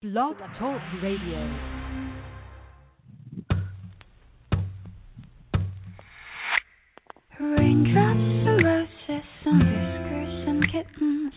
Blog 0.00 0.36
Talk 0.60 0.80
Radio. 1.02 1.42
Raindrops 7.40 8.46
and 8.46 8.64
roses 8.64 9.28
on 9.44 9.58
whiskers 9.58 10.46
and 10.46 10.64
kittens, 10.70 11.32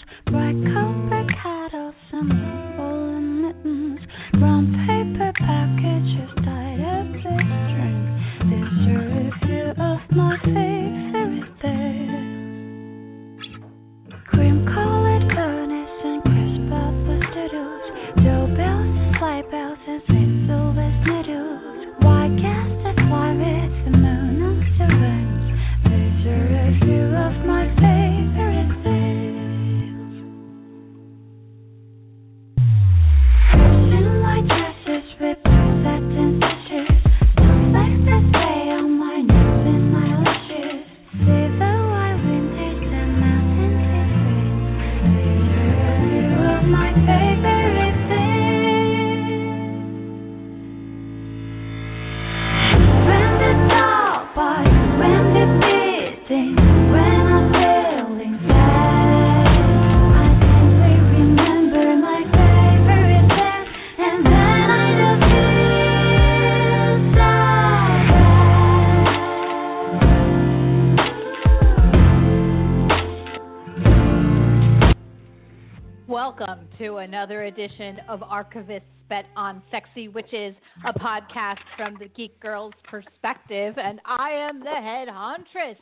another 77.12 77.44
edition 77.44 77.98
of 78.08 78.22
Archivists 78.22 78.84
Bet 79.10 79.26
on 79.36 79.62
Sexy 79.70 80.08
which 80.08 80.34
is 80.34 80.56
a 80.86 80.98
podcast 80.98 81.58
from 81.76 81.98
the 82.00 82.08
Geek 82.08 82.40
Girls 82.40 82.72
perspective, 82.86 83.76
and 83.78 84.00
I 84.06 84.30
am 84.30 84.62
the 84.62 84.70
head 84.70 85.10
huntress. 85.10 85.78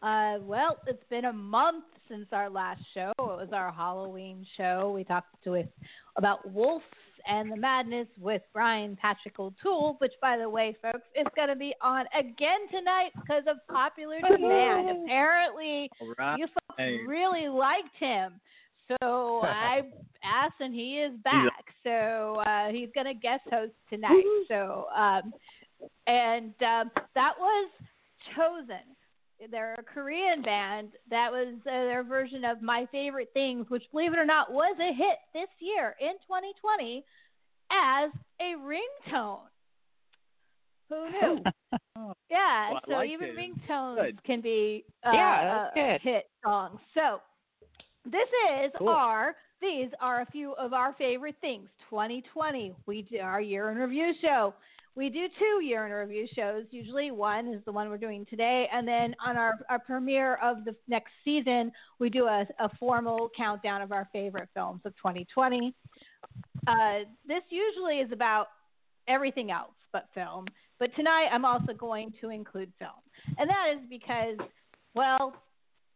Uh, 0.00 0.38
well, 0.42 0.78
it's 0.86 1.02
been 1.10 1.24
a 1.24 1.32
month 1.32 1.82
since 2.08 2.26
our 2.30 2.48
last 2.48 2.80
show. 2.94 3.10
It 3.18 3.22
was 3.22 3.48
our 3.52 3.72
Halloween 3.72 4.46
show. 4.56 4.92
We 4.94 5.02
talked 5.02 5.44
with 5.44 5.66
about 6.16 6.48
wolves 6.48 6.84
and 7.26 7.50
the 7.50 7.56
madness 7.56 8.06
with 8.20 8.42
Brian 8.52 8.96
Patrick 9.02 9.40
O'Toole, 9.40 9.96
which, 9.98 10.12
by 10.22 10.38
the 10.38 10.48
way, 10.48 10.76
folks, 10.80 11.02
is 11.16 11.26
going 11.34 11.48
to 11.48 11.56
be 11.56 11.74
on 11.82 12.04
again 12.16 12.68
tonight 12.70 13.10
because 13.16 13.42
of 13.48 13.56
popular 13.66 14.20
demand. 14.20 15.02
Apparently, 15.04 15.90
right. 16.16 16.38
you 16.38 16.46
folks 16.46 16.80
really 17.08 17.48
liked 17.48 17.96
him. 17.98 18.34
So 18.88 19.40
I 19.44 19.82
asked, 20.22 20.60
and 20.60 20.74
he 20.74 20.98
is 21.00 21.12
back. 21.24 21.64
So 21.82 22.42
uh, 22.46 22.68
he's 22.68 22.88
going 22.94 23.06
to 23.06 23.14
guest 23.14 23.42
host 23.50 23.72
tonight. 23.90 24.24
So, 24.48 24.86
um, 24.96 25.32
and 26.06 26.54
um, 26.62 26.90
that 27.14 27.32
was 27.38 27.70
chosen. 28.36 28.82
They're 29.50 29.74
a 29.74 29.82
Korean 29.82 30.42
band. 30.42 30.90
That 31.10 31.30
was 31.30 31.54
uh, 31.66 31.70
their 31.70 32.04
version 32.04 32.44
of 32.44 32.62
My 32.62 32.86
Favorite 32.92 33.30
Things, 33.34 33.66
which, 33.68 33.82
believe 33.92 34.12
it 34.12 34.18
or 34.18 34.24
not, 34.24 34.52
was 34.52 34.76
a 34.80 34.94
hit 34.94 35.18
this 35.34 35.48
year 35.60 35.94
in 36.00 36.12
2020 36.26 37.04
as 37.70 38.10
a 38.40 38.54
ringtone. 38.62 39.40
Who 40.88 41.10
knew? 41.10 41.42
yeah, 42.30 42.72
Well, 42.72 42.80
so 42.86 42.92
like 42.92 43.10
even 43.10 43.28
it. 43.28 43.36
ringtones 43.36 43.96
Good. 43.96 44.24
can 44.24 44.40
be 44.40 44.84
uh, 45.04 45.10
Yeah, 45.12 45.68
uh, 45.76 45.98
hit 46.00 46.30
songs. 46.44 46.78
So 46.94 47.20
this 48.04 48.28
is 48.62 48.72
Cool. 48.78 48.88
our 48.88 49.34
these 49.60 49.88
are 50.00 50.20
a 50.20 50.26
few 50.26 50.52
of 50.54 50.74
our 50.74 50.92
favorite 50.98 51.36
things. 51.40 51.68
2020, 51.88 52.74
we 52.86 53.02
do 53.02 53.18
our 53.18 53.40
year 53.40 53.70
in 53.70 53.78
review 53.78 54.12
show. 54.20 54.52
We 54.96 55.08
do 55.08 55.26
two 55.38 55.64
year 55.64 55.86
in 55.86 55.92
review 55.92 56.28
shows. 56.34 56.64
Usually 56.70 57.10
one 57.10 57.48
is 57.48 57.64
the 57.64 57.72
one 57.72 57.88
we're 57.88 57.96
doing 57.96 58.26
today, 58.28 58.68
and 58.72 58.86
then 58.86 59.14
on 59.24 59.36
our, 59.36 59.54
our 59.70 59.78
premiere 59.78 60.36
of 60.36 60.64
the 60.64 60.74
next 60.86 61.10
season, 61.24 61.72
we 61.98 62.10
do 62.10 62.26
a, 62.26 62.46
a 62.60 62.68
formal 62.78 63.30
countdown 63.36 63.80
of 63.80 63.90
our 63.90 64.08
favorite 64.12 64.48
films 64.54 64.82
of 64.84 64.94
2020. 64.96 65.74
Uh, 66.66 66.74
this 67.26 67.42
usually 67.48 68.00
is 68.00 68.12
about 68.12 68.48
everything 69.08 69.50
else 69.50 69.72
but 69.92 70.06
film, 70.14 70.44
but 70.78 70.94
tonight 70.94 71.28
I'm 71.32 71.44
also 71.44 71.72
going 71.72 72.12
to 72.20 72.28
include 72.28 72.70
film, 72.78 72.92
and 73.38 73.48
that 73.48 73.72
is 73.74 73.80
because, 73.88 74.36
well, 74.94 75.34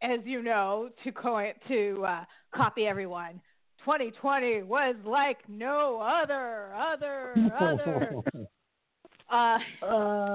as 0.01 0.19
you 0.23 0.41
know, 0.41 0.89
to 1.03 1.11
co- 1.11 1.51
to 1.67 2.05
uh, 2.05 2.23
copy 2.55 2.85
everyone, 2.85 3.41
2020 3.85 4.63
was 4.63 4.95
like 5.05 5.37
no 5.47 5.99
other, 5.99 6.73
other, 6.75 7.33
other. 7.59 8.15
Uh, 9.31 9.59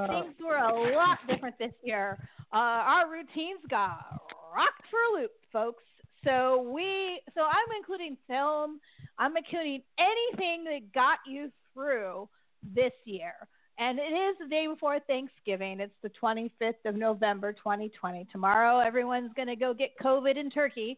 things 0.06 0.34
were 0.40 0.56
a 0.56 0.94
lot 0.94 1.18
different 1.28 1.58
this 1.58 1.72
year. 1.82 2.16
Uh, 2.52 2.56
our 2.56 3.10
routines 3.10 3.58
got 3.68 4.22
rocked 4.54 4.84
for 4.88 5.00
a 5.10 5.20
loop, 5.20 5.32
folks. 5.52 5.82
So 6.24 6.70
we, 6.72 7.20
so 7.34 7.42
I'm 7.42 7.76
including 7.76 8.16
film. 8.28 8.78
I'm 9.18 9.36
including 9.36 9.82
anything 9.98 10.62
that 10.64 10.92
got 10.94 11.18
you 11.26 11.50
through 11.72 12.28
this 12.74 12.92
year. 13.04 13.32
And 13.78 13.98
it 13.98 14.02
is 14.02 14.36
the 14.40 14.46
day 14.48 14.66
before 14.68 15.00
Thanksgiving. 15.00 15.80
It's 15.80 15.94
the 16.02 16.10
25th 16.22 16.84
of 16.84 16.94
November, 16.94 17.52
2020. 17.52 18.26
Tomorrow, 18.30 18.78
everyone's 18.78 19.32
going 19.34 19.48
to 19.48 19.56
go 19.56 19.74
get 19.74 19.90
COVID 20.02 20.36
in 20.36 20.50
Turkey. 20.50 20.96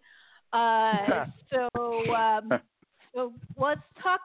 Uh, 0.53 1.25
so, 1.53 2.15
um, 2.15 2.53
so 3.15 3.33
let's 3.57 3.81
talk. 4.03 4.21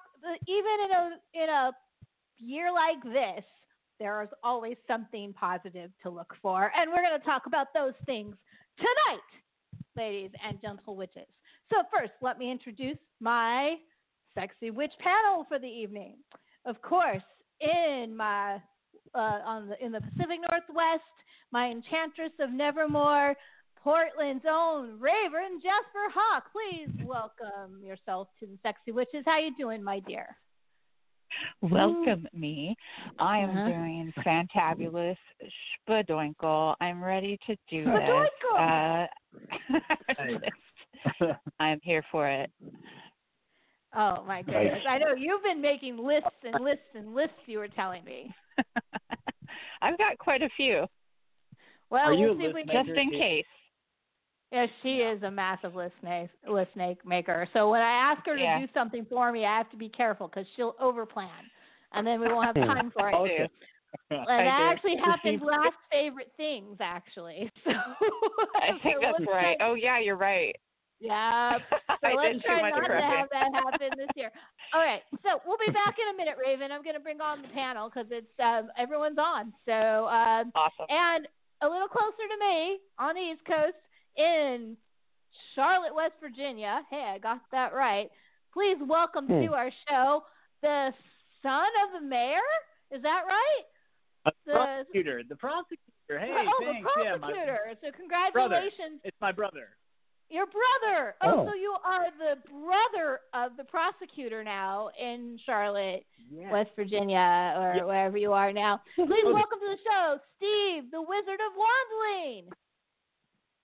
Even 0.47 0.75
in 0.85 0.91
a 0.91 1.44
in 1.44 1.50
a 1.50 1.72
year 2.38 2.72
like 2.72 3.01
this, 3.03 3.44
there 4.00 4.22
is 4.22 4.29
always 4.44 4.75
something 4.85 5.33
positive 5.33 5.89
to 6.03 6.09
look 6.09 6.35
for, 6.41 6.72
and 6.75 6.91
we're 6.91 7.01
going 7.01 7.19
to 7.19 7.25
talk 7.25 7.44
about 7.47 7.68
those 7.73 7.94
things 8.06 8.35
tonight, 8.78 9.22
ladies 9.95 10.31
and 10.47 10.62
gentle 10.62 10.95
witches. 10.95 11.28
So 11.72 11.83
first, 11.91 12.12
let 12.22 12.38
me 12.38 12.51
introduce 12.51 12.97
my 13.19 13.78
sexy 14.35 14.72
witch 14.72 14.94
panel 15.00 15.45
for 15.47 15.57
the 15.57 15.68
evening. 15.68 16.18
Of 16.66 16.81
course, 16.81 17.23
in 17.61 18.16
my 18.16 18.55
uh, 19.13 19.17
on 19.45 19.69
the 19.69 19.83
in 19.83 19.91
the 19.91 20.01
Pacific 20.01 20.39
Northwest, 20.49 21.03
my 21.51 21.67
enchantress 21.69 22.31
of 22.39 22.51
Nevermore, 22.51 23.35
Portland's 23.83 24.45
own 24.49 24.99
Raven 24.99 25.59
Jasper 25.61 26.07
Hawk. 26.13 26.45
Please 26.51 26.89
welcome 27.03 27.81
yourself 27.83 28.27
to 28.39 28.45
the 28.45 28.57
Sexy 28.63 28.91
Witches. 28.91 29.23
How 29.25 29.39
you 29.39 29.55
doing, 29.57 29.83
my 29.83 30.00
dear? 30.00 30.35
Welcome 31.61 32.27
me. 32.33 32.75
I 33.19 33.38
am 33.39 33.50
Uh-huh. 33.51 33.67
doing 33.69 34.13
fantabulous 34.25 35.17
spadoinkle. 35.88 36.75
I'm 36.81 37.01
ready 37.03 37.38
to 37.47 37.55
do 37.69 37.85
this. 37.85 37.94
Spadoinkle! 38.53 39.07
Uh, 39.69 41.27
I'm 41.59 41.79
here 41.83 42.03
for 42.11 42.27
it. 42.29 42.51
Oh 43.96 44.24
my 44.25 44.41
goodness! 44.41 44.79
I 44.88 44.97
know 45.00 45.13
you've 45.18 45.44
been 45.44 45.62
making 45.62 45.97
lists 45.97 46.29
and 46.44 46.63
lists 46.63 46.86
and 46.95 47.13
lists. 47.13 47.36
You 47.45 47.60
were 47.60 47.68
telling 47.68 48.04
me. 48.06 48.33
I've 49.81 49.98
got 49.98 50.18
quite 50.18 50.42
a 50.44 50.50
few, 50.56 50.86
Well, 51.89 52.10
Are 52.10 52.13
you 52.13 52.27
we'll 52.30 52.38
see 52.38 52.44
if 52.45 52.54
we 52.54 52.62
list 52.62 52.71
can. 52.71 52.86
just 52.86 52.98
in 52.98 53.10
case. 53.12 53.45
Yeah, 54.51 54.65
she 54.83 54.98
is 54.98 55.24
a 55.24 55.31
massive 55.31 55.75
list 55.75 55.95
ma- 56.04 56.25
list 56.48 56.71
make- 56.75 57.06
maker. 57.06 57.48
So 57.54 57.69
when 57.69 57.81
I 57.81 58.12
ask 58.12 58.25
her 58.25 58.36
to 58.36 58.42
Yeah. 58.42 58.60
do 58.60 58.68
something 58.74 59.06
for 59.06 59.31
me, 59.31 59.45
I 59.45 59.57
have 59.57 59.69
to 59.71 59.77
be 59.77 59.89
careful 59.89 60.27
because 60.27 60.45
she'll 60.56 60.74
overplan, 60.74 61.30
and 61.94 62.06
then 62.06 62.19
we 62.19 62.27
won't 62.27 62.45
have 62.45 62.56
time 62.68 62.92
for 62.92 63.10
it. 63.10 63.15
Okay. 63.15 63.50
And 64.12 64.21
I 64.30 64.44
that 64.45 64.57
do. 64.57 64.63
actually 64.63 64.95
happened 64.98 65.42
last 65.42 65.75
favorite 65.92 66.31
things, 66.38 66.77
actually. 66.80 67.50
So 67.65 67.71
I 67.71 68.68
think 68.81 68.95
so 69.01 69.12
that's 69.18 69.25
right. 69.30 69.57
Oh 69.60 69.74
yeah, 69.74 70.00
you're 70.00 70.15
right. 70.15 70.56
Yeah. 71.01 71.57
So 72.01 72.07
I 72.07 72.13
let's 72.18 72.42
try 72.44 72.65
not 72.71 72.81
to 72.81 72.94
have 72.98 73.30
that 73.30 73.53
happen 73.53 73.89
this 73.95 74.09
year. 74.15 74.31
All 74.74 74.81
right. 74.81 75.01
So 75.21 75.38
we'll 75.45 75.62
be 75.63 75.71
back 75.71 75.98
in 76.01 76.09
a 76.15 76.18
minute, 76.18 76.33
Raven. 76.42 76.71
I'm 76.71 76.81
going 76.81 76.95
to 76.98 77.00
bring 77.00 77.21
on 77.21 77.44
the 77.44 77.48
panel 77.50 77.89
because 77.94 78.09
it's 78.09 78.33
um, 78.42 78.69
everyone's 78.75 79.19
on. 79.19 79.53
So 79.69 80.09
um, 80.09 80.50
Awesome. 80.57 80.89
and 80.89 81.27
a 81.62 81.69
little 81.69 81.88
closer 81.88 82.25
to 82.25 82.38
me 82.42 82.80
on 82.98 83.13
the 83.13 83.21
East 83.21 83.45
Coast 83.45 83.77
in 84.18 84.75
Charlotte, 85.53 85.94
West 85.94 86.15
Virginia. 86.19 86.81
Hey, 86.89 87.06
I 87.13 87.19
got 87.19 87.42
that 87.51 87.74
right. 87.74 88.09
Please 88.51 88.77
welcome 88.81 89.27
Hmm. 89.27 89.45
to 89.45 89.53
our 89.53 89.69
show 89.88 90.24
the 90.63 90.89
son 91.44 91.69
of 91.86 92.01
the 92.01 92.07
mayor. 92.07 92.42
Is 92.89 93.03
that 93.03 93.24
right? 93.30 93.65
A 94.25 94.31
The- 94.48 94.53
prosecutor. 94.53 95.21
The 95.30 95.36
prosecutor. 95.36 96.18
Hey, 96.18 96.33
oh, 96.33 96.65
thanks. 96.65 96.89
the 96.98 97.03
Yeah, 97.03 97.12
my, 97.18 97.30
prosecutor. 97.30 97.59
so 97.80 97.92
congratulations, 97.94 99.01
it's 99.03 99.21
my 99.21 99.31
brother. 99.31 99.69
Your 100.31 100.45
brother. 100.48 101.16
Oh, 101.22 101.42
Oh. 101.42 101.45
so 101.48 101.54
you 101.54 101.75
are 101.83 102.10
the 102.18 102.38
brother 102.50 103.19
of 103.33 103.57
the 103.57 103.63
prosecutor 103.66 104.44
now 104.44 104.89
in 104.98 105.38
Charlotte, 105.45 106.06
Yeah. 106.31 106.51
West 106.51 106.72
Virginia, 106.75 107.54
or 107.57 107.75
Yeah. 107.75 107.83
wherever 107.83 108.18
you 108.18 108.31
are 108.33 108.54
now. 108.54 108.81
Please 108.95 109.12
Okay. 109.12 109.31
welcome 109.33 109.60
to 109.60 109.68
the 109.68 109.78
show, 109.78 110.19
Steve, 110.38 110.89
the 110.92 111.01
Wizard 111.01 111.42
of 111.42 111.54
Wandling. 111.56 112.51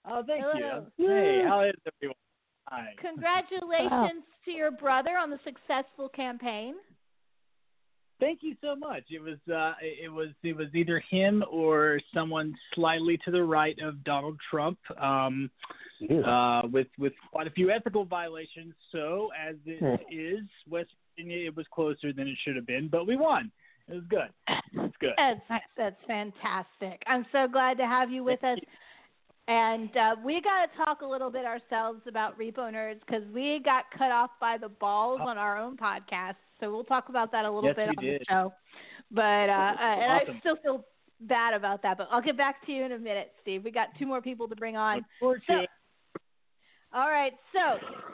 Oh, 0.05 0.23
thank 0.23 0.43
Hello. 0.43 0.85
you. 0.97 1.07
Hey, 1.07 1.41
how 1.43 1.61
is 1.61 1.75
everyone? 1.85 2.15
Hi. 2.67 2.93
Congratulations 2.97 4.23
to 4.45 4.51
your 4.51 4.71
brother 4.71 5.17
on 5.17 5.29
the 5.29 5.39
successful 5.39 6.09
campaign. 6.09 6.75
Thank 8.19 8.39
you 8.41 8.55
so 8.61 8.75
much. 8.75 9.03
It 9.11 9.21
was 9.21 9.37
uh, 9.53 9.73
it 9.81 10.11
was 10.11 10.29
it 10.43 10.55
was 10.55 10.67
either 10.73 11.01
him 11.09 11.43
or 11.51 11.99
someone 12.13 12.55
slightly 12.73 13.17
to 13.25 13.31
the 13.31 13.43
right 13.43 13.77
of 13.79 14.03
Donald 14.03 14.37
Trump, 14.49 14.79
um, 14.99 15.51
Yeah. 15.99 16.21
uh, 16.21 16.67
with 16.67 16.87
with 16.97 17.13
quite 17.31 17.47
a 17.47 17.51
few 17.51 17.69
ethical 17.69 18.05
violations. 18.05 18.73
So 18.91 19.29
as 19.37 19.55
it 19.65 19.79
Hmm. 19.79 19.95
is, 20.11 20.43
West 20.67 20.89
Virginia, 21.15 21.45
it 21.47 21.55
was 21.55 21.67
closer 21.67 22.11
than 22.11 22.27
it 22.27 22.37
should 22.43 22.55
have 22.55 22.65
been, 22.65 22.87
but 22.87 23.05
we 23.05 23.15
won. 23.17 23.51
It 23.87 23.93
was 23.93 24.03
good. 24.09 24.29
It's 24.73 24.97
good. 24.97 25.13
That's 25.17 25.41
that's 25.77 26.03
fantastic. 26.07 27.03
I'm 27.07 27.25
so 27.31 27.47
glad 27.47 27.77
to 27.77 27.85
have 27.85 28.09
you 28.11 28.23
with 28.23 28.43
us. 28.43 28.59
And 29.47 29.95
uh, 29.95 30.15
we 30.25 30.41
got 30.41 30.65
to 30.65 30.77
talk 30.77 31.01
a 31.01 31.05
little 31.05 31.29
bit 31.29 31.45
ourselves 31.45 32.01
about 32.05 32.37
Repo 32.37 32.69
Nerds 32.69 32.99
because 33.05 33.23
we 33.33 33.61
got 33.63 33.85
cut 33.97 34.11
off 34.11 34.31
by 34.41 34.57
the 34.57 34.67
balls 34.67 35.21
on 35.23 35.37
our 35.37 35.57
own 35.57 35.77
podcast. 35.77 36.35
So 36.59 36.71
we'll 36.71 36.83
talk 36.83 37.09
about 37.09 37.31
that 37.31 37.45
a 37.45 37.51
little 37.51 37.69
Yes, 37.69 37.75
bit 37.75 37.89
on 37.89 38.03
did. 38.03 38.21
the 38.21 38.25
show. 38.29 38.53
But 39.11 39.49
uh, 39.49 39.75
and 39.79 40.11
I 40.11 40.21
still 40.39 40.55
feel 40.57 40.85
bad 41.21 41.53
about 41.53 41.81
that. 41.83 41.97
But 41.97 42.07
I'll 42.11 42.21
get 42.21 42.37
back 42.37 42.65
to 42.65 42.71
you 42.71 42.83
in 42.83 42.91
a 42.93 42.97
minute, 42.99 43.31
Steve. 43.41 43.63
We 43.63 43.71
got 43.71 43.89
two 43.99 44.05
more 44.05 44.21
people 44.21 44.47
to 44.47 44.55
bring 44.55 44.75
on. 44.75 45.05
So- 45.47 45.65
All 46.93 47.09
right, 47.09 47.33
so 47.53 47.59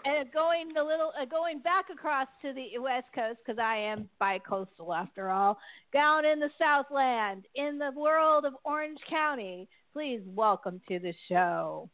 uh, 0.09 0.23
going 0.33 0.75
a 0.77 0.83
little, 0.83 1.11
uh, 1.21 1.25
going 1.25 1.59
back 1.59 1.85
across 1.93 2.27
to 2.41 2.53
the 2.53 2.79
West 2.79 3.05
Coast 3.13 3.37
because 3.45 3.59
I 3.59 3.77
am 3.77 4.09
bi-coastal 4.19 4.91
after 4.93 5.29
all. 5.29 5.59
Down 5.93 6.25
in 6.25 6.39
the 6.39 6.49
Southland, 6.59 7.45
in 7.55 7.77
the 7.77 7.91
world 7.95 8.45
of 8.45 8.53
Orange 8.65 8.99
County, 9.07 9.69
please 9.93 10.21
welcome 10.25 10.81
to 10.87 10.97
the 10.97 11.13
show, 11.29 11.87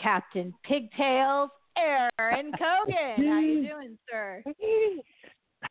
Captain 0.00 0.52
Pigtails, 0.62 1.48
Aaron 1.76 2.52
Cogan. 2.58 3.26
How 3.26 3.40
you 3.40 3.66
doing, 3.66 3.98
sir? 4.10 4.42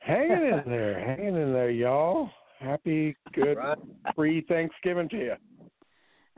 Hanging 0.02 0.32
in 0.32 0.64
there, 0.68 1.00
hanging 1.00 1.36
in 1.36 1.54
there, 1.54 1.70
y'all. 1.70 2.30
Happy, 2.60 3.16
good, 3.34 3.58
free 4.16 4.42
Thanksgiving 4.48 5.08
to 5.10 5.18
you. 5.18 5.34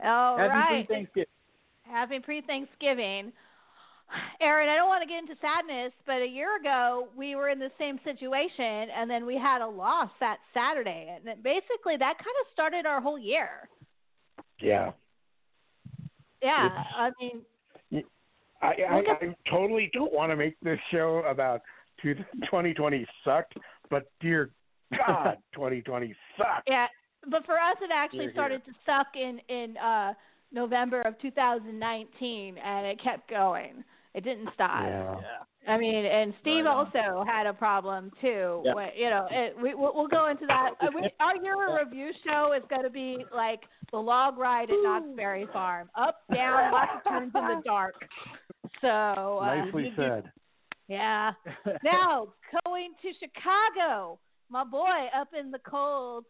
All 0.04 0.36
Happy 0.38 0.48
right, 0.74 0.88
Thanksgiving. 0.88 1.26
Happy 1.82 2.20
pre-Thanksgiving. 2.20 3.32
Aaron, 4.40 4.68
I 4.68 4.76
don't 4.76 4.88
want 4.88 5.02
to 5.02 5.08
get 5.08 5.18
into 5.18 5.34
sadness, 5.40 5.92
but 6.06 6.22
a 6.22 6.26
year 6.26 6.56
ago 6.60 7.08
we 7.16 7.34
were 7.34 7.48
in 7.48 7.58
the 7.58 7.70
same 7.78 7.98
situation, 8.04 8.88
and 8.96 9.10
then 9.10 9.26
we 9.26 9.36
had 9.36 9.62
a 9.62 9.66
loss 9.66 10.10
that 10.20 10.38
Saturday, 10.54 11.16
and 11.16 11.26
it, 11.26 11.42
basically 11.42 11.96
that 11.98 12.18
kind 12.18 12.36
of 12.40 12.52
started 12.52 12.86
our 12.86 13.00
whole 13.00 13.18
year. 13.18 13.68
Yeah. 14.60 14.92
Yeah, 16.42 16.66
It's- 16.66 16.86
I 16.96 17.10
mean, 17.20 17.42
I, 18.60 18.74
I, 18.88 18.96
Look 18.96 19.06
I 19.08 19.36
totally 19.50 19.90
don't 19.92 20.12
want 20.12 20.30
to 20.30 20.36
make 20.36 20.54
this 20.60 20.78
show 20.92 21.24
about 21.28 21.62
two- 21.62 21.81
2020 22.02 23.06
sucked, 23.24 23.54
but 23.90 24.04
dear 24.20 24.50
God, 25.06 25.36
2020 25.54 26.14
sucked. 26.36 26.68
yeah, 26.68 26.86
but 27.30 27.44
for 27.46 27.54
us 27.54 27.76
it 27.80 27.90
actually 27.94 28.18
Here, 28.20 28.28
here. 28.28 28.32
started 28.34 28.64
to 28.66 28.72
suck 28.86 29.08
in 29.14 29.40
in 29.48 29.76
uh 29.76 30.12
November 30.54 31.00
of 31.02 31.18
2019, 31.20 32.58
and 32.58 32.86
it 32.86 33.02
kept 33.02 33.28
going. 33.30 33.82
It 34.14 34.22
didn't 34.24 34.50
stop. 34.52 34.82
Yeah. 34.84 35.14
Yeah. 35.16 35.72
I 35.72 35.78
mean, 35.78 36.04
and 36.04 36.34
Steve 36.42 36.64
Right 36.66 36.74
also 36.74 37.24
had 37.26 37.46
a 37.46 37.54
problem 37.54 38.10
too. 38.20 38.60
Yep. 38.64 38.74
where- 38.74 38.94
You 38.94 39.08
know, 39.10 39.28
it, 39.30 39.56
we 39.56 39.74
we'll, 39.74 39.92
we'll 39.94 40.08
go 40.08 40.26
into 40.28 40.44
that. 40.46 40.72
Uh, 40.80 40.88
we, 40.94 41.08
our 41.20 41.36
year 41.36 41.54
review 41.78 42.10
show 42.26 42.52
is 42.52 42.62
going 42.68 42.82
to 42.82 42.90
be 42.90 43.24
like 43.34 43.60
the 43.92 43.96
log 43.98 44.36
ride 44.36 44.68
at 44.70 44.76
Knott's 44.82 45.06
Berry 45.16 45.46
Farm, 45.52 45.88
up, 45.94 46.18
down, 46.34 46.70
lots 46.72 46.90
of 46.96 47.10
turns 47.10 47.32
in 47.34 47.46
the 47.46 47.62
dark. 47.64 47.94
So 48.80 49.38
uh, 49.38 49.54
Nicely 49.64 49.92
said. 49.96 50.30
Yeah. 50.92 51.32
Now 51.82 52.28
going 52.66 52.92
to 53.02 53.08
Chicago, 53.18 54.18
my 54.50 54.62
boy 54.64 55.08
up 55.18 55.28
in 55.38 55.50
the 55.50 55.58
cold, 55.60 56.24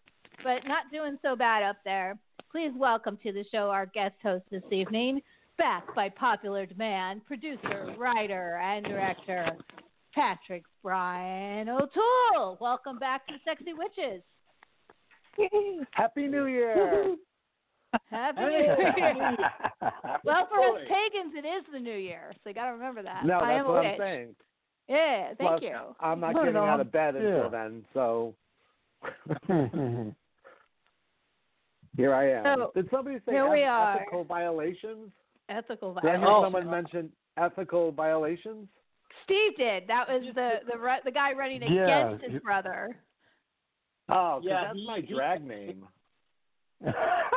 but 0.44 0.61
not 0.67 0.85
doing 0.93 1.19
so 1.23 1.35
bad 1.35 1.62
up 1.64 1.76
there. 1.85 2.17
Please 2.50 2.70
welcome 2.76 3.19
to 3.25 3.32
the 3.32 3.44
show 3.50 3.70
our 3.70 3.87
guest 3.87 4.14
host 4.23 4.44
this 4.50 4.62
evening, 4.70 5.20
back 5.59 5.93
by 5.97 6.09
popular 6.09 6.64
demand, 6.67 7.25
producer, 7.26 7.94
writer, 7.99 8.61
and 8.62 8.85
director, 8.85 9.49
Patrick 10.14 10.62
Brian 10.82 11.69
O'Toole. 11.69 12.58
Welcome 12.61 12.99
back 12.99 13.26
to 13.29 13.35
Sexy 13.44 13.73
Witches. 13.73 14.23
Happy 15.93 16.29
New 16.29 16.47
Year. 16.47 17.17
Happy 18.11 18.41
New 18.41 18.49
Year. 18.49 19.37
Well, 20.25 20.47
for 20.49 20.61
us 20.79 20.82
pagans, 20.88 21.35
it 21.37 21.44
is 21.44 21.65
the 21.73 21.81
New 21.81 21.97
Year, 21.97 22.31
so 22.44 22.50
you 22.50 22.55
got 22.55 22.67
to 22.67 22.73
remember 22.73 23.03
that. 23.03 23.26
no, 23.26 23.41
I 23.41 23.55
that's 23.55 23.61
am 23.61 23.67
a 23.67 23.69
what 23.69 23.82
witch. 23.82 23.93
I'm 23.94 23.99
saying. 24.00 24.35
Yeah, 24.93 25.29
thank 25.29 25.39
Plus, 25.39 25.62
you. 25.62 25.77
I'm 26.00 26.21
not 26.21 26.35
Right 26.35 26.44
getting 26.44 26.56
out 26.56 26.81
of 26.81 26.93
bed 26.93 27.15
Yeah. 27.15 27.21
until 27.29 27.50
then, 27.50 27.85
so 27.94 28.35
here 31.97 32.15
I 32.15 32.31
am. 32.31 32.44
So, 32.59 32.73
Did 32.75 32.89
somebody 32.91 33.17
say 33.27 33.33
here 33.33 33.49
we 33.50 33.62
eth- 33.62 33.69
are. 33.69 33.97
ethical 33.97 34.25
violations? 34.25 35.11
Ethical 35.49 35.93
violations. 35.94 36.21
Did 36.21 36.29
I 36.29 36.33
hear. 36.33 36.44
Someone 36.44 36.71
mention 36.71 37.12
ethical 37.37 37.93
violations? 37.93 38.69
Steve 39.25 39.56
did. 39.56 39.87
That 39.89 40.09
was 40.09 40.23
the 40.35 40.50
the 40.67 40.97
the 41.05 41.11
guy 41.11 41.33
running 41.33 41.62
Yeah, 41.62 42.09
against 42.11 42.25
his 42.31 42.43
brother. 42.43 42.97
Oh, 44.09 44.41
Yeah, 44.43 44.65
that's 44.67 44.79
he- 44.79 44.87
my 44.87 45.00
he- 45.00 45.15
drag 45.15 45.43
name. 45.47 45.87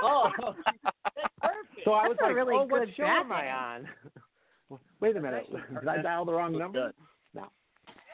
Oh, 0.02 0.30
that's 0.42 0.58
perfect. 1.42 1.86
So 1.86 1.94
I 1.94 2.08
That's 2.08 2.10
was 2.10 2.18
a 2.22 2.26
like, 2.28 2.36
really 2.36 2.56
oh, 2.56 2.64
what 2.66 2.86
good 2.86 2.96
show 2.98 3.04
am 3.06 3.32
I 3.32 3.42
name. 3.44 3.54
on? 4.72 4.80
Wait 5.00 5.16
a 5.16 5.22
minute. 5.22 5.46
Did 5.80 5.88
I 5.88 6.02
dial 6.02 6.26
the 6.26 6.34
wrong 6.34 6.58
number? 6.58 6.88
good. 6.88 6.94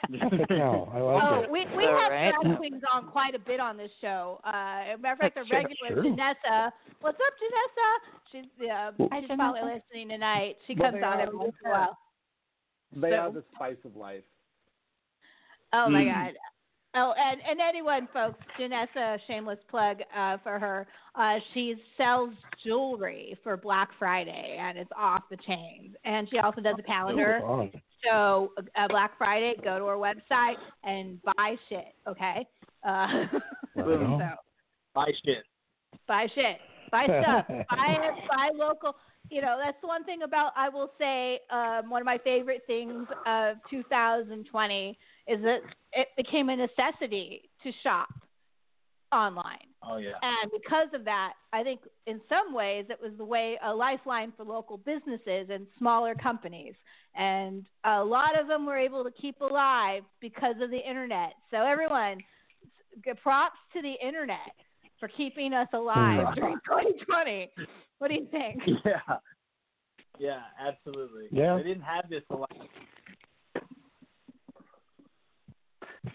No. 0.09 0.29
no, 0.49 0.89
I 0.93 0.99
like 0.99 1.23
Oh, 1.23 1.39
it. 1.43 1.51
we 1.51 1.65
we 1.77 1.85
All 1.85 1.97
have 1.99 2.11
right. 2.11 2.33
drag 2.41 2.57
queens 2.57 2.81
on 2.91 3.07
quite 3.11 3.35
a 3.35 3.39
bit 3.39 3.59
on 3.59 3.77
this 3.77 3.91
show. 4.01 4.39
Uh, 4.43 4.49
as 4.93 4.95
a 4.95 5.01
matter 5.01 5.13
of 5.13 5.19
fact, 5.19 5.35
the 5.35 5.45
Sure, 5.45 5.57
regular 5.63 6.01
sure. 6.03 6.03
Janessa. 6.11 6.71
What's 7.01 7.19
up, 7.19 7.33
Janessa? 7.37 7.89
She's 8.31 8.67
uh, 8.69 8.91
Hi, 9.11 9.19
she's 9.21 9.27
probably 9.35 9.61
Janessa. 9.61 9.75
listening 9.85 10.09
tonight. 10.09 10.57
She 10.67 10.75
Well, 10.75 10.91
comes 10.91 11.01
they 11.01 11.05
on 11.07 11.17
are 11.17 11.21
every 11.21 11.37
once 11.37 11.53
in 11.63 11.69
a 11.69 11.73
okay. 11.73 11.79
while. 11.79 11.97
They 12.93 13.09
So- 13.11 13.15
are 13.17 13.31
the 13.31 13.43
spice 13.55 13.77
of 13.85 13.95
life. 13.95 14.23
Oh 15.73 15.87
my 15.89 16.01
Mm. 16.03 16.13
God. 16.13 16.33
Oh, 16.93 17.13
and 17.17 17.39
and 17.49 17.59
anyone, 17.61 18.09
folks, 18.13 18.39
Janessa, 18.59 19.17
shameless 19.25 19.59
plug 19.69 19.99
uh, 20.15 20.37
for 20.43 20.59
her. 20.59 20.87
Uh, 21.15 21.39
she 21.53 21.75
sells 21.97 22.31
jewelry 22.65 23.37
for 23.43 23.55
Black 23.55 23.89
Friday, 23.97 24.57
and 24.59 24.77
it's 24.77 24.91
off 24.97 25.23
the 25.29 25.37
chains. 25.37 25.95
And 26.03 26.29
she 26.29 26.39
also 26.39 26.59
does 26.59 26.75
a 26.77 26.83
calendar. 26.83 27.39
Oh. 27.43 27.69
So 28.03 28.51
uh, 28.75 28.87
Black 28.89 29.17
Friday, 29.17 29.53
go 29.63 29.79
to 29.79 29.85
our 29.85 29.95
website 29.95 30.55
and 30.83 31.21
buy 31.23 31.55
shit. 31.69 31.93
Okay. 32.07 32.45
Uh, 32.85 33.07
so. 33.75 34.19
Buy 34.93 35.11
shit. 35.23 35.43
buy 36.07 36.27
shit, 36.35 36.57
buy 36.91 37.05
stuff, 37.05 37.45
buy 37.69 38.09
buy 38.29 38.49
local. 38.53 38.95
You 39.31 39.41
know, 39.41 39.57
that's 39.63 39.77
the 39.81 39.87
one 39.87 40.03
thing 40.03 40.23
about 40.23 40.51
I 40.57 40.67
will 40.69 40.91
say. 40.99 41.39
Um, 41.49 41.89
one 41.89 42.01
of 42.01 42.05
my 42.05 42.17
favorite 42.17 42.63
things 42.67 43.07
of 43.25 43.55
2020 43.69 44.97
is 45.27 45.41
that 45.41 45.59
it 45.93 46.07
became 46.17 46.49
a 46.49 46.55
necessity 46.55 47.49
to 47.63 47.71
shop 47.81 48.09
online. 49.13 49.67
Oh 49.83 49.97
yeah. 49.97 50.11
And 50.21 50.51
because 50.51 50.89
of 50.93 51.05
that, 51.05 51.33
I 51.53 51.63
think 51.63 51.79
in 52.07 52.19
some 52.27 52.53
ways 52.53 52.85
it 52.89 52.99
was 53.01 53.13
the 53.17 53.25
way 53.25 53.57
a 53.63 53.73
lifeline 53.73 54.33
for 54.35 54.43
local 54.43 54.77
businesses 54.77 55.47
and 55.49 55.65
smaller 55.77 56.13
companies. 56.13 56.73
And 57.15 57.65
a 57.85 58.03
lot 58.03 58.39
of 58.39 58.47
them 58.47 58.65
were 58.65 58.77
able 58.77 59.03
to 59.05 59.11
keep 59.11 59.39
alive 59.39 60.03
because 60.19 60.55
of 60.61 60.69
the 60.71 60.77
internet. 60.77 61.33
So 61.51 61.65
everyone, 61.65 62.17
props 63.23 63.57
to 63.73 63.81
the 63.81 63.95
internet 64.05 64.51
for 64.99 65.07
keeping 65.07 65.53
us 65.53 65.67
alive 65.73 66.35
during 66.35 66.57
2020. 66.67 67.49
What 68.01 68.09
do 68.09 68.15
you 68.15 68.27
think? 68.31 68.63
Yeah. 68.83 69.17
Yeah, 70.17 70.39
absolutely. 70.59 71.27
Yeah. 71.31 71.55
They 71.57 71.63
didn't 71.63 71.83
have 71.83 72.09
this 72.09 72.23
a 72.31 72.35
lot. 72.35 72.51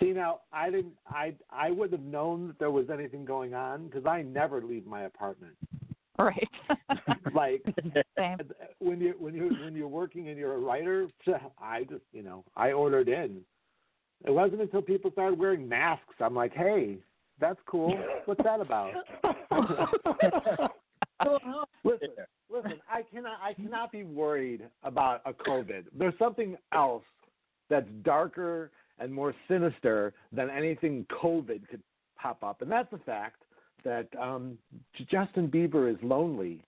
See 0.00 0.12
now, 0.12 0.40
I 0.52 0.70
didn't. 0.70 0.94
I 1.08 1.34
I 1.50 1.70
would 1.70 1.92
have 1.92 2.02
known 2.02 2.48
that 2.48 2.58
there 2.58 2.72
was 2.72 2.86
anything 2.92 3.24
going 3.24 3.54
on 3.54 3.86
because 3.86 4.04
I 4.04 4.22
never 4.22 4.60
leave 4.60 4.84
my 4.84 5.02
apartment. 5.02 5.54
Right. 6.18 6.48
Like 7.34 7.62
Same. 8.18 8.38
when 8.78 9.00
you 9.00 9.14
when 9.18 9.34
you 9.34 9.50
when 9.62 9.76
you're 9.76 9.88
working 9.88 10.28
and 10.28 10.38
you're 10.38 10.54
a 10.54 10.58
writer, 10.58 11.08
I 11.60 11.84
just 11.84 12.02
you 12.12 12.22
know 12.22 12.44
I 12.56 12.72
ordered 12.72 13.08
in. 13.08 13.42
It 14.24 14.30
wasn't 14.30 14.62
until 14.62 14.82
people 14.82 15.10
started 15.12 15.38
wearing 15.38 15.68
masks. 15.68 16.14
I'm 16.20 16.34
like, 16.34 16.52
hey, 16.52 16.98
that's 17.38 17.60
cool. 17.66 17.96
What's 18.24 18.42
that 18.42 18.60
about? 18.60 18.92
listen, 21.84 22.08
listen. 22.50 22.80
I 22.90 23.02
cannot. 23.02 23.38
I 23.42 23.54
cannot 23.54 23.92
be 23.92 24.04
worried 24.04 24.68
about 24.82 25.22
a 25.24 25.32
COVID. 25.32 25.84
There's 25.96 26.14
something 26.18 26.56
else 26.72 27.04
that's 27.70 27.88
darker 28.02 28.70
and 28.98 29.12
more 29.12 29.34
sinister 29.48 30.14
than 30.32 30.50
anything 30.50 31.06
COVID 31.22 31.68
could 31.68 31.82
pop 32.20 32.42
up, 32.42 32.62
and 32.62 32.70
that's 32.70 32.90
the 32.90 32.98
fact 32.98 33.42
that 33.84 34.08
um, 34.20 34.58
Justin 35.10 35.48
Bieber 35.48 35.90
is 35.90 35.98
lonely. 36.02 36.62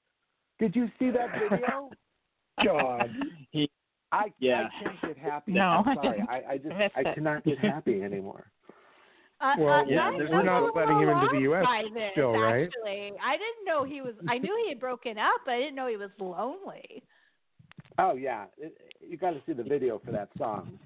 Did 0.59 0.75
you 0.75 0.89
see 0.99 1.11
that 1.11 1.29
video? 1.39 1.91
God. 2.65 3.11
He, 3.51 3.71
I, 4.11 4.33
Yeah. 4.39 4.69
I 4.69 4.83
can't 4.83 5.01
get 5.03 5.19
happy. 5.19 5.53
No, 5.53 5.83
I'm 5.87 5.97
sorry. 6.03 6.23
I, 6.29 6.53
I 6.53 6.59
just 6.59 6.75
I 6.97 7.01
I 7.01 7.15
cannot 7.15 7.45
get 7.45 7.59
happy 7.59 8.03
anymore. 8.03 8.51
Uh, 9.41 9.55
Well, 9.59 9.75
uh, 9.75 9.85
yeah, 9.87 10.11
we're 10.11 10.43
not 10.43 10.75
letting 10.75 10.99
him 11.01 11.09
into 11.11 11.29
the 11.33 11.41
US 11.53 11.65
this, 11.95 12.11
still, 12.13 12.33
right? 12.33 12.65
Actually, 12.65 13.13
I 13.25 13.37
didn't 13.37 13.65
know 13.65 13.85
he 13.85 14.01
was. 14.01 14.15
I 14.29 14.39
knew 14.39 14.57
he 14.65 14.71
had 14.71 14.81
broken 14.81 15.17
up, 15.17 15.41
but 15.45 15.53
I 15.53 15.59
didn't 15.59 15.77
know 15.77 15.87
he 15.87 15.97
was 15.97 16.11
lonely. 16.19 17.03
Oh 17.99 18.15
yeah, 18.15 18.47
it, 18.57 18.77
you 19.01 19.17
got 19.17 19.31
to 19.31 19.41
see 19.47 19.53
the 19.53 19.63
video 19.63 20.01
for 20.05 20.11
that 20.11 20.29
song. 20.39 20.79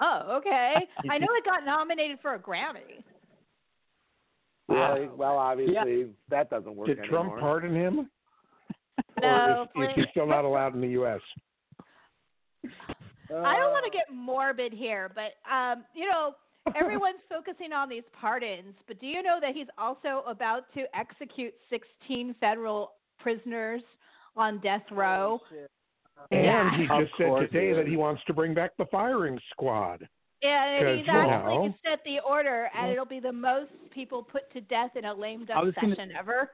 Oh, 0.00 0.38
okay. 0.38 0.74
I 1.10 1.18
know 1.18 1.28
it 1.30 1.44
got 1.44 1.64
nominated 1.64 2.18
for 2.20 2.34
a 2.34 2.38
Grammy. 2.38 3.02
Really? 4.68 5.08
Well, 5.08 5.36
obviously 5.36 6.06
that 6.28 6.48
doesn't 6.50 6.76
work 6.76 6.86
Did 6.86 7.00
anymore. 7.00 7.24
Trump 7.24 7.40
pardon 7.40 7.74
him? 7.74 8.10
No, 9.20 9.66
or 9.74 9.84
is, 9.84 9.90
is 9.90 9.94
he 9.96 10.04
still 10.10 10.26
not 10.26 10.44
allowed 10.44 10.74
in 10.74 10.80
the 10.80 10.88
U.S.? 10.88 11.20
I 12.64 13.56
don't 13.56 13.72
want 13.72 13.84
to 13.84 13.90
get 13.90 14.06
morbid 14.12 14.72
here, 14.72 15.10
but 15.14 15.32
um, 15.50 15.84
you 15.94 16.08
know, 16.08 16.34
everyone's 16.80 17.20
focusing 17.28 17.72
on 17.72 17.88
these 17.88 18.02
pardons, 18.12 18.74
but 18.86 19.00
do 19.00 19.06
you 19.06 19.22
know 19.22 19.38
that 19.40 19.54
he's 19.54 19.66
also 19.78 20.22
about 20.26 20.64
to 20.74 20.84
execute 20.96 21.54
16 21.70 22.34
federal 22.40 22.92
prisoners 23.18 23.82
on 24.36 24.60
death 24.60 24.82
row? 24.90 25.38
And 26.30 26.44
Yeah. 26.44 26.76
he 26.76 26.86
just 26.86 27.12
said 27.16 27.30
today 27.40 27.68
he 27.68 27.74
that 27.74 27.82
is. 27.82 27.88
he 27.88 27.96
wants 27.96 28.22
to 28.26 28.34
bring 28.34 28.52
back 28.54 28.72
the 28.78 28.86
firing 28.86 29.38
squad. 29.50 30.06
Yeah, 30.42 30.64
and 30.64 30.98
he's 30.98 31.06
Because, 31.06 31.14
you 31.26 31.30
actually 31.30 31.68
know- 31.68 31.74
set 31.84 32.04
the 32.04 32.20
order, 32.20 32.70
and 32.74 32.90
it'll 32.92 33.04
be 33.04 33.20
the 33.20 33.32
most 33.32 33.70
people 33.90 34.22
put 34.22 34.50
to 34.52 34.60
death 34.62 34.96
in 34.96 35.04
a 35.04 35.12
lame 35.14 35.44
duck 35.44 35.62
was 35.62 35.74
gonna- 35.74 35.94
session 35.96 36.12
ever. 36.16 36.50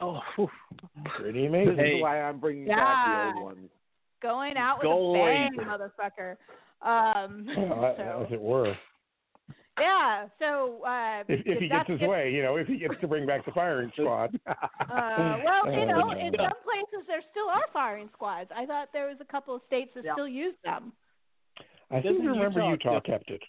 oh, 0.00 0.22
whew. 0.36 0.50
Pretty 1.04 1.42
This 1.42 1.48
amazing. 1.48 1.78
is 1.96 2.02
why 2.02 2.22
I'm 2.22 2.38
bringing 2.38 2.66
back 2.66 2.76
Yeah. 2.78 3.32
the 3.32 3.36
old 3.38 3.44
ones. 3.44 3.70
Going 4.20 4.56
out 4.56 4.78
with 4.78 4.84
Go 4.84 5.14
a 5.14 5.18
bang, 5.18 5.52
motherfucker. 5.54 6.36
Um, 6.82 7.46
Uh, 7.56 7.94
so, 7.96 8.24
as 8.26 8.32
it 8.32 8.40
were. 8.40 8.74
yeah, 9.78 10.26
so 10.38 10.82
uh, 10.84 11.22
If, 11.28 11.40
if 11.46 11.58
he 11.58 11.68
gets 11.68 11.88
his 11.88 12.00
way, 12.00 12.30
you 12.32 12.42
know, 12.42 12.56
if 12.56 12.66
he 12.66 12.78
gets 12.78 12.94
to 13.00 13.08
bring 13.08 13.26
back 13.26 13.44
the 13.44 13.52
firing 13.52 13.90
squad. 13.98 14.38
Uh, 14.46 15.38
well, 15.44 15.72
you 15.72 15.86
know, 15.86 16.02
Oh, 16.06 16.10
in 16.26 16.32
no. 16.32 16.44
some 16.44 16.60
places 16.64 17.06
there 17.06 17.22
still 17.30 17.48
are 17.48 17.64
firing 17.72 18.08
squads. 18.14 18.50
I 18.54 18.66
thought 18.66 18.88
there 18.92 19.06
was 19.08 19.16
a 19.20 19.24
couple 19.30 19.54
of 19.54 19.62
states 19.66 19.90
that 19.94 20.04
Yeah. 20.04 20.12
still 20.14 20.28
use 20.28 20.54
them. 20.64 20.92
I 21.90 22.02
seem 22.02 22.12
Doesn't 22.12 22.22
to 22.24 22.30
remember 22.30 22.60
Utah 22.60 22.70
Utah 22.70 22.94
just- 22.94 23.06
kept 23.06 23.30
it. 23.30 23.42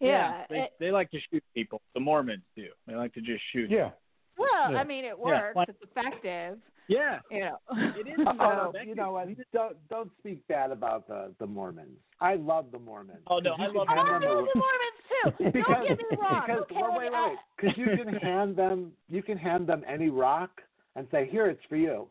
Yeah. 0.00 0.44
they, 0.48 0.56
it- 0.60 0.72
they 0.80 0.90
like 0.90 1.10
to 1.10 1.18
shoot 1.30 1.44
people. 1.54 1.80
The 1.94 2.00
Mormons 2.00 2.42
do. 2.56 2.66
They 2.86 2.94
like 2.94 3.12
to 3.14 3.20
just 3.20 3.42
shoot. 3.52 3.70
Yeah. 3.70 3.90
well, 4.38 4.72
yeah. 4.72 4.78
I 4.78 4.84
mean, 4.84 5.04
it 5.04 5.18
works. 5.18 5.54
Why- 5.54 5.64
It's 5.68 5.78
effective. 5.82 6.58
Yeah. 6.90 7.20
You 7.30 7.40
know. 7.40 7.56
It 7.96 8.08
is. 8.08 8.18
Oh, 8.40 8.72
Uh, 8.76 8.82
you 8.84 8.94
know 8.96 9.12
what? 9.12 9.28
Don't 9.52 9.76
don't 9.88 10.10
speak 10.18 10.46
bad 10.48 10.70
about 10.72 11.06
the 11.06 11.32
the 11.38 11.46
Mormons. 11.46 11.96
I 12.20 12.34
love 12.34 12.66
the 12.72 12.78
Mormons. 12.78 13.20
Oh, 13.28 13.38
no, 13.38 13.52
I 13.58 13.66
love 13.68 13.86
can 13.86 13.96
hand 13.96 14.24
I 14.24 14.28
love 14.28 14.46
the 14.52 14.60
Mormons 14.64 15.00
too. 15.38 15.44
because 15.52 15.86
Don't 15.86 15.88
get 15.88 15.98
me 16.10 16.16
wrong. 16.20 16.42
because 16.46 16.62
okay, 16.62 16.74
wait, 16.82 16.98
wait, 16.98 17.12
wait, 17.12 17.38
because 17.56 17.78
you 17.78 17.86
can 18.04 18.14
hand 18.28 18.56
them 18.56 18.92
you 19.08 19.22
can 19.22 19.38
hand 19.38 19.66
them 19.68 19.82
any 19.88 20.08
rock 20.08 20.50
and 20.96 21.06
say 21.12 21.28
here 21.30 21.46
it's 21.46 21.62
for 21.68 21.76
you. 21.76 22.08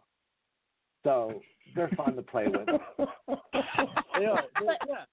So 1.03 1.41
they're 1.75 1.89
fun 1.97 2.15
to 2.15 2.21
play 2.21 2.45
with. 2.47 2.65
They 2.67 4.25
are. 4.25 4.43
They- 4.59 4.77
yeah. 4.87 5.05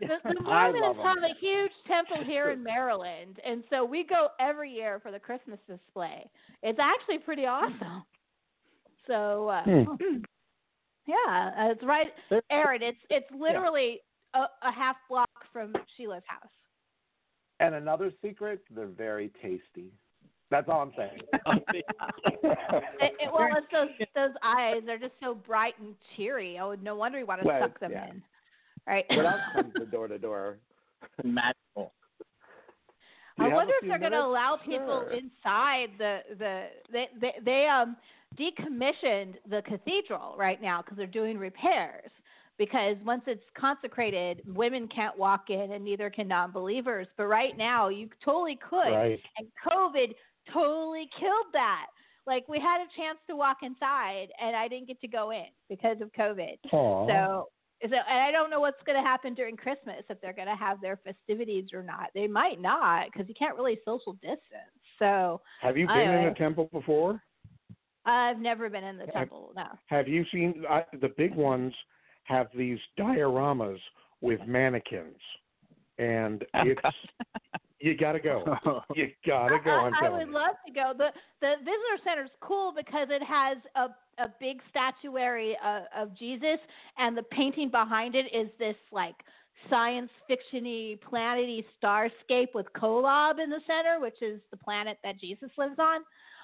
The, 0.00 0.34
the 0.34 0.40
Mormons 0.40 0.76
love 0.80 0.96
'em. 0.98 1.04
have 1.04 1.16
a 1.30 1.34
huge 1.40 1.72
temple 1.86 2.24
here 2.24 2.50
in 2.52 2.62
Maryland, 2.62 3.38
and 3.46 3.62
so 3.68 3.84
we 3.84 4.02
go 4.02 4.28
every 4.40 4.72
year 4.72 4.98
for 5.02 5.10
the 5.12 5.18
Christmas 5.18 5.58
display. 5.68 6.24
It's 6.62 6.78
actually 6.78 7.18
pretty 7.18 7.44
awesome. 7.44 8.02
So, 9.06 9.48
uh, 9.48 9.62
Hmm. 9.64 9.82
yeah, 11.06 11.50
uh, 11.58 11.70
it's 11.72 11.82
right, 11.82 12.08
They're- 12.30 12.42
Aaron. 12.50 12.82
It's 12.82 12.98
it's 13.10 13.26
literally 13.38 14.00
a, 14.34 14.44
a 14.62 14.72
half 14.72 14.96
block 15.08 15.28
from 15.52 15.72
Sheila's 15.96 16.22
house. 16.26 16.50
And 17.60 17.74
another 17.76 18.12
secret, 18.22 18.60
they're 18.74 18.86
very 18.86 19.30
tasty. 19.40 19.92
That's 20.50 20.68
all 20.68 20.80
I'm 20.82 20.92
saying. 20.96 21.20
It, 23.00 23.12
it, 23.20 23.32
well, 23.32 23.48
it's 23.56 23.66
those 23.72 23.88
those 24.14 24.34
eyes. 24.42 24.82
They're 24.86 24.98
just 24.98 25.14
so 25.22 25.34
bright 25.34 25.74
and 25.80 25.94
cheery. 26.16 26.58
Oh, 26.58 26.74
no 26.80 26.94
wonder 26.94 27.18
you 27.18 27.26
want 27.26 27.40
to 27.42 27.46
Well, 27.46 27.60
suck 27.62 27.78
them 27.80 27.92
yeah. 27.92 28.10
in. 28.10 28.22
Right. 28.86 29.04
what 29.08 29.24
else 29.26 29.40
comes 29.54 29.72
to 29.78 29.86
door 29.86 30.08
to 30.08 30.18
door? 30.18 30.58
Magical. 31.22 31.92
I 33.38 33.48
wonder 33.48 33.72
if 33.82 33.88
they're 33.88 33.98
going 33.98 34.12
to 34.12 34.20
allow 34.24 34.56
people 34.64 35.04
Sure. 35.08 35.12
inside 35.12 35.88
the 35.98 36.18
the 36.38 36.66
they 36.92 37.08
they, 37.20 37.32
they 37.44 37.66
um 37.66 37.96
decommissioned 38.38 39.34
the 39.48 39.62
cathedral 39.62 40.34
right 40.38 40.60
now 40.60 40.82
because 40.82 40.96
they're 40.96 41.06
doing 41.06 41.38
repairs 41.38 42.10
because 42.58 42.96
once 43.04 43.22
it's 43.26 43.42
consecrated 43.58 44.40
women 44.46 44.88
can't 44.88 45.18
walk 45.18 45.50
in 45.50 45.72
and 45.72 45.84
neither 45.84 46.10
can 46.10 46.28
non-believers 46.28 47.06
but 47.16 47.26
right 47.26 47.56
now 47.56 47.88
you 47.88 48.08
totally 48.24 48.58
could 48.68 48.92
right. 48.92 49.20
and 49.38 49.48
covid 49.66 50.14
totally 50.52 51.08
killed 51.18 51.46
that 51.52 51.86
like 52.26 52.46
we 52.48 52.58
had 52.58 52.80
a 52.80 52.96
chance 52.96 53.18
to 53.28 53.36
walk 53.36 53.58
inside 53.62 54.28
and 54.40 54.54
i 54.56 54.68
didn't 54.68 54.86
get 54.86 55.00
to 55.00 55.08
go 55.08 55.30
in 55.30 55.46
because 55.68 55.96
of 56.00 56.10
covid 56.12 56.56
Aw. 56.72 57.06
so, 57.08 57.48
so, 57.82 57.96
and 57.96 58.18
I 58.20 58.30
don't 58.30 58.48
know 58.48 58.60
what's 58.60 58.82
going 58.86 58.96
to 58.96 59.06
happen 59.06 59.34
during 59.34 59.58
Christmas 59.58 60.04
if 60.08 60.18
they're 60.22 60.32
going 60.32 60.48
to 60.48 60.56
have 60.56 60.80
their 60.80 60.98
festivities 61.04 61.66
or 61.74 61.82
not. 61.82 62.08
They 62.14 62.26
might 62.26 62.58
not 62.58 63.08
because 63.12 63.28
you 63.28 63.34
can't 63.38 63.56
really 63.56 63.78
social 63.84 64.14
distance. 64.14 64.40
So, 64.98 65.42
Have 65.60 65.76
you 65.76 65.86
been 65.86 65.98
in 65.98 66.26
a 66.28 66.34
temple 66.34 66.70
before? 66.72 67.20
I've 68.06 68.38
never 68.38 68.68
been 68.68 68.84
in 68.84 68.96
the 68.98 69.06
Have- 69.06 69.14
temple. 69.14 69.52
No. 69.56 69.66
Have 69.86 70.08
you 70.08 70.24
seen 70.32 70.64
I, 70.68 70.84
the 71.00 71.08
big 71.16 71.34
ones? 71.34 71.72
Have 72.24 72.48
these 72.56 72.78
dioramas 72.98 73.78
with 74.22 74.40
mannequins, 74.46 75.16
and 75.98 76.42
Oh, 76.54 76.60
it's 76.64 76.80
God. 76.82 76.92
you 77.80 77.94
got 77.96 78.12
to 78.12 78.20
go. 78.20 78.56
You 78.96 79.08
got 79.26 79.48
to 79.48 79.58
go. 79.62 79.70
I, 79.70 79.74
I'm 79.86 79.94
I 79.94 80.00
telling 80.00 80.18
would 80.20 80.28
you. 80.28 80.34
love 80.34 80.54
to 80.66 80.72
go. 80.72 80.92
the 80.96 81.08
The 81.42 81.54
visitor 81.58 81.98
center's 82.02 82.30
cool 82.40 82.72
because 82.74 83.08
it 83.10 83.22
has 83.22 83.58
a 83.76 83.88
a 84.22 84.28
big 84.40 84.60
statuary 84.70 85.56
uh, 85.62 85.80
of 85.96 86.16
Jesus, 86.16 86.58
and 86.98 87.16
the 87.16 87.24
painting 87.24 87.68
behind 87.68 88.14
it 88.14 88.26
is 88.32 88.48
this 88.58 88.76
like 88.92 89.16
science 89.68 90.10
fictiony 90.30 90.98
planety 91.00 91.64
starscape 91.82 92.54
with 92.54 92.66
Kolob 92.76 93.38
in 93.42 93.50
the 93.50 93.60
center, 93.66 93.98
which 94.00 94.22
is 94.22 94.40
the 94.50 94.56
planet 94.56 94.98
that 95.04 95.18
Jesus 95.20 95.50
lives 95.58 95.76
on. 95.78 96.00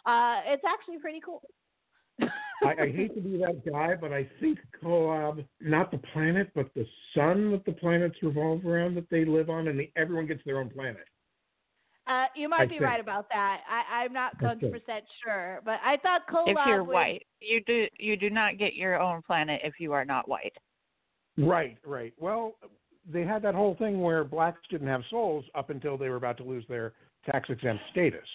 Uh, 0.06 0.40
it's 0.46 0.62
actually 0.66 0.98
pretty 0.98 1.20
cool. 1.24 1.42
I, 2.20 2.82
I 2.82 2.92
hate 2.92 3.14
to 3.14 3.20
be 3.20 3.38
that 3.38 3.62
guy, 3.70 3.94
but 3.94 4.12
I 4.12 4.28
think 4.40 4.58
Kolob, 4.82 5.44
not 5.60 5.90
the 5.90 5.98
planet, 6.12 6.50
but 6.54 6.70
the 6.74 6.86
sun 7.14 7.50
that 7.52 7.64
the 7.64 7.72
planets 7.72 8.16
revolve 8.22 8.64
around 8.66 8.94
that 8.96 9.08
they 9.10 9.24
live 9.24 9.48
on, 9.48 9.68
and 9.68 9.80
the, 9.80 9.90
everyone 9.96 10.26
gets 10.26 10.42
their 10.44 10.58
own 10.58 10.70
planet. 10.70 11.04
Uh, 12.06 12.26
you 12.34 12.48
might 12.48 12.62
I 12.62 12.66
be 12.66 12.70
think. 12.70 12.82
right 12.82 13.00
about 13.00 13.28
that. 13.30 13.60
I, 13.68 14.02
I'm 14.02 14.12
not 14.12 14.32
100 14.40 14.72
percent 14.72 15.04
sure, 15.24 15.60
but 15.64 15.78
I 15.84 15.96
thought 15.98 16.22
Kolob 16.28 16.48
if 16.48 16.56
you're 16.66 16.82
was, 16.82 16.94
white, 16.94 17.26
you 17.40 17.62
do 17.66 17.86
you 17.98 18.16
do 18.16 18.30
not 18.30 18.58
get 18.58 18.74
your 18.74 19.00
own 19.00 19.22
planet 19.22 19.60
if 19.62 19.74
you 19.78 19.92
are 19.92 20.04
not 20.04 20.28
white. 20.28 20.54
Right, 21.38 21.78
right. 21.86 22.12
Well, 22.18 22.56
they 23.10 23.24
had 23.24 23.42
that 23.42 23.54
whole 23.54 23.76
thing 23.76 24.00
where 24.00 24.24
blacks 24.24 24.60
didn't 24.70 24.88
have 24.88 25.02
souls 25.08 25.44
up 25.54 25.70
until 25.70 25.96
they 25.96 26.08
were 26.08 26.16
about 26.16 26.36
to 26.38 26.44
lose 26.44 26.64
their 26.68 26.92
tax 27.30 27.48
exempt 27.48 27.82
status. 27.92 28.26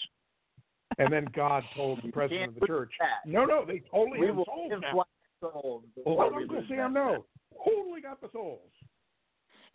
And 0.97 1.11
then 1.11 1.27
God 1.35 1.63
told 1.75 1.99
the 2.03 2.11
president 2.11 2.49
of 2.53 2.59
the 2.59 2.67
church, 2.67 2.91
that. 2.99 3.29
no, 3.29 3.45
no, 3.45 3.65
they 3.65 3.81
totally 3.91 4.19
We 4.19 4.27
have 4.27 4.35
will 4.37 4.45
souls 4.45 4.69
give 4.71 4.81
now. 4.81 4.93
black 4.93 5.07
souls 5.41 5.83
before 5.95 6.29
we 6.31 6.43
Uncle 6.43 6.57
lose 6.57 6.65
Sam, 6.69 6.77
them. 6.77 6.93
no. 6.93 7.25
Totally 7.65 8.01
got 8.01 8.21
the 8.21 8.29
souls. 8.31 8.59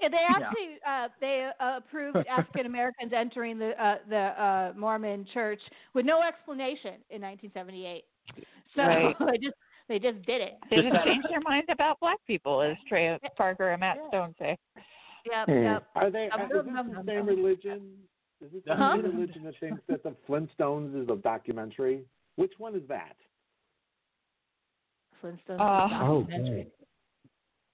Yeah, 0.01 0.09
they 0.09 0.25
actually 0.29 0.79
uh, 0.89 1.09
they 1.21 1.51
uh, 1.61 1.77
approved 1.77 2.27
African 2.27 2.65
Americans 2.65 3.13
entering 3.15 3.59
the 3.59 3.73
uh, 3.83 3.97
the 4.09 4.17
uh, 4.17 4.73
Mormon 4.77 5.27
Church 5.35 5.61
with 5.93 6.07
no 6.07 6.23
explanation 6.23 6.95
in 7.11 7.21
1978. 7.21 8.05
So 8.75 8.83
Right. 8.83 9.15
they 9.31 9.37
just 9.39 9.57
they 9.89 9.99
just 9.99 10.25
did 10.25 10.41
it. 10.41 10.55
They 10.71 10.77
just 10.77 11.05
changed 11.05 11.27
their 11.29 11.41
mind 11.43 11.65
about 11.71 12.01
black 12.01 12.19
people, 12.27 12.63
as 12.63 12.77
Trey 12.89 13.19
Parker 13.37 13.71
and 13.73 13.81
Matt 13.81 13.99
Yeah. 14.01 14.09
Stone 14.09 14.35
say. 14.39 14.57
Yep, 15.31 15.47
Hmm. 15.49 15.63
yep. 15.65 15.87
Are 15.95 16.11
they? 16.11 16.31
Um, 16.31 16.41
Is 16.43 16.49
this 16.49 16.61
um, 16.79 16.93
the 16.93 17.03
same 17.07 17.21
um. 17.21 17.27
religion? 17.27 17.91
Is 18.41 18.49
it 18.55 18.65
the 18.65 18.75
Huh? 18.75 18.97
same 18.97 19.03
religion 19.13 19.43
that 19.45 19.55
thinks 19.61 19.83
that 19.89 20.03
the 20.03 20.15
Flintstones 20.29 20.95
is 21.01 21.09
a 21.11 21.17
documentary? 21.17 22.05
Which 22.37 22.53
one 22.59 22.75
is 22.75 22.87
that? 22.89 23.17
Flintstones 25.23 25.61
Uh, 25.61 25.89
documentary. 25.89 26.71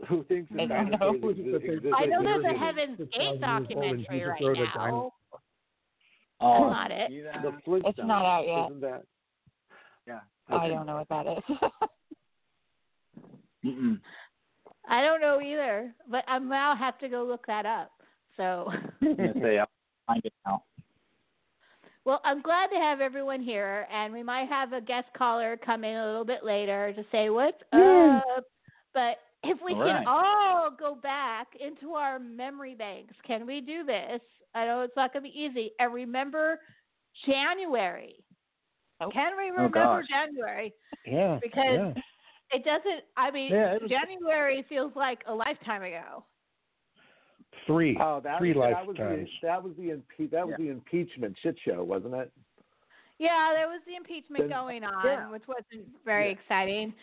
Who 0.08 0.24
thinks 0.24 0.50
that 0.52 0.60
I 0.62 0.66
don't 0.66 0.90
know. 1.00 1.14
exist- 1.30 1.54
existed 1.64 1.92
I 1.94 2.04
know 2.06 2.22
there's 2.22 2.44
a 2.44 2.52
Heaven's 2.58 2.98
Gate 2.98 3.40
thousand 3.40 3.70
years 3.70 3.76
old 3.76 3.84
and 3.84 4.02
documentary 4.06 4.58
right 4.58 4.74
now. 4.74 4.84
dino- 4.86 5.12
Oh, 6.38 6.68
That's 6.68 6.70
not 6.70 6.90
it. 6.90 7.10
The 7.42 7.52
Flintstones. 7.64 7.88
It's 7.88 7.98
not 7.98 8.24
out 8.26 8.46
yet. 8.46 8.66
Isn't 8.66 8.80
that? 8.82 9.02
Yeah. 10.06 10.20
I 10.48 10.68
don't 10.68 10.84
know 10.86 10.96
what 10.96 11.08
that 11.08 11.26
is. 11.38 11.44
I 14.88 15.00
don't 15.02 15.20
know 15.20 15.40
either, 15.40 15.94
but 16.08 16.24
I 16.28 16.38
now 16.38 16.76
have 16.76 16.98
to 16.98 17.08
go 17.08 17.24
look 17.24 17.46
that 17.46 17.64
up. 17.66 17.90
So, 18.36 18.70
I'm 19.02 19.16
say 19.40 19.58
I'll 19.58 19.66
find 20.06 20.24
it 20.24 20.32
now. 20.46 20.62
well, 22.04 22.20
I'm 22.24 22.40
glad 22.42 22.68
to 22.68 22.76
have 22.76 23.00
everyone 23.00 23.42
here, 23.42 23.86
and 23.92 24.12
we 24.12 24.22
might 24.22 24.48
have 24.48 24.72
a 24.72 24.80
guest 24.80 25.08
caller 25.16 25.56
come 25.64 25.84
in 25.84 25.96
a 25.96 26.06
little 26.06 26.24
bit 26.24 26.44
later 26.44 26.92
to 26.94 27.04
say 27.10 27.30
what's 27.30 27.60
up. 27.72 28.44
But 28.94 29.16
if 29.42 29.58
we 29.64 29.72
All 29.74 29.84
can 29.84 30.04
right. 30.04 30.06
all 30.06 30.70
go 30.78 30.94
back 30.94 31.48
into 31.60 31.92
our 31.94 32.18
memory 32.18 32.74
banks, 32.74 33.14
can 33.26 33.46
we 33.46 33.60
do 33.60 33.84
this? 33.84 34.20
I 34.54 34.64
know 34.66 34.80
it's 34.82 34.96
not 34.96 35.12
going 35.12 35.24
to 35.24 35.30
be 35.30 35.38
easy. 35.38 35.72
And 35.78 35.92
remember 35.92 36.60
January. 37.26 38.14
Nope. 39.00 39.12
Can 39.12 39.36
we 39.36 39.48
Oh, 39.50 39.52
remember 39.52 39.74
gosh. 39.78 40.04
January? 40.08 40.72
Yeah. 41.06 41.38
Because 41.42 41.64
yeah. 41.94 42.02
it 42.52 42.64
doesn't. 42.64 43.04
I 43.18 43.30
mean, 43.30 43.52
Yeah, 43.52 43.74
was- 43.74 43.90
January 43.90 44.64
feels 44.68 44.92
like 44.96 45.18
a 45.26 45.34
lifetime 45.34 45.82
ago. 45.82 46.24
Three. 47.66 47.96
Oh, 48.00 48.20
that, 48.22 48.38
Three 48.38 48.52
that 48.52 48.86
was 48.86 48.96
the 48.96 49.02
lifetimes. 49.02 49.28
that 49.42 49.62
was 49.62 49.72
the 49.76 49.88
impe- 49.90 50.30
that 50.30 50.46
was 50.46 50.54
Yeah. 50.58 50.66
the 50.66 50.70
impeachment 50.70 51.36
shit 51.42 51.56
show, 51.64 51.82
wasn't 51.82 52.14
it? 52.14 52.30
Yeah, 53.18 53.52
there 53.54 53.66
was 53.68 53.80
the 53.86 53.96
impeachment 53.96 54.44
Then- 54.48 54.50
going 54.50 54.84
on, 54.84 55.04
yeah. 55.04 55.30
which 55.30 55.46
wasn't 55.48 55.86
very 56.04 56.26
Yeah. 56.26 56.32
exciting. 56.32 56.94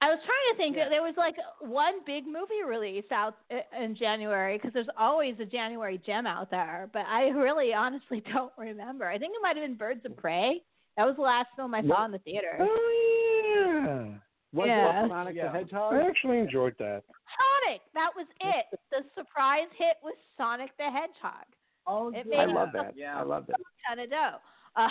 I 0.00 0.08
was 0.10 0.18
trying 0.24 0.50
to 0.52 0.56
think 0.56 0.76
Yeah. 0.76 0.88
there 0.88 1.02
was 1.02 1.16
like 1.16 1.36
one 1.60 2.02
big 2.04 2.26
movie 2.26 2.62
release 2.66 3.04
out 3.12 3.36
uh, 3.52 3.60
in 3.78 3.94
January 3.94 4.56
because 4.56 4.72
there's 4.72 4.88
always 4.98 5.38
a 5.38 5.44
January 5.44 5.98
gem 5.98 6.26
out 6.26 6.50
there, 6.50 6.88
but 6.92 7.06
I 7.06 7.28
really 7.28 7.72
honestly 7.74 8.20
don't 8.32 8.52
remember. 8.56 9.06
I 9.08 9.18
think 9.18 9.34
it 9.36 9.42
might 9.42 9.56
have 9.56 9.64
been 9.64 9.74
Birds 9.76 10.04
of 10.04 10.16
Prey. 10.16 10.62
That 10.96 11.06
was 11.06 11.16
the 11.16 11.22
last 11.22 11.48
film 11.56 11.74
I 11.74 11.82
saw 11.82 11.88
What? 12.00 12.04
in 12.06 12.10
the 12.12 12.18
theater. 12.18 12.56
Oh 12.60 13.74
yeah. 13.84 14.06
Was 14.52 14.66
Yeah. 14.66 15.04
it 15.04 15.08
Sonic 15.08 15.34
Yeah. 15.36 15.44
the 15.52 15.58
Hedgehog? 15.58 15.94
I 15.94 16.02
actually 16.06 16.38
enjoyed 16.38 16.76
that. 16.78 17.02
Oh, 17.40 17.51
Sonic, 17.64 17.80
that 17.94 18.10
was 18.16 18.26
it. 18.40 18.66
The 18.90 18.98
surprise 19.16 19.68
hit 19.76 19.96
was 20.02 20.14
Sonic 20.36 20.70
the 20.78 20.84
Hedgehog. 20.84 21.44
Oh, 21.86 22.12
It 22.14 22.26
yeah. 22.30 22.38
I 22.42 22.44
love 22.46 22.68
that. 22.74 22.94
Yeah. 22.96 23.18
I 23.18 23.22
love 23.22 23.46
that. 23.48 23.60
Ton 23.88 23.98
of 23.98 24.10
dough. 24.10 24.36
Uh, 24.76 24.88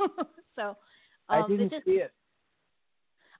so 0.56 0.76
I 1.28 1.40
um, 1.40 1.52
it 1.52 1.56
didn't 1.56 1.70
just 1.70 1.84
see 1.84 1.92
it. 1.92 2.12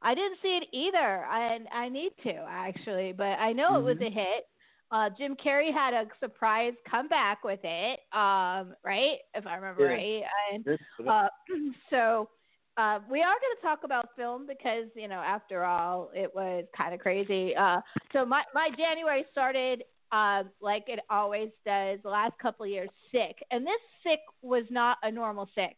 I 0.02 0.14
didn't 0.14 0.38
see 0.42 0.58
it 0.62 0.68
either. 0.72 1.24
I 1.24 1.58
I 1.72 1.88
need 1.88 2.12
to 2.24 2.34
actually, 2.48 3.12
but 3.12 3.38
I 3.38 3.52
know 3.52 3.78
it 3.78 3.82
was 3.82 3.96
Mm-hmm. 3.96 4.04
a 4.06 4.10
hit. 4.10 4.44
Uh, 4.90 5.10
Jim 5.18 5.34
Carrey 5.34 5.72
had 5.72 5.92
a 5.94 6.04
surprise 6.20 6.74
comeback 6.88 7.42
with 7.42 7.58
it, 7.64 8.00
um, 8.12 8.74
right? 8.84 9.16
If 9.34 9.46
I 9.46 9.56
remember 9.56 9.82
Yeah. 9.88 9.94
right. 9.94 10.22
And 10.52 11.08
uh, 11.08 11.28
so 11.90 12.28
uh, 12.76 12.98
we 13.10 13.20
are 13.20 13.34
going 13.34 13.56
to 13.56 13.62
talk 13.62 13.80
about 13.84 14.10
film 14.16 14.46
because 14.46 14.86
you 14.96 15.08
know, 15.08 15.20
after 15.20 15.64
all, 15.64 16.10
it 16.14 16.34
was 16.34 16.64
kind 16.76 16.94
of 16.94 17.00
crazy. 17.00 17.54
Uh, 17.56 17.80
so 18.12 18.24
my 18.24 18.42
my 18.54 18.68
January 18.76 19.24
started 19.30 19.84
uh, 20.12 20.44
like 20.60 20.84
it 20.88 21.00
always 21.10 21.50
does. 21.64 21.98
The 22.02 22.08
last 22.08 22.38
couple 22.40 22.64
of 22.64 22.70
years, 22.70 22.90
sick, 23.12 23.36
and 23.50 23.66
this 23.66 23.80
sick 24.02 24.20
was 24.42 24.64
not 24.70 24.98
a 25.02 25.10
normal 25.10 25.48
sick. 25.54 25.76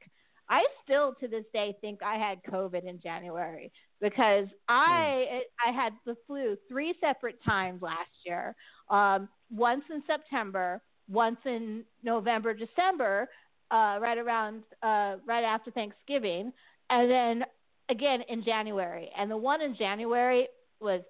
I 0.49 0.65
still 0.85 1.15
to 1.21 1.29
this 1.29 1.45
day 1.53 1.77
think 1.81 2.01
I 2.03 2.17
had 2.17 2.39
COVID 2.45 2.89
in 2.89 3.01
January 3.01 3.73
because 4.01 4.47
I 4.69 5.43
I 5.67 5.73
had 5.73 5.93
the 6.05 6.17
flu 6.27 6.57
three 6.69 6.95
separate 7.01 7.43
times 7.45 7.83
last 7.83 8.11
year. 8.25 8.55
Um, 8.89 9.29
once 9.51 9.83
in 9.91 10.03
September, 10.07 10.81
once 11.09 11.39
in 11.45 11.85
November, 12.03 12.55
December, 12.55 13.29
uh, 13.71 13.99
right 14.01 14.19
around 14.19 14.63
uh, 14.83 15.17
right 15.27 15.45
after 15.45 15.71
Thanksgiving, 15.71 16.53
and 16.91 17.11
then 17.11 17.45
again 17.89 18.23
in 18.29 18.43
January. 18.45 19.11
And 19.17 19.31
the 19.31 19.37
one 19.37 19.63
in 19.63 19.77
January 19.77 20.49
was 20.81 21.03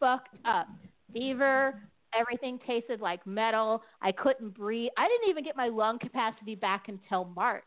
fucked 0.00 0.36
up. 0.44 0.68
Fever, 1.12 1.80
everything 2.18 2.58
tasted 2.66 3.00
like 3.00 3.26
metal. 3.26 3.82
I 4.02 4.12
couldn't 4.12 4.54
breathe. 4.54 4.90
I 4.96 5.08
didn't 5.08 5.30
even 5.30 5.44
get 5.44 5.56
my 5.56 5.68
lung 5.68 5.98
capacity 5.98 6.54
back 6.54 6.88
until 6.88 7.24
March. 7.24 7.64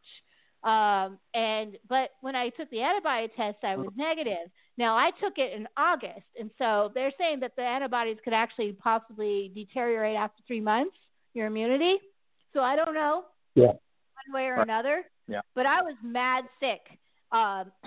Um, 0.64 1.18
and 1.34 1.76
but 1.90 2.12
when 2.22 2.36
I 2.36 2.50
took 2.50 2.70
the 2.70 2.82
antibody 2.82 3.30
test, 3.36 3.58
I 3.64 3.76
was 3.76 3.90
negative. 3.96 4.52
Now 4.78 4.96
I 4.96 5.10
took 5.20 5.38
it 5.38 5.54
in 5.54 5.68
August, 5.76 6.28
and 6.40 6.52
so 6.60 6.92
they're 6.94 7.12
saying 7.18 7.40
that 7.40 7.56
the 7.56 7.64
antibodies 7.64 8.18
could 8.24 8.34
actually 8.34 8.74
possibly 8.74 9.52
deteriorate 9.56 10.16
after 10.16 10.42
three 10.46 10.62
months, 10.62 10.96
your 11.34 11.48
immunity. 11.48 11.98
So 12.54 12.60
I 12.62 12.76
don't 12.76 12.94
know, 12.94 13.26
Yeah. 13.56 13.68
one 13.68 14.34
way 14.34 14.46
or 14.46 14.62
another. 14.62 15.04
Yeah. 15.28 15.42
But 15.56 15.66
I 15.66 15.82
was 15.82 15.96
mad 16.04 16.46
sick, 16.60 17.00
um, 17.32 17.72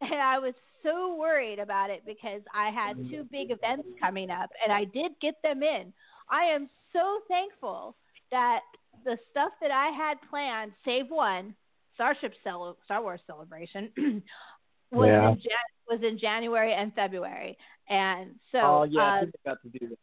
and 0.00 0.20
I 0.20 0.38
was 0.38 0.54
so 0.82 1.16
worried 1.16 1.58
about 1.58 1.90
it 1.90 2.02
because 2.06 2.42
I 2.54 2.70
had 2.70 2.96
two 3.10 3.24
big 3.30 3.50
events 3.50 3.88
coming 4.00 4.30
up, 4.30 4.50
and 4.62 4.72
I 4.72 4.84
did 4.84 5.12
get 5.20 5.34
them 5.42 5.62
in. 5.62 5.92
I 6.30 6.44
am 6.44 6.68
so 6.92 7.20
thankful 7.28 7.96
that 8.30 8.60
the 9.04 9.16
stuff 9.30 9.52
that 9.60 9.70
I 9.70 9.88
had 9.88 10.18
planned, 10.28 10.72
save 10.84 11.10
one, 11.10 11.54
Starship 11.94 12.32
Cel- 12.44 12.76
Star 12.84 13.02
Wars 13.02 13.20
Celebration, 13.26 13.90
was 14.92 15.08
Yeah. 15.08 15.30
in 15.30 15.34
Jan- 15.36 15.72
was 15.88 16.00
in 16.02 16.18
January 16.18 16.74
and 16.74 16.94
February, 16.94 17.56
and 17.88 18.34
so 18.52 18.58
oh 18.58 18.82
yeah, 18.84 19.14
I 19.14 19.20
think 19.20 19.34
I 19.46 19.50
got 19.50 19.62
to 19.62 19.68
do 19.78 19.88
that. 19.88 19.98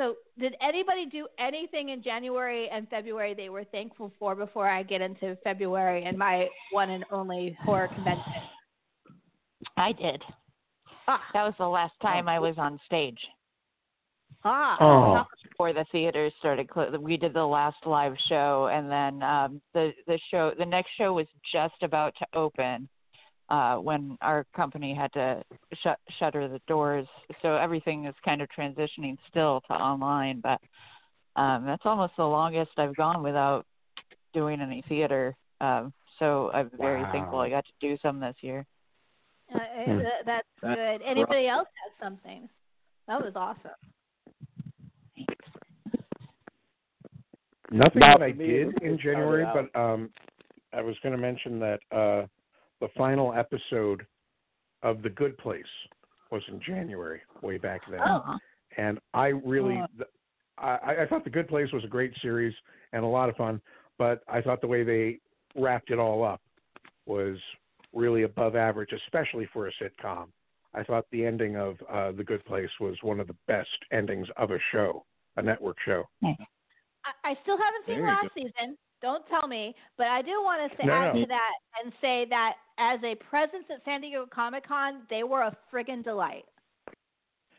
So 0.00 0.14
did 0.38 0.54
anybody 0.62 1.04
do 1.04 1.28
anything 1.38 1.90
in 1.90 2.02
January 2.02 2.68
and 2.70 2.88
February 2.88 3.34
they 3.34 3.50
were 3.50 3.64
thankful 3.64 4.10
for 4.18 4.34
before 4.34 4.66
I 4.66 4.82
get 4.82 5.02
into 5.02 5.36
February 5.44 6.04
and 6.04 6.16
my 6.16 6.48
one 6.72 6.88
and 6.90 7.04
only 7.12 7.56
horror 7.64 7.88
convention? 7.88 8.32
I 9.76 9.92
did. 9.92 10.22
Ah, 11.06 11.22
That 11.34 11.42
was 11.44 11.54
the 11.58 11.68
last 11.68 11.92
time 12.00 12.28
I 12.28 12.38
was 12.38 12.54
on 12.56 12.80
stage 12.86 13.18
ah, 14.44 14.76
Oh. 14.80 15.24
before 15.50 15.72
the 15.74 15.84
theaters 15.92 16.32
started. 16.38 16.70
Clo- 16.70 16.96
we 16.98 17.18
did 17.18 17.34
the 17.34 17.44
last 17.44 17.76
live 17.84 18.14
show, 18.28 18.70
and 18.72 18.90
then 18.90 19.22
um, 19.22 19.60
the 19.74 19.92
the 20.06 20.18
show, 20.30 20.52
the 20.58 20.64
next 20.64 20.90
show 20.96 21.12
was 21.12 21.26
just 21.52 21.82
about 21.82 22.14
to 22.18 22.26
open 22.32 22.88
uh, 23.50 23.76
when 23.76 24.16
our 24.20 24.46
company 24.54 24.94
had 24.94 25.12
to 25.12 25.42
shut 25.82 25.98
shutter 26.18 26.48
the 26.48 26.60
doors. 26.68 27.06
So 27.42 27.56
everything 27.56 28.06
is 28.06 28.14
kind 28.24 28.40
of 28.40 28.48
transitioning 28.56 29.16
still 29.28 29.60
to 29.68 29.74
online, 29.74 30.40
but 30.40 30.60
um, 31.40 31.64
that's 31.66 31.82
almost 31.84 32.12
the 32.16 32.24
longest 32.24 32.70
I've 32.76 32.96
gone 32.96 33.22
without 33.22 33.66
doing 34.32 34.60
any 34.60 34.82
theater. 34.88 35.36
Um, 35.60 35.92
so 36.18 36.50
I'm 36.52 36.70
very 36.78 37.02
thankful 37.12 37.40
I 37.40 37.50
got 37.50 37.64
to 37.64 37.88
do 37.88 37.98
some 38.02 38.20
this 38.20 38.36
year. 38.40 38.64
Uh, 39.52 39.58
Hmm. 39.84 39.98
uh, 39.98 40.02
that's 40.24 40.46
That's 40.62 40.76
good. 40.76 41.02
Anybody 41.02 41.48
else 41.48 41.68
has 41.84 41.92
something? 42.06 42.48
That 43.08 43.20
was 43.20 43.32
awesome. 43.34 43.72
Thanks. 45.16 45.34
Nothing 47.72 48.00
Not 48.00 48.20
that 48.20 48.22
I 48.22 48.30
did 48.30 48.80
in 48.82 48.98
January, 48.98 49.44
but 49.52 49.80
um, 49.80 50.10
I 50.72 50.82
was 50.82 50.94
going 51.02 51.14
to 51.14 51.20
mention 51.20 51.58
that 51.58 51.80
uh, 51.90 52.26
the 52.80 52.88
final 52.96 53.32
episode 53.34 54.06
of 54.82 55.02
The 55.02 55.10
Good 55.10 55.36
Place 55.38 55.64
was 56.30 56.42
in 56.48 56.60
January, 56.66 57.20
way 57.42 57.58
back 57.58 57.82
then, 57.90 58.00
Oh, 58.04 58.36
and 58.76 58.98
I 59.14 59.28
really, 59.28 59.82
Oh. 59.98 60.04
I, 60.58 61.02
I 61.02 61.06
thought 61.06 61.24
The 61.24 61.30
Good 61.30 61.48
Place 61.48 61.72
was 61.72 61.84
a 61.84 61.88
great 61.88 62.12
series 62.22 62.54
and 62.92 63.02
a 63.04 63.06
lot 63.08 63.28
of 63.28 63.36
fun, 63.36 63.60
but 63.98 64.22
I 64.28 64.40
thought 64.40 64.60
the 64.60 64.66
way 64.66 64.82
they 64.84 65.18
wrapped 65.56 65.90
it 65.90 65.98
all 65.98 66.22
up 66.24 66.40
was 67.06 67.36
really 67.92 68.22
above 68.22 68.54
average, 68.56 68.90
especially 68.92 69.48
for 69.52 69.68
a 69.68 69.72
sitcom. 69.82 70.26
I 70.74 70.84
thought 70.84 71.04
the 71.10 71.26
ending 71.26 71.56
of 71.56 71.76
uh, 71.92 72.12
The 72.12 72.22
Good 72.22 72.44
Place 72.44 72.70
was 72.78 72.94
one 73.02 73.18
of 73.20 73.26
the 73.26 73.36
best 73.48 73.68
endings 73.90 74.28
of 74.36 74.52
a 74.52 74.58
show, 74.70 75.04
a 75.36 75.42
network 75.42 75.76
show. 75.84 76.04
I, 76.22 76.36
I 77.24 77.34
still 77.42 77.58
haven't 77.58 77.86
seen 77.86 77.96
There 77.96 78.06
you 78.06 78.12
last 78.22 78.34
season. 78.34 78.76
Don't 79.02 79.24
tell 79.28 79.48
me, 79.48 79.74
but 79.96 80.08
I 80.08 80.20
do 80.22 80.32
want 80.42 80.70
to 80.78 80.86
No, 80.86 80.92
add 80.92 81.14
no. 81.14 81.20
to 81.22 81.26
that 81.26 81.52
and 81.82 81.92
say 82.00 82.26
that 82.28 82.54
as 82.78 83.00
a 83.02 83.14
presence 83.16 83.64
at 83.74 83.82
San 83.84 84.02
Diego 84.02 84.26
Comic 84.32 84.66
Con, 84.66 85.02
they 85.08 85.22
were 85.22 85.42
a 85.42 85.56
friggin' 85.72 86.04
delight. 86.04 86.44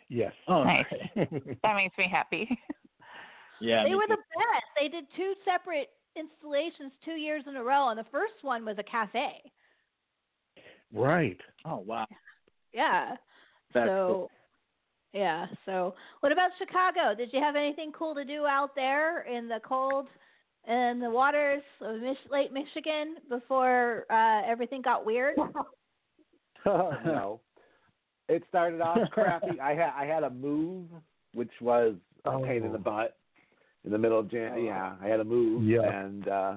Yes. 0.10 0.34
Oh, 0.48 0.64
nice. 0.64 0.86
That 1.64 1.76
makes 1.76 1.98
me 1.98 2.08
happy. 2.12 2.48
yeah. 3.62 3.84
they 3.84 3.96
were 3.96 4.02
too. 4.08 4.10
the 4.10 4.18
best. 4.18 4.66
They 4.80 4.88
did 4.88 5.06
two 5.16 5.34
separate 5.46 5.90
installations 6.16 6.92
two 7.06 7.14
years 7.14 7.44
in 7.48 7.56
a 7.56 7.64
row, 7.64 7.90
and 7.90 7.98
the 7.98 8.06
first 8.12 8.34
one 8.42 8.66
was 8.66 8.78
a 8.78 8.84
cafe. 8.84 9.42
right. 10.94 11.38
Oh 11.66 11.78
wow. 11.78 12.06
Yeah. 12.74 13.16
That's 13.74 13.88
so, 13.88 14.08
cool. 14.14 14.32
yeah. 15.14 15.46
So, 15.66 15.96
what 16.20 16.32
about 16.34 16.52
Chicago? 16.58 17.16
Did 17.16 17.32
you 17.32 17.40
have 17.40 17.56
anything 17.56 17.92
cool 17.94 18.14
to 18.16 18.26
do 18.26 18.46
out 18.46 18.76
there 18.76 19.22
in 19.22 19.48
the 19.48 19.60
cold 19.64 20.08
and 20.68 21.02
the 21.02 21.10
waters 21.10 21.62
of 21.82 22.00
Mich- 22.02 22.18
Lake 22.32 22.52
Michigan 22.52 23.16
before 23.30 24.06
uh, 24.10 24.42
everything 24.46 24.82
got 24.82 25.06
weird? 25.06 25.36
no. 26.66 27.40
It 28.30 28.44
started 28.50 28.82
off 28.82 28.98
crappy. 29.12 29.60
I 29.60 29.74
had 29.74 29.92
I 29.96 30.06
had 30.06 30.24
a 30.24 30.30
move, 30.30 30.86
which 31.34 31.52
was 31.60 31.96
a 32.26 32.40
pain 32.40 32.64
in 32.64 32.72
the 32.72 32.78
Oh. 32.78 32.82
butt 32.82 33.18
in 33.84 33.92
the 33.92 33.98
middle 33.98 34.20
of 34.20 34.30
Jan. 34.30 34.64
Yeah, 34.64 34.94
I 35.04 35.08
had 35.08 35.20
a 35.20 35.24
move, 35.26 35.64
Yeah. 35.64 35.82
and 35.82 36.28
uh 36.28 36.54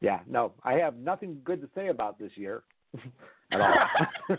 yeah, 0.00 0.20
no, 0.28 0.52
I 0.64 0.74
have 0.74 0.96
nothing 0.96 1.40
good 1.44 1.60
to 1.62 1.68
say 1.74 1.88
about 1.88 2.18
this 2.18 2.32
year 2.36 2.62
at 3.52 3.60
all. 3.60 4.36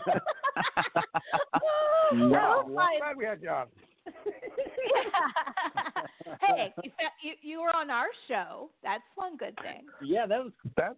No, 2.12 2.28
Well, 2.30 2.64
well, 2.68 2.76
fine. 2.76 2.98
glad 3.00 3.16
we 3.16 3.24
had 3.24 3.42
you 3.42 3.50
on. 3.50 3.66
hey, 6.40 6.72
you, 6.82 6.90
you 7.22 7.32
you 7.42 7.60
were 7.60 7.74
on 7.74 7.90
our 7.90 8.08
show. 8.28 8.70
That's 8.82 9.02
one 9.14 9.36
good 9.36 9.56
thing. 9.62 9.84
Yeah, 10.02 10.26
that 10.26 10.42
was 10.42 10.52
That's 10.76 10.96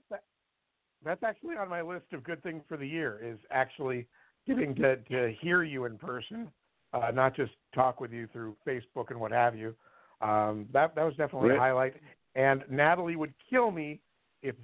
that's 1.04 1.22
actually 1.22 1.56
on 1.56 1.68
my 1.68 1.82
list 1.82 2.06
of 2.12 2.24
good 2.24 2.42
things 2.42 2.62
for 2.68 2.76
the 2.76 2.86
year. 2.86 3.20
Is 3.22 3.38
actually 3.50 4.06
getting 4.46 4.74
to 4.76 4.96
to 4.96 5.32
hear 5.40 5.62
you 5.62 5.84
in 5.84 5.98
person, 5.98 6.48
uh, 6.92 7.10
not 7.12 7.36
just 7.36 7.52
talk 7.74 8.00
with 8.00 8.12
you 8.12 8.28
through 8.32 8.56
Facebook 8.66 9.10
and 9.10 9.20
what 9.20 9.32
have 9.32 9.56
you. 9.56 9.74
Um, 10.20 10.66
that 10.72 10.94
that 10.94 11.04
was 11.04 11.14
definitely 11.16 11.54
a 11.54 11.58
highlight. 11.58 11.94
And 12.34 12.64
Natalie 12.70 13.16
would 13.16 13.32
kill 13.48 13.70
me 13.70 14.00
if 14.42 14.54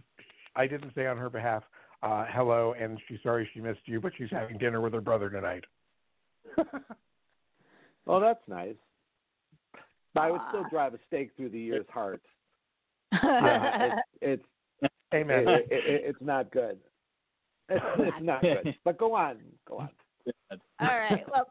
I 0.57 0.67
didn't 0.67 0.95
say 0.95 1.07
on 1.07 1.17
her 1.17 1.31
behalf, 1.31 1.63
uh, 2.03 2.27
hello, 2.29 2.75
and 2.79 3.01
she's 3.09 3.19
sorry 3.23 3.49
she 3.55 3.61
missed 3.61 3.81
you, 3.87 4.01
but 4.01 4.13
she's 4.17 4.31
having 4.31 4.59
dinner 4.59 4.81
with 4.81 4.93
her 4.93 5.01
brother 5.01 5.31
tonight. 5.31 5.65
well, 8.07 8.21
that's 8.21 8.47
nice. 8.49 8.77
But 10.15 10.21
I 10.21 10.31
would 10.31 10.41
still 10.49 10.65
drive 10.71 10.95
a 10.95 10.99
stake 11.07 11.31
through 11.37 11.51
the 11.51 11.59
year's 11.59 11.87
heart. 11.93 12.23
Yeah, 13.13 13.19
Yeah, 13.23 13.95
it's 14.23 14.43
it's 14.83 14.93
Amen. 15.15 15.49
it, 15.49 15.69
it, 15.71 15.85
it, 15.87 16.03
it's 16.07 16.23
not 16.23 16.51
good. 16.51 16.79
It's, 17.71 17.83
it's 17.97 18.17
not 18.21 18.43
good. 18.43 18.75
But 18.85 18.99
go 18.99 19.15
on, 19.15 19.39
go 19.67 19.79
on. 19.79 19.89
all 20.81 20.99
right. 20.99 21.25
Well, 21.33 21.47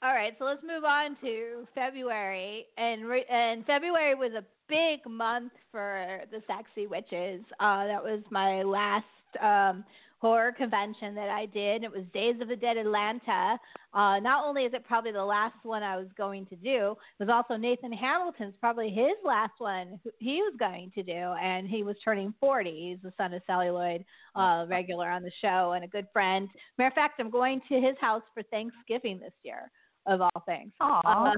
all 0.00 0.14
right. 0.14 0.32
So 0.38 0.44
let's 0.44 0.62
move 0.62 0.84
on 0.84 1.16
to 1.22 1.66
February, 1.74 2.66
and 2.78 3.06
re- 3.06 3.26
and 3.28 3.66
February 3.66 4.14
was 4.14 4.30
a 4.32 4.44
big 4.68 5.00
month 5.10 5.52
for 5.72 6.20
the 6.30 6.40
Sexy 6.46 6.86
Witches. 6.86 7.42
Uh, 7.58 7.88
that 7.88 8.00
was 8.00 8.20
my 8.30 8.62
last 8.62 9.04
um, 9.40 9.84
horror 10.22 10.52
convention 10.52 11.16
that 11.16 11.28
I 11.28 11.46
did. 11.46 11.82
It 11.82 11.90
was 11.90 12.04
Days 12.14 12.36
of 12.40 12.46
the 12.46 12.54
Dead 12.54 12.76
Atlanta. 12.76 13.58
Uh, 13.92 14.20
not 14.20 14.44
only 14.46 14.62
is 14.62 14.72
it 14.72 14.86
probably 14.86 15.10
the 15.10 15.24
last 15.24 15.56
one 15.64 15.82
I 15.82 15.96
was 15.96 16.06
going 16.16 16.46
to 16.46 16.54
do, 16.54 16.94
it 17.18 17.26
was 17.26 17.28
also 17.28 17.56
Nathan 17.56 17.92
Hamilton's 17.92 18.54
probably 18.60 18.88
his 18.88 19.16
last 19.24 19.54
one 19.58 19.98
he 20.20 20.36
was 20.36 20.54
going 20.60 20.92
to 20.94 21.02
do, 21.02 21.12
and 21.12 21.68
he 21.68 21.82
was 21.82 21.96
turning 22.04 22.32
40. 22.38 22.70
He's 22.70 23.02
the 23.02 23.12
son 23.16 23.34
of 23.34 23.42
Celluloid, 23.48 24.04
uh, 24.36 24.64
regular 24.68 25.10
on 25.10 25.24
the 25.24 25.32
show 25.40 25.72
and 25.72 25.84
a 25.84 25.88
good 25.88 26.06
friend. 26.12 26.48
Matter 26.78 26.88
of 26.88 26.94
fact, 26.94 27.18
I'm 27.18 27.28
going 27.28 27.60
to 27.68 27.80
his 27.80 27.96
house 28.00 28.22
for 28.32 28.44
Thanksgiving 28.44 29.18
this 29.18 29.34
year, 29.42 29.72
of 30.06 30.20
all 30.20 30.42
things. 30.46 30.70
Aw. 30.80 31.00
Uh, 31.04 31.34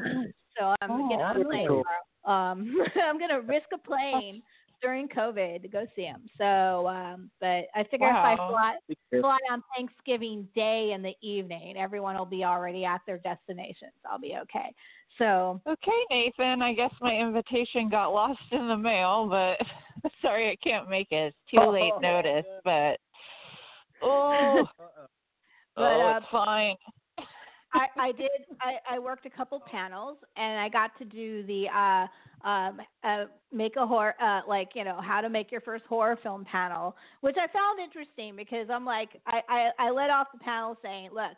so 0.58 0.74
I'm 0.82 1.08
getting 1.08 1.24
on 1.24 1.36
a 1.38 1.40
Aw, 1.40 1.44
plane 1.44 1.68
cool. 1.68 1.84
Um, 2.26 2.76
I'm 3.02 3.18
gonna 3.18 3.40
risk 3.40 3.66
a 3.72 3.78
plane 3.78 4.42
during 4.82 5.08
COVID 5.08 5.62
to 5.62 5.68
go 5.68 5.87
see 5.96 6.02
him. 6.02 6.22
So, 6.38 6.88
um, 6.88 7.30
but 7.40 7.66
I 7.74 7.84
figure 7.90 8.08
if 8.08 8.16
I 8.16 8.34
Wow. 8.34 8.48
fly 8.50 8.74
fly 9.20 9.38
on 9.50 9.62
Thanksgiving 9.76 10.48
Day 10.54 10.92
in 10.92 11.02
the 11.02 11.14
evening, 11.22 11.76
everyone 11.76 12.16
will 12.16 12.26
be 12.26 12.44
already 12.44 12.84
at 12.84 13.00
their 13.06 13.18
destinations. 13.18 13.92
I'll 14.10 14.18
be 14.18 14.37
okay. 14.42 14.74
So, 15.18 15.60
Okay, 15.66 16.04
Nathan. 16.10 16.62
I 16.62 16.74
guess 16.74 16.92
my 17.00 17.14
invitation 17.14 17.88
got 17.88 18.08
lost 18.08 18.40
in 18.50 18.66
the 18.68 18.76
mail, 18.76 19.28
but 19.28 19.58
sorry 20.22 20.50
I 20.50 20.56
can't 20.56 20.90
make 20.90 21.12
it. 21.12 21.32
It's 21.32 21.37
too 21.50 21.70
late 21.70 21.92
notice, 22.00 22.46
but 22.64 22.98
oh, 24.02 24.66
But, 25.76 25.82
oh, 25.82 26.08
uh, 26.08 26.18
it's 26.18 26.26
fine. 26.30 26.76
I, 27.74 27.87
I 27.98 28.12
did. 28.12 28.30
I, 28.60 28.94
I 28.94 28.98
worked 28.98 29.26
a 29.26 29.30
couple 29.30 29.60
panels, 29.70 30.18
and 30.37 30.60
I 30.60 30.68
got 30.68 30.96
to 30.98 31.04
do 31.04 31.44
the 31.44 31.66
uh, 31.68 32.06
um, 32.48 32.80
uh, 33.02 33.24
make 33.52 33.76
a 33.76 33.87
horror, 33.87 34.14
uh, 34.22 34.42
like 34.46 34.70
you 34.74 34.84
know, 34.84 35.00
how 35.00 35.20
to 35.20 35.28
make 35.28 35.50
your 35.50 35.60
first 35.60 35.84
horror 35.87 36.18
film 36.22 36.44
panel, 36.44 36.94
which 37.20 37.37
I 37.37 37.52
found 37.52 37.80
interesting 37.80 38.37
because 38.37 38.68
I'm 38.70 38.84
like, 38.84 39.08
I, 39.26 39.40
I, 39.48 39.70
I 39.78 40.10
off 40.10 40.28
the 40.32 40.38
panel 40.38 40.76
saying, 40.82 41.10
look, 41.12 41.37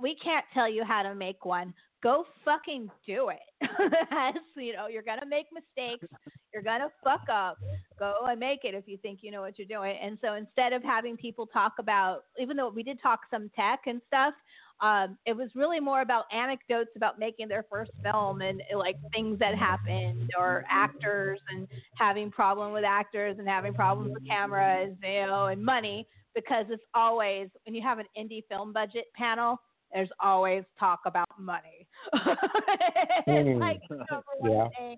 we 0.00 0.16
can't 0.22 0.44
tell 0.54 0.70
you 0.70 0.84
how 0.84 1.02
to 1.02 1.14
make 1.14 1.44
one. 1.44 1.74
Go 2.02 2.24
fucking 2.44 2.90
do 3.06 3.30
it. 3.30 3.38
You 4.56 4.72
know, 4.72 4.88
you're 4.88 5.02
gonna 5.02 5.26
make 5.26 5.46
mistakes. 5.52 6.06
You're 6.52 6.62
gonna 6.62 6.88
fuck 7.04 7.22
up. 7.32 7.58
Go 7.98 8.14
and 8.26 8.38
make 8.40 8.60
it 8.64 8.74
if 8.74 8.84
you 8.86 8.98
think 8.98 9.20
you 9.22 9.30
know 9.30 9.40
what 9.40 9.58
you're 9.58 9.68
doing. 9.68 9.96
And 10.02 10.18
so 10.20 10.34
instead 10.34 10.72
of 10.72 10.82
having 10.82 11.16
people 11.16 11.46
talk 11.46 11.74
about, 11.78 12.24
even 12.40 12.56
though 12.56 12.70
we 12.70 12.82
did 12.82 13.00
talk 13.00 13.20
some 13.30 13.50
tech 13.56 13.80
and 13.86 14.00
stuff, 14.08 14.34
um, 14.80 15.18
it 15.26 15.36
was 15.36 15.48
really 15.54 15.80
more 15.80 16.02
about 16.02 16.24
anecdotes 16.32 16.90
about 16.96 17.18
making 17.18 17.48
their 17.48 17.64
first 17.70 17.90
film 18.02 18.40
and 18.42 18.62
like 18.76 18.96
things 19.12 19.38
that 19.38 19.56
happened 19.56 20.30
or 20.38 20.64
actors 20.70 21.40
and 21.52 21.66
having 21.96 22.30
problem 22.30 22.72
with 22.72 22.84
actors 22.84 23.36
and 23.38 23.48
having 23.48 23.74
problems 23.74 24.12
with 24.14 24.22
cameras, 24.28 24.94
you 25.02 25.26
know, 25.26 25.46
and 25.46 25.62
money 25.64 26.06
because 26.34 26.66
it's 26.70 26.84
always 26.94 27.48
when 27.66 27.74
you 27.74 27.82
have 27.82 27.98
an 27.98 28.06
indie 28.16 28.44
film 28.48 28.72
budget 28.72 29.06
panel, 29.16 29.60
there's 29.92 30.10
always 30.20 30.62
talk 30.78 31.00
about 31.06 31.26
money. 31.38 31.86
it's 32.12 33.48
Mm. 33.48 33.60
like 33.60 33.80
number 33.90 34.22
one 34.38 34.50
Yeah. 34.52 34.68
thing. 34.78 34.96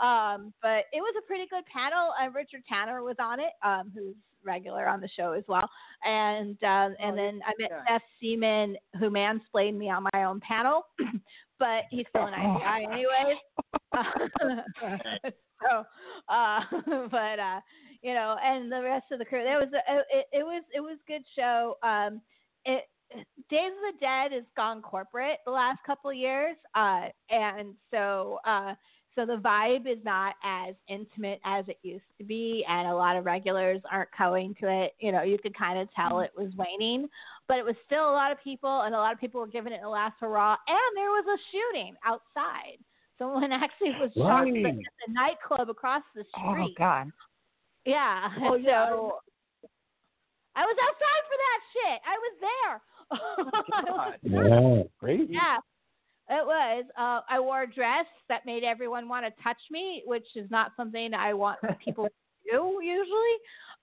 Um, 0.00 0.52
but 0.62 0.84
it 0.92 1.00
was 1.00 1.14
a 1.18 1.26
pretty 1.26 1.46
good 1.50 1.64
panel. 1.66 2.12
Uh, 2.20 2.30
Richard 2.30 2.62
Tanner 2.68 3.02
was 3.02 3.16
on 3.18 3.40
it, 3.40 3.52
um, 3.64 3.92
who's 3.94 4.14
regular 4.44 4.86
on 4.88 5.00
the 5.00 5.08
show 5.16 5.32
as 5.32 5.44
well. 5.48 5.68
And 6.04 6.56
um, 6.62 6.94
and 7.02 7.18
then 7.18 7.40
I 7.44 7.52
met 7.58 7.70
Seth 7.88 8.02
Seaman, 8.20 8.76
who 8.98 9.10
mansplained 9.10 9.76
me 9.76 9.90
on 9.90 10.06
my 10.14 10.24
own 10.24 10.40
panel, 10.40 10.86
but 11.58 11.84
he's 11.90 12.06
still 12.10 12.26
an 12.26 12.32
nice 12.32 12.86
anyway. 12.92 13.34
so, 15.62 15.84
uh, 16.28 16.60
but 17.10 17.38
uh, 17.38 17.60
you 18.02 18.14
know, 18.14 18.36
and 18.42 18.70
the 18.70 18.82
rest 18.82 19.06
of 19.12 19.18
the 19.18 19.24
crew, 19.24 19.40
it 19.40 19.58
was 19.58 19.72
a, 19.72 20.18
it, 20.18 20.26
it 20.32 20.44
was 20.44 20.62
it 20.74 20.80
was 20.80 20.98
good 21.06 21.22
show. 21.36 21.76
Um, 21.82 22.20
it 22.64 22.84
Days 23.50 23.70
of 23.70 23.94
the 23.94 24.00
Dead 24.00 24.32
has 24.32 24.44
gone 24.56 24.82
corporate 24.82 25.38
the 25.44 25.52
last 25.52 25.78
couple 25.86 26.10
of 26.10 26.16
years, 26.16 26.56
uh, 26.74 27.02
and 27.30 27.74
so 27.92 28.38
uh, 28.44 28.74
so 29.16 29.24
the 29.24 29.38
vibe 29.38 29.90
is 29.90 29.98
not 30.04 30.34
as 30.44 30.74
intimate 30.88 31.40
as 31.44 31.64
it 31.68 31.78
used 31.82 32.04
to 32.18 32.24
be, 32.24 32.64
and 32.68 32.86
a 32.86 32.94
lot 32.94 33.16
of 33.16 33.24
regulars 33.24 33.80
aren't 33.90 34.10
going 34.16 34.54
to 34.60 34.70
it. 34.70 34.94
You 35.00 35.10
know, 35.10 35.22
you 35.22 35.38
could 35.38 35.56
kind 35.56 35.78
of 35.78 35.88
tell 35.94 36.18
mm. 36.18 36.24
it 36.26 36.32
was 36.36 36.52
waning, 36.54 37.08
but 37.48 37.56
it 37.56 37.64
was 37.64 37.74
still 37.86 38.10
a 38.10 38.12
lot 38.12 38.30
of 38.30 38.38
people, 38.44 38.82
and 38.82 38.94
a 38.94 38.98
lot 38.98 39.14
of 39.14 39.18
people 39.18 39.40
were 39.40 39.46
giving 39.46 39.72
it 39.72 39.80
a 39.82 39.88
last 39.88 40.16
hurrah. 40.20 40.56
And 40.68 40.96
there 40.96 41.08
was 41.08 41.24
a 41.26 41.38
shooting 41.50 41.94
outside. 42.04 42.76
Someone 43.18 43.50
actually 43.52 43.92
was 43.98 44.12
shot 44.14 44.42
Right. 44.42 44.66
at 44.66 44.74
the 44.74 45.12
nightclub 45.12 45.70
across 45.70 46.02
the 46.14 46.24
oh, 46.36 46.52
street. 46.52 46.74
Oh. 46.76 46.78
God. 46.78 47.10
Yeah. 47.86 48.28
Oh, 48.42 48.54
yeah, 48.56 48.90
So 48.90 49.18
I 50.54 50.64
was 50.64 50.76
outside 50.84 51.22
for 51.28 51.38
that 51.46 51.60
shit. 51.72 52.00
I 52.04 52.16
was 52.22 52.34
there. 52.44 52.82
I 53.12 53.82
was 53.90 54.14
oh, 54.26 54.76
Yeah, 54.76 54.82
great. 55.00 55.30
yeah, 55.30 55.58
it 56.28 56.46
was. 56.46 56.84
Uh, 56.98 57.20
I 57.28 57.38
wore 57.38 57.62
a 57.62 57.72
dress 57.72 58.06
that 58.28 58.46
made 58.46 58.64
everyone 58.64 59.08
want 59.08 59.26
to 59.26 59.42
touch 59.42 59.60
me, 59.70 60.02
which 60.06 60.26
is 60.34 60.50
not 60.50 60.72
something 60.76 61.14
I 61.14 61.34
want 61.34 61.58
people 61.84 62.04
to 62.04 62.10
do 62.50 62.80
usually. 62.82 63.36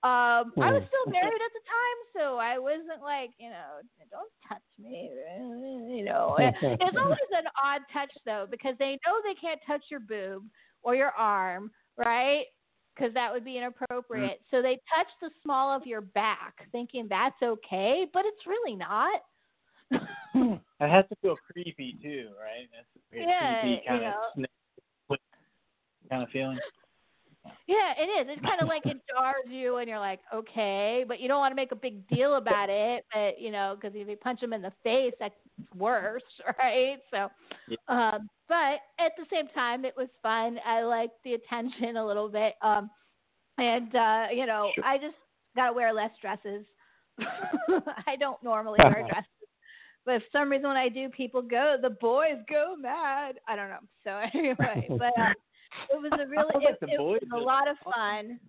Um, 0.03 0.51
I 0.59 0.73
was 0.73 0.83
still 0.87 1.13
married 1.13 1.31
at 1.31 1.53
the 1.53 1.63
time, 1.63 1.99
so 2.13 2.37
I 2.37 2.59
wasn't 2.59 3.01
like, 3.01 3.29
you 3.37 3.49
know, 3.49 3.79
don't 4.11 4.29
touch 4.49 4.61
me. 4.77 5.09
You 5.95 6.03
know, 6.03 6.35
it's 6.39 6.97
always 6.97 7.19
an 7.31 7.45
odd 7.63 7.81
touch 7.93 8.11
though 8.25 8.45
because 8.51 8.75
they 8.79 8.99
know 9.05 9.13
they 9.23 9.35
can't 9.39 9.61
touch 9.65 9.85
your 9.89 10.01
boob 10.01 10.43
or 10.81 10.93
your 10.93 11.11
arm, 11.11 11.71
right? 11.95 12.43
Because 12.93 13.13
that 13.13 13.31
would 13.31 13.45
be 13.45 13.57
inappropriate. 13.57 14.41
So 14.51 14.61
they 14.61 14.77
touch 14.93 15.07
the 15.21 15.29
small 15.41 15.73
of 15.73 15.87
your 15.87 16.01
back, 16.01 16.67
thinking 16.73 17.07
that's 17.09 17.41
okay, 17.41 18.05
but 18.13 18.23
it's 18.25 18.45
really 18.45 18.75
not. 18.75 19.21
It 20.83 20.89
has 20.89 21.05
to 21.09 21.15
feel 21.21 21.37
creepy 21.49 21.97
too, 22.01 22.29
right? 22.37 22.67
That's 22.73 22.87
a 22.95 23.17
Yeah, 23.17 23.55
creepy 23.61 23.67
you 23.75 23.81
kind 23.87 24.03
know. 24.03 24.09
of 24.09 24.13
snake 24.35 25.19
kind 26.09 26.23
of 26.23 26.29
feeling. 26.29 26.59
Yeah, 27.67 27.93
it 27.97 28.03
is. 28.03 28.27
It's 28.29 28.45
kind 28.45 28.59
of 28.59 28.67
like 28.67 28.85
it 28.85 28.97
jars 29.09 29.45
you, 29.47 29.77
and 29.77 29.87
you're 29.87 29.99
like, 29.99 30.19
okay, 30.33 31.05
but 31.07 31.21
you 31.21 31.29
don't 31.29 31.39
want 31.39 31.51
to 31.51 31.55
make 31.55 31.71
a 31.71 31.77
big 31.77 32.05
deal 32.09 32.35
about 32.35 32.69
it. 32.69 33.05
But 33.13 33.39
you 33.39 33.51
know, 33.51 33.77
because 33.79 33.95
if 33.95 34.07
you 34.09 34.17
punch 34.17 34.41
them 34.41 34.51
in 34.51 34.61
the 34.61 34.73
face, 34.83 35.13
that's 35.19 35.35
worse, 35.77 36.23
right? 36.59 36.97
So, 37.09 37.29
Yeah. 37.69 37.77
um, 37.87 38.29
but 38.49 38.79
at 38.99 39.13
the 39.17 39.25
same 39.31 39.47
time, 39.49 39.85
it 39.85 39.93
was 39.95 40.09
fun. 40.21 40.59
I 40.65 40.81
liked 40.81 41.15
the 41.23 41.35
attention 41.35 41.95
a 41.97 42.05
little 42.05 42.27
bit, 42.27 42.55
um, 42.61 42.89
and 43.57 43.95
uh, 43.95 44.25
you 44.33 44.45
know, 44.45 44.71
Sure. 44.75 44.83
I 44.83 44.97
just 44.97 45.15
got 45.55 45.67
to 45.67 45.73
wear 45.73 45.93
less 45.93 46.11
dresses. 46.21 46.65
I 47.19 48.17
don't 48.19 48.43
normally 48.43 48.79
wear 48.83 49.05
dresses. 49.07 49.32
But 50.05 50.21
for 50.21 50.27
some 50.31 50.49
reason, 50.49 50.67
when 50.67 50.77
I 50.77 50.89
do, 50.89 51.09
people 51.09 51.41
go, 51.41 51.77
the 51.81 51.91
boys 51.91 52.37
go 52.49 52.75
mad. 52.77 53.39
I 53.47 53.55
don't 53.55 53.69
know. 53.69 53.79
So 54.03 54.19
anyway, 54.33 54.87
but 54.97 55.13
uh, 55.17 55.33
it 55.89 56.01
was 56.01 56.11
a 56.19 56.27
really, 56.27 56.65
it, 56.65 56.77
it 56.81 56.99
was 56.99 57.21
a 57.33 57.37
lot 57.37 57.67
of 57.67 57.77
fun. 57.93 58.39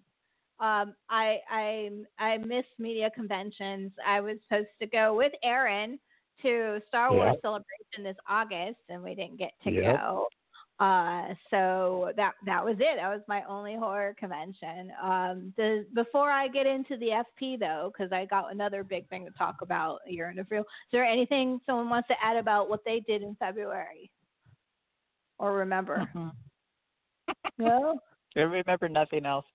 Um, 0.60 0.94
I 1.10 1.38
I 1.50 1.90
I 2.18 2.38
miss 2.38 2.64
media 2.78 3.10
conventions. 3.14 3.90
I 4.06 4.20
was 4.20 4.36
supposed 4.48 4.68
to 4.80 4.86
go 4.86 5.16
with 5.16 5.32
Aaron 5.42 5.98
to 6.42 6.80
Star 6.88 7.12
Wars 7.12 7.32
Yep. 7.34 7.42
Celebration 7.42 8.04
this 8.04 8.16
August, 8.28 8.78
and 8.88 9.02
we 9.02 9.14
didn't 9.14 9.36
get 9.36 9.52
to 9.64 9.70
Yep. 9.72 9.82
go. 9.82 10.28
Uh, 10.80 11.34
so 11.50 12.10
that 12.16 12.32
that 12.44 12.64
was 12.64 12.74
it. 12.80 12.96
That 12.96 13.08
was 13.08 13.20
my 13.28 13.44
only 13.48 13.76
horror 13.76 14.14
convention. 14.18 14.90
Um, 15.00 15.54
the 15.56 15.86
before 15.94 16.30
I 16.30 16.48
get 16.48 16.66
into 16.66 16.96
the 16.96 17.22
FP 17.40 17.60
though, 17.60 17.92
because 17.92 18.12
I 18.12 18.24
got 18.24 18.52
another 18.52 18.82
big 18.82 19.08
thing 19.08 19.24
to 19.24 19.30
talk 19.32 19.56
about 19.62 20.00
a 20.08 20.10
year 20.10 20.24
your 20.24 20.32
interview. 20.32 20.60
Is 20.60 20.64
there 20.90 21.04
anything 21.04 21.60
someone 21.64 21.88
wants 21.88 22.08
to 22.08 22.14
add 22.20 22.36
about 22.36 22.68
what 22.68 22.80
they 22.84 23.00
did 23.06 23.22
in 23.22 23.36
February, 23.36 24.10
or 25.38 25.52
remember? 25.52 26.08
Mhm. 26.12 26.32
no, 27.58 28.00
I 28.36 28.40
remember 28.40 28.88
nothing 28.88 29.26
else. 29.26 29.46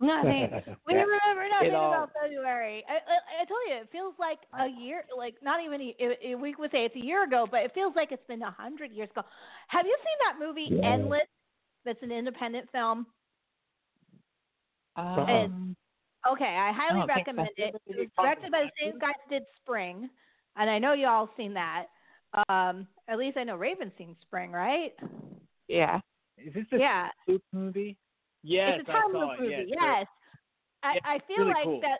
Nothing. 0.00 0.50
We 0.86 0.94
remember 0.94 1.48
nothing 1.50 1.74
all- 1.74 1.92
about 1.92 2.10
February. 2.22 2.84
I, 2.88 2.94
I, 2.94 3.42
I 3.42 3.44
told 3.44 3.60
you, 3.68 3.74
it 3.82 3.88
feels 3.92 4.14
like 4.18 4.38
a 4.58 4.68
year, 4.68 5.04
like 5.16 5.34
not 5.42 5.62
even 5.64 5.80
a, 5.80 6.28
a, 6.30 6.34
we 6.34 6.54
would 6.58 6.70
say 6.70 6.84
it's 6.84 6.96
a 6.96 7.04
year 7.04 7.24
ago, 7.24 7.46
but 7.50 7.60
it 7.62 7.72
feels 7.74 7.94
like 7.96 8.12
it's 8.12 8.26
been 8.26 8.42
a 8.42 8.50
hundred 8.50 8.92
years 8.92 9.10
ago. 9.10 9.22
Have 9.68 9.86
you 9.86 9.96
seen 9.98 10.18
that 10.26 10.44
movie 10.44 10.68
Yeah. 10.70 10.94
Endless? 10.94 11.22
That's 11.84 12.02
an 12.02 12.12
independent 12.12 12.68
film. 12.72 13.06
Um, 14.96 15.76
Okay, 16.28 16.56
I 16.58 16.72
highly 16.72 17.06
recommend 17.06 17.48
it. 17.56 17.74
It 17.86 17.96
was 17.96 18.08
directed 18.18 18.50
by 18.50 18.64
the 18.64 18.70
same 18.82 18.98
guy 18.98 19.06
that 19.08 19.30
did 19.30 19.44
Spring, 19.62 20.10
and 20.56 20.68
I 20.68 20.78
know 20.78 20.92
you 20.92 21.06
all 21.06 21.30
seen 21.36 21.54
that. 21.54 21.86
Um, 22.48 22.86
at 23.08 23.18
least 23.18 23.36
I 23.38 23.44
know 23.44 23.56
Raven's 23.56 23.92
seen 23.96 24.16
Spring, 24.22 24.50
right? 24.52 24.92
yeah. 25.68 26.00
Is 26.36 26.52
this 26.54 26.64
the 26.70 26.78
yeah, 26.78 27.08
movie? 27.52 27.96
Yes, 28.42 28.80
it's 28.80 28.88
a 28.88 28.92
I 28.92 28.92
time 28.92 29.12
saw 29.12 29.20
loop 29.20 29.32
it. 29.38 29.40
movie. 29.40 29.68
Yes, 29.68 29.78
Yes, 29.80 30.06
I, 30.82 30.94
Yeah, 30.94 31.00
I 31.04 31.18
feel 31.26 31.38
really 31.44 31.50
like 31.50 31.64
cool. 31.64 31.80
that 31.82 31.98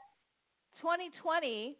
2020 0.80 1.76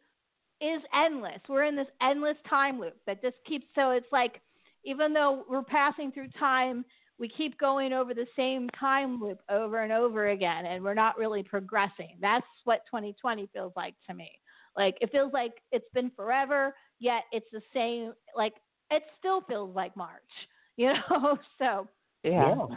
is 0.61 0.83
endless. 0.95 1.41
We're 1.49 1.65
in 1.65 1.77
this 1.77 1.87
endless 2.03 2.37
time 2.49 2.81
loop 2.81 2.97
that 3.07 3.23
just 3.23 3.37
keeps. 3.47 3.67
So 3.75 3.91
it's 3.91 4.07
like, 4.13 4.41
even 4.85 5.13
though 5.13 5.45
we're 5.49 5.63
passing 5.63 6.13
through 6.13 6.29
time, 6.39 6.85
we 7.19 7.29
keep 7.29 7.59
going 7.59 7.93
over 7.93 8.15
the 8.15 8.27
same 8.37 8.69
time 8.71 9.21
loop 9.21 9.41
over 9.51 9.83
and 9.83 9.93
over 9.93 10.29
again, 10.29 10.67
and 10.67 10.83
we're 10.83 10.95
not 10.95 11.19
really 11.19 11.43
progressing. 11.43 12.17
That's 12.21 12.47
what 12.65 12.81
2020 12.91 13.49
feels 13.53 13.73
like 13.77 13.95
to 14.09 14.15
me. 14.15 14.31
Like 14.77 14.97
it 15.01 15.11
feels 15.13 15.33
like 15.33 15.53
it's 15.73 15.89
been 15.95 16.11
forever, 16.17 16.75
yet 17.01 17.25
it's 17.33 17.47
the 17.53 17.63
same. 17.75 18.13
Like 18.37 18.55
it 18.91 19.03
still 19.19 19.43
feels 19.43 19.75
like 19.75 19.97
March, 19.97 20.23
you 20.77 20.93
know. 20.93 21.39
so, 21.59 21.89
Yeah. 22.23 22.55
Yeah. 22.59 22.77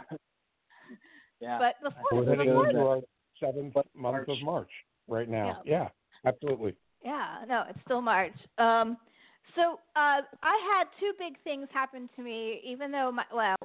But 1.42 1.74
before, 1.82 2.20
We're 2.20 2.30
heading 2.30 2.46
before 2.46 2.68
into 2.68 2.80
our 2.80 3.00
seventh 3.40 3.74
month 3.74 4.28
of 4.28 4.28
March. 4.28 4.28
March 4.42 4.70
right 5.08 5.28
now. 5.28 5.62
Yeah, 5.64 5.88
absolutely. 6.26 6.74
Yeah, 7.04 7.44
no, 7.48 7.64
it's 7.68 7.78
still 7.84 8.00
March. 8.00 8.34
Um, 8.58 8.96
so 9.56 9.80
uh, 9.96 10.22
I 10.42 10.76
had 10.78 10.84
two 10.98 11.12
big 11.18 11.34
things 11.44 11.68
happen 11.72 12.08
to 12.16 12.22
me, 12.22 12.60
even 12.64 12.90
though 12.90 13.12
my 13.12 13.24
well, 13.34 13.56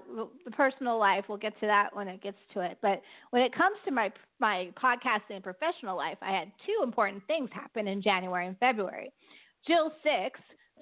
the 0.44 0.52
personal 0.52 0.98
life. 0.98 1.26
We'll 1.30 1.38
get 1.38 1.58
to 1.62 1.68
that 1.68 1.96
when 1.96 2.08
it 2.08 2.22
gets 2.22 2.38
to 2.54 2.62
it. 2.62 2.78
But 2.82 3.02
when 3.30 3.42
it 3.42 3.54
comes 3.56 3.78
to 3.86 3.92
my 3.92 4.12
my 4.40 4.72
podcasting 4.82 5.36
and 5.36 5.44
professional 5.44 5.96
life, 5.96 6.18
I 6.22 6.32
had 6.32 6.52
two 6.66 6.84
important 6.84 7.26
things 7.28 7.50
happen 7.54 7.88
in 7.88 8.02
January 8.02 8.48
and 8.48 8.58
February. 8.58 9.12
Jill 9.66 9.92
Sixx 10.06 10.32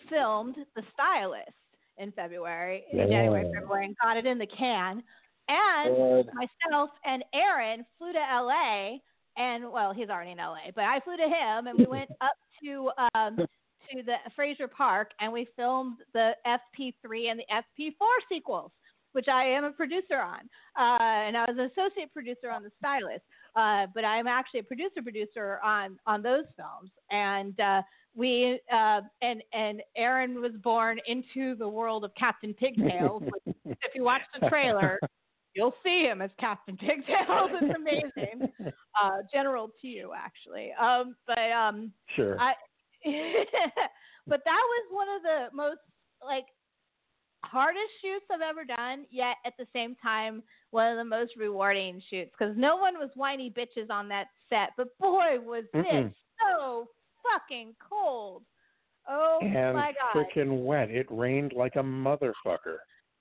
filmed 0.09 0.55
The 0.75 0.81
Stylist 0.93 1.49
in 1.97 2.11
February, 2.11 2.83
in 2.91 3.09
January. 3.09 3.51
February, 3.53 3.85
and 3.85 3.95
got 4.01 4.17
it 4.17 4.25
in 4.25 4.37
the 4.37 4.47
can. 4.47 5.03
And 5.47 6.25
myself 6.33 6.89
and 7.05 7.23
Aaron 7.33 7.85
flew 7.97 8.13
to 8.13 8.19
LA 8.19 8.97
and 9.37 9.71
well, 9.71 9.93
he's 9.93 10.09
already 10.09 10.31
in 10.31 10.37
LA, 10.37 10.71
but 10.73 10.85
I 10.85 10.99
flew 11.01 11.17
to 11.17 11.23
him 11.23 11.67
and 11.67 11.77
we 11.77 11.85
went 11.85 12.09
up 12.21 12.35
to 12.63 12.91
um 13.13 13.37
to 13.37 14.01
the 14.03 14.15
Frazier 14.35 14.67
Park 14.67 15.11
and 15.19 15.31
we 15.31 15.47
filmed 15.55 15.97
the 16.13 16.31
FP3 16.47 17.29
and 17.31 17.39
the 17.39 17.45
FP4 17.79 17.91
sequels, 18.27 18.71
which 19.11 19.27
I 19.27 19.43
am 19.45 19.63
a 19.65 19.71
producer 19.71 20.19
on. 20.19 20.49
Uh 20.79 21.27
and 21.27 21.37
I 21.37 21.45
was 21.47 21.57
an 21.59 21.69
associate 21.71 22.11
producer 22.13 22.49
on 22.49 22.63
The 22.63 22.71
Stylist. 22.79 23.23
Uh 23.55 23.87
but 23.93 24.03
I'm 24.05 24.27
actually 24.27 24.61
a 24.61 24.63
producer 24.63 25.01
producer 25.03 25.59
on 25.63 25.99
on 26.07 26.21
those 26.23 26.45
films 26.55 26.91
and 27.11 27.59
uh 27.59 27.81
we 28.15 28.59
uh 28.73 29.01
and 29.21 29.43
and 29.53 29.83
Aaron 29.95 30.41
was 30.41 30.53
born 30.63 30.99
into 31.05 31.55
the 31.55 31.67
world 31.67 32.03
of 32.03 32.11
Captain 32.15 32.53
Pigtails, 32.53 33.23
if 33.65 33.93
you 33.93 34.03
watch 34.03 34.21
the 34.39 34.47
trailer, 34.49 34.99
you'll 35.55 35.73
see 35.83 36.03
him 36.03 36.21
as 36.21 36.29
Captain 36.39 36.77
Pigtails. 36.77 37.51
It's 37.61 37.75
amazing. 37.75 38.51
Uh, 39.03 39.17
General 39.29 39.71
Tew, 39.81 40.11
actually. 40.15 40.71
Um, 40.81 41.17
but 41.27 41.51
um, 41.51 41.91
Sure. 42.15 42.39
I, 42.39 42.53
but 44.25 44.39
that 44.45 44.61
was 44.63 44.85
one 44.89 45.07
of 45.09 45.21
the 45.21 45.53
most 45.53 45.79
like 46.25 46.45
hardest 47.43 47.91
shoots 48.01 48.23
I've 48.31 48.39
ever 48.39 48.63
done. 48.63 49.05
Yet 49.11 49.35
at 49.45 49.51
the 49.59 49.67
same 49.73 49.95
time, 50.01 50.43
one 50.71 50.89
of 50.89 50.97
the 50.97 51.03
most 51.03 51.33
rewarding 51.37 52.01
shoots 52.09 52.31
because 52.39 52.55
no 52.57 52.77
one 52.77 52.97
was 52.97 53.09
whiny 53.15 53.51
bitches 53.51 53.89
on 53.89 54.07
that 54.07 54.27
set. 54.49 54.69
But 54.77 54.97
boy, 54.97 55.39
was 55.43 55.65
this 55.73 55.85
Mm-mm. 55.85 56.13
so 56.39 56.87
fucking 57.21 57.75
cold. 57.87 58.43
Oh 59.09 59.39
and 59.41 59.75
my 59.75 59.91
god! 59.91 60.15
freaking 60.15 60.63
wet. 60.63 60.89
It 60.89 61.07
rained 61.09 61.51
like 61.53 61.75
a 61.75 61.83
motherfucker. 61.83 62.77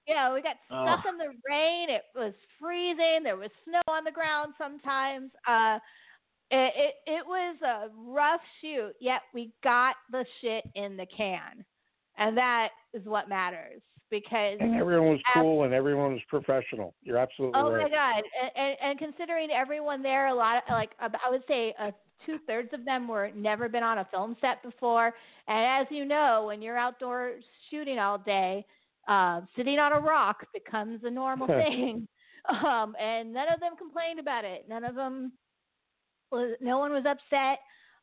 Yeah, 0.06 0.32
we 0.34 0.42
got 0.42 0.56
Oh. 0.70 0.84
stuck 0.84 1.06
in 1.06 1.18
the 1.18 1.32
rain. 1.48 1.90
It 1.90 2.04
was 2.14 2.34
freezing. 2.60 3.22
There 3.22 3.36
was 3.36 3.50
snow 3.64 3.80
on 3.88 4.04
the 4.04 4.10
ground 4.10 4.54
sometimes. 4.58 5.30
Uh, 5.46 5.78
it, 6.50 6.72
it 6.76 6.94
it 7.06 7.26
was 7.26 7.56
a 7.62 7.88
rough 7.96 8.40
shoot. 8.60 8.92
Yet 9.00 9.22
we 9.32 9.50
got 9.62 9.96
the 10.10 10.24
shit 10.40 10.64
in 10.74 10.96
the 10.96 11.06
can, 11.06 11.64
and 12.18 12.36
that 12.36 12.68
is 12.92 13.04
what 13.06 13.28
matters 13.28 13.80
because. 14.10 14.58
And 14.60 14.74
everyone 14.76 15.08
was 15.08 15.20
cool 15.32 15.64
and 15.64 15.72
everyone 15.72 16.12
was 16.12 16.22
professional. 16.28 16.94
You're 17.02 17.16
absolutely 17.16 17.58
right. 17.60 17.66
Oh 17.66 17.72
right. 17.72 17.82
my 17.84 17.88
god! 17.88 18.22
And, 18.42 18.50
and, 18.56 18.76
and 18.82 18.98
considering 18.98 19.50
everyone 19.50 20.02
there, 20.02 20.28
a 20.28 20.34
lot 20.34 20.58
of 20.58 20.62
like 20.70 20.90
I 21.00 21.30
would 21.30 21.44
say 21.48 21.74
uh, 21.80 21.90
two 22.26 22.38
thirds 22.46 22.68
of 22.72 22.84
them 22.84 23.08
were 23.08 23.30
never 23.34 23.68
been 23.68 23.82
on 23.82 23.98
a 23.98 24.04
film 24.10 24.36
set 24.40 24.62
before. 24.62 25.14
And 25.48 25.82
as 25.82 25.86
you 25.90 26.04
know, 26.04 26.44
when 26.46 26.60
you're 26.60 26.78
outdoors 26.78 27.42
shooting 27.70 27.98
all 27.98 28.18
day, 28.18 28.64
uh, 29.08 29.42
sitting 29.56 29.78
on 29.78 29.92
a 29.92 30.00
rock 30.00 30.46
becomes 30.52 31.00
a 31.04 31.10
normal 31.10 31.46
thing. 31.64 32.06
Um, 32.48 32.94
and 33.00 33.32
none 33.32 33.48
of 33.52 33.60
them 33.60 33.76
complained 33.76 34.20
about 34.20 34.44
it. 34.44 34.66
None 34.68 34.84
of 34.84 34.94
them 34.94 35.32
was. 36.30 36.56
No 36.60 36.78
one 36.78 36.92
was 36.92 37.04
upset 37.06 37.58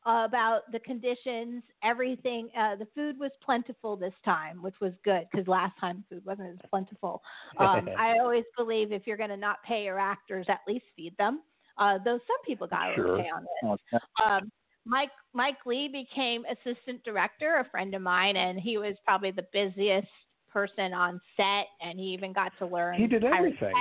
uh, 0.06 0.26
about 0.26 0.62
the 0.72 0.80
conditions. 0.80 1.64
Everything. 1.84 2.50
Uh, 2.58 2.76
the 2.76 2.88
food 2.96 3.20
was 3.20 3.32
plentiful 3.44 3.96
this 3.96 4.14
time, 4.26 4.62
which 4.62 4.76
was 4.82 4.94
good 5.04 5.28
because 5.32 5.48
last 5.48 5.78
time 5.80 6.04
food 6.10 6.24
wasn't 6.26 6.50
as 6.50 6.70
plentiful. 6.70 7.22
Um, 7.60 7.88
I 8.00 8.18
always 8.20 8.46
believe 8.58 8.92
if 8.92 9.06
you're 9.06 9.18
going 9.18 9.30
to 9.30 9.38
not 9.38 9.58
pay 9.64 9.84
your 9.84 10.00
actors, 10.00 10.48
at 10.50 10.62
least 10.68 10.86
feed 10.96 11.16
them. 11.18 11.42
Uh, 11.78 11.98
though 12.04 12.20
some 12.28 12.38
people 12.46 12.68
got 12.68 12.96
Sure. 12.96 13.18
pay 13.18 13.30
on 13.30 13.46
this. 13.62 14.02
Um, 14.24 14.52
Mike 14.86 15.12
Mike 15.34 15.66
Lee 15.66 15.88
became 15.88 16.44
assistant 16.46 17.04
director, 17.04 17.58
a 17.60 17.70
friend 17.70 17.94
of 17.94 18.02
mine, 18.02 18.36
and 18.36 18.60
he 18.60 18.78
was 18.78 18.96
probably 19.06 19.32
the 19.32 19.46
busiest 19.54 20.08
person 20.52 20.94
on 20.94 21.22
set, 21.38 21.68
and 21.82 22.00
he 22.00 22.08
even 22.08 22.34
got 22.34 22.52
to 22.60 22.66
learn. 22.66 22.96
He 22.96 23.08
did 23.08 23.24
everything. 23.24 23.74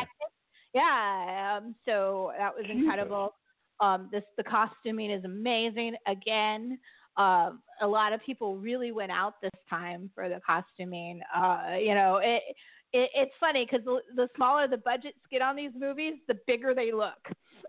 Yeah, 0.74 1.58
um, 1.58 1.74
so 1.84 2.32
that 2.38 2.54
was 2.54 2.64
Jesus. 2.66 2.82
incredible. 2.82 3.34
Um, 3.80 4.08
this 4.12 4.22
the 4.36 4.44
costuming 4.44 5.10
is 5.10 5.24
amazing. 5.24 5.94
Again, 6.06 6.78
um, 7.16 7.62
a 7.80 7.86
lot 7.86 8.12
of 8.12 8.20
people 8.24 8.56
really 8.56 8.92
went 8.92 9.10
out 9.10 9.34
this 9.42 9.50
time 9.68 10.10
for 10.14 10.28
the 10.28 10.40
costuming. 10.46 11.20
Uh, 11.34 11.76
you 11.78 11.94
know, 11.94 12.18
it, 12.22 12.42
it 12.92 13.10
it's 13.14 13.32
funny 13.40 13.66
because 13.68 13.84
the, 13.84 14.00
the 14.14 14.28
smaller 14.36 14.68
the 14.68 14.76
budgets 14.78 15.18
get 15.30 15.42
on 15.42 15.56
these 15.56 15.72
movies, 15.78 16.14
the 16.28 16.38
bigger 16.46 16.74
they 16.74 16.92
look. 16.92 17.18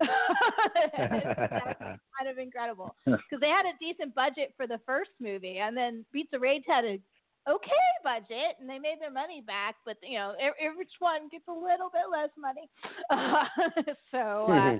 Kind 0.96 2.30
of 2.30 2.38
incredible 2.38 2.94
because 3.04 3.40
they 3.40 3.48
had 3.48 3.66
a 3.66 3.76
decent 3.80 4.14
budget 4.14 4.52
for 4.56 4.66
the 4.66 4.78
first 4.86 5.10
movie, 5.20 5.58
and 5.58 5.76
then 5.76 6.04
Beats 6.12 6.32
of 6.32 6.40
Rage 6.40 6.64
had 6.66 6.84
a 6.84 7.00
okay 7.48 7.70
budget, 8.04 8.56
and 8.60 8.68
they 8.68 8.78
made 8.78 8.96
their 9.00 9.10
money 9.10 9.42
back. 9.46 9.76
But 9.84 9.96
you 10.02 10.18
know, 10.18 10.34
every, 10.40 10.58
every 10.60 10.86
one 10.98 11.28
gets 11.30 11.44
a 11.48 11.52
little 11.52 11.90
bit 11.92 12.10
less 12.10 12.30
money. 12.38 12.68
so, 14.10 14.52
uh, 14.52 14.78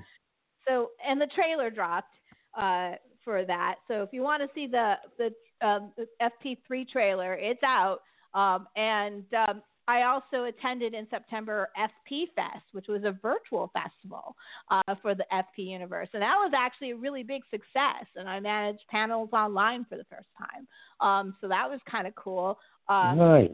so 0.67 0.91
and 1.07 1.21
the 1.21 1.29
trailer 1.35 1.71
dropped 1.71 2.15
uh, 2.59 2.93
for 3.25 3.45
that. 3.45 3.77
So 3.89 4.03
if 4.03 4.11
you 4.13 4.23
want 4.23 4.43
to 4.43 4.49
see 4.55 4.67
the 4.67 4.95
the, 5.19 5.67
um, 5.67 5.93
the 5.97 6.07
FP3 6.21 6.89
trailer, 6.89 7.35
it's 7.35 7.63
out. 7.63 8.01
Um, 8.35 8.67
and 8.77 9.25
um, 9.49 9.63
I 9.89 10.03
also 10.03 10.45
attended 10.45 10.95
in 10.95 11.07
September 11.11 11.69
FP 11.77 12.27
Fest, 12.35 12.65
which 12.73 12.87
was 12.89 13.03
a 13.05 13.13
virtual 13.23 13.71
festival 13.73 14.37
uh, 14.71 14.95
for 15.03 15.15
the 15.15 15.25
FP 15.33 15.67
universe, 15.71 16.09
and 16.13 16.23
that 16.23 16.37
was 16.37 16.53
actually 16.57 16.93
a 16.93 16.97
really 16.97 17.23
big 17.23 17.43
success. 17.51 18.07
And 18.17 18.29
I 18.29 18.41
managed 18.41 18.83
panels 18.91 19.31
online 19.33 19.85
for 19.89 19.97
the 19.97 20.05
first 20.05 20.29
time, 20.39 20.67
um, 21.01 21.35
so 21.41 21.49
that 21.49 21.69
was 21.69 21.81
kind 21.91 22.07
of 22.07 22.15
cool. 22.15 22.59
Uh, 22.89 23.15
nice. 23.15 23.51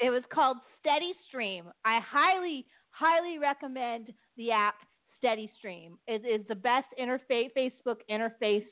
it 0.00 0.10
was 0.10 0.22
called 0.32 0.58
Steady 0.80 1.12
Stream. 1.28 1.64
I 1.84 2.00
highly, 2.00 2.66
highly 2.90 3.38
recommend 3.38 4.12
the 4.36 4.50
app 4.50 4.74
Steady 5.18 5.50
Stream. 5.58 5.98
It 6.06 6.24
is 6.26 6.46
the 6.48 6.54
best 6.54 6.86
interface 7.00 7.50
Facebook 7.56 7.98
interface 8.10 8.66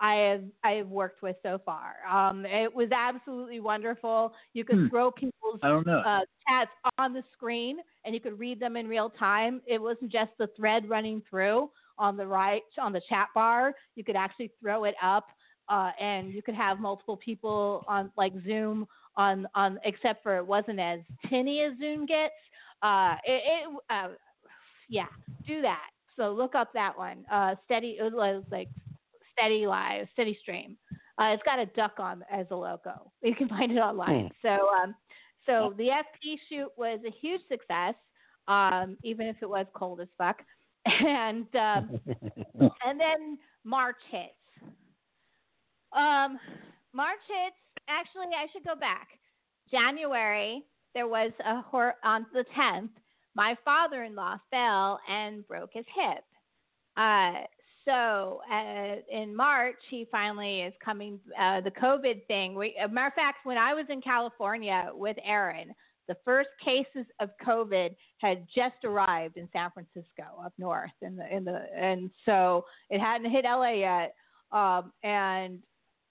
I 0.00 0.14
have 0.16 0.44
I 0.62 0.70
have 0.72 0.88
worked 0.88 1.22
with 1.22 1.36
so 1.42 1.60
far. 1.64 1.94
Um, 2.10 2.44
it 2.46 2.72
was 2.74 2.88
absolutely 2.92 3.60
wonderful. 3.60 4.32
You 4.52 4.64
could 4.64 4.76
Hmm. 4.76 4.88
throw 4.88 5.10
people's 5.10 5.60
I 5.62 5.68
don't 5.68 5.86
know. 5.86 6.00
uh, 6.00 6.20
chats 6.48 6.70
on 6.98 7.12
the 7.12 7.22
screen 7.32 7.78
and 8.04 8.14
you 8.14 8.20
could 8.20 8.38
read 8.38 8.60
them 8.60 8.76
in 8.76 8.88
real 8.88 9.10
time. 9.10 9.62
It 9.66 9.80
wasn't 9.80 10.12
just 10.12 10.32
the 10.38 10.48
thread 10.56 10.88
running 10.88 11.22
through 11.28 11.70
on 11.98 12.16
the 12.16 12.26
right 12.26 12.62
on 12.78 12.92
the 12.92 13.00
chat 13.08 13.28
bar. 13.34 13.74
You 13.94 14.04
could 14.04 14.16
actually 14.16 14.50
throw 14.60 14.84
it 14.84 14.94
up 15.02 15.28
uh, 15.68 15.90
and 16.00 16.32
you 16.32 16.42
could 16.42 16.54
have 16.54 16.78
multiple 16.78 17.16
people 17.16 17.84
on 17.88 18.10
like 18.16 18.32
Zoom 18.46 18.86
on 19.16 19.46
on 19.54 19.78
except 19.84 20.22
for 20.22 20.36
it 20.36 20.46
wasn't 20.46 20.78
as 20.78 21.00
tinny 21.28 21.62
as 21.62 21.72
Zoom 21.78 22.04
gets. 22.06 22.34
Uh, 22.82 23.14
it, 23.24 23.42
it 23.46 23.78
uh, 23.90 24.08
yeah, 24.88 25.06
do 25.46 25.62
that. 25.62 25.88
So 26.16 26.32
look 26.32 26.54
up 26.54 26.72
that 26.74 26.96
one. 26.96 27.24
Uh, 27.30 27.54
steady 27.64 27.96
it 27.98 28.12
was 28.12 28.44
like 28.50 28.68
steady 29.38 29.66
live, 29.66 30.06
steady 30.12 30.38
stream. 30.40 30.76
Uh, 31.20 31.32
it's 31.32 31.42
got 31.44 31.58
a 31.58 31.66
duck 31.66 31.94
on 31.98 32.22
as 32.30 32.46
a 32.50 32.56
logo. 32.56 33.12
You 33.22 33.34
can 33.34 33.48
find 33.56 33.72
it 33.72 33.78
online. 33.78 34.30
So 34.42 34.48
um, 34.48 34.94
so 35.46 35.74
the 35.76 35.84
FP 35.88 36.36
shoot 36.48 36.68
was 36.76 37.00
a 37.06 37.10
huge 37.20 37.40
success, 37.48 37.94
um, 38.48 38.96
even 39.04 39.26
if 39.26 39.36
it 39.42 39.48
was 39.48 39.66
cold 39.74 40.00
as 40.00 40.08
fuck. 40.18 40.38
And 41.04 41.46
um, 41.56 41.98
and 42.86 43.00
then 43.00 43.38
March 43.64 43.96
hits. 44.10 44.30
Um, 45.92 46.38
March 46.92 47.18
hits. 47.26 47.56
Actually, 47.88 48.26
I 48.36 48.46
should 48.52 48.64
go 48.64 48.76
back. 48.76 49.08
January, 49.70 50.62
there 50.94 51.08
was 51.08 51.32
a 51.44 51.60
hor- 51.62 51.96
on 52.04 52.26
the 52.32 52.44
10th. 52.56 52.90
My 53.34 53.56
father-in-law 53.64 54.38
fell 54.50 55.00
and 55.08 55.46
broke 55.46 55.70
his 55.72 55.84
hip. 55.94 56.24
Uh, 56.96 57.44
so 57.86 58.40
uh, 58.52 58.96
in 59.10 59.34
March, 59.34 59.78
he 59.88 60.06
finally 60.10 60.60
is 60.60 60.74
coming. 60.84 61.18
Uh, 61.40 61.60
the 61.62 61.70
COVID 61.70 62.26
thing. 62.26 62.54
We, 62.54 62.76
a 62.82 62.88
matter 62.88 63.06
of 63.06 63.14
fact, 63.14 63.38
when 63.44 63.56
I 63.56 63.72
was 63.72 63.86
in 63.88 64.02
California 64.02 64.90
with 64.92 65.16
Aaron, 65.24 65.74
the 66.08 66.16
first 66.24 66.50
cases 66.62 67.06
of 67.20 67.30
COVID 67.44 67.96
had 68.18 68.46
just 68.54 68.84
arrived 68.84 69.36
in 69.36 69.48
San 69.52 69.70
Francisco 69.70 70.24
up 70.44 70.52
north, 70.58 70.90
in 71.02 71.16
the 71.16 71.34
in 71.34 71.44
the 71.44 71.66
and 71.74 72.10
so 72.24 72.64
it 72.90 73.00
hadn't 73.00 73.30
hit 73.30 73.44
LA 73.44 73.72
yet. 73.72 74.14
Um, 74.52 74.92
and 75.02 75.60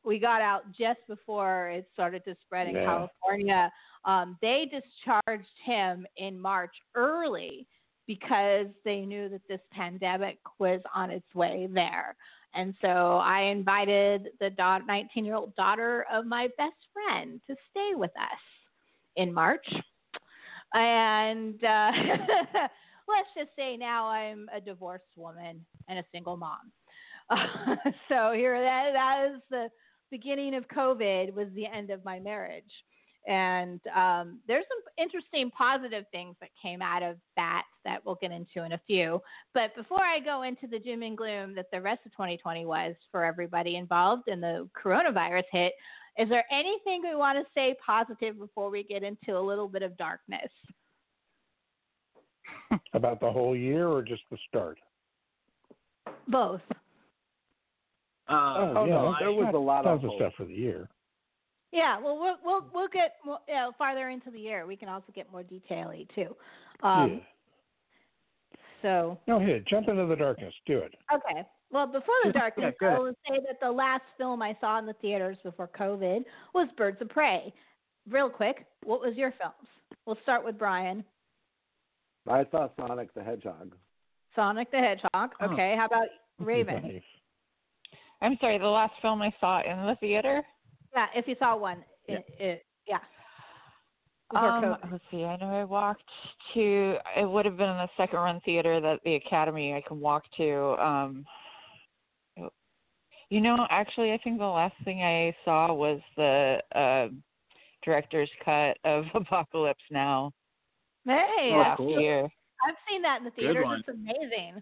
we 0.03 0.19
got 0.19 0.41
out 0.41 0.63
just 0.71 0.99
before 1.07 1.69
it 1.69 1.87
started 1.93 2.23
to 2.25 2.35
spread 2.45 2.67
in 2.67 2.75
Yeah. 2.75 2.85
California. 2.85 3.71
Um, 4.05 4.37
they 4.41 4.69
discharged 4.71 5.49
him 5.63 6.05
in 6.17 6.39
March 6.39 6.75
early 6.93 7.67
because 8.07 8.67
they 8.83 9.01
knew 9.01 9.29
that 9.29 9.41
this 9.47 9.61
pandemic 9.71 10.37
was 10.59 10.81
on 10.93 11.09
its 11.11 11.25
way 11.33 11.67
there. 11.71 12.15
And 12.53 12.73
so 12.81 13.17
I 13.17 13.41
invited 13.41 14.29
the 14.39 14.49
19 14.57 15.25
year 15.25 15.35
old 15.35 15.55
daughter 15.55 16.05
of 16.11 16.25
my 16.25 16.47
best 16.57 16.75
friend 16.93 17.41
to 17.47 17.55
stay 17.71 17.91
with 17.95 18.11
us 18.11 18.39
in 19.17 19.33
March. 19.33 19.67
And 20.73 21.61
uh, 21.63 21.91
let's 23.07 23.29
just 23.37 23.49
say 23.55 23.77
now 23.77 24.07
I'm 24.07 24.49
a 24.55 24.61
divorced 24.61 25.03
woman 25.15 25.65
and 25.89 25.99
a 25.99 26.03
single 26.11 26.37
mom. 26.37 26.71
So 28.07 28.31
here 28.33 28.59
that 28.61 28.91
that 28.93 29.31
is 29.33 29.41
the 29.49 29.67
beginning 30.11 30.53
of 30.55 30.67
COVID 30.67 31.33
was 31.33 31.47
the 31.55 31.65
end 31.65 31.89
of 31.89 32.05
my 32.05 32.19
marriage. 32.19 32.63
And 33.27 33.79
um, 33.95 34.39
there's 34.47 34.65
some 34.69 35.03
interesting 35.03 35.49
positive 35.51 36.05
things 36.11 36.35
that 36.41 36.49
came 36.61 36.81
out 36.81 37.01
of 37.01 37.17
that 37.35 37.63
that 37.83 38.05
we'll 38.05 38.19
get 38.21 38.31
into 38.31 38.63
in 38.63 38.73
a 38.73 38.81
few. 38.85 39.19
But 39.53 39.75
before 39.75 40.03
I 40.03 40.19
go 40.19 40.43
into 40.43 40.67
the 40.67 40.79
doom 40.79 41.01
and 41.01 41.17
gloom 41.17 41.55
that 41.55 41.65
the 41.71 41.81
rest 41.81 42.01
of 42.05 42.11
2020 42.11 42.65
was 42.65 42.95
for 43.11 43.23
everybody 43.23 43.77
involved 43.77 44.27
and 44.27 44.43
the 44.43 44.69
coronavirus 44.79 45.43
hit, 45.51 45.73
is 46.17 46.29
there 46.29 46.45
anything 46.51 47.01
we 47.03 47.15
want 47.15 47.37
to 47.37 47.45
say 47.53 47.75
positive 47.85 48.37
before 48.37 48.69
we 48.69 48.83
get 48.83 49.03
into 49.03 49.37
a 49.37 49.39
little 49.39 49.67
bit 49.67 49.81
of 49.81 49.97
darkness? 49.97 50.49
About 52.93 53.19
the 53.19 53.31
whole 53.31 53.55
year 53.55 53.87
or 53.87 54.01
just 54.01 54.21
the 54.29 54.37
start? 54.47 54.77
Both. 56.27 56.61
Uh, 58.29 58.73
Oh, 58.77 58.85
yeah, 58.85 58.93
no, 58.93 59.15
there 59.19 59.31
was 59.31 59.53
a 59.53 59.57
lot 59.57 59.85
of 59.85 60.03
of 60.03 60.11
stuff 60.15 60.33
for 60.37 60.45
the 60.45 60.53
year. 60.53 60.89
Yeah, 61.71 61.99
well, 61.99 62.17
we'll 62.17 62.37
we'll, 62.43 62.65
we'll 62.73 62.87
get 62.87 63.15
more, 63.25 63.39
you 63.47 63.55
know, 63.55 63.71
farther 63.77 64.09
into 64.09 64.31
the 64.31 64.39
year. 64.39 64.65
We 64.65 64.75
can 64.75 64.89
also 64.89 65.11
get 65.13 65.31
more 65.31 65.43
detaily 65.43 66.07
too. 66.15 66.35
Um, 66.83 67.11
yeah. 67.11 68.59
So 68.81 69.19
No, 69.27 69.39
hit 69.39 69.49
it. 69.49 69.67
Jump 69.67 69.87
into 69.89 70.05
the 70.05 70.15
darkness. 70.15 70.53
Do 70.65 70.77
it. 70.77 70.93
Okay. 71.13 71.47
Well, 71.71 71.87
before 71.87 72.13
the 72.23 72.31
darkness, 72.31 72.73
good. 72.79 72.89
I 72.89 72.99
will 72.99 73.15
say 73.27 73.39
that 73.47 73.59
the 73.59 73.71
last 73.71 74.03
film 74.17 74.41
I 74.41 74.55
saw 74.61 74.77
in 74.79 74.85
the 74.85 74.93
theaters 74.93 75.37
before 75.43 75.67
COVID 75.77 76.23
was 76.53 76.67
Birds 76.77 77.01
of 77.01 77.09
Prey. 77.09 77.51
Real 78.09 78.29
quick, 78.29 78.65
what 78.83 79.01
was 79.01 79.15
your 79.15 79.33
films? 79.39 79.67
We'll 80.05 80.19
start 80.21 80.45
with 80.45 80.59
Brian. 80.59 81.03
I 82.29 82.45
saw 82.51 82.69
Sonic 82.79 83.13
the 83.15 83.23
Hedgehog. 83.23 83.75
Sonic 84.35 84.69
the 84.71 84.77
Hedgehog. 84.77 85.31
Oh. 85.41 85.51
Okay. 85.51 85.75
How 85.77 85.87
about 85.87 86.07
Raven? 86.39 87.01
I'm 88.21 88.37
sorry, 88.39 88.57
the 88.57 88.65
last 88.65 88.93
film 89.01 89.21
I 89.21 89.33
saw 89.39 89.61
in 89.61 89.85
the 89.87 89.95
theater. 89.99 90.43
Yeah, 90.95 91.07
if 91.15 91.27
you 91.27 91.35
saw 91.39 91.57
one. 91.57 91.83
Yeah. 92.07 92.17
It, 92.17 92.25
it, 92.39 92.65
yeah. 92.87 92.99
Um, 94.35 94.75
let's 94.91 95.03
see. 95.11 95.23
I 95.23 95.37
know 95.37 95.47
I 95.47 95.63
walked 95.63 96.03
to. 96.53 96.97
It 97.15 97.29
would 97.29 97.45
have 97.45 97.57
been 97.57 97.69
in 97.69 97.77
the 97.77 97.89
second 97.95 98.19
run 98.19 98.41
theater 98.43 98.81
that 98.81 98.99
the 99.05 99.15
Academy 99.15 99.73
I 99.73 99.83
can 99.87 99.99
walk 99.99 100.23
to. 100.37 100.75
Um, 100.83 101.25
you 103.29 103.41
know, 103.41 103.67
actually, 103.69 104.13
I 104.13 104.19
think 104.23 104.39
the 104.39 104.45
last 104.45 104.75
thing 104.83 105.01
I 105.01 105.35
saw 105.45 105.73
was 105.73 105.99
the 106.15 106.59
uh, 106.75 107.07
director's 107.83 108.29
cut 108.43 108.77
of 108.83 109.05
Apocalypse 109.13 109.83
Now 109.91 110.31
Hey, 111.05 111.51
Oh, 111.53 111.57
last 111.57 111.77
cool. 111.77 111.99
year. 111.99 112.23
I've 112.23 112.75
seen 112.89 113.01
that 113.03 113.19
in 113.19 113.25
the 113.25 113.31
theaters. 113.31 113.65
It's 113.79 113.89
amazing. 113.89 114.61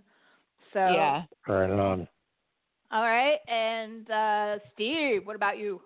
So, 0.73 0.79
Yeah. 0.79 1.23
Right 1.47 1.69
on. 1.69 2.07
all 2.91 3.03
right. 3.03 3.37
And 3.47 4.09
uh, 4.09 4.59
Steve, 4.73 5.25
what 5.25 5.35
about 5.35 5.57
you? 5.57 5.81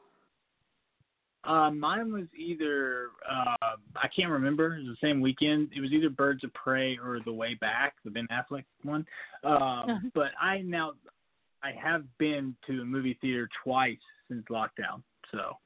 Uh, 1.47 1.71
mine 1.71 2.12
was 2.12 2.25
either 2.38 3.07
uh, 3.29 3.75
I 3.95 4.07
can't 4.13 4.29
remember. 4.29 4.75
It 4.75 4.88
was 4.88 4.97
the 4.99 5.07
same 5.07 5.21
weekend. 5.21 5.69
It 5.75 5.79
was 5.79 5.91
either 5.91 6.10
Birds 6.10 6.43
of 6.43 6.53
Prey 6.53 6.97
or 6.97 7.19
The 7.23 7.31
Way 7.31 7.53
Back, 7.55 7.95
the 8.03 8.12
Ben 8.12 8.27
Affleck 8.31 8.65
one. 8.83 9.05
Um, 9.43 10.12
but 10.13 10.31
I 10.41 10.60
now 10.60 10.93
I 11.63 11.71
have 11.81 12.03
been 12.17 12.55
to 12.67 12.81
a 12.81 12.86
movie 12.86 13.17
theater 13.21 13.47
twice 13.63 13.97
since 14.27 14.43
lockdown. 14.51 15.01
So, 15.31 15.57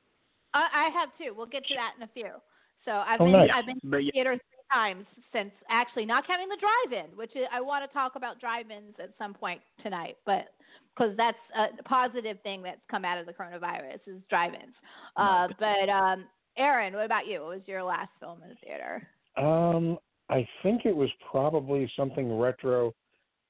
I, 0.53 0.67
I 0.73 0.89
have 0.93 1.09
too. 1.17 1.33
We'll 1.35 1.47
get 1.47 1.65
to 1.67 1.75
that 1.75 1.93
in 1.97 2.03
a 2.03 2.09
few. 2.13 2.39
So 2.85 2.91
I've 2.91 3.19
Oh, 3.19 3.25
been 3.25 3.33
nice. 3.33 3.49
I've 3.53 3.65
been 3.65 3.79
to 3.79 3.87
but 3.87 3.97
the 3.97 4.03
yeah, 4.03 4.11
theater 4.13 4.37
three 4.37 4.50
times 4.73 5.05
since 5.33 5.51
actually 5.69 6.05
not 6.05 6.25
counting 6.27 6.47
the 6.49 6.57
drive-in, 6.59 7.15
which 7.17 7.35
is, 7.35 7.43
I 7.51 7.61
want 7.61 7.87
to 7.87 7.93
talk 7.93 8.13
about 8.15 8.39
drive-ins 8.39 8.95
at 9.01 9.11
some 9.17 9.33
point 9.33 9.61
tonight, 9.81 10.17
but 10.25 10.53
because 10.95 11.15
that's 11.17 11.37
a 11.57 11.83
positive 11.83 12.37
thing 12.43 12.61
that's 12.61 12.81
come 12.89 13.05
out 13.05 13.17
of 13.17 13.25
the 13.25 13.33
coronavirus 13.33 13.99
is 14.07 14.21
drive-ins. 14.29 14.75
Uh, 15.15 15.47
but 15.59 15.89
um, 15.89 16.25
Aaron, 16.57 16.93
what 16.93 17.05
about 17.05 17.27
you? 17.27 17.41
What 17.41 17.49
was 17.49 17.61
your 17.65 17.83
last 17.83 18.09
film 18.19 18.39
in 18.43 18.49
the 18.49 18.55
theater? 18.55 19.07
Um, 19.37 19.97
I 20.29 20.47
think 20.63 20.85
it 20.85 20.95
was 20.95 21.09
probably 21.29 21.91
something 21.95 22.37
retro 22.37 22.93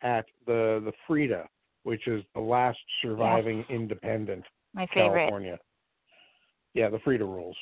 at 0.03 0.25
the 0.45 0.81
the 0.83 0.91
Frida, 1.07 1.47
which 1.83 2.07
is 2.07 2.23
the 2.33 2.41
last 2.41 2.79
surviving 3.01 3.63
independent 3.69 4.43
My 4.73 4.87
favorite. 4.93 5.19
California. 5.19 5.59
Yeah, 6.73 6.89
the 6.89 6.99
Frida 6.99 7.25
rules. 7.25 7.55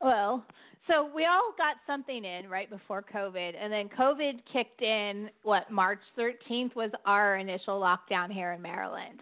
Well, 0.00 0.44
so 0.88 1.08
we 1.14 1.26
all 1.26 1.52
got 1.56 1.76
something 1.86 2.24
in 2.24 2.48
right 2.48 2.68
before 2.68 3.04
COVID, 3.14 3.52
and 3.60 3.72
then 3.72 3.88
COVID 3.88 4.40
kicked 4.52 4.82
in. 4.82 5.30
What 5.42 5.70
March 5.70 6.00
13th 6.18 6.74
was 6.74 6.90
our 7.04 7.36
initial 7.36 7.80
lockdown 7.80 8.32
here 8.32 8.52
in 8.52 8.62
Maryland, 8.62 9.20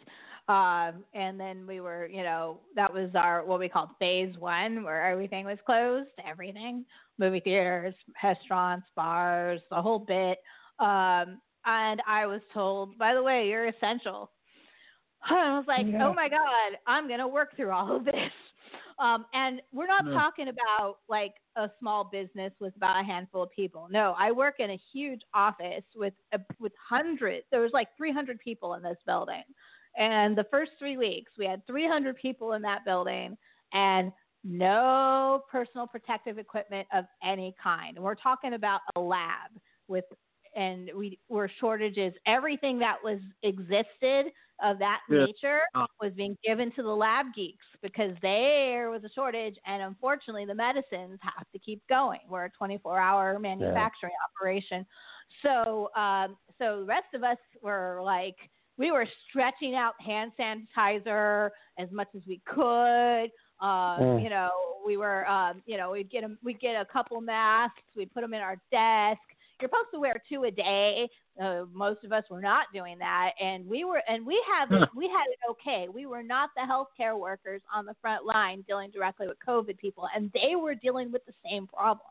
um, 0.49 1.05
and 1.13 1.39
then 1.39 1.67
we 1.67 1.81
were, 1.81 2.07
you 2.07 2.23
know, 2.23 2.61
that 2.77 2.93
was 2.93 3.11
our 3.15 3.45
what 3.45 3.59
we 3.59 3.69
called 3.69 3.91
phase 3.99 4.35
one, 4.39 4.85
where 4.85 5.05
everything 5.05 5.45
was 5.45 5.59
closed, 5.67 6.09
everything, 6.25 6.85
movie 7.19 7.41
theaters, 7.41 7.95
restaurants, 8.23 8.87
bars, 8.95 9.61
the 9.71 9.83
whole 9.83 9.99
bit. 9.99 10.39
Um, 10.79 11.41
and 11.65 12.01
I 12.07 12.27
was 12.27 12.41
told, 12.55 12.97
by 12.97 13.13
the 13.15 13.23
way, 13.23 13.49
you're 13.49 13.67
essential. 13.69 14.31
And 15.29 15.39
I 15.39 15.57
was 15.59 15.65
like, 15.67 15.87
Yeah. 15.87 16.07
oh 16.07 16.15
my 16.15 16.29
god, 16.29 16.79
I'm 16.87 17.09
gonna 17.09 17.27
work 17.27 17.57
through 17.57 17.73
all 17.73 17.97
of 17.97 18.05
this. 18.05 18.15
Um, 18.99 19.27
and 19.35 19.61
we're 19.73 19.87
not 19.89 20.05
No. 20.05 20.13
talking 20.13 20.49
about 20.49 20.99
like 21.09 21.33
a 21.57 21.71
small 21.79 22.05
business 22.05 22.53
with 22.61 22.77
about 22.77 23.01
a 23.01 23.05
handful 23.05 23.43
of 23.43 23.51
people. 23.51 23.89
No, 23.91 24.15
I 24.19 24.31
work 24.33 24.57
in 24.59 24.71
a 24.71 24.81
huge 24.93 25.21
office 25.35 25.85
with 25.95 26.15
a, 26.33 26.41
with 26.59 26.73
hundreds. 26.89 27.47
There 27.51 27.61
was 27.61 27.73
like 27.73 27.89
300 27.97 28.39
people 28.39 28.75
in 28.75 28.83
this 28.83 28.99
building, 29.07 29.43
and 29.99 30.37
the 30.37 30.47
first 30.51 30.73
three 30.79 30.97
weeks 30.97 31.33
we 31.39 31.47
had 31.47 31.67
300 31.67 32.17
people 32.17 32.53
in 32.53 32.63
that 32.63 32.85
building 32.85 33.37
and 33.73 34.13
no 34.45 35.43
personal 35.51 35.87
protective 35.87 36.39
equipment 36.39 36.87
of 36.95 37.05
any 37.25 37.55
kind. 37.63 37.97
And 37.97 38.05
we're 38.05 38.15
talking 38.15 38.55
about 38.55 38.81
a 38.95 39.01
lab 39.01 39.51
with 39.89 40.05
and 40.57 40.91
we 40.97 41.19
were 41.29 41.49
shortages. 41.61 42.13
Everything 42.27 42.79
that 42.81 42.97
was 43.05 43.21
existed 43.43 44.33
of 44.63 44.79
that 44.79 45.01
Yeah. 45.09 45.27
nature 45.27 45.61
Oh. 45.75 45.87
was 46.01 46.13
being 46.15 46.37
given 46.43 46.73
to 46.73 46.83
the 46.83 46.97
lab 46.97 47.35
geeks 47.35 47.65
because 47.83 48.17
there 48.23 48.91
was 48.91 49.05
a 49.05 49.11
shortage, 49.11 49.59
and 49.67 49.83
unfortunately, 49.83 50.47
the 50.47 50.55
medicines 50.55 51.19
have 51.23 51.47
to 51.53 51.59
keep 51.59 51.87
going. 51.89 52.21
We're 52.29 52.47
a 52.47 52.51
24-hour 52.53 53.39
manufacturing 53.39 54.15
operation, 54.35 54.87
so 55.43 55.91
um, 55.95 56.39
so 56.59 56.81
the 56.81 56.87
rest 56.87 57.13
of 57.15 57.23
us 57.23 57.39
were 57.63 58.01
like 58.03 58.37
we 58.79 58.91
were 58.91 59.07
stretching 59.29 59.75
out 59.75 59.95
hand 60.03 60.33
sanitizer 60.39 61.51
as 61.79 61.91
much 61.91 62.09
as 62.15 62.23
we 62.27 62.41
could. 62.47 63.31
Uh, 63.61 63.99
Mm. 63.99 64.23
You 64.23 64.29
know, 64.31 64.51
we 64.85 64.99
were, 64.99 65.27
um, 65.27 65.63
you 65.65 65.79
know, 65.79 65.91
we'd 65.93 66.11
get 66.11 66.25
a, 66.25 66.37
we'd 66.43 66.61
get 66.61 66.75
a 66.79 66.85
couple 66.85 67.19
masks, 67.23 67.81
we'd 67.97 68.13
put 68.13 68.21
them 68.21 68.35
in 68.35 68.43
our 68.43 68.57
desk. 68.71 69.23
You're 69.61 69.71
supposed 69.71 69.89
to 69.95 70.01
wear 70.01 70.15
two 70.29 70.45
a 70.45 70.51
day. 70.51 71.09
Uh, 71.41 71.65
most 71.73 72.05
of 72.05 72.13
us 72.13 72.25
were 72.31 72.41
not 72.41 72.67
doing 72.75 72.99
that, 72.99 73.31
and 73.41 73.67
we 73.67 73.85
were, 73.85 74.03
and 74.09 74.25
we 74.27 74.43
had 74.51 74.71
it, 74.71 74.89
we 74.97 75.07
had 75.07 75.25
it 75.31 75.39
okay. 75.51 75.87
We 75.93 76.07
were 76.07 76.23
not 76.23 76.51
the 76.55 76.63
healthcare 76.63 77.19
workers 77.19 77.63
on 77.75 77.87
the 77.87 77.95
front 78.01 78.27
line 78.27 78.65
dealing 78.67 78.91
directly 78.91 79.27
with 79.27 79.39
COVID 79.47 79.79
people, 79.79 80.09
and 80.15 80.31
they 80.35 80.57
were 80.57 80.75
dealing 80.75 81.11
with 81.11 81.25
the 81.27 81.33
same 81.49 81.67
problems. 81.67 82.03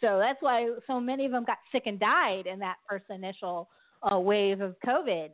So 0.00 0.18
that's 0.18 0.40
why 0.40 0.68
so 0.86 1.00
many 1.00 1.26
of 1.26 1.32
them 1.32 1.44
got 1.44 1.58
sick 1.72 1.84
and 1.86 1.98
died 1.98 2.46
in 2.46 2.58
that 2.60 2.76
first 2.88 3.06
initial 3.10 3.68
uh, 4.10 4.18
wave 4.18 4.60
of 4.60 4.76
COVID 4.86 5.30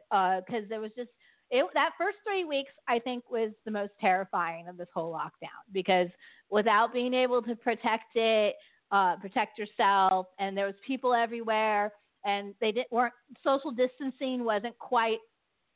because 0.47 0.69
there 0.69 0.81
was 0.81 0.91
just 0.97 1.11
it, 1.51 1.65
that 1.75 1.91
first 1.99 2.19
three 2.27 2.45
weeks 2.45 2.71
I 2.89 2.99
think 2.99 3.25
was 3.31 3.51
the 3.65 3.71
most 3.71 3.93
terrifying 4.01 4.69
of 4.69 4.77
this 4.77 4.89
whole 4.95 5.13
lockdown 5.13 5.61
because 5.73 6.09
without 6.51 6.93
being 6.93 7.13
able 7.13 7.43
to 7.43 7.55
protect 7.55 8.17
it, 8.17 8.55
uh, 8.91 9.17
protect 9.17 9.59
yourself, 9.59 10.27
and 10.39 10.57
there 10.57 10.67
was 10.67 10.75
people 10.87 11.15
everywhere, 11.15 11.93
and 12.25 12.55
they 12.61 12.73
didn't 12.73 12.93
weren't 12.93 13.15
social 13.43 13.71
distancing 13.71 14.45
wasn't 14.45 14.79
quite 14.79 15.19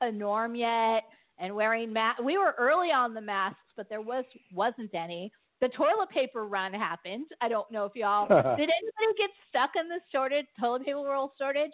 a 0.01 0.11
norm 0.11 0.55
yet, 0.55 1.03
and 1.39 1.55
wearing 1.55 1.93
masks. 1.93 2.23
We 2.23 2.39
were 2.39 2.55
early 2.59 2.91
on 2.91 3.15
the 3.15 3.21
masks, 3.21 3.59
but 3.77 3.89
there 3.89 4.03
was 4.03 4.25
wasn't 4.53 4.95
any. 4.95 5.33
The 5.61 5.69
toilet 5.69 6.09
paper 6.11 6.47
run 6.47 6.73
happened. 6.73 7.27
I 7.41 7.49
don't 7.49 7.71
know 7.71 7.85
if 7.85 7.97
y'all 7.97 8.29
did 8.29 8.71
anybody 8.71 9.19
get 9.19 9.31
stuck 9.49 9.71
in 9.75 9.89
this 9.89 10.03
shortage, 10.13 10.47
toilet 10.61 10.85
paper 10.85 10.99
roll 10.99 11.33
shortage? 11.39 11.73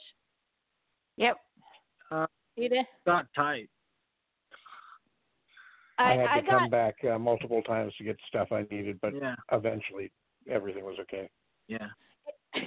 Yep. 1.16 1.36
You 2.56 2.68
did. 2.68 2.86
Got 3.04 3.26
tight. 3.34 3.68
I, 5.98 6.12
I, 6.12 6.16
had 6.16 6.26
I 6.26 6.40
to 6.40 6.46
got 6.46 6.60
come 6.60 6.70
back 6.70 6.94
uh, 7.04 7.18
multiple 7.18 7.62
times 7.62 7.92
to 7.98 8.04
get 8.04 8.16
stuff 8.28 8.48
I 8.52 8.64
needed, 8.70 8.98
but 9.00 9.12
Yeah. 9.14 9.34
eventually 9.52 10.10
everything 10.50 10.84
was 10.84 10.96
okay. 11.00 11.28
Yeah. 11.68 11.86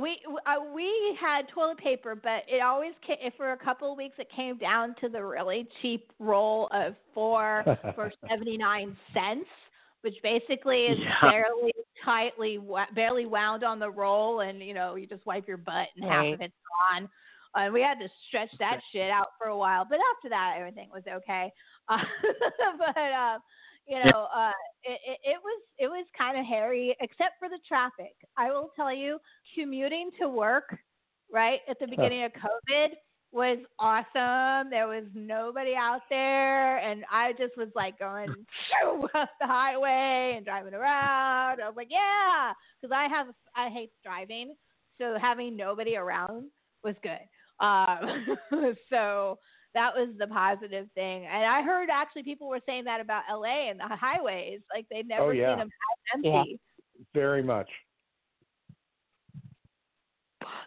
we 0.00 0.18
uh, 0.46 0.72
we 0.74 1.16
had 1.20 1.48
toilet 1.48 1.78
paper, 1.78 2.14
but 2.14 2.42
it 2.48 2.62
always 2.62 2.92
came, 3.06 3.16
if 3.20 3.34
for 3.34 3.52
a 3.52 3.56
couple 3.56 3.90
of 3.90 3.98
weeks 3.98 4.14
it 4.18 4.28
came 4.34 4.58
down 4.58 4.94
to 5.00 5.08
the 5.08 5.22
really 5.22 5.66
cheap 5.80 6.12
roll 6.18 6.68
of 6.72 6.94
four 7.14 7.64
for 7.94 8.12
seventy 8.28 8.56
nine 8.56 8.96
cents, 9.12 9.48
which 10.02 10.14
basically 10.22 10.86
is 10.86 10.98
Yeah. 10.98 11.30
barely 11.30 11.72
tightly 12.04 12.58
wa- 12.58 12.86
barely 12.94 13.26
wound 13.26 13.64
on 13.64 13.78
the 13.78 13.90
roll, 13.90 14.40
and 14.40 14.60
you 14.62 14.74
know 14.74 14.94
you 14.94 15.06
just 15.06 15.26
wipe 15.26 15.46
your 15.46 15.58
butt 15.58 15.88
and 15.96 16.04
half 16.04 16.26
of 16.26 16.40
it's 16.40 16.54
gone. 16.90 17.08
And 17.54 17.74
we 17.74 17.82
had 17.82 17.98
to 17.98 18.08
stretch 18.28 18.48
that 18.60 18.80
shit 18.92 19.10
out 19.10 19.28
for 19.38 19.48
a 19.48 19.56
while, 19.56 19.84
but 19.88 19.98
after 20.16 20.30
that 20.30 20.54
everything 20.58 20.88
was 20.90 21.02
okay. 21.06 21.52
Uh, 21.88 21.98
but 22.78 22.96
uh, 22.96 23.38
you 23.86 23.98
know, 23.98 24.26
uh, 24.34 24.52
it, 24.84 25.00
it, 25.06 25.18
it 25.24 25.38
was 25.42 25.62
it 25.78 25.86
was 25.86 26.06
kind 26.16 26.38
of 26.38 26.44
hairy, 26.44 26.96
except 27.00 27.38
for 27.38 27.48
the 27.48 27.58
traffic. 27.66 28.14
I 28.36 28.50
will 28.50 28.70
tell 28.76 28.92
you, 28.92 29.18
commuting 29.54 30.10
to 30.20 30.28
work 30.28 30.76
right 31.32 31.60
at 31.68 31.78
the 31.80 31.86
beginning 31.86 32.24
of 32.24 32.32
COVID 32.32 32.90
was 33.32 33.58
awesome. 33.78 34.70
There 34.70 34.86
was 34.86 35.04
nobody 35.14 35.74
out 35.74 36.02
there, 36.10 36.78
and 36.78 37.04
I 37.10 37.32
just 37.32 37.56
was 37.56 37.68
like 37.74 37.98
going 37.98 38.28
shoo, 38.82 39.08
up 39.14 39.30
the 39.40 39.46
highway 39.46 40.34
and 40.36 40.44
driving 40.44 40.74
around. 40.74 41.60
I 41.60 41.66
was 41.66 41.76
like, 41.76 41.88
yeah, 41.90 42.52
because 42.80 42.94
I 42.94 43.08
have 43.08 43.28
I 43.56 43.70
hate 43.70 43.90
driving, 44.04 44.54
so 44.98 45.16
having 45.20 45.56
nobody 45.56 45.96
around 45.96 46.50
was 46.84 46.94
good. 47.02 47.18
Um, 47.60 48.74
so 48.90 49.38
that 49.74 49.94
was 49.94 50.08
the 50.18 50.26
positive 50.26 50.86
thing. 50.94 51.26
And 51.26 51.44
I 51.44 51.62
heard 51.62 51.88
actually 51.90 52.22
people 52.22 52.48
were 52.48 52.60
saying 52.66 52.84
that 52.84 53.00
about 53.00 53.22
LA 53.30 53.70
and 53.70 53.80
the 53.80 53.96
highways, 53.96 54.60
like 54.72 54.86
they'd 54.90 55.08
never 55.08 55.24
Oh, 55.24 55.30
yeah. 55.30 55.52
seen 55.52 55.58
them 55.58 55.70
half 55.70 56.22
Yeah. 56.24 56.38
empty. 56.40 56.60
Very 57.14 57.42
much. 57.42 57.68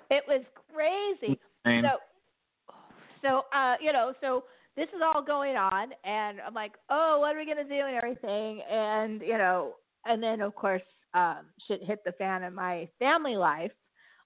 It 0.09 0.23
was 0.27 0.43
crazy. 0.73 1.39
Same. 1.65 1.83
So, 1.83 2.73
so 3.21 3.45
uh, 3.53 3.75
you 3.81 3.91
know, 3.91 4.13
so 4.21 4.45
this 4.75 4.87
is 4.89 5.01
all 5.03 5.21
going 5.21 5.55
on, 5.55 5.93
and 6.03 6.39
I'm 6.41 6.53
like, 6.53 6.73
oh, 6.89 7.19
what 7.19 7.35
are 7.35 7.39
we 7.39 7.45
gonna 7.45 7.63
do 7.63 7.73
and 7.73 7.95
everything, 7.95 8.61
and 8.69 9.21
you 9.21 9.37
know, 9.37 9.75
and 10.05 10.21
then 10.21 10.41
of 10.41 10.53
course, 10.55 10.81
um, 11.13 11.45
shit 11.67 11.83
hit 11.83 12.03
the 12.05 12.11
fan 12.13 12.43
in 12.43 12.53
my 12.53 12.87
family 12.99 13.35
life, 13.37 13.71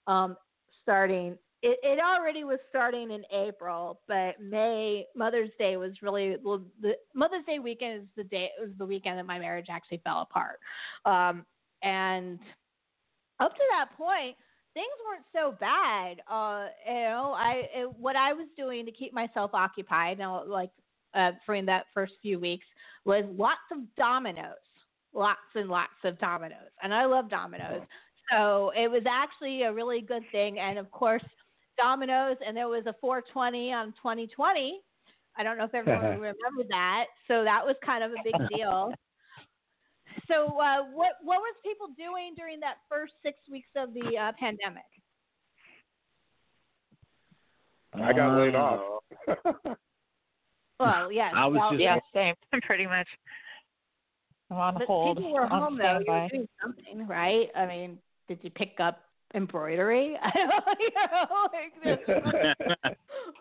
um, 0.08 0.36
starting. 0.82 1.38
It, 1.62 1.78
it 1.84 2.00
already 2.00 2.46
was 2.46 2.60
starting 2.70 3.12
in 3.12 3.24
April, 3.34 4.00
but 4.08 4.40
May 4.42 5.06
Mother's 5.14 5.50
Day 5.58 5.76
was 5.76 5.92
really 6.02 6.38
well, 6.42 6.62
the 6.82 6.94
Mother's 7.14 7.44
Day 7.46 7.60
weekend 7.60 8.04
is 8.04 8.08
the 8.16 8.24
day 8.24 8.50
it 8.58 8.62
was 8.62 8.72
the 8.78 8.86
weekend 8.86 9.20
that 9.20 9.26
my 9.26 9.40
marriage 9.40 9.68
actually 9.70 10.02
fell 10.06 10.22
apart, 10.22 10.60
um, 11.06 11.46
and 11.84 12.40
up 13.42 13.54
to 13.54 13.62
that 13.72 13.90
point, 13.98 14.38
things 14.74 14.88
weren't 15.06 15.26
so 15.34 15.58
bad. 15.60 16.22
Uh, 16.32 16.68
you 16.88 16.94
know, 16.94 17.34
I 17.36 17.64
it, 17.76 17.94
what 17.98 18.16
I 18.16 18.32
was 18.32 18.48
doing 18.56 18.86
to 18.86 18.92
keep 18.92 19.14
myself 19.14 19.52
occupied, 19.54 20.20
now 20.20 20.46
like 20.46 20.72
uh, 21.14 21.32
for 21.46 21.62
that 21.62 21.88
first 21.94 22.14
few 22.22 22.40
weeks, 22.40 22.66
was 23.04 23.26
lots 23.38 23.60
of 23.74 23.80
dominoes, 23.98 24.54
lots 25.14 25.40
and 25.56 25.70
lots 25.70 25.92
of 26.06 26.18
dominoes, 26.20 26.72
and 26.82 26.94
I 26.94 27.04
love 27.04 27.30
dominoes. 27.30 27.82
So 28.32 28.72
it 28.78 28.90
was 28.90 29.04
actually 29.10 29.64
a 29.64 29.74
really 29.74 30.00
good 30.00 30.24
thing, 30.32 30.60
and 30.60 30.78
of 30.78 30.90
course, 30.92 31.24
dominoes. 31.80 32.38
And 32.46 32.56
there 32.56 32.68
was 32.68 32.86
a 32.86 32.94
420 33.02 33.72
on 33.74 33.88
2020. 33.94 34.82
I 35.38 35.44
don't 35.44 35.58
know 35.58 35.64
if 35.66 35.74
everyone 35.74 36.04
remembered 36.20 36.68
that. 36.70 37.06
So 37.28 37.44
that 37.44 37.66
was 37.66 37.76
kind 37.86 38.04
of 38.04 38.12
a 38.12 38.16
big 38.24 38.36
deal. 38.56 38.92
So, 40.28 40.60
uh, 40.60 40.84
what 40.92 41.14
what 41.24 41.38
was 41.40 41.56
people 41.64 41.88
doing 41.96 42.34
during 42.36 42.60
that 42.62 42.78
first 42.90 43.14
six 43.24 43.38
weeks 43.50 43.70
of 43.76 43.94
the 43.94 44.18
uh, 44.18 44.32
pandemic? 44.40 44.84
I 47.94 48.14
got 48.14 48.38
laid 48.38 48.56
Uh, 48.56 48.60
off. 48.60 49.04
Well, 50.80 51.12
yes, 51.12 51.34
I 51.36 51.46
was 51.46 51.58
well, 51.60 51.72
just- 51.72 51.82
Yeah, 51.82 52.00
same. 52.14 52.36
Pretty 52.64 52.88
much. 52.88 53.08
I'm 54.50 54.58
on 54.58 54.74
but 54.76 54.84
hold. 54.88 55.18
people 55.18 55.34
were 55.34 55.44
on 55.46 55.62
home 55.62 55.78
though. 55.78 56.00
You 56.00 56.12
were 56.12 56.28
doing 56.32 56.48
something, 56.62 57.06
right? 57.08 57.50
I 57.56 57.66
mean, 57.66 57.98
did 58.30 58.40
you 58.44 58.50
pick 58.50 58.80
up 58.80 59.02
embroidery? 59.34 60.18
I 60.24 60.32
don't 60.32 60.80
you 60.80 60.90
know, 61.86 62.54
like, 62.84 62.98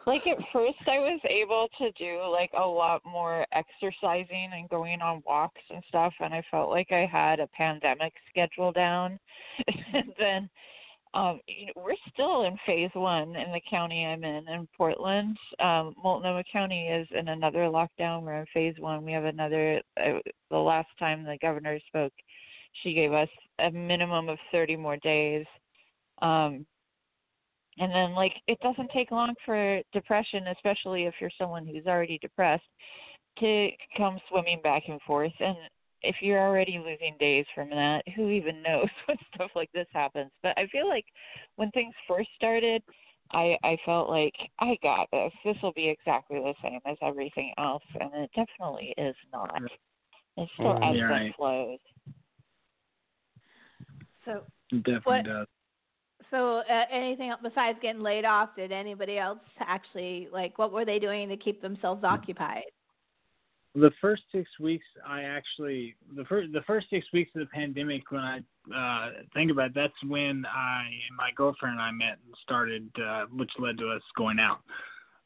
like 0.07 0.27
at 0.27 0.45
first 0.53 0.79
I 0.87 0.99
was 0.99 1.21
able 1.29 1.69
to 1.79 1.91
do 1.93 2.23
like 2.31 2.51
a 2.57 2.67
lot 2.67 3.03
more 3.05 3.47
exercising 3.53 4.51
and 4.53 4.69
going 4.69 5.01
on 5.01 5.23
walks 5.27 5.61
and 5.71 5.83
stuff 5.89 6.13
and 6.21 6.35
I 6.35 6.43
felt 6.51 6.71
like 6.71 6.93
I 6.93 7.09
had 7.11 7.41
a 7.41 7.47
pandemic 7.49 8.13
schedule 8.31 8.73
down. 8.73 9.19
and 9.95 10.13
then 10.19 10.51
um 11.15 11.41
you 11.49 11.67
know, 11.67 11.73
we're 11.77 11.95
still 12.13 12.43
in 12.43 12.59
phase 12.67 12.91
1 12.93 13.37
in 13.37 13.53
the 13.53 13.61
county 13.71 14.05
I'm 14.05 14.25
in 14.25 14.49
in 14.49 14.69
Portland. 14.77 15.37
Um 15.61 15.95
Multnomah 16.03 16.45
County 16.53 16.89
is 16.89 17.09
in 17.19 17.29
another 17.29 17.61
lockdown. 17.61 18.23
We're 18.23 18.41
in 18.41 18.47
phase 18.53 18.75
1. 18.79 19.05
We 19.05 19.13
have 19.13 19.25
another 19.25 19.81
uh, 19.99 20.19
the 20.51 20.57
last 20.57 20.89
time 20.99 21.25
the 21.25 21.39
governor 21.41 21.79
spoke 21.89 22.13
she 22.83 22.95
gave 22.95 23.13
us 23.13 23.29
a 23.59 23.71
minimum 23.71 24.29
of 24.29 24.39
30 24.53 24.77
more 24.77 24.97
days. 24.99 25.47
Um 26.23 26.67
and 27.81 27.93
then 27.93 28.13
like 28.15 28.33
it 28.49 28.59
doesn't 28.61 28.91
take 28.91 29.11
long 29.11 29.35
for 29.45 29.81
depression 29.93 30.49
especially 30.49 31.05
if 31.05 31.15
you're 31.21 31.31
someone 31.39 31.67
who's 31.67 31.87
already 31.87 32.19
depressed 32.19 32.65
to 33.39 33.69
come 33.97 34.19
swimming 34.29 34.61
back 34.63 34.83
and 34.89 35.01
forth. 35.03 35.33
And 35.39 35.57
if 36.03 36.17
you're 36.21 36.41
already 36.41 36.79
losing 36.79 37.17
days 37.21 37.45
from 37.55 37.71
that 37.71 38.03
who 38.17 38.31
even 38.31 38.63
knows 38.67 38.89
when 39.07 39.17
stuff 39.35 39.51
like 39.55 39.71
this 39.73 39.87
happens? 39.93 40.31
But 40.43 40.59
i 40.59 40.67
feel 40.69 40.89
like 40.89 41.07
when 41.57 41.71
things 41.71 41.95
first 42.07 42.29
started 42.37 42.83
i 43.33 43.57
i 43.63 43.77
felt 43.85 44.09
like 44.09 44.35
i 44.59 44.77
got 44.83 45.09
this. 45.13 45.33
This 45.45 45.57
will 45.63 45.73
be 45.75 45.89
exactly 45.89 46.39
the 46.39 46.55
same 46.63 46.81
as 46.87 46.97
everything 47.03 47.53
else. 47.59 47.83
And 48.01 48.11
it 48.15 48.31
definitely 48.35 48.95
is 48.99 49.17
not. 49.33 49.63
It 50.37 50.49
still 50.55 50.75
Mhm. 50.75 50.83
ebbs 50.89 50.99
You're 50.99 51.11
and 51.13 51.35
flows. 51.35 51.79
So, 54.25 54.45
definitely 54.73 55.03
What- 55.05 55.25
does. 55.25 55.47
So 56.31 56.59
uh, 56.59 56.85
anything 56.93 57.33
besides 57.43 57.79
getting 57.81 58.03
laid 58.03 58.25
off? 58.25 58.51
Did 58.57 58.73
anybody 58.73 59.19
else 59.19 59.39
actually 59.61 60.29
like? 60.33 60.59
What 60.59 60.73
were 60.73 60.85
they 60.85 60.99
doing 60.99 61.29
to 61.29 61.37
keep 61.37 61.63
themselves 61.63 62.05
occupied? 62.05 62.65
The 63.75 63.91
first 64.01 64.23
six 64.33 64.49
weeks, 64.59 64.87
I 65.07 65.23
actually 65.23 65.95
the 66.17 66.25
first 66.25 66.53
the 66.53 66.63
first 66.67 66.89
six 66.91 67.07
weeks 67.13 67.31
of 67.37 67.41
the 67.41 67.47
pandemic 67.47 68.11
when 68.11 68.23
I 68.23 68.39
uh, 68.75 69.11
think 69.35 69.51
about 69.51 69.67
it, 69.67 69.73
that's 69.75 69.93
when 70.07 70.45
I 70.47 70.85
and 71.09 71.17
my 71.17 71.31
girlfriend 71.37 71.75
and 71.75 71.83
I 71.83 71.91
met 71.93 72.19
and 72.25 72.35
started, 72.43 72.91
uh, 73.01 73.27
which 73.33 73.51
led 73.59 73.79
to 73.79 73.91
us 73.91 74.03
going 74.17 74.39
out. 74.41 74.61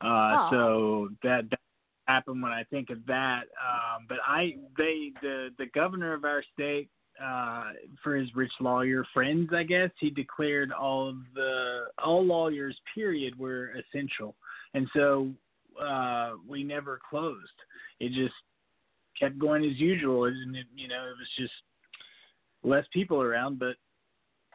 Uh, 0.00 0.09
Oh. 0.34 0.48
so 0.50 1.09
that, 1.22 1.48
that 1.50 1.61
happened 2.09 2.42
when 2.42 2.53
I 2.53 2.64
think 2.64 2.90
of 2.90 2.98
that. 3.07 3.42
Um, 3.62 4.07
but 4.09 4.18
I, 4.26 4.57
they, 4.76 5.12
the 5.22 5.50
the 5.59 5.66
governor 5.66 6.12
of 6.12 6.24
our 6.24 6.42
state, 6.53 6.88
uh, 7.22 7.70
for 8.02 8.16
his 8.16 8.28
rich 8.34 8.52
lawyer 8.60 9.04
friends, 9.12 9.50
I 9.54 9.62
guess 9.62 9.90
he 9.98 10.10
declared 10.10 10.72
all 10.72 11.08
of 11.08 11.16
the 11.34 11.84
all 12.02 12.24
lawyers, 12.24 12.76
period, 12.94 13.38
were 13.38 13.72
essential, 13.72 14.34
and 14.74 14.88
so 14.94 15.30
uh, 15.82 16.32
we 16.48 16.62
never 16.62 17.00
closed. 17.08 17.38
It 18.00 18.12
just 18.12 18.34
kept 19.18 19.38
going 19.38 19.64
as 19.64 19.78
usual, 19.78 20.24
and 20.24 20.56
it, 20.56 20.66
you 20.74 20.88
know, 20.88 21.04
it 21.04 21.18
was 21.18 21.28
just 21.38 21.52
less 22.62 22.84
people 22.92 23.20
around, 23.20 23.58
but 23.58 23.76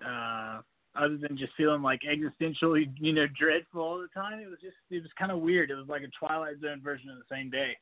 uh 0.06 0.62
other 1.00 1.18
than 1.18 1.38
just 1.38 1.54
feeling 1.56 1.82
like 1.82 2.00
existentially, 2.02 2.92
you 3.00 3.14
know, 3.14 3.26
dreadful 3.40 3.82
all 3.82 4.00
the 4.00 4.08
time, 4.20 4.40
it 4.40 4.50
was 4.50 4.60
just 4.62 4.76
it 4.90 5.02
was 5.02 5.12
kind 5.18 5.32
of 5.32 5.40
weird. 5.40 5.70
It 5.72 5.76
was 5.76 5.88
like 5.88 6.02
a 6.02 6.26
Twilight 6.26 6.60
Zone 6.62 6.82
version 6.84 7.10
of 7.10 7.18
the 7.18 7.36
same 7.36 7.50
day. 7.50 7.78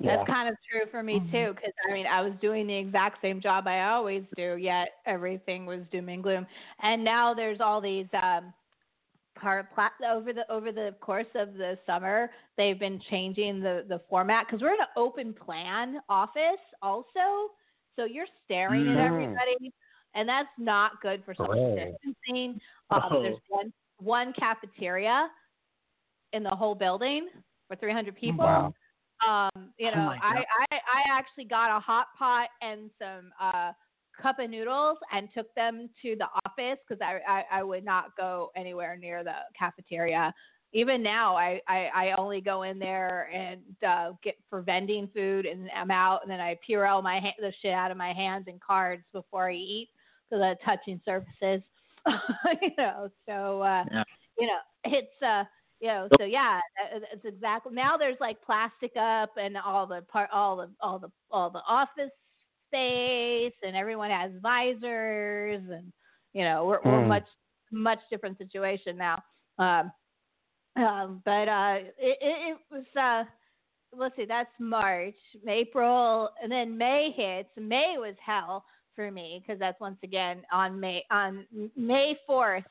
That's 0.00 0.26
kind 0.28 0.48
of 0.48 0.54
true 0.70 0.82
for 0.90 1.02
me 1.02 1.20
Mm-hmm. 1.20 1.30
too, 1.30 1.52
because 1.54 1.72
I 1.88 1.92
mean, 1.92 2.06
I 2.06 2.20
was 2.20 2.32
doing 2.40 2.66
the 2.66 2.76
exact 2.76 3.20
same 3.20 3.40
job 3.40 3.66
I 3.66 3.84
always 3.90 4.22
do, 4.36 4.56
yet 4.56 4.88
everything 5.06 5.66
was 5.66 5.80
doom 5.90 6.08
and 6.08 6.22
gloom. 6.22 6.46
And 6.82 7.02
now 7.04 7.34
there's 7.34 7.60
all 7.60 7.80
these 7.80 8.06
um, 8.22 8.52
car 9.40 9.68
plat 9.74 9.92
over 10.08 10.32
the 10.32 10.50
over 10.50 10.72
the 10.72 10.94
course 11.00 11.26
of 11.34 11.54
the 11.54 11.78
summer, 11.86 12.30
they've 12.56 12.78
been 12.78 13.00
changing 13.10 13.60
the 13.60 13.84
the 13.88 14.00
format 14.08 14.46
because 14.46 14.62
we're 14.62 14.74
in 14.74 14.80
an 14.80 14.86
open 14.96 15.32
plan 15.34 16.00
office 16.08 16.60
also, 16.82 17.50
so 17.96 18.04
you're 18.04 18.26
staring 18.44 18.82
at 18.88 18.96
Mhm. 18.96 19.06
everybody, 19.08 19.72
and 20.14 20.28
that's 20.28 20.48
not 20.58 21.00
good 21.00 21.24
for 21.24 21.34
social 21.34 21.54
Right. 21.54 21.94
distancing. 22.00 22.60
Um, 22.90 23.02
Oh. 23.12 23.22
There's 23.22 23.36
one 23.48 23.72
one 23.98 24.32
cafeteria 24.32 25.30
in 26.32 26.42
the 26.42 26.50
whole 26.50 26.74
building 26.74 27.28
for 27.66 27.76
300 27.76 28.16
people. 28.16 28.44
Wow. 28.44 28.74
Um, 29.26 29.72
you 29.78 29.90
Oh 29.90 29.96
know, 29.96 30.06
my 30.06 30.18
I, 30.22 30.44
I 30.70 30.76
I 30.76 31.02
actually 31.10 31.44
got 31.44 31.76
a 31.76 31.80
hot 31.80 32.06
pot 32.18 32.48
and 32.62 32.90
some 32.98 33.32
uh 33.40 33.72
cup 34.20 34.38
of 34.38 34.50
noodles 34.50 34.98
and 35.12 35.28
took 35.34 35.52
them 35.54 35.88
to 36.02 36.16
the 36.16 36.26
office 36.44 36.78
because 36.88 37.00
I, 37.02 37.20
I 37.26 37.58
I 37.58 37.62
would 37.62 37.84
not 37.84 38.16
go 38.16 38.50
anywhere 38.56 38.96
near 38.96 39.24
the 39.24 39.34
cafeteria. 39.58 40.32
Even 40.72 41.02
now, 41.02 41.34
I 41.36 41.60
I, 41.66 41.88
I 41.94 42.14
only 42.18 42.40
go 42.40 42.62
in 42.62 42.78
there 42.78 43.30
and 43.32 43.62
uh, 43.86 44.12
get 44.22 44.36
for 44.50 44.60
vending 44.60 45.08
food, 45.14 45.46
and 45.46 45.70
I'm 45.74 45.90
out, 45.90 46.20
and 46.22 46.30
then 46.30 46.40
I 46.40 46.58
Purell 46.68 47.02
my 47.02 47.20
ha- 47.20 47.34
the 47.40 47.52
shit 47.62 47.72
out 47.72 47.90
of 47.90 47.96
my 47.96 48.12
hands 48.12 48.44
and 48.48 48.60
cards 48.60 49.02
before 49.12 49.50
I 49.50 49.54
eat 49.54 49.88
because 50.30 50.44
of 50.44 50.56
touching 50.64 51.00
surfaces. 51.04 51.62
you 52.62 52.70
know, 52.76 53.08
so 53.26 53.62
uh, 53.62 53.84
Yeah. 53.90 54.04
you 54.38 54.46
know, 54.46 54.58
it's 54.84 55.22
uh 55.22 55.44
you 55.80 55.88
know, 55.88 56.08
so 56.18 56.24
yeah, 56.24 56.60
it's 56.92 57.24
exactly. 57.24 57.72
Now 57.74 57.96
there's 57.96 58.16
like 58.20 58.42
plastic 58.42 58.92
up 58.96 59.30
and 59.40 59.56
all 59.56 59.86
the 59.86 60.02
part, 60.02 60.28
all 60.32 60.56
the 60.56 60.70
all 60.80 60.98
the 60.98 61.10
all 61.30 61.50
the 61.50 61.62
office 61.68 62.10
space, 62.66 63.54
and 63.62 63.76
everyone 63.76 64.10
has 64.10 64.32
visors, 64.42 65.62
and 65.70 65.92
you 66.32 66.44
know, 66.44 66.64
we're 66.66 66.80
we're 66.84 67.02
Hmm. 67.02 67.08
much 67.08 67.26
much 67.70 68.00
different 68.10 68.38
situation 68.38 68.96
now. 68.96 69.22
Um, 69.58 69.92
um, 70.76 71.22
but 71.24 71.48
uh, 71.48 71.76
it, 71.98 72.18
it, 72.20 72.56
it 72.56 72.58
was 72.70 72.84
uh, 72.96 73.28
let's 73.96 74.16
see, 74.16 74.24
that's 74.24 74.50
March, 74.58 75.14
April, 75.46 76.30
and 76.42 76.50
then 76.50 76.76
May 76.76 77.12
hits. 77.16 77.50
May 77.56 77.96
was 77.98 78.14
hell 78.24 78.64
for 78.94 79.10
me 79.10 79.42
because 79.42 79.58
that's 79.60 79.80
once 79.80 79.98
again 80.02 80.42
on 80.52 80.78
May 80.80 81.04
on 81.10 81.46
May 81.76 82.16
fourth 82.26 82.64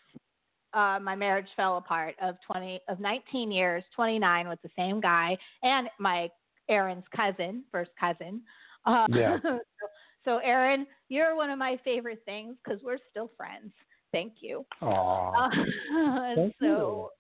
uh, 0.73 0.99
my 1.01 1.15
marriage 1.15 1.47
fell 1.55 1.77
apart 1.77 2.15
of 2.21 2.35
20 2.45 2.81
of 2.87 2.99
19 2.99 3.51
years 3.51 3.83
29 3.95 4.47
with 4.47 4.61
the 4.61 4.69
same 4.75 4.99
guy 4.99 5.37
and 5.63 5.87
my 5.99 6.29
aaron's 6.69 7.03
cousin 7.15 7.63
first 7.71 7.91
cousin 7.99 8.41
uh, 8.85 9.05
Yeah. 9.09 9.37
so, 9.41 9.59
so 10.25 10.37
aaron 10.37 10.85
you're 11.09 11.35
one 11.35 11.49
of 11.49 11.59
my 11.59 11.79
favorite 11.83 12.21
things 12.25 12.55
because 12.63 12.81
we're 12.83 12.99
still 13.09 13.31
friends 13.37 13.71
thank 14.11 14.33
you 14.41 14.65
Aw. 14.81 15.45
uh, 15.45 15.49
Thank 16.35 16.55
so 16.61 17.11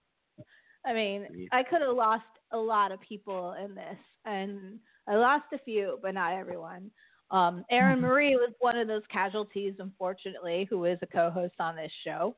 i 0.85 0.93
mean 0.93 1.47
i 1.51 1.63
could 1.63 1.81
have 1.81 1.95
lost 1.95 2.23
a 2.51 2.57
lot 2.57 2.91
of 2.91 2.99
people 3.01 3.55
in 3.63 3.75
this 3.75 3.97
and 4.25 4.79
i 5.07 5.15
lost 5.15 5.45
a 5.53 5.59
few 5.59 5.99
but 6.01 6.13
not 6.13 6.33
everyone 6.33 6.91
um, 7.31 7.65
Erin 7.69 7.99
Marie 8.01 8.35
was 8.35 8.53
one 8.59 8.77
of 8.77 8.87
those 8.87 9.03
casualties, 9.11 9.73
unfortunately, 9.79 10.67
who 10.69 10.85
is 10.85 10.99
a 11.01 11.07
co-host 11.07 11.55
on 11.59 11.75
this 11.75 11.91
show. 12.03 12.35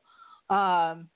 Um, 0.50 1.08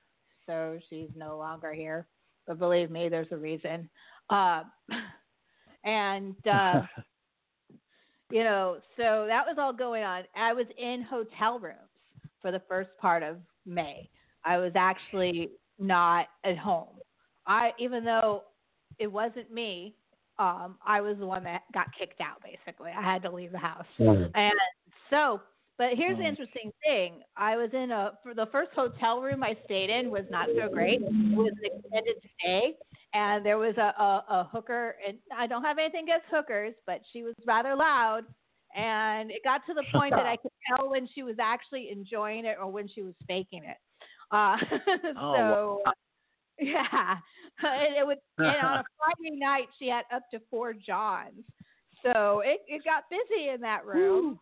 so 0.47 0.78
she's 0.89 1.09
no 1.16 1.37
longer 1.37 1.72
here. 1.72 2.07
But 2.47 2.59
believe 2.59 2.91
me, 2.91 3.09
there's 3.09 3.28
a 3.30 3.37
reason. 3.37 3.89
Uh, 4.30 4.62
and 5.85 6.35
uh, 6.51 6.82
you 8.30 8.45
know, 8.45 8.78
so 8.97 9.26
that 9.28 9.45
was 9.47 9.57
all 9.59 9.72
going 9.72 10.03
on. 10.03 10.24
I 10.37 10.53
was 10.53 10.66
in 10.78 11.03
hotel 11.03 11.59
rooms 11.59 11.78
for 12.41 12.51
the 12.51 12.62
first 12.68 12.91
part 13.01 13.22
of 13.22 13.37
May. 13.66 14.09
I 14.45 14.59
was 14.59 14.72
actually 14.76 15.51
not 15.78 16.26
at 16.45 16.59
home. 16.59 16.99
I 17.47 17.72
even 17.78 18.05
though 18.05 18.45
it 18.99 19.07
wasn't 19.07 19.53
me, 19.53 19.95
um, 20.39 20.76
I 20.85 21.01
was 21.01 21.16
the 21.18 21.26
one 21.26 21.45
that 21.45 21.62
got 21.72 21.87
kicked 21.99 22.20
out. 22.20 22.43
Basically, 22.43 22.91
I 22.91 23.03
had 23.03 23.22
to 23.22 23.30
leave 23.30 23.53
the 23.53 23.59
house. 23.59 23.87
Mhm. 23.99 24.30
And 24.35 24.55
so, 25.11 25.41
but 25.78 25.94
here's 25.96 26.16
the 26.18 26.24
Mm. 26.24 26.28
interesting 26.28 26.72
thing. 26.84 27.22
I 27.36 27.56
was 27.56 27.72
in 27.72 27.90
a 27.90 28.16
for 28.22 28.34
the 28.34 28.46
first 28.46 28.72
hotel 28.72 29.20
room 29.20 29.42
I 29.42 29.56
stayed 29.64 29.90
in 29.90 30.10
was 30.10 30.24
not 30.30 30.48
so 30.56 30.68
great. 30.68 31.00
It 31.02 31.12
was 31.36 31.52
an 31.62 31.64
extended 31.64 32.16
stay, 32.38 32.76
and 33.12 33.44
there 33.44 33.58
was 33.58 33.76
a, 33.76 33.94
a, 34.00 34.24
a 34.28 34.44
hooker. 34.52 34.96
And 35.06 35.18
I 35.36 35.46
don't 35.46 35.64
have 35.64 35.78
anything 35.78 36.04
against 36.04 36.26
hookers, 36.30 36.74
but 36.86 37.00
she 37.12 37.22
was 37.22 37.34
rather 37.46 37.74
loud. 37.74 38.24
And 38.74 39.30
it 39.30 39.42
got 39.44 39.64
to 39.66 39.74
the 39.74 39.84
point 39.92 40.14
that 40.16 40.26
I 40.26 40.36
could 40.42 40.50
tell 40.68 40.90
when 40.90 41.06
she 41.14 41.22
was 41.22 41.36
actually 41.40 41.90
enjoying 41.90 42.44
it 42.44 42.56
or 42.60 42.70
when 42.70 42.88
she 42.88 43.02
was 43.02 43.14
faking 43.26 43.64
it. 43.64 43.76
Uh, 44.30 44.56
Oh, 45.16 45.80
so, 45.84 45.92
yeah, 46.58 47.16
and 47.62 47.96
it 47.96 48.06
would. 48.06 48.18
And 48.38 48.66
on 48.66 48.78
a 48.78 48.84
Friday 48.98 49.36
night, 49.36 49.68
she 49.78 49.88
had 49.88 50.04
up 50.12 50.22
to 50.32 50.40
four 50.50 50.72
Johns. 50.72 51.44
So 52.02 52.40
it, 52.44 52.60
it 52.66 52.82
got 52.84 53.04
busy 53.10 53.48
in 53.48 53.60
that 53.62 53.86
room. 53.86 54.38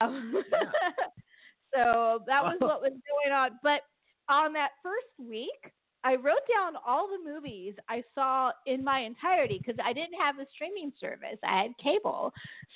Um, 0.00 0.34
so 1.74 2.22
that 2.26 2.42
was 2.42 2.56
what 2.60 2.82
was 2.82 2.92
going 2.92 3.34
on. 3.34 3.50
But 3.62 3.80
on 4.28 4.52
that 4.54 4.70
first 4.82 5.28
week, 5.28 5.72
I 6.04 6.16
wrote 6.16 6.46
down 6.52 6.74
all 6.86 7.08
the 7.08 7.30
movies 7.30 7.74
I 7.88 8.02
saw 8.14 8.50
in 8.66 8.82
my 8.82 9.00
entirety 9.00 9.58
because 9.58 9.80
I 9.84 9.92
didn't 9.92 10.18
have 10.20 10.38
a 10.38 10.46
streaming 10.52 10.92
service. 11.00 11.38
I 11.44 11.62
had 11.62 11.78
cable. 11.82 12.32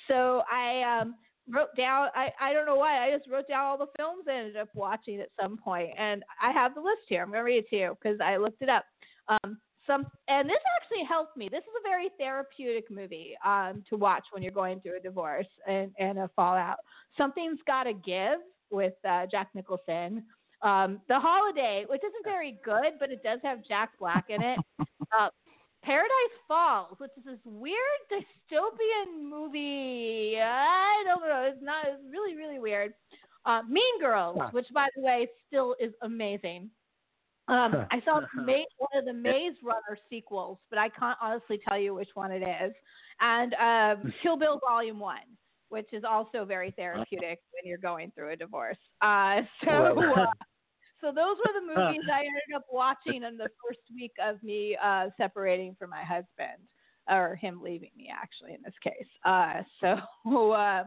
So 0.07 0.43
I 0.51 1.01
um, 1.01 1.15
wrote 1.49 1.75
down, 1.75 2.07
I, 2.15 2.31
I 2.39 2.53
don't 2.53 2.65
know 2.65 2.75
why, 2.75 3.05
I 3.05 3.15
just 3.15 3.29
wrote 3.29 3.47
down 3.49 3.65
all 3.65 3.77
the 3.77 3.91
films 3.97 4.25
I 4.29 4.35
ended 4.35 4.57
up 4.57 4.69
watching 4.73 5.19
at 5.19 5.29
some 5.41 5.57
point. 5.57 5.89
And 5.97 6.23
I 6.41 6.51
have 6.51 6.73
the 6.73 6.81
list 6.81 7.01
here. 7.09 7.21
I'm 7.21 7.29
going 7.29 7.39
to 7.39 7.43
read 7.43 7.57
it 7.57 7.69
to 7.69 7.75
you 7.75 7.97
because 8.01 8.19
I 8.21 8.37
looked 8.37 8.61
it 8.61 8.69
up. 8.69 8.85
Um, 9.27 9.57
some 9.87 10.05
and 10.27 10.49
this 10.49 10.57
actually 10.79 11.05
helped 11.05 11.35
me. 11.37 11.49
This 11.49 11.63
is 11.63 11.73
a 11.79 11.87
very 11.87 12.09
therapeutic 12.19 12.91
movie 12.91 13.35
um, 13.43 13.83
to 13.89 13.95
watch 13.95 14.25
when 14.31 14.43
you're 14.43 14.51
going 14.51 14.81
through 14.81 14.97
a 14.97 15.01
divorce 15.01 15.47
and, 15.67 15.91
and 15.97 16.19
a 16.19 16.29
fallout. 16.35 16.77
Something's 17.17 17.59
got 17.65 17.83
to 17.83 17.93
give 17.93 18.39
with 18.69 18.93
uh, 19.09 19.25
Jack 19.31 19.49
Nicholson. 19.55 20.23
Um, 20.61 20.99
the 21.07 21.19
Holiday, 21.19 21.85
which 21.87 22.01
isn't 22.03 22.23
very 22.23 22.59
good, 22.63 22.93
but 22.99 23.11
it 23.11 23.23
does 23.23 23.39
have 23.43 23.59
Jack 23.65 23.91
Black 23.99 24.25
in 24.29 24.41
it. 24.41 24.59
Uh, 25.17 25.29
Paradise 25.83 26.35
Falls, 26.49 26.97
which 26.97 27.11
is 27.17 27.23
this 27.23 27.39
weird 27.45 27.77
dystopian 28.11 29.23
movie. 29.23 30.35
I 30.37 31.01
don't 31.07 31.21
know. 31.21 31.49
It's 31.49 31.63
not. 31.63 31.85
It's 31.87 32.03
really 32.11 32.35
really 32.35 32.59
weird. 32.59 32.93
Uh, 33.45 33.61
mean 33.69 34.01
Girls, 34.01 34.37
which 34.51 34.65
by 34.73 34.87
the 34.97 35.01
way 35.01 35.29
still 35.47 35.77
is 35.79 35.93
amazing. 36.01 36.69
Um, 37.47 37.85
I 37.91 38.01
saw 38.03 38.21
one 38.35 38.89
of 38.95 39.05
the 39.05 39.13
Maze 39.13 39.53
Runner 39.63 39.97
sequels, 40.09 40.57
but 40.69 40.79
I 40.79 40.89
can't 40.89 41.17
honestly 41.21 41.59
tell 41.67 41.77
you 41.77 41.93
which 41.93 42.09
one 42.13 42.31
it 42.31 42.43
is. 42.43 42.73
And 43.19 43.53
um, 43.55 44.13
Kill 44.23 44.37
Bill 44.37 44.59
Volume 44.67 44.99
One, 44.99 45.37
which 45.69 45.87
is 45.93 46.03
also 46.03 46.45
very 46.45 46.71
therapeutic 46.71 47.39
when 47.51 47.65
you're 47.65 47.77
going 47.77 48.11
through 48.15 48.31
a 48.31 48.35
divorce. 48.35 48.77
Uh, 49.01 49.41
so, 49.63 49.71
uh, 49.71 50.25
so 51.01 51.07
those 51.07 51.37
were 51.37 51.53
the 51.53 51.67
movies 51.67 52.01
I 52.11 52.19
ended 52.19 52.55
up 52.55 52.65
watching 52.71 53.23
in 53.23 53.37
the 53.37 53.49
first 53.65 53.79
week 53.93 54.13
of 54.23 54.41
me 54.43 54.77
uh, 54.83 55.07
separating 55.17 55.75
from 55.79 55.89
my 55.89 56.03
husband, 56.03 56.61
or 57.09 57.35
him 57.35 57.61
leaving 57.61 57.91
me, 57.95 58.09
actually, 58.11 58.53
in 58.53 58.61
this 58.63 58.73
case. 58.83 59.07
Uh, 59.23 59.61
so, 59.79 60.51
uh, 60.51 60.83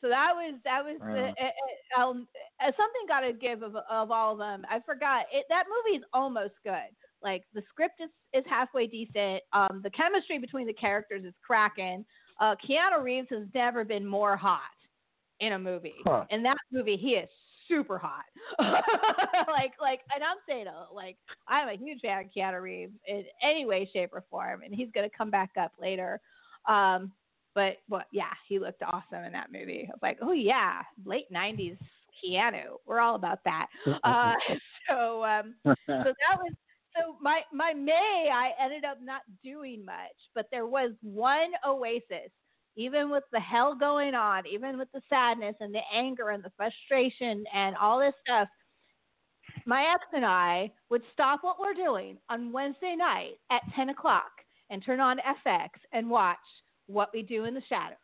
so 0.00 0.08
that 0.08 0.32
was 0.34 0.54
that 0.64 0.84
was 0.84 0.96
Right 1.00 1.14
the, 1.14 1.20
on. 1.20 1.34
uh, 1.40 1.98
uh, 1.98 2.00
um, 2.10 2.28
uh, 2.60 2.66
something 2.76 3.02
got 3.08 3.20
to 3.20 3.32
give 3.32 3.62
of 3.62 3.76
of 3.76 4.10
all 4.10 4.32
of 4.32 4.38
them. 4.38 4.64
I 4.70 4.80
forgot 4.80 5.26
it. 5.32 5.44
That 5.48 5.64
movie 5.68 5.98
is 5.98 6.04
almost 6.12 6.54
good. 6.64 6.90
Like 7.22 7.44
the 7.54 7.62
script 7.70 8.00
is 8.00 8.10
is 8.34 8.44
halfway 8.48 8.86
decent. 8.86 9.42
Um, 9.52 9.80
the 9.82 9.90
chemistry 9.90 10.38
between 10.38 10.66
the 10.66 10.72
characters 10.74 11.24
is 11.24 11.34
cracking. 11.46 12.04
Uh, 12.40 12.54
Keanu 12.68 13.02
Reeves 13.02 13.28
has 13.30 13.44
never 13.54 13.84
been 13.84 14.06
more 14.06 14.36
hot. 14.36 14.60
in 15.40 15.52
a 15.54 15.58
movie. 15.58 15.94
Huh. 16.04 16.24
In 16.30 16.42
that 16.44 16.56
movie, 16.72 16.96
he 16.96 17.10
is 17.10 17.28
super 17.68 17.98
hot. 17.98 18.24
like, 18.58 19.72
like, 19.80 20.00
and 20.14 20.22
I'm 20.22 20.36
saying, 20.48 20.66
uh, 20.68 20.86
like, 20.94 21.16
I'm 21.48 21.68
a 21.68 21.76
huge 21.76 22.00
fan 22.00 22.24
of 22.24 22.30
Keanu 22.34 22.62
Reeves 22.62 22.92
in 23.06 23.24
any 23.42 23.64
way, 23.66 23.88
shape, 23.92 24.10
or 24.12 24.22
form, 24.30 24.62
and 24.62 24.74
he's 24.74 24.88
gonna 24.94 25.08
come 25.16 25.30
back 25.30 25.50
up 25.60 25.72
later. 25.80 26.20
Um, 26.68 27.12
but, 27.56 27.78
but 27.88 28.06
yeah, 28.12 28.34
he 28.46 28.60
looked 28.60 28.82
awesome 28.82 29.24
in 29.24 29.32
that 29.32 29.50
movie. 29.50 29.88
I 29.88 29.92
was 29.92 29.98
like, 30.02 30.18
oh 30.22 30.32
yeah, 30.32 30.82
late 31.04 31.26
'90s 31.34 31.78
Keanu. 32.22 32.76
We're 32.86 33.00
all 33.00 33.16
about 33.16 33.40
that. 33.44 33.66
Uh, 34.04 34.34
so, 34.88 35.24
um, 35.24 35.54
so 35.64 35.74
that 35.86 36.38
was 36.38 36.52
so 36.94 37.16
my 37.20 37.40
my 37.52 37.72
May 37.72 38.28
I 38.32 38.50
ended 38.62 38.84
up 38.84 38.98
not 39.02 39.22
doing 39.42 39.84
much, 39.84 40.16
but 40.34 40.46
there 40.52 40.66
was 40.66 40.92
one 41.02 41.50
oasis. 41.66 42.30
Even 42.78 43.10
with 43.10 43.24
the 43.32 43.40
hell 43.40 43.74
going 43.74 44.14
on, 44.14 44.46
even 44.46 44.76
with 44.76 44.88
the 44.92 45.00
sadness 45.08 45.56
and 45.60 45.74
the 45.74 45.80
anger 45.94 46.28
and 46.28 46.44
the 46.44 46.52
frustration 46.58 47.42
and 47.54 47.74
all 47.76 47.98
this 47.98 48.12
stuff, 48.22 48.48
my 49.64 49.82
ex 49.94 50.04
and 50.12 50.26
I 50.26 50.70
would 50.90 51.00
stop 51.14 51.40
what 51.42 51.58
we're 51.58 51.72
doing 51.72 52.18
on 52.28 52.52
Wednesday 52.52 52.94
night 52.94 53.38
at 53.50 53.62
10 53.74 53.88
o'clock 53.88 54.30
and 54.68 54.84
turn 54.84 55.00
on 55.00 55.16
FX 55.46 55.70
and 55.92 56.10
watch 56.10 56.36
What 56.86 57.10
We 57.12 57.22
Do 57.22 57.44
in 57.44 57.54
the 57.54 57.62
Shadows. 57.68 57.98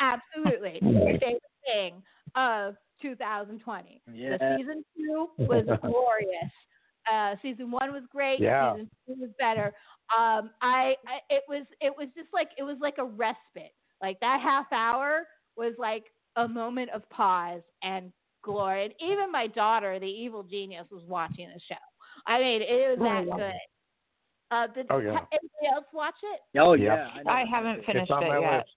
Absolutely. 0.00 0.78
Favorite 0.82 1.42
thing 1.64 2.02
of 2.34 2.74
2020. 3.02 4.02
Yeah. 4.12 4.36
The 4.36 4.56
season 4.58 4.84
two 4.96 5.28
was 5.38 5.64
glorious. 5.82 6.52
Uh, 7.10 7.36
season 7.40 7.70
one 7.70 7.92
was 7.92 8.02
great. 8.10 8.40
Yeah. 8.40 8.74
Season 8.74 8.90
two 9.06 9.14
was 9.20 9.30
better. 9.38 9.72
Um, 10.16 10.50
I, 10.62 10.94
I 11.06 11.18
it 11.30 11.42
was 11.48 11.66
it 11.80 11.92
was 11.96 12.08
just 12.16 12.28
like 12.32 12.50
it 12.58 12.62
was 12.62 12.76
like 12.80 12.98
a 12.98 13.04
respite. 13.04 13.74
Like 14.02 14.20
that 14.20 14.40
half 14.40 14.66
hour 14.72 15.26
was 15.56 15.74
like 15.78 16.04
a 16.36 16.46
moment 16.46 16.90
of 16.90 17.08
pause 17.10 17.62
and 17.82 18.12
glory. 18.42 18.84
And 18.84 18.94
even 19.00 19.32
my 19.32 19.46
daughter, 19.46 19.98
the 19.98 20.06
evil 20.06 20.42
genius, 20.42 20.86
was 20.90 21.02
watching 21.06 21.48
the 21.48 21.60
show. 21.68 21.80
I 22.26 22.38
mean, 22.38 22.62
it 22.62 22.98
was 22.98 23.26
that 23.26 23.36
good. 23.36 23.52
Uh, 24.50 24.66
did 24.68 24.86
Oh, 24.90 24.98
yeah. 24.98 25.10
anybody 25.32 25.66
else 25.74 25.86
watch 25.92 26.14
it? 26.22 26.40
Oh 26.58 26.74
Yeah. 26.74 27.08
yeah, 27.24 27.30
I. 27.32 27.42
I 27.42 27.44
haven't 27.44 27.78
It's 27.78 27.86
finished 27.86 28.10
on 28.12 28.26
my 28.26 28.38
it 28.38 28.40
yet. 28.42 28.56
list. 28.58 28.68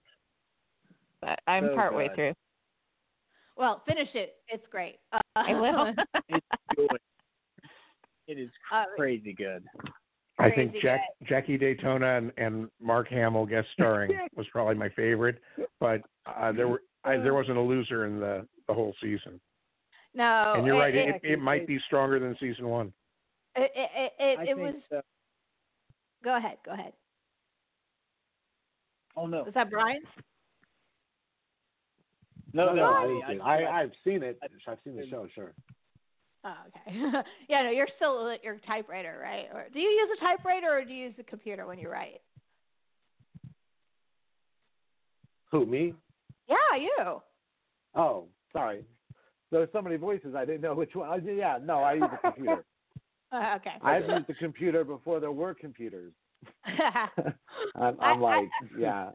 But 1.20 1.38
I'm 1.46 1.68
So 1.68 1.74
partway 1.74 2.08
good. 2.08 2.14
through. 2.16 2.32
Well, 3.56 3.82
finish 3.86 4.08
it. 4.14 4.36
It's 4.48 4.66
great. 4.70 4.98
Uh, 5.12 5.20
I 5.36 5.54
will. 5.54 5.94
It's 6.28 6.46
good. 6.76 6.88
It 8.26 8.38
is 8.38 8.50
Uh, 8.72 8.84
crazy 8.96 9.32
good. 9.32 9.64
I 10.38 10.50
think 10.50 10.74
Jack, 10.80 11.00
Jackie 11.28 11.58
Daytona 11.58 12.16
and, 12.16 12.32
and 12.38 12.70
Mark 12.80 13.08
Hamill 13.08 13.44
guest 13.44 13.68
starring 13.74 14.10
was 14.36 14.46
probably 14.50 14.74
my 14.74 14.88
favorite, 14.90 15.38
but 15.78 16.00
uh, 16.26 16.50
there 16.52 16.66
were 16.68 16.82
I, 17.04 17.16
there 17.18 17.34
wasn't 17.34 17.58
a 17.58 17.60
loser 17.60 18.06
in 18.06 18.18
the 18.18 18.46
the 18.66 18.72
whole 18.74 18.94
season. 19.02 19.38
no, 20.14 20.54
and 20.56 20.66
you're 20.66 20.76
it, 20.76 20.78
right, 20.78 20.94
It, 20.94 21.08
it, 21.22 21.32
it 21.32 21.38
might 21.40 21.66
be 21.66 21.78
stronger 21.86 22.18
than 22.18 22.36
season 22.40 22.68
one. 22.68 22.92
it, 23.56 23.70
it, 23.74 23.90
it, 23.94 24.12
it, 24.18 24.38
I 24.38 24.42
it 24.44 24.46
think 24.46 24.58
was. 24.58 24.74
so. 24.88 25.00
Go 26.22 26.36
ahead. 26.36 26.58
Go 26.64 26.72
ahead. 26.72 26.92
Oh 29.16 29.26
no, 29.26 29.44
Is 29.44 29.54
that 29.54 29.70
Brian? 29.70 30.02
no, 32.52 32.72
no. 32.72 32.84
I, 32.84 33.02
I, 33.02 33.06
didn't 33.06 33.22
see 33.26 33.34
it. 33.34 33.40
I, 33.42 33.62
I, 33.62 33.80
I've 33.80 33.92
seen 34.04 34.22
it. 34.22 34.38
I've 34.42 34.78
seen 34.84 34.96
the 34.96 35.06
show, 35.08 35.26
sure. 35.34 35.52
Oh, 36.44 36.54
okay. 36.68 36.96
yeah, 37.48 37.62
no, 37.62 37.70
you're 37.70 37.88
still 37.96 38.28
at 38.30 38.42
your 38.42 38.58
typewriter, 38.66 39.18
right? 39.22 39.46
Or 39.52 39.66
do 39.72 39.78
you 39.78 39.88
use 39.88 40.08
a 40.16 40.24
typewriter 40.24 40.68
or 40.72 40.84
do 40.84 40.92
you 40.92 41.04
use 41.06 41.14
a 41.18 41.22
computer 41.22 41.66
when 41.66 41.78
you 41.78 41.88
write? 41.88 42.20
Who, 45.50 45.66
me? 45.66 45.94
Yeah, 46.48 46.78
you. 46.78 47.20
Oh, 47.94 48.26
sorry. 48.52 48.84
There's 49.50 49.68
so 49.72 49.82
many 49.82 49.96
voices, 49.96 50.34
I 50.36 50.44
didn't 50.44 50.62
know 50.62 50.74
which 50.74 50.94
one. 50.94 51.10
Uh, 51.10 51.16
Yeah, 51.30 51.58
no, 51.62 51.78
I 51.78 51.94
use 51.94 52.04
a 52.04 52.18
computer. 52.18 52.64
Uh, 53.32 53.56
okay. 53.56 53.74
I've 53.82 54.08
used 54.08 54.28
a 54.28 54.34
computer 54.34 54.84
before 54.84 55.20
there 55.20 55.32
were 55.32 55.54
computers. 55.54 56.12
I'm, 56.64 56.80
I- 57.76 57.94
I'm 58.00 58.20
like, 58.20 58.48
yeah. 58.76 59.10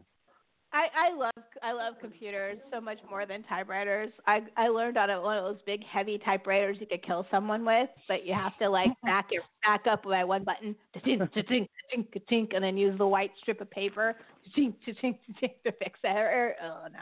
I, 0.74 0.88
I 1.08 1.16
love 1.16 1.32
I 1.64 1.72
love 1.72 1.94
computers 2.02 2.58
so 2.70 2.82
much 2.82 2.98
more 3.10 3.26
than 3.26 3.44
typewriters. 3.44 4.12
I 4.28 4.42
I 4.58 4.68
learned 4.68 4.98
on 4.98 5.10
one 5.24 5.38
of 5.38 5.46
those 5.46 5.62
big 5.66 5.86
heavy 5.86 6.18
typewriters 6.18 6.78
you 6.82 6.86
could 6.86 7.02
kill 7.02 7.26
someone 7.32 7.64
with, 7.64 7.90
but 8.10 8.26
you 8.26 8.34
have 8.34 8.58
to 8.60 8.68
like 8.68 8.92
back 9.06 9.28
it 9.32 9.42
back 9.64 9.88
up 9.88 10.04
by 10.04 10.26
one 10.26 10.44
button, 10.44 10.76
tink 10.98 11.30
tink 11.34 11.70
tink 11.96 12.08
tink, 12.30 12.54
and 12.54 12.62
then 12.62 12.76
use 12.78 12.98
the 12.98 13.08
white 13.08 13.32
strip 13.42 13.62
of 13.62 13.72
paper 13.72 14.16
tink 14.58 14.74
tink 14.86 15.18
tink 15.42 15.52
to 15.66 15.72
fix 15.80 15.98
that 16.04 16.18
error. 16.18 16.56
Oh 16.62 16.88
no, 16.92 17.00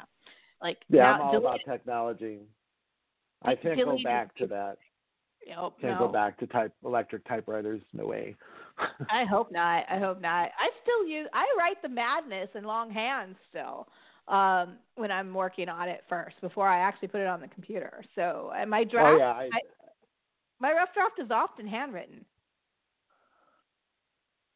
like 0.61 0.77
Yeah, 0.89 1.03
now, 1.05 1.13
I'm 1.15 1.21
all 1.21 1.37
about 1.37 1.59
technology. 1.67 2.41
I 3.41 3.55
can't 3.55 3.83
go 3.83 3.97
back 4.03 4.35
to 4.35 4.45
that. 4.47 4.77
Nope, 5.49 5.75
Can't 5.81 5.99
no. 5.99 6.07
go 6.07 6.11
back 6.11 6.37
to 6.39 6.47
type 6.47 6.73
electric 6.85 7.27
typewriters. 7.27 7.81
No 7.93 8.05
way. 8.07 8.35
I 9.11 9.25
hope 9.25 9.51
not. 9.51 9.83
I 9.89 9.97
hope 9.99 10.21
not. 10.21 10.49
I 10.57 10.69
still 10.81 11.05
use. 11.07 11.27
I 11.33 11.45
write 11.57 11.81
the 11.81 11.89
madness 11.89 12.49
in 12.55 12.63
longhand 12.63 13.35
still 13.49 13.87
um, 14.27 14.77
when 14.95 15.11
I'm 15.11 15.33
working 15.33 15.69
on 15.69 15.89
it 15.89 16.03
first 16.09 16.39
before 16.41 16.67
I 16.67 16.79
actually 16.79 17.09
put 17.09 17.21
it 17.21 17.27
on 17.27 17.41
the 17.41 17.47
computer. 17.49 18.03
So 18.15 18.51
my 18.67 18.83
draft, 18.83 19.13
oh 19.13 19.17
yeah, 19.17 19.31
I, 19.31 19.43
I- 19.53 19.59
my 20.59 20.71
rough 20.71 20.93
draft 20.93 21.19
is 21.19 21.29
often 21.29 21.67
handwritten. 21.67 22.23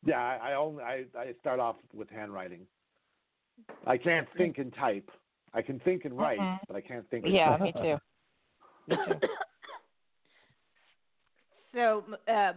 yeah. 0.05 0.19
I, 0.19 0.51
I 0.51 0.55
only 0.55 0.83
I, 0.83 1.03
I 1.17 1.33
start 1.41 1.59
off 1.59 1.75
with 1.93 2.09
handwriting. 2.09 2.61
I 3.85 3.97
can't 3.97 4.27
think 4.37 4.57
and 4.57 4.73
type. 4.73 5.09
I 5.53 5.61
can 5.61 5.79
think 5.79 6.05
and 6.05 6.17
write, 6.17 6.39
Mhm. 6.39 6.59
but 6.67 6.75
I 6.75 6.81
can't 6.81 7.09
think. 7.09 7.25
And 7.25 7.33
Yeah, 7.33 7.57
type. 7.57 7.61
me 7.61 7.71
too. 7.73 7.97
Me 8.87 8.95
too. 9.05 9.27
so 11.77 12.03
um, 12.33 12.53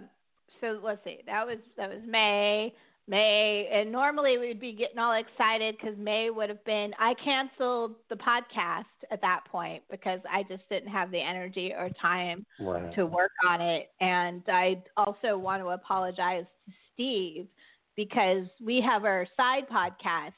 so 0.60 0.80
let's 0.82 1.02
see. 1.04 1.18
That 1.26 1.46
was 1.46 1.58
that 1.76 1.88
was 1.90 2.00
May. 2.06 2.74
May 3.08 3.68
and 3.72 3.90
normally 3.90 4.38
we'd 4.38 4.60
be 4.60 4.72
getting 4.72 4.98
all 4.98 5.14
excited 5.18 5.76
because 5.76 5.98
May 5.98 6.30
would 6.30 6.48
have 6.48 6.64
been. 6.64 6.92
I 6.98 7.14
canceled 7.24 7.96
the 8.08 8.14
podcast 8.14 8.84
at 9.10 9.20
that 9.22 9.40
point 9.50 9.82
because 9.90 10.20
I 10.30 10.44
just 10.44 10.68
didn't 10.68 10.90
have 10.90 11.10
the 11.10 11.20
energy 11.20 11.72
or 11.76 11.90
time 12.00 12.46
Right. 12.60 12.94
to 12.94 13.06
work 13.06 13.32
on 13.48 13.60
it. 13.60 13.90
And 14.00 14.42
I 14.48 14.82
also 14.96 15.36
want 15.36 15.60
to 15.62 15.70
apologize 15.70 16.44
to 16.66 16.72
Steve 16.94 17.48
because 17.96 18.46
we 18.64 18.80
have 18.80 19.04
our 19.04 19.26
side 19.36 19.64
podcast. 19.72 20.32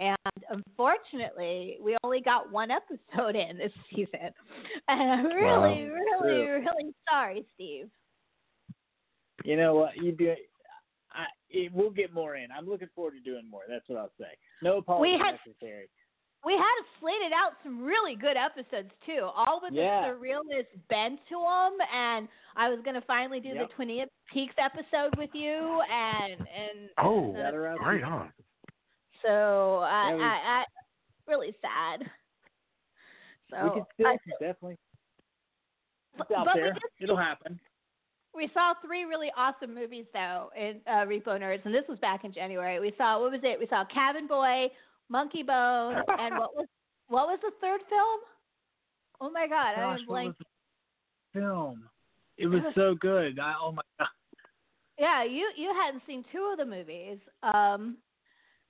And 0.00 0.16
unfortunately, 0.50 1.78
we 1.82 1.96
only 2.02 2.20
got 2.20 2.50
one 2.50 2.70
episode 2.70 3.36
in 3.36 3.58
this 3.58 3.72
season. 3.94 4.30
And 4.88 5.10
I'm 5.10 5.26
really, 5.26 5.84
really, 5.88 6.46
really 6.48 6.92
sorry, 7.08 7.46
Steve. 7.54 7.88
You 9.44 9.56
know 9.56 9.74
what? 9.74 9.96
You 9.96 10.12
do. 10.12 10.34
I, 11.12 11.24
it, 11.50 11.72
we'll 11.72 11.90
get 11.90 12.12
more 12.12 12.36
in. 12.36 12.48
I'm 12.56 12.68
looking 12.68 12.88
forward 12.94 13.12
to 13.14 13.20
doing 13.20 13.48
more. 13.50 13.62
That's 13.68 13.88
what 13.88 13.98
I'll 13.98 14.10
say. 14.18 14.26
No 14.62 14.78
apology 14.78 15.12
We 15.12 15.18
had- 15.18 15.38
necessary. 15.46 15.88
We 16.44 16.52
had 16.52 16.74
slated 17.00 17.32
out 17.32 17.52
some 17.64 17.82
really 17.82 18.14
good 18.14 18.36
episodes 18.36 18.90
too, 19.04 19.28
all 19.34 19.58
with 19.60 19.72
Yeah. 19.72 20.02
the 20.02 20.14
surrealness 20.14 20.66
bent 20.88 21.18
to 21.30 21.34
them. 21.34 21.76
And 21.92 22.28
I 22.54 22.68
was 22.68 22.78
going 22.84 22.94
to 22.94 23.00
finally 23.06 23.40
do 23.40 23.48
Yep. 23.48 23.68
the 23.68 23.74
Twin 23.74 24.06
Peaks 24.32 24.54
episode 24.56 25.16
with 25.18 25.30
you, 25.32 25.82
and 25.90 26.34
and 26.40 26.90
Oh, 26.98 27.32
Got 27.32 27.54
around 27.54 27.78
right 27.80 28.04
on. 28.04 28.32
So 29.24 29.78
I, 29.78 30.10
Yeah, 30.10 30.16
we- 30.16 30.22
I, 30.22 30.28
I 30.60 30.64
really 31.26 31.56
sad. 31.60 32.08
So 33.50 33.64
we 33.64 33.70
can 33.70 33.86
still 33.94 34.06
I- 34.06 34.16
definitely. 34.38 34.78
but, 36.16 36.28
It's 36.30 36.38
out 36.38 36.44
but 36.46 36.54
there. 36.54 36.72
did, 36.72 36.82
It'll 37.00 37.16
happen. 37.16 37.58
We 38.38 38.48
saw 38.54 38.72
three 38.86 39.04
really 39.04 39.30
awesome 39.36 39.74
movies 39.74 40.06
though 40.14 40.48
in 40.56 40.76
uh, 40.86 41.04
Repo 41.04 41.38
Nerds, 41.38 41.64
and 41.64 41.74
this 41.74 41.84
was 41.88 41.98
back 41.98 42.24
in 42.24 42.32
January. 42.32 42.78
We 42.78 42.94
saw 42.96 43.20
what 43.20 43.32
was 43.32 43.40
it? 43.42 43.58
We 43.58 43.66
saw 43.66 43.84
Cabin 43.92 44.26
Boy, 44.26 44.68
Monkey 45.08 45.42
Bone, 45.42 45.96
and 46.18 46.38
what 46.38 46.54
was 46.54 46.66
what 47.08 47.26
was 47.26 47.38
the 47.42 47.50
third 47.60 47.80
film? 47.88 48.20
Oh 49.20 49.30
my 49.30 49.48
God, 49.48 49.74
Gosh, 49.76 49.98
blank. 50.06 50.28
was 50.28 50.36
like 51.34 51.42
film? 51.42 51.82
It 52.38 52.46
was 52.46 52.62
so 52.76 52.94
good. 52.94 53.38
I, 53.40 53.54
oh 53.60 53.72
my 53.72 53.82
god. 53.98 54.08
Yeah, 54.98 55.24
you 55.24 55.50
you 55.56 55.74
hadn't 55.74 56.02
seen 56.06 56.24
two 56.32 56.50
of 56.52 56.58
the 56.58 56.64
movies. 56.64 57.18
Um, 57.42 57.96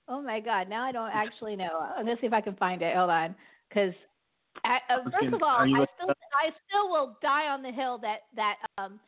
oh 0.09 0.23
my 0.23 0.41
God, 0.41 0.69
now 0.69 0.83
I 0.83 0.93
don't 0.93 1.11
actually 1.13 1.57
know. 1.57 1.87
I'm 1.97 2.07
gonna 2.07 2.17
see 2.21 2.27
if 2.27 2.33
I 2.33 2.41
can 2.41 2.57
find 2.57 2.81
it. 2.81 2.97
Hold 2.97 3.11
on, 3.11 3.35
because 3.69 3.93
uh, 4.65 4.79
first 5.05 5.35
of 5.35 5.43
all, 5.43 5.61
I 5.61 5.67
still 5.67 6.11
I 6.33 6.51
still 6.67 6.89
will 6.89 7.19
die 7.21 7.49
on 7.49 7.63
the 7.63 7.71
hill 7.71 7.99
that 7.99 8.21
that 8.35 8.57
um 8.79 8.99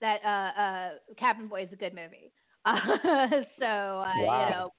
that 0.00 0.18
uh 0.24 0.60
uh 0.60 0.88
Cabin 1.18 1.48
Boy 1.48 1.62
is 1.64 1.68
a 1.72 1.76
good 1.76 1.94
movie. 1.94 2.32
Uh, 2.64 2.74
so 3.58 3.64
uh, 3.66 4.12
Wow. 4.20 4.44
you 4.44 4.50
know. 4.54 4.70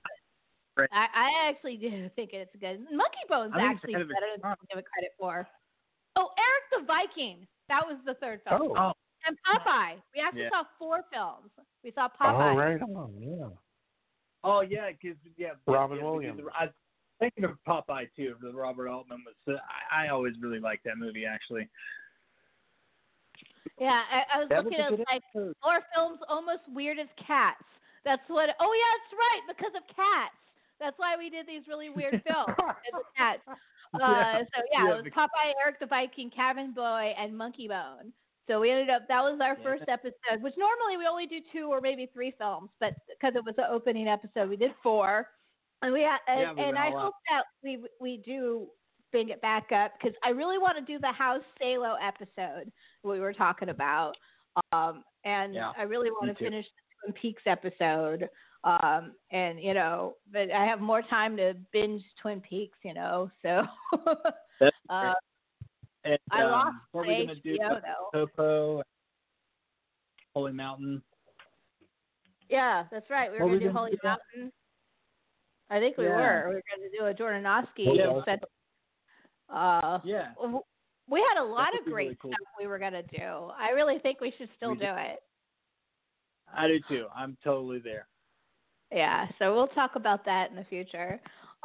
Right. 0.78 0.90
I, 0.94 1.06
I 1.14 1.50
actually 1.50 1.78
do 1.78 2.10
think 2.16 2.32
it's 2.34 2.56
good. 2.60 2.80
Monkey 2.92 3.26
Bone's 3.30 3.52
I 3.56 3.60
think 3.60 3.72
it's 3.74 3.78
actually 3.84 3.94
ahead 3.96 4.02
of 4.04 4.10
its 4.10 4.14
better 4.16 4.32
than 4.34 4.42
time. 4.42 4.56
people 4.62 4.68
give 4.70 4.80
it 4.80 4.86
credit 4.94 5.12
for. 5.20 5.48
Oh, 6.16 6.30
Eric 6.38 6.66
the 6.82 6.86
Viking. 6.88 7.48
That 7.70 7.82
was 7.86 7.98
the 8.06 8.16
third 8.16 8.42
film. 8.48 8.74
Oh, 8.76 8.76
Oh, 8.78 8.94
And 9.28 9.38
Popeye. 9.48 9.96
We 10.16 10.22
actually 10.22 10.44
Yeah. 10.44 10.50
saw 10.50 10.64
four 10.80 11.04
films. 11.12 11.52
We 11.84 11.92
saw 11.92 12.08
oh, 12.20 12.24
Popeye. 12.24 12.56
right 12.56 12.82
on. 12.82 13.14
Yeah. 13.20 13.48
oh 14.44 14.62
yeah, 14.62 14.90
because 14.92 15.18
yeah. 15.38 15.52
Robin 15.68 15.98
yeah, 15.98 16.04
Williams. 16.04 16.40
the- 16.44 16.52
I, 16.54 16.70
thinking 17.20 17.44
of 17.46 17.52
Popeye 17.68 18.08
too. 18.16 18.36
The 18.42 18.52
Robert 18.54 18.88
Altman 18.90 19.24
was. 19.26 19.60
I, 19.92 20.06
I 20.06 20.10
always 20.10 20.34
really 20.42 20.60
liked 20.60 20.84
that 20.86 20.98
movie 20.98 21.26
actually. 21.26 21.70
Yeah, 23.80 24.02
I, 24.12 24.36
I 24.36 24.40
was 24.40 24.50
That 24.50 24.64
looking 24.66 24.80
a 24.80 24.84
at 24.84 24.92
like 25.10 25.24
episode. 25.34 25.54
horror 25.62 25.84
films 25.96 26.20
almost 26.30 26.62
weird 26.70 27.00
as 27.00 27.08
cats. 27.18 27.64
That's 28.06 28.24
what. 28.28 28.50
Oh 28.60 28.72
yeah, 28.74 28.92
that's 28.98 29.14
right. 29.18 29.44
Because 29.56 29.74
of 29.78 29.84
cats. 29.96 30.36
That's 30.80 30.98
why 30.98 31.16
we 31.18 31.30
did 31.30 31.46
these 31.48 31.68
really 31.68 31.90
weird 31.90 32.22
films. 32.28 32.56
as 32.58 33.04
cats. 33.18 33.42
Uh, 33.48 33.54
Yeah. 34.00 34.40
So 34.40 34.62
yeah, 34.72 34.86
Yeah, 34.88 34.94
it 34.98 35.04
was 35.04 35.14
Popeye, 35.14 35.54
Eric 35.64 35.80
the 35.80 35.86
Viking, 35.86 36.30
Cabin 36.32 36.74
Boy, 36.74 37.14
and 37.18 37.38
Monkey 37.38 37.68
Bone. 37.68 38.14
So 38.48 38.60
we 38.60 38.72
ended 38.72 38.90
up. 38.90 39.08
That 39.08 39.22
was 39.22 39.40
our 39.42 39.56
Yeah. 39.58 39.64
first 39.64 39.84
episode, 39.88 40.42
which 40.42 40.56
normally 40.58 40.98
we 40.98 41.06
only 41.06 41.28
do 41.28 41.40
two 41.54 41.68
or 41.72 41.80
maybe 41.82 42.10
three 42.14 42.34
films, 42.38 42.70
but 42.80 42.94
because 43.10 43.36
it 43.36 43.46
was 43.46 43.56
the 43.56 43.70
opening 43.70 44.08
episode, 44.08 44.50
we 44.50 44.58
did 44.58 44.72
four. 44.82 45.28
And 45.84 45.94
we 45.94 46.04
and, 46.04 46.20
Yeah, 46.28 46.54
we 46.54 46.62
and 46.64 46.78
I 46.78 46.88
all 46.90 46.98
out. 46.98 47.04
hope 47.04 47.14
that 47.30 47.44
we 47.64 47.84
we 48.00 48.18
do 48.26 48.68
bring 49.12 49.30
it 49.30 49.42
back 49.42 49.72
up 49.72 49.94
because 50.00 50.16
I 50.24 50.30
really 50.30 50.58
want 50.58 50.78
to 50.78 50.84
do 50.94 51.00
the 51.00 51.12
House 51.12 51.44
Salo 51.60 51.96
episode 52.02 52.72
we 53.04 53.20
were 53.20 53.34
talking 53.34 53.70
about, 53.70 54.14
um, 54.72 55.04
and 55.26 55.54
Yeah, 55.54 55.72
I 55.78 55.84
really 55.84 56.12
want 56.12 56.36
to 56.36 56.44
finish 56.44 56.66
the 56.66 57.12
Twin 57.12 57.14
Peaks 57.22 57.44
episode. 57.46 58.30
Um, 58.64 59.14
and 59.32 59.60
you 59.60 59.74
know, 59.74 60.16
but 60.32 60.52
I 60.52 60.66
have 60.66 60.80
more 60.80 61.02
time 61.02 61.36
to 61.38 61.56
binge 61.74 62.04
Twin 62.22 62.42
Peaks, 62.42 62.78
you 62.84 62.94
know, 62.94 63.30
so. 63.42 63.64
Uh, 64.90 65.14
And, 66.04 66.18
I 66.30 66.44
um, 66.44 66.52
lost 66.52 66.76
what 66.92 67.02
are 67.02 67.06
my 67.08 67.20
gonna 67.26 67.36
do? 67.36 67.58
HBO 67.58 67.82
though. 67.82 68.28
Popo, 68.36 68.84
Holy 70.36 70.52
Mountain. 70.52 71.02
Yeah, 72.50 72.84
that's 72.92 73.10
right. 73.10 73.32
We 73.32 73.38
were 73.40 73.46
What 73.46 73.50
going 73.50 73.60
we 73.60 73.60
to 73.60 73.66
do 73.66 73.74
gonna 73.74 73.80
Holy 73.80 73.92
do? 73.92 73.98
Mountain. 74.04 74.52
I 75.72 75.80
think 75.80 75.98
we 75.98 76.06
Yeah. 76.06 76.12
were. 76.12 76.50
We 76.50 76.56
were 76.56 76.64
going 76.76 76.92
to 76.92 76.98
do 76.98 77.06
a 77.06 77.14
Jodorowsky. 77.14 77.98
Yeah. 77.98 78.36
Uh, 79.54 80.00
Yeah. 80.04 80.30
we 81.10 81.20
had 81.30 81.42
a 81.42 81.44
lot 81.44 81.70
of 81.78 81.86
great 81.86 82.06
really 82.06 82.18
cool. 82.22 82.32
stuff 82.32 82.48
we 82.60 82.68
were 82.68 82.80
going 82.80 82.94
to 82.94 83.04
do. 83.04 83.52
I 83.58 83.70
really 83.76 84.00
think 84.00 84.22
we 84.22 84.34
should 84.38 84.50
still 84.58 84.72
We 84.72 84.78
do 84.78 84.86
it. 84.86 85.22
I 86.54 86.68
do 86.68 86.80
too. 86.88 87.06
I'm 87.16 87.38
totally 87.44 87.80
there. 87.80 88.08
Yeah, 88.92 89.28
so 89.40 89.54
we'll 89.54 89.68
talk 89.70 89.92
about 89.96 90.26
that 90.26 90.50
in 90.50 90.56
the 90.58 90.66
future. 90.66 91.20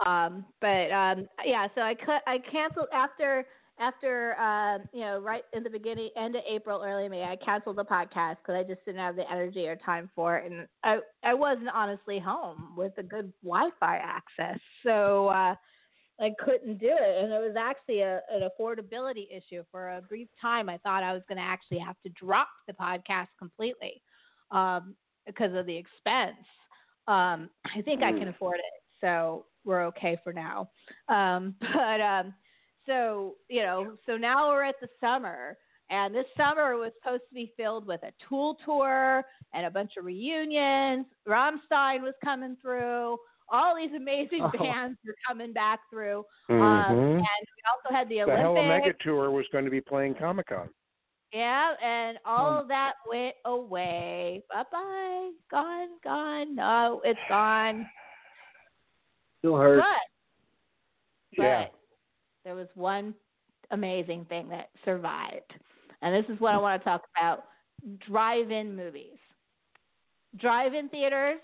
Um, 0.04 0.44
but 0.60 0.92
um, 0.92 1.26
yeah, 1.44 1.66
so 1.74 1.80
I 1.80 1.94
cut, 1.94 2.22
I 2.26 2.38
canceled 2.50 2.88
after 2.92 3.46
after 3.78 4.38
um, 4.38 4.82
you 4.92 5.00
know 5.00 5.18
right 5.20 5.42
in 5.52 5.62
the 5.62 5.70
beginning 5.70 6.10
end 6.16 6.36
of 6.36 6.42
April, 6.48 6.82
early 6.84 7.08
May. 7.08 7.24
I 7.24 7.36
canceled 7.36 7.76
the 7.76 7.84
podcast 7.84 8.36
because 8.42 8.54
I 8.54 8.62
just 8.62 8.84
didn't 8.84 9.00
have 9.00 9.16
the 9.16 9.30
energy 9.30 9.66
or 9.66 9.76
time 9.76 10.10
for 10.14 10.36
it, 10.36 10.50
and 10.52 10.68
I 10.84 10.98
I 11.24 11.34
wasn't 11.34 11.68
honestly 11.74 12.18
home 12.18 12.74
with 12.76 12.92
a 12.98 13.02
good 13.02 13.32
Wi-Fi 13.42 13.96
access, 13.96 14.60
so 14.84 15.28
uh, 15.28 15.54
I 16.20 16.32
couldn't 16.42 16.78
do 16.78 16.90
it, 16.90 17.24
and 17.24 17.32
it 17.32 17.38
was 17.38 17.56
actually 17.58 18.00
a, 18.00 18.20
an 18.30 18.48
affordability 18.48 19.26
issue. 19.30 19.62
For 19.70 19.90
a 19.90 20.02
brief 20.02 20.28
time, 20.40 20.68
I 20.68 20.78
thought 20.78 21.02
I 21.02 21.12
was 21.12 21.22
going 21.28 21.36
to 21.36 21.44
actually 21.44 21.78
have 21.78 21.96
to 22.04 22.08
drop 22.10 22.48
the 22.66 22.72
podcast 22.72 23.28
completely 23.38 24.00
um, 24.50 24.94
because 25.26 25.54
of 25.54 25.66
the 25.66 25.76
expense. 25.76 26.46
Um, 27.06 27.50
I 27.74 27.82
think 27.84 28.02
I 28.02 28.12
can 28.12 28.28
afford 28.28 28.58
it, 28.58 28.82
so 29.00 29.44
we're 29.64 29.84
okay 29.86 30.18
for 30.24 30.32
now. 30.32 30.70
Um, 31.08 31.54
but 31.60 32.00
um, 32.00 32.34
so 32.86 33.34
you 33.48 33.62
know, 33.62 33.96
so 34.06 34.16
now 34.16 34.48
we're 34.48 34.64
at 34.64 34.76
the 34.80 34.88
summer, 35.00 35.58
and 35.90 36.14
this 36.14 36.26
summer 36.36 36.76
was 36.76 36.92
supposed 37.02 37.24
to 37.28 37.34
be 37.34 37.52
filled 37.58 37.86
with 37.86 38.02
a 38.02 38.12
Tool 38.26 38.56
tour 38.64 39.22
and 39.52 39.66
a 39.66 39.70
bunch 39.70 39.92
of 39.98 40.04
reunions. 40.06 41.06
Rammstein 41.28 42.00
was 42.00 42.14
coming 42.24 42.56
through. 42.62 43.18
All 43.48 43.76
these 43.76 43.92
amazing 43.94 44.42
Oh. 44.54 44.58
bands 44.58 44.98
were 45.06 45.14
coming 45.26 45.52
back 45.52 45.80
through, 45.90 46.24
Mhm. 46.50 46.60
um, 46.60 46.98
and 46.98 47.20
we 47.20 47.62
also 47.70 47.94
had 47.94 48.08
the 48.08 48.20
the 48.24 48.36
Hella 48.36 48.62
Mega 48.66 48.92
Tour 49.00 49.30
was 49.30 49.46
going 49.52 49.64
to 49.64 49.70
be 49.70 49.80
playing 49.80 50.14
Comic 50.16 50.46
Con. 50.48 50.68
Yeah, 51.32 51.74
and 51.82 52.18
all 52.24 52.52
Um, 52.52 52.56
of 52.58 52.68
that 52.68 52.94
went 53.08 53.34
away. 53.44 54.42
Bye 54.50 54.64
bye. 54.70 55.30
Gone, 55.50 55.88
gone. 56.02 56.54
No, 56.54 57.00
it's 57.04 57.20
gone. 57.28 57.88
Still 59.38 59.56
hurt. 59.56 59.78
But, 61.36 61.42
Yeah. 61.42 61.64
but 61.64 61.74
there 62.44 62.54
was 62.54 62.68
one 62.74 63.14
amazing 63.70 64.24
thing 64.26 64.48
that 64.48 64.70
survived. 64.84 65.54
And 66.00 66.14
this 66.14 66.28
is 66.32 66.40
what 66.40 66.54
I 66.54 66.58
want 66.58 66.80
to 66.80 66.84
talk 66.88 67.02
about 67.16 67.44
drive 67.98 68.50
in 68.50 68.74
movies. 68.76 69.18
Drive 70.36 70.74
in 70.74 70.88
theaters 70.88 71.40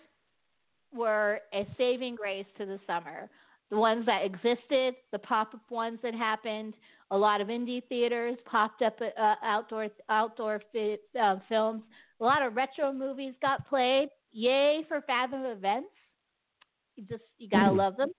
were 0.95 1.41
a 1.55 1.67
saving 1.77 2.17
grace 2.17 2.47
to 2.59 2.67
the 2.67 2.79
summer. 2.87 3.29
The 3.71 3.79
ones 3.79 4.05
that 4.07 4.25
existed, 4.25 4.95
the 5.13 5.19
pop 5.19 5.55
up 5.55 5.71
ones 5.71 5.99
that 6.03 6.15
happened, 6.15 6.75
a 7.11 7.17
lot 7.17 7.41
of 7.41 7.49
indie 7.49 7.83
theaters 7.89 8.37
popped 8.45 8.83
up 8.83 8.99
uh, 9.01 9.35
outdoor 9.43 9.89
outdoor 10.09 10.61
fi- 10.73 10.99
uh, 11.21 11.37
films. 11.49 11.83
A 12.21 12.25
lot 12.25 12.43
of 12.43 12.55
retro 12.55 12.93
movies 12.93 13.35
got 13.41 13.67
played. 13.69 14.09
Yay 14.33 14.85
for 14.89 15.01
Fathom 15.03 15.45
Events. 15.45 15.89
You 16.97 17.05
just 17.09 17.25
you 17.39 17.49
gotta 17.49 17.73
love 17.73 17.97
them. 17.97 18.11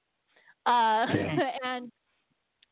Uh, 0.66 1.06
and 1.66 1.92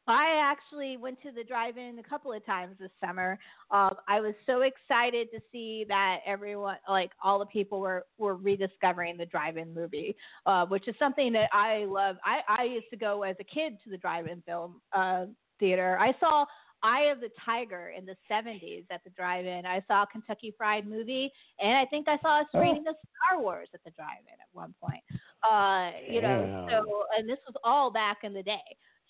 I 0.08 0.40
actually 0.42 0.98
went 0.98 1.22
to 1.22 1.32
the 1.32 1.44
drive-in 1.44 2.00
a 2.00 2.04
couple 2.04 2.34
of 2.34 2.46
times 2.46 2.76
this 2.80 2.90
summer. 3.06 3.38
Um, 3.70 3.96
I 4.08 4.20
was 4.20 4.34
so 4.46 4.62
excited 4.62 5.30
to 5.32 5.40
see 5.52 5.86
that 5.88 6.20
everyone, 6.26 6.78
like 6.90 7.12
all 7.24 7.40
the 7.40 7.46
people, 7.46 7.80
were 7.80 8.06
were 8.18 8.36
rediscovering 8.36 9.18
the 9.18 9.26
drive-in 9.26 9.74
movie, 9.74 10.16
uh, 10.46 10.66
which 10.66 10.88
is 10.88 10.96
something 10.98 11.32
that 11.34 11.50
I 11.54 11.86
love. 11.86 12.18
I 12.26 12.40
I 12.48 12.64
used 12.64 12.90
to 12.92 12.98
go 12.98 13.24
as 13.24 13.36
a 13.40 13.44
kid 13.44 13.78
to 13.84 13.90
the 13.90 13.98
drive-in 13.98 14.42
film 14.42 14.82
uh, 14.92 15.26
theater. 15.60 15.98
I 16.00 16.14
saw 16.20 16.46
Eye 16.84 17.12
of 17.12 17.20
the 17.20 17.30
Tiger 17.46 17.94
in 17.96 18.06
the 18.06 18.16
70s 18.30 18.86
at 18.90 19.04
the 19.04 19.12
drive-in. 19.12 19.66
I 19.68 19.84
saw 19.88 20.06
Kentucky 20.06 20.54
Fried 20.58 20.88
Movie, 20.88 21.32
and 21.60 21.78
I 21.78 21.86
think 21.86 22.08
I 22.08 22.18
saw 22.24 22.42
a 22.42 22.46
screening 22.50 22.88
of 22.88 22.96
Star 23.28 23.40
Wars 23.40 23.70
at 23.74 23.84
the 23.86 23.92
drive-in 23.92 24.34
at 24.34 24.48
one 24.52 24.74
point. 24.82 25.04
Uh, 25.44 25.92
you 26.10 26.22
know, 26.22 26.68
so 26.70 27.04
and 27.18 27.30
this 27.30 27.38
was 27.46 27.56
all 27.64 27.92
back 27.92 28.20
in 28.24 28.34
the 28.34 28.44
day. 28.44 28.58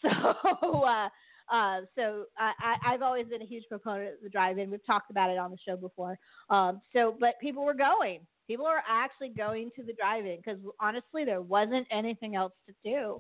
So, 0.62 0.84
uh, 0.84 1.10
uh, 1.52 1.82
so 1.96 2.24
I, 2.38 2.52
I, 2.60 2.94
I've 2.94 3.02
always 3.02 3.28
been 3.28 3.42
a 3.42 3.46
huge 3.46 3.66
proponent 3.68 4.14
of 4.16 4.24
the 4.24 4.30
drive-in. 4.30 4.72
We've 4.72 4.86
talked 4.86 5.12
about 5.12 5.30
it 5.30 5.38
on 5.38 5.52
the 5.52 5.58
show 5.68 5.76
before. 5.76 6.18
Um, 6.50 6.82
so, 6.94 7.16
but 7.20 7.34
people 7.42 7.66
were 7.66 7.74
going. 7.74 8.22
People 8.48 8.66
were 8.66 8.82
actually 8.90 9.30
going 9.30 9.70
to 9.76 9.84
the 9.84 9.94
drive-in 9.94 10.38
because 10.38 10.60
honestly, 10.80 11.26
there 11.26 11.42
wasn't 11.42 11.88
anything 11.92 12.36
else 12.36 12.54
to 12.68 12.74
do. 12.84 13.20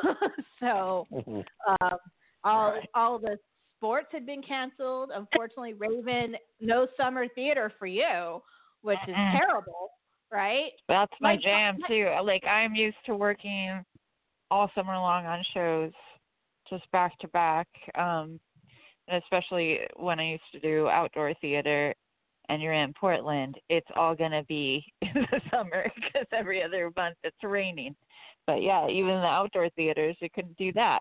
so, 0.60 1.06
um, 1.80 1.98
all 2.44 2.74
all 2.94 3.18
the 3.18 3.36
sports 3.76 4.08
had 4.12 4.26
been 4.26 4.42
canceled. 4.42 5.10
Unfortunately, 5.14 5.74
Raven, 5.74 6.36
no 6.60 6.86
summer 6.96 7.26
theater 7.34 7.72
for 7.78 7.86
you, 7.86 8.40
which 8.82 8.98
is 9.08 9.14
terrible, 9.32 9.90
right? 10.32 10.70
That's 10.88 11.12
my 11.20 11.34
My- 11.36 11.42
jam 11.42 11.76
my- 11.80 11.88
too. 11.88 12.10
Like 12.24 12.44
I'm 12.44 12.74
used 12.74 12.96
to 13.06 13.14
working 13.14 13.82
all 14.50 14.70
summer 14.74 14.94
long 14.94 15.26
on 15.26 15.42
shows, 15.54 15.92
just 16.70 16.90
back 16.92 17.18
to 17.18 17.28
back. 17.28 17.68
Um, 17.96 18.40
and 19.08 19.22
especially 19.22 19.80
when 19.96 20.20
I 20.20 20.30
used 20.30 20.44
to 20.52 20.60
do 20.60 20.88
outdoor 20.88 21.34
theater, 21.40 21.94
and 22.48 22.60
you're 22.60 22.72
in 22.72 22.92
Portland, 22.94 23.56
it's 23.68 23.86
all 23.96 24.14
gonna 24.14 24.44
be 24.44 24.84
in 25.02 25.26
the 25.30 25.40
summer 25.52 25.90
because 25.94 26.26
every 26.32 26.62
other 26.62 26.90
month 26.96 27.16
it's 27.22 27.36
raining. 27.42 27.94
But 28.46 28.62
yeah, 28.62 28.88
even 28.88 29.08
the 29.08 29.26
outdoor 29.26 29.68
theaters, 29.70 30.16
you 30.20 30.28
couldn't 30.34 30.56
do 30.56 30.72
that. 30.72 31.00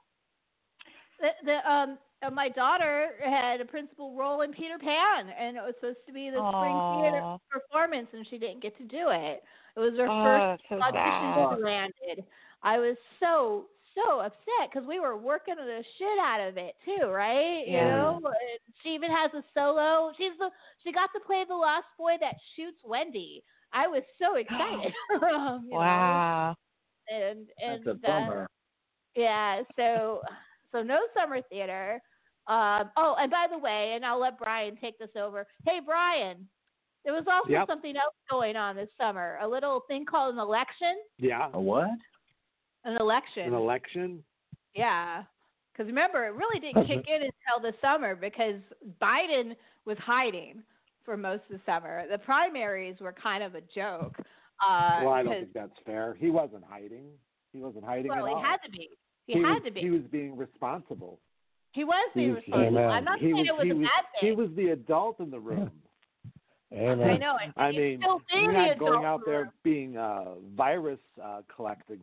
the, 1.19 1.29
the 1.45 1.71
um 1.71 1.97
uh, 2.21 2.29
my 2.29 2.49
daughter 2.49 3.11
had 3.23 3.61
a 3.61 3.65
principal 3.65 4.15
role 4.15 4.41
in 4.41 4.51
Peter 4.51 4.77
Pan, 4.77 5.29
and 5.39 5.55
it 5.55 5.61
was 5.61 5.73
supposed 5.79 5.99
to 6.05 6.13
be 6.13 6.29
the 6.29 6.37
spring 6.53 7.01
theater 7.01 7.37
performance, 7.49 8.07
and 8.13 8.27
she 8.29 8.37
didn't 8.37 8.61
get 8.61 8.77
to 8.77 8.83
do 8.83 9.09
it. 9.09 9.41
It 9.75 9.79
was 9.79 9.93
her 9.97 10.09
Oh, 10.09 10.23
first 10.23 10.63
so 10.69 10.81
audition 10.81 11.57
she 11.57 11.63
landed. 11.63 12.25
I 12.61 12.77
was 12.77 12.97
so 13.21 13.65
so 13.95 14.19
upset 14.19 14.69
because 14.71 14.87
we 14.87 14.99
were 14.99 15.17
working 15.17 15.55
the 15.55 15.83
shit 15.97 16.19
out 16.19 16.41
of 16.47 16.57
it 16.57 16.75
too, 16.85 17.07
right? 17.07 17.63
You 17.67 17.73
know, 17.73 18.15
And 18.23 18.73
she 18.83 18.89
even 18.89 19.11
has 19.11 19.31
a 19.33 19.43
solo. 19.53 20.11
She's 20.17 20.37
the 20.39 20.49
she 20.83 20.91
got 20.91 21.09
to 21.13 21.19
play 21.25 21.43
the 21.47 21.55
lost 21.55 21.87
boy 21.97 22.13
that 22.21 22.35
shoots 22.55 22.79
Wendy. 22.83 23.43
I 23.73 23.87
was 23.87 24.03
so 24.19 24.35
excited. 24.37 24.93
Um, 25.23 25.65
you 25.65 25.71
know, 25.71 25.77
Wow. 25.79 26.55
and 27.09 27.47
and 27.63 27.83
That's 27.85 27.97
a 28.05 28.11
uh, 28.11 28.45
yeah, 29.15 29.61
so 29.75 30.21
so 30.71 30.81
no 30.83 30.99
summer 31.17 31.41
theater. 31.49 31.99
Um, 32.47 32.89
oh, 32.97 33.15
and 33.19 33.29
by 33.29 33.47
the 33.51 33.57
way, 33.57 33.93
and 33.95 34.05
I'll 34.05 34.19
let 34.19 34.39
Brian 34.39 34.75
take 34.81 34.97
this 34.97 35.09
over. 35.15 35.45
Hey, 35.65 35.79
Brian, 35.85 36.47
there 37.05 37.13
was 37.13 37.25
also 37.31 37.51
Yep. 37.51 37.67
something 37.67 37.95
else 37.95 38.15
going 38.29 38.55
on 38.55 38.75
this 38.75 38.89
summer. 38.97 39.37
A 39.41 39.47
little 39.47 39.81
thing 39.87 40.05
called 40.05 40.33
an 40.33 40.39
election. 40.39 40.95
Yeah. 41.19 41.49
A 41.53 41.59
what? 41.61 41.89
An 42.85 42.97
election. 42.99 43.43
An 43.47 43.53
election. 43.53 44.23
yeah. 44.75 45.23
Because 45.71 45.87
remember, 45.87 46.25
it 46.27 46.33
really 46.33 46.59
didn't 46.59 46.87
kick 46.87 47.05
in 47.07 47.21
until 47.21 47.61
the 47.61 47.73
summer 47.81 48.13
because 48.13 48.55
Biden 49.01 49.55
was 49.85 49.97
hiding 49.99 50.61
for 51.05 51.15
most 51.15 51.43
of 51.49 51.57
the 51.57 51.61
summer. 51.65 52.03
The 52.11 52.17
primaries 52.17 52.97
were 52.99 53.13
kind 53.13 53.41
of 53.43 53.55
a 53.55 53.61
joke. 53.73 54.15
Uh, 54.61 54.99
well, 55.05 55.13
I 55.13 55.23
don't 55.23 55.33
think 55.33 55.53
that's 55.53 55.71
fair. 55.85 56.17
He 56.19 56.29
wasn't 56.31 56.65
hiding. 56.69 57.05
He 57.53 57.59
wasn't 57.59 57.85
hiding 57.85 58.09
well, 58.09 58.25
at 58.25 58.29
he 58.29 58.35
all. 58.35 58.41
had 58.43 58.57
to 58.65 58.69
be. 58.71 58.89
He, 59.25 59.33
he 59.35 59.39
had 59.39 59.53
was, 59.53 59.61
to 59.65 59.71
be. 59.71 59.79
He 59.79 59.89
was 59.89 60.01
being 60.11 60.35
responsible. 60.35 61.19
He 61.71 61.85
was 61.85 62.09
He 62.13 62.19
being 62.19 62.29
was- 62.33 62.37
responsible. 62.45 62.77
Amen. 62.79 62.89
I'm 62.89 63.03
not 63.05 63.19
he 63.19 63.27
saying 63.27 63.35
was, 63.37 63.47
it 63.47 63.53
was 63.55 63.63
he 63.63 63.71
a 63.71 63.75
was, 63.75 63.83
bad 63.87 64.27
he 64.27 64.31
was 64.33 64.49
the 64.57 64.67
adult 64.71 65.19
in 65.21 65.31
the 65.31 65.39
room. 65.39 65.71
Amen. 66.73 67.09
I 67.09 67.17
know. 67.17 67.37
And 67.41 67.53
I 67.55 67.71
he's 67.71 67.79
mean, 67.79 67.99
still 68.01 68.21
being 68.33 68.43
you're 68.51 68.53
the 68.53 68.59
not 68.67 68.79
going 68.79 68.99
adult 68.99 69.05
out 69.05 69.21
there 69.25 69.39
room. 69.43 69.51
being 69.63 69.97
uh, 69.97 70.25
virus 70.57 70.99
uh, 71.23 71.41
collecting 71.55 71.99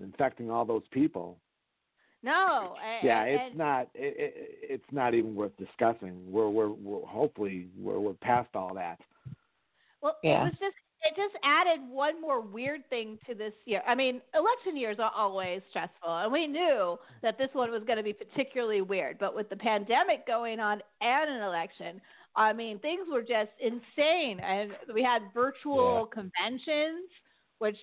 and 0.00 0.12
infecting 0.12 0.50
all 0.50 0.64
those 0.64 0.82
people. 0.90 1.38
No. 2.22 2.76
and- 2.84 3.04
Yeah, 3.04 3.22
and- 3.24 3.40
it's 3.48 3.56
not. 3.56 3.88
It, 3.94 4.14
it, 4.18 4.34
it's 4.62 4.92
not 4.92 5.14
even 5.14 5.34
worth 5.34 5.56
discussing. 5.56 6.30
We're 6.30 6.48
we're, 6.50 6.68
we're 6.70 7.06
hopefully 7.06 7.68
we're 7.78 7.98
we're 7.98 8.14
past 8.14 8.50
all 8.54 8.74
that. 8.74 9.00
Well, 10.02 10.16
Yeah. 10.22 10.42
it 10.42 10.44
was 10.44 10.52
just 10.60 10.76
it 11.02 11.16
just 11.16 11.34
added 11.42 11.80
one 11.88 12.20
more 12.20 12.42
weird 12.42 12.86
thing 12.90 13.18
to 13.26 13.34
this 13.34 13.54
year. 13.64 13.82
I 13.86 13.94
mean, 13.94 14.20
election 14.34 14.76
years 14.76 14.98
are 14.98 15.10
always 15.16 15.62
stressful, 15.70 16.08
and 16.18 16.30
we 16.30 16.46
knew 16.46 16.98
that 17.22 17.38
this 17.38 17.48
one 17.54 17.70
was 17.70 17.82
going 17.84 17.96
to 17.96 18.02
be 18.02 18.12
particularly 18.12 18.82
weird. 18.82 19.18
But 19.18 19.34
with 19.34 19.48
the 19.48 19.56
pandemic 19.56 20.26
going 20.26 20.60
on 20.60 20.82
and 21.00 21.30
an 21.30 21.42
election, 21.42 22.02
I 22.36 22.52
mean, 22.52 22.78
things 22.80 23.06
were 23.10 23.22
just 23.22 23.50
insane, 23.60 24.40
and 24.40 24.72
we 24.92 25.02
had 25.02 25.22
virtual 25.32 26.04
conventions, 26.12 27.08
which 27.60 27.76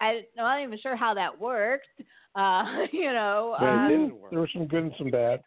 I, 0.00 0.22
I'm 0.38 0.44
not 0.44 0.62
even 0.62 0.78
sure 0.78 0.94
how 0.94 1.14
that 1.14 1.38
worked. 1.40 1.88
Uh, 2.34 2.86
you 2.92 3.12
know, 3.12 3.56
But 3.58 3.68
it 3.68 3.88
didn't 3.88 4.20
work. 4.20 4.30
there 4.30 4.40
was 4.40 4.50
some 4.54 4.66
good 4.66 4.84
and 4.84 4.92
some 4.96 5.10
bad. 5.10 5.42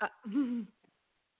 uh, 0.00 0.06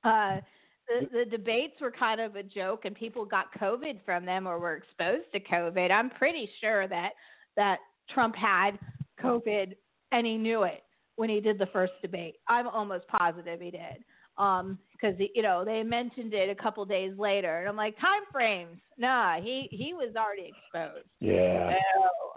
uh, 0.09 0.40
the, 0.88 1.07
the 1.12 1.24
debates 1.30 1.74
were 1.80 1.90
kind 1.92 2.20
of 2.20 2.36
a 2.36 2.42
joke, 2.42 2.84
and 2.84 2.94
people 2.94 3.24
got 3.24 3.53
COVID 3.61 4.01
from 4.05 4.24
them 4.24 4.46
or 4.46 4.59
were 4.59 4.76
exposed 4.76 5.30
to 5.32 5.40
COVID. 5.40 5.90
I'm 5.90 6.11
pretty 6.11 6.48
sure 6.61 6.88
that 6.88 7.11
that 7.57 7.78
Trump 8.12 8.34
had 8.34 8.78
COVID 9.22 9.74
and 10.12 10.26
he 10.26 10.36
knew 10.36 10.62
it 10.62 10.82
when 11.16 11.28
he 11.28 11.40
did 11.40 11.59
the 11.59 11.66
first 11.66 11.92
debate. 12.03 12.36
I'm 12.48 12.66
almost 12.68 13.07
positive 13.09 13.61
he 13.61 13.70
did, 13.70 14.05
because 14.93 15.16
you 15.34 15.43
know 15.43 15.64
they 15.64 15.82
mentioned 15.82 16.34
it 16.34 16.49
a 16.49 16.55
couple 16.55 16.84
days 16.84 17.12
later, 17.18 17.61
and 17.61 17.68
I'm 17.68 17.76
like, 17.76 17.99
time 18.01 18.22
frames? 18.32 18.78
Nah, 18.99 19.41
he 19.41 19.68
he 19.70 19.93
was 19.95 20.14
already 20.16 20.53
exposed. 20.53 21.07
Yeah. 21.20 21.74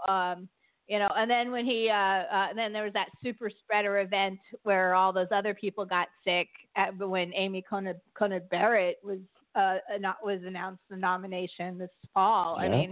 So, 0.06 0.12
um, 0.12 0.48
you 0.86 0.98
know, 0.98 1.08
and 1.16 1.30
then 1.30 1.50
when 1.50 1.64
he, 1.64 1.88
uh, 1.88 1.94
uh, 1.94 2.46
and 2.50 2.58
then 2.58 2.72
there 2.72 2.84
was 2.84 2.92
that 2.92 3.08
super 3.22 3.50
spreader 3.50 4.00
event 4.00 4.38
where 4.64 4.94
all 4.94 5.12
those 5.12 5.28
other 5.34 5.54
people 5.54 5.86
got 5.86 6.08
sick. 6.24 6.48
At, 6.76 6.96
when 6.98 7.32
Amy 7.34 7.64
Coney, 7.68 7.94
Coney 8.18 8.40
Barrett 8.50 8.98
was, 9.02 9.18
uh, 9.54 9.76
not 9.98 10.16
was 10.22 10.40
announced 10.44 10.82
the 10.90 10.96
nomination 10.96 11.78
this 11.78 11.88
fall. 12.12 12.56
I 12.58 12.68
mean, 12.68 12.90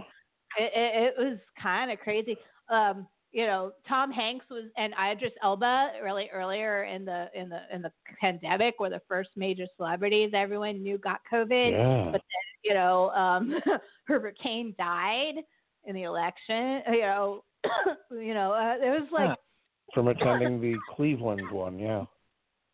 it, 0.57 0.71
it, 0.75 1.13
it 1.19 1.23
was 1.23 1.37
kind 1.61 1.91
of 1.91 1.99
crazy. 1.99 2.35
Um, 2.69 3.05
you 3.33 3.47
know, 3.47 3.73
Tom 3.89 4.11
Hanks 4.11 4.45
was 4.51 4.65
and 4.77 4.93
Idris 4.93 5.33
Elba 5.41 5.93
really 6.03 6.29
earlier 6.31 6.83
in 6.83 7.03
the 7.03 7.27
in 7.33 7.49
the 7.49 7.61
in 7.73 7.81
the 7.81 7.91
pandemic 8.21 8.79
were 8.79 8.91
the 8.91 9.01
first 9.07 9.31
major 9.35 9.65
celebrities 9.75 10.31
everyone 10.35 10.81
knew 10.83 10.99
got 10.99 11.19
COVID 11.31 11.71
Yeah. 11.71 12.11
but 12.11 12.21
you 12.63 12.73
know, 12.75 13.09
um, 13.09 13.59
Herbert 14.05 14.37
Kane 14.41 14.73
died 14.77 15.33
in 15.85 15.95
the 15.95 16.03
election. 16.03 16.81
You 16.91 17.01
know, 17.01 17.43
you 18.11 18.33
know, 18.33 18.51
uh, 18.53 18.75
it 18.79 19.01
was 19.01 19.09
like, 19.11 19.37
From 19.93 20.07
attending 20.07 20.61
the 20.61 20.75
Cleveland 20.95 21.49
one, 21.51 21.77
yeah. 21.79 22.05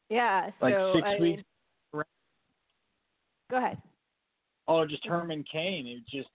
yeah. 0.09 0.49
So, 0.59 0.65
Like 0.65 0.75
six 0.95 1.07
I 1.07 1.19
mean, 1.19 1.21
weeks. 1.37 1.43
go 3.49 3.57
ahead. 3.57 3.77
Oh, 4.67 4.85
just 4.85 5.05
Herman 5.05 5.43
Cain. 5.51 5.87
It 5.87 6.03
just 6.15 6.29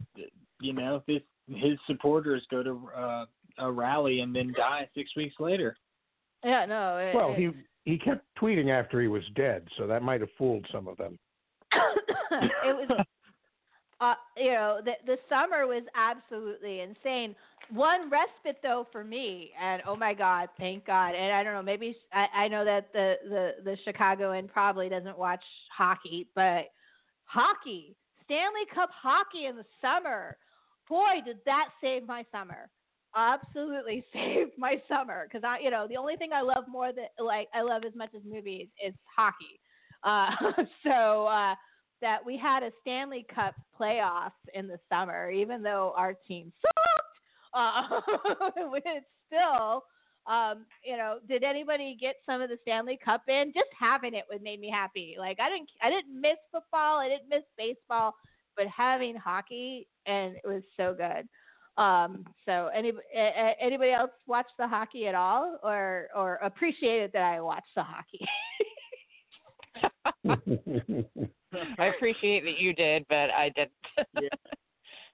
you 0.61 0.73
know 0.73 1.03
this 1.07 1.21
his 1.47 1.79
supporters 1.87 2.43
go 2.51 2.63
to 2.63 2.89
uh, 2.97 3.25
a 3.59 3.71
rally 3.71 4.21
and 4.21 4.35
then 4.35 4.53
die 4.57 4.89
six 4.95 5.15
weeks 5.17 5.35
later. 5.39 5.77
Yeah, 6.45 6.67
no. 6.67 6.99
It, 6.99 7.15
Well, 7.15 7.33
it, 7.33 7.39
he 7.39 7.51
he 7.91 7.99
kept 7.99 8.25
tweeting 8.41 8.71
after 8.71 9.01
he 9.01 9.09
was 9.09 9.23
dead, 9.35 9.67
so 9.77 9.87
that 9.87 10.03
might 10.03 10.21
have 10.21 10.31
fooled 10.39 10.67
some 10.73 10.89
of 10.89 10.97
them. 10.97 11.19
it 11.73 12.89
was 12.89 13.05
uh, 14.01 14.15
you 14.37 14.53
know 14.53 14.81
the 14.85 14.93
the 15.07 15.17
summer 15.29 15.67
was 15.67 15.83
absolutely 15.95 16.81
insane 16.81 17.35
one 17.71 18.11
respite 18.11 18.61
though 18.63 18.87
for 18.93 19.05
me 19.05 19.51
and 19.61 19.83
oh 19.87 19.97
my 19.97 20.13
god 20.13 20.49
thank 20.59 20.85
god 20.87 21.15
and 21.15 21.33
i 21.33 21.43
don't 21.43 21.55
know 21.55 21.63
maybe 21.63 21.97
i, 22.13 22.27
I 22.35 22.49
know 22.49 22.65
that 22.65 22.93
the, 22.93 23.15
the 23.29 23.51
the 23.65 23.77
chicagoan 23.85 24.49
probably 24.49 24.89
doesn't 24.89 25.19
watch 25.19 25.43
hockey 25.75 26.29
but 26.35 26.67
hockey 27.25 27.97
stanley 28.25 28.67
cup 28.75 28.91
hockey 28.93 29.47
in 29.47 29.57
the 29.57 29.65
summer 29.81 30.37
boy 30.89 31.23
did 31.25 31.39
that 31.47 31.69
save 31.81 32.07
my 32.07 32.25
summer 32.31 32.69
absolutely 33.17 34.05
saved 34.13 34.53
my 34.59 34.81
summer 34.89 35.27
because 35.29 35.45
i 35.45 35.59
you 35.59 35.71
know 35.71 35.87
the 35.89 35.97
only 35.97 36.17
thing 36.17 36.31
i 36.33 36.41
love 36.41 36.65
more 36.69 36.93
than 36.93 37.07
like 37.25 37.49
i 37.55 37.63
love 37.63 37.83
as 37.87 37.95
much 37.95 38.11
as 38.15 38.23
movies 38.25 38.69
is 38.85 38.95
hockey 39.17 39.61
uh 40.05 40.31
so 40.85 41.27
uh 41.27 41.55
that 42.05 42.25
we 42.25 42.37
had 42.37 42.63
a 42.63 42.71
Stanley 42.83 43.25
Cup 43.35 43.55
playoffs 43.81 44.33
in 44.53 44.69
the 44.69 44.79
summer, 44.91 45.31
even 45.31 45.63
though 45.63 45.95
our 45.97 46.15
team 46.29 46.53
sucked. 46.61 46.77
Uh, 47.57 47.85
it's 48.85 49.07
still, 49.29 49.85
um, 50.27 50.67
you 50.85 50.97
know, 50.97 51.19
did 51.29 51.45
anybody 51.45 51.97
get 52.01 52.17
some 52.27 52.41
of 52.41 52.49
the 52.49 52.59
Stanley 52.63 52.99
Cup 53.05 53.23
in? 53.29 53.53
Just 53.55 53.69
having 53.79 54.13
it 54.13 54.25
would 54.29 54.43
made 54.43 54.59
me 54.59 54.69
happy. 54.69 55.15
Like 55.17 55.39
I 55.39 55.49
didn't, 55.51 55.69
I 55.81 55.89
didn't 55.89 56.21
miss 56.21 56.35
football, 56.51 56.99
I 56.99 57.09
didn't 57.09 57.29
miss 57.29 57.45
baseball, 57.57 58.13
but 58.57 58.67
having 58.67 59.15
hockey 59.15 59.87
and 60.05 60.35
it 60.35 60.43
was 60.45 60.65
so 60.77 60.95
good. 60.95 61.29
Um, 61.77 62.25
so 62.47 62.69
any, 62.75 62.93
a- 63.15 63.19
a- 63.19 63.57
anybody 63.61 63.91
else 63.93 64.11
watch 64.27 64.47
the 64.59 64.69
hockey 64.69 65.07
at 65.09 65.15
all, 65.15 65.59
or 65.63 66.09
or 66.15 66.37
appreciate 66.37 67.03
it 67.03 67.13
that 67.13 67.23
I 67.23 67.41
watched 67.41 67.75
the 67.75 67.83
hockey? 67.83 68.25
I 71.79 71.87
appreciate 71.87 72.45
that 72.45 72.59
you 72.59 72.73
did, 72.73 73.05
but 73.09 73.31
I 73.31 73.51
didn't. 73.55 73.73
Yeah. 74.21 74.29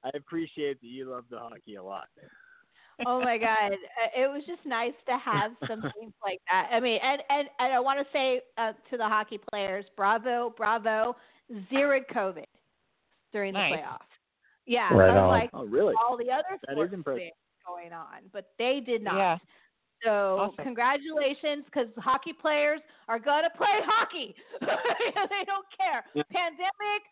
I 0.05 0.11
appreciate 0.17 0.81
that 0.81 0.87
you 0.87 1.11
love 1.11 1.25
the 1.31 1.39
hockey 1.39 1.75
a 1.75 1.83
lot. 1.83 2.07
oh 3.07 3.21
my 3.21 3.37
god 3.39 3.73
Uh, 3.73 4.09
it 4.17 4.27
was 4.31 4.43
just 4.47 4.65
nice 4.65 4.95
to 5.07 5.19
have 5.19 5.53
some 5.69 5.81
things 5.83 6.13
like 6.25 6.39
that 6.51 6.69
i 6.73 6.81
mean 6.81 6.99
and 7.03 7.23
and, 7.31 7.49
and 7.59 7.73
i 7.73 7.79
want 7.81 7.99
to 7.99 8.07
say 8.13 8.41
uh, 8.59 8.73
to 8.91 8.97
the 8.97 9.05
hockey 9.07 9.39
players 9.51 9.85
bravo 9.97 10.53
bravo 10.57 11.15
zeroed 11.71 12.05
covid 12.15 12.45
during 13.33 13.53
the 13.53 13.59
Nice. 13.59 13.75
playoffs 13.75 14.10
yeah 14.71 14.93
Right 14.95 15.11
on. 15.11 15.25
unlike 15.25 15.51
Oh, 15.53 15.65
really? 15.67 15.95
all 16.01 16.17
the 16.17 16.31
other 16.31 16.55
That 16.67 16.79
is 16.79 16.91
sports 16.93 16.93
things 17.19 17.33
going 17.67 17.93
on 17.93 18.31
but 18.33 18.45
they 18.59 18.81
did 18.85 19.03
not 19.03 19.17
Yeah. 19.17 19.39
so 20.05 20.15
Awesome. 20.41 20.65
congratulations 20.65 21.65
because 21.67 21.89
hockey 21.99 22.33
players 22.33 22.81
are 23.09 23.19
going 23.19 23.45
to 23.45 23.51
play 23.59 23.77
hockey 23.85 24.35
they 24.61 25.43
don't 25.47 25.67
care 25.79 26.05
pandemic 26.33 27.03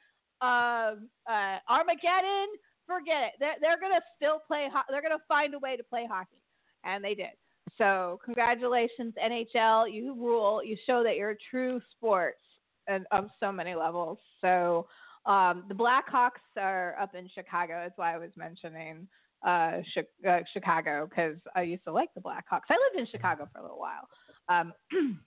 um, 0.41 1.09
uh, 1.29 1.59
armageddon 1.69 2.49
forget 2.87 3.23
it. 3.25 3.33
They're, 3.39 3.57
they're 3.61 3.79
going 3.81 3.93
to 3.93 4.01
still 4.17 4.39
play. 4.47 4.67
Ho- 4.73 4.87
they're 4.89 5.03
going 5.03 5.13
to 5.13 5.23
find 5.29 5.53
a 5.53 5.59
way 5.59 5.77
to 5.77 5.83
play 5.85 6.07
hockey, 6.11 6.41
and 6.85 7.05
they 7.05 7.15
did. 7.15 7.37
So 7.77 8.19
congratulations, 8.25 9.13
NHL. 9.23 9.93
You 9.93 10.15
rule. 10.15 10.63
You 10.65 10.75
show 10.87 11.03
that 11.03 11.17
you're 11.17 11.33
a 11.33 11.37
true 11.51 11.83
sports 11.91 12.41
and 12.87 13.05
on 13.13 13.31
so 13.41 13.53
many 13.53 13.75
levels. 13.75 14.17
So 14.41 14.87
um, 15.29 15.65
the 15.69 15.75
Blackhawks 15.75 16.41
are 16.57 16.97
up 17.01 17.15
in 17.15 17.29
Chicago. 17.35 17.81
That's 17.83 17.99
why 17.99 18.15
I 18.15 18.19
was 18.19 18.31
mentioning 18.37 19.07
uh, 19.47 19.83
uh, 20.27 20.39
Chicago 20.53 21.07
because 21.09 21.37
I 21.55 21.63
used 21.63 21.85
to 21.85 21.93
like 21.93 22.09
the 22.15 22.21
Blackhawks. 22.21 22.63
I 22.71 22.75
lived 22.75 22.99
in 22.99 23.07
Chicago 23.11 23.49
for 23.53 23.59
a 23.59 23.63
little 23.63 23.79
while. 23.79 24.09
Um, 24.49 24.73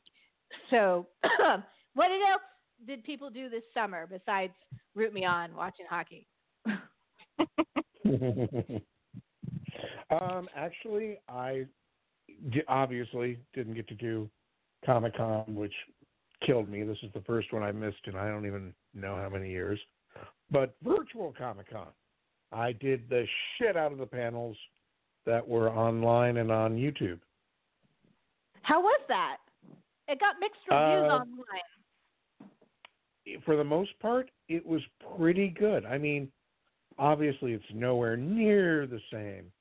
so 0.71 1.07
what 1.93 2.11
else 2.11 2.41
did 2.87 3.03
people 3.03 3.29
do 3.29 3.47
this 3.47 3.63
summer 3.75 4.07
besides 4.07 4.53
root 4.95 5.13
me 5.13 5.23
on 5.23 5.55
watching 5.55 5.85
hockey? 5.87 6.27
um, 10.09 10.49
actually, 10.55 11.19
I 11.29 11.67
obviously 12.67 13.37
didn't 13.53 13.75
get 13.75 13.87
to 13.89 13.95
do 13.95 14.27
Comic 14.83 15.15
Con, 15.15 15.45
which 15.47 15.73
killed 16.45 16.69
me. 16.69 16.83
This 16.83 16.97
is 17.03 17.09
the 17.13 17.21
first 17.21 17.51
one 17.53 17.63
I 17.63 17.71
missed, 17.71 18.05
and 18.05 18.17
I 18.17 18.27
don't 18.27 18.45
even 18.45 18.73
know 18.93 19.15
how 19.15 19.29
many 19.29 19.49
years. 19.49 19.79
But 20.49 20.75
virtual 20.83 21.33
Comic 21.37 21.69
Con, 21.71 21.87
I 22.51 22.73
did 22.73 23.07
the 23.09 23.25
shit 23.57 23.77
out 23.77 23.91
of 23.91 23.97
the 23.97 24.05
panels 24.05 24.57
that 25.25 25.47
were 25.47 25.69
online 25.69 26.37
and 26.37 26.51
on 26.51 26.75
YouTube. 26.75 27.19
How 28.63 28.81
was 28.81 28.99
that? 29.07 29.37
It 30.07 30.19
got 30.19 30.35
mixed 30.39 30.59
reviews 30.69 31.09
Uh, 31.09 31.23
online. 31.23 32.51
for 33.45 33.55
the 33.55 33.63
most 33.63 33.97
part, 33.99 34.29
it 34.49 34.65
was 34.65 34.81
pretty 35.15 35.47
good. 35.47 35.85
I 35.85 35.97
mean, 35.97 36.31
obviously, 36.97 37.53
it's 37.53 37.63
nowhere 37.73 38.17
near 38.17 38.87
the 38.87 38.99
same 39.11 39.51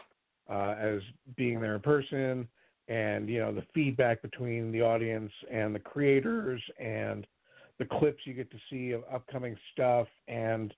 uh, 0.48 0.74
as 0.78 1.00
being 1.36 1.60
there 1.60 1.76
in 1.76 1.80
person, 1.80 2.48
and 2.90 3.28
you 3.28 3.38
know 3.38 3.54
the 3.54 3.64
feedback 3.72 4.20
between 4.20 4.72
the 4.72 4.82
audience 4.82 5.32
and 5.50 5.74
the 5.74 5.78
creators, 5.78 6.60
and 6.78 7.26
the 7.78 7.84
clips 7.86 8.18
you 8.24 8.34
get 8.34 8.50
to 8.50 8.58
see 8.68 8.90
of 8.90 9.02
upcoming 9.12 9.56
stuff, 9.72 10.08
and 10.28 10.74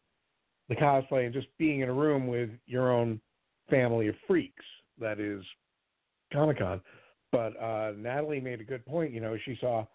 the 0.68 0.76
cosplay, 0.76 1.24
and 1.24 1.34
just 1.34 1.48
being 1.58 1.80
in 1.80 1.88
a 1.88 1.92
room 1.92 2.26
with 2.26 2.50
your 2.66 2.92
own 2.92 3.20
family 3.70 4.08
of 4.08 4.14
freaks. 4.26 4.64
That 5.00 5.18
is 5.18 5.42
Comic 6.32 6.58
Con. 6.58 6.80
but 7.32 7.60
uh, 7.60 7.92
Natalie 7.96 8.40
made 8.40 8.60
a 8.60 8.64
good 8.64 8.84
point. 8.84 9.12
You 9.12 9.20
know, 9.20 9.36
she 9.44 9.56
saw 9.58 9.86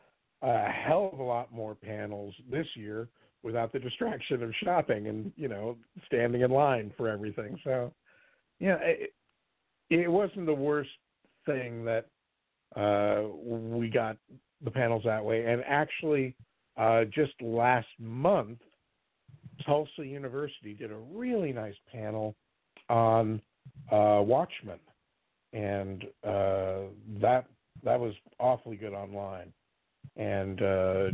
a 0.42 0.70
hell 0.70 1.12
of 1.14 1.20
a 1.20 1.24
lot 1.24 1.54
more 1.54 1.76
panels 1.76 2.34
this 2.52 2.68
year 2.76 3.08
without 3.44 3.72
the 3.72 3.80
distraction 3.80 4.42
of 4.42 4.52
shopping 4.64 5.08
and 5.08 5.32
you 5.36 5.48
know 5.48 5.78
standing 6.08 6.42
in 6.42 6.50
line 6.50 6.92
for 6.98 7.08
everything. 7.08 7.60
So, 7.64 7.94
yeah, 8.60 8.78
it, 8.82 9.14
it 9.92 10.12
wasn't 10.12 10.48
the 10.48 10.54
worst 10.54 10.90
thing 11.48 11.84
that 11.86 12.06
uh, 12.76 13.24
we 13.44 13.90
got 13.90 14.18
the 14.64 14.72
panels 14.72 15.04
that 15.06 15.24
way. 15.24 15.46
And 15.46 15.64
actually, 15.66 16.36
uh, 16.78 17.06
just 17.06 17.34
last 17.42 17.88
month, 18.00 18.60
Tulsa 19.66 20.06
University 20.06 20.74
did 20.74 20.92
a 20.92 20.98
really 21.12 21.52
nice 21.52 21.76
panel 21.92 22.36
on 22.90 23.42
uh, 23.92 24.22
Watchmen, 24.22 24.80
and 25.54 26.04
uh, 26.24 26.90
that 27.20 27.46
that 27.84 28.00
was 28.00 28.14
awfully 28.40 28.76
good 28.76 28.94
online. 28.94 29.52
And 30.16 30.62
uh, 30.62 31.08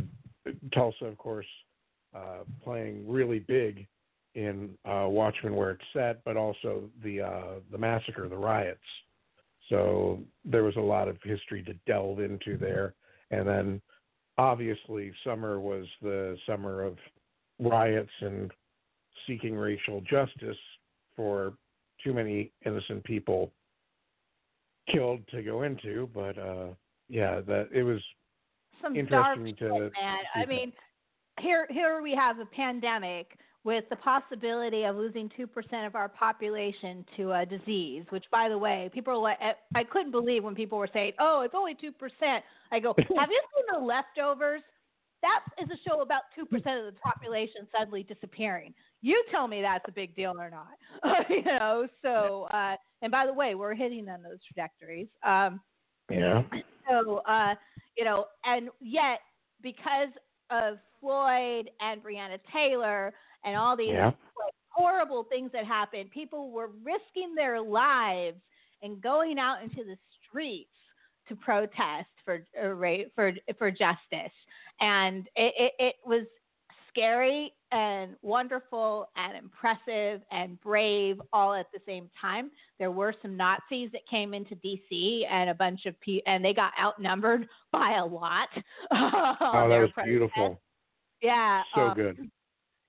Tulsa, 0.74 1.06
of 1.06 1.16
course, 1.16 1.46
uh, 2.14 2.44
playing 2.62 3.08
really 3.08 3.38
big 3.38 3.86
in 4.34 4.70
Watchmen 4.84 5.54
where 5.54 5.70
it's 5.70 5.84
set, 5.92 6.22
but 6.24 6.36
also 6.36 6.90
the 7.02 7.62
the 7.72 7.78
massacre, 7.78 8.28
the 8.28 8.36
riots. 8.36 8.80
So 9.68 10.20
there 10.44 10.62
was 10.62 10.76
a 10.76 10.80
lot 10.80 11.08
of 11.08 11.16
history 11.22 11.62
to 11.64 11.74
delve 11.86 12.20
into 12.20 12.56
there, 12.58 12.94
and 13.30 13.46
then 13.48 13.80
obviously 14.36 15.12
summer 15.24 15.60
was 15.60 15.86
the 16.02 16.36
summer 16.46 16.82
of 16.82 16.96
riots 17.58 18.10
and 18.20 18.50
seeking 19.26 19.54
racial 19.56 20.00
justice 20.02 20.56
for 21.16 21.54
too 22.02 22.12
many 22.12 22.50
innocent 22.66 23.02
people 23.04 23.52
killed 24.92 25.20
to 25.28 25.42
go 25.42 25.62
into, 25.62 26.08
but 26.12 26.36
uh 26.36 26.66
yeah, 27.08 27.40
that 27.46 27.68
it 27.72 27.82
was 27.82 28.00
Some 28.82 28.96
interesting 28.96 29.54
dark 29.58 29.58
to 29.58 29.84
shit, 29.84 29.92
man. 30.02 30.18
I 30.34 30.46
mean, 30.46 30.72
here 31.40 31.66
here 31.70 32.02
we 32.02 32.14
have 32.14 32.38
a 32.38 32.46
pandemic 32.46 33.38
with 33.64 33.84
the 33.88 33.96
possibility 33.96 34.84
of 34.84 34.94
losing 34.94 35.30
2% 35.30 35.86
of 35.86 35.94
our 35.94 36.08
population 36.08 37.04
to 37.16 37.32
a 37.32 37.46
disease, 37.46 38.04
which, 38.10 38.24
by 38.30 38.48
the 38.48 38.56
way, 38.56 38.90
people 38.92 39.14
are 39.14 39.18
like, 39.18 39.38
I 39.74 39.84
couldn't 39.84 40.10
believe 40.10 40.44
when 40.44 40.54
people 40.54 40.76
were 40.76 40.88
saying, 40.92 41.12
oh, 41.18 41.40
it's 41.40 41.54
only 41.56 41.74
2%. 41.74 42.40
I 42.70 42.78
go, 42.78 42.94
have 42.98 43.30
you 43.30 43.40
seen 43.56 43.64
The 43.72 43.84
Leftovers? 43.84 44.60
That 45.22 45.40
is 45.62 45.70
a 45.70 45.88
show 45.88 46.02
about 46.02 46.22
2% 46.38 46.44
of 46.44 46.94
the 46.94 47.00
population 47.02 47.66
suddenly 47.76 48.02
disappearing. 48.02 48.74
You 49.00 49.24
tell 49.30 49.48
me 49.48 49.62
that's 49.62 49.84
a 49.88 49.92
big 49.92 50.14
deal 50.14 50.34
or 50.38 50.50
not. 50.50 51.24
you 51.30 51.42
know, 51.44 51.88
so, 52.02 52.46
uh, 52.52 52.76
and 53.00 53.10
by 53.10 53.24
the 53.24 53.32
way, 53.32 53.54
we're 53.54 53.74
hitting 53.74 54.06
on 54.10 54.22
those 54.22 54.38
trajectories. 54.46 55.08
Um, 55.26 55.60
yeah. 56.10 56.42
so, 56.90 57.22
uh, 57.26 57.54
you 57.96 58.04
know, 58.04 58.26
and 58.44 58.68
yet 58.82 59.20
because 59.62 60.10
of 60.50 60.76
Floyd 61.00 61.70
and 61.80 62.02
Breonna 62.02 62.38
Taylor 62.52 63.14
and 63.44 63.56
all 63.56 63.76
these 63.76 63.90
Yeah. 63.90 64.06
like, 64.06 64.54
horrible 64.70 65.24
things 65.24 65.52
that 65.52 65.64
happened, 65.64 66.10
people 66.10 66.50
were 66.50 66.70
risking 66.82 67.34
their 67.34 67.60
lives 67.60 68.40
and 68.82 69.00
going 69.00 69.38
out 69.38 69.62
into 69.62 69.84
the 69.84 69.96
streets 70.26 70.70
to 71.28 71.36
protest 71.36 72.08
for 72.24 72.46
uh, 72.60 73.04
for 73.14 73.32
for 73.58 73.70
justice, 73.70 74.32
and 74.80 75.28
it, 75.36 75.54
it, 75.56 75.72
it 75.78 75.94
was 76.04 76.26
scary 76.88 77.52
and 77.72 78.14
wonderful 78.22 79.08
and 79.16 79.36
impressive 79.36 80.22
and 80.30 80.60
brave 80.60 81.20
all 81.32 81.54
at 81.54 81.66
the 81.72 81.80
same 81.86 82.08
time. 82.20 82.50
There 82.78 82.90
were 82.92 83.14
some 83.20 83.36
Nazis 83.36 83.90
that 83.92 84.06
came 84.08 84.32
into 84.32 84.54
DC 84.56 85.26
and 85.28 85.50
a 85.50 85.54
bunch 85.54 85.86
of 85.86 85.98
people, 86.00 86.30
and 86.32 86.44
they 86.44 86.54
got 86.54 86.72
outnumbered 86.80 87.48
by 87.72 87.96
a 87.96 88.04
lot. 88.04 88.48
Oh, 88.92 89.68
that 89.68 89.78
was 89.80 89.90
beautiful. 90.04 90.60
Yeah, 91.20 91.62
So 91.74 91.80
uh, 91.82 91.94
good. 91.94 92.30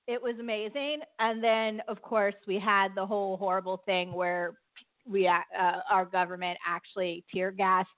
It 0.07 0.21
was 0.21 0.35
amazing. 0.39 0.99
And 1.19 1.43
then, 1.43 1.81
of 1.87 2.01
course, 2.01 2.35
we 2.47 2.59
had 2.59 2.89
the 2.95 3.05
whole 3.05 3.37
horrible 3.37 3.81
thing 3.85 4.13
where 4.13 4.53
we, 5.07 5.27
uh, 5.27 5.39
our 5.89 6.05
government 6.05 6.57
actually 6.65 7.23
tear 7.33 7.51
gassed 7.51 7.89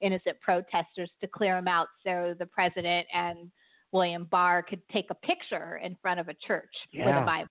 innocent 0.00 0.40
protesters 0.40 1.10
to 1.20 1.26
clear 1.26 1.54
them 1.54 1.68
out, 1.68 1.88
so 2.04 2.34
the 2.38 2.46
president 2.46 3.06
and 3.12 3.50
William 3.92 4.24
Barr 4.30 4.62
could 4.62 4.80
take 4.90 5.06
a 5.10 5.14
picture 5.14 5.76
in 5.82 5.96
front 6.00 6.20
of 6.20 6.28
a 6.28 6.34
church 6.46 6.72
with 6.94 7.06
a 7.06 7.24
Bible. 7.24 7.50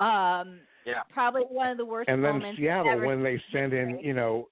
Um, 0.00 0.60
Yeah. 0.84 1.02
Probably 1.12 1.42
one 1.42 1.68
of 1.70 1.78
the 1.78 1.84
worst 1.84 2.08
And 2.08 2.24
then. 2.24 2.54
Seattle 2.56 2.92
ever 2.92 3.06
when 3.06 3.22
they 3.22 3.36
seen 3.36 3.70
sent 3.70 3.72
in, 3.74 3.98
you 4.00 4.14
know, 4.14 4.48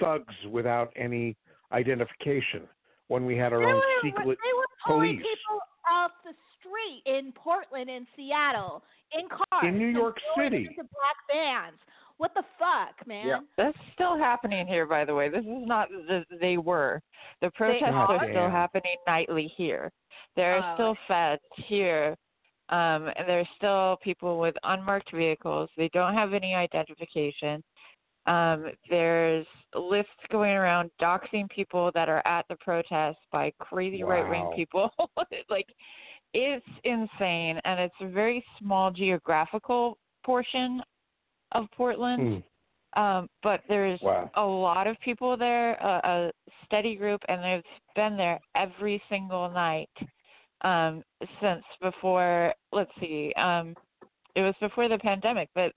thugs 0.00 0.34
without 0.50 0.92
any 0.96 1.36
identification. 1.72 2.68
When 3.08 3.24
we 3.26 3.36
had 3.36 3.52
our 3.52 3.60
They 3.60 3.66
own 3.66 3.74
were, 3.74 4.00
secret 4.02 4.24
they 4.24 4.52
were 4.56 4.66
pulling 4.86 5.16
police. 5.16 5.26
people 5.26 5.60
off 5.90 6.12
the 6.24 6.32
street 6.72 7.02
in 7.06 7.32
Portland 7.32 7.90
and 7.90 8.06
Seattle 8.16 8.82
in 9.12 9.28
cars. 9.28 9.64
In 9.64 9.78
New 9.78 9.88
York 9.88 10.16
City. 10.36 10.64
them 10.64 10.74
to 10.74 10.82
black 10.82 11.16
bands. 11.28 11.78
What 12.18 12.32
the 12.34 12.42
fuck, 12.58 13.06
man? 13.06 13.26
Yeah. 13.26 13.38
That's 13.56 13.76
still 13.94 14.16
happening 14.16 14.66
here, 14.66 14.86
by 14.86 15.04
the 15.04 15.14
way. 15.14 15.28
This 15.28 15.40
is 15.40 15.66
not 15.66 15.88
the 15.88 16.24
they 16.40 16.56
were. 16.56 17.00
The 17.40 17.50
protests 17.50 17.82
are? 17.86 18.16
are 18.16 18.30
still 18.30 18.50
happening 18.50 18.96
nightly 19.06 19.52
here. 19.56 19.90
There 20.36 20.56
are 20.56 20.72
Oh. 20.72 20.74
still 20.74 20.94
feds 21.08 21.42
here. 21.56 22.16
Um, 22.68 23.08
and 23.16 23.28
there's 23.28 23.48
still 23.56 23.98
people 24.02 24.38
with 24.38 24.54
unmarked 24.62 25.10
vehicles. 25.12 25.68
They 25.76 25.88
don't 25.88 26.14
have 26.14 26.32
any 26.32 26.54
identification. 26.54 27.62
Um, 28.26 28.70
there's 28.88 29.46
lists 29.74 30.12
going 30.30 30.52
around 30.52 30.90
doxing 31.00 31.50
people 31.50 31.90
that 31.94 32.08
are 32.08 32.22
at 32.24 32.46
the 32.48 32.56
protest 32.56 33.18
by 33.32 33.52
crazy 33.58 34.04
right 34.04 34.28
wing 34.28 34.52
people. 34.54 34.90
like, 35.50 35.66
it's 36.34 36.66
insane, 36.84 37.60
and 37.64 37.80
it's 37.80 37.94
a 38.00 38.08
very 38.08 38.44
small 38.58 38.90
geographical 38.90 39.98
portion 40.24 40.82
of 41.52 41.66
Portland. 41.76 42.42
Hmm. 42.94 43.00
Um, 43.00 43.28
but 43.42 43.62
there's 43.68 44.00
Wow. 44.02 44.30
a 44.34 44.44
lot 44.44 44.86
of 44.86 45.00
people 45.00 45.36
there, 45.36 45.74
a, 45.74 46.00
a 46.04 46.32
steady 46.66 46.94
group, 46.94 47.22
and 47.28 47.42
they've 47.42 47.64
been 47.94 48.16
there 48.18 48.38
every 48.54 49.02
single 49.08 49.48
night 49.50 49.88
um, 50.62 51.02
since 51.40 51.64
before. 51.80 52.54
Let's 52.70 52.90
see, 53.00 53.32
um, 53.36 53.74
it 54.34 54.42
was 54.42 54.54
before 54.60 54.88
the 54.88 54.98
pandemic, 54.98 55.48
but 55.54 55.72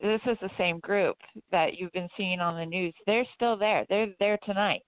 this 0.00 0.20
is 0.26 0.36
the 0.40 0.50
same 0.58 0.78
group 0.80 1.16
that 1.50 1.76
you've 1.78 1.92
been 1.92 2.08
seeing 2.16 2.40
on 2.40 2.56
the 2.56 2.66
news. 2.66 2.94
They're 3.06 3.26
still 3.34 3.56
there. 3.56 3.86
They're 3.88 4.14
there 4.18 4.38
tonight. 4.44 4.82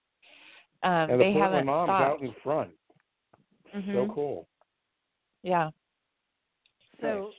Um, 0.82 1.10
and 1.10 1.20
the 1.20 1.24
they 1.24 1.32
Portland 1.32 1.52
haven't 1.52 1.66
moms 1.66 1.88
stopped. 1.88 2.22
out 2.22 2.22
in 2.22 2.32
front. 2.42 2.70
So 3.72 3.78
Mhm. 3.80 4.14
cool. 4.14 4.48
Yeah. 5.42 5.70
So 7.00 7.30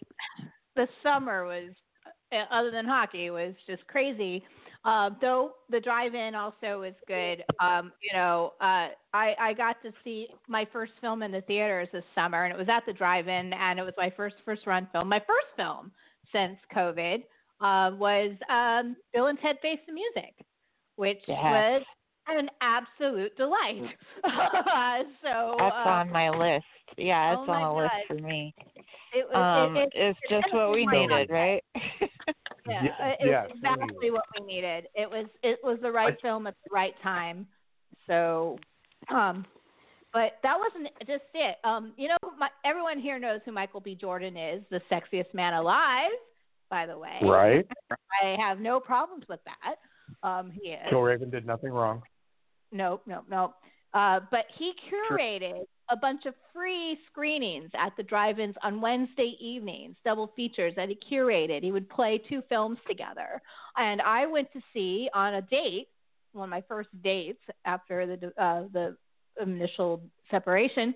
the 0.76 0.88
summer 1.04 1.45
was, 1.45 1.70
uh, 2.32 2.45
other 2.54 2.72
than 2.72 2.86
hockey, 2.86 3.30
was 3.30 3.54
just 3.68 3.86
crazy. 3.88 4.43
Uh, 4.84 5.12
though 5.22 5.52
the 5.70 5.80
drive-in 5.80 6.34
also 6.34 6.82
was 6.82 6.93
good. 7.08 7.43
Um, 7.60 7.91
you 8.02 8.18
know, 8.18 8.54
uh, 8.62 8.88
I 9.14 9.36
I 9.39 9.54
got 9.56 9.76
to 9.84 9.91
see 10.04 10.28
my 10.47 10.68
first 10.74 10.93
film 11.02 11.22
in 11.22 11.32
the 11.32 11.41
theaters 11.41 11.88
this 11.93 12.04
summer, 12.16 12.45
and 12.45 12.54
it 12.54 12.58
was 12.58 12.68
at 12.70 12.84
the 12.88 12.93
drive-in, 12.93 13.54
and 13.54 13.80
it 13.80 13.84
was 13.84 13.93
my 13.97 14.12
first 14.18 14.38
first 14.43 14.66
run 14.66 14.88
film. 14.91 15.08
My 15.08 15.20
first 15.20 15.47
film 15.56 15.91
since 16.32 16.58
COVID 16.76 17.18
uh, 17.60 17.95
was 17.95 18.32
um, 18.49 18.95
Bill 19.14 19.28
and 19.28 19.38
Ted 19.39 19.58
Face 19.62 19.80
the 19.86 19.93
Music, 19.93 20.34
which 20.95 21.20
Yes. 21.28 21.38
was 21.43 21.84
an 22.30 22.49
absolute 22.62 23.36
delight. 23.38 23.84
so 25.22 25.56
That's 25.60 25.76
uh, 25.86 25.89
on 25.89 26.12
my 26.12 26.30
list. 26.30 26.66
Yeah, 26.97 27.35
oh 27.37 27.43
it's 27.43 27.49
on 27.49 27.61
my 27.61 27.67
a 27.67 27.75
list 27.75 27.91
for 28.07 28.13
me. 28.15 28.53
it 29.13 29.25
was 29.31 29.35
Um, 29.35 29.77
it, 29.77 29.83
it, 29.83 29.89
it's 29.93 30.19
just 30.29 30.53
what 30.53 30.71
we 30.71 30.85
definitely 30.85 31.07
my 31.07 31.15
needed, 31.17 31.29
right? 31.33 31.63
Yeah, 32.69 32.83
Ye- 32.83 32.89
it 32.89 33.17
yes, 33.21 33.47
was 33.49 33.51
we 33.53 33.57
exactly 33.57 33.97
needed. 34.01 34.13
what 34.13 34.23
we 34.39 34.45
needed. 34.45 34.87
It 34.93 35.09
was 35.09 35.25
it 35.41 35.59
was 35.63 35.79
the 35.81 35.91
right 35.91 36.15
film 36.21 36.45
at 36.45 36.55
the 36.63 36.69
right 36.73 36.93
time. 37.01 37.47
So, 38.05 38.59
um, 39.09 39.45
but 40.13 40.33
that 40.43 40.57
wasn't 40.59 40.89
just 41.07 41.23
it. 41.33 41.57
Um, 41.63 41.93
you 41.97 42.07
know, 42.07 42.17
my, 42.37 42.49
everyone 42.63 42.99
here 42.99 43.17
knows 43.17 43.39
who 43.45 43.51
Michael 43.51 43.79
B. 43.79 43.95
Jordan 43.95 44.37
is, 44.37 44.61
the 44.69 44.79
sexiest 44.91 45.33
man 45.33 45.53
alive. 45.53 46.11
By 46.69 46.85
the 46.85 46.97
way, 46.97 47.17
Right? 47.21 47.67
I 48.23 48.35
have 48.39 48.59
no 48.59 48.79
problems 48.79 49.25
with 49.27 49.39
that. 49.45 50.27
Um, 50.27 50.51
he 50.51 50.69
is. 50.69 50.79
Joe 50.89 50.97
Killraven 50.97 51.31
did 51.31 51.45
nothing 51.45 51.71
wrong. 51.71 52.01
Nope, 52.71 53.03
nope, 53.07 53.25
nope. 53.29 53.55
Uh, 53.93 54.21
but 54.31 54.45
he 54.57 54.73
curated 54.89 55.63
a 55.89 55.97
bunch 55.97 56.25
of 56.25 56.33
free 56.53 56.97
screenings 57.11 57.69
at 57.77 57.91
the 57.97 58.03
drive-ins 58.03 58.55
on 58.63 58.79
Wednesday 58.79 59.35
evenings, 59.41 59.97
double 60.05 60.31
features 60.35 60.73
that 60.77 60.87
he 60.87 60.97
curated. 61.11 61.61
He 61.63 61.73
would 61.73 61.89
play 61.89 62.17
two 62.29 62.41
films 62.47 62.77
together, 62.87 63.41
and 63.75 64.01
I 64.01 64.25
went 64.25 64.51
to 64.53 64.61
see 64.73 65.09
on 65.13 65.33
a 65.33 65.41
date, 65.41 65.87
one 66.31 66.45
of 66.45 66.49
my 66.49 66.63
first 66.69 66.89
dates 67.03 67.41
after 67.65 68.05
the 68.07 68.27
uh, 68.41 68.63
the 68.71 68.95
initial 69.41 70.01
separation, 70.29 70.95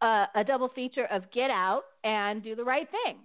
uh, 0.00 0.26
a 0.34 0.42
double 0.42 0.68
feature 0.68 1.06
of 1.06 1.22
Get 1.32 1.50
Out 1.50 1.82
and 2.02 2.42
Do 2.42 2.56
the 2.56 2.64
Right 2.64 2.88
Thing, 2.90 3.18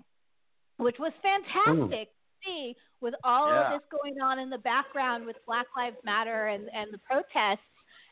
which 0.77 0.97
was 0.99 1.11
fantastic 1.23 2.09
to 2.09 2.45
see 2.45 2.75
with 3.01 3.15
all 3.23 3.47
Yeah. 3.49 3.73
of 3.73 3.81
this 3.81 3.89
going 3.89 4.21
on 4.21 4.37
in 4.37 4.51
the 4.51 4.57
background 4.59 5.25
with 5.25 5.37
Black 5.47 5.65
Lives 5.75 5.97
Matter 6.03 6.47
and 6.47 6.69
and 6.73 6.93
the 6.93 6.99
protests 6.99 7.65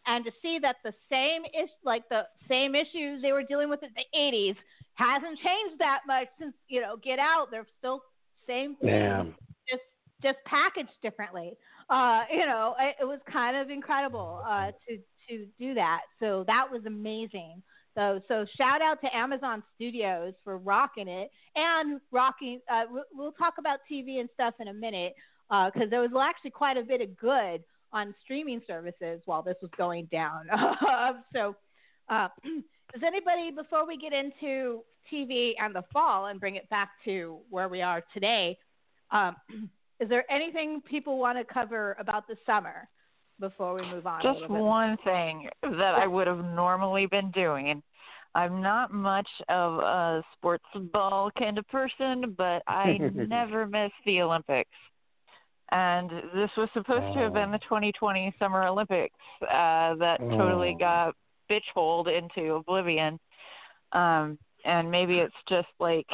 and 0.08 0.24
to 0.26 0.32
see 0.42 0.60
that 0.62 0.78
the 0.84 0.94
same 1.10 1.44
is 1.46 1.70
like 1.84 2.04
the 2.10 2.24
same 2.48 2.76
issues 2.76 3.22
they 3.22 3.32
were 3.32 3.44
dealing 3.44 3.70
with 3.70 3.82
in 3.84 3.90
the 3.96 4.18
80s 4.18 4.56
hasn't 4.96 5.38
changed 5.40 5.80
that 5.80 6.00
much 6.08 6.28
since 6.40 6.54
you 6.68 6.82
know 6.82 6.98
Get 7.04 7.20
Out. 7.20 7.48
They're 7.52 7.68
still 7.80 8.02
same 8.48 8.76
thing, 8.78 8.92
just 9.70 9.84
just 10.22 10.38
packaged 10.46 10.96
differently. 11.02 11.54
Uh, 11.90 12.24
you 12.32 12.46
know, 12.46 12.76
it, 12.80 12.96
it 13.02 13.06
was 13.06 13.20
kind 13.32 13.58
of 13.58 13.70
incredible 13.70 14.42
uh, 14.48 14.72
to 14.88 14.98
to 15.30 15.46
do 15.60 15.74
that. 15.74 16.02
So 16.20 16.44
that 16.48 16.68
was 16.72 16.86
amazing. 16.86 17.62
So 17.96 18.22
so 18.28 18.46
shout 18.58 18.82
out 18.82 19.02
to 19.02 19.16
Amazon 19.16 19.64
Studios 19.76 20.34
for 20.44 20.58
rocking 20.58 21.08
it 21.08 21.30
and 21.56 22.00
rocking. 22.12 22.60
Uh, 22.72 22.84
we- 22.94 23.02
we'll 23.14 23.32
talk 23.34 23.56
about 23.58 23.80
TV 23.92 24.20
and 24.20 24.30
stuff 24.34 24.54
in 24.60 24.68
a 24.68 24.74
minute 24.74 25.14
because 25.50 25.90
there 25.90 26.02
was 26.02 26.12
actually 26.22 26.52
quite 26.52 26.78
a 26.78 26.84
bit 26.84 27.02
of 27.02 27.16
good 27.18 27.64
on 27.96 28.14
streaming 28.22 28.62
services 28.68 29.22
while 29.26 29.42
this 29.42 29.56
was 29.62 29.72
going 29.78 30.08
down. 30.12 30.48
so, 31.34 31.56
uh, 32.10 32.28
does 32.94 33.02
anybody, 33.06 33.52
before 33.56 33.88
we 33.88 33.98
get 33.98 34.14
into 34.14 34.84
TV 35.12 35.54
and 35.60 35.74
the 35.74 35.84
fall 35.94 36.28
and 36.28 36.40
bring 36.40 36.56
it 36.56 36.70
back 36.70 36.90
to 37.06 37.40
where 37.50 37.70
we 37.70 37.82
are 37.82 38.04
today, 38.14 38.58
um, 39.12 39.36
is 40.00 40.10
there 40.10 40.30
anything 40.30 40.82
people 40.82 41.18
want 41.18 41.38
to 41.38 41.54
cover 41.54 41.96
about 41.98 42.28
the 42.28 42.36
summer 42.46 42.88
before 43.40 43.74
we 43.74 43.82
move 43.90 44.06
on? 44.06 44.22
Just 44.22 44.50
one 44.50 44.98
thing 45.06 45.48
that 45.62 45.96
I 45.96 46.06
would 46.06 46.28
have 46.28 46.44
normally 46.44 47.06
been 47.06 47.32
doing. 47.32 47.82
I'm 48.36 48.62
not 48.62 48.92
much 48.92 49.30
of 49.48 49.80
a 49.80 50.22
sports 50.34 50.66
ball 50.92 51.32
kind 51.40 51.58
of 51.58 51.66
person, 51.70 52.36
but 52.38 52.62
I 52.68 52.98
never 53.14 53.66
miss 53.66 53.92
the 54.06 54.22
Olympics. 54.22 54.70
And 55.72 56.10
this 56.34 56.50
was 56.58 56.70
supposed 56.74 57.14
to 57.14 57.20
have 57.20 57.34
been 57.34 57.52
the 57.52 57.60
2020 57.60 58.34
Summer 58.40 58.68
Olympics 58.68 59.16
uh, 59.42 59.96
that 59.96 60.20
totally 60.38 60.74
Oh. 60.76 60.80
got 60.80 61.16
bitch 61.50 61.66
holed 61.74 62.08
into 62.08 62.54
oblivion. 62.56 63.20
Um, 63.92 64.38
and 64.64 64.90
maybe 64.90 65.20
it's 65.20 65.36
just 65.48 65.68
like 65.80 66.08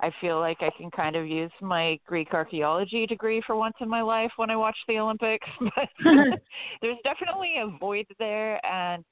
I 0.00 0.10
feel 0.20 0.40
like 0.40 0.58
I 0.60 0.70
can 0.76 0.90
kind 0.90 1.16
of 1.16 1.26
use 1.26 1.52
my 1.62 1.98
Greek 2.06 2.34
archaeology 2.34 3.06
degree 3.06 3.40
for 3.46 3.56
once 3.56 3.76
in 3.80 3.88
my 3.88 4.02
life 4.02 4.32
when 4.36 4.50
I 4.50 4.56
watch 4.56 4.76
the 4.88 4.98
Olympics. 4.98 5.48
But 5.60 5.88
there's 6.82 6.98
definitely 7.04 7.56
a 7.58 7.78
void 7.78 8.06
there, 8.18 8.64
and 8.66 9.04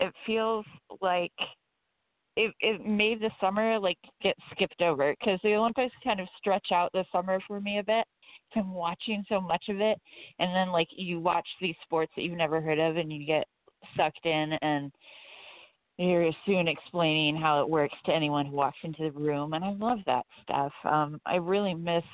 it 0.00 0.12
feels 0.26 0.66
like 1.00 1.32
it 2.36 2.52
it 2.60 2.84
made 2.84 3.20
the 3.20 3.30
summer 3.40 3.78
like 3.78 3.98
get 4.22 4.36
skipped 4.52 4.82
over 4.82 5.14
because 5.18 5.38
the 5.42 5.54
Olympics 5.54 5.94
kind 6.02 6.20
of 6.20 6.28
stretch 6.38 6.72
out 6.72 6.90
the 6.92 7.04
summer 7.12 7.38
for 7.46 7.60
me 7.60 7.78
a 7.78 7.84
bit. 7.84 8.06
I'm 8.56 8.72
watching 8.72 9.24
so 9.28 9.40
much 9.40 9.64
of 9.68 9.80
it, 9.80 9.98
and 10.38 10.54
then 10.54 10.70
like 10.70 10.88
you 10.90 11.18
watch 11.18 11.46
these 11.60 11.74
sports 11.82 12.12
that 12.14 12.22
you've 12.22 12.36
never 12.36 12.60
heard 12.60 12.78
of, 12.78 12.96
and 12.96 13.12
you 13.12 13.26
get 13.26 13.46
sucked 13.96 14.24
in, 14.24 14.52
and 14.62 14.92
you're 15.98 16.30
soon 16.46 16.68
explaining 16.68 17.36
how 17.36 17.60
it 17.62 17.68
works 17.68 17.96
to 18.06 18.12
anyone 18.12 18.46
who 18.46 18.56
walks 18.56 18.78
into 18.82 19.10
the 19.10 19.20
room, 19.20 19.54
and 19.54 19.64
I 19.64 19.70
love 19.70 19.98
that 20.06 20.24
stuff. 20.42 20.72
Um, 20.84 21.20
I 21.26 21.36
really 21.36 21.74
miss 21.74 22.04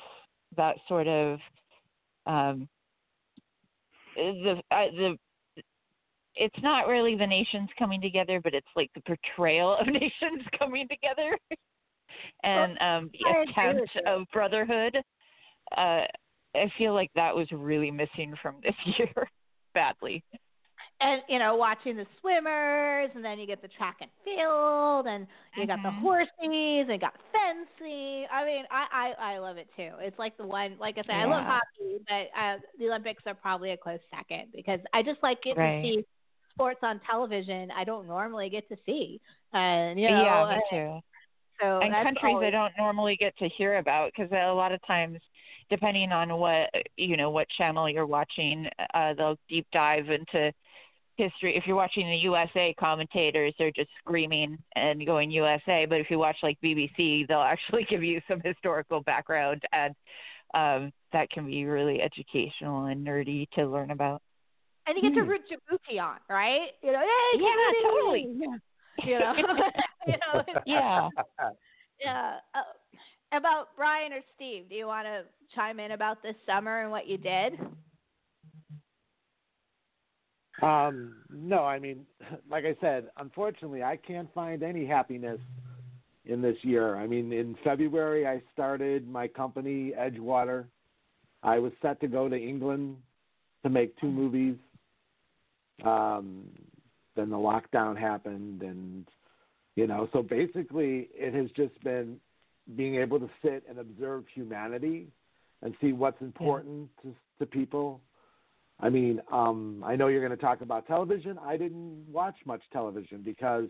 that 0.57 0.77
sort 0.87 1.07
of 1.07 1.39
um, 2.25 2.67
the 4.15 4.61
uh, 4.71 4.85
the 4.95 5.17
it's 6.35 6.63
not 6.63 6.87
really 6.87 7.15
the 7.15 7.27
nations 7.27 7.69
coming 7.77 8.01
together, 8.01 8.39
but 8.41 8.53
it's 8.53 8.67
like 8.75 8.89
the 8.95 9.01
portrayal 9.01 9.75
of 9.77 9.87
nations 10.01 10.45
coming 10.57 10.87
together 10.87 11.37
and 12.43 12.77
um, 12.81 13.09
the 13.13 13.49
attempt 13.51 13.89
of 14.07 14.23
brotherhood. 14.33 14.97
Uh, 15.77 16.03
I 16.55 16.69
feel 16.77 16.93
like 16.93 17.09
that 17.15 17.35
was 17.35 17.47
really 17.51 17.91
missing 17.91 18.33
from 18.41 18.55
this 18.63 18.75
year 18.97 19.09
badly. 19.73 20.23
and 20.99 21.21
you 21.29 21.39
know 21.39 21.55
watching 21.55 21.95
the 21.95 22.05
swimmers 22.19 23.09
and 23.15 23.23
then 23.23 23.39
you 23.39 23.47
get 23.47 23.61
the 23.61 23.67
track 23.69 23.97
and 24.01 24.09
field 24.23 25.07
and 25.07 25.25
you 25.55 25.65
got 25.65 25.79
the 25.83 25.89
Mhm. 25.89 26.01
horses 26.01 26.89
and 26.89 26.99
got 26.99 27.15
fencing 27.31 28.27
i 28.31 28.43
mean 28.45 28.65
i 28.69 29.13
i 29.19 29.33
i 29.33 29.37
love 29.37 29.57
it 29.57 29.67
too 29.77 29.91
it's 29.99 30.19
like 30.19 30.35
the 30.37 30.45
one 30.45 30.75
like 30.79 30.97
i 30.97 31.01
said 31.03 31.15
i 31.15 31.25
love 31.25 31.43
hockey 31.45 32.03
but 32.07 32.27
uh 32.39 32.57
the 32.79 32.85
olympics 32.87 33.23
are 33.25 33.33
probably 33.33 33.71
a 33.71 33.77
close 33.77 33.99
second 34.13 34.51
because 34.53 34.79
i 34.93 35.01
just 35.01 35.21
like 35.23 35.41
getting 35.41 35.63
Right. 35.63 35.81
to 35.81 35.87
see 35.87 36.05
sports 36.53 36.79
on 36.83 36.99
television 37.09 37.69
i 37.71 37.83
don't 37.83 38.07
normally 38.07 38.49
get 38.49 38.67
to 38.69 38.77
see 38.85 39.19
and 39.53 39.99
you 39.99 40.09
know 40.09 40.23
yeah, 40.23 40.55
me 40.55 40.63
too. 40.69 40.99
so 41.61 41.79
and 41.79 41.93
countries 41.93 42.37
I 42.41 42.49
don't 42.49 42.73
normally 42.77 43.15
get 43.15 43.37
to 43.37 43.49
hear 43.49 43.77
about 43.77 44.11
because 44.15 44.31
a 44.31 44.53
lot 44.53 44.71
of 44.71 44.85
times, 44.85 45.19
depending 45.69 46.11
on 46.11 46.37
what 46.37 46.69
you 46.97 47.17
know 47.17 47.29
what 47.29 47.47
channel 47.49 47.89
you're 47.89 48.05
watching, 48.05 48.67
uh, 48.93 49.13
they'll 49.13 49.37
deep 49.49 49.67
dive 49.73 50.09
into 50.09 50.53
history. 51.17 51.55
If 51.55 51.65
you're 51.67 51.75
watching 51.75 52.09
the 52.09 52.17
USA 52.17 52.73
commentators, 52.79 53.53
they're 53.57 53.71
just 53.71 53.89
screaming 53.99 54.57
and 54.75 55.05
going 55.05 55.29
USA. 55.31 55.85
But 55.85 55.99
if 55.99 56.09
you 56.09 56.17
watch 56.17 56.37
like 56.41 56.57
BBC, 56.63 57.27
they'll 57.27 57.39
actually 57.39 57.83
give 57.89 58.03
you 58.03 58.21
some 58.27 58.41
historical 58.43 59.01
background, 59.01 59.63
and 59.73 59.93
um, 60.53 60.91
that 61.13 61.29
can 61.29 61.45
be 61.45 61.65
really 61.65 62.01
educational 62.01 62.85
and 62.85 63.05
nerdy 63.05 63.49
to 63.51 63.65
learn 63.65 63.91
about. 63.91 64.21
And 64.91 64.97
you 65.01 65.09
get 65.09 65.15
to 65.17 65.23
Hmm. 65.23 65.29
root 65.29 65.41
Djibouti 65.49 66.01
on 66.01 66.17
right 66.29 66.71
you 66.83 66.91
know 66.91 66.99
hey, 66.99 67.39
Yeah, 67.39 67.47
Djibouti! 67.47 67.83
totally. 67.83 68.27
you 69.05 69.19
know 69.19 69.33
you 70.07 70.13
know 70.17 70.43
Yeah. 70.65 71.09
Yeah. 71.99 72.37
Uh, 72.53 73.37
about 73.37 73.67
Brian 73.77 74.11
or 74.11 74.19
Steve, 74.35 74.67
do 74.69 74.75
you 74.75 74.87
want 74.87 75.05
to 75.07 75.21
chime 75.55 75.79
in 75.79 75.91
about 75.91 76.21
this 76.21 76.35
summer 76.45 76.81
and 76.81 76.91
what 76.91 77.07
you 77.07 77.17
did? 77.17 77.53
Um, 80.61 81.15
no, 81.29 81.63
I 81.63 81.79
mean, 81.79 82.05
like 82.49 82.65
I 82.65 82.75
said, 82.81 83.07
unfortunately, 83.17 83.83
I 83.83 83.95
can't 83.97 84.31
find 84.33 84.63
any 84.63 84.85
happiness 84.85 85.39
in 86.25 86.41
this 86.41 86.57
year. 86.61 86.95
I 86.97 87.07
mean, 87.07 87.31
in 87.31 87.55
February, 87.63 88.27
I 88.27 88.41
started 88.53 89.07
my 89.07 89.27
company, 89.27 89.93
Edgewater. 89.97 90.65
I 91.41 91.57
was 91.57 91.71
set 91.81 91.99
to 92.01 92.07
go 92.07 92.29
to 92.29 92.35
England 92.37 92.97
to 93.63 93.69
make 93.69 93.97
two 93.99 94.11
movies. 94.11 94.55
Um, 95.83 96.43
then 97.15 97.29
the 97.29 97.37
lockdown 97.37 97.97
happened, 97.97 98.61
and 98.61 99.05
you 99.75 99.87
know, 99.87 100.09
so 100.13 100.21
basically, 100.21 101.09
it 101.13 101.33
has 101.33 101.49
just 101.51 101.81
been 101.83 102.17
being 102.75 102.95
able 102.95 103.19
to 103.19 103.29
sit 103.43 103.63
and 103.69 103.79
observe 103.79 104.23
humanity 104.33 105.07
and 105.61 105.73
see 105.81 105.93
what's 105.93 106.21
important 106.21 106.89
to, 107.01 107.13
to 107.39 107.45
people 107.45 108.01
I 108.81 108.89
mean, 108.89 109.21
um, 109.31 109.83
I 109.85 109.95
know 109.95 110.07
you're 110.07 110.25
going 110.25 110.37
to 110.37 110.43
talk 110.43 110.61
about 110.61 110.87
television. 110.87 111.37
I 111.37 111.55
didn't 111.55 112.03
watch 112.11 112.35
much 112.45 112.61
television 112.73 113.21
because 113.23 113.65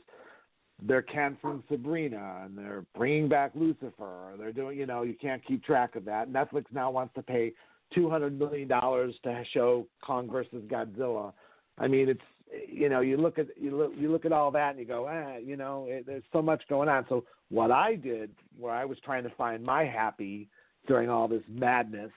they're 0.81 1.01
canceling 1.01 1.63
Sabrina 1.69 2.43
and 2.45 2.57
they're 2.57 2.85
bringing 2.95 3.27
back 3.27 3.51
Lucifer. 3.53 3.91
Or 3.99 4.35
they're 4.37 4.53
doing, 4.53 4.77
you 4.77 4.85
know, 4.85 5.03
you 5.03 5.15
can't 5.21 5.45
keep 5.45 5.63
track 5.63 5.95
of 5.95 6.05
that. 6.05 6.31
Netflix 6.31 6.65
now 6.73 6.89
wants 6.89 7.13
to 7.15 7.21
pay 7.21 7.51
two 7.93 8.09
hundred 8.09 8.39
million 8.39 8.69
dollars 8.69 9.13
to 9.23 9.43
show 9.53 9.85
Kong 10.01 10.31
versus 10.31 10.63
Godzilla. 10.67 11.33
I 11.81 11.87
mean, 11.87 12.07
it's 12.09 12.21
you 12.69 12.89
know, 12.89 13.01
you 13.01 13.17
look 13.17 13.39
at 13.39 13.47
you 13.59 13.75
look 13.75 13.93
you 13.97 14.11
look 14.11 14.25
at 14.25 14.31
all 14.31 14.51
that 14.51 14.71
and 14.71 14.79
you 14.79 14.85
go, 14.85 15.07
ah, 15.09 15.37
you 15.37 15.57
know, 15.57 15.87
it, 15.89 16.05
there's 16.05 16.23
so 16.31 16.41
much 16.41 16.61
going 16.69 16.87
on. 16.89 17.05
So 17.09 17.25
what 17.49 17.71
I 17.71 17.95
did, 17.95 18.31
where 18.57 18.73
I 18.73 18.85
was 18.85 18.97
trying 19.03 19.23
to 19.23 19.29
find 19.31 19.63
my 19.63 19.83
happy 19.85 20.47
during 20.87 21.09
all 21.09 21.27
this 21.27 21.43
madness, 21.49 22.11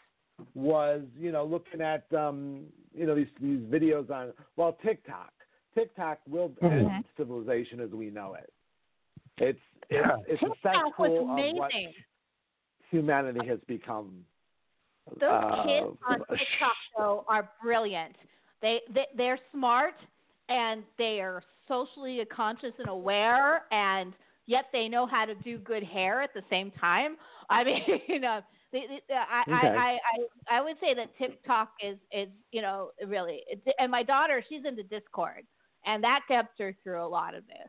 was 0.54 1.02
you 1.18 1.32
know 1.32 1.44
looking 1.44 1.80
at 1.80 2.04
um 2.12 2.64
you 2.94 3.06
know 3.06 3.14
these 3.14 3.28
these 3.40 3.60
videos 3.60 4.10
on 4.10 4.32
well 4.56 4.76
TikTok. 4.84 5.32
TikTok 5.74 6.20
will 6.28 6.50
Mhm. 6.62 6.72
end 6.72 7.04
civilization 7.16 7.80
as 7.80 7.90
we 7.90 8.10
know 8.10 8.34
it. 8.34 8.52
It's 9.38 9.58
it's, 9.88 9.90
Yeah. 9.90 10.16
it's 10.26 10.42
a 10.42 10.46
TikTok 10.46 10.86
cesspool 10.88 11.20
of 11.20 11.54
what 11.56 11.70
amazing. 11.72 11.94
humanity 12.90 13.46
has 13.46 13.60
become. 13.66 14.24
Those 15.18 15.30
uh, 15.30 15.62
kids 15.64 15.98
on 16.06 16.18
TikTok 16.38 16.76
though 16.96 17.24
are 17.28 17.48
brilliant. 17.62 18.16
They, 18.64 18.80
they 18.94 19.06
they're 19.14 19.38
smart 19.52 19.94
and 20.48 20.84
they 20.96 21.20
are 21.20 21.42
socially 21.68 22.24
conscious 22.34 22.72
and 22.78 22.88
aware, 22.88 23.64
and 23.70 24.14
yet 24.46 24.66
they 24.72 24.88
know 24.88 25.06
how 25.06 25.26
to 25.26 25.34
do 25.34 25.58
good 25.58 25.82
hair 25.84 26.22
at 26.22 26.32
the 26.32 26.42
same 26.48 26.70
time. 26.72 27.16
I 27.50 27.62
mean, 27.64 27.82
you 28.08 28.20
know, 28.20 28.40
they, 28.72 28.86
they, 29.06 29.14
I, 29.14 29.44
Okay. 29.48 29.68
I, 29.76 29.76
I 29.76 29.98
I 30.52 30.58
I 30.58 30.60
would 30.62 30.76
say 30.80 30.94
that 30.94 31.16
TikTok 31.18 31.72
is 31.82 31.98
is 32.10 32.28
you 32.52 32.62
know 32.62 32.92
really, 33.06 33.42
and 33.78 33.92
my 33.92 34.02
daughter 34.02 34.42
she's 34.48 34.64
into 34.64 34.82
Discord, 34.82 35.44
and 35.84 36.02
that 36.02 36.20
gets 36.26 36.48
her 36.58 36.74
through 36.82 37.04
a 37.04 37.06
lot 37.06 37.34
of 37.34 37.46
this. 37.46 37.68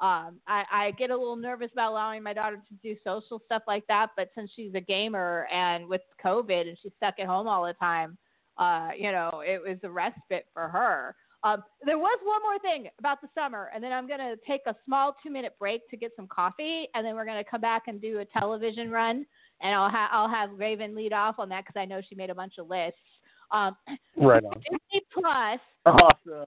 Um, 0.00 0.40
I, 0.48 0.64
I 0.72 0.90
get 0.92 1.10
a 1.10 1.16
little 1.16 1.36
nervous 1.36 1.70
about 1.72 1.90
allowing 1.92 2.22
my 2.22 2.32
daughter 2.32 2.56
to 2.56 2.74
do 2.82 2.96
social 3.04 3.42
stuff 3.44 3.64
like 3.66 3.86
that, 3.88 4.12
but 4.16 4.30
since 4.34 4.50
she's 4.56 4.74
a 4.74 4.80
gamer 4.80 5.46
and 5.52 5.86
with 5.86 6.00
COVID 6.24 6.66
and 6.66 6.78
she's 6.82 6.92
stuck 6.96 7.16
at 7.18 7.26
home 7.26 7.46
all 7.46 7.66
the 7.66 7.74
time, 7.74 8.16
uh, 8.58 8.90
you 8.98 9.12
know, 9.12 9.42
it 9.46 9.60
was 9.62 9.78
a 9.82 9.90
respite 9.90 10.46
for 10.52 10.68
her. 10.68 11.14
Um, 11.42 11.62
there 11.86 11.98
was 11.98 12.18
one 12.22 12.42
more 12.42 12.58
thing 12.58 12.88
about 12.98 13.22
the 13.22 13.28
summer, 13.34 13.70
and 13.74 13.82
then 13.82 13.92
I'm 13.92 14.06
going 14.06 14.18
to 14.20 14.36
take 14.46 14.60
a 14.66 14.76
small 14.84 15.16
two 15.22 15.30
minute 15.30 15.54
break 15.58 15.88
to 15.88 15.96
get 15.96 16.12
some 16.14 16.26
coffee, 16.26 16.86
and 16.94 17.04
then 17.06 17.14
we're 17.14 17.24
going 17.24 17.42
to 17.42 17.50
come 17.50 17.62
back 17.62 17.84
and 17.86 17.98
do 18.00 18.18
a 18.18 18.26
television 18.26 18.90
run, 18.90 19.24
and 19.62 19.74
I'll, 19.74 19.88
ha- 19.88 20.10
I'll 20.12 20.28
have 20.28 20.50
Raven 20.58 20.94
lead 20.94 21.14
off 21.14 21.38
on 21.38 21.48
that 21.48 21.64
because 21.64 21.80
I 21.80 21.86
know 21.86 22.02
she 22.06 22.14
made 22.14 22.28
a 22.28 22.34
bunch 22.34 22.54
of 22.58 22.68
lists. 22.68 22.98
Um, 23.52 23.74
Right 24.16 24.44
on. 24.44 24.52
Disney 24.60 25.00
Plus 25.14 25.60
Awesome. 25.86 26.44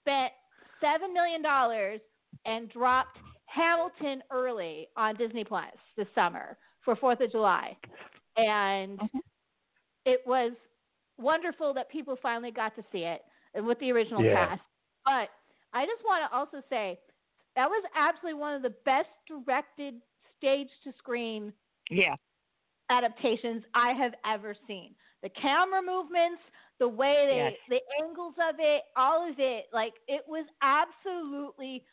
spent 0.00 0.32
seven 0.80 1.12
million 1.12 1.42
dollars 1.42 2.00
and 2.46 2.70
dropped 2.70 3.18
Hamilton 3.44 4.22
early 4.30 4.88
on 4.96 5.16
Disney 5.16 5.44
Plus 5.44 5.66
this 5.98 6.06
summer 6.14 6.56
for 6.82 6.96
Fourth 6.96 7.20
of 7.20 7.30
July, 7.30 7.76
and 8.38 8.98
Mhm. 8.98 9.20
it 10.06 10.20
was 10.26 10.52
wonderful 11.22 11.72
that 11.74 11.88
people 11.90 12.16
finally 12.20 12.50
got 12.50 12.74
to 12.76 12.82
see 12.92 13.04
it 13.04 13.22
with 13.64 13.78
the 13.80 13.90
original 13.92 14.22
Yeah. 14.22 14.34
cast. 14.34 14.62
But 15.04 15.28
I 15.72 15.86
just 15.86 16.04
want 16.04 16.28
to 16.30 16.36
also 16.36 16.62
say 16.68 16.98
that 17.56 17.68
was 17.68 17.84
absolutely 17.94 18.38
one 18.40 18.54
of 18.54 18.62
the 18.62 18.74
best 18.84 19.08
directed 19.26 19.94
stage 20.38 20.68
to 20.84 20.92
screen 20.98 21.52
Yeah. 21.90 22.16
adaptations 22.90 23.62
I 23.74 23.92
have 23.92 24.12
ever 24.24 24.54
seen. 24.66 24.94
The 25.22 25.28
camera 25.30 25.80
movements, 25.82 26.42
the 26.78 26.88
way 26.88 27.26
they, 27.28 27.36
Yes. 27.36 27.52
the 27.68 28.04
angles 28.04 28.34
of 28.48 28.56
it, 28.58 28.82
all 28.96 29.28
of 29.28 29.36
it, 29.38 29.66
like 29.72 29.94
it 30.08 30.22
was 30.26 30.46
absolutely 30.62 31.84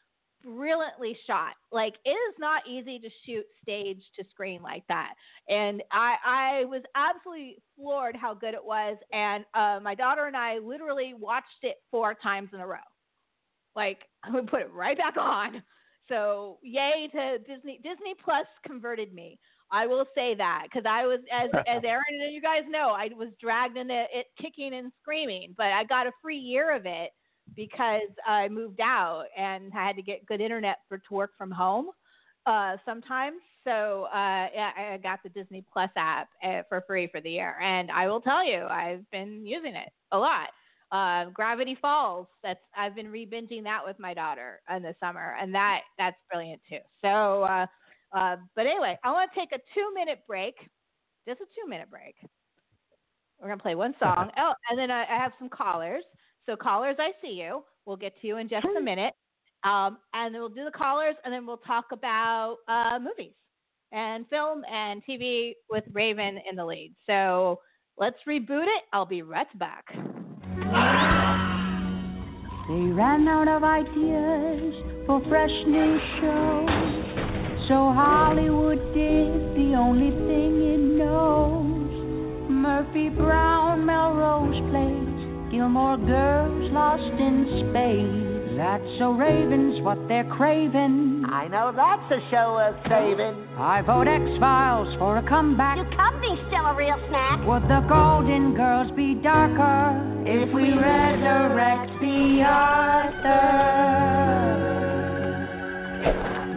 brilliantly 0.44 1.18
shot. 1.28 1.54
Like 1.72 1.96
it 2.06 2.12
is 2.12 2.36
not 2.40 2.68
easy 2.68 3.00
to 3.00 3.10
shoot 3.26 3.46
stage 3.62 4.02
to 4.18 4.26
screen 4.32 4.62
like 4.62 4.84
that. 4.88 5.14
And 5.48 5.84
I 5.92 6.16
I 6.26 6.66
was 6.66 6.82
absolutely 6.96 7.58
floored 7.76 8.16
how 8.16 8.34
good 8.34 8.54
it 8.54 8.64
was. 8.64 8.98
And 9.12 9.46
uh, 9.54 9.80
my 9.82 9.96
daughter 9.96 10.26
and 10.26 10.38
I 10.38 10.60
literally 10.60 11.14
watched 11.14 11.64
it 11.64 11.78
four 11.92 12.14
times 12.14 12.50
in 12.54 12.60
a 12.60 12.68
row. 12.68 12.78
Like 13.76 14.00
we 14.34 14.42
put 14.42 14.62
it 14.62 14.72
right 14.74 14.98
back 14.98 15.18
on. 15.18 15.62
So 16.08 16.58
yay 16.64 17.10
to 17.14 17.38
Disney. 17.40 17.80
Disney 17.84 18.16
Plus 18.24 18.48
converted 18.66 19.14
me. 19.14 19.40
I 19.72 19.86
will 19.86 20.06
say 20.16 20.34
that 20.36 20.64
because 20.64 20.86
I 20.90 21.06
was, 21.06 21.20
as 21.32 21.50
as 21.68 21.84
Aaron 21.86 22.04
and 22.10 22.34
you 22.34 22.42
guys 22.42 22.64
know, 22.68 22.90
I 22.90 23.10
was 23.16 23.30
dragged 23.40 23.78
into 23.78 24.06
it 24.12 24.28
kicking 24.42 24.74
and 24.74 24.92
screaming, 25.02 25.54
but 25.58 25.68
I 25.68 25.84
got 25.84 26.08
a 26.08 26.12
free 26.22 26.40
year 26.40 26.76
of 26.76 26.86
it 26.86 27.12
because 27.56 28.10
I 28.26 28.48
moved 28.48 28.80
out 28.82 29.26
and 29.38 29.72
I 29.76 29.88
had 29.88 29.96
to 29.96 30.02
get 30.02 30.26
good 30.26 30.42
internet 30.42 30.80
for 30.88 30.98
to 30.98 31.14
work 31.14 31.32
from 31.38 31.52
home 31.52 31.90
uh, 32.46 32.78
sometimes. 32.86 33.38
So 33.64 34.04
uh, 34.14 34.48
yeah, 34.54 34.72
I 34.94 35.00
got 35.02 35.20
the 35.24 35.30
Disney 35.30 35.64
Plus 35.72 35.90
app 35.96 36.30
uh, 36.44 36.62
for 36.70 36.84
free 36.88 37.08
for 37.08 37.22
the 37.22 37.30
year, 37.30 37.56
and 37.62 37.92
I 37.92 38.08
will 38.08 38.22
tell 38.22 38.46
you, 38.46 38.64
I've 38.64 39.10
been 39.12 39.46
using 39.46 39.76
it 39.76 39.90
a 40.12 40.18
lot. 40.18 40.50
Uh, 40.92 41.30
Gravity 41.32 41.78
Falls. 41.80 42.26
That's 42.42 42.62
I've 42.76 42.96
been 42.96 43.12
re-binging 43.12 43.64
that 43.64 43.86
with 43.86 44.00
my 44.00 44.14
daughter 44.14 44.62
in 44.76 44.82
the 44.82 44.96
summer, 45.00 45.36
and 45.40 45.54
that 45.54 45.82
that's 45.98 46.18
brilliant 46.32 46.62
too. 46.70 46.80
So. 47.02 47.44
Uh, 47.44 47.66
uh, 48.12 48.38
but 48.56 48.66
anyway, 48.66 48.98
I 49.04 49.12
want 49.12 49.32
to 49.32 49.40
take 49.40 49.52
a 49.52 49.60
two 49.74 49.94
minute 49.94 50.22
break, 50.28 50.56
just 51.28 51.42
a 51.42 51.46
two 51.56 51.70
minute 51.70 51.90
break. 51.90 52.16
We're 53.40 53.48
going 53.48 53.60
to 53.60 53.64
play 53.64 53.76
one 53.76 53.94
song. 54.00 54.32
Oh, 54.38 54.54
and 54.70 54.80
then 54.80 54.92
I, 54.92 55.04
I 55.04 55.18
have 55.18 55.32
some 55.40 55.50
callers. 55.50 56.04
So, 56.50 56.56
callers, 56.56 56.96
I 56.98 57.12
see 57.22 57.34
you. 57.34 57.64
We'll 57.86 57.96
get 57.96 58.20
to 58.22 58.28
you 58.28 58.38
in 58.38 58.50
just 58.50 58.66
a 58.76 58.82
minute. 58.82 59.14
Um, 59.64 60.00
and 60.16 60.34
then 60.34 60.42
we'll 60.42 60.50
do 60.50 60.66
the 60.66 60.72
callers, 60.72 61.14
and 61.24 61.32
then 61.32 61.46
we'll 61.46 61.58
talk 61.58 61.86
about 61.92 62.58
uh, 62.68 62.98
movies 62.98 63.34
and 63.92 64.28
film 64.30 64.64
and 64.72 65.04
TV 65.08 65.54
with 65.70 65.84
Raven 65.94 66.40
in 66.50 66.56
the 66.56 66.66
lead. 66.66 66.96
So, 67.06 67.60
let's 68.00 68.18
reboot 68.28 68.64
it. 68.64 68.84
I'll 68.94 69.06
be 69.06 69.22
right 69.22 69.46
back. 69.60 69.86
They 72.68 72.82
ran 72.94 73.28
out 73.28 73.48
of 73.48 73.64
ideas 73.64 74.74
for 75.06 75.22
fresh 75.30 75.52
new 75.68 76.00
shows. 76.20 77.68
So 77.68 77.94
Hollywood 77.94 78.80
did 78.96 79.56
the 79.56 79.76
only 79.78 80.10
thing 80.10 80.64
it 80.74 80.80
knows. 80.98 82.50
Murphy 82.50 83.10
Brown, 83.10 83.86
Melrose 83.86 84.60
Place, 84.72 84.99
Gilmore 85.52 85.98
Girls 85.98 86.72
lost 86.72 87.02
in 87.20 87.70
space. 87.70 88.56
That's 88.56 88.84
so 89.00 89.14
Raven's 89.14 89.82
what 89.82 89.98
they're 90.08 90.30
craving. 90.36 91.26
I 91.28 91.48
know 91.48 91.72
that's 91.76 92.12
a 92.12 92.20
show 92.30 92.54
worth 92.54 92.76
saving. 92.84 93.48
I 93.58 93.82
vote 93.82 94.08
X 94.08 94.22
Files 94.40 94.94
for 95.00 95.18
a 95.18 95.28
comeback. 95.28 95.78
Your 95.78 95.90
company's 95.96 96.38
still 96.48 96.66
a 96.66 96.76
real 96.76 97.00
snack. 97.10 97.48
Would 97.48 97.64
the 97.64 97.82
Golden 97.90 98.54
Girls 98.54 98.92
be 98.96 99.16
darker 99.16 99.98
if 100.28 100.54
we 100.54 100.74
resurrect 100.74 102.00
Bea 102.00 102.44
Arthur? 102.46 103.80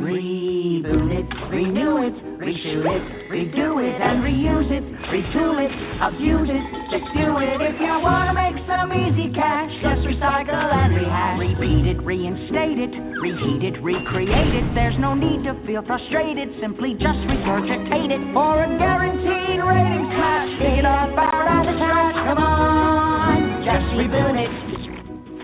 Reboot 0.03 1.13
it, 1.17 1.51
renew 1.51 1.97
it, 1.99 2.15
reshoot 2.41 2.85
it, 2.85 3.22
redo 3.33 3.81
it 3.81 3.97
and 3.97 4.21
reuse 4.21 4.69
it, 4.69 4.85
retool 5.09 5.57
it, 5.57 5.73
abuse 6.05 6.53
it, 6.53 6.65
just 6.93 7.09
do 7.17 7.33
it. 7.41 7.57
If 7.65 7.81
you 7.81 7.97
wanna 8.05 8.37
make 8.37 8.61
some 8.69 8.93
easy 8.93 9.33
cash, 9.33 9.73
just 9.81 10.05
recycle 10.05 10.53
and 10.53 10.93
rehash. 10.93 11.41
Repeat 11.41 11.97
it, 11.97 11.99
reinstate 12.05 12.77
it, 12.77 12.93
reheat 13.25 13.65
it, 13.65 13.81
recreate 13.81 14.53
it. 14.53 14.75
There's 14.77 14.99
no 15.01 15.17
need 15.17 15.49
to 15.49 15.57
feel 15.65 15.81
frustrated, 15.81 16.53
simply 16.61 16.93
just 16.93 17.25
regurgitate 17.25 18.13
it 18.13 18.21
for 18.37 18.65
a 18.65 18.69
guaranteed 18.77 19.65
rating 19.65 20.07
smash. 20.13 20.53
Dig 20.61 20.85
it 20.85 20.85
up 20.85 21.17
out 21.17 21.49
of 21.49 21.73
the 21.73 21.75
trash, 21.81 22.17
come 22.29 22.37
on, 22.37 23.65
just 23.65 23.89
reboot 23.97 24.37
it. 24.37 24.53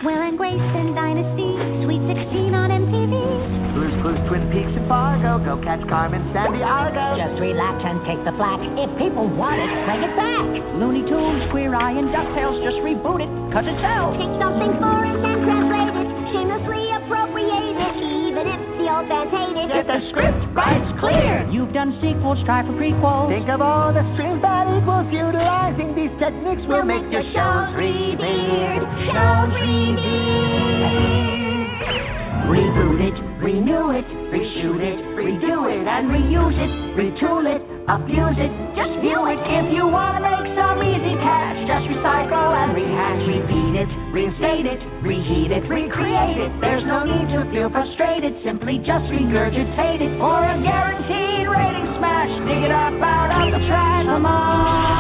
Will 0.05 0.13
and 0.13 0.37
Grace 0.37 0.61
and 0.61 0.95
Dynasty, 0.95 1.57
Sweet 1.89 2.05
16 2.05 2.53
on 2.53 2.69
MTV. 2.69 3.68
Blues 4.03 4.15
Clues, 4.15 4.29
Twin 4.29 4.45
Peaks, 4.55 4.71
and 4.79 4.87
Fargo. 4.87 5.43
Go 5.43 5.59
catch 5.63 5.83
Carmen, 5.89 6.23
Sandiego. 6.31 7.19
Just 7.19 7.41
relax 7.41 7.83
and 7.83 7.99
take 8.07 8.23
the 8.25 8.33
flak. 8.39 8.61
If 8.79 8.91
people 8.99 9.27
want 9.27 9.59
it, 9.59 9.71
bring 9.87 10.03
it 10.07 10.15
back. 10.15 10.47
Looney 10.79 11.03
Tunes, 11.03 11.51
Queer 11.51 11.75
Eye, 11.75 11.99
and 11.99 12.11
DuckTales, 12.15 12.63
just 12.63 12.79
reboot 12.87 13.23
it, 13.23 13.31
cause 13.51 13.67
it 13.67 13.75
sells. 13.83 14.15
Take 14.19 14.31
something 14.39 14.73
foreign 14.79 15.19
and 15.19 15.39
translate 15.43 15.91
it. 15.99 16.09
Shamelessly 16.31 16.83
appropriate 16.95 17.75
it, 17.75 17.97
even 17.99 18.47
if 18.47 18.61
the 18.79 18.87
old 18.87 19.09
fans 19.11 19.31
hate 19.35 19.57
it. 19.59 19.67
Get 19.67 19.87
the 19.91 20.01
script 20.15 20.39
right, 20.55 20.79
it's 20.79 20.95
clear. 21.01 21.43
You've 21.51 21.73
done 21.75 21.99
sequels, 21.99 22.39
try 22.47 22.63
for 22.63 22.75
prequels. 22.79 23.35
Think 23.35 23.51
of 23.51 23.61
all 23.61 23.91
the 23.91 24.07
streams 24.15 24.43
that 24.47 24.71
equals. 24.79 25.11
Utilizing 25.11 25.99
these 25.99 26.13
techniques 26.23 26.63
will 26.71 26.87
make 26.87 27.03
your 27.11 27.27
shows 27.35 27.75
revered. 27.75 28.87
Shows 29.11 29.51
revered. 29.59 30.47
Reboot 32.49 33.01
it, 33.05 33.17
renew 33.39 33.95
it, 33.95 34.07
reshoot 34.35 34.83
it, 34.83 34.99
redo 35.15 35.71
it, 35.71 35.87
and 35.87 36.11
reuse 36.11 36.59
it, 36.59 36.73
retool 36.99 37.47
it, 37.47 37.63
abuse 37.87 38.39
it, 38.39 38.53
just 38.75 38.93
view 39.01 39.27
it. 39.31 39.39
If 39.39 39.73
you 39.75 39.87
wanna 39.87 40.21
make 40.21 40.59
some 40.59 40.83
easy 40.83 41.15
cash, 41.23 41.59
just 41.71 41.87
recycle 41.87 42.51
and 42.51 42.75
rehash. 42.75 43.23
Repeat 43.31 43.75
it, 43.79 43.91
reinstate 44.11 44.67
it, 44.67 44.81
reheat 45.03 45.51
it, 45.55 45.65
recreate 45.71 46.39
it. 46.39 46.51
There's 46.61 46.85
no 46.85 47.05
need 47.07 47.31
to 47.35 47.47
feel 47.55 47.71
frustrated, 47.71 48.35
simply 48.45 48.79
just 48.79 49.07
regurgitate 49.07 50.03
it 50.03 50.19
for 50.19 50.43
a 50.43 50.59
guaranteed 50.59 51.47
rating 51.47 51.89
smash. 51.99 52.33
Dig 52.43 52.67
it 52.67 52.73
up 52.75 52.99
out 52.99 53.31
of 53.31 53.55
the 53.55 53.67
trash, 53.67 54.07
come 54.07 54.27
on, 54.27 54.98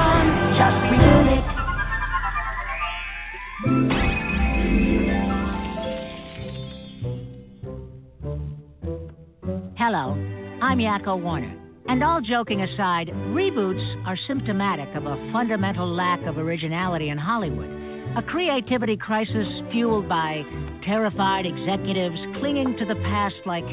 I'm 10.78 10.84
Yakko 10.84 11.20
Warner. 11.20 11.52
And 11.88 12.04
all 12.04 12.20
joking 12.20 12.62
aside, 12.62 13.08
reboots 13.08 14.06
are 14.06 14.16
symptomatic 14.28 14.86
of 14.94 15.06
a 15.06 15.30
fundamental 15.32 15.92
lack 15.92 16.24
of 16.24 16.38
originality 16.38 17.08
in 17.08 17.18
Hollywood. 17.18 17.68
A 18.16 18.22
creativity 18.22 18.96
crisis 18.96 19.48
fueled 19.72 20.08
by 20.08 20.42
terrified 20.84 21.46
executives 21.46 22.16
clinging 22.38 22.76
to 22.78 22.84
the 22.84 22.94
past 22.94 23.34
like 23.44 23.64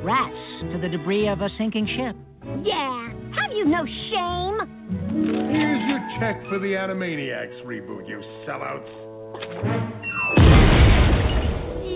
rats 0.00 0.72
to 0.72 0.78
the 0.80 0.88
debris 0.88 1.28
of 1.28 1.42
a 1.42 1.50
sinking 1.58 1.86
ship. 1.88 2.16
Yeah, 2.64 3.12
have 3.38 3.52
you 3.52 3.66
no 3.66 3.84
shame? 3.84 4.56
Here's 5.52 5.86
your 5.90 6.00
check 6.18 6.40
for 6.48 6.58
the 6.58 6.72
Animaniacs 6.72 7.66
reboot, 7.66 8.08
you 8.08 8.22
sellouts. 8.48 8.88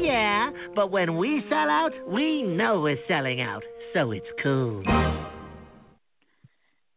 Yeah, 0.03 0.51
but 0.74 0.91
when 0.91 1.16
we 1.16 1.43
sell 1.49 1.70
out, 1.70 1.93
we 2.07 2.43
know 2.43 2.81
we're 2.81 2.99
selling 3.09 3.41
out, 3.41 3.62
so 3.95 4.11
it's 4.12 4.27
cool. 4.43 4.83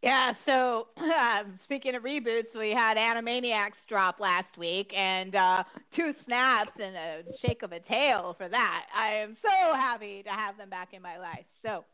Yeah, 0.04 0.34
so 0.46 0.88
um, 0.98 1.60
speaking 1.64 1.96
of 1.96 2.04
reboots, 2.04 2.54
we 2.58 2.72
had 2.72 2.98
Animaniacs 2.98 3.80
drop 3.88 4.20
last 4.20 4.58
week, 4.58 4.92
and 4.94 5.34
uh, 5.34 5.64
two 5.96 6.12
snaps 6.26 6.72
and 6.78 6.96
a 6.96 7.22
shake 7.42 7.64
of 7.64 7.72
a 7.72 7.80
tail 7.80 8.36
for 8.38 8.50
that. 8.50 8.82
I 8.96 9.14
am 9.14 9.38
so 9.42 9.78
happy 9.78 10.22
to 10.24 10.30
have 10.30 10.58
them 10.58 10.70
back 10.70 10.90
in 10.92 11.02
my 11.02 11.18
life. 11.18 11.46
So, 11.66 11.86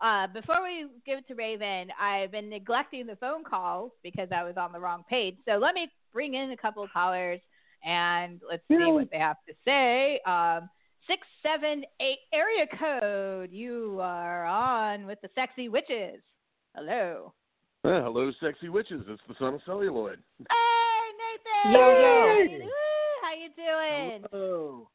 uh, 0.00 0.26
before 0.26 0.60
we 0.60 0.86
give 1.06 1.20
it 1.20 1.28
to 1.28 1.34
Raven, 1.36 1.88
I've 2.00 2.32
been 2.32 2.50
neglecting 2.50 3.06
the 3.06 3.14
phone 3.16 3.44
calls 3.44 3.92
because 4.02 4.28
I 4.34 4.42
was 4.42 4.56
on 4.56 4.72
the 4.72 4.80
wrong 4.80 5.04
page. 5.08 5.36
So 5.48 5.58
let 5.58 5.74
me 5.74 5.86
bring 6.12 6.34
in 6.34 6.50
a 6.50 6.56
couple 6.56 6.82
of 6.82 6.90
callers 6.92 7.40
and 7.84 8.40
let's 8.48 8.64
see 8.66 8.74
what 8.78 9.08
they 9.12 9.18
have 9.18 9.36
to 9.48 9.54
say. 9.64 10.20
Um, 10.26 10.68
six 11.06 11.26
seven 11.42 11.84
eight 12.00 12.18
area 12.32 12.66
code. 12.78 13.50
You 13.52 13.98
are 14.00 14.44
on 14.44 15.06
with 15.06 15.20
the 15.22 15.28
sexy 15.34 15.68
witches. 15.68 16.20
Hello. 16.74 17.32
Uh, 17.84 18.00
hello, 18.02 18.30
sexy 18.40 18.68
witches. 18.68 19.02
It's 19.08 19.22
the 19.28 19.34
son 19.38 19.54
of 19.54 19.60
celluloid. 19.66 20.20
Hey, 20.38 21.64
Nathan. 21.64 21.72
Yo, 21.72 21.80
yo. 21.80 22.64
Woo, 22.64 22.70
How 23.22 23.34
you 23.34 23.48
doing? 23.56 24.24
Hello. 24.30 24.88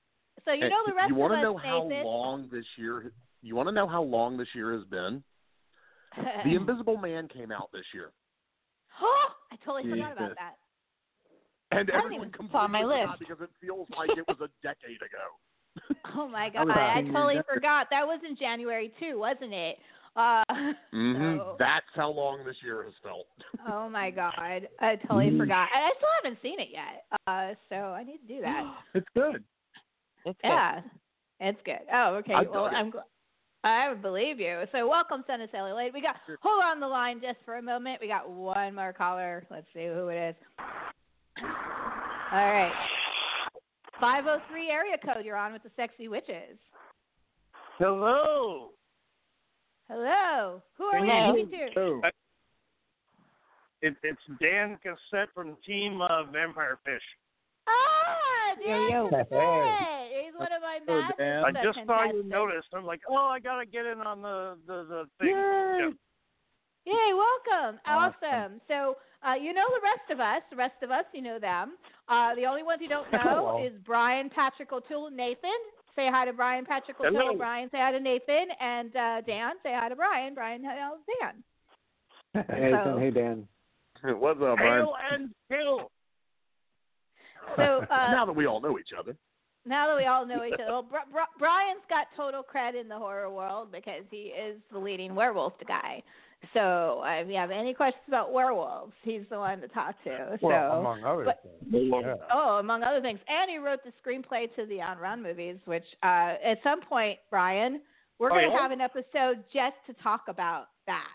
So 0.46 0.54
you 0.54 0.70
know 0.70 0.84
the 0.88 0.94
rest 0.94 1.10
you 1.10 1.16
of 1.16 1.20
want 1.20 1.34
to 1.34 1.42
know 1.42 1.58
how 1.58 1.88
Nathan. 1.88 2.06
long 2.06 2.48
this 2.52 2.66
year? 2.78 3.12
You 3.42 3.56
want 3.56 3.68
to 3.68 3.74
know 3.74 3.88
how 3.88 4.02
long 4.02 4.38
this 4.38 4.48
year 4.56 4.74
has 4.74 4.84
been? 4.86 5.24
The 6.46 6.56
Invisible 6.56 6.98
Man 6.98 7.28
came 7.28 7.52
out 7.52 7.70
this 7.74 7.84
year, 7.94 8.12
oh, 9.02 9.26
I 9.52 9.56
totally 9.64 9.84
forgot 9.92 10.14
about 10.14 10.32
that. 10.40 10.56
and 11.78 11.90
Hasn't 11.90 12.06
everyone 12.06 12.28
even- 12.30 12.46
It's 12.46 12.56
on 12.56 12.72
my 12.72 12.84
list. 12.84 13.20
because 13.20 13.38
it 13.42 13.50
feels 13.62 13.88
like 13.98 14.10
it 14.18 14.26
was 14.28 14.38
a 14.42 14.48
decade 14.66 14.98
ago. 15.04 15.28
Oh 16.16 16.28
my 16.28 16.50
god, 16.50 16.68
was 16.68 16.78
I, 16.78 17.02
totally 17.04 17.36
that- 17.36 17.46
forgot. 17.54 17.88
That 17.92 18.06
was 18.08 18.20
in 18.28 18.36
January 18.38 18.92
too, 19.00 19.20
wasn't 19.20 19.54
it? 19.54 19.78
Uh, 20.16 20.44
hmm 20.92 21.38
so- 21.38 21.56
That's 21.60 21.86
how 21.96 22.10
long 22.10 22.44
this 22.46 22.56
year 22.64 22.84
has 22.84 22.94
felt. 23.04 23.28
oh 23.70 23.88
my 23.90 24.10
god, 24.10 24.34
I 24.80 24.96
totally 25.08 25.30
Mm. 25.32 25.38
forgot. 25.38 25.70
And 25.76 25.84
I 25.86 25.90
still 25.98 26.10
haven't 26.24 26.42
seen 26.42 26.60
it 26.60 26.70
yet, 26.72 27.06
uh, 27.28 27.54
so 27.70 27.76
I 27.76 28.04
need 28.04 28.18
to 28.20 28.28
do 28.28 28.42
that. 28.42 28.64
It's 28.96 29.08
good. 29.16 29.44
It's 30.26 30.40
good. 30.42 30.48
yeah, 30.48 30.82
it's 31.40 31.60
good. 31.66 31.86
Oh, 31.94 32.16
okay. 32.16 32.34
I 32.34 32.42
well. 32.44 32.66
I'm. 32.66 32.92
Gl- 32.92 33.02
I 33.64 33.90
would 33.90 34.02
believe 34.02 34.40
you. 34.40 34.64
So 34.72 34.88
welcome, 34.88 35.24
Son 35.28 35.42
of 35.42 35.50
Cellulite. 35.52 35.94
We 35.94 36.02
got 36.02 36.16
hold 36.42 36.64
on 36.64 36.80
the 36.80 36.88
line 36.88 37.20
just 37.22 37.38
for 37.44 37.58
a 37.58 37.62
moment. 37.62 38.00
We 38.00 38.08
got 38.08 38.30
one 38.30 38.76
more 38.76 38.94
caller. 38.94 39.46
Let's 39.52 39.66
see 39.74 39.86
who 39.88 40.08
it 40.08 40.30
is. 40.30 40.36
All 41.44 42.52
right. 42.52 42.72
503 44.00 44.70
area 44.70 44.98
code. 45.04 45.26
You're 45.26 45.38
on 45.38 45.54
with 45.54 45.64
the 45.64 45.72
sexy 45.76 46.08
witches. 46.08 46.58
Hello. 47.78 48.70
Hello. 49.90 50.62
Who 50.78 50.84
are 50.86 51.02
we 51.02 51.08
Hello. 51.08 51.34
speaking 51.34 51.70
to? 51.74 52.02
It, 53.82 53.96
it's 54.04 54.20
Dan 54.42 54.78
Cassette 54.82 55.30
from 55.34 55.56
Team 55.66 56.02
uh, 56.02 56.24
Vampire 56.32 56.80
Fish. 56.84 57.02
Ah, 57.68 58.56
Dan 58.66 58.82
Yo, 58.82 58.88
yo. 58.90 59.10
Cassette. 59.10 59.28
He's 59.30 60.34
one 60.36 60.52
of 60.52 60.62
my 60.62 60.80
Hello, 60.86 61.02
masters. 61.02 61.44
I 61.46 61.64
just 61.64 61.80
saw 61.86 62.04
you 62.06 62.24
fantastic. 62.24 62.26
noticed. 62.26 62.68
I'm 62.74 62.86
like, 62.86 63.02
oh, 63.10 63.16
I 63.16 63.40
gotta 63.40 63.66
get 63.66 63.86
in 63.86 64.00
on 64.02 64.22
the 64.22 64.58
the, 64.66 64.84
the 64.90 65.04
thing. 65.20 65.30
Yay. 65.30 65.90
Yeah. 66.88 66.94
Yay, 66.94 67.14
welcome. 67.14 67.80
Awesome. 67.86 68.14
Awesome. 68.24 68.62
So, 68.68 68.96
uh, 69.28 69.34
you 69.36 69.54
know 69.54 69.66
the 69.76 69.82
rest 69.84 70.10
of 70.12 70.20
us. 70.20 70.42
The 70.50 70.56
rest 70.56 70.82
of 70.82 70.90
us, 70.92 71.04
you 71.14 71.22
know 71.22 71.38
them. 71.40 71.76
Uh, 72.08 72.34
the 72.36 72.46
only 72.46 72.64
ones 72.64 72.80
you 72.82 72.88
don't 72.90 73.12
know 73.12 73.58
Well. 73.58 73.66
is 73.66 73.74
Brian, 73.86 74.30
Patrick 74.30 74.72
O'Toole, 74.72 75.12
Nathan. 75.12 75.52
Say 75.96 76.08
hi 76.12 76.26
to 76.26 76.34
Brian, 76.34 76.64
Patrick 76.66 77.00
O'Toole. 77.00 77.20
Hello. 77.20 77.36
Brian, 77.38 77.70
say 77.72 77.80
hi 77.80 77.92
to 77.92 78.00
Nathan. 78.00 78.48
And 78.62 78.96
uh, 78.96 79.22
Dan, 79.22 79.54
say 79.64 79.74
hi 79.76 79.90
to 79.90 79.96
Brian. 79.96 80.34
Brian, 80.34 80.64
hello, 80.64 80.98
Dan. 81.22 82.46
Hey, 82.50 82.72
So- 82.84 82.98
hey 83.00 83.12
Dan. 83.12 83.48
What's 84.04 84.40
up, 84.42 84.58
Brian? 84.58 84.86
Hail 84.86 84.94
and 85.12 85.30
kill. 85.52 85.92
So, 87.56 87.82
uh, 87.92 88.12
now 88.12 88.26
that 88.28 88.36
we 88.36 88.46
all 88.46 88.62
know 88.62 88.78
each 88.78 88.92
other. 88.98 89.16
now 89.66 89.88
that 89.88 89.98
we 89.98 90.06
all 90.06 90.26
know 90.26 90.46
each 90.46 90.54
other, 90.54 90.66
well, 90.72 90.84
Bri- 90.84 91.00
Bri- 91.12 91.34
Brian's 91.40 91.82
got 91.90 92.06
total 92.16 92.44
cred 92.44 92.80
in 92.80 92.88
the 92.88 92.98
horror 92.98 93.32
world 93.32 93.72
because 93.72 94.04
he 94.12 94.32
is 94.38 94.58
the 94.72 94.78
leading 94.78 95.16
werewolf 95.16 95.54
guy. 95.68 96.04
So, 96.54 97.02
uh, 97.04 97.22
if 97.22 97.28
you 97.28 97.36
have 97.36 97.52
any 97.52 97.74
questions 97.74 98.04
about 98.08 98.32
werewolves, 98.32 98.94
he's 99.02 99.24
the 99.30 99.40
one 99.40 99.60
to 99.62 99.68
talk 99.68 99.96
to. 100.04 100.38
So, 100.40 100.48
among 100.48 101.04
other 101.04 101.26
but- 101.26 101.42
things. 101.72 101.92
Yeah. 101.92 102.16
Oh, 102.32 102.58
among 102.60 102.84
other 102.84 103.02
things. 103.02 103.20
And 103.28 103.50
he 103.50 103.58
wrote 103.58 103.80
the 103.84 103.92
screenplay 104.04 104.54
to 104.56 104.66
the 104.66 104.78
Ayn 104.78 105.00
Rand 105.00 105.24
movies, 105.24 105.58
which 105.66 105.84
uh, 106.04 106.36
at 106.44 106.60
some 106.64 106.82
point, 106.82 107.18
Brian, 107.32 107.82
we're 108.20 108.28
Oh, 108.32 108.36
going 108.36 108.50
to 108.50 108.52
yeah? 108.56 108.62
have 108.62 108.72
an 108.72 108.82
episode 108.82 109.44
just 109.54 109.76
to 109.88 109.94
talk 110.02 110.22
about 110.28 110.68
that. 110.86 111.08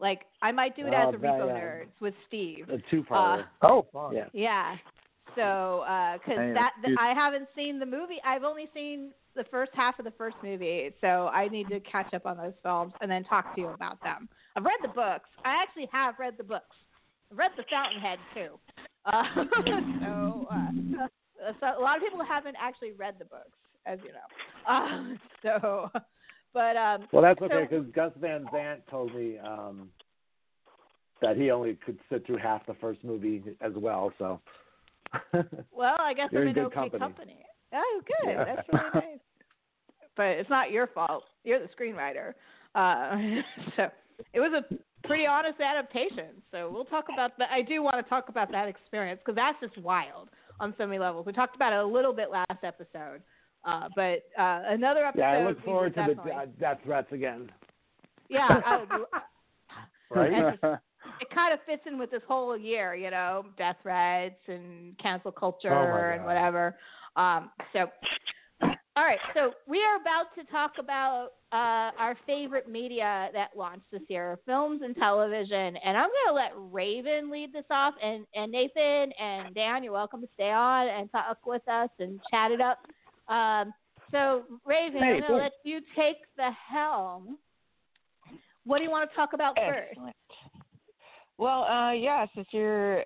Like, 0.00 0.22
I 0.42 0.52
might 0.52 0.76
do 0.76 0.86
it 0.86 0.92
Oh, 0.94 1.08
as 1.08 1.14
a 1.14 1.18
that, 1.18 1.20
Repo 1.26 1.46
yeah. 1.48 1.60
Nerds 1.60 2.00
with 2.00 2.14
Steve. 2.28 2.68
A 2.68 2.78
two-parter. 2.90 3.44
Oh, 3.62 3.86
fun. 3.92 4.14
yeah. 4.14 4.26
Yeah. 4.32 4.76
So, 5.34 5.82
because 6.18 6.36
Damn, 6.36 6.54
that 6.54 6.72
th- 6.84 6.96
I 7.00 7.14
haven't 7.14 7.48
seen 7.56 7.78
the 7.78 7.86
movie. 7.86 8.18
I've 8.24 8.44
only 8.44 8.68
seen 8.74 9.10
the 9.38 9.44
first 9.50 9.70
half 9.74 9.98
of 9.98 10.04
the 10.04 10.10
first 10.18 10.36
movie, 10.42 10.90
so 11.00 11.28
I 11.28 11.48
need 11.48 11.68
to 11.68 11.80
catch 11.80 12.12
up 12.12 12.26
on 12.26 12.36
those 12.36 12.52
films 12.62 12.92
and 13.00 13.10
then 13.10 13.24
talk 13.24 13.54
to 13.54 13.60
you 13.60 13.68
about 13.68 14.02
them. 14.02 14.28
I've 14.56 14.64
read 14.64 14.80
the 14.82 14.88
books. 14.88 15.30
I 15.44 15.62
actually 15.62 15.88
have 15.92 16.16
read 16.18 16.34
the 16.36 16.44
books. 16.44 16.76
I've 17.30 17.38
read 17.38 17.52
The 17.56 17.64
Fountainhead 17.70 18.18
too. 18.34 18.58
Uh, 19.06 19.22
so, 20.02 20.46
uh, 20.50 21.52
so 21.60 21.78
a 21.78 21.80
lot 21.80 21.96
of 21.96 22.02
people 22.02 22.22
haven't 22.24 22.56
actually 22.60 22.92
read 22.92 23.14
the 23.18 23.24
books, 23.24 23.56
as 23.86 23.98
you 24.04 24.10
know. 24.10 24.72
Um, 24.72 25.18
so, 25.42 25.90
but 26.52 26.76
um, 26.76 27.06
Well, 27.12 27.22
that's 27.22 27.40
okay 27.40 27.66
so- 27.70 27.80
because 27.80 27.92
Gus 27.94 28.12
Van 28.20 28.44
Sant 28.52 28.80
told 28.90 29.14
me 29.14 29.38
um, 29.38 29.88
that 31.22 31.36
he 31.36 31.50
only 31.52 31.78
could 31.86 31.98
sit 32.10 32.26
through 32.26 32.38
half 32.38 32.66
the 32.66 32.74
first 32.74 33.04
movie 33.04 33.42
as 33.60 33.72
well. 33.76 34.12
So. 34.18 34.40
Well, 35.72 35.96
I 35.98 36.12
guess 36.12 36.28
You're 36.32 36.42
I'm 36.42 36.48
in 36.48 36.58
in 36.58 36.64
good 36.64 36.78
okay 36.78 36.98
company. 36.98 37.38
Oh, 37.72 38.00
good. 38.06 38.30
Yeah. 38.30 38.44
That's 38.44 38.68
really 38.72 38.90
nice. 38.94 39.20
But 40.18 40.26
it's 40.36 40.50
not 40.50 40.70
your 40.70 40.88
fault. 40.88 41.24
You're 41.44 41.60
the 41.60 41.68
screenwriter. 41.68 42.34
Uh, 42.74 43.40
so 43.76 43.88
it 44.34 44.40
was 44.40 44.52
a 44.52 44.74
pretty 45.06 45.26
honest 45.26 45.60
adaptation. 45.60 46.42
So 46.50 46.70
we'll 46.70 46.84
talk 46.84 47.06
about 47.12 47.38
that. 47.38 47.48
I 47.50 47.62
do 47.62 47.82
want 47.82 48.04
to 48.04 48.08
talk 48.10 48.28
about 48.28 48.50
that 48.52 48.68
experience 48.68 49.20
because 49.24 49.36
that's 49.36 49.56
just 49.60 49.78
wild 49.82 50.28
on 50.60 50.74
so 50.76 50.86
many 50.86 50.98
levels. 50.98 51.24
We 51.24 51.32
talked 51.32 51.56
about 51.56 51.72
it 51.72 51.78
a 51.78 51.86
little 51.86 52.12
bit 52.12 52.30
last 52.30 52.62
episode. 52.64 53.22
Uh, 53.64 53.88
but 53.94 54.24
uh, 54.38 54.62
another 54.68 55.06
episode. 55.06 55.20
yeah, 55.22 55.30
I 55.30 55.44
look 55.44 55.64
forward 55.64 55.94
to 55.94 56.14
the 56.14 56.30
uh, 56.30 56.46
death 56.60 56.78
threats 56.84 57.12
again. 57.12 57.50
Yeah, 58.28 58.48
I 58.48 58.84
Right? 60.10 60.52
Just- 60.60 60.80
it 61.20 61.28
kind 61.34 61.54
of 61.54 61.60
fits 61.64 61.82
in 61.86 61.98
with 61.98 62.10
this 62.10 62.22
whole 62.28 62.56
year, 62.56 62.94
you 62.94 63.10
know, 63.10 63.46
death 63.56 63.76
threats 63.82 64.40
and 64.48 64.98
cancel 64.98 65.32
culture 65.32 65.72
Oh, 65.72 66.14
and 66.14 66.24
whatever. 66.24 66.76
Um, 67.16 67.50
so, 67.72 67.86
all 68.98 69.04
right, 69.04 69.20
so 69.32 69.52
we 69.68 69.78
are 69.84 69.94
about 70.00 70.34
to 70.34 70.42
talk 70.50 70.72
about 70.80 71.28
uh, 71.52 71.94
our 72.00 72.16
favorite 72.26 72.68
media 72.68 73.28
that 73.32 73.50
launched 73.56 73.84
this 73.92 74.02
year, 74.08 74.40
films 74.44 74.80
and 74.82 74.96
television. 74.96 75.76
And 75.76 75.96
I'm 75.96 76.08
going 76.08 76.26
to 76.26 76.34
let 76.34 76.50
Raven 76.72 77.30
lead 77.30 77.52
this 77.52 77.64
off, 77.70 77.94
and, 78.02 78.26
and 78.34 78.50
Nathan 78.50 79.12
and 79.20 79.54
Dan, 79.54 79.84
you're 79.84 79.92
welcome 79.92 80.20
to 80.20 80.28
stay 80.34 80.50
on 80.50 80.88
and 80.88 81.08
talk 81.12 81.38
with 81.46 81.62
us 81.68 81.90
and 82.00 82.18
chat 82.28 82.50
it 82.50 82.60
up. 82.60 82.78
Um, 83.32 83.72
so, 84.10 84.42
Raven, 84.66 85.00
I'm 85.00 85.20
going 85.20 85.30
to 85.30 85.36
let 85.36 85.52
you 85.62 85.78
take 85.94 86.16
the 86.36 86.50
helm. 86.68 87.38
What 88.64 88.78
do 88.78 88.84
you 88.84 88.90
want 88.90 89.08
to 89.08 89.14
talk 89.14 89.32
about 89.32 89.54
first? 89.56 89.90
Excellent. 89.92 90.16
Well, 91.38 91.62
uh, 91.62 91.92
yeah, 91.92 92.26
since 92.34 92.48
you're 92.50 93.04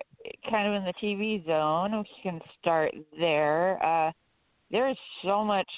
kind 0.49 0.67
of 0.67 0.73
in 0.73 0.85
the 0.85 0.93
TV 1.03 1.45
zone, 1.45 1.99
we 1.99 2.23
can 2.23 2.41
start 2.59 2.95
there. 3.19 3.77
Uh, 3.85 4.11
there 4.71 4.89
is 4.89 4.97
so 5.23 5.43
much, 5.43 5.69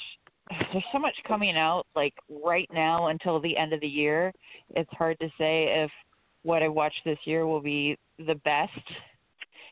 there's 0.72 0.84
so 0.92 1.00
much 1.00 1.16
coming 1.28 1.58
out 1.58 1.86
like 1.96 2.14
right 2.30 2.70
now 2.74 3.08
until 3.08 3.40
the 3.40 3.56
end 3.58 3.74
of 3.74 3.82
the 3.82 3.88
year. 3.88 4.32
It's 4.76 4.92
hard 4.94 5.20
to 5.20 5.28
say 5.38 5.84
if 5.84 5.92
what 6.44 6.64
I 6.64 6.68
watched 6.68 7.02
this 7.06 7.20
year 7.26 7.46
will 7.48 7.62
be 7.62 7.98
the 8.20 8.36
best. 8.44 8.72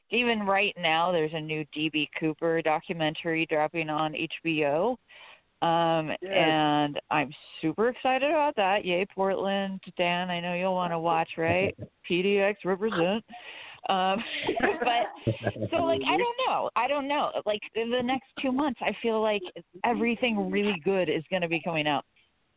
Even 0.09 0.45
right 0.45 0.75
now, 0.79 1.11
there's 1.11 1.33
a 1.33 1.39
new 1.39 1.65
DB 1.75 2.07
Cooper 2.19 2.61
documentary 2.61 3.45
dropping 3.47 3.89
on 3.89 4.13
HBO. 4.43 4.97
Um, 5.63 6.11
and 6.29 6.99
I'm 7.09 7.31
super 7.61 7.87
excited 7.87 8.29
about 8.29 8.55
that. 8.57 8.83
Yay, 8.83 9.07
Portland, 9.15 9.79
Dan. 9.97 10.29
I 10.29 10.41
know 10.41 10.55
you'll 10.55 10.73
want 10.73 10.91
to 10.91 10.99
watch, 10.99 11.29
right? 11.37 11.73
PDX 12.09 12.55
represent. 12.65 13.23
Um, 13.89 14.23
but 14.79 15.33
so 15.71 15.83
like 15.83 16.01
I 16.07 16.17
don't 16.17 16.37
know. 16.47 16.69
I 16.75 16.87
don't 16.87 17.07
know. 17.07 17.31
Like 17.45 17.61
in 17.75 17.89
the 17.89 18.01
next 18.01 18.27
two 18.41 18.51
months, 18.51 18.79
I 18.81 18.95
feel 19.01 19.21
like 19.21 19.41
everything 19.83 20.49
really 20.51 20.81
good 20.83 21.09
is 21.09 21.23
going 21.29 21.41
to 21.41 21.47
be 21.47 21.61
coming 21.63 21.87
out. 21.87 22.05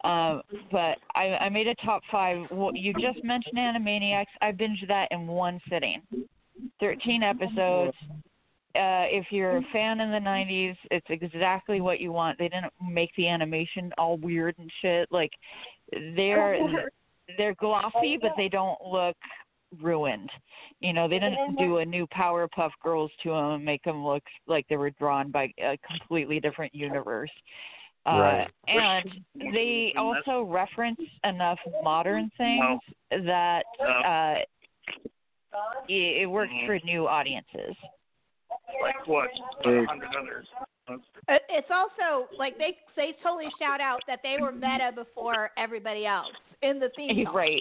Um, 0.04 0.42
but 0.70 0.98
I, 1.16 1.36
I 1.40 1.48
made 1.48 1.66
a 1.66 1.74
top 1.76 2.02
five. 2.12 2.46
You 2.74 2.92
just 2.94 3.24
mentioned 3.24 3.58
Animaniacs. 3.58 4.26
I 4.40 4.52
binged 4.52 4.86
that 4.88 5.08
in 5.10 5.26
one 5.26 5.58
sitting. 5.68 6.02
Thirteen 6.80 7.22
episodes 7.22 7.96
uh, 8.76 9.08
if 9.08 9.26
you're 9.30 9.56
a 9.56 9.62
fan 9.72 10.00
in 10.00 10.10
the 10.10 10.18
90s, 10.18 10.76
it's 10.90 11.06
exactly 11.08 11.80
what 11.80 11.98
you 11.98 12.12
want. 12.12 12.38
They 12.38 12.48
didn't 12.48 12.72
make 12.86 13.10
the 13.16 13.26
animation 13.26 13.90
all 13.96 14.18
weird 14.18 14.54
and 14.58 14.70
shit. 14.82 15.08
Like 15.10 15.30
they're 16.14 16.58
they're 17.38 17.54
glossy, 17.54 18.18
but 18.20 18.32
they 18.36 18.48
don't 18.48 18.78
look 18.84 19.16
ruined. 19.80 20.30
You 20.80 20.92
know, 20.92 21.08
they 21.08 21.18
didn't 21.18 21.34
mm-hmm. 21.34 21.64
do 21.64 21.78
a 21.78 21.84
new 21.84 22.06
Powerpuff 22.08 22.70
Girls 22.82 23.10
to 23.22 23.30
them 23.30 23.52
and 23.52 23.64
make 23.64 23.82
them 23.82 24.04
look 24.04 24.22
like 24.46 24.66
they 24.68 24.76
were 24.76 24.90
drawn 24.90 25.30
by 25.30 25.52
a 25.58 25.78
completely 25.86 26.40
different 26.40 26.74
universe. 26.74 27.30
Uh, 28.06 28.18
Right. 28.18 28.50
and 28.68 29.10
they 29.52 29.92
also 29.98 30.42
reference 30.42 31.00
enough 31.24 31.58
modern 31.82 32.30
things 32.38 32.80
that 33.10 33.64
uh, 33.80 34.08
uh, 34.08 34.34
it, 35.88 36.22
it 36.22 36.26
works 36.26 36.52
mm-hmm. 36.52 36.66
for 36.66 36.78
new 36.84 37.08
audiences. 37.08 37.74
Like 38.82 39.06
what? 39.06 39.28
A 39.64 39.68
mm. 39.68 39.86
hundred 39.86 40.10
others. 40.16 40.46
Uh, 40.88 40.96
it's 41.48 41.68
also 41.70 42.28
like 42.38 42.58
they 42.58 42.76
they 42.94 43.14
totally 43.22 43.48
shout 43.58 43.80
out 43.80 44.00
that 44.06 44.20
they 44.22 44.36
were 44.40 44.52
meta 44.52 44.92
before 44.94 45.50
everybody 45.56 46.06
else 46.06 46.32
in 46.62 46.78
the 46.78 46.90
theme. 46.96 47.24
song. 47.24 47.34
Right. 47.34 47.60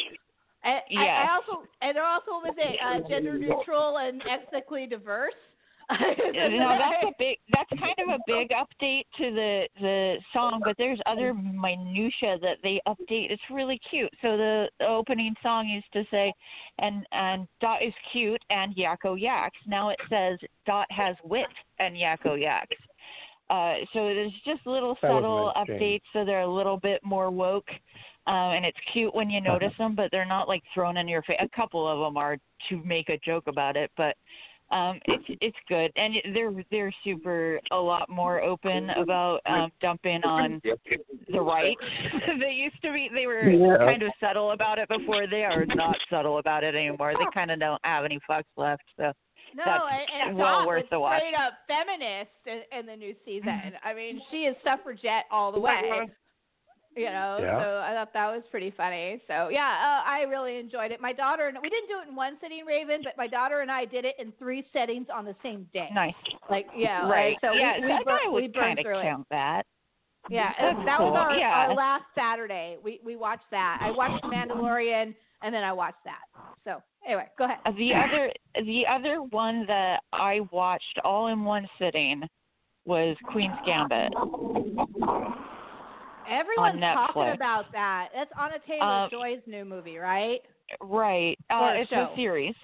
And 0.65 0.75
I, 0.75 0.81
Yes. 0.89 1.27
I 1.29 1.35
also 1.35 1.67
and 1.81 1.95
they're 1.95 2.05
also 2.05 2.31
was 2.43 2.55
it 2.57 2.79
uh, 2.83 3.07
gender 3.07 3.37
neutral 3.37 3.97
and 3.97 4.21
ethnically 4.29 4.87
diverse. 4.87 5.33
no, 5.91 6.77
that's 6.79 7.03
a 7.03 7.11
big. 7.19 7.37
That's 7.53 7.69
kind 7.79 7.93
of 7.99 8.15
a 8.15 8.17
big 8.25 8.49
update 8.49 9.03
to 9.19 9.31
the 9.31 9.67
the 9.79 10.15
song, 10.33 10.59
but 10.65 10.75
there's 10.79 10.99
other 11.05 11.31
minutia 11.31 12.39
that 12.41 12.57
they 12.63 12.81
update. 12.87 13.29
It's 13.29 13.41
really 13.51 13.79
cute. 13.87 14.09
So 14.23 14.35
the, 14.35 14.67
the 14.79 14.87
opening 14.87 15.35
song 15.43 15.67
used 15.67 15.91
to 15.93 16.03
say, 16.09 16.33
"and 16.79 17.05
and 17.11 17.47
Dot 17.61 17.83
is 17.83 17.93
cute 18.11 18.41
and 18.49 18.75
Yakko 18.75 19.19
yaks." 19.19 19.59
Now 19.67 19.89
it 19.89 19.99
says 20.09 20.39
Dot 20.65 20.87
has 20.89 21.15
wit 21.23 21.45
and 21.77 21.95
Yakko 21.95 22.41
yaks. 22.41 22.77
Uh, 23.51 23.75
so 23.93 24.05
there's 24.05 24.33
just 24.43 24.65
little 24.65 24.97
That 25.03 25.11
subtle 25.11 25.51
nice 25.55 25.67
change. 25.67 25.81
updates, 25.81 26.03
so 26.13 26.25
they're 26.25 26.41
a 26.41 26.51
little 26.51 26.77
bit 26.77 27.01
more 27.03 27.29
woke. 27.29 27.69
Um, 28.27 28.53
and 28.53 28.65
it's 28.65 28.77
cute 28.91 29.13
when 29.13 29.29
you 29.29 29.39
notice 29.39 29.73
them, 29.77 29.95
but 29.95 30.09
they're 30.11 30.25
not 30.25 30.47
like 30.47 30.63
thrown 30.73 30.97
in 30.97 31.07
your 31.07 31.21
face. 31.23 31.37
A 31.39 31.49
couple 31.55 31.87
of 31.87 31.99
them 31.99 32.17
are 32.17 32.37
to 32.69 32.83
make 32.83 33.09
a 33.09 33.19
joke 33.19 33.43
about 33.47 33.77
it, 33.77 33.91
but 33.97 34.15
um 34.71 34.99
it's 35.05 35.23
it's 35.41 35.57
good. 35.69 35.91
And 35.95 36.15
they're 36.33 36.51
they're 36.71 36.93
super 37.03 37.59
a 37.71 37.75
lot 37.77 38.09
more 38.09 38.41
open 38.41 38.89
about 38.91 39.41
um 39.45 39.71
dumping 39.79 40.23
on 40.23 40.59
the 41.31 41.39
right. 41.39 41.77
They 42.39 42.51
used 42.51 42.81
to 42.81 42.91
be 42.91 43.09
they 43.13 43.27
were 43.27 43.47
Yeah. 43.47 43.77
kind 43.77 44.01
of 44.01 44.11
subtle 44.19 44.51
about 44.51 44.79
it 44.79 44.89
before. 44.89 45.27
They 45.27 45.43
are 45.43 45.65
not 45.67 45.95
subtle 46.09 46.39
about 46.39 46.63
it 46.63 46.73
anymore. 46.73 47.13
They 47.17 47.25
kind 47.31 47.51
of 47.51 47.59
don't 47.59 47.81
have 47.85 48.05
any 48.05 48.19
fucks 48.27 48.43
left 48.57 48.81
so 48.97 49.13
No, 49.55 49.63
that's 49.65 49.83
and, 50.11 50.29
and 50.29 50.37
well 50.37 50.61
Dot 50.61 50.67
worth 50.67 50.89
the 50.89 50.99
watch. 50.99 51.19
straight 51.19 51.35
up 51.35 51.53
feminist 51.67 52.31
in, 52.47 52.79
in 52.79 52.85
the 52.87 52.95
new 52.95 53.13
season. 53.23 53.73
I 53.83 53.93
mean, 53.93 54.19
she 54.31 54.45
is 54.45 54.55
suffragette 54.63 55.25
all 55.29 55.51
the 55.51 55.59
way. 55.59 56.09
You 56.95 57.05
know, 57.11 57.37
Yeah. 57.41 57.59
so 57.59 57.81
I 57.85 57.93
thought 57.93 58.13
that 58.13 58.31
was 58.31 58.43
pretty 58.49 58.71
funny. 58.71 59.21
So 59.27 59.49
yeah, 59.49 60.01
uh, 60.05 60.09
I 60.09 60.21
really 60.29 60.57
enjoyed 60.57 60.91
it. 60.91 61.01
My 61.01 61.11
daughter 61.11 61.47
and 61.47 61.57
we 61.61 61.69
didn't 61.69 61.89
do 61.89 61.99
it 61.99 62.07
in 62.09 62.15
one 62.15 62.37
sitting, 62.41 62.65
Raven, 62.65 63.01
but 63.03 63.17
my 63.17 63.27
daughter 63.27 63.59
and 63.59 63.69
I 63.69 63.83
did 63.85 64.05
it 64.05 64.15
in 64.17 64.31
three 64.39 64.65
settings 64.71 65.07
on 65.13 65.25
the 65.25 65.35
same 65.43 65.67
day. 65.73 65.89
nice 65.93 66.13
Like 66.49 66.67
yeah, 66.75 67.07
right 67.09 67.37
Like, 67.41 67.51
so 67.51 67.57
yeah 67.57 67.79
we, 67.81 67.87
we, 67.87 67.97
so 67.97 68.03
bur- 68.05 68.11
I 68.11 68.27
we 68.29 68.41
would 68.43 68.53
burned 68.53 68.65
kind 68.65 68.79
of 68.79 68.83
through 68.83 68.99
it. 68.99 69.03
count 69.03 69.27
that 69.29 69.65
Yeah, 70.29 70.53
That's 70.59 70.85
that 70.85 70.97
cool. 70.99 71.11
was 71.11 71.17
our, 71.19 71.35
Yeah. 71.37 71.49
our 71.67 71.73
last 71.75 72.05
Saturday. 72.15 72.77
We 72.81 73.01
we 73.03 73.15
watched 73.17 73.49
that. 73.51 73.79
I 73.81 73.91
watched 73.91 74.23
Mandalorian 74.23 75.13
and 75.41 75.53
then 75.53 75.63
I 75.65 75.73
watched 75.73 76.03
that. 76.05 76.21
So 76.63 76.81
anyway, 77.05 77.27
go 77.37 77.43
ahead. 77.43 77.57
The 77.77 77.93
other 77.93 78.31
the 78.65 78.87
other 78.87 79.21
one 79.21 79.65
that 79.67 79.99
I 80.13 80.39
watched 80.51 80.97
all 81.03 81.27
in 81.27 81.43
one 81.43 81.67
sitting 81.77 82.23
was 82.85 83.17
Queen's 83.31 83.53
Gambit. 83.65 84.13
Everyone's 86.29 86.81
talking 86.81 87.33
about 87.33 87.71
that. 87.71 88.09
That's 88.13 88.31
Anya 88.37 88.59
Taylor 88.67 88.83
Um, 88.83 89.09
Joy's 89.11 89.41
new 89.47 89.65
movie, 89.65 89.97
right? 89.97 90.39
Right. 90.81 91.37
Uh, 91.49 91.71
it's 91.75 91.89
show. 91.89 92.09
a 92.11 92.15
series. 92.15 92.55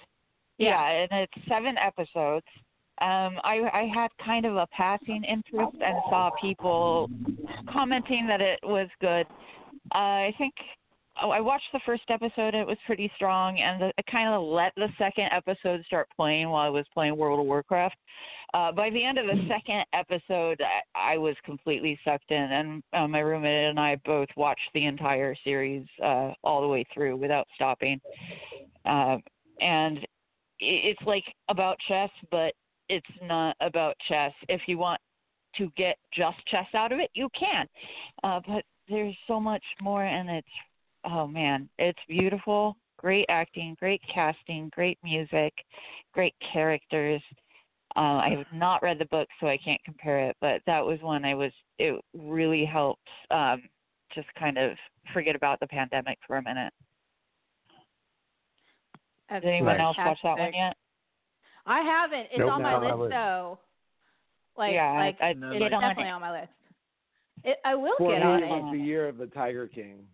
Yeah. 0.58 0.70
Yeah. 0.70 1.08
and 1.12 1.24
it's 1.24 1.48
seven 1.48 1.76
episodes. 1.78 2.46
Um, 3.02 3.40
I 3.44 3.62
I 3.74 3.90
had 3.94 4.10
kind 4.24 4.46
of 4.46 4.58
a 4.58 4.68
passing 4.68 5.24
interest 5.24 5.76
and 5.84 5.98
saw 6.10 6.30
people 6.40 7.10
commenting 7.72 8.28
that 8.28 8.42
it 8.42 8.60
was 8.64 8.88
good. 9.00 9.26
Uh, 9.96 10.30
I 10.30 10.34
think 10.38 10.54
oh, 11.22 11.30
I 11.30 11.40
watched 11.40 11.68
the 11.74 11.80
first 11.86 12.04
episode. 12.10 12.54
It 12.54 12.66
was 12.68 12.78
pretty 12.86 13.12
strong, 13.16 13.60
and 13.60 13.82
the, 13.82 13.92
I 13.98 14.02
kind 14.12 14.30
of 14.30 14.42
let 14.44 14.74
the 14.76 14.88
second 14.98 15.30
episode 15.32 15.84
start 15.86 16.08
playing 16.16 16.50
while 16.50 16.66
I 16.66 16.70
was 16.70 16.86
playing 16.94 17.18
World 17.18 17.40
of 17.40 17.46
Warcraft. 17.46 17.96
Uh, 18.54 18.72
by 18.72 18.90
the 18.90 19.04
end 19.04 19.18
of 19.18 19.26
the 19.28 19.48
second 19.48 19.84
episode, 19.94 20.62
I, 20.62 21.14
I 21.14 21.18
was 21.18 21.36
completely 21.46 21.98
sucked 22.04 22.32
in, 22.32 22.38
and 22.52 22.84
uh, 22.94 23.08
my 23.08 23.20
roommate 23.20 23.70
and 23.70 23.80
I 23.80 23.96
both 24.06 24.28
watched 24.36 24.70
the 24.74 24.86
entire 24.86 25.36
series 25.44 25.86
uh, 26.04 26.32
all 26.44 26.62
the 26.62 26.68
way 26.68 26.86
through 26.94 27.16
without 27.18 27.48
stopping. 27.56 28.00
Uh, 28.86 29.18
and 29.62 30.00
i- 30.00 30.06
it's 30.60 31.02
like 31.06 31.24
about 31.50 31.78
chess, 31.88 32.10
but 32.30 32.54
it's 32.90 33.06
not 33.24 33.56
about 33.62 33.96
chess. 34.10 34.34
If 34.50 34.62
you 34.68 34.78
want 34.78 35.00
to 35.56 35.72
get 35.78 35.98
just 36.14 36.38
chess 36.48 36.68
out 36.74 36.92
of 36.92 37.00
it, 37.00 37.10
you 37.14 37.30
can. 37.38 37.68
Uh, 38.24 38.42
but 38.46 38.64
there's 38.90 39.16
so 39.28 39.40
much 39.40 39.64
more, 39.82 40.04
and 40.04 40.30
it's 40.30 40.48
oh 41.06 41.28
man, 41.28 41.70
it's 41.80 42.00
beautiful. 42.08 42.76
Great 42.98 43.26
acting, 43.30 43.76
great 43.80 44.02
casting, 44.14 44.70
great 44.74 44.98
music, 45.04 45.54
great 46.14 46.36
characters. 46.54 47.22
Uh, 47.96 48.00
I 48.24 48.30
have 48.38 48.46
not 48.54 48.82
read 48.84 49.00
the 49.00 49.06
book, 49.06 49.28
so 49.40 49.48
I 49.48 49.58
can't 49.58 49.84
compare 49.84 50.20
it, 50.30 50.38
but 50.40 50.62
that 50.66 50.86
was 50.86 51.00
one 51.02 51.26
I 51.26 51.34
was. 51.36 51.52
It 51.80 52.00
really 52.14 52.64
helped 52.64 53.08
um, 53.32 53.64
just 54.14 54.28
kind 54.40 54.58
of 54.58 54.72
forget 55.14 55.36
about 55.36 55.60
the 55.60 55.68
pandemic 55.68 56.18
for 56.28 56.38
a 56.38 56.44
minute. 56.44 56.72
That's 59.30 59.44
Did 59.44 59.50
anyone 59.54 59.80
else 59.80 59.98
watch 59.98 60.18
that 60.24 60.38
one 60.38 60.54
yet? 60.54 60.76
I 61.66 61.82
haven't. 61.82 62.28
It's 62.32 62.38
Nope, 62.40 62.52
on 62.52 62.62
my 62.64 62.72
not 62.72 62.76
on 62.78 62.84
my 62.84 62.90
list 62.92 63.00
list. 63.02 63.12
though. 63.12 63.60
Like, 64.58 64.74
Yeah, 64.74 64.92
I- 64.92 64.98
like 64.98 65.22
I- 65.22 65.30
it's 65.30 65.40
get 65.60 65.74
on 65.74 65.82
definitely 65.82 66.04
it. 66.10 66.12
on 66.12 66.22
my 66.22 66.32
list. 66.42 66.52
It, 67.44 67.58
I 67.66 67.76
will 67.76 67.96
For 67.98 68.12
get 68.12 68.20
me, 68.20 68.26
on 68.26 68.44
it 68.44 68.48
was 68.50 68.74
it. 68.74 68.78
the 68.78 68.84
year 68.84 69.08
of 69.08 69.18
the 69.18 69.28
Tiger 69.28 69.68
King. 69.68 70.08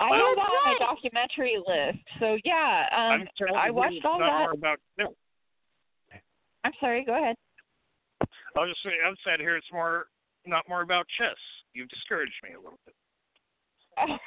I 0.00 0.08
Oh, 0.10 0.14
have 0.14 0.36
that 0.36 0.50
on 0.50 0.64
my 0.64 0.76
documentary 0.78 1.56
list. 1.58 1.98
So 2.20 2.38
yeah, 2.44 2.86
um, 2.92 3.28
I 3.56 3.70
watched 3.70 4.04
all 4.04 4.18
that. 4.18 4.48
About, 4.54 4.78
no, 4.98 5.14
I'm 6.64 6.72
sorry. 6.80 7.04
Go 7.04 7.16
ahead. 7.16 7.36
I'll 8.56 8.66
just 8.66 8.82
say 8.82 8.90
I'm 9.06 9.14
sad 9.24 9.40
here. 9.40 9.56
It's 9.56 9.66
more, 9.72 10.06
not 10.46 10.68
more 10.68 10.82
about 10.82 11.06
chess. 11.18 11.36
You've 11.74 11.88
discouraged 11.88 12.34
me 12.42 12.54
a 12.54 12.58
little 12.58 12.78
bit. 12.86 12.94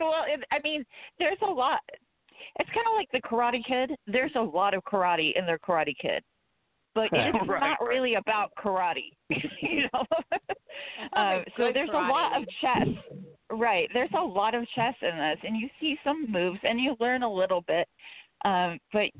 well, 0.00 0.24
it, 0.26 0.40
I 0.52 0.58
mean, 0.62 0.84
there's 1.18 1.38
a 1.42 1.50
lot. 1.50 1.80
It's 2.58 2.70
kind 2.70 2.86
of 2.86 2.94
like 2.94 3.10
the 3.12 3.26
Karate 3.26 3.64
Kid. 3.66 3.96
There's 4.06 4.34
a 4.36 4.40
lot 4.40 4.74
of 4.74 4.82
karate 4.84 5.32
in 5.36 5.46
their 5.46 5.58
Karate 5.58 5.96
Kid, 6.00 6.22
but 6.94 7.04
it's 7.12 7.34
Right, 7.48 7.60
not 7.60 7.78
right. 7.80 7.88
really 7.88 8.14
about 8.14 8.52
karate. 8.58 9.12
you 9.28 9.82
know. 9.92 10.04
not 11.14 11.36
um, 11.38 11.44
so 11.56 11.70
there's 11.72 11.90
a 11.90 11.92
lot 11.92 12.40
of 12.40 12.46
chess. 12.60 12.88
Right. 13.50 13.88
There's 13.92 14.10
a 14.18 14.22
lot 14.22 14.54
of 14.54 14.64
chess 14.74 14.94
in 15.02 15.16
this, 15.16 15.38
and 15.44 15.56
you 15.60 15.68
see 15.80 15.96
some 16.04 16.30
moves, 16.30 16.58
and 16.62 16.80
you 16.80 16.96
learn 17.00 17.22
a 17.22 17.32
little 17.32 17.62
bit. 17.62 17.86
Um, 18.44 18.78
but 18.92 19.02
it, 19.04 19.12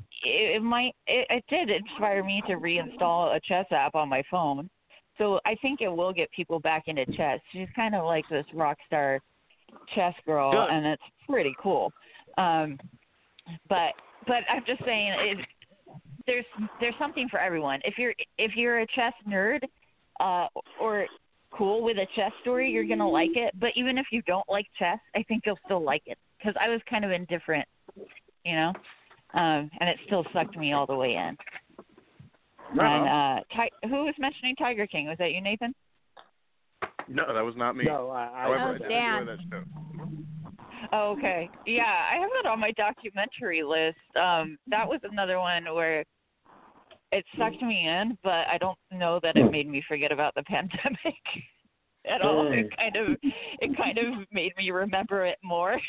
it 0.57 0.61
might. 0.61 0.93
It, 1.07 1.27
it 1.29 1.43
did 1.49 1.69
inspire 1.69 2.23
me 2.23 2.41
to 2.47 2.53
reinstall 2.55 3.35
a 3.35 3.39
chess 3.41 3.65
app 3.71 3.95
on 3.95 4.09
my 4.09 4.23
phone. 4.29 4.69
So 5.17 5.39
I 5.45 5.55
think 5.61 5.81
it 5.81 5.87
will 5.87 6.11
get 6.13 6.29
people 6.31 6.59
back 6.59 6.83
into 6.87 7.05
chess. 7.13 7.39
She's 7.51 7.69
kind 7.75 7.95
of 7.95 8.05
like 8.05 8.25
this 8.29 8.45
rock 8.53 8.77
star 8.85 9.19
chess 9.93 10.13
girl, 10.25 10.51
Good. 10.51 10.69
and 10.75 10.85
it's 10.85 11.03
pretty 11.27 11.55
cool. 11.61 11.91
Um, 12.37 12.77
but 13.69 13.93
but 14.27 14.43
I'm 14.51 14.63
just 14.65 14.83
saying, 14.85 15.13
it, 15.19 15.37
there's 16.27 16.45
there's 16.79 16.95
something 16.99 17.27
for 17.29 17.39
everyone. 17.39 17.79
If 17.83 17.97
you're 17.97 18.13
if 18.37 18.55
you're 18.55 18.79
a 18.79 18.87
chess 18.87 19.13
nerd, 19.27 19.59
uh, 20.19 20.47
or 20.79 21.07
cool 21.51 21.83
with 21.83 21.97
a 21.97 22.07
chess 22.15 22.31
story, 22.41 22.69
you're 22.69 22.87
gonna 22.87 23.07
like 23.07 23.35
it. 23.35 23.53
But 23.59 23.71
even 23.75 23.97
if 23.97 24.07
you 24.11 24.21
don't 24.23 24.47
like 24.49 24.67
chess, 24.77 24.99
I 25.15 25.23
think 25.23 25.43
you'll 25.45 25.59
still 25.65 25.83
like 25.83 26.03
it 26.05 26.17
because 26.37 26.55
I 26.59 26.69
was 26.69 26.81
kind 26.89 27.05
of 27.05 27.11
indifferent, 27.11 27.67
you 28.43 28.55
know, 28.55 28.73
um, 29.33 29.69
and 29.79 29.89
it 29.89 29.97
still 30.05 30.25
sucked 30.33 30.57
me 30.57 30.73
all 30.73 30.85
the 30.85 30.95
way 30.95 31.15
in. 31.15 31.37
And 32.77 33.07
uh, 33.07 33.43
Ti- 33.51 33.87
who 33.87 34.05
was 34.05 34.15
mentioning 34.17 34.55
Tiger 34.55 34.87
King? 34.87 35.07
Was 35.07 35.17
that 35.19 35.31
you, 35.31 35.41
Nathan? 35.41 35.73
No, 37.07 37.33
that 37.33 37.41
was 37.41 37.55
not 37.55 37.75
me. 37.75 37.85
No, 37.85 38.09
I, 38.09 38.23
I 38.23 38.41
However, 38.41 38.63
Oh, 38.63 38.75
I 38.75 38.77
did 38.79 38.89
Dan. 38.89 39.21
enjoy 39.21 39.31
that 39.31 39.39
show. 39.51 39.63
Oh, 40.91 41.11
okay. 41.11 41.49
Yeah, 41.65 41.83
I 41.83 42.17
have 42.19 42.29
that 42.41 42.49
on 42.49 42.59
my 42.59 42.71
documentary 42.71 43.63
list. 43.63 43.97
Um, 44.15 44.57
that 44.67 44.87
was 44.87 44.99
another 45.03 45.39
one 45.39 45.65
where 45.73 46.03
it 47.15 47.25
sucked 47.37 47.61
me 47.61 47.87
in, 47.87 48.17
but 48.23 48.45
I 48.51 48.57
don't 48.59 48.77
know 48.91 49.21
that 49.23 49.37
it 49.37 49.49
made 49.49 49.69
me 49.69 49.81
forget 49.87 50.11
about 50.11 50.35
the 50.35 50.43
pandemic 50.47 51.15
at 52.05 52.21
all. 52.21 52.51
It 52.51 52.67
kind 52.75 52.95
of 52.95 53.17
it 53.23 53.77
kind 53.77 53.97
of 53.97 54.27
made 54.31 54.51
me 54.57 54.69
remember 54.71 55.25
it 55.25 55.37
more. 55.41 55.79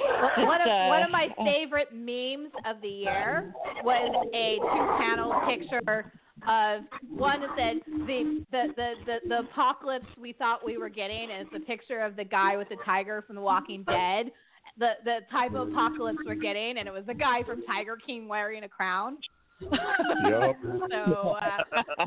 Well, 0.00 0.46
one 0.46 0.60
of 0.62 0.68
uh, 0.68 0.86
one 0.86 1.02
of 1.02 1.10
my 1.10 1.28
favorite 1.44 1.88
memes 1.92 2.52
of 2.64 2.80
the 2.80 2.88
year 2.88 3.52
was 3.84 4.28
a 4.34 4.56
two-panel 4.56 5.42
picture 5.46 6.12
of 6.48 6.82
one 7.10 7.40
that 7.42 7.50
said 7.56 8.06
the 8.06 8.44
the, 8.50 8.68
the 8.76 8.92
the 9.04 9.16
the 9.28 9.38
apocalypse 9.40 10.06
we 10.18 10.32
thought 10.32 10.64
we 10.64 10.78
were 10.78 10.88
getting, 10.88 11.28
and 11.30 11.46
it's 11.46 11.54
a 11.54 11.66
picture 11.66 12.00
of 12.00 12.16
the 12.16 12.24
guy 12.24 12.56
with 12.56 12.68
the 12.70 12.76
tiger 12.86 13.22
from 13.26 13.36
The 13.36 13.42
Walking 13.42 13.84
Dead. 13.84 14.30
The 14.78 14.92
the 15.04 15.18
type 15.30 15.54
of 15.54 15.68
apocalypse 15.68 16.18
we're 16.24 16.34
getting, 16.34 16.78
and 16.78 16.88
it 16.88 16.92
was 16.92 17.04
the 17.06 17.14
guy 17.14 17.42
from 17.42 17.62
Tiger 17.66 17.98
King 18.06 18.26
wearing 18.26 18.64
a 18.64 18.68
crown. 18.68 19.18
Yup. 19.62 20.56
so 20.90 20.96
uh, 21.42 22.06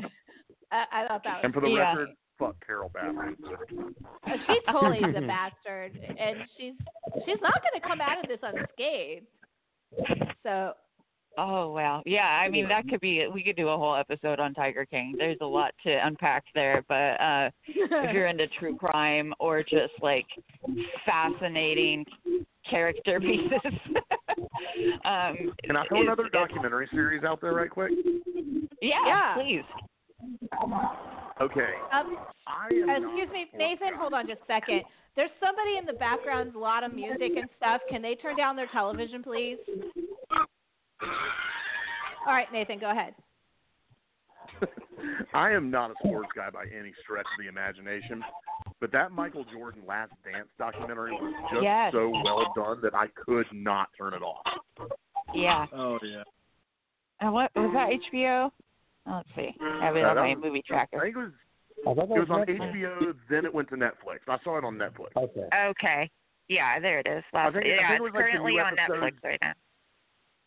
I, 0.72 0.84
I 0.92 1.06
thought 1.08 1.22
that 1.24 1.36
was 1.36 1.40
And 1.44 1.54
for 1.54 1.60
the 1.60 1.68
Yeah. 1.68 1.90
record, 1.90 2.08
fuck 2.38 2.56
Carole 2.64 2.90
Baskin. 2.90 3.36
Uh, 4.26 4.36
She 4.46 4.58
totally 4.70 4.98
is 4.98 5.16
a 5.16 5.20
bastard, 5.26 5.92
and 6.18 6.38
she's 6.56 6.74
she's 7.24 7.40
not 7.42 7.54
going 7.62 7.80
to 7.80 7.86
come 7.86 8.00
out 8.00 8.18
of 8.20 8.28
this 8.28 8.40
unscathed. 8.42 9.26
So 10.42 10.74
Oh 11.36 11.72
wow, 11.72 12.02
yeah. 12.06 12.40
I 12.42 12.48
mean, 12.48 12.68
that 12.68 12.86
could 12.88 13.00
be. 13.00 13.26
We 13.26 13.42
could 13.42 13.56
do 13.56 13.68
a 13.68 13.76
whole 13.76 13.96
episode 13.96 14.38
on 14.38 14.54
Tiger 14.54 14.84
King. 14.86 15.14
There's 15.18 15.38
a 15.40 15.46
lot 15.46 15.72
to 15.84 16.06
unpack 16.06 16.44
there, 16.54 16.84
but 16.88 17.20
uh 17.20 17.50
if 17.66 18.14
you're 18.14 18.26
into 18.26 18.46
true 18.58 18.76
crime 18.76 19.34
or 19.40 19.62
just 19.62 19.92
like 20.00 20.26
fascinating 21.04 22.04
character 22.68 23.18
pieces, 23.20 23.50
um, 25.04 25.52
Can 25.64 25.76
I 25.76 25.84
throw 25.88 26.02
it's- 26.02 26.06
another 26.06 26.28
documentary 26.32 26.88
series 26.92 27.24
out 27.24 27.40
there 27.40 27.52
right 27.54 27.70
quick? 27.70 27.90
Yeah, 28.80 28.94
Yeah. 29.06 29.34
please. 29.34 29.64
Okay. 31.40 31.70
Um, 31.92 32.16
I 32.46 32.68
am 32.88 33.04
excuse 33.04 33.28
me, 33.32 33.46
Nathan. 33.56 33.88
guy. 33.92 33.96
Hold 33.98 34.14
on 34.14 34.26
just 34.28 34.40
a 34.42 34.46
second. 34.46 34.82
There's 35.16 35.30
somebody 35.44 35.78
in 35.78 35.84
the 35.86 35.92
background, 35.94 36.54
a 36.54 36.58
lot 36.58 36.82
of 36.84 36.94
music 36.94 37.32
and 37.36 37.48
stuff. 37.56 37.80
Can 37.90 38.02
they 38.02 38.14
turn 38.14 38.36
down 38.36 38.56
their 38.56 38.68
television, 38.72 39.22
please? 39.22 39.58
All 42.26 42.32
right, 42.32 42.50
Nathan, 42.52 42.78
go 42.78 42.90
ahead. 42.90 43.14
I 45.34 45.50
am 45.50 45.70
not 45.70 45.90
a 45.90 45.94
sports 46.06 46.30
guy 46.34 46.50
by 46.50 46.64
any 46.64 46.92
stretch 47.02 47.26
of 47.26 47.42
the 47.42 47.48
imagination, 47.48 48.22
but 48.80 48.92
that 48.92 49.12
Michael 49.12 49.44
Jordan 49.52 49.82
Last 49.86 50.12
Dance 50.24 50.48
documentary 50.58 51.12
was 51.12 51.34
just 51.52 51.62
Yes. 51.62 51.92
so 51.92 52.10
well 52.24 52.52
done 52.54 52.80
that 52.82 52.94
I 52.94 53.06
could 53.26 53.46
not 53.52 53.88
turn 53.98 54.14
it 54.14 54.22
off. 54.22 54.46
Yeah. 55.34 55.66
Oh 55.74 55.98
yeah. 56.02 56.22
And 57.20 57.32
what 57.32 57.50
was 57.54 57.70
that 57.74 57.90
HBO? 58.12 58.50
Oh, 59.06 59.12
let's 59.16 59.28
see. 59.36 59.50
I 59.60 59.84
have 59.84 59.96
it 59.96 60.04
on 60.04 60.16
my 60.16 60.34
was- 60.34 60.38
movie 60.42 60.62
I 60.70 60.72
tracker. 60.72 61.00
think 61.00 61.16
it 61.16 61.18
was 61.18 61.32
I 61.86 61.92
thought 61.94 62.04
it 62.04 62.08
was 62.20 62.30
on 62.30 62.46
Netflix. 62.46 62.72
HBO, 62.72 63.14
then 63.28 63.44
it 63.44 63.52
went 63.52 63.68
to 63.70 63.74
Netflix. 63.76 64.20
I 64.28 64.38
saw 64.44 64.56
it 64.56 64.64
on 64.64 64.76
Netflix. 64.76 65.10
Okay. 65.16 65.48
Okay. 65.54 66.10
Yeah, 66.48 66.78
there 66.80 67.00
it 67.00 67.06
is. 67.06 67.24
I 67.34 67.44
Last, 67.46 67.54
think- 67.54 67.66
I 67.66 67.88
think 67.88 67.98
it 67.98 68.02
was 68.02 68.08
it's 68.10 68.14
like 68.16 68.24
currently 68.32 68.52
on 68.60 68.76
Netflix 68.76 69.12
right 69.24 69.38
now. 69.42 69.52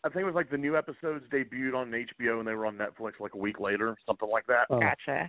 I 0.04 0.08
think 0.08 0.22
it 0.22 0.26
was 0.26 0.34
like 0.34 0.50
the 0.50 0.56
new 0.58 0.76
episodes 0.76 1.24
debuted 1.32 1.74
on 1.74 1.90
HBO 1.90 2.38
and 2.38 2.46
they 2.46 2.54
were 2.54 2.66
on 2.66 2.76
Netflix 2.78 3.12
like 3.20 3.34
a 3.34 3.38
week 3.38 3.58
later, 3.60 3.96
something 4.06 4.28
like 4.30 4.46
that. 4.46 4.66
Oh. 4.70 4.80
Gotcha. 4.80 5.28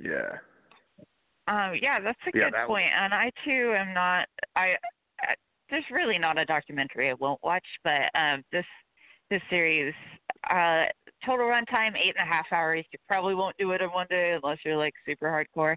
Yeah. 0.00 0.38
Um, 1.48 1.74
yeah, 1.80 2.00
that's 2.00 2.18
a 2.26 2.36
Yeah, 2.36 2.44
good 2.46 2.54
that 2.54 2.68
was- 2.68 2.82
And 2.92 3.14
I 3.14 3.30
too 3.44 3.72
am 3.76 3.94
not. 3.94 4.28
I, 4.56 4.74
I 5.20 5.34
there's 5.70 5.84
really 5.90 6.18
not 6.18 6.38
a 6.38 6.44
documentary 6.44 7.10
I 7.10 7.14
won't 7.14 7.42
watch, 7.42 7.66
but 7.84 8.10
um, 8.14 8.42
this 8.52 8.64
this 9.30 9.42
series, 9.50 9.92
uh, 10.50 10.84
total 11.24 11.46
runtime 11.46 11.96
eight 11.96 12.14
and 12.16 12.28
a 12.28 12.32
half 12.32 12.46
hours. 12.52 12.84
You 12.92 12.98
probably 13.08 13.34
won't 13.34 13.56
do 13.58 13.72
it 13.72 13.80
in 13.80 13.88
one 13.90 14.06
day 14.08 14.38
unless 14.40 14.58
you're 14.64 14.76
like 14.76 14.94
super 15.04 15.26
hardcore. 15.26 15.76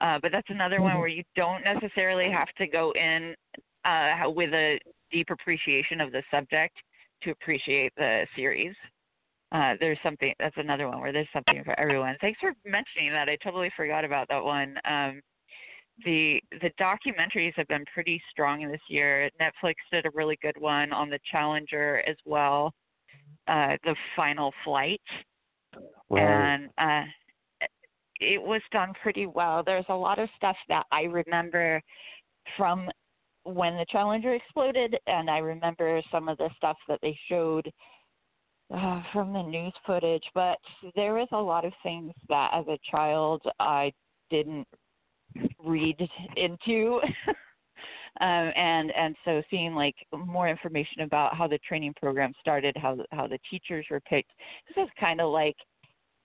Uh, 0.00 0.18
but 0.22 0.32
that's 0.32 0.48
another 0.50 0.80
one 0.80 0.98
where 0.98 1.08
you 1.08 1.22
don't 1.36 1.62
necessarily 1.62 2.30
have 2.30 2.48
to 2.58 2.66
go 2.66 2.92
in 2.92 3.34
uh, 3.84 4.28
with 4.28 4.52
a 4.54 4.78
deep 5.12 5.28
appreciation 5.30 6.00
of 6.00 6.10
the 6.10 6.22
subject 6.30 6.74
to 7.22 7.30
appreciate 7.30 7.92
the 7.96 8.26
series. 8.36 8.74
Uh, 9.52 9.74
there's 9.80 9.98
something 10.02 10.32
that's 10.38 10.56
another 10.58 10.88
one 10.88 11.00
where 11.00 11.12
there's 11.12 11.28
something 11.32 11.62
for 11.64 11.78
everyone. 11.78 12.16
Thanks 12.20 12.38
for 12.38 12.52
mentioning 12.64 13.10
that. 13.12 13.28
I 13.28 13.36
totally 13.42 13.70
forgot 13.76 14.04
about 14.04 14.28
that 14.28 14.42
one. 14.42 14.76
Um, 14.88 15.20
the 16.04 16.40
the 16.62 16.70
documentaries 16.80 17.52
have 17.56 17.66
been 17.68 17.84
pretty 17.92 18.22
strong 18.30 18.66
this 18.70 18.80
year. 18.88 19.28
Netflix 19.40 19.74
did 19.92 20.06
a 20.06 20.10
really 20.14 20.38
good 20.40 20.58
one 20.58 20.92
on 20.92 21.10
the 21.10 21.18
Challenger 21.30 22.02
as 22.06 22.16
well, 22.24 22.72
uh, 23.48 23.76
the 23.84 23.96
Final 24.16 24.52
Flight, 24.64 25.02
and 26.10 26.70
uh, 26.78 27.02
it 28.20 28.40
was 28.40 28.62
done 28.72 28.92
pretty 29.02 29.26
well. 29.26 29.62
There's 29.64 29.84
a 29.88 29.94
lot 29.94 30.18
of 30.18 30.28
stuff 30.36 30.56
that 30.68 30.86
I 30.92 31.02
remember 31.02 31.82
from 32.56 32.88
when 33.54 33.76
the 33.76 33.86
Challenger 33.90 34.34
exploded, 34.34 34.96
and 35.06 35.30
I 35.30 35.38
remember 35.38 36.00
some 36.10 36.28
of 36.28 36.38
the 36.38 36.50
stuff 36.56 36.76
that 36.88 36.98
they 37.02 37.18
showed 37.28 37.70
uh, 38.72 39.02
from 39.12 39.32
the 39.32 39.42
news 39.42 39.72
footage. 39.86 40.24
But 40.34 40.58
there 40.94 41.14
was 41.14 41.28
a 41.32 41.36
lot 41.36 41.64
of 41.64 41.72
things 41.82 42.12
that, 42.28 42.50
as 42.54 42.66
a 42.68 42.78
child, 42.90 43.42
I 43.58 43.92
didn't 44.30 44.66
read 45.64 45.96
into. 46.36 47.00
um, 48.20 48.52
and 48.56 48.92
and 48.96 49.16
so 49.24 49.42
seeing 49.50 49.74
like 49.74 49.96
more 50.12 50.48
information 50.48 51.02
about 51.02 51.36
how 51.36 51.46
the 51.46 51.58
training 51.58 51.94
program 52.00 52.32
started, 52.40 52.76
how 52.76 52.98
how 53.12 53.26
the 53.26 53.38
teachers 53.50 53.86
were 53.90 54.00
picked. 54.00 54.30
This 54.68 54.84
is 54.84 54.90
kind 54.98 55.20
of 55.20 55.32
like 55.32 55.56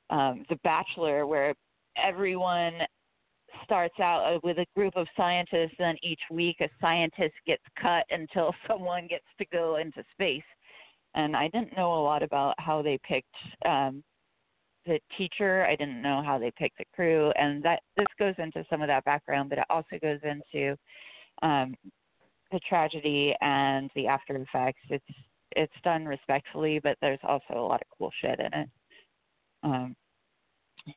um, 0.09 0.45
The 0.49 0.57
Bachelor, 0.63 1.25
where 1.25 1.53
everyone 1.97 2.73
starts 3.63 3.99
out 3.99 4.35
uh, 4.35 4.39
with 4.43 4.57
a 4.57 4.65
group 4.75 4.95
of 4.95 5.07
scientists, 5.15 5.75
and 5.79 5.97
each 6.03 6.21
week 6.31 6.57
a 6.61 6.69
scientist 6.81 7.33
gets 7.45 7.63
cut 7.81 8.05
until 8.09 8.53
someone 8.67 9.07
gets 9.07 9.25
to 9.37 9.45
go 9.45 9.77
into 9.77 10.03
space. 10.13 10.43
And 11.15 11.35
I 11.35 11.47
didn't 11.49 11.77
know 11.77 11.93
a 11.93 12.03
lot 12.03 12.23
about 12.23 12.55
how 12.59 12.81
they 12.81 12.99
picked 13.07 13.35
um, 13.65 14.03
the 14.85 14.99
teacher. 15.17 15.65
I 15.65 15.75
didn't 15.75 16.01
know 16.01 16.21
how 16.23 16.37
they 16.37 16.51
picked 16.57 16.77
the 16.77 16.85
crew, 16.93 17.31
and 17.37 17.63
that 17.63 17.81
this 17.97 18.07
goes 18.19 18.35
into 18.37 18.65
some 18.69 18.81
of 18.81 18.87
that 18.87 19.05
background, 19.05 19.49
but 19.49 19.59
it 19.59 19.65
also 19.69 19.97
goes 20.01 20.19
into 20.23 20.75
um, 21.41 21.75
the 22.51 22.59
tragedy 22.67 23.33
and 23.41 23.89
the 23.95 24.07
after 24.07 24.35
effects. 24.35 24.81
It's 24.89 25.05
it's 25.55 25.73
done 25.83 26.05
respectfully, 26.05 26.79
but 26.79 26.97
there's 27.01 27.19
also 27.23 27.53
a 27.55 27.67
lot 27.67 27.81
of 27.81 27.87
cool 27.97 28.11
shit 28.21 28.39
in 28.39 28.59
it. 28.59 28.69
Um, 29.63 29.95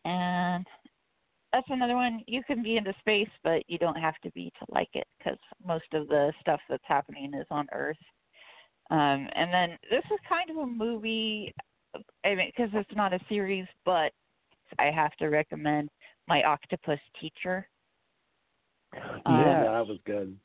and 0.04 0.66
that's 1.52 1.66
another 1.70 1.94
one. 1.94 2.22
You 2.26 2.42
can 2.44 2.62
be 2.62 2.76
into 2.76 2.92
space, 3.00 3.28
but 3.42 3.62
you 3.68 3.78
don't 3.78 3.96
have 3.96 4.18
to 4.22 4.30
be 4.32 4.52
to 4.58 4.66
like 4.68 4.90
it 4.94 5.06
because 5.18 5.38
most 5.64 5.86
of 5.94 6.08
the 6.08 6.32
stuff 6.40 6.60
that's 6.68 6.82
happening 6.86 7.32
is 7.34 7.46
on 7.50 7.66
Earth. 7.72 7.96
Um, 8.90 9.28
and 9.34 9.52
then 9.52 9.78
this 9.90 10.04
is 10.12 10.18
kind 10.28 10.50
of 10.50 10.56
a 10.56 10.66
movie, 10.66 11.54
I 12.24 12.34
mean, 12.34 12.50
because 12.54 12.70
it's 12.74 12.96
not 12.96 13.12
a 13.12 13.20
series, 13.28 13.66
but 13.84 14.12
I 14.78 14.86
have 14.86 15.14
to 15.16 15.28
recommend 15.28 15.90
My 16.26 16.42
Octopus 16.42 17.00
Teacher. 17.20 17.68
Um, 18.94 19.02
yeah, 19.26 19.62
that 19.64 19.86
was 19.86 19.98
good. 20.06 20.36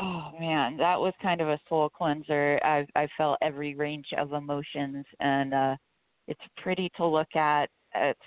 Oh 0.00 0.30
man, 0.40 0.78
that 0.78 0.98
was 0.98 1.12
kind 1.20 1.42
of 1.42 1.48
a 1.48 1.60
soul 1.68 1.90
cleanser. 1.90 2.58
I 2.64 2.86
I 2.94 3.06
felt 3.18 3.36
every 3.42 3.74
range 3.74 4.06
of 4.16 4.32
emotions, 4.32 5.04
and 5.20 5.52
uh, 5.52 5.76
it's 6.26 6.40
pretty 6.62 6.90
to 6.96 7.04
look 7.04 7.36
at. 7.36 7.68
It's 7.94 8.20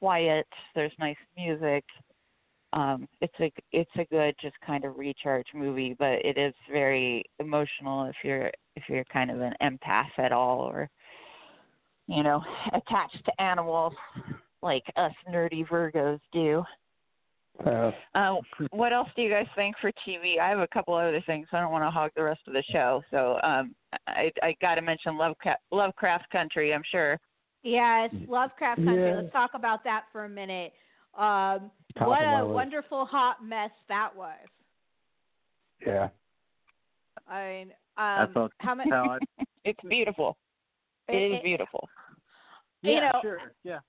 quiet. 0.00 0.46
There's 0.74 0.92
nice 0.98 1.16
music. 1.36 1.84
Um, 2.72 3.08
it's 3.20 3.34
a 3.40 3.52
it's 3.72 3.90
a 3.98 4.04
good 4.04 4.34
just 4.40 4.54
kind 4.64 4.84
of 4.84 4.96
recharge 4.96 5.46
movie, 5.54 5.94
but 5.98 6.24
it 6.24 6.38
is 6.38 6.54
very 6.70 7.24
emotional 7.40 8.04
if 8.06 8.16
you're 8.22 8.50
if 8.76 8.84
you're 8.88 9.04
kind 9.04 9.30
of 9.30 9.40
an 9.40 9.54
empath 9.62 10.16
at 10.18 10.32
all, 10.32 10.60
or 10.60 10.88
you 12.06 12.22
know 12.22 12.42
attached 12.72 13.24
to 13.24 13.42
animals 13.42 13.92
like 14.62 14.84
us 14.96 15.12
nerdy 15.28 15.66
Virgos 15.68 16.20
do. 16.32 16.62
Uh, 17.66 17.90
Uh, 18.14 18.36
what 18.70 18.92
else 18.92 19.08
do 19.16 19.22
you 19.22 19.30
guys 19.30 19.46
think 19.54 19.76
for 19.80 19.92
TV? 20.06 20.38
I 20.40 20.48
have 20.48 20.60
a 20.60 20.68
couple 20.68 20.94
other 20.94 21.22
things. 21.26 21.46
I 21.52 21.60
don't 21.60 21.72
want 21.72 21.84
to 21.84 21.90
hog 21.90 22.10
the 22.16 22.22
rest 22.22 22.40
of 22.46 22.54
the 22.54 22.62
show, 22.70 23.02
so 23.10 23.38
um, 23.42 23.74
I 24.06 24.30
I 24.42 24.54
got 24.62 24.76
to 24.76 24.82
mention 24.82 25.18
Lovecraft, 25.18 25.60
Lovecraft 25.72 26.30
Country. 26.30 26.72
I'm 26.72 26.84
sure. 26.90 27.18
Yes, 27.62 28.10
Lovecraft 28.28 28.84
Country. 28.84 29.10
Yeah. 29.10 29.16
Let's 29.20 29.32
talk 29.32 29.50
about 29.54 29.84
that 29.84 30.04
for 30.12 30.24
a 30.24 30.28
minute. 30.28 30.72
Um, 31.18 31.70
what 31.98 32.22
a 32.22 32.46
wonderful 32.46 33.04
hot 33.04 33.44
mess 33.44 33.70
that 33.88 34.14
was. 34.16 34.38
yeah. 35.86 36.08
I 37.28 37.46
mean, 37.46 37.72
um, 37.98 38.32
thought 38.32 38.52
how 38.58 38.74
many? 38.74 38.90
how 38.90 39.18
It's 39.64 39.78
beautiful. 39.88 40.36
It 41.08 41.16
is 41.16 41.32
it- 41.38 41.44
beautiful. 41.44 41.88
you 42.82 42.92
yeah, 42.92 43.10
know, 43.12 43.18
sure. 43.22 43.38
Yeah. 43.62 43.80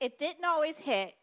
it 0.00 0.18
didn't 0.18 0.44
always 0.44 0.74
hit, 0.78 1.14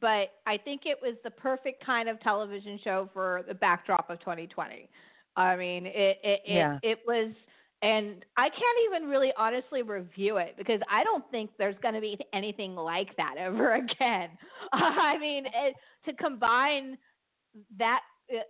but 0.00 0.30
I 0.46 0.56
think 0.56 0.82
it 0.86 0.96
was 1.02 1.16
the 1.24 1.30
perfect 1.30 1.84
kind 1.84 2.08
of 2.08 2.18
television 2.20 2.78
show 2.82 3.10
for 3.12 3.42
the 3.46 3.54
backdrop 3.54 4.08
of 4.08 4.18
2020. 4.20 4.88
I 5.36 5.56
mean, 5.56 5.86
it 5.86 6.18
it 6.22 6.40
Yeah. 6.46 6.78
it, 6.82 6.90
it 6.90 6.98
was, 7.06 7.32
and 7.82 8.24
I 8.36 8.48
can't 8.50 8.78
even 8.86 9.08
really 9.08 9.32
honestly 9.38 9.82
review 9.82 10.36
it 10.36 10.54
because 10.58 10.80
I 10.90 11.02
don't 11.04 11.24
think 11.30 11.50
there's 11.58 11.76
going 11.82 11.94
to 11.94 12.00
be 12.00 12.18
anything 12.32 12.74
like 12.76 13.16
that 13.16 13.34
ever 13.38 13.74
again. 13.74 14.30
I 14.72 15.16
mean, 15.18 15.46
it, 15.46 15.74
to 16.06 16.12
combine 16.14 16.98
that 17.78 18.00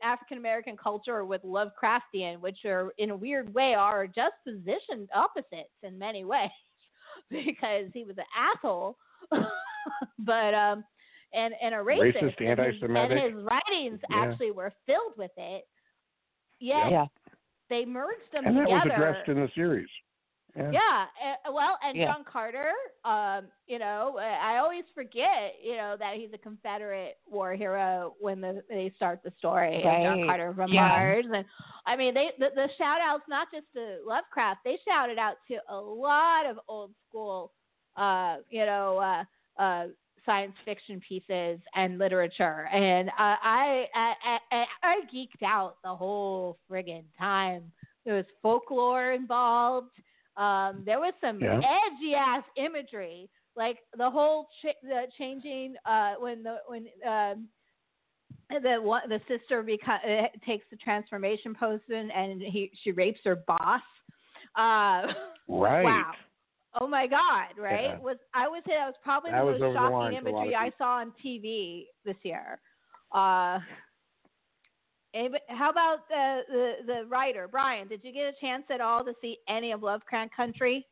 African 0.02 0.36
American 0.36 0.76
culture 0.76 1.24
with 1.24 1.42
Lovecraftian, 1.42 2.40
which 2.40 2.64
are 2.66 2.92
in 2.98 3.10
a 3.10 3.16
weird 3.16 3.52
way 3.54 3.74
are 3.74 4.06
just 4.06 4.34
positioned 4.46 5.08
opposites 5.14 5.70
in 5.82 5.98
many 5.98 6.24
ways, 6.34 6.50
because 7.30 7.86
he 7.94 8.04
was 8.04 8.16
an 8.18 8.24
asshole, 8.36 8.96
but 10.18 10.54
um, 10.54 10.84
and 11.32 11.54
and 11.62 11.74
a 11.74 11.78
racist, 11.78 12.16
Racist, 12.20 12.34
and 12.40 12.48
his- 12.48 12.58
anti-Semitic. 12.58 13.10
and 13.10 13.34
his 13.36 13.44
writings 13.44 14.00
Yeah. 14.10 14.16
actually 14.24 14.50
were 14.50 14.72
filled 14.86 15.14
with 15.16 15.30
it. 15.36 15.64
Yet 16.58 16.90
Yeah. 16.90 17.06
They 17.70 17.84
merged 17.86 18.30
them 18.32 18.44
And 18.46 18.56
that 18.56 18.68
was 18.68 18.82
together. 18.82 19.08
addressed 19.08 19.28
in 19.28 19.36
the 19.36 19.48
series. 19.54 19.88
Yeah. 20.56 20.70
Yeah, 20.72 21.06
uh, 21.46 21.52
well, 21.52 21.78
and 21.80 21.96
Yeah. 21.96 22.06
John 22.12 22.24
Carter, 22.24 22.72
um, 23.04 23.46
you 23.68 23.78
know, 23.78 24.18
uh, 24.18 24.22
I 24.22 24.58
always 24.58 24.82
forget, 24.96 25.54
you 25.62 25.76
know, 25.76 25.96
that 25.96 26.16
he's 26.16 26.32
a 26.34 26.38
Confederate 26.38 27.18
war 27.24 27.54
hero 27.54 28.16
when 28.18 28.40
the, 28.40 28.64
they 28.68 28.92
start 28.96 29.22
the 29.22 29.30
story. 29.38 29.76
of 29.76 29.82
John 29.84 30.26
Carter 30.26 30.52
from 30.52 30.72
Yeah. 30.72 30.88
Mars, 30.88 31.24
and 31.32 31.44
I 31.86 31.94
mean, 31.94 32.14
they 32.14 32.32
the, 32.38 32.48
the 32.54 32.68
shout 32.76 33.00
outs 33.00 33.22
not 33.28 33.46
just 33.52 33.66
to 33.74 33.98
Lovecraft, 34.04 34.60
they 34.64 34.76
shouted 34.84 35.18
out 35.18 35.36
to 35.48 35.58
a 35.68 35.76
lot 35.80 36.46
of 36.46 36.58
old 36.66 36.90
school, 37.08 37.52
uh, 37.96 38.38
you 38.50 38.66
know, 38.66 38.98
uh, 38.98 39.24
uh, 39.62 39.86
science 40.24 40.54
fiction 40.64 41.00
pieces 41.06 41.58
and 41.74 41.98
literature, 41.98 42.66
and 42.72 43.08
uh, 43.10 43.12
I, 43.18 43.86
I 43.94 44.14
I 44.52 44.64
I 44.82 44.94
geeked 45.14 45.42
out 45.46 45.76
the 45.82 45.94
whole 45.94 46.58
friggin' 46.70 47.04
time. 47.18 47.72
There 48.04 48.14
was 48.16 48.26
folklore 48.42 49.12
involved 49.12 49.90
Um, 50.36 50.82
there 50.86 51.00
was 51.00 51.12
some 51.20 51.40
Yeah. 51.40 51.58
edgy 51.58 52.14
ass 52.14 52.44
imagery, 52.56 53.28
like 53.56 53.78
the 53.96 54.08
whole 54.08 54.48
ch- 54.62 54.80
the 54.82 55.06
changing 55.18 55.74
uh, 55.84 56.14
when 56.18 56.42
the 56.42 56.58
when 56.66 56.86
um, 57.06 57.48
the 58.50 58.78
one 58.80 59.02
the 59.08 59.20
sister 59.28 59.62
beca- 59.62 60.24
uh, 60.24 60.28
takes 60.46 60.64
the 60.70 60.76
transformation 60.76 61.54
potion 61.54 62.10
and 62.10 62.40
he 62.40 62.70
she 62.82 62.92
rapes 62.92 63.20
her 63.24 63.36
boss. 63.46 63.82
Uh, 64.56 65.12
Right. 65.48 65.84
Wow. 65.84 66.12
Oh 66.78 66.86
my 66.86 67.06
God! 67.06 67.58
Right? 67.58 67.84
Yeah. 67.84 67.98
Was 67.98 68.16
I 68.34 68.48
would 68.48 68.62
say 68.64 68.74
that 68.78 68.86
was 68.86 68.94
probably 69.02 69.32
That 69.32 69.40
the 69.40 69.50
most 69.50 69.60
the 69.60 69.72
shocking 69.74 69.80
for 69.80 69.86
a 69.86 69.90
lot 69.90 70.06
of 70.06 70.12
imagery 70.14 70.54
I 70.54 70.70
saw 70.78 70.98
on 70.98 71.12
TV 71.24 71.86
this 72.04 72.16
year. 72.22 72.60
Uh, 73.12 73.58
how 75.48 75.70
about 75.70 76.08
the, 76.08 76.40
the 76.48 76.72
the 76.86 77.06
writer 77.08 77.48
Brian? 77.48 77.88
Did 77.88 78.04
you 78.04 78.12
get 78.12 78.24
a 78.24 78.32
chance 78.40 78.64
at 78.70 78.80
all 78.80 79.04
to 79.04 79.12
see 79.20 79.38
any 79.48 79.72
of 79.72 79.82
Lovecraft 79.82 80.34
Country? 80.36 80.86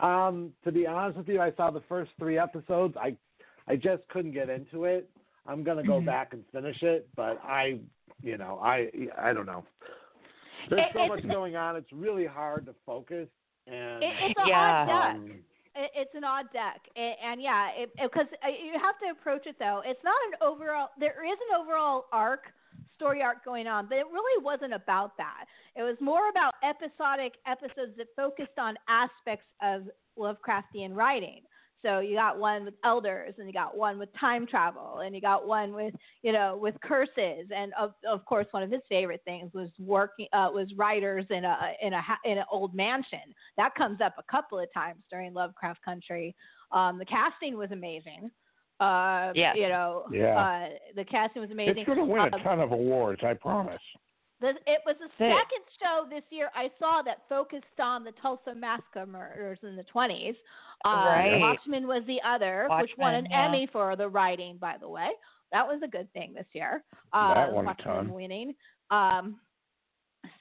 Um, 0.00 0.52
to 0.64 0.72
be 0.72 0.86
honest 0.86 1.18
with 1.18 1.28
you, 1.28 1.40
I 1.40 1.52
saw 1.52 1.70
the 1.70 1.82
first 1.88 2.10
three 2.18 2.38
episodes. 2.38 2.94
I 2.98 3.16
I 3.66 3.76
just 3.76 4.06
couldn't 4.08 4.32
get 4.32 4.48
into 4.48 4.84
it. 4.84 5.10
I'm 5.46 5.62
gonna 5.62 5.82
go 5.82 6.00
Mhm. 6.00 6.06
back 6.06 6.32
and 6.32 6.46
finish 6.48 6.82
it, 6.82 7.08
but 7.14 7.38
I, 7.44 7.80
you 8.22 8.38
know, 8.38 8.58
I 8.62 8.90
I 9.18 9.32
don't 9.32 9.46
know. 9.46 9.64
There's 10.70 10.92
so 10.92 11.06
much 11.06 11.26
going 11.28 11.56
on. 11.56 11.76
It's 11.76 11.92
really 11.92 12.26
hard 12.26 12.66
to 12.66 12.74
focus. 12.86 13.28
And 13.70 14.02
It, 14.02 14.14
it's 14.20 14.38
an 14.38 14.46
Yeah. 14.48 14.58
odd 14.58 14.86
deck. 14.86 15.16
um, 15.16 15.44
It, 15.76 15.90
it's 15.94 16.14
an 16.14 16.24
odd 16.24 16.46
deck, 16.52 16.80
and, 16.96 17.14
and 17.24 17.42
yeah, 17.42 17.70
because 18.02 18.26
you 18.44 18.72
have 18.80 18.98
to 19.04 19.10
approach 19.12 19.46
it 19.46 19.56
though. 19.58 19.82
It's 19.84 20.02
not 20.04 20.16
an 20.32 20.38
overall. 20.46 20.88
There 20.98 21.24
is 21.24 21.38
an 21.50 21.60
overall 21.60 22.06
arc, 22.12 22.44
story 22.96 23.22
arc 23.22 23.44
going 23.44 23.66
on, 23.66 23.86
but 23.88 23.98
it 23.98 24.06
really 24.12 24.42
wasn't 24.44 24.74
about 24.74 25.16
that. 25.18 25.44
It 25.76 25.82
was 25.82 25.96
more 26.00 26.28
about 26.30 26.54
episodic 26.64 27.34
episodes 27.46 27.92
that 27.96 28.08
focused 28.16 28.58
on 28.58 28.74
aspects 28.88 29.46
of 29.62 29.82
Lovecraftian 30.18 30.94
writing. 30.94 31.42
So 31.84 32.00
you 32.00 32.16
got 32.16 32.38
one 32.38 32.64
with 32.64 32.74
elders, 32.84 33.34
and 33.38 33.46
you 33.46 33.52
got 33.52 33.76
one 33.76 33.98
with 33.98 34.08
time 34.18 34.46
travel, 34.46 34.98
and 35.04 35.14
you 35.14 35.20
got 35.20 35.46
one 35.46 35.72
with 35.74 35.94
you 36.22 36.32
know 36.32 36.56
with 36.60 36.74
curses, 36.82 37.46
and 37.54 37.72
of 37.78 37.94
of 38.08 38.24
course 38.24 38.46
one 38.50 38.62
of 38.64 38.70
his 38.70 38.80
favorite 38.88 39.22
things 39.24 39.52
was 39.54 39.70
working 39.78 40.26
uh, 40.32 40.50
was 40.52 40.72
writers 40.76 41.24
in 41.30 41.44
a 41.44 41.72
in 41.80 41.92
a 41.92 42.02
in 42.24 42.38
an 42.38 42.44
old 42.50 42.74
mansion. 42.74 43.20
That 43.56 43.74
comes 43.76 44.00
up 44.00 44.14
a 44.18 44.24
couple 44.30 44.58
of 44.58 44.66
times 44.74 45.02
during 45.10 45.32
Lovecraft 45.34 45.84
Country. 45.84 46.34
Um, 46.72 46.98
the 46.98 47.04
casting 47.04 47.56
was 47.56 47.70
amazing. 47.70 48.30
Uh, 48.80 49.32
Yes. 49.34 49.56
you 49.56 49.68
know, 49.68 50.04
Yeah. 50.12 50.38
uh, 50.38 50.68
the 50.94 51.04
casting 51.04 51.42
was 51.42 51.50
amazing. 51.50 51.78
It's 51.78 51.86
going 51.86 51.98
to 51.98 52.04
win 52.04 52.20
a 52.32 52.36
Uh, 52.36 52.42
ton 52.42 52.60
of 52.60 52.70
awards, 52.72 53.22
I 53.24 53.34
promise. 53.34 53.82
The, 54.40 54.50
it 54.66 54.80
was 54.86 54.96
the 55.00 55.08
Sick. 55.18 55.32
second 55.32 55.64
show 55.80 56.06
this 56.08 56.22
year 56.30 56.50
I 56.54 56.70
saw 56.78 57.02
that 57.02 57.22
focused 57.28 57.64
on 57.80 58.04
the 58.04 58.12
Tulsa 58.22 58.54
massacre 58.54 59.06
murders 59.06 59.58
in 59.62 59.76
the 59.76 59.84
20s. 59.94 60.36
Uh, 60.84 60.88
Right. 60.88 61.38
Watchmen 61.40 61.86
was 61.88 62.02
the 62.06 62.20
other, 62.26 62.68
which 62.80 62.90
won 62.98 63.14
an 63.14 63.26
yeah. 63.30 63.46
Emmy 63.48 63.68
for 63.72 63.96
the 63.96 64.08
writing, 64.08 64.56
by 64.60 64.76
the 64.80 64.88
way. 64.88 65.08
That 65.50 65.66
was 65.66 65.80
a 65.84 65.88
good 65.88 66.12
thing 66.12 66.34
this 66.34 66.46
year. 66.52 66.84
Uh, 67.12 67.34
That 67.34 67.52
won 67.52 67.64
a 67.64 67.68
Watchmen 67.68 67.94
ton. 67.96 68.12
winning. 68.12 68.54
Um, 68.90 69.40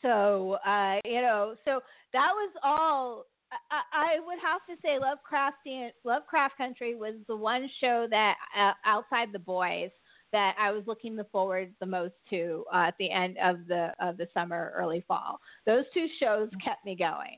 so 0.01 0.57
uh, 0.65 0.97
you 1.05 1.21
know, 1.21 1.55
so 1.65 1.81
that 2.13 2.31
was 2.33 2.51
all. 2.63 3.25
I, 3.71 4.17
I 4.17 4.19
would 4.25 4.39
have 4.43 4.59
to 4.67 4.75
say 4.81 4.97
Lovecraftian 4.99 5.89
Lovecraft 6.03 6.57
Country 6.57 6.95
was 6.95 7.13
the 7.27 7.35
one 7.35 7.69
show 7.79 8.05
that 8.09 8.35
uh, 8.57 8.73
outside 8.85 9.29
the 9.31 9.39
boys 9.39 9.89
that 10.31 10.55
I 10.59 10.71
was 10.71 10.83
looking 10.87 11.15
the 11.15 11.23
forward 11.25 11.73
the 11.79 11.85
most 11.85 12.13
to 12.29 12.65
uh, 12.73 12.87
at 12.87 12.95
the 12.99 13.09
end 13.11 13.37
of 13.43 13.67
the 13.67 13.91
of 13.99 14.17
the 14.17 14.27
summer, 14.33 14.73
early 14.75 15.03
fall. 15.07 15.39
Those 15.65 15.85
two 15.93 16.07
shows 16.19 16.49
kept 16.63 16.85
me 16.85 16.95
going, 16.95 17.37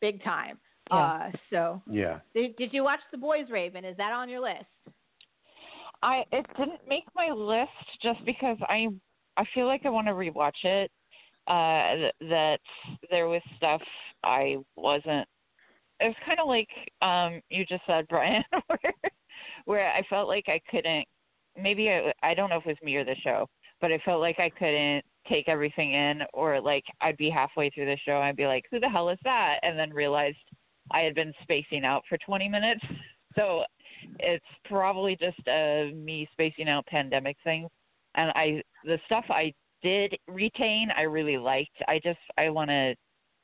big 0.00 0.22
time. 0.24 0.58
Yeah. 0.90 0.96
Uh, 0.96 1.30
so, 1.50 1.82
Yeah. 1.88 2.18
did, 2.34 2.56
did 2.56 2.72
you 2.72 2.82
watch 2.82 3.00
The 3.12 3.18
Boys, 3.18 3.48
Raven? 3.48 3.84
Is 3.84 3.96
that 3.98 4.12
on 4.12 4.28
your 4.28 4.40
list? 4.40 4.64
I 6.02 6.24
it 6.32 6.46
didn't 6.56 6.80
make 6.88 7.04
my 7.14 7.28
list 7.28 7.70
just 8.02 8.24
because 8.24 8.56
I 8.62 8.88
I 9.36 9.44
feel 9.54 9.66
like 9.66 9.82
I 9.84 9.90
want 9.90 10.06
to 10.06 10.14
rewatch 10.14 10.64
it. 10.64 10.90
Uh, 11.46 11.94
th- 11.96 12.30
that 12.30 12.60
there 13.10 13.28
was 13.28 13.42
stuff 13.56 13.82
I 14.24 14.56
wasn't. 14.76 15.26
It 16.00 16.06
was 16.06 16.16
kind 16.24 16.38
of 16.40 16.48
like 16.48 16.68
um 17.02 17.40
you 17.50 17.64
just 17.66 17.82
said, 17.86 18.06
Brian, 18.08 18.42
where 18.66 18.94
where 19.66 19.92
I 19.92 20.02
felt 20.08 20.28
like 20.28 20.44
I 20.48 20.60
couldn't. 20.70 21.06
Maybe 21.56 21.90
I 21.90 22.12
I 22.22 22.34
don't 22.34 22.50
know 22.50 22.56
if 22.56 22.66
it 22.66 22.70
was 22.70 22.76
me 22.82 22.96
or 22.96 23.04
the 23.04 23.16
show, 23.16 23.46
but 23.80 23.92
I 23.92 23.98
felt 24.04 24.20
like 24.20 24.38
I 24.38 24.50
couldn't 24.50 25.04
take 25.28 25.48
everything 25.48 25.92
in, 25.92 26.22
or 26.32 26.60
like 26.60 26.84
I'd 27.00 27.16
be 27.16 27.30
halfway 27.30 27.70
through 27.70 27.86
the 27.86 27.98
show 28.04 28.16
and 28.16 28.24
I'd 28.24 28.36
be 28.36 28.46
like, 28.46 28.64
"Who 28.70 28.80
the 28.80 28.88
hell 28.88 29.08
is 29.10 29.18
that?" 29.24 29.60
and 29.62 29.78
then 29.78 29.92
realized 29.92 30.38
I 30.90 31.00
had 31.00 31.14
been 31.14 31.32
spacing 31.42 31.84
out 31.84 32.02
for 32.08 32.18
20 32.18 32.48
minutes. 32.48 32.84
So 33.36 33.62
it's 34.18 34.44
probably 34.64 35.16
just 35.16 35.38
a 35.46 35.92
me 35.94 36.28
spacing 36.32 36.68
out 36.68 36.86
pandemic 36.86 37.36
thing 37.44 37.68
and 38.14 38.30
i 38.34 38.62
the 38.84 38.98
stuff 39.06 39.24
i 39.28 39.52
did 39.82 40.16
retain 40.28 40.90
i 40.96 41.02
really 41.02 41.38
liked 41.38 41.76
i 41.88 42.00
just 42.02 42.18
i 42.38 42.48
want 42.48 42.70
to 42.70 42.94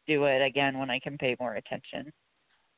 do 0.07 0.25
it 0.25 0.43
again 0.43 0.79
when 0.79 0.91
i 0.91 0.99
can 0.99 1.17
pay 1.19 1.37
more 1.41 1.55
attention 1.55 2.11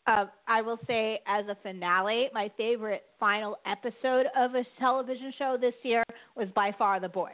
Uh, 0.09 0.25
I 0.47 0.63
will 0.63 0.79
say, 0.87 1.21
as 1.27 1.45
a 1.49 1.57
finale, 1.63 2.29
my 2.33 2.51
favorite 2.57 3.05
final 3.21 3.59
episode 3.67 4.27
of 4.37 4.55
a 4.55 4.65
television 4.81 5.33
show 5.39 5.59
this 5.61 5.75
year 5.83 6.03
was 6.35 6.49
by 6.55 6.73
far 6.79 6.99
The 6.99 7.09
Boys. 7.09 7.33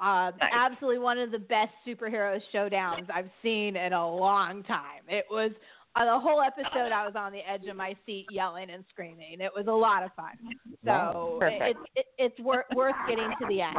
Uh, 0.00 0.30
Nice. 0.40 0.52
Absolutely 0.54 0.98
one 1.00 1.18
of 1.18 1.30
the 1.32 1.38
best 1.38 1.72
superhero 1.86 2.40
showdowns 2.52 3.10
I've 3.12 3.30
seen 3.42 3.76
in 3.76 3.92
a 3.92 4.16
long 4.16 4.62
time. 4.64 5.02
It 5.08 5.24
was 5.30 5.50
uh, 5.96 6.04
the 6.04 6.20
whole 6.20 6.40
episode. 6.40 6.92
I 6.92 7.04
was 7.04 7.14
on 7.16 7.32
the 7.32 7.38
edge 7.48 7.66
of 7.68 7.76
my 7.76 7.94
seat, 8.06 8.26
yelling 8.30 8.70
and 8.70 8.84
screaming. 8.90 9.40
It 9.40 9.50
was 9.56 9.66
a 9.66 9.72
lot 9.72 10.02
of 10.04 10.10
fun. 10.14 10.32
So 10.84 11.38
it, 11.42 11.76
it, 11.96 12.06
it's 12.18 12.38
wor- 12.40 12.66
worth 12.76 12.96
getting 13.08 13.30
to 13.40 13.46
the 13.48 13.60
end. 13.62 13.76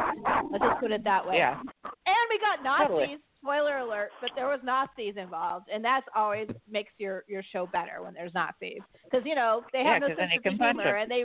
Let's 0.50 0.64
just 0.64 0.80
put 0.80 0.90
it 0.92 1.04
that 1.04 1.26
way. 1.26 1.36
yeah 1.36 1.58
And 1.84 2.26
we 2.30 2.38
got 2.38 2.62
Nazis. 2.62 2.88
Totally. 2.88 3.16
Spoiler 3.46 3.78
alert, 3.78 4.10
but 4.20 4.30
there 4.34 4.48
was 4.48 4.60
Nazis 4.64 5.14
involved, 5.16 5.68
and 5.72 5.84
that's 5.84 6.06
always 6.16 6.48
makes 6.70 6.92
your 6.98 7.24
your 7.28 7.42
show 7.52 7.66
better 7.66 8.02
when 8.02 8.12
there's 8.14 8.34
Nazis, 8.34 8.82
because 9.10 9.24
you 9.24 9.34
know 9.36 9.64
they 9.72 9.84
have 9.84 10.00
no 10.00 10.08
'cause 10.08 10.16
then 10.18 10.28
sense 10.30 10.46
of 10.46 10.54
humor, 10.54 10.96
and 10.96 11.10
they 11.10 11.24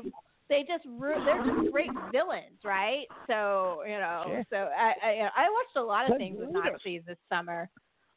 they 0.49 0.63
just 0.67 0.83
they're 1.25 1.43
just 1.45 1.71
great 1.71 1.93
villains, 2.11 2.59
right? 2.63 3.05
So 3.27 3.81
you 3.87 3.97
know, 3.97 4.23
Sure. 4.27 4.45
so 4.51 4.55
I 4.77 4.93
I, 5.03 5.13
you 5.13 5.23
know, 5.23 5.29
I 5.35 5.49
watched 5.49 5.77
a 5.77 5.81
lot 5.83 6.05
of 6.05 6.11
Let's 6.11 6.19
things 6.19 6.37
with. 6.39 6.49
Nazis 6.51 7.01
this 7.07 7.17
summer 7.27 7.69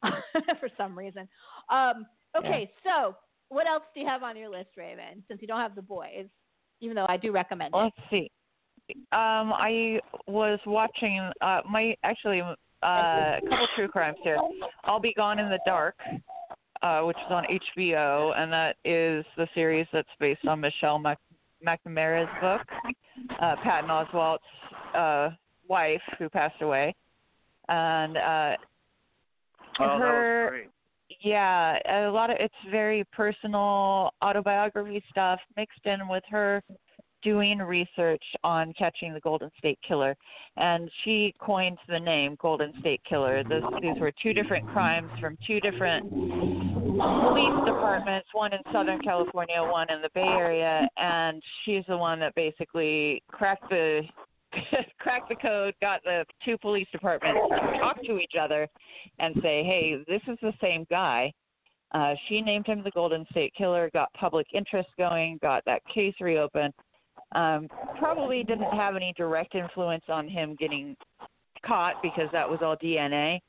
for 0.59 0.69
some 0.77 0.97
reason. 0.97 1.27
Um, 1.69 2.05
okay, 2.37 2.71
so 2.83 3.15
what 3.49 3.67
else 3.67 3.83
do 3.93 4.01
you 4.01 4.07
have 4.07 4.21
on 4.23 4.37
your 4.37 4.49
list, 4.49 4.69
Raven? 4.77 5.23
Since 5.27 5.41
you 5.41 5.47
don't 5.47 5.61
have 5.61 5.75
the 5.75 5.81
boys, 5.81 6.27
even 6.79 6.95
though 6.95 7.07
I 7.09 7.17
do 7.17 7.31
recommend 7.31 7.73
it. 7.73 7.77
let's 7.77 7.95
see 8.11 8.29
um 9.13 9.51
i 9.53 9.99
was 10.27 10.59
watching 10.67 11.31
uh 11.41 11.61
my 11.69 11.95
actually 12.03 12.41
uh 12.85 13.37
a 13.37 13.39
couple 13.49 13.67
true 13.75 13.87
crimes 13.87 14.17
here 14.23 14.37
i'll 14.83 14.99
be 14.99 15.13
gone 15.13 15.39
in 15.39 15.49
the 15.49 15.59
dark 15.65 15.95
uh 16.81 17.01
which 17.01 17.17
is 17.17 17.31
on 17.31 17.43
hbo 17.77 18.37
and 18.37 18.51
that 18.51 18.75
is 18.85 19.25
the 19.37 19.47
series 19.53 19.87
that's 19.91 20.07
based 20.19 20.45
on 20.47 20.59
michelle 20.59 20.99
Mac- 20.99 21.19
mcnamara's 21.65 22.29
book 22.41 22.61
uh 23.41 23.55
patton 23.63 23.89
oswalt's 23.89 24.43
uh 24.95 25.29
wife 25.67 26.01
who 26.19 26.29
passed 26.29 26.61
away 26.61 26.93
and 27.69 28.17
uh 28.17 28.55
Oh, 29.77 29.83
that 29.87 29.99
her 29.99 30.43
was 30.45 30.51
great. 30.51 30.69
yeah, 31.21 32.07
a 32.07 32.09
lot 32.09 32.29
of 32.29 32.37
it's 32.39 32.53
very 32.71 33.03
personal 33.11 34.11
autobiography 34.23 35.03
stuff 35.09 35.39
mixed 35.57 35.85
in 35.85 36.07
with 36.07 36.23
her 36.29 36.63
doing 37.25 37.57
research 37.57 38.23
on 38.43 38.71
catching 38.77 39.13
the 39.13 39.19
Golden 39.19 39.49
State 39.57 39.79
Killer, 39.85 40.15
and 40.57 40.89
she 41.03 41.33
coined 41.39 41.79
the 41.89 41.99
name 41.99 42.37
Golden 42.39 42.71
State 42.79 43.01
Killer. 43.09 43.43
This, 43.43 43.63
these 43.81 43.99
were 43.99 44.13
two 44.21 44.31
different 44.31 44.65
crimes 44.67 45.09
from 45.19 45.35
two 45.45 45.59
different 45.59 46.07
police 46.09 47.65
departments, 47.65 48.27
one 48.31 48.53
in 48.53 48.59
Southern 48.71 49.01
California, 49.01 49.55
one 49.59 49.89
in 49.89 50.01
the 50.03 50.09
Bay 50.13 50.21
Area, 50.21 50.87
and 50.97 51.41
she's 51.65 51.83
the 51.87 51.97
one 51.97 52.19
that 52.19 52.35
basically 52.35 53.21
cracked 53.27 53.67
the 53.69 54.03
cracked 54.99 55.27
the 55.27 55.35
code, 55.35 55.73
got 55.81 56.01
the 56.03 56.23
two 56.45 56.57
police 56.59 56.87
departments 56.91 57.41
to 57.49 57.79
talk 57.79 58.01
to 58.03 58.19
each 58.19 58.33
other 58.39 58.67
and 59.19 59.35
say, 59.41 59.63
"Hey, 59.63 60.03
this 60.07 60.21
is 60.27 60.37
the 60.41 60.53
same 60.61 60.85
guy." 60.91 61.33
Uh, 61.91 62.13
she 62.27 62.41
named 62.41 62.67
him 62.67 62.83
the 62.83 62.91
Golden 62.91 63.25
State 63.31 63.53
Killer, 63.57 63.89
got 63.93 64.11
public 64.13 64.47
interest 64.53 64.89
going, 64.97 65.39
got 65.41 65.63
that 65.65 65.81
case 65.93 66.13
reopened. 66.19 66.73
Um, 67.35 67.67
probably 67.99 68.43
didn't 68.43 68.71
have 68.71 68.95
any 68.95 69.13
direct 69.17 69.55
influence 69.55 70.05
on 70.07 70.27
him 70.27 70.55
getting 70.57 70.95
caught 71.65 72.01
because 72.01 72.29
that 72.31 72.49
was 72.49 72.59
all 72.61 72.77
DNA. 72.77 73.39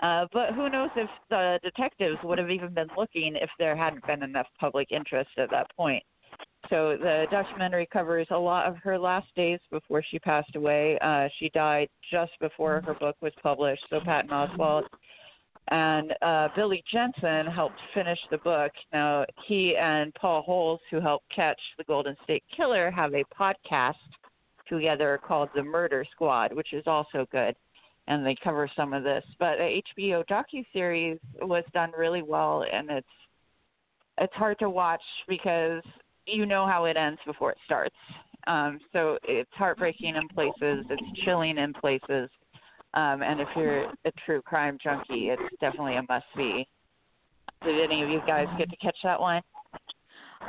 Uh, 0.00 0.26
but 0.32 0.52
who 0.54 0.68
knows 0.68 0.90
if 0.96 1.08
the 1.28 1.58
detectives 1.62 2.18
would 2.24 2.38
have 2.38 2.50
even 2.50 2.72
been 2.72 2.88
looking 2.96 3.36
if 3.36 3.50
there 3.58 3.76
hadn't 3.76 4.06
been 4.06 4.22
enough 4.22 4.46
public 4.58 4.90
interest 4.90 5.30
at 5.38 5.50
that 5.50 5.66
point. 5.76 6.02
So 6.70 6.96
the 6.96 7.26
documentary 7.30 7.88
covers 7.92 8.26
a 8.30 8.38
lot 8.38 8.66
of 8.66 8.76
her 8.78 8.98
last 8.98 9.26
days 9.36 9.58
before 9.70 10.02
she 10.10 10.18
passed 10.18 10.54
away. 10.56 10.98
Uh, 11.00 11.28
she 11.38 11.50
died 11.50 11.88
just 12.10 12.32
before 12.40 12.82
her 12.86 12.94
book 12.94 13.16
was 13.20 13.32
published. 13.42 13.82
So 13.90 14.00
Patton 14.00 14.30
Oswalt 14.30 14.84
and 15.68 16.12
uh, 16.22 16.48
Billy 16.56 16.82
Jensen 16.90 17.46
helped 17.46 17.78
finish 17.94 18.18
the 18.30 18.38
book. 18.38 18.72
Now 18.92 19.24
he 19.46 19.76
and 19.76 20.12
Paul 20.14 20.42
Holes, 20.42 20.80
who 20.90 21.00
helped 21.00 21.24
catch 21.34 21.60
the 21.78 21.84
Golden 21.84 22.16
State 22.24 22.42
Killer, 22.54 22.90
have 22.90 23.14
a 23.14 23.24
podcast 23.38 23.94
together 24.68 25.20
called 25.26 25.50
The 25.54 25.62
Murder 25.62 26.04
Squad, 26.12 26.52
which 26.52 26.72
is 26.72 26.84
also 26.86 27.26
good, 27.30 27.54
and 28.08 28.24
they 28.26 28.36
cover 28.42 28.68
some 28.74 28.92
of 28.92 29.04
this. 29.04 29.24
But 29.38 29.60
a 29.60 29.82
HBO 29.96 30.26
docu 30.26 30.64
series 30.72 31.18
was 31.40 31.64
done 31.72 31.92
really 31.96 32.22
well, 32.22 32.64
and 32.70 32.90
it's 32.90 33.06
it's 34.18 34.34
hard 34.34 34.58
to 34.58 34.68
watch 34.68 35.02
because 35.28 35.82
you 36.26 36.46
know 36.46 36.66
how 36.66 36.84
it 36.84 36.96
ends 36.96 37.20
before 37.26 37.52
it 37.52 37.58
starts. 37.64 37.96
Um, 38.46 38.80
so 38.92 39.18
it's 39.22 39.50
heartbreaking 39.54 40.16
in 40.16 40.28
places, 40.28 40.84
it's 40.90 41.20
chilling 41.24 41.58
in 41.58 41.72
places, 41.74 42.28
um, 42.94 43.22
and 43.22 43.40
if 43.40 43.48
you're 43.56 43.84
a 44.04 44.12
true 44.26 44.42
crime 44.42 44.78
junkie, 44.82 45.30
it's 45.30 45.42
definitely 45.60 45.96
a 45.96 46.02
must 46.08 46.26
see. 46.36 46.66
Did 47.64 47.80
any 47.82 48.02
of 48.02 48.08
you 48.10 48.20
guys 48.26 48.46
get 48.58 48.68
to 48.70 48.76
catch 48.76 48.96
that 49.04 49.20
one? 49.20 49.42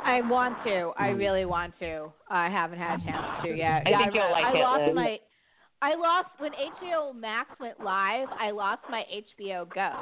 I 0.04 0.20
want 0.22 0.56
to. 0.64 0.92
I 0.98 1.08
really 1.08 1.44
want 1.44 1.72
to. 1.78 2.12
I 2.28 2.48
haven't 2.50 2.78
had 2.78 3.00
a 3.00 3.04
chance 3.04 3.42
to 3.44 3.48
yet. 3.56 3.82
I 3.86 3.90
Yeah, 3.90 3.98
think 3.98 4.14
you'll 4.14 4.30
like 4.30 4.44
I 4.44 4.58
it, 4.58 4.60
lost 4.60 4.82
Liz. 4.86 4.94
my. 4.94 5.18
I 5.82 5.94
lost 5.96 6.28
when 6.38 6.52
HBO 6.52 7.14
Max 7.14 7.50
went 7.60 7.78
live. 7.80 8.28
I 8.40 8.50
lost 8.50 8.82
my 8.90 9.04
HBO 9.12 9.72
Go. 9.72 9.92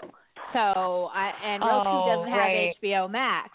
So 0.52 1.10
I 1.12 1.32
and 1.44 1.62
Roku 1.62 1.88
Oh, 1.88 2.16
doesn't 2.16 2.32
right. 2.32 2.68
have 2.68 2.82
HBO 2.82 3.10
Max. 3.10 3.50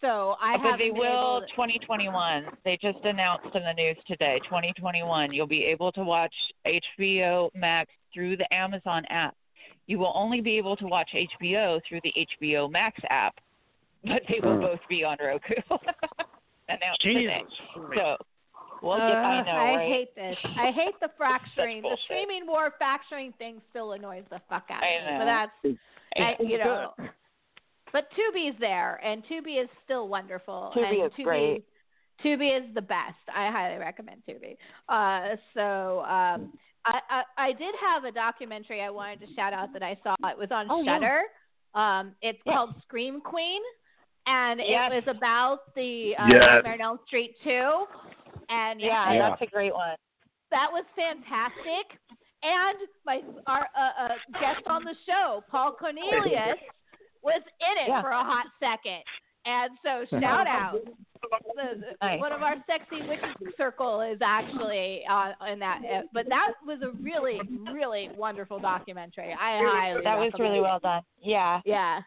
So 0.00 0.36
I 0.40 0.56
but 0.56 0.76
they 0.78 0.90
will 0.90 1.40
to- 1.40 1.46
2021. 1.48 2.46
They 2.64 2.78
just 2.80 2.98
announced 3.04 3.54
in 3.54 3.62
the 3.62 3.72
news 3.74 3.96
today, 4.06 4.38
2021. 4.44 5.32
You'll 5.32 5.46
be 5.46 5.64
able 5.64 5.90
to 5.92 6.02
watch 6.04 6.34
HBO 6.66 7.50
Max 7.54 7.90
through 8.12 8.36
the 8.36 8.52
Amazon 8.52 9.04
app. 9.08 9.34
You 9.86 9.98
will 9.98 10.12
only 10.14 10.40
be 10.40 10.56
able 10.58 10.76
to 10.76 10.86
watch 10.86 11.10
HBO 11.14 11.80
through 11.88 12.00
the 12.04 12.12
HBO 12.42 12.70
Max 12.70 12.98
app, 13.10 13.34
but 14.04 14.22
they 14.28 14.40
will 14.40 14.54
Hmm. 14.56 14.60
both 14.62 14.80
be 14.88 15.04
on 15.04 15.16
Roku. 15.20 15.54
announced 16.68 17.00
today. 17.02 17.42
Jesus. 17.50 17.94
So 17.96 18.16
we'll 18.82 18.96
get. 18.98 19.16
I 19.16 19.40
Ugh, 19.40 19.46
know, 19.46 19.52
I 19.52 19.74
right? 19.76 19.88
hate 19.88 20.14
this. 20.14 20.36
I 20.56 20.70
hate 20.70 20.94
the 21.00 21.10
fracturing. 21.16 21.82
the 21.82 21.96
streaming 22.04 22.46
war 22.46 22.72
fracturing 22.78 23.32
thing 23.38 23.60
still 23.70 23.92
annoys 23.92 24.24
the 24.30 24.40
fuck 24.48 24.64
out 24.70 24.82
of 24.82 24.84
I 24.84 25.04
me. 25.04 25.12
know. 25.12 25.18
But 25.18 25.24
that's 25.24 25.78
I, 26.16 26.42
you 26.42 26.58
know. 26.58 26.94
But 27.92 28.06
Tubi's 28.12 28.54
there, 28.60 29.00
and 29.04 29.24
Tubi 29.24 29.60
is 29.60 29.68
still 29.84 30.06
wonderful. 30.08 30.72
Tubi 30.76 31.02
and 31.02 31.06
is 31.06 31.12
Tubi, 31.18 31.24
great. 31.24 31.64
Tubi 32.24 32.56
is 32.56 32.72
the 32.74 32.82
best. 32.82 33.16
I 33.34 33.50
highly 33.50 33.78
recommend 33.78 34.22
Tubi. 34.28 34.56
Uh, 34.88 35.34
so 35.54 36.00
um, 36.02 36.52
I, 36.86 37.00
I 37.10 37.22
I 37.48 37.52
did 37.52 37.74
have 37.80 38.04
a 38.04 38.12
documentary 38.12 38.80
I 38.82 38.90
wanted 38.90 39.20
to 39.20 39.34
shout 39.34 39.52
out 39.52 39.72
that 39.72 39.82
I 39.82 39.96
saw. 40.02 40.14
It 40.28 40.38
was 40.38 40.48
on 40.50 40.66
Oh, 40.70 40.82
yeah. 40.82 40.96
Shudder. 40.96 41.20
Um, 41.74 42.14
it's 42.22 42.38
Yes. 42.44 42.54
called 42.54 42.74
Scream 42.82 43.20
Queen, 43.20 43.60
and 44.26 44.60
Yes. 44.60 44.90
it 44.92 45.06
was 45.06 45.16
about 45.16 45.74
the 45.74 46.14
uh, 46.18 46.26
Yes. 46.32 46.44
Nightmare 46.64 46.96
Street 47.06 47.36
two. 47.44 47.86
And 48.48 48.80
Yeah, 48.80 49.10
it- 49.10 49.14
Yeah. 49.16 49.30
that's 49.30 49.42
a 49.42 49.46
great 49.46 49.72
one. 49.74 49.94
that 50.50 50.68
was 50.72 50.84
fantastic. 50.96 51.98
And 52.42 52.78
my 53.06 53.22
our 53.46 53.68
uh, 53.78 53.92
uh, 54.04 54.08
guest 54.40 54.66
on 54.66 54.82
the 54.84 54.94
show, 55.06 55.44
Paul 55.50 55.72
Cornelius, 55.72 56.58
was 57.22 57.42
in 57.60 57.78
it 57.84 57.88
Yeah. 57.88 58.00
for 58.00 58.10
a 58.10 58.24
hot 58.24 58.46
second. 58.58 59.02
And 59.44 59.70
so 59.84 60.04
shout 60.20 60.46
out. 60.48 60.80
The. 61.56 62.16
One 62.18 62.32
of 62.32 62.42
our 62.42 62.56
sexy 62.66 63.06
witches 63.06 63.54
circle 63.56 64.00
is 64.00 64.18
actually 64.22 65.02
uh, 65.10 65.32
in 65.52 65.58
that. 65.60 65.80
Uh, 65.84 66.02
but 66.12 66.26
that 66.28 66.52
was 66.66 66.80
a 66.82 66.90
really, 67.02 67.40
really 67.72 68.08
wonderful 68.16 68.58
documentary. 68.58 69.32
I 69.32 69.60
highly 69.64 70.00
That 70.04 70.18
was 70.18 70.32
really 70.38 70.58
it. 70.58 70.62
well 70.62 70.78
done. 70.80 71.02
Yeah. 71.22 71.60
Yeah. 71.64 72.00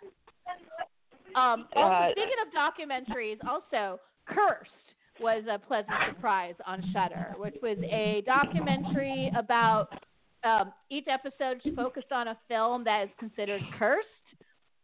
Um, 1.35 1.67
also, 1.75 1.93
Uh, 1.93 2.11
speaking 2.11 2.39
of 2.45 2.53
documentaries, 2.53 3.37
also 3.47 3.99
Cursed 4.27 4.69
was 5.19 5.43
a 5.49 5.59
pleasant 5.59 5.93
surprise 6.09 6.55
on 6.65 6.83
Shudder, 6.93 7.33
which 7.37 7.55
was 7.61 7.77
a 7.83 8.23
documentary 8.25 9.31
about 9.37 9.87
um, 10.43 10.73
each 10.89 11.05
episode 11.07 11.61
focused 11.75 12.11
on 12.11 12.29
a 12.29 12.37
film 12.47 12.83
that 12.83 13.03
is 13.05 13.09
considered 13.19 13.61
cursed. 13.79 14.07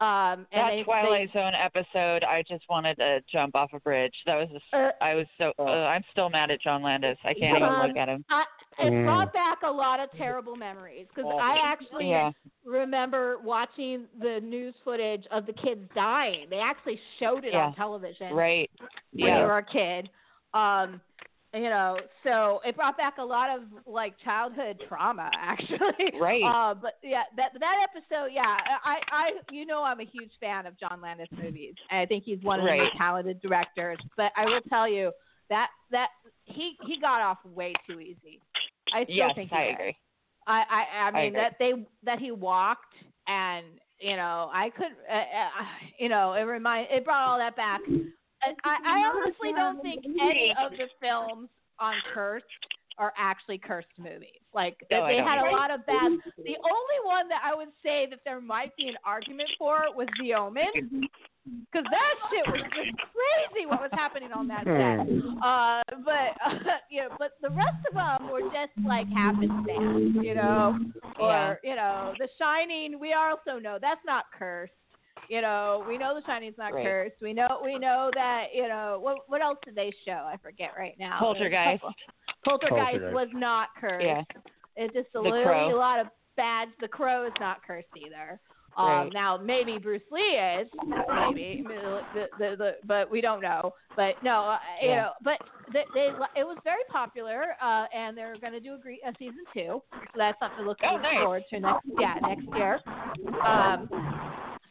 Um, 0.02 0.48
and 0.54 0.62
That 0.64 0.70
they, 0.72 0.84
Twilight 0.84 1.30
Zone 1.34 1.52
episode, 1.54 2.24
I 2.24 2.42
just 2.48 2.64
wanted 2.70 2.96
to 3.00 3.20
jump 3.30 3.54
off 3.56 3.72
a 3.74 3.82
bridge. 3.82 4.14
That 4.26 4.36
was, 4.36 4.48
a, 4.74 4.78
Uh, 4.78 4.92
I 5.02 5.14
was 5.14 5.26
so, 5.38 5.52
uh, 5.60 5.64
I'm 5.64 6.04
still 6.12 6.30
mad 6.30 6.52
at 6.52 6.62
John 6.62 6.82
Landis. 6.82 7.18
I 7.26 7.34
can't 7.34 7.58
even 7.58 7.64
Um, 7.64 7.88
look 7.88 7.98
at 7.98 8.08
him. 8.08 8.24
I, 8.30 8.44
it 8.80 8.92
Mm. 8.94 9.04
brought 9.04 9.34
back 9.34 9.58
a 9.64 9.70
lot 9.72 10.00
of 10.00 10.10
terrible 10.12 10.56
memories 10.56 11.08
because 11.14 11.30
I 11.38 11.58
actually 11.62 12.10
Yeah. 12.12 12.32
remember 12.64 13.40
watching 13.40 14.08
the 14.20 14.40
news 14.40 14.74
footage 14.86 15.28
of 15.32 15.46
the 15.46 15.52
kids 15.54 15.90
dying. 15.94 16.50
They 16.50 16.60
actually 16.62 17.02
showed 17.20 17.44
it 17.44 17.52
Yeah. 17.52 17.66
on 17.66 17.76
television. 17.76 18.34
Right. 18.34 18.72
when 19.12 19.38
you 19.38 19.44
were 19.44 19.58
a 19.58 19.64
kid. 19.64 20.10
Um, 20.54 21.02
you 21.54 21.70
know, 21.70 21.98
so 22.24 22.60
it 22.66 22.76
brought 22.76 22.98
back 22.98 23.18
a 23.18 23.24
lot 23.24 23.50
of 23.58 23.64
like 23.86 24.14
childhood 24.24 24.80
trauma, 24.88 25.30
actually. 25.40 26.14
Right. 26.20 26.44
Uh, 26.46 26.74
but 26.76 26.94
yeah, 27.04 27.24
that 27.38 27.52
that 27.60 27.78
episode, 27.90 28.32
yeah, 28.34 28.58
I, 28.84 28.98
I, 29.12 29.30
you 29.52 29.66
know, 29.66 29.84
I'm 29.84 30.00
a 30.00 30.06
huge 30.06 30.32
fan 30.40 30.66
of 30.66 30.80
John 30.80 31.02
Landis 31.02 31.28
movies. 31.32 31.74
and 31.90 32.00
I 32.00 32.06
think 32.06 32.24
he's 32.24 32.42
one 32.44 32.60
of 32.60 32.66
the 32.66 32.70
Right. 32.70 32.82
most 32.82 32.98
talented 32.98 33.42
directors. 33.42 33.98
But 34.16 34.32
I 34.38 34.46
will 34.46 34.62
tell 34.70 34.88
you 34.88 35.12
that 35.50 35.70
that 35.92 36.10
he 36.46 36.76
he 36.86 37.00
got 37.00 37.22
off 37.22 37.40
way 37.46 37.74
too 37.88 38.00
easy. 38.00 38.40
I 38.94 39.04
still 39.06 39.16
Yes, 39.16 39.32
think 39.36 39.50
he 39.50 39.56
I 39.58 39.64
did. 39.64 39.74
agree. 39.74 39.98
I, 40.48 40.64
I, 40.70 40.84
I 41.06 41.08
I 41.14 41.22
mean 41.24 41.34
agree. 41.34 41.42
that 41.42 41.56
they 41.60 41.74
that 42.04 42.20
he 42.20 42.32
walked 42.32 42.94
and 43.28 43.66
you 44.00 44.16
know 44.16 44.50
I 44.54 44.70
could 44.70 44.94
uh, 45.12 45.14
uh, 45.16 45.66
you 46.00 46.10
know 46.10 46.34
it 46.34 46.42
remind 46.44 46.88
it 46.92 47.06
brought 47.06 47.28
all 47.28 47.38
that 47.40 47.56
back. 47.56 47.82
I, 48.44 48.76
I 48.86 48.98
honestly 49.08 49.52
don't 49.56 49.82
think 49.82 50.06
any 50.06 50.54
of 50.64 50.72
the 50.72 50.88
films 51.02 51.50
on 51.80 51.96
Cursed 52.14 52.46
are 53.00 53.14
actually 53.18 53.58
cursed 53.58 53.88
movies. 53.98 54.44
Like 54.54 54.78
No, 54.92 55.08
they 55.08 55.18
had 55.18 55.40
a 55.40 55.52
lot 55.52 55.72
of 55.72 55.86
bad. 55.86 56.12
The 56.38 56.58
only 56.60 57.00
one 57.06 57.30
that 57.30 57.42
I 57.44 57.56
would 57.56 57.70
say 57.82 58.08
that 58.10 58.20
there 58.26 58.42
might 58.42 58.76
be 58.76 58.90
an 58.90 58.96
argument 59.06 59.50
for 59.58 59.86
was 59.96 60.08
The 60.22 60.34
Omen. 60.34 61.10
Because 61.72 61.88
that 61.90 62.14
shit 62.30 62.46
was 62.48 62.62
just 62.62 62.98
crazy 62.98 63.66
what 63.66 63.82
was 63.82 63.90
happening 63.94 64.32
on 64.34 64.48
that 64.50 64.66
set. 64.66 65.00
Uh, 65.42 65.82
but 66.04 66.36
uh, 66.46 66.78
you 66.92 67.02
know, 67.02 67.16
but 67.18 67.32
the 67.42 67.50
rest 67.50 67.80
of 67.88 67.96
them 67.96 68.30
were 68.30 68.42
just 68.42 68.76
like 68.86 69.08
happenstance, 69.08 70.18
you 70.22 70.36
know, 70.36 70.78
or 71.20 71.60
you 71.64 71.76
know, 71.76 72.14
The 72.20 72.28
Shining. 72.38 73.00
We 73.00 73.14
also 73.14 73.58
know 73.60 73.80
that's 73.82 74.02
not 74.06 74.26
cursed. 74.38 74.74
You 75.30 75.42
know, 75.42 75.86
we 75.88 75.98
know 75.98 76.16
The 76.16 76.26
Shining's 76.26 76.58
not 76.58 76.74
Right. 76.74 76.84
cursed. 76.86 77.16
We 77.22 77.34
know 77.34 77.62
we 77.64 77.78
know 77.78 78.10
that 78.16 78.46
you 78.54 78.68
know 78.68 78.98
what 79.00 79.18
what 79.28 79.42
else 79.42 79.60
did 79.64 79.76
they 79.76 79.92
show? 80.06 80.12
I 80.28 80.36
forget 80.42 80.72
right 80.78 80.96
now. 81.00 81.20
Poltergeist. 81.20 81.84
Poltergeist, 82.44 82.74
Poltergeist. 82.74 83.14
was 83.14 83.28
not 83.34 83.70
cursed. 83.80 84.06
Yeah. 84.06 84.24
It's 84.76 84.94
just 84.94 85.10
a 85.16 85.22
The 85.22 85.30
really 85.32 85.44
Crow. 85.44 85.76
a 85.76 85.78
lot 85.78 86.00
of 86.00 86.08
bad. 86.36 86.70
The 86.82 86.88
Crow 86.88 87.26
is 87.28 87.34
not 87.40 87.62
cursed 87.66 87.88
either. 87.96 88.40
Um, 88.78 88.86
Right. 88.88 89.10
Now 89.14 89.36
maybe 89.38 89.78
Bruce 89.78 90.02
Lee 90.12 90.22
is, 90.62 90.68
maybe, 91.34 91.64
the, 91.68 92.02
the, 92.38 92.56
the, 92.58 92.72
but 92.86 93.10
we 93.12 93.20
don't 93.20 93.42
know. 93.42 93.74
But 93.96 94.14
no, 94.24 94.44
uh, 94.52 94.58
you 94.82 94.90
know, 94.90 95.10
but 95.24 95.38
they, 95.74 95.84
they 95.94 96.08
it 96.40 96.44
was 96.46 96.58
very 96.64 96.84
popular, 96.90 97.56
uh, 97.62 97.86
and 97.94 98.16
they're 98.18 98.38
going 98.38 98.54
to 98.54 98.60
do 98.60 98.76
a, 98.76 98.78
gre- 98.78 99.04
a 99.06 99.12
season 99.20 99.44
two. 99.54 99.82
So 99.92 100.02
that's 100.16 100.40
something 100.40 100.60
to 100.60 100.66
look 100.66 100.78
Oh, 100.84 100.98
nice. 100.98 101.16
forward 101.20 101.44
to 101.50 101.60
next, 101.60 101.88
yeah, 102.00 102.14
next 102.22 102.46
year. 102.56 102.80
Um, 103.46 103.90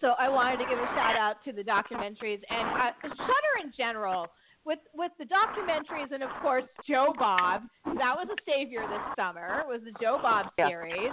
so 0.01 0.15
I 0.19 0.29
wanted 0.29 0.59
to 0.59 0.65
give 0.69 0.79
a 0.79 0.87
shout 0.95 1.17
out 1.17 1.37
to 1.45 1.53
the 1.53 1.63
documentaries 1.63 2.41
and 2.51 2.69
uh, 2.69 2.91
Shudder 3.03 3.55
in 3.65 3.73
general. 3.77 4.27
With 4.65 4.81
with 4.95 5.13
the 5.19 5.25
documentaries 5.25 6.13
and 6.13 6.23
of 6.23 6.31
course 6.43 6.65
Joe 6.87 7.15
Bob, 7.19 7.63
that 7.85 8.15
was 8.17 8.29
a 8.31 8.37
savior 8.51 8.83
this 8.83 9.01
summer. 9.17 9.63
Was 9.67 9.81
the 9.85 9.93
Joe 10.01 10.19
Bob 10.21 10.47
series? 10.57 11.11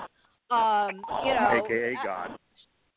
Um, 0.51 1.01
you 1.25 1.33
know, 1.33 1.63
AKA 1.65 1.93
God. 2.03 2.37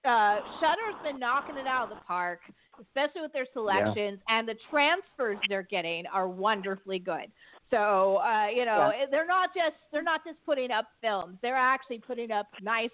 uh, 0.04 0.40
Shudder's 0.58 1.00
been 1.04 1.18
knocking 1.20 1.56
it 1.56 1.66
out 1.66 1.84
of 1.84 1.90
the 1.90 2.04
park, 2.06 2.40
especially 2.80 3.20
with 3.22 3.32
their 3.32 3.46
selections 3.52 4.18
and 4.28 4.48
the 4.48 4.56
transfers 4.70 5.38
they're 5.48 5.62
getting 5.62 6.06
are 6.06 6.28
wonderfully 6.28 6.98
good. 6.98 7.30
So 7.70 8.16
uh, 8.16 8.48
you 8.48 8.64
know 8.64 8.90
they're 9.10 9.26
not 9.26 9.50
just 9.54 9.76
they're 9.92 10.02
not 10.02 10.22
just 10.26 10.38
putting 10.44 10.70
up 10.72 10.86
films; 11.00 11.38
they're 11.40 11.54
actually 11.54 11.98
putting 12.00 12.32
up 12.32 12.46
nice, 12.62 12.90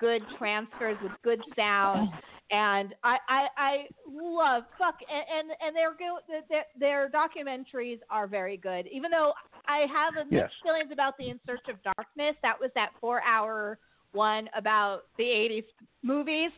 good 0.00 0.20
transfers 0.38 0.98
with 1.02 1.12
good 1.22 1.40
sound. 1.54 2.10
And 2.50 2.94
I, 3.02 3.16
I, 3.28 3.46
I 3.56 3.76
love 4.08 4.64
fuck 4.78 4.94
and 5.10 5.24
and, 5.50 5.50
and 5.60 5.74
their, 5.74 5.94
go- 5.94 6.20
their 6.48 6.64
their 6.78 7.10
documentaries 7.10 7.98
are 8.08 8.26
very 8.28 8.56
good. 8.56 8.86
Even 8.92 9.10
though 9.10 9.32
I 9.66 9.86
have 9.92 10.14
a 10.14 10.24
mixed 10.24 10.32
Yes. 10.32 10.50
feelings 10.62 10.90
about 10.92 11.14
the 11.18 11.28
In 11.28 11.40
Search 11.44 11.66
of 11.68 11.76
Darkness, 11.82 12.36
that 12.42 12.54
was 12.60 12.70
that 12.76 12.90
four 13.00 13.20
hour 13.22 13.78
one 14.12 14.48
about 14.56 15.02
the 15.18 15.24
80s 15.24 15.64
movies. 16.02 16.50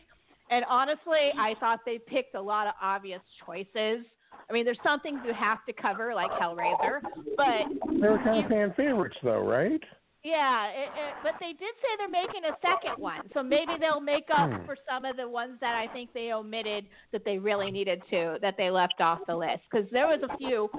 And 0.51 0.63
honestly, 0.69 1.31
I 1.39 1.55
thought 1.59 1.79
they 1.85 1.97
picked 1.97 2.35
a 2.35 2.41
lot 2.41 2.67
of 2.67 2.73
obvious 2.81 3.21
choices. 3.45 4.05
I 4.49 4.53
mean, 4.53 4.65
there's 4.65 4.79
some 4.83 4.99
things 5.01 5.19
you 5.25 5.33
have 5.33 5.63
to 5.65 5.73
cover, 5.73 6.13
like 6.15 6.31
Hellraiser, 6.31 7.01
but 7.37 7.67
They 8.01 8.07
were 8.07 8.17
kind 8.23 8.43
of 8.43 8.49
fan 8.49 8.73
favorites, 8.75 9.17
though, 9.23 9.47
right? 9.47 9.81
Yeah, 10.21 10.67
it, 10.67 10.89
it, 10.97 11.13
but 11.23 11.35
they 11.39 11.53
did 11.53 11.73
say 11.81 11.87
they're 11.97 12.09
making 12.09 12.43
a 12.43 12.57
second 12.61 13.01
one, 13.01 13.21
so 13.33 13.41
maybe 13.41 13.73
they'll 13.79 14.01
make 14.01 14.27
up 14.35 14.49
Hmm. 14.49 14.65
for 14.65 14.75
some 14.89 15.05
of 15.05 15.15
the 15.15 15.27
ones 15.27 15.53
that 15.61 15.75
I 15.75 15.87
think 15.93 16.11
they 16.13 16.33
omitted 16.33 16.85
that 17.13 17.23
they 17.23 17.37
really 17.37 17.71
needed 17.71 18.01
to, 18.09 18.37
that 18.41 18.55
they 18.57 18.69
left 18.69 18.99
off 18.99 19.19
the 19.27 19.35
list. 19.35 19.61
Because 19.71 19.89
there 19.91 20.07
was 20.07 20.19
a 20.29 20.37
few. 20.37 20.69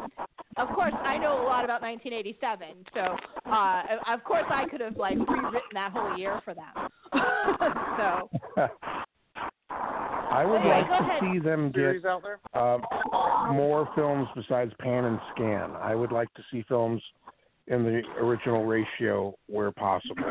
Of 0.59 0.69
course, 0.75 0.93
I 1.05 1.17
know 1.17 1.41
a 1.43 1.47
lot 1.47 1.65
about 1.65 1.81
1987, 1.81 2.85
so 2.93 3.17
uh, 3.51 3.83
of 4.13 4.23
course 4.25 4.45
I 4.51 4.67
could 4.69 4.81
have 4.83 4.99
like 4.99 5.17
rewritten 5.17 5.61
that 5.73 5.93
whole 5.93 6.19
year 6.19 6.41
for 6.45 6.53
them. 6.55 6.91
so 7.97 8.29
I 9.71 10.45
would 10.45 10.63
Yeah, 10.63 10.79
like 10.81 10.87
to 10.89 11.05
ahead. 11.05 11.21
see 11.23 11.39
them 11.39 11.69
get 11.69 11.75
Series 11.77 12.05
out 12.05 12.23
there. 12.23 12.41
um, 12.61 12.83
more 13.55 13.89
films 13.95 14.29
besides 14.35 14.73
Pan 14.81 15.05
and 15.07 15.19
Scan. 15.35 15.71
I 15.81 15.95
would 15.95 16.13
like 16.13 16.33
to 16.35 16.43
see 16.53 16.63
films 16.69 17.01
in 17.71 17.85
the 17.85 18.03
original 18.21 18.65
ratio 18.67 19.35
where 19.47 19.71
possible. 19.71 20.25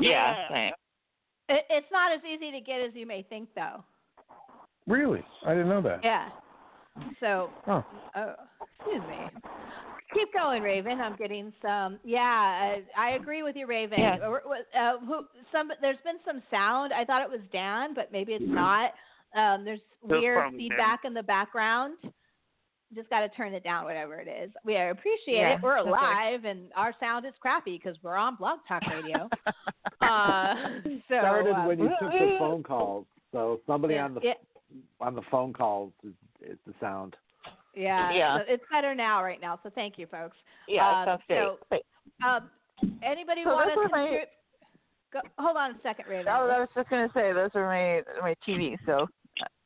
Yeah, 0.00 0.48
same. 0.48 0.72
it, 1.48 1.64
it's 1.68 1.86
not 1.92 2.12
as 2.12 2.20
easy 2.24 2.50
to 2.52 2.60
get 2.60 2.80
as 2.80 2.92
you 2.94 3.06
may 3.06 3.22
think, 3.22 3.48
though. 3.54 3.84
Really? 4.86 5.24
I 5.44 5.50
didn't 5.50 5.68
know 5.68 5.82
that. 5.82 6.00
Yeah. 6.02 6.28
So 7.20 7.50
Huh. 7.64 7.82
Oh, 8.16 8.34
excuse 8.78 9.02
me. 9.08 9.40
Keep 10.14 10.34
going, 10.34 10.62
Raven. 10.62 11.00
I'm 11.00 11.16
getting 11.16 11.52
some. 11.62 11.98
Yeah, 12.04 12.76
uh, 12.76 13.00
I 13.00 13.12
agree 13.12 13.42
with 13.42 13.56
you, 13.56 13.66
Raven. 13.66 13.98
Yeah. 13.98 14.16
Uh, 14.16 14.98
who, 14.98 15.22
some 15.50 15.70
there's 15.80 15.96
been 16.04 16.18
some 16.24 16.42
sound. 16.50 16.92
I 16.92 17.04
thought 17.04 17.22
it 17.22 17.30
was 17.30 17.40
Dan, 17.50 17.94
but 17.94 18.12
maybe 18.12 18.32
it's 18.32 18.44
not. 18.46 18.92
Um, 19.34 19.64
there's 19.64 19.80
weird 20.02 20.44
from 20.44 20.52
Dan. 20.52 20.58
feedback 20.58 21.00
in 21.04 21.14
the 21.14 21.22
background. 21.22 21.94
Just 22.94 23.08
got 23.10 23.20
to 23.20 23.28
turn 23.30 23.54
it 23.54 23.64
down, 23.64 23.84
whatever 23.84 24.20
it 24.20 24.28
is. 24.28 24.50
We 24.64 24.76
appreciate 24.76 25.36
Yeah, 25.38 25.54
it. 25.54 25.62
We're 25.62 25.78
okay. 25.80 25.88
alive, 25.88 26.44
and 26.44 26.70
our 26.76 26.92
sound 27.00 27.24
is 27.24 27.32
crappy 27.40 27.78
because 27.82 27.96
we're 28.02 28.16
on 28.16 28.36
Blog 28.36 28.58
Talk 28.68 28.82
Radio. 28.86 29.28
uh, 30.02 30.54
so 30.84 31.00
started 31.08 31.52
uh, 31.52 31.64
when 31.64 31.78
you 31.78 31.88
took 32.00 32.10
the 32.12 32.36
phone 32.38 32.62
calls. 32.62 33.06
So 33.32 33.60
somebody 33.66 33.94
yeah, 33.94 34.04
on 34.04 34.14
the 34.14 34.20
yeah, 34.22 34.32
on 35.00 35.14
the 35.14 35.22
phone 35.30 35.52
calls 35.52 35.92
is, 36.04 36.12
is 36.42 36.58
the 36.66 36.74
sound. 36.80 37.16
yeah, 37.74 38.12
Yeah. 38.12 38.38
so 38.38 38.44
it's 38.46 38.64
better 38.70 38.94
now, 38.94 39.22
right 39.22 39.40
now. 39.40 39.58
So 39.62 39.70
thank 39.74 39.98
you, 39.98 40.06
folks. 40.06 40.36
Yeah, 40.68 41.00
Um, 41.00 41.06
sounds 41.06 41.22
great. 41.28 41.38
so- 42.20 42.26
Um, 42.28 42.50
anybody 43.02 43.42
So 43.44 43.54
want 43.54 43.70
to 43.72 43.78
were 43.78 43.88
my- 43.88 44.24
Go, 45.12 45.20
hold 45.38 45.56
on 45.58 45.72
a 45.72 45.74
second, 45.82 46.06
Raven. 46.08 46.26
Oh, 46.28 46.48
I 46.48 46.58
was 46.60 46.68
just 46.74 46.88
gonna 46.88 47.10
say 47.12 47.32
those 47.34 47.50
are 47.54 47.66
my 47.66 48.02
my 48.22 48.34
TV. 48.48 48.78
So 48.86 48.92
uh, 49.02 49.06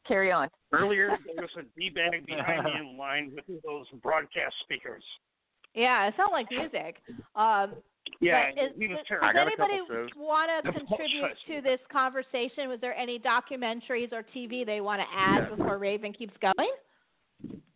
carry 0.08 0.30
on. 0.32 0.48
Earlier, 0.72 1.16
there 1.34 1.44
was 1.44 1.50
a 1.58 1.62
d-bag 1.78 2.26
behind 2.26 2.64
me 2.64 2.70
in 2.80 2.98
line 2.98 3.32
with 3.34 3.62
those 3.62 3.86
broadcast 4.02 4.54
speakers. 4.64 5.02
Yeah, 5.74 6.08
it 6.08 6.14
sounded 6.16 6.32
like 6.32 6.46
music. 6.50 6.96
Um, 7.34 7.74
Yeah, 8.20 8.48
is, 8.50 8.72
he 8.78 8.88
was 8.88 8.98
does, 8.98 9.06
terrible. 9.08 9.28
does 9.28 9.36
I 9.36 9.44
got 9.44 9.48
a 9.48 9.56
couple 9.56 9.74
anybody 9.74 10.12
want 10.16 10.50
to 10.64 10.72
contribute 10.78 11.36
to 11.48 11.60
this 11.62 11.80
conversation? 11.92 12.68
Was 12.68 12.78
there 12.80 12.94
any 12.94 13.18
documentaries 13.18 14.12
or 14.12 14.22
TV 14.34 14.64
they 14.64 14.80
want 14.80 15.00
to 15.02 15.06
add 15.14 15.48
Yeah. 15.50 15.56
before 15.56 15.78
Raven 15.78 16.12
keeps 16.12 16.34
going? 16.40 16.70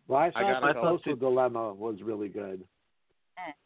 Well, 0.08 0.18
I 0.18 0.26
I 0.26 0.30
thought 0.30 0.62
got 0.62 0.74
the 0.74 0.80
social 0.82 1.12
couple. 1.14 1.30
dilemma 1.30 1.74
was 1.74 1.96
really 2.02 2.28
good. 2.28 2.64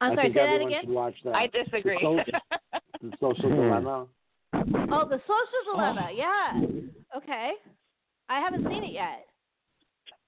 I'm 0.01 0.13
I 0.13 0.15
sorry, 0.15 0.27
think 0.29 0.35
say 0.37 0.59
that 0.59 0.67
again. 0.67 0.95
watch 0.95 1.15
that. 1.25 1.35
I 1.35 1.47
disagree. 1.49 1.99
The, 2.01 2.25
so- 2.25 2.79
the 3.03 3.13
social 3.21 3.51
dilemma. 3.51 4.07
Oh, 4.55 5.09
the 5.09 5.21
social 5.27 5.63
dilemma. 5.75 6.11
Yeah. 6.15 6.61
Okay. 7.17 7.53
I 8.29 8.41
haven't 8.41 8.65
seen 8.69 8.85
it 8.85 8.93
yet. 8.93 9.27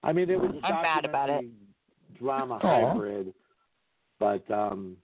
I 0.03 0.13
mean, 0.13 0.31
it 0.31 0.41
was 0.41 0.53
a 0.63 0.67
I'm 0.67 0.83
mad 0.83 1.05
about 1.05 1.31
it. 1.31 1.33
documentary 1.33 1.67
drama 2.19 2.55
Aw. 2.63 2.93
hybrid, 2.93 3.35
but 4.19 4.49
um, 4.51 4.97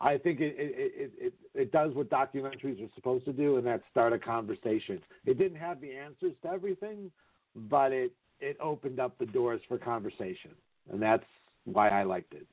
I 0.00 0.18
think 0.18 0.40
it 0.40 0.54
it, 0.58 0.92
it 0.94 1.12
it 1.18 1.34
it 1.54 1.72
does 1.72 1.94
what 1.94 2.10
documentaries 2.10 2.82
are 2.84 2.90
supposed 2.94 3.24
to 3.26 3.32
do, 3.32 3.56
and 3.56 3.66
that 3.66 3.82
start 3.90 4.12
a 4.12 4.18
conversation. 4.18 5.00
It 5.26 5.38
didn't 5.38 5.58
have 5.58 5.80
the 5.80 5.92
answers 5.92 6.34
to 6.42 6.50
everything, 6.50 7.10
but 7.54 7.92
it 7.92 8.12
it 8.40 8.56
opened 8.60 9.00
up 9.00 9.18
the 9.18 9.26
doors 9.26 9.60
for 9.68 9.78
conversation, 9.78 10.52
and 10.92 11.00
that's 11.00 11.24
why 11.64 11.88
I 11.88 12.02
liked 12.04 12.34
it. 12.34 12.46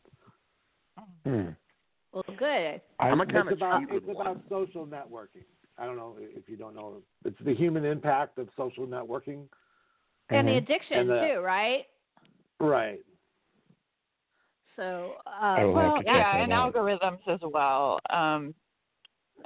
Hmm. 1.25 1.49
Well, 2.13 2.23
good. 2.37 2.81
I'm 2.99 3.19
a 3.19 3.23
It's 3.23 3.31
kind 3.31 3.51
of 3.51 3.57
about 3.57 3.81
it's 3.89 4.05
about 4.09 4.41
social 4.49 4.87
networking. 4.87 5.43
I 5.77 5.85
don't 5.85 5.97
know 5.97 6.15
if 6.19 6.47
you 6.47 6.55
don't 6.55 6.75
know. 6.75 7.01
It's 7.25 7.39
the 7.43 7.53
human 7.53 7.85
impact 7.85 8.37
of 8.37 8.49
social 8.55 8.87
networking. 8.87 9.47
And 10.29 10.47
the 10.47 10.53
Mhm. 10.53 10.57
addiction 10.57 10.97
And 10.99 11.09
the- 11.09 11.27
too, 11.33 11.39
right? 11.41 11.85
Right. 12.59 12.99
So, 14.75 15.21
uh, 15.25 15.29
I 15.29 15.65
will 15.65 15.75
have 15.75 15.85
Well, 15.93 15.97
to 16.03 16.05
yeah, 16.05 16.37
and 16.37 16.51
out. 16.51 16.73
algorithms 16.73 17.27
as 17.27 17.41
well. 17.41 17.99
Um, 18.09 18.55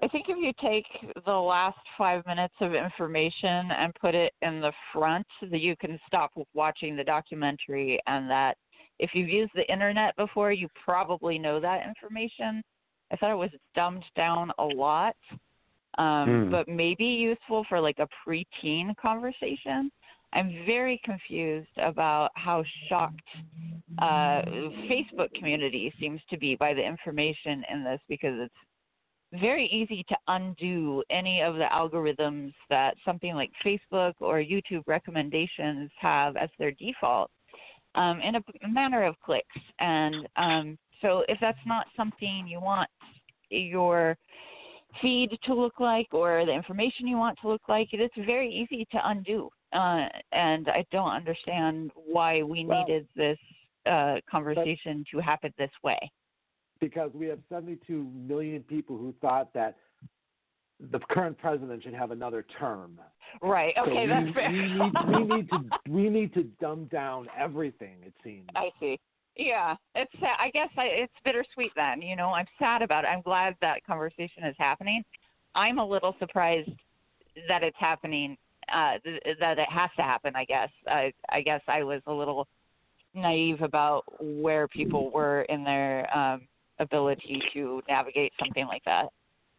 I 0.02 0.08
think 0.08 0.30
if 0.30 0.38
you 0.38 0.54
take 0.54 0.86
the 1.26 1.34
last 1.34 1.80
five 1.98 2.26
minutes 2.26 2.56
of 2.62 2.74
information 2.74 3.72
and 3.72 3.94
put 3.96 4.16
it 4.16 4.34
in 4.42 4.62
the 4.62 4.72
front, 4.94 5.28
that 5.42 5.60
you 5.60 5.76
can 5.76 6.00
stop 6.08 6.32
watching 6.54 6.96
the 6.96 7.04
documentary, 7.04 8.00
and 8.08 8.30
that 8.30 8.58
if 9.00 9.14
you've 9.14 9.30
used 9.30 9.52
the 9.56 9.70
internet 9.72 10.16
before, 10.16 10.52
you 10.52 10.70
probably 10.76 11.38
know 11.38 11.60
that 11.60 11.86
information. 11.86 12.64
I 13.12 13.16
thought 13.18 13.32
it 13.32 13.36
was 13.36 13.52
dumbed 13.76 14.06
down 14.16 14.52
a 14.60 14.66
lot, 14.66 15.16
um, 15.98 16.46
Hmm. 16.46 16.52
but 16.52 16.68
maybe 16.68 17.06
useful 17.06 17.66
for 17.66 17.80
like 17.80 18.00
a 18.00 18.08
preteen 18.26 18.96
conversation. 18.98 19.92
I'm 20.32 20.64
very 20.66 21.02
confused 21.04 21.76
about 21.78 22.30
how 22.36 22.64
shocked 22.88 23.28
uh, 23.98 24.44
Facebook 24.88 25.34
community 25.34 25.92
seems 26.00 26.22
to 26.30 26.38
be 26.38 26.56
by 26.56 26.74
the 26.74 26.86
information 26.86 27.66
in 27.72 27.84
this 27.84 28.00
because 28.08 28.40
it's 28.40 28.54
very 29.42 29.68
easy 29.68 30.04
to 30.10 30.18
undo 30.28 31.04
any 31.10 31.42
of 31.42 31.56
the 31.56 31.68
algorithms 31.72 32.54
that 32.70 32.96
something 33.06 33.36
like 33.36 33.52
Facebook 33.66 34.14
or 34.20 34.38
YouTube 34.38 34.84
recommendations 34.88 35.92
have 36.00 36.36
as 36.36 36.50
their 36.58 36.72
default 36.72 37.30
um, 37.96 38.22
in 38.22 38.36
a 38.36 38.44
manner 38.68 39.04
of 39.04 39.16
clicks. 39.24 39.48
And 39.80 40.28
um, 40.36 40.78
so, 41.02 41.24
if 41.28 41.38
that's 41.40 41.58
not 41.66 41.88
something 41.96 42.48
you 42.48 42.60
want 42.60 42.90
your 43.50 44.18
feed 45.02 45.38
to 45.44 45.54
look 45.54 45.80
like 45.80 46.08
or 46.14 46.46
the 46.46 46.52
information 46.54 47.08
you 47.08 47.18
want 47.18 47.38
to 47.42 47.48
look 47.48 47.62
like, 47.70 47.94
it 47.94 48.02
is 48.02 48.26
very 48.26 48.52
easy 48.52 48.86
to 48.92 49.00
undo. 49.10 49.50
Uh, 49.74 50.08
and 50.32 50.68
I 50.70 50.84
don't 50.92 51.12
understand 51.12 51.92
why 51.96 52.42
we 52.44 52.66
Well- 52.66 52.86
needed 52.86 53.08
this 53.16 53.38
uh, 53.86 54.16
conversation 54.30 55.04
to 55.12 55.20
happen 55.20 55.54
this 55.58 55.72
way. 55.84 56.00
because 56.82 57.12
we 57.14 57.26
have 57.28 57.40
72 57.50 58.10
million 58.16 58.64
people 58.64 58.98
who 58.98 59.14
thought 59.22 59.54
that 59.54 59.76
the 60.92 61.00
current 61.12 61.38
president 61.38 61.84
should 61.84 61.94
have 61.94 62.12
another 62.12 62.46
term. 62.58 62.98
Right. 63.42 63.74
So 63.76 63.82
Okay, 63.84 64.02
we, 64.04 64.08
that's 64.08 64.34
fair. 64.34 64.50
we 64.50 64.62
need 64.62 64.94
we 65.10 65.24
need 65.36 65.50
to 65.50 65.60
we 65.90 66.10
need 66.10 66.34
to 66.36 66.44
dumb 66.62 66.86
down 66.86 67.28
everything. 67.38 67.98
It 68.06 68.14
seems. 68.24 68.48
I 68.56 68.70
see. 68.80 68.98
Yeah, 69.40 69.78
it's. 69.96 70.12
I 70.22 70.50
guess 70.50 70.68
I, 70.78 70.88
it's 70.88 71.14
bittersweet. 71.24 71.72
Then 71.74 72.02
you 72.02 72.18
know, 72.18 72.28
I'm 72.28 72.46
sad 72.60 72.82
about 72.82 73.06
it. 73.06 73.08
I'm 73.08 73.22
glad 73.22 73.56
that 73.62 73.86
conversation 73.86 74.44
is 74.44 74.56
happening. 74.60 75.02
I'm 75.56 75.80
a 75.80 75.86
little 75.86 76.14
surprised 76.20 76.70
that 77.48 77.64
it's 77.64 77.78
happening. 77.80 78.36
Uh, 78.72 79.00
th- 79.04 79.38
that 79.40 79.58
it 79.58 79.70
has 79.70 79.90
to 79.96 80.04
happen. 80.04 80.36
I 80.36 80.44
guess. 80.44 80.70
I, 80.88 81.14
I 81.30 81.40
guess 81.42 81.62
I 81.70 81.84
was 81.84 82.02
a 82.06 82.12
little 82.12 82.50
naive 83.16 83.62
about 83.62 84.04
where 84.20 84.68
people 84.68 85.10
were 85.10 85.44
in 85.44 85.64
their 85.64 86.16
um, 86.16 86.42
ability 86.80 87.42
to 87.54 87.82
navigate 87.88 88.34
something 88.38 88.68
like 88.68 88.84
that. 88.84 89.06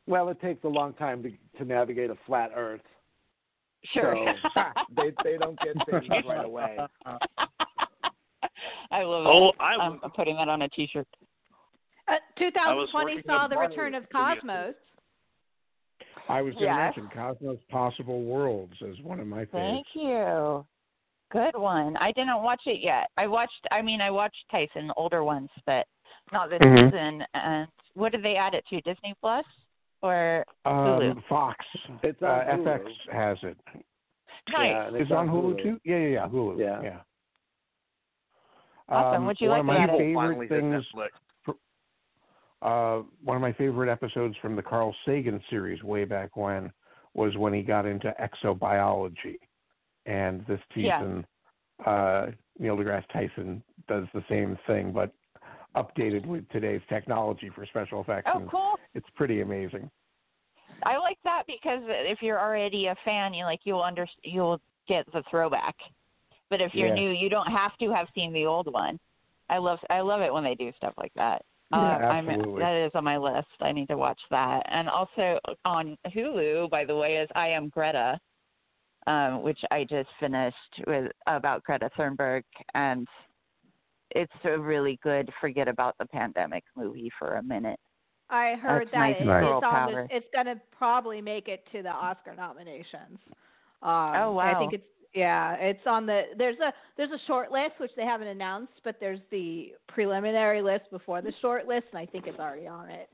Well, 0.07 0.28
it 0.28 0.43
takes 0.43 0.62
a 0.65 0.69
long 0.69 0.93
time 0.93 1.23
to 1.23 1.32
to 1.59 1.65
navigate 1.65 2.11
a 2.11 2.19
flat 2.27 2.51
Earth. 2.55 2.82
Sure. 3.94 4.15
So 4.55 4.61
they 4.94 5.12
they 5.24 5.39
don't 5.39 5.59
get 5.61 5.74
things 5.86 6.24
right 6.28 6.44
away. 6.44 6.77
I 8.91 9.03
love 9.03 9.27
Oh, 9.27 9.49
it. 9.51 9.55
I 9.61 9.74
I'm 9.77 10.01
was- 10.01 10.11
putting 10.16 10.37
that 10.37 10.49
on 10.49 10.62
a 10.62 10.69
T-shirt. 10.69 11.07
uh, 12.09 12.12
2020 12.39 13.23
saw 13.27 13.49
the 13.49 13.57
return 13.57 13.95
of 13.95 14.05
Cosmos. 14.11 14.74
I 16.28 16.43
was 16.43 16.55
going 16.55 16.66
to 16.66 16.70
Yes. 16.70 16.97
mention 16.97 17.09
Cosmos 17.15 17.59
Possible 17.70 18.23
Worlds 18.23 18.74
as 18.89 19.01
one 19.03 19.19
of 19.20 19.27
my 19.27 19.45
favorites. 19.47 19.53
Thank 19.53 19.87
you. 19.95 20.65
Good 21.32 21.57
one. 21.57 21.97
I 21.97 22.12
didn't 22.12 22.43
watch 22.43 22.62
it 22.66 22.81
yet. 22.81 23.09
I 23.16 23.27
watched. 23.27 23.66
I 23.70 23.82
mean, 23.82 24.01
I 24.01 24.11
watched 24.11 24.45
Tyson, 24.51 24.89
the 24.89 24.95
older 24.95 25.23
ones, 25.24 25.49
but 25.66 25.87
not 26.32 26.51
this 26.51 26.59
Mhm. 26.61 26.77
season. 26.91 27.27
And 27.35 27.69
what 27.95 28.12
did 28.12 28.23
they 28.23 28.37
add 28.37 28.55
it 28.55 28.65
to? 28.66 28.81
Disney 28.81 29.15
Plus 29.20 29.45
or 30.03 30.45
Hulu? 30.66 31.11
Um, 31.12 31.23
Fox. 31.28 31.65
It's 32.03 32.20
uh, 32.23 32.27
on 32.27 32.65
FX 32.65 32.97
has 33.12 33.39
it. 33.45 33.57
nice. 34.49 34.70
Yeah, 34.73 34.87
and 34.89 34.97
It's 34.97 35.11
on 35.12 35.28
Hulu, 35.28 35.62
too. 35.62 35.81
Yeah, 35.85 35.97
yeah, 35.99 36.09
yeah. 36.09 36.28
Hulu. 36.28 36.59
Yeah. 36.59 36.82
yeah. 36.82 37.01
Awesome. 38.91 39.23
Um, 39.23 39.27
What'd 39.27 39.41
you 39.41 39.49
one 39.49 39.59
like 39.59 39.61
of 39.61 39.67
my 39.67 39.85
about 39.85 39.95
it? 39.95 39.99
favorite 39.99 40.15
Finally 40.15 40.47
hit 40.49 40.61
things 40.61 40.85
Netflix. 40.95 41.55
uh, 42.62 43.03
one 43.25 43.37
of 43.37 43.41
my 43.41 43.53
favorite 43.53 43.91
episodes 43.91 44.35
from 44.43 44.57
the 44.57 44.62
Carl 44.62 44.95
Sagan 45.07 45.41
series 45.49 45.83
way 45.83 46.05
back 46.05 46.37
when 46.37 46.73
was 47.15 47.37
when 47.37 47.53
he 47.53 47.62
got 47.62 47.87
into 47.87 48.15
exobiology, 48.21 49.39
and 50.07 50.45
this 50.47 50.61
Yeah. 50.75 51.23
uh, 51.87 52.27
Neil 52.59 52.77
deGrasse 52.77 53.09
Tyson 53.12 53.62
does 53.89 54.07
the 54.12 54.23
same 54.29 54.57
thing, 54.67 54.93
but 54.93 55.12
updated 55.77 56.27
with 56.27 56.49
today's 56.51 56.83
technology 56.89 57.49
for 57.49 57.65
special 57.67 58.01
effects. 58.01 58.31
Oh, 58.33 58.41
and 58.41 58.51
cool. 58.51 58.79
it's 58.95 59.09
pretty 59.11 59.41
amazing. 59.41 59.91
I 60.83 60.97
like 60.99 61.19
that 61.25 61.45
because 61.47 61.83
if 61.87 62.23
you're 62.23 62.41
already 62.41 62.87
a 62.87 62.97
fan, 63.05 63.35
you 63.35 63.45
like 63.45 63.61
you'll 63.65 63.83
under 63.83 64.07
you'll 64.23 64.61
get 64.89 65.11
the 65.12 65.23
throwback. 65.31 65.77
But 66.51 66.61
if 66.61 66.75
you're 66.75 66.89
Yeah. 66.89 66.95
new, 66.95 67.11
you 67.11 67.29
don't 67.29 67.51
have 67.51 67.77
to 67.79 67.91
have 67.91 68.09
seen 68.15 68.33
the 68.33 68.45
old 68.45 68.71
one. 68.73 68.99
I 69.49 69.59
love 69.59 69.81
I 69.89 70.01
love 70.01 70.21
it 70.21 70.33
when 70.33 70.45
they 70.45 70.55
do 70.55 70.73
stuff 70.73 70.95
like 70.97 71.13
that. 71.15 71.43
Yeah, 71.71 71.79
uh, 71.79 72.13
I'm, 72.13 72.29
absolutely. 72.29 72.61
that 72.63 72.75
is 72.75 72.91
on 72.95 73.05
my 73.05 73.17
list. 73.17 73.49
I 73.61 73.71
need 73.73 73.87
to 73.89 73.97
watch 73.97 74.21
that. 74.31 74.67
And 74.69 74.89
also 74.89 75.39
on 75.65 75.97
Hulu, 76.09 76.69
by 76.69 76.85
the 76.85 76.97
way, 76.97 77.17
is 77.17 77.29
I 77.37 77.49
Am 77.49 77.69
Greta, 77.69 78.19
um, 79.07 79.43
which 79.43 79.61
I 79.71 79.85
just 79.85 80.09
finished 80.19 80.83
with 80.87 81.13
about 81.29 81.63
Greta 81.63 81.89
Thunberg, 81.97 82.43
and 82.75 83.07
it's 84.11 84.33
a 84.45 84.59
really 84.59 84.99
good 85.03 85.31
forget 85.41 85.69
about 85.69 85.97
the 85.99 86.07
pandemic 86.07 86.65
movie 86.77 87.11
for 87.19 87.37
a 87.37 87.43
minute. 87.43 87.79
I 88.29 88.55
heard 88.57 88.89
That's 88.89 88.91
that 88.93 88.99
nice 88.99 89.17
it- 89.21 89.27
it's 89.45 89.65
on 89.65 90.09
it's 90.11 90.29
gonna 90.33 90.61
probably 90.73 91.21
make 91.21 91.49
it 91.49 91.65
to 91.73 91.83
the 91.83 91.91
Oscar 91.91 92.35
nominations. 92.35 93.21
Um, 93.83 94.15
Oh, 94.17 94.39
I 94.39 94.55
think 94.59 94.73
wow. 94.73 94.79
it's 94.79 94.87
yeah, 95.15 95.55
it's 95.55 95.87
on 95.87 96.07
the 96.07 96.23
there's 96.39 96.59
a 96.61 96.73
there's 96.97 97.11
a 97.11 97.19
short 97.27 97.51
list 97.51 97.73
which 97.78 97.91
they 97.97 98.05
haven't 98.05 98.28
announced, 98.28 98.74
but 98.85 98.97
there's 99.01 99.20
the 99.31 99.73
preliminary 99.89 100.62
list 100.62 100.91
before 100.91 101.20
the 101.20 101.32
short 101.41 101.66
list, 101.66 101.87
and 101.93 101.99
I 101.99 102.07
think 102.07 102.27
it's 102.27 102.39
already 102.39 102.66
on 102.66 102.89
it. 102.89 103.09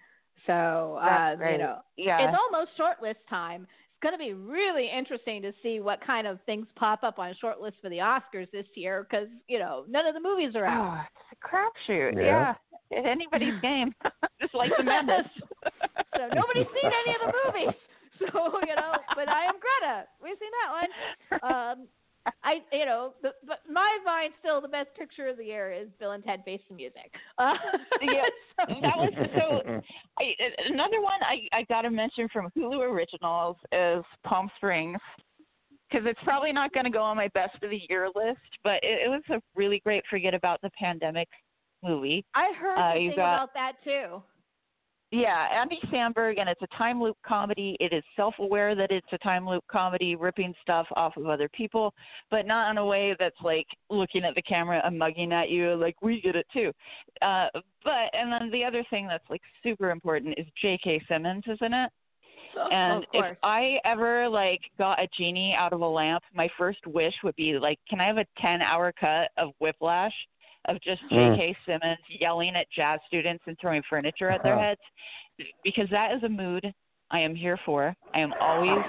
So 0.46 0.98
uh, 1.02 1.36
you 1.50 1.58
know, 1.58 1.78
Yeah. 1.96 2.28
it's 2.28 2.38
almost 2.38 2.70
short 2.76 3.00
list 3.02 3.18
time. 3.28 3.62
It's 3.62 4.02
going 4.02 4.12
to 4.12 4.18
be 4.18 4.34
really 4.34 4.90
interesting 4.94 5.40
to 5.42 5.52
see 5.62 5.80
what 5.80 6.04
kind 6.06 6.26
of 6.26 6.38
things 6.44 6.66
pop 6.76 7.02
up 7.02 7.18
on 7.18 7.34
short 7.40 7.60
list 7.62 7.76
for 7.80 7.88
the 7.88 7.96
Oscars 7.96 8.50
this 8.52 8.66
year 8.74 9.06
because 9.08 9.28
you 9.48 9.58
know 9.58 9.84
none 9.88 10.06
of 10.06 10.14
the 10.14 10.20
movies 10.20 10.54
are 10.54 10.66
out. 10.66 10.98
Oh, 10.98 11.04
it's 11.30 11.40
a 11.40 11.90
crapshoot. 11.92 12.14
Yeah. 12.14 12.54
Yeah. 12.90 12.98
At 12.98 13.06
anybody's 13.06 13.58
game. 13.62 13.92
Just 14.40 14.54
like 14.54 14.70
the 14.76 14.84
madness. 14.84 15.26
so 16.16 16.28
nobody's 16.34 16.66
seen 16.80 16.90
any 17.04 17.14
of 17.16 17.20
the 17.26 17.32
movies. 17.46 17.74
So 18.32 18.60
you 18.66 18.74
know, 18.74 18.92
but 19.14 19.28
I 19.28 19.44
am 19.44 19.54
Greta. 19.60 20.04
We've 20.22 20.36
seen 20.38 20.50
that 20.62 20.70
one. 20.72 21.52
Um, 21.52 21.88
I 22.42 22.54
you 22.72 22.84
know, 22.86 23.14
the, 23.22 23.30
but 23.46 23.60
my 23.70 23.98
mind 24.04 24.32
still 24.40 24.60
the 24.60 24.68
best 24.68 24.88
picture 24.98 25.28
of 25.28 25.36
the 25.36 25.44
year 25.44 25.72
is 25.72 25.88
Bill 26.00 26.12
and 26.12 26.24
Ted 26.24 26.42
Face 26.44 26.60
the 26.68 26.74
Music. 26.74 27.10
Uh, 27.38 27.52
yeah, 28.00 28.22
that 28.66 28.96
was 28.96 29.12
so. 29.38 29.80
I, 30.18 30.32
another 30.70 31.02
one 31.02 31.20
I 31.22 31.46
I 31.56 31.62
got 31.64 31.82
to 31.82 31.90
mention 31.90 32.28
from 32.32 32.48
Hulu 32.56 32.80
Originals 32.80 33.56
is 33.72 34.02
Palm 34.24 34.50
Springs 34.56 34.98
because 35.90 36.06
it's 36.08 36.18
probably 36.24 36.50
not 36.52 36.72
going 36.72 36.84
to 36.84 36.90
go 36.90 37.02
on 37.02 37.16
my 37.16 37.28
best 37.28 37.62
of 37.62 37.70
the 37.70 37.80
year 37.90 38.08
list, 38.14 38.40
but 38.64 38.80
it, 38.82 39.06
it 39.06 39.08
was 39.08 39.22
a 39.30 39.40
really 39.54 39.80
great 39.84 40.02
forget 40.10 40.34
about 40.34 40.60
the 40.62 40.70
pandemic 40.78 41.28
movie. 41.84 42.24
I 42.34 42.52
heard 42.58 42.76
Uh, 42.78 42.94
you 42.94 43.10
got- 43.10 43.34
about 43.34 43.54
that 43.54 43.72
too. 43.84 44.22
Yeah, 45.12 45.46
Andy 45.52 45.78
Samberg, 45.92 46.40
and 46.40 46.48
it's 46.48 46.62
a 46.62 46.76
time 46.76 47.00
loop 47.00 47.16
comedy. 47.24 47.76
It 47.78 47.92
is 47.92 48.02
self 48.16 48.34
aware 48.40 48.74
that 48.74 48.90
it's 48.90 49.06
a 49.12 49.18
time 49.18 49.48
loop 49.48 49.62
comedy, 49.70 50.16
ripping 50.16 50.52
stuff 50.62 50.86
off 50.96 51.16
of 51.16 51.26
other 51.26 51.48
people, 51.50 51.94
but 52.28 52.44
not 52.44 52.72
in 52.72 52.78
a 52.78 52.84
way 52.84 53.14
that's 53.16 53.40
like 53.40 53.66
looking 53.88 54.24
at 54.24 54.34
the 54.34 54.42
camera 54.42 54.82
and 54.84 54.98
mugging 54.98 55.32
at 55.32 55.48
you, 55.48 55.76
like 55.76 55.94
we 56.02 56.20
get 56.20 56.34
it 56.34 56.46
too. 56.52 56.72
Uh, 57.22 57.46
but, 57.84 58.10
and 58.14 58.32
then 58.32 58.50
the 58.50 58.64
other 58.64 58.84
thing 58.90 59.06
that's 59.06 59.28
like 59.30 59.42
super 59.62 59.90
important 59.90 60.34
is 60.38 60.46
J.K. 60.60 61.00
Simmons 61.08 61.44
is 61.46 61.58
in 61.60 61.72
it. 61.72 61.90
And 62.72 63.04
of 63.04 63.10
if. 63.12 63.36
I 63.42 63.78
ever 63.84 64.28
like 64.28 64.60
got 64.78 65.00
a 65.00 65.06
genie 65.16 65.54
out 65.56 65.72
of 65.72 65.82
a 65.82 65.88
lamp, 65.88 66.24
my 66.34 66.48
first 66.58 66.84
wish 66.86 67.14
would 67.22 67.36
be 67.36 67.58
like, 67.58 67.78
can 67.88 68.00
I 68.00 68.06
have 68.06 68.18
a 68.18 68.26
10 68.40 68.62
hour 68.62 68.92
cut 68.98 69.30
of 69.36 69.50
Whiplash 69.60 70.14
of 70.66 70.80
just 70.82 71.02
Mm. 71.10 71.36
J.K. 71.36 71.56
Simmons 71.66 71.98
yelling 72.08 72.54
at 72.56 72.66
jazz 72.70 73.00
students 73.06 73.42
and 73.46 73.56
throwing 73.60 73.82
furniture 73.88 74.30
at 74.30 74.42
their 74.42 74.58
heads? 74.58 74.80
Because 75.64 75.88
that 75.90 76.12
is 76.14 76.22
a 76.22 76.28
mood 76.28 76.72
I 77.10 77.20
am 77.20 77.34
here 77.34 77.58
for. 77.64 77.94
I 78.14 78.20
am 78.20 78.32
always, 78.40 78.84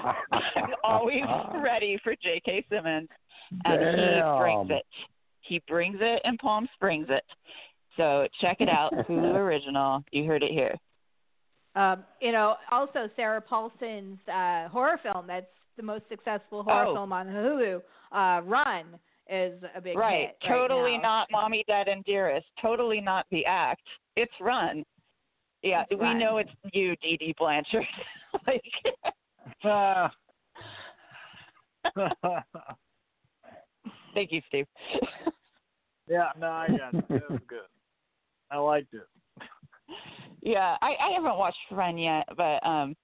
I'm 0.56 0.70
always 0.84 1.22
ready 1.62 1.98
for 2.02 2.14
J.K. 2.22 2.64
Simmons, 2.70 3.08
and 3.64 3.80
he 3.80 4.38
brings 4.38 4.70
it. 4.70 4.84
He 5.42 5.62
brings 5.68 5.98
it, 6.00 6.20
and 6.24 6.38
Palm 6.38 6.68
Springs 6.74 7.06
it. 7.08 7.24
So 7.96 8.26
check 8.40 8.58
it 8.60 8.68
out, 8.68 8.92
Hulu 8.92 9.34
original. 9.34 10.04
You 10.10 10.24
heard 10.24 10.42
it 10.42 10.50
here. 10.52 10.74
Um, 11.74 12.04
you 12.20 12.32
know, 12.32 12.56
also 12.72 13.08
Sarah 13.14 13.40
Paulson's 13.40 14.18
uh, 14.26 14.68
horror 14.68 14.98
film 15.02 15.26
that's 15.28 15.46
the 15.76 15.82
most 15.82 16.02
successful 16.08 16.62
horror 16.64 16.86
Oh. 16.86 16.94
film 16.94 17.12
on 17.12 17.26
Hulu, 17.28 17.80
uh, 18.12 18.42
Run, 18.44 18.98
is 19.28 19.62
a 19.74 19.80
big 19.80 19.96
right. 19.96 20.28
hit. 20.28 20.36
right 20.48 20.56
Totally 20.58 20.96
now. 20.96 21.02
not 21.02 21.28
Mommy, 21.30 21.64
Dad, 21.66 21.88
and 21.88 22.04
Dearest. 22.04 22.46
Totally 22.60 23.00
not 23.00 23.26
the 23.30 23.44
act. 23.44 23.82
It's 24.16 24.32
Run. 24.40 24.84
Yeah, 25.62 25.82
It's 25.90 25.98
we 25.98 26.06
Run. 26.06 26.18
know 26.18 26.38
it's 26.38 26.50
you, 26.72 26.94
Dee 26.96 27.16
Dee 27.16 27.34
Blanchard. 27.38 27.84
like, 28.46 28.62
Ah. 29.64 30.12
thank 34.14 34.32
you, 34.32 34.40
Steve. 34.48 34.66
yeah, 36.08 36.28
no, 36.38 36.46
I 36.48 36.68
got 36.68 36.94
it. 36.94 37.08
That 37.08 37.30
was 37.30 37.40
good. 37.48 37.58
I 38.50 38.58
liked 38.58 38.94
it. 38.94 39.06
yeah, 40.42 40.76
I, 40.80 40.94
I 41.00 41.10
haven't 41.14 41.36
watched 41.38 41.58
Run 41.70 41.98
yet, 41.98 42.26
but 42.36 42.64
um, 42.66 42.94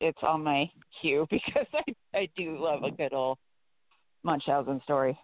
it's 0.00 0.18
on 0.22 0.42
my 0.44 0.68
queue 1.00 1.26
because 1.30 1.66
I 1.74 1.82
I 2.18 2.28
do 2.36 2.58
love 2.58 2.82
a 2.84 2.90
good 2.90 3.12
old 3.12 3.38
Munchausen 4.22 4.80
story. 4.84 5.18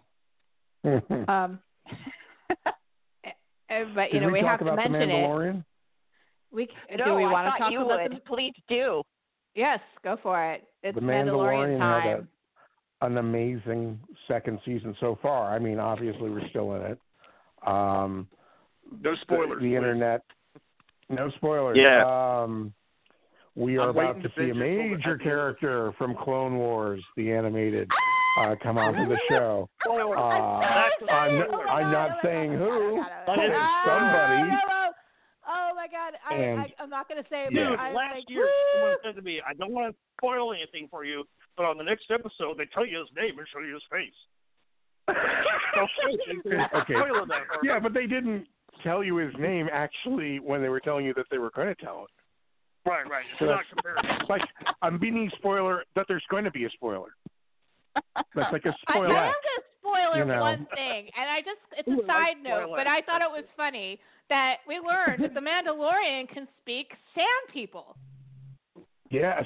Um, 0.83 1.59
eh, 3.69 3.83
but 3.93 4.13
you 4.13 4.19
Did 4.19 4.21
know, 4.21 4.27
we, 4.27 4.33
we, 4.33 4.45
have 4.45 4.59
to 4.59 4.65
mention 4.75 5.09
it. 5.09 5.55
We 6.51 6.65
c- 6.65 6.95
no, 6.97 7.05
do 7.05 7.13
we 7.15 7.25
I 7.25 7.31
want 7.31 7.53
to 7.53 7.59
talk 7.63 7.71
you 7.71 7.81
about 7.81 8.01
would. 8.03 8.11
the? 8.13 8.21
Please 8.21 8.53
do. 8.67 9.01
Yes, 9.55 9.79
go 10.03 10.17
for 10.21 10.51
it. 10.51 10.63
It's 10.83 10.95
the 10.95 11.01
Mandalorian, 11.01 11.79
Mandalorian 11.79 12.03
had 12.03 12.15
time. 12.17 12.27
a, 13.01 13.05
an 13.05 13.17
amazing 13.17 13.99
second 14.27 14.59
season 14.65 14.95
so 14.99 15.17
far. 15.21 15.53
I 15.53 15.59
mean, 15.59 15.79
obviously 15.79 16.29
we're 16.29 16.47
still 16.49 16.73
in 16.75 16.81
it. 16.83 16.99
Um, 17.67 18.27
No 19.03 19.15
spoilers. 19.21 19.49
The, 19.49 19.55
please. 19.59 19.75
internet. 19.75 20.21
No 21.09 21.29
spoilers. 21.37 21.77
Yeah. 21.77 22.03
Um, 22.43 22.73
we 23.55 23.77
are 23.77 23.89
I'm 23.89 23.97
about 23.97 24.15
to 24.21 24.23
to 24.23 24.29
see 24.37 24.49
a 24.49 24.53
finish 24.53 24.57
it 24.57 24.75
till 24.77 24.83
the- 24.83 24.95
major 24.97 25.17
character 25.17 25.91
from 25.97 26.15
Clone 26.15 26.57
Wars, 26.57 27.03
the 27.17 27.31
animated, 27.31 27.89
uh, 28.37 28.55
come 28.61 28.77
onto 28.77 29.07
the 29.07 29.17
show. 29.29 29.69
Uh, 29.89 29.91
I'm, 31.09 31.35
a 31.35 31.39
n- 31.39 31.43
spoiler. 31.47 31.67
I'm 31.69 31.91
not 31.91 32.11
saying 32.23 32.51
who, 32.53 33.01
But 33.25 33.25
but 33.25 33.39
it's 33.39 33.47
it's 33.49 33.55
Oh, 33.55 33.83
somebody. 33.87 34.49
no, 34.51 34.57
no. 34.67 34.91
Oh 35.47 35.69
my 35.75 35.87
God! 35.87 36.13
I, 36.29 36.33
And- 36.35 36.59
I 36.61 36.73
I'm 36.79 36.89
not 36.89 37.07
going 37.09 37.21
to 37.23 37.29
say 37.29 37.43
it. 37.45 37.49
But 37.53 37.59
Dude, 37.59 37.79
I 37.79 37.89
was 37.89 37.95
last 37.97 38.15
like, 38.15 38.23
year 38.29 38.43
"Woo!" 38.45 38.73
someone 38.75 38.97
said 39.03 39.15
to 39.15 39.21
me, 39.21 39.41
I 39.47 39.53
don't 39.55 39.71
want 39.71 39.93
to 39.93 39.97
spoil 40.19 40.53
anything 40.53 40.87
for 40.91 41.05
you, 41.05 41.23
but 41.57 41.65
on 41.65 41.77
the 41.77 41.83
next 41.83 42.05
episode 42.11 42.57
they 42.57 42.65
tell 42.73 42.85
you 42.85 42.99
his 42.99 43.07
name 43.15 43.39
and 43.39 43.47
show 43.51 43.59
you 43.59 43.73
his 43.73 43.83
face. 43.89 44.19
okay, 45.09 46.57
Okay. 46.75 46.93
Spoiler 46.93 47.25
that 47.25 47.41
for 47.47 47.63
me. 47.63 47.69
Yeah, 47.69 47.79
but 47.79 47.93
they 47.93 48.05
didn't 48.05 48.45
tell 48.83 49.03
you 49.03 49.15
his 49.17 49.33
name 49.39 49.67
actually 49.71 50.39
when 50.39 50.61
they 50.61 50.69
were 50.69 50.79
telling 50.79 51.05
you 51.05 51.13
that 51.15 51.25
they 51.31 51.37
were 51.37 51.51
going 51.55 51.67
to 51.67 51.75
tell 51.75 52.05
it. 52.05 52.89
Right, 52.89 53.07
right. 53.09 53.25
It's 53.31 53.39
So 53.39 53.45
not 53.45 53.63
that's 53.63 53.69
comparison. 53.73 54.25
like 54.29 54.41
I'm 54.81 54.97
being 54.99 55.29
spoiler 55.37 55.83
that 55.95 56.05
there's 56.07 56.23
going 56.29 56.43
to 56.45 56.51
be 56.51 56.65
a 56.65 56.69
spoiler. 56.71 57.09
That's 58.35 58.51
like 58.53 58.65
a 58.65 58.69
I, 58.87 58.93
I 58.93 58.97
am 58.97 59.03
spoiler. 59.05 59.07
going 59.13 59.31
to 59.31 59.61
spoiler 59.79 60.17
You 60.19 60.25
know. 60.25 60.41
one 60.41 60.67
thing, 60.75 61.09
and 61.17 61.29
I 61.29 61.39
just 61.39 61.61
it's 61.77 61.87
Ooh, 61.87 62.01
a 62.01 62.11
I 62.11 62.33
like 62.33 62.37
side 62.37 62.43
note, 62.43 62.73
but 62.75 62.87
I 62.87 63.01
thought 63.01 63.21
it 63.21 63.29
was 63.31 63.45
funny 63.57 63.99
that 64.29 64.57
we 64.67 64.79
learned 64.79 65.23
that 65.23 65.33
the 65.33 65.39
Mandalorian 65.41 66.29
can 66.29 66.47
speak 66.61 66.91
Sand 67.15 67.45
people. 67.51 67.95
Yes. 69.09 69.43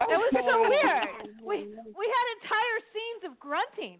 That 0.00 0.08
was 0.18 0.32
so 0.34 0.68
weird. 0.68 1.08
We 1.42 1.56
we 1.96 2.06
had 2.12 2.24
entire 2.42 2.78
scenes 2.92 3.32
of 3.32 3.38
grunting. 3.40 3.98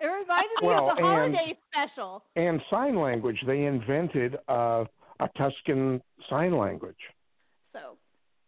It 0.00 0.06
reminded 0.06 0.50
me 0.62 0.66
Well, 0.66 0.90
of 0.90 0.96
the 0.96 1.02
and- 1.04 1.32
holiday 1.36 1.58
special. 1.72 2.24
And 2.34 2.60
sign 2.70 2.96
language. 2.98 3.38
They 3.46 3.64
invented 3.66 4.36
uh, 4.48 4.84
a 5.20 5.28
Tusken 5.38 6.00
sign 6.28 6.56
language. 6.56 6.96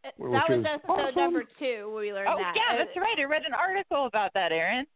So 0.05 0.09
uh, 0.09 0.29
Which 0.29 0.33
that 0.33 0.51
was 0.51 0.59
is 0.61 0.67
episode 0.75 0.93
awesome. 0.93 1.15
number 1.17 1.45
two. 1.59 1.95
We 1.99 2.13
learned 2.13 2.29
Oh 2.33 2.39
that. 2.39 2.55
yeah, 2.57 2.75
Uh, 2.75 2.79
that's 2.79 2.97
right. 2.97 3.17
I 3.19 3.23
read 3.25 3.43
an 3.47 3.55
article 3.55 4.07
about 4.07 4.33
that, 4.35 4.53
Aaron. 4.53 4.87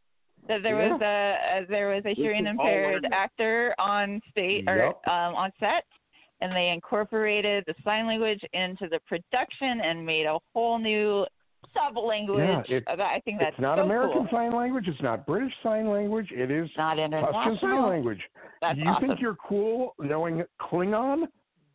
That 0.49 0.63
there 0.63 0.77
was 0.77 1.01
a, 1.01 1.63
a 1.65 1.67
there 1.69 1.89
was 1.89 2.05
a 2.05 2.15
hearing 2.15 2.47
impaired 2.47 3.05
actor 3.13 3.75
on 3.79 4.21
state 4.31 4.65
or 4.69 4.89
um, 5.09 5.35
on 5.35 5.51
set, 5.59 5.85
and 6.41 6.55
they 6.55 6.69
incorporated 6.69 7.65
the 7.67 7.75
sign 7.85 8.07
language 8.07 8.41
into 8.53 8.87
the 8.89 9.01
production 9.09 9.81
and 9.81 10.07
made 10.07 10.27
a 10.27 10.39
whole 10.55 10.79
new 10.79 11.27
sub 11.75 11.97
language. 11.97 12.67
Yeah, 12.69 12.77
it- 12.77 12.85
I 12.89 13.21
think 13.25 13.41
that's 13.41 13.55
it's 13.55 13.61
not 13.61 13.79
so 13.79 13.83
American 13.85 14.19
cool. 14.19 14.29
sign 14.31 14.53
language. 14.55 14.87
It's 14.87 15.03
not 15.03 15.27
British 15.27 15.53
sign 15.65 15.89
language. 15.89 16.29
It 16.31 16.51
is 16.53 16.69
Not 16.77 16.97
Tusken 16.97 17.05
international. 17.07 17.59
sign 17.61 17.83
language. 17.89 18.21
That's 18.61 18.79
you 18.79 18.85
awesome. 18.89 19.09
think 19.09 19.21
you're 19.21 19.37
cool 19.37 19.95
knowing 19.99 20.45
Klingon? 20.61 21.25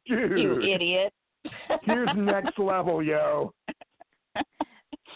Dude, 0.08 0.40
you 0.40 0.62
idiot. 0.62 1.14
Here's 1.84 2.10
next 2.16 2.58
level, 2.60 3.04
yo. 3.04 3.54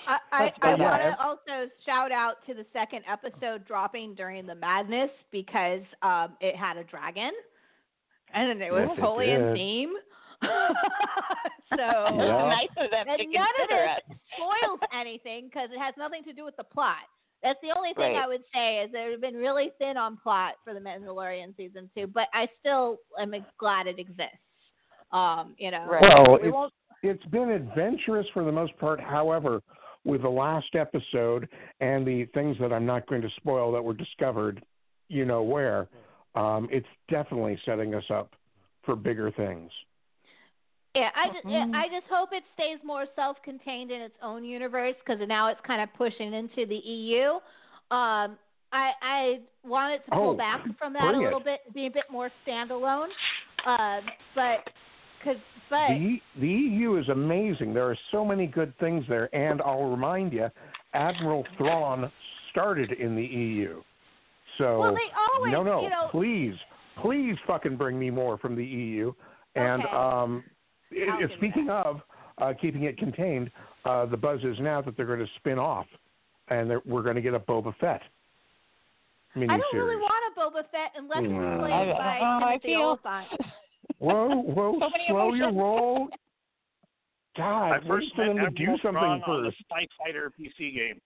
I, 0.07 0.17
I, 0.31 0.51
I 0.61 0.75
yeah, 0.75 0.77
want 0.77 1.01
to 1.01 1.23
also 1.23 1.69
shout 1.85 2.11
out 2.11 2.35
to 2.47 2.53
the 2.53 2.65
second 2.73 3.01
episode 3.11 3.65
dropping 3.65 4.13
during 4.13 4.45
the 4.45 4.55
madness 4.55 5.09
because 5.31 5.81
um, 6.03 6.37
it 6.41 6.55
had 6.55 6.77
a 6.77 6.83
dragon 6.83 7.31
and 8.33 8.61
it 8.61 8.71
was 8.71 8.83
Yes, 8.87 8.97
it 8.97 9.01
totally 9.01 9.31
in 9.31 9.53
theme. 9.55 9.93
so 10.43 11.77
Yeah. 11.77 12.49
Nice 12.49 12.69
of 12.77 12.91
them 12.91 13.07
and 13.07 13.19
to 13.19 13.25
none 13.25 13.47
of 13.63 13.69
this 13.69 14.17
spoils 14.35 14.79
anything 14.99 15.49
because 15.51 15.69
it 15.73 15.79
has 15.79 15.93
nothing 15.97 16.23
to 16.25 16.33
do 16.33 16.45
with 16.45 16.55
the 16.57 16.63
plot. 16.63 17.07
That's 17.41 17.59
the 17.61 17.75
only 17.75 17.93
thing 17.93 18.13
Right. 18.13 18.23
I 18.23 18.27
would 18.27 18.43
say 18.53 18.77
is 18.79 18.91
they've 18.91 19.21
been 19.21 19.35
really 19.35 19.71
thin 19.77 19.97
on 19.97 20.17
plot 20.17 20.55
for 20.63 20.73
the 20.73 20.79
Mandalorian 20.79 21.55
season 21.57 21.89
two, 21.95 22.07
but 22.07 22.27
I 22.33 22.47
still 22.59 22.97
am 23.19 23.33
glad 23.59 23.87
it 23.87 23.99
exists. 23.99 24.37
Um, 25.15 25.55
you 25.57 25.71
know, 25.71 25.85
Well, 25.89 26.39
we 26.41 26.47
it's, 26.47 26.53
won't 26.53 26.73
it's 27.03 27.25
been 27.25 27.49
adventurous 27.51 28.25
for 28.33 28.43
the 28.43 28.51
most 28.51 28.77
part. 28.79 28.99
However, 28.99 29.61
with 30.03 30.23
the 30.23 30.29
last 30.29 30.75
episode 30.75 31.47
and 31.79 32.05
the 32.05 32.25
things 32.33 32.57
that 32.59 32.73
I'm 32.73 32.85
not 32.85 33.07
going 33.07 33.21
to 33.21 33.29
spoil 33.37 33.71
that 33.71 33.83
were 33.83 33.93
discovered, 33.93 34.63
you 35.07 35.25
know 35.25 35.41
where, 35.43 35.87
um, 36.35 36.67
it's 36.71 36.87
definitely 37.09 37.59
setting 37.65 37.95
us 37.95 38.03
up 38.09 38.33
for 38.83 38.95
bigger 38.95 39.31
things. 39.31 39.71
Yeah, 40.95 41.09
I 41.13 41.27
just 41.27 41.45
I 41.45 41.87
just 41.87 42.07
hope 42.09 42.29
it 42.31 42.43
stays 42.53 42.79
more 42.83 43.05
self-contained 43.15 43.91
in 43.91 43.99
its 44.01 44.15
own 44.23 44.45
universe 44.45 44.95
because 45.05 45.21
now 45.27 45.49
it's 45.49 45.59
kind 45.67 45.81
of 45.81 45.89
pushing 45.97 46.33
into 46.33 46.65
the 46.65 46.75
EU. 46.75 47.31
Um, 47.91 48.37
I 48.71 48.91
I 49.01 49.39
want 49.65 49.93
it 49.93 50.05
to 50.05 50.11
pull 50.11 50.29
Oh, 50.29 50.33
back 50.35 50.61
from 50.79 50.93
that 50.93 51.01
bring 51.01 51.15
a 51.15 51.19
it. 51.21 51.23
little 51.25 51.41
bit, 51.43 51.59
be 51.73 51.87
a 51.87 51.91
bit 51.91 52.05
more 52.09 52.29
standalone. 52.47 53.09
Um, 53.65 54.01
but 54.35 54.69
because 55.25 55.41
but 55.69 55.87
The, 55.89 56.21
the 56.39 56.47
EU 56.47 56.97
is 56.97 57.09
amazing. 57.09 57.73
There 57.73 57.89
are 57.89 57.97
so 58.11 58.23
many 58.23 58.45
good 58.45 58.71
things 58.79 59.03
there, 59.09 59.33
and 59.35 59.61
I'll 59.63 59.89
remind 59.89 60.31
you, 60.31 60.47
Admiral 60.93 61.43
Thrawn 61.57 62.11
started 62.51 62.91
in 62.91 63.15
the 63.15 63.23
EU. 63.25 63.81
So 64.59 64.79
Well, 64.79 64.93
they 64.93 65.09
always, 65.35 65.51
no, 65.51 65.63
no, 65.63 65.81
you 65.81 65.89
know- 65.89 66.07
please, 66.11 66.53
please, 67.01 67.35
fucking 67.47 67.77
bring 67.77 67.97
me 67.97 68.09
more 68.11 68.37
from 68.37 68.55
the 68.55 68.63
EU. 68.63 69.11
And 69.55 69.81
Okay. 69.83 69.91
um, 69.95 70.43
it, 70.91 71.09
I'll 71.19 71.29
speaking 71.37 71.69
of 71.69 72.01
uh, 72.37 72.53
keeping 72.61 72.83
it 72.83 72.97
contained, 72.97 73.49
uh, 73.85 74.05
the 74.05 74.17
buzz 74.17 74.41
is 74.43 74.57
now 74.59 74.81
that 74.81 74.95
they're 74.95 75.05
going 75.07 75.19
to 75.19 75.31
spin 75.37 75.57
off, 75.57 75.87
and 76.49 76.69
that 76.69 76.85
we're 76.85 77.01
going 77.01 77.15
to 77.15 77.21
get 77.21 77.33
a 77.33 77.39
Boba 77.39 77.75
Fett 77.77 78.01
miniseries. 79.35 79.49
I 79.51 79.57
don't 79.57 79.75
really 79.75 79.95
want 79.95 80.23
a 80.37 80.39
Boba 80.39 80.61
Fett 80.69 80.91
unless 80.95 81.23
it's 81.23 81.59
played 81.59 81.73
I- 81.73 81.93
by 81.97 82.19
I 82.21 82.39
Timothy 82.51 82.67
feel- 82.67 82.81
Olyphant. 83.03 83.41
Whoa, 83.99 84.35
whoa, 84.41 84.73
So 84.73 84.89
many 84.89 85.05
slow 85.09 85.33
your 85.33 85.53
roll. 85.53 86.09
God, 87.37 87.71
I 87.71 87.79
wait 87.79 87.87
first 87.87 88.07
for 88.15 88.25
them 88.25 88.37
met 88.37 88.55
to 88.55 88.65
do 88.65 88.77
something 88.81 88.93
Thrawn 88.93 89.19
the 89.19 89.51
first. 89.51 89.57
TIE 89.69 89.87
Fighter 89.97 90.31
PC 90.39 90.73
game. 90.73 91.01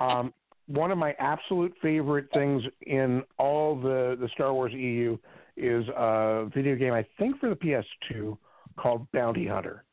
um, 0.00 0.32
one 0.66 0.90
of 0.90 0.98
my 0.98 1.14
absolute 1.18 1.72
favorite 1.80 2.26
things 2.34 2.62
in 2.82 3.22
all 3.38 3.76
the 3.80 4.16
the 4.20 4.28
Star 4.34 4.52
Wars 4.52 4.72
EU 4.72 5.16
is 5.56 5.86
a 5.96 6.48
video 6.54 6.74
game 6.74 6.92
I 6.92 7.04
think 7.18 7.38
for 7.38 7.48
the 7.48 7.56
PS2 7.56 8.36
called 8.76 9.06
Bounty 9.12 9.46
Hunter, 9.46 9.84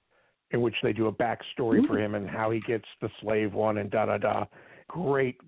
in 0.51 0.61
which 0.61 0.75
they 0.81 0.91
do 0.91 1.07
a 1.07 1.11
backstory 1.11 1.85
for 1.87 1.99
him 1.99 2.15
and 2.15 2.27
how 2.27 2.49
he 2.51 2.59
gets 2.61 2.85
the 3.01 3.09
slave 3.21 3.53
one 3.53 3.77
and 3.77 3.91
da 3.91 4.07
da 4.07 4.17
da. 4.17 4.45
Great 4.87 5.39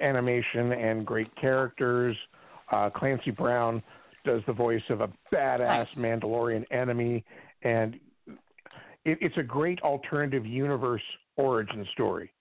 animation 0.00 0.72
and 0.72 1.04
great 1.04 1.34
characters. 1.36 2.16
Uh, 2.70 2.88
Clancy 2.88 3.32
Brown 3.32 3.82
does 4.24 4.42
the 4.46 4.52
voice 4.52 4.82
of 4.90 5.00
a 5.00 5.08
badass 5.32 5.86
Mandalorian 5.96 6.64
enemy, 6.70 7.24
and 7.62 7.94
it, 9.04 9.18
it's 9.20 9.36
a 9.38 9.42
great 9.42 9.80
alternative 9.82 10.44
universe 10.44 11.02
origin 11.36 11.86
story 11.92 12.32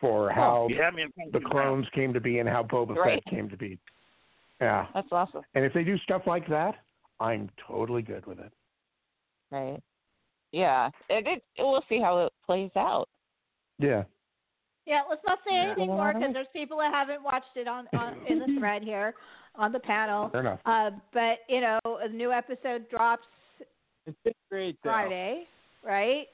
for 0.00 0.30
oh, 0.32 0.34
how 0.34 0.56
Oh, 0.62 0.68
yeah, 0.68 0.90
man, 0.90 1.12
thank 1.16 1.32
the 1.32 1.40
you, 1.40 1.48
clones 1.48 1.86
came 1.94 2.12
to 2.12 2.20
be 2.20 2.38
and 2.38 2.48
how 2.48 2.62
Boba 2.62 2.96
Right. 2.96 3.22
Fett 3.24 3.32
came 3.32 3.48
to 3.48 3.56
be. 3.56 3.78
Yeah, 4.60 4.86
That's 4.92 5.08
awesome. 5.10 5.42
and 5.54 5.64
if 5.64 5.72
they 5.72 5.84
do 5.84 5.96
stuff 5.98 6.22
like 6.26 6.46
that, 6.48 6.74
I'm 7.18 7.48
totally 7.66 8.02
good 8.02 8.26
with 8.26 8.38
it. 8.38 8.52
Right. 9.50 9.80
Yeah. 10.52 10.90
It, 11.08 11.26
it, 11.26 11.42
we'll 11.58 11.84
see 11.88 12.00
how 12.00 12.18
it 12.26 12.32
plays 12.44 12.70
out. 12.76 13.08
Yeah. 13.78 14.04
Yeah, 14.86 15.02
let's 15.08 15.22
not 15.26 15.38
say 15.46 15.54
Yeah. 15.54 15.66
anything 15.66 15.88
more 15.88 16.12
because 16.12 16.32
there's 16.32 16.46
people 16.52 16.78
that 16.78 16.92
haven't 16.92 17.22
watched 17.22 17.56
it 17.56 17.68
on, 17.68 17.86
on 17.94 18.18
in 18.28 18.38
the 18.38 18.58
thread 18.58 18.82
here 18.82 19.14
on 19.56 19.72
the 19.72 19.80
panel. 19.80 20.28
Fair 20.30 20.40
enough. 20.40 20.60
Uh, 20.66 20.90
but 21.12 21.38
you 21.48 21.60
know, 21.60 21.78
a 21.84 22.08
new 22.08 22.32
episode 22.32 22.88
drops 22.90 23.26
It's 24.06 24.16
been 24.24 24.32
great 24.50 24.76
though. 24.82 24.90
Friday, 24.90 25.44
right? 25.84 26.26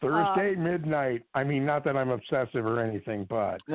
Thursday 0.00 0.54
midnight. 0.56 1.22
I 1.34 1.44
mean, 1.44 1.66
not 1.66 1.84
that 1.84 1.94
I'm 1.94 2.08
obsessive 2.10 2.64
or 2.64 2.80
anything, 2.80 3.26
but 3.28 3.60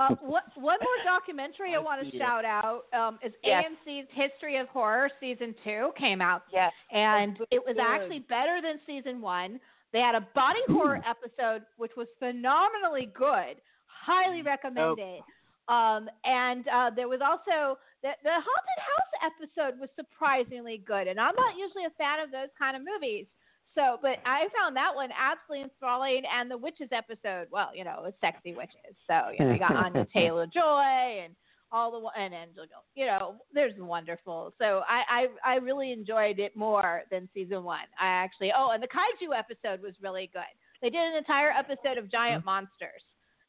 Uh, 0.00 0.14
what, 0.20 0.44
one 0.54 0.78
more 0.80 1.04
documentary 1.04 1.74
I 1.74 1.78
want 1.78 2.00
to 2.04 2.08
see 2.08 2.18
it. 2.18 2.20
shout 2.20 2.44
out 2.44 2.84
um, 2.94 3.18
is 3.20 3.32
Yes. 3.42 3.64
AMC's 3.88 4.06
History 4.12 4.56
of 4.56 4.68
Horror 4.68 5.10
season 5.18 5.56
two 5.64 5.90
came 5.98 6.20
out, 6.20 6.42
Yes. 6.52 6.70
and 6.92 7.36
it 7.50 7.60
was 7.66 7.74
good. 7.74 7.84
actually 7.84 8.20
better 8.20 8.60
than 8.62 8.78
season 8.86 9.20
one. 9.20 9.58
They 9.92 9.98
had 9.98 10.14
a 10.14 10.20
body 10.36 10.60
horror 10.68 11.00
episode 11.04 11.62
which 11.78 11.90
was 11.96 12.06
phenomenally 12.20 13.10
good. 13.12 13.56
Highly 13.86 14.42
recommend 14.42 15.00
it. 15.00 15.22
Um, 15.68 16.08
and 16.24 16.66
uh, 16.68 16.90
there 16.96 17.08
was 17.08 17.20
also 17.20 17.78
the, 18.02 18.10
the 18.24 18.32
haunted 18.32 18.80
house 18.80 19.12
episode 19.20 19.80
was 19.80 19.90
surprisingly 19.96 20.82
good, 20.86 21.06
and 21.06 21.20
I'm 21.20 21.36
not 21.36 21.56
usually 21.58 21.84
a 21.84 21.94
fan 21.98 22.20
of 22.20 22.30
those 22.30 22.48
kind 22.58 22.76
of 22.76 22.82
movies. 22.82 23.26
So, 23.74 23.98
but 24.00 24.18
I 24.24 24.48
found 24.56 24.74
that 24.76 24.94
one 24.94 25.10
absolutely 25.12 25.70
enthralling, 25.70 26.22
and 26.24 26.50
the 26.50 26.56
witches 26.56 26.88
episode. 26.90 27.48
Well, 27.52 27.70
you 27.74 27.84
know, 27.84 28.00
it 28.00 28.02
was 28.02 28.14
sexy 28.20 28.54
witches. 28.54 28.96
So 29.06 29.30
you 29.36 29.44
know, 29.44 29.52
you 29.52 29.58
got 29.58 29.76
Anya 29.76 30.06
Taylor 30.14 30.46
Joy 30.46 31.22
and 31.24 31.36
all 31.70 31.92
the 31.92 32.20
and 32.20 32.32
Angela. 32.32 32.66
You 32.94 33.06
know, 33.06 33.36
there's 33.52 33.74
wonderful. 33.78 34.54
So 34.58 34.82
I, 34.88 35.26
I 35.44 35.52
I 35.52 35.56
really 35.56 35.92
enjoyed 35.92 36.38
it 36.38 36.56
more 36.56 37.02
than 37.10 37.28
season 37.34 37.62
one. 37.62 37.86
I 38.00 38.06
actually. 38.06 38.52
Oh, 38.56 38.70
and 38.72 38.82
the 38.82 38.88
kaiju 38.88 39.36
episode 39.36 39.82
was 39.82 39.94
really 40.02 40.30
good. 40.32 40.42
They 40.80 40.88
did 40.90 41.00
an 41.00 41.16
entire 41.16 41.50
episode 41.50 41.98
of 41.98 42.10
giant 42.10 42.44
monsters 42.44 43.02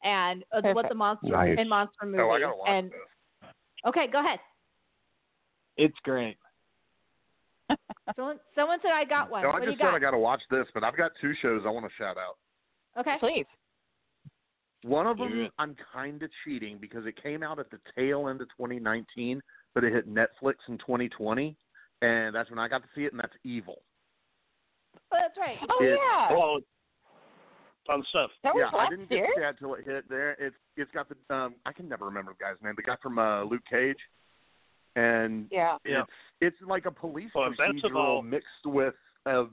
and 0.04 0.44
uh, 0.56 0.62
what 0.74 0.88
the 0.90 0.96
monster 0.96 1.28
Nice. 1.30 1.58
in 1.60 1.68
monster 1.70 2.06
movie. 2.06 2.20
Oh, 2.20 2.30
I 2.32 2.40
gotta 2.40 2.56
watch 2.58 2.70
and 2.70 2.92
this. 2.92 3.50
okay, 3.88 4.08
go 4.12 4.20
ahead. 4.20 4.40
It's 5.78 5.98
great. 6.04 6.38
Someone 8.16 8.40
someone 8.56 8.80
said 8.82 8.92
I 8.92 9.06
got 9.06 9.30
one. 9.30 9.44
No, 9.44 9.50
I 9.50 9.60
what 9.60 9.66
just 9.66 9.78
said 9.78 9.84
got? 9.86 9.94
I 9.94 10.00
got 10.00 10.12
to 10.12 10.18
watch 10.18 10.42
this, 10.50 10.66
but 10.74 10.84
I've 10.84 10.98
got 10.98 11.12
two 11.22 11.34
shows 11.42 11.62
I 11.66 11.70
want 11.70 11.86
to 11.86 11.92
shout 11.98 12.18
out. 12.18 12.38
okay. 13.00 13.16
Please. 13.20 13.46
One 14.84 15.06
of 15.08 15.18
them 15.18 15.42
it. 15.42 15.52
I'm 15.60 15.76
kind 15.94 16.24
of 16.24 16.30
cheating 16.44 16.78
because 16.80 17.06
it 17.06 17.22
came 17.22 17.44
out 17.44 17.60
at 17.60 17.70
the 17.70 17.80
tail 17.96 18.30
end 18.30 18.42
of 18.42 18.48
2019, 18.58 19.42
but 19.76 19.84
it 19.84 19.94
hit 19.94 20.08
Netflix 20.10 20.56
in 20.70 20.78
2020, 20.80 21.56
and 22.02 22.34
that's 22.34 22.50
when 22.50 22.60
I 22.60 22.68
got 22.70 22.82
to 22.82 22.88
see 22.96 23.02
it, 23.04 23.12
and 23.12 23.20
that's 23.20 23.34
Evil. 23.44 23.82
Oh, 25.14 25.18
that's 25.20 25.38
right. 25.38 25.58
Oh, 25.70 25.84
It- 25.84 26.00
yeah. 26.00 26.32
Well, 26.36 26.60
fun 27.90 28.04
stuff. 28.10 28.30
That 28.44 28.54
was 28.54 28.70
yeah, 28.72 28.80
I 28.80 28.90
didn't 28.90 29.10
get 29.10 29.16
year. 29.18 29.26
to 29.28 29.32
see 29.36 29.44
it 29.44 29.50
until 29.50 29.74
it 29.76 29.86
hit 29.86 30.10
there. 30.10 30.32
It's 30.40 30.56
it's 30.78 30.92
got 30.92 31.08
the 31.10 31.36
um 31.36 31.56
I 31.66 31.72
can 31.74 31.90
never 31.90 32.06
remember 32.06 32.34
the 32.38 32.44
guy's 32.44 32.56
name, 32.64 32.74
the 32.76 32.84
guy 32.84 32.96
from 33.02 33.18
uh, 33.20 33.44
Luke 33.44 33.64
Cage, 33.70 33.98
and 34.96 35.48
Yeah. 35.52 35.78
Yeah. 35.86 36.02
it's 36.02 36.12
it's 36.42 36.70
like 36.70 36.86
a 36.86 36.92
police 36.92 37.32
Well, 37.34 37.50
procedural 37.52 38.20
about- 38.20 38.26
mixed 38.26 38.66
with 38.66 38.94
uh, 39.26 39.46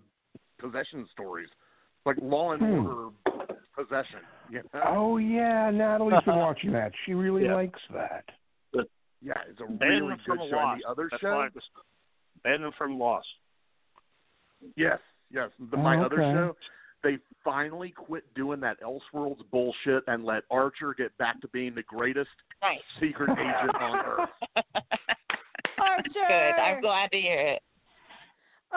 possession 0.59 1.07
stories, 1.13 1.49
like 2.05 2.17
Law 2.23 2.53
and 2.53 2.63
Hmm. 2.63 2.87
Order 2.87 3.11
possession. 3.77 4.21
You 4.51 4.63
know? 4.73 4.83
oh 4.87 5.17
yeah, 5.19 5.71
Natalie's 5.71 6.23
been 6.25 6.37
watching 6.49 6.73
that. 6.73 6.93
She 7.05 7.15
really 7.15 7.45
Yeah. 7.45 7.55
likes 7.57 7.81
that. 7.93 8.25
Yeah, 9.23 9.33
it's 9.51 9.59
a 9.61 9.65
Banned 9.65 10.07
really 10.07 10.17
good 10.27 10.39
show. 10.51 10.57
Lost. 10.57 10.73
And 10.75 10.83
the 10.83 10.89
other 10.89 11.09
That's 11.11 11.21
show, 11.23 11.31
why 11.37 11.47
I 11.47 11.49
was 11.53 11.65
banned 12.45 12.75
from 12.79 12.99
Lost. 12.99 13.27
yes, 14.77 14.99
yes, 15.31 15.51
the, 15.71 15.77
Oh, 15.77 15.81
my 15.83 15.99
other 16.01 16.17
show, 16.17 16.57
they 17.02 17.18
finally 17.44 17.90
quit 17.90 18.24
doing 18.35 18.60
that 18.60 18.78
Elseworlds 18.81 19.40
bullshit 19.51 20.02
and 20.06 20.24
let 20.24 20.43
Archer 20.51 20.94
get 20.97 21.16
back 21.18 21.40
to 21.43 21.48
being 21.48 21.74
the 21.74 21.82
greatest 21.85 22.31
Nice. 22.62 22.78
secret 23.01 23.31
agent 23.31 23.74
on 23.81 23.97
Earth. 24.06 24.28
Archer. 25.78 26.02
Good. 26.28 26.60
I'm 26.60 26.81
glad 26.81 27.10
to 27.12 27.20
hear 27.20 27.40
it. 27.40 27.62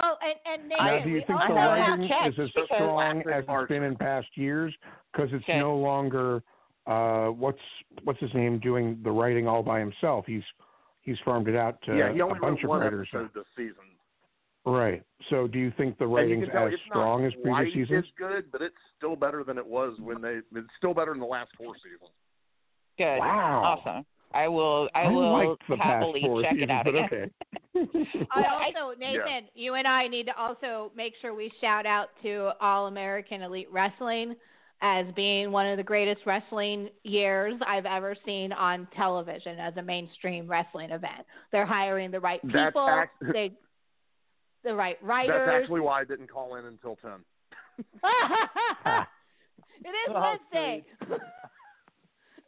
Oh, 0.02 0.16
and 0.22 0.62
and 0.62 0.70
Nathan, 0.70 0.86
Now, 0.86 1.04
do 1.04 1.10
you 1.10 1.18
think 1.26 1.40
the 1.48 1.54
writing 1.54 2.04
is 2.28 2.40
as 2.40 2.50
strong 2.76 3.22
as 3.22 3.44
it's 3.48 3.68
been 3.70 3.84
in 3.84 3.96
past 3.96 4.28
years? 4.36 4.74
Because 5.12 5.30
it's 5.34 5.44
Okay. 5.46 5.60
no 5.60 5.76
longer 5.76 6.44
uh, 6.86 7.28
what's 7.28 7.60
what's 8.04 8.20
his 8.20 8.34
name 8.34 8.60
doing 8.60 9.00
the 9.04 9.12
writing 9.12 9.48
all 9.48 9.64
by 9.64 9.80
himself. 9.80 10.26
He's 10.28 10.44
he's 11.02 11.18
farmed 11.26 11.48
it 11.48 11.56
out 11.56 11.82
to 11.84 11.98
yeah, 11.98 12.14
he 12.14 12.20
a 12.20 12.26
only 12.26 12.40
bunch 12.40 12.60
wrote 12.60 12.64
of 12.64 12.70
one 12.70 12.80
writers. 12.82 13.08
episode 13.14 13.32
this 13.34 13.46
season. 13.58 13.76
Right. 14.66 15.04
So, 15.30 15.48
do 15.48 15.58
you 15.60 15.72
think 15.78 15.98
the 15.98 16.06
And 16.06 16.12
you 16.12 16.18
writing's 16.18 16.48
tell 16.52 16.68
as 16.68 16.74
strong 16.86 17.26
as 17.26 17.34
previous 17.34 17.52
quite 17.54 17.74
seasons? 17.74 18.06
as 18.06 18.12
good, 18.18 18.52
but 18.52 18.62
it's 18.62 18.76
still 18.98 19.16
better 19.16 19.44
than 19.44 19.58
it 19.58 19.66
was 19.66 19.98
when 20.00 20.22
they. 20.22 20.40
It's 20.56 20.68
still 20.78 20.94
better 20.94 21.12
than 21.12 21.20
the 21.22 21.26
last 21.26 21.52
four 21.58 21.76
seasons. 21.78 22.12
Good. 22.98 23.20
Wow. 23.20 23.80
Awesome. 23.86 24.06
I 24.34 24.48
will. 24.48 24.90
I, 24.94 25.04
I 25.04 25.12
will 25.12 25.34
liked 25.34 25.64
happily 25.82 26.22
check 26.44 26.52
seasons, 26.52 26.64
it 26.64 26.70
out 26.70 26.88
again. 26.88 27.10
okay. 27.12 27.30
I 28.32 28.44
also, 28.76 29.00
Nathan, 29.00 29.48
you 29.56 29.76
and 29.76 29.88
I 29.88 30.08
need 30.08 30.26
to 30.28 30.38
also 30.38 30.92
make 30.96 31.14
sure 31.22 31.34
we 31.34 31.52
shout 31.62 31.86
out 31.86 32.10
to 32.24 32.52
All 32.62 32.88
American 32.88 33.42
Elite 33.42 33.70
Wrestling. 33.72 34.36
as 34.82 35.06
being 35.16 35.52
one 35.52 35.66
of 35.66 35.78
the 35.78 35.84
greatest 35.84 36.22
wrestling 36.26 36.90
years 37.04 37.56
I've 37.68 37.86
ever 37.86 38.16
seen 38.26 38.54
on 38.54 38.88
television 38.96 39.60
as 39.60 39.76
a 39.78 39.82
mainstream 39.82 40.48
wrestling 40.48 40.92
event. 40.92 41.26
They're 41.52 41.66
hiring 41.66 42.12
the 42.12 42.20
right 42.20 42.40
That's 42.44 42.68
people, 42.68 42.88
act- 42.88 43.22
they 43.34 43.52
the 44.64 44.74
right 44.74 44.98
writers. 45.04 45.36
That's 45.46 45.62
actually 45.64 45.82
why 45.82 46.02
I 46.02 46.04
didn't 46.04 46.30
call 46.32 46.56
in 46.56 46.66
until 46.66 46.96
ten. 46.98 47.20
it 47.80 47.86
is 49.88 50.16
Oh, 50.16 50.36
Wednesday. 50.54 50.84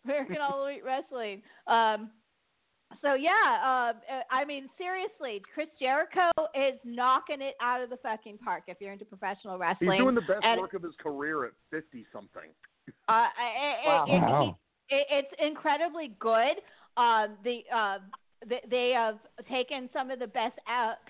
American 0.06 0.38
All 0.42 0.66
Elite 0.66 0.84
Wrestling. 0.84 1.42
Um, 1.68 2.10
so 3.02 3.14
yeah, 3.14 3.30
uh, 3.32 3.94
I 4.30 4.44
mean 4.46 4.68
seriously, 4.78 5.42
Chris 5.54 5.68
Jericho 5.80 6.30
is 6.54 6.78
knocking 6.84 7.42
it 7.42 7.54
out 7.62 7.82
of 7.82 7.90
the 7.90 7.98
fucking 7.98 8.38
park. 8.40 8.64
If 8.68 8.78
you're 8.82 8.92
into 8.92 9.06
professional 9.06 9.58
wrestling, 9.58 9.92
He's 9.92 10.00
doing 10.00 10.16
the 10.16 10.22
best 10.22 10.44
And, 10.44 10.60
work 10.60 10.74
of 10.74 10.84
his 10.84 10.96
career 11.02 11.46
at 11.46 11.52
fifty 11.70 12.06
something. 12.12 12.50
Uh, 13.08 13.28
it, 13.40 13.88
Wow. 13.88 14.06
it, 14.08 14.12
it, 14.12 14.22
Wow. 14.22 14.58
it, 14.90 15.08
it's 15.10 15.34
incredibly 15.40 16.16
good. 16.20 16.58
Um, 16.98 17.38
the 17.46 17.62
uh, 17.74 18.00
they, 18.47 18.61
they 18.69 18.91
have 18.95 19.19
taken 19.49 19.89
some 19.93 20.09
of 20.09 20.19
the 20.19 20.27
best 20.27 20.55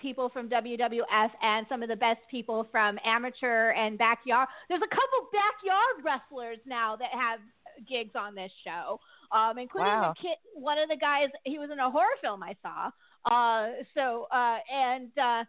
people 0.00 0.28
from 0.28 0.48
WWF 0.48 1.30
and 1.42 1.66
some 1.68 1.82
of 1.82 1.88
the 1.88 1.96
best 1.96 2.20
people 2.30 2.66
from 2.70 2.98
amateur 3.04 3.70
and 3.70 3.96
backyard. 3.98 4.48
There's 4.68 4.82
a 4.82 4.88
couple 4.94 5.28
backyard 5.32 6.04
wrestlers 6.04 6.58
now 6.66 6.96
that 6.96 7.10
have 7.12 7.40
gigs 7.88 8.12
on 8.14 8.34
this 8.34 8.52
show, 8.64 9.00
um, 9.32 9.58
including 9.58 9.92
Wow. 9.92 10.14
the 10.16 10.22
kid. 10.28 10.36
One 10.54 10.78
of 10.78 10.88
the 10.88 10.96
guys, 10.96 11.28
he 11.44 11.58
was 11.58 11.70
in 11.70 11.78
a 11.78 11.90
horror 11.90 12.16
film 12.20 12.42
I 12.42 12.54
saw. 12.62 12.90
Uh, 13.24 13.82
so 13.94 14.26
uh, 14.30 14.58
and 14.70 15.10
uh, 15.16 15.44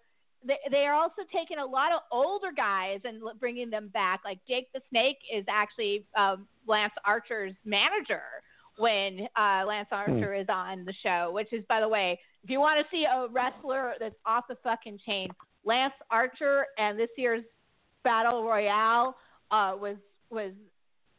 they, 0.46 0.58
they 0.72 0.86
are 0.86 0.94
also 0.94 1.24
taking 1.34 1.58
a 1.58 1.66
lot 1.66 1.92
of 1.92 2.02
older 2.12 2.52
guys 2.56 3.00
and 3.04 3.22
bringing 3.40 3.70
them 3.70 3.90
back. 3.90 4.22
Like 4.24 4.40
Jake 4.48 4.72
the 4.74 4.82
Snake 4.90 5.18
is 5.34 5.44
actually 5.50 6.06
um, 6.16 6.48
Lance 6.68 6.94
Archer's 7.06 7.54
manager 7.66 8.24
when 8.78 9.28
uh, 9.36 9.64
Lance 9.68 9.90
Archer 9.92 10.34
is 10.34 10.48
on 10.50 10.86
the 10.86 10.94
show. 11.04 11.32
Which 11.34 11.52
is, 11.54 11.64
by 11.70 11.80
the 11.80 11.88
way, 11.88 12.20
if 12.44 12.50
you 12.50 12.60
want 12.60 12.80
to 12.80 12.86
see 12.96 13.06
a 13.06 13.28
wrestler 13.28 13.94
that's 14.00 14.16
off 14.26 14.46
the 14.50 14.58
fucking 14.64 15.00
chain, 15.06 15.30
Lance 15.66 15.94
Archer 16.12 16.66
and 16.78 16.98
this 17.00 17.10
year's 17.18 17.44
Battle 18.04 18.44
Royale 18.44 19.16
uh, 19.52 19.76
was 19.80 19.98
was. 20.30 20.52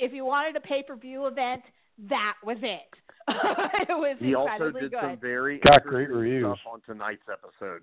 If 0.00 0.12
you 0.12 0.24
wanted 0.24 0.56
a 0.56 0.60
pay 0.60 0.82
per 0.82 0.96
view 0.96 1.26
event, 1.26 1.62
that 2.10 2.34
was 2.44 2.56
it. 2.62 2.80
it 3.28 3.88
was 3.90 4.16
He 4.20 4.34
also 4.34 4.70
did 4.70 4.90
good. 4.90 5.00
some 5.00 5.18
very 5.20 5.60
Got 5.60 5.84
great 5.84 6.10
reviews. 6.10 6.42
stuff 6.44 6.58
on 6.70 6.80
tonight's 6.82 7.22
episode. 7.32 7.82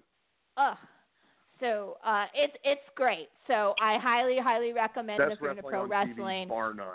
Ugh. 0.57 0.77
So 1.61 1.97
uh, 2.05 2.25
it's 2.35 2.53
it's 2.63 2.81
great. 2.95 3.29
So 3.47 3.73
I 3.81 3.97
highly 3.97 4.37
highly 4.39 4.73
recommend 4.73 5.21
it 5.21 5.29
Best 5.29 5.35
if 5.37 5.41
you're 5.41 5.51
into 5.51 5.63
pro 5.63 5.83
on 5.83 5.89
wrestling. 5.89 6.47
TV, 6.47 6.49
bar 6.49 6.73
none. 6.73 6.85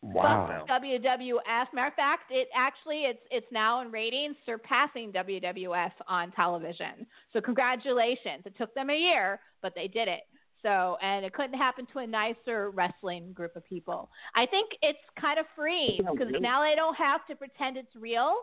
Wow. 0.00 0.64
WWF. 0.68 1.66
Matter 1.74 1.88
of 1.88 1.94
fact, 1.94 2.30
it 2.30 2.48
actually 2.54 3.02
it's 3.04 3.18
it's 3.30 3.46
now 3.50 3.82
in 3.82 3.90
ratings 3.90 4.36
surpassing 4.46 5.12
WWF 5.12 5.90
on 6.06 6.30
television. 6.32 7.06
So 7.32 7.40
congratulations. 7.40 8.42
It 8.44 8.56
took 8.56 8.72
them 8.74 8.90
a 8.90 8.96
year, 8.96 9.40
but 9.60 9.72
they 9.74 9.88
did 9.88 10.06
it. 10.06 10.20
So 10.62 10.96
and 11.02 11.24
it 11.24 11.32
couldn't 11.32 11.58
happen 11.58 11.86
to 11.92 11.98
a 11.98 12.06
nicer 12.06 12.70
wrestling 12.70 13.32
group 13.32 13.56
of 13.56 13.64
people. 13.64 14.08
I 14.36 14.46
think 14.46 14.70
it's 14.82 14.98
kind 15.20 15.38
of 15.38 15.46
free 15.56 16.00
because 16.12 16.32
now 16.40 16.62
they 16.62 16.76
don't 16.76 16.96
have 16.96 17.26
to 17.26 17.34
pretend 17.34 17.76
it's 17.76 17.94
real. 17.96 18.36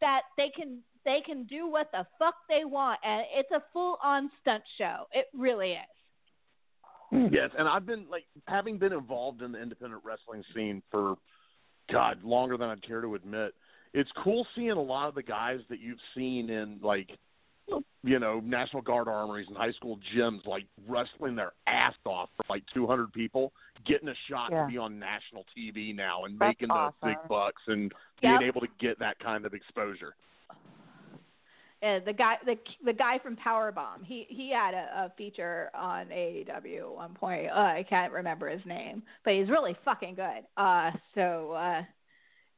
That 0.00 0.22
they 0.36 0.50
can 0.54 0.80
they 1.04 1.22
can 1.24 1.44
do 1.44 1.68
what 1.68 1.90
the 1.92 2.04
fuck 2.18 2.34
they 2.48 2.64
want, 2.64 2.98
and 3.04 3.22
it's 3.32 3.50
a 3.52 3.62
full 3.72 3.98
on 4.02 4.28
stunt 4.42 4.64
show. 4.76 5.04
It 5.12 5.26
really 5.32 5.72
is. 5.72 5.95
Hmm. 7.10 7.26
Yes, 7.32 7.50
and 7.56 7.68
I've 7.68 7.86
been 7.86 8.06
like 8.10 8.24
having 8.48 8.78
been 8.78 8.92
involved 8.92 9.42
in 9.42 9.52
the 9.52 9.62
independent 9.62 10.02
wrestling 10.04 10.42
scene 10.54 10.82
for 10.90 11.14
God 11.92 12.22
longer 12.24 12.56
than 12.56 12.68
I'd 12.68 12.86
care 12.86 13.00
to 13.00 13.14
admit. 13.14 13.54
It's 13.94 14.10
cool 14.22 14.46
seeing 14.54 14.72
a 14.72 14.82
lot 14.82 15.08
of 15.08 15.14
the 15.14 15.22
guys 15.22 15.60
that 15.70 15.80
you've 15.80 16.00
seen 16.14 16.50
in 16.50 16.78
like 16.82 17.10
you 18.02 18.18
know 18.18 18.40
National 18.40 18.82
Guard 18.82 19.08
armories 19.08 19.46
and 19.48 19.56
high 19.56 19.72
school 19.72 19.98
gyms, 20.16 20.44
like 20.46 20.64
wrestling 20.88 21.34
their 21.36 21.52
ass 21.66 21.94
off 22.04 22.28
for 22.36 22.44
like 22.48 22.62
200 22.74 23.12
people, 23.12 23.52
getting 23.86 24.08
a 24.08 24.14
shot 24.28 24.50
Yeah. 24.50 24.62
to 24.62 24.68
be 24.68 24.78
on 24.78 24.98
national 24.98 25.44
TV 25.56 25.94
now 25.94 26.24
and 26.24 26.38
That's 26.38 26.60
making 26.60 26.68
those 26.68 26.92
big 27.02 27.16
bucks 27.28 27.62
and 27.66 27.92
Yep. 28.22 28.40
being 28.40 28.48
able 28.48 28.60
to 28.62 28.68
get 28.78 28.98
that 28.98 29.18
kind 29.18 29.44
of 29.46 29.54
exposure. 29.54 30.14
Uh, 31.82 31.98
the 32.06 32.12
guy, 32.12 32.36
the 32.46 32.56
the 32.84 32.92
guy 32.92 33.18
from 33.18 33.36
Powerbomb, 33.36 34.02
he 34.02 34.26
he 34.30 34.50
had 34.50 34.72
a, 34.72 35.04
a 35.04 35.12
feature 35.18 35.70
on 35.74 36.06
AEW 36.06 36.80
at 36.80 36.90
one 36.90 37.14
point. 37.14 37.50
Uh, 37.50 37.54
I 37.54 37.84
can't 37.88 38.12
remember 38.12 38.48
his 38.48 38.64
name, 38.64 39.02
but 39.24 39.34
he's 39.34 39.50
really 39.50 39.76
fucking 39.84 40.14
good. 40.14 40.44
Uh, 40.56 40.90
so, 41.14 41.52
uh, 41.52 41.82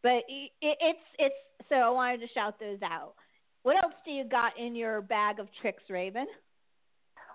but 0.02 0.22
it, 0.28 0.50
it's 0.60 0.98
it's 1.18 1.34
so 1.68 1.76
I 1.76 1.90
wanted 1.90 2.20
to 2.20 2.28
shout 2.32 2.60
those 2.60 2.78
out. 2.82 3.14
What 3.64 3.82
else 3.82 3.94
do 4.04 4.12
you 4.12 4.24
got 4.24 4.52
in 4.58 4.76
your 4.76 5.02
bag 5.02 5.40
of 5.40 5.48
tricks, 5.60 5.82
Raven? 5.90 6.26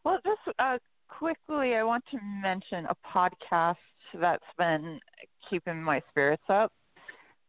Well, 0.05 0.19
just 0.25 0.57
uh, 0.59 0.77
quickly, 1.09 1.75
I 1.75 1.83
want 1.83 2.05
to 2.11 2.17
mention 2.41 2.85
a 2.85 2.95
podcast 3.15 3.75
that's 4.19 4.43
been 4.57 4.99
keeping 5.49 5.81
my 5.81 6.01
spirits 6.09 6.43
up 6.49 6.71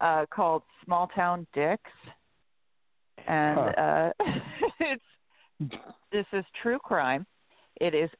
uh, 0.00 0.26
called 0.32 0.62
Small 0.84 1.08
Town 1.08 1.46
Dicks. 1.54 1.90
And 3.26 3.58
uh, 3.58 4.12
it's 4.80 5.02
this 6.12 6.26
is 6.32 6.44
true 6.62 6.78
crime. 6.78 7.26
It 7.80 7.94
is 7.94 8.10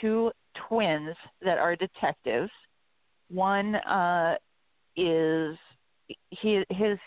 two 0.00 0.30
twins 0.68 1.16
that 1.42 1.58
are 1.58 1.76
detectives. 1.76 2.50
One 3.28 3.76
uh, 3.76 4.36
is 4.96 5.56
he 6.30 6.64
his 6.68 6.98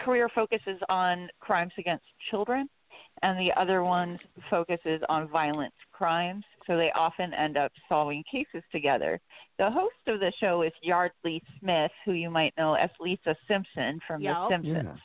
career 0.00 0.28
focuses 0.34 0.80
on 0.88 1.28
crimes 1.40 1.72
against 1.78 2.04
children, 2.30 2.68
and 3.22 3.38
the 3.38 3.52
other 3.60 3.82
one 3.82 4.18
focuses 4.48 5.00
on 5.08 5.28
violent 5.28 5.74
crimes. 5.92 6.44
So 6.66 6.76
they 6.76 6.92
often 6.94 7.32
end 7.34 7.56
up 7.56 7.72
solving 7.88 8.22
cases 8.30 8.62
together. 8.70 9.18
The 9.58 9.70
host 9.70 9.96
of 10.06 10.20
the 10.20 10.32
show 10.38 10.62
is 10.62 10.72
Yardley 10.82 11.42
Smith, 11.58 11.90
who 12.04 12.12
you 12.12 12.30
might 12.30 12.52
know 12.56 12.74
as 12.74 12.90
Lisa 13.00 13.34
Simpson 13.48 13.98
from 14.06 14.22
Yep. 14.22 14.34
The 14.34 14.48
Simpsons. 14.50 15.00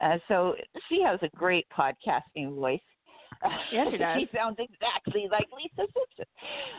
Uh, 0.00 0.18
so 0.28 0.54
she 0.88 1.02
has 1.02 1.18
a 1.22 1.28
great 1.36 1.66
podcasting 1.76 2.54
voice. 2.54 2.80
Yes, 3.72 3.88
she 3.90 3.96
does. 3.98 4.20
she 4.20 4.28
sounds 4.36 4.56
exactly 4.58 5.28
like 5.30 5.46
Lisa 5.56 5.90
Simpson. 5.92 6.24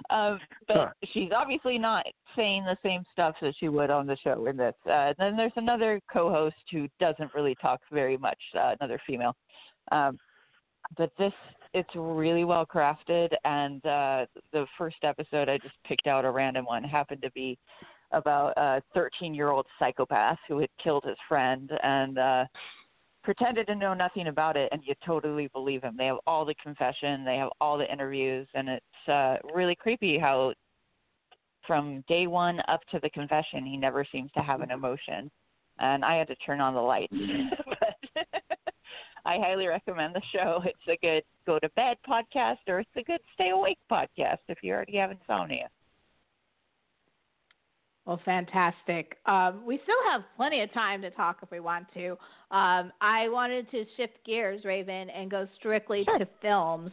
Um, 0.09 0.39
but 0.67 0.77
Huh. 0.77 0.89
she's 1.13 1.31
obviously 1.35 1.77
not 1.77 2.05
saying 2.35 2.63
the 2.65 2.77
same 2.83 3.03
stuff 3.11 3.35
that 3.41 3.53
she 3.59 3.69
would 3.69 3.89
on 3.89 4.07
the 4.07 4.17
show 4.17 4.45
in 4.47 4.57
this. 4.57 4.75
Uh, 4.89 5.13
then 5.17 5.35
there's 5.37 5.51
another 5.55 5.99
co-host 6.11 6.55
who 6.71 6.87
doesn't 6.99 7.33
really 7.33 7.55
talk 7.55 7.81
very 7.91 8.17
much, 8.17 8.39
uh, 8.55 8.73
another 8.79 8.99
female. 9.05 9.35
Um, 9.91 10.17
but 10.97 11.11
this 11.17 11.33
it's 11.73 11.89
really 11.95 12.45
well 12.45 12.65
crafted 12.65 13.29
and 13.43 13.85
uh 13.85 14.25
the 14.53 14.65
first 14.77 14.97
episode 15.03 15.49
I 15.49 15.57
just 15.57 15.75
picked 15.85 16.07
out 16.07 16.23
a 16.23 16.31
random 16.31 16.65
one 16.65 16.83
happened 16.83 17.21
to 17.23 17.31
be 17.31 17.57
about 18.11 18.53
a 18.57 18.81
13 18.93 19.33
year 19.33 19.49
old 19.49 19.65
psychopath 19.79 20.37
who 20.47 20.59
had 20.59 20.69
killed 20.81 21.03
his 21.05 21.17
friend 21.27 21.69
and 21.83 22.17
uh 22.17 22.45
pretended 23.27 23.67
to 23.67 23.75
know 23.75 23.93
nothing 23.93 24.27
about 24.27 24.55
it 24.55 24.69
and 24.71 24.81
you 24.85 24.93
totally 25.05 25.49
believe 25.49 25.83
him. 25.83 25.95
They 25.97 26.05
have 26.05 26.19
all 26.25 26.45
the 26.45 26.55
confession, 26.63 27.25
they 27.25 27.35
have 27.35 27.49
all 27.59 27.77
the 27.77 27.91
interviews 27.91 28.47
and 28.53 28.69
it's 28.69 29.09
uh 29.09 29.35
really 29.53 29.75
creepy 29.75 30.17
how 30.17 30.53
from 31.67 32.05
day 32.07 32.27
one 32.27 32.61
up 32.69 32.79
to 32.89 33.01
the 33.03 33.09
confession 33.09 33.65
he 33.65 33.75
never 33.75 34.05
seems 34.13 34.31
to 34.31 34.39
have 34.39 34.61
an 34.61 34.71
emotion. 34.71 35.29
And 35.77 36.05
I 36.05 36.15
had 36.15 36.29
to 36.29 36.35
turn 36.37 36.61
on 36.61 36.73
the 36.73 36.79
lights. 36.79 37.11
but 37.67 38.23
I 39.25 39.39
highly 39.39 39.67
recommend 39.67 40.15
the 40.15 40.21
show. 40.31 40.63
It's 40.63 40.87
a 40.87 40.97
good 41.05 41.23
go 41.45 41.59
to 41.59 41.67
bed 41.75 41.97
podcast 42.09 42.59
or 42.69 42.79
it's 42.79 42.89
a 42.95 43.03
good 43.03 43.19
stay 43.33 43.49
awake 43.49 43.79
podcast 43.91 44.37
if 44.47 44.59
you 44.61 44.71
already 44.71 44.95
have 44.95 45.11
insomnia. 45.11 45.67
Well, 48.07 48.21
fantastic. 48.23 49.17
Um, 49.25 49.63
we 49.65 49.81
still 49.83 50.11
have 50.11 50.21
plenty 50.37 50.61
of 50.61 50.73
time 50.73 51.01
to 51.01 51.09
talk 51.11 51.39
if 51.43 51.51
we 51.51 51.59
want 51.59 51.87
to. 51.93 52.11
Um, 52.51 52.93
I 53.01 53.27
wanted 53.27 53.69
to 53.71 53.83
shift 53.97 54.13
gears, 54.25 54.63
Raven, 54.63 55.09
and 55.09 55.29
go 55.29 55.45
strictly 55.59 56.05
to 56.17 56.25
films 56.41 56.91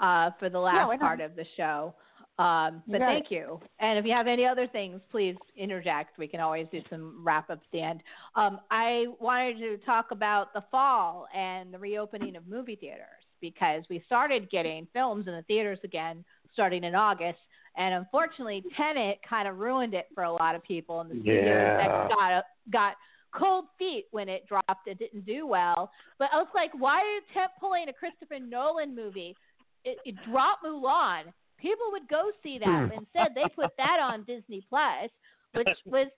uh, 0.00 0.30
for 0.38 0.50
the 0.50 0.58
last 0.58 0.90
not? 0.90 1.00
part 1.00 1.20
of 1.22 1.34
the 1.34 1.46
show. 1.56 1.94
Um, 2.38 2.82
You 2.86 2.92
but 2.92 2.98
got 2.98 3.06
thank 3.06 3.26
it. 3.30 3.34
you. 3.34 3.60
And 3.80 3.98
if 3.98 4.04
you 4.04 4.12
have 4.12 4.26
any 4.26 4.44
other 4.44 4.66
things, 4.66 5.00
please 5.10 5.34
interject. 5.56 6.18
We 6.18 6.28
can 6.28 6.40
always 6.40 6.66
do 6.70 6.82
some 6.90 7.22
wrap 7.24 7.48
up 7.48 7.58
at 7.58 7.72
the 7.72 7.80
end. 7.80 8.02
Um, 8.36 8.60
I 8.70 9.06
wanted 9.18 9.58
to 9.60 9.78
talk 9.86 10.10
about 10.10 10.52
the 10.52 10.62
fall 10.70 11.26
and 11.34 11.72
the 11.72 11.78
reopening 11.78 12.36
of 12.36 12.46
movie 12.46 12.76
theaters 12.76 13.24
because 13.40 13.82
we 13.88 14.02
started 14.04 14.50
getting 14.50 14.86
films 14.92 15.26
in 15.26 15.32
the 15.34 15.42
theaters 15.42 15.78
again 15.84 16.22
starting 16.52 16.84
in 16.84 16.94
August. 16.94 17.38
And 17.76 17.94
unfortunately, 17.94 18.62
Tenet 18.76 19.18
kind 19.28 19.46
of 19.48 19.58
ruined 19.58 19.94
it 19.94 20.06
for 20.14 20.24
a 20.24 20.32
lot 20.32 20.54
of 20.54 20.62
people 20.64 21.00
in 21.02 21.08
the 21.08 21.14
studios 21.14 21.44
Yeah. 21.46 21.76
that 21.76 22.08
got 22.08 22.44
got 22.70 22.94
cold 23.32 23.66
feet 23.78 24.06
when 24.10 24.28
it 24.28 24.46
dropped. 24.48 24.86
It 24.86 24.98
didn't 24.98 25.24
do 25.24 25.46
well. 25.46 25.90
But 26.18 26.30
I 26.32 26.36
was 26.38 26.48
like, 26.54 26.72
why 26.74 27.00
are 27.00 27.14
you 27.14 27.20
temp 27.32 27.52
pulling 27.60 27.88
a 27.88 27.92
Christopher 27.92 28.38
Nolan 28.40 28.94
movie? 28.94 29.36
It, 29.84 29.98
it 30.04 30.16
dropped 30.28 30.64
Mulan. 30.64 31.32
People 31.58 31.86
would 31.92 32.08
go 32.08 32.30
see 32.42 32.58
that. 32.58 32.88
Hmm. 32.92 32.98
Instead, 32.98 33.28
they 33.34 33.44
put 33.54 33.70
that 33.76 33.98
on 34.02 34.24
Disney 34.24 34.64
Plus. 34.68 35.10
which 35.54 35.68
was 35.86 36.08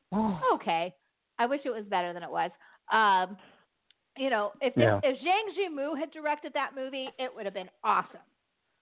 okay. 0.54 0.92
I 1.38 1.46
wish 1.46 1.60
it 1.64 1.70
was 1.70 1.84
better 1.84 2.12
than 2.12 2.22
it 2.22 2.30
was. 2.30 2.50
Um, 2.90 3.36
you 4.16 4.30
know, 4.30 4.52
if 4.60 4.72
Yeah. 4.76 5.00
if 5.02 5.18
Zhang 5.20 5.48
Yimou 5.58 5.98
had 5.98 6.10
directed 6.12 6.52
that 6.54 6.70
movie, 6.74 7.08
it 7.18 7.30
would 7.34 7.44
have 7.44 7.54
been 7.54 7.70
awesome. 7.84 8.20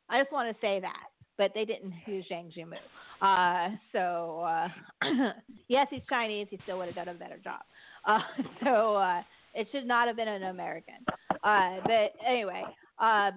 I 0.09 0.21
just 0.21 0.33
want 0.33 0.55
to 0.55 0.61
say 0.61 0.81
that, 0.81 1.07
but 1.41 1.53
they 1.55 1.65
didn't 1.65 1.95
use 2.07 2.27
Zhang 2.31 2.53
Yimou. 2.55 2.77
Uh, 3.23 3.75
so 3.93 4.41
uh, 4.41 4.69
yes, 5.69 5.87
he's 5.91 6.03
Chinese. 6.07 6.49
He 6.51 6.61
still 6.65 6.77
would 6.77 6.87
have 6.87 6.95
done 6.95 7.09
a 7.09 7.15
better 7.15 7.39
job. 7.43 7.63
Uh, 8.07 8.19
so 8.63 8.95
uh, 8.97 9.23
it 9.55 9.67
should 9.73 9.87
not 9.87 10.07
have 10.07 10.17
been 10.17 10.29
an 10.29 10.43
American. 10.45 10.97
Uh, 11.43 11.77
but 11.85 12.13
anyway, 12.29 12.63
um, 12.99 13.33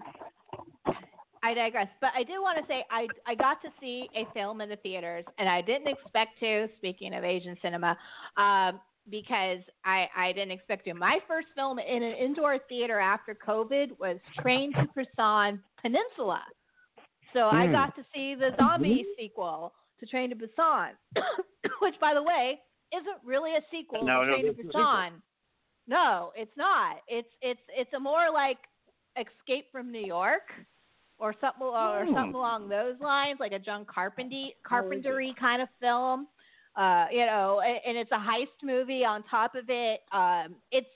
I 1.44 1.54
digress. 1.56 1.88
But 2.02 2.10
I 2.14 2.24
did 2.24 2.40
want 2.40 2.60
to 2.60 2.66
say 2.68 2.84
I 2.92 3.08
I 3.26 3.36
got 3.36 3.62
to 3.62 3.70
see 3.80 4.10
a 4.16 4.28
film 4.34 4.60
in 4.60 4.68
the 4.68 4.76
theaters, 4.78 5.24
and 5.40 5.48
I 5.48 5.62
didn't 5.62 5.88
expect 5.88 6.42
to. 6.42 6.68
Speaking 6.80 7.14
of 7.16 7.24
Asian 7.24 7.56
cinema, 7.62 7.98
um, 8.36 8.82
because 9.10 9.60
I 9.86 10.08
I 10.14 10.34
didn't 10.34 10.52
expect 10.52 10.84
to. 10.86 10.94
My 10.94 11.20
first 11.26 11.48
film 11.56 11.80
in 11.80 12.04
an 12.04 12.16
indoor 12.18 12.58
theater 12.68 13.00
after 13.00 13.34
COVID 13.34 13.98
was 13.98 14.18
Train 14.42 14.74
to 14.74 14.88
Busan 14.94 15.60
Peninsula. 15.82 16.44
So 17.34 17.50
I 17.50 17.66
Hmm. 17.66 17.72
got 17.72 17.96
to 17.96 18.04
see 18.14 18.36
the 18.36 18.52
zombie 18.58 19.06
sequel 19.18 19.74
to 20.00 20.06
Train 20.06 20.30
to 20.30 20.36
Busan, 20.36 20.92
which, 21.82 21.96
by 22.00 22.14
the 22.14 22.24
way, 22.24 22.60
isn't 22.94 23.18
really 23.26 23.56
a 23.56 23.62
sequel 23.72 24.06
No, 24.06 24.22
to 24.22 24.28
no, 24.28 24.34
Train 24.34 24.46
to 24.46 24.64
Busan. 24.64 25.22
No, 25.88 26.32
it's 26.36 26.56
not. 26.56 26.98
It's 27.08 27.28
it's 27.42 27.60
it's 27.70 27.94
a 27.94 28.00
more 28.00 28.32
like 28.32 28.58
Escape 29.18 29.66
from 29.72 29.92
New 29.92 30.06
York 30.06 30.44
or 31.20 31.34
something 31.42 31.64
or 31.68 32.06
Hmm. 32.08 32.14
something 32.16 32.36
along 32.36 32.70
those 32.70 32.96
lines, 33.00 33.40
like 33.40 33.52
a 33.52 33.60
John 33.60 33.86
Carpenter 33.86 34.50
carpentery 34.70 35.36
kind 35.36 35.62
of 35.62 35.70
film. 35.80 36.28
Uh, 36.76 37.06
you 37.12 37.26
know, 37.26 37.62
and, 37.62 37.80
and 37.86 37.98
it's 37.98 38.12
a 38.12 38.16
heist 38.18 38.58
movie 38.64 39.06
on 39.06 39.24
top 39.30 39.54
of 39.56 39.66
it. 39.70 40.00
Um, 40.12 40.56
it's 40.72 40.90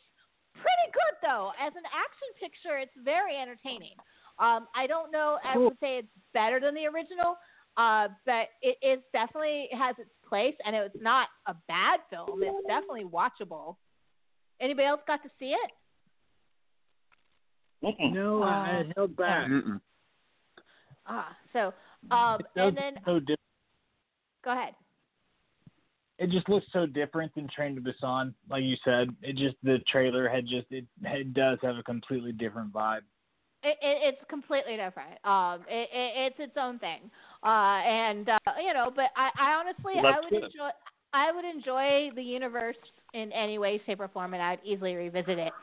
pretty 0.54 0.88
good 0.92 1.16
though. 1.22 1.52
As 1.60 1.74
an 1.76 1.84
action 1.94 2.30
picture, 2.40 2.78
it's 2.80 2.94
very 3.04 3.38
entertaining. 3.38 3.96
Um, 4.40 4.68
I 4.76 4.86
don't 4.88 5.12
know. 5.12 5.40
I 5.44 5.58
would 5.58 5.74
say 5.80 5.98
it's 5.98 6.08
better 6.34 6.60
than 6.60 6.76
the 6.76 6.86
original, 6.86 7.38
uh, 7.78 8.10
but 8.26 8.48
it 8.62 8.78
is 8.82 9.00
definitely 9.14 9.68
has 9.72 9.96
its 9.98 10.12
place, 10.28 10.56
and 10.66 10.76
it's 10.76 10.96
not 11.02 11.28
a 11.48 11.56
bad 11.68 12.02
film. 12.10 12.44
It's 12.44 12.68
definitely 12.68 13.06
watchable. 13.06 13.78
Anybody 14.60 14.88
else 14.88 15.02
got 15.08 15.24
to 15.24 15.30
see 15.40 15.54
it? 15.54 15.72
No, 18.14 18.44
I, 18.44 18.50
I 18.50 18.92
held 18.96 19.16
back. 19.16 19.48
Ah, 21.08 21.36
so 21.54 21.74
um, 22.12 22.40
It 22.40 22.46
and 22.56 22.78
then 22.78 22.94
so 23.06 23.20
di- 23.20 23.36
go 24.44 24.52
ahead. 24.52 24.74
it 26.20 26.30
just 26.32 26.50
looks 26.50 26.66
so 26.74 26.86
different 26.86 27.34
than 27.36 27.48
Train 27.56 27.76
to 27.76 27.82
Busan, 27.82 28.34
like 28.50 28.64
you 28.64 28.76
said. 28.84 29.10
It 29.22 29.38
just 29.38 29.56
the 29.64 29.80
trailer 29.92 30.28
had 30.28 30.46
just 30.46 30.66
it 30.72 30.86
it 31.04 31.34
does 31.34 31.60
have 31.62 31.78
a 31.78 31.84
completely 31.84 32.32
different 32.32 32.74
vibe. 32.74 33.02
It, 33.64 33.78
it, 33.82 34.14
it's 34.14 34.30
completely 34.30 34.78
different. 34.78 35.18
Um, 35.26 35.66
it, 35.68 35.90
it, 35.92 36.12
it's 36.28 36.36
its 36.40 36.58
own 36.58 36.80
thing. 36.80 37.10
Uh, 37.44 37.82
and 37.84 38.30
uh, 38.30 38.38
you 38.64 38.74
know, 38.74 38.92
but 38.96 39.10
I, 39.16 39.30
I 39.40 39.52
honestly, 39.54 39.94
I 39.98 40.20
would 40.20 40.34
enjoy, 40.34 40.70
I 41.14 41.32
would 41.32 41.46
enjoy 41.46 42.16
the 42.16 42.24
universe 42.24 42.78
in 43.14 43.32
any 43.32 43.58
way, 43.58 43.82
shape, 43.86 44.00
or 44.00 44.08
form, 44.10 44.34
and 44.34 44.44
I'd 44.44 44.60
easily 44.64 44.96
revisit 44.96 45.40
it. 45.40 45.54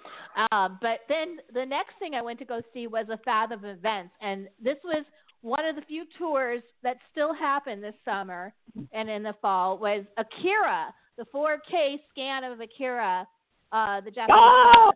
Um, 0.51 0.79
but 0.81 1.01
then 1.09 1.39
the 1.53 1.65
next 1.65 1.93
thing 1.99 2.15
I 2.15 2.23
went 2.23 2.39
to 2.41 2.45
go 2.45 2.61
see 2.73 2.87
was 2.87 3.07
a 3.11 3.19
Fathom 3.19 3.65
Events, 3.65 4.13
and 4.21 4.49
this 4.63 4.77
was 4.83 5.05
one 5.43 5.65
of 5.67 5.77
the 5.77 5.83
few 5.83 6.05
tours 6.19 6.63
that 6.83 6.97
still 7.13 7.35
happened 7.35 7.85
this 7.85 7.95
summer 8.03 8.55
and 8.93 9.11
in 9.11 9.23
the 9.23 9.35
fall 9.43 9.77
was 9.79 10.05
Akira, 10.17 10.95
the 11.19 11.27
4K 11.35 12.01
scan 12.11 12.45
of 12.45 12.61
Akira, 12.61 13.27
uh, 13.71 14.01
the 14.01 14.11
Japanese 14.11 14.39
Oh! 14.39 14.89
uh, 14.89 14.93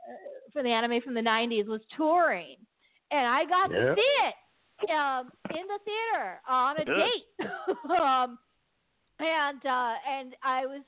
for 0.52 0.62
the 0.62 0.70
anime 0.70 1.02
from 1.02 1.14
the 1.14 1.20
90s 1.20 1.66
was 1.66 1.82
touring, 1.96 2.56
and 3.10 3.26
I 3.26 3.44
got 3.44 3.68
to 3.68 3.94
see 3.94 4.12
it 4.26 4.90
um, 4.90 5.30
in 5.50 5.64
the 5.66 5.78
theater 5.84 6.40
on 6.48 6.80
a 6.80 6.84
Good. 6.84 6.96
date. 6.96 7.48
um, 8.00 8.38
and 9.20 9.64
uh, 9.66 9.94
and 10.08 10.34
I 10.42 10.66
was 10.66 10.82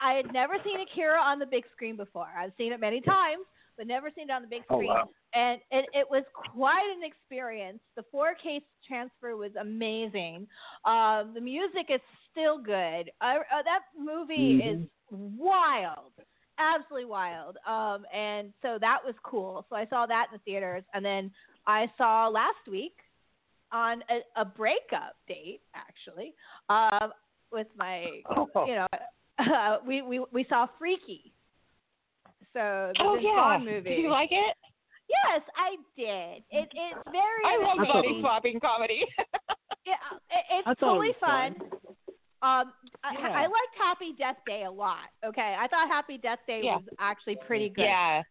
I 0.00 0.12
had 0.14 0.32
never 0.32 0.54
seen 0.64 0.80
Akira 0.80 1.20
on 1.20 1.38
the 1.38 1.46
big 1.46 1.64
screen 1.74 1.96
before. 1.96 2.28
I've 2.38 2.52
seen 2.56 2.72
it 2.72 2.80
many 2.80 3.00
times, 3.02 3.44
but 3.76 3.86
never 3.86 4.10
seen 4.14 4.30
it 4.30 4.32
on 4.32 4.42
the 4.42 4.48
big 4.48 4.62
Oh, 4.70 4.76
screen. 4.76 4.88
wow. 4.88 5.08
And 5.34 5.60
it, 5.70 5.84
it 5.92 6.06
was 6.10 6.24
quite 6.34 6.84
an 6.96 7.04
experience. 7.04 7.78
The 7.96 8.02
4K 8.12 8.62
transfer 8.86 9.36
was 9.36 9.52
amazing. 9.60 10.48
Um, 10.84 11.32
the 11.34 11.40
music 11.40 11.86
is 11.88 12.00
still 12.32 12.58
good. 12.58 13.10
I, 13.20 13.36
uh, 13.36 13.62
that 13.64 13.82
movie 13.96 14.60
Mhm. 14.60 14.82
is 14.82 14.88
wild, 15.10 16.12
absolutely 16.60 17.06
wild. 17.06 17.56
Um, 17.66 18.04
and 18.14 18.52
so 18.62 18.78
that 18.80 18.98
was 19.04 19.14
cool. 19.22 19.66
So 19.70 19.76
I 19.76 19.86
saw 19.86 20.06
that 20.06 20.26
in 20.30 20.38
the 20.38 20.50
theaters, 20.50 20.84
and 20.94 21.04
then 21.04 21.30
I 21.66 21.86
saw 21.96 22.28
last 22.28 22.68
week 22.70 22.94
on 23.72 24.02
a, 24.10 24.40
a 24.40 24.44
breakup 24.44 25.16
date 25.28 25.60
actually 25.74 26.34
um, 26.68 27.12
with 27.52 27.68
my 27.76 28.06
Oh. 28.36 28.48
you 28.66 28.74
know 28.74 28.86
uh, 29.38 29.76
we, 29.86 30.02
we 30.02 30.24
we 30.32 30.44
saw 30.48 30.66
Freaky. 30.78 31.32
So 32.52 32.92
the 32.96 33.02
Oh, 33.04 33.12
Vince 33.14 33.24
yeah. 33.26 33.36
Vaughn 33.36 33.64
movie. 33.64 33.90
Did 33.90 34.02
you 34.02 34.10
like 34.10 34.30
it? 34.32 34.56
Yes, 35.08 35.42
I 35.56 35.76
did. 35.96 36.42
It 36.50 36.68
it's 36.72 36.98
very. 37.06 37.44
I 37.44 37.58
love 37.62 37.78
entertaining. 37.78 38.02
body 38.02 38.20
swapping 38.20 38.60
comedy. 38.60 39.04
Yeah, 39.86 39.94
it, 40.30 40.44
it's 40.52 40.64
thought 40.66 40.72
it 40.72 40.78
totally 40.80 41.08
was 41.08 41.16
fun. 41.20 41.56
Um, 42.42 42.72
I, 43.02 43.12
Yeah. 43.14 43.28
I 43.30 43.42
liked 43.42 43.76
Happy 43.78 44.12
Death 44.18 44.36
Day 44.46 44.64
a 44.64 44.70
lot. 44.70 45.08
Okay, 45.24 45.56
I 45.58 45.66
thought 45.68 45.88
Happy 45.88 46.18
Death 46.18 46.40
Day 46.46 46.62
Yeah. 46.64 46.76
was 46.76 46.84
actually 46.98 47.36
pretty 47.46 47.68
good. 47.68 47.84
Yeah. 47.84 48.22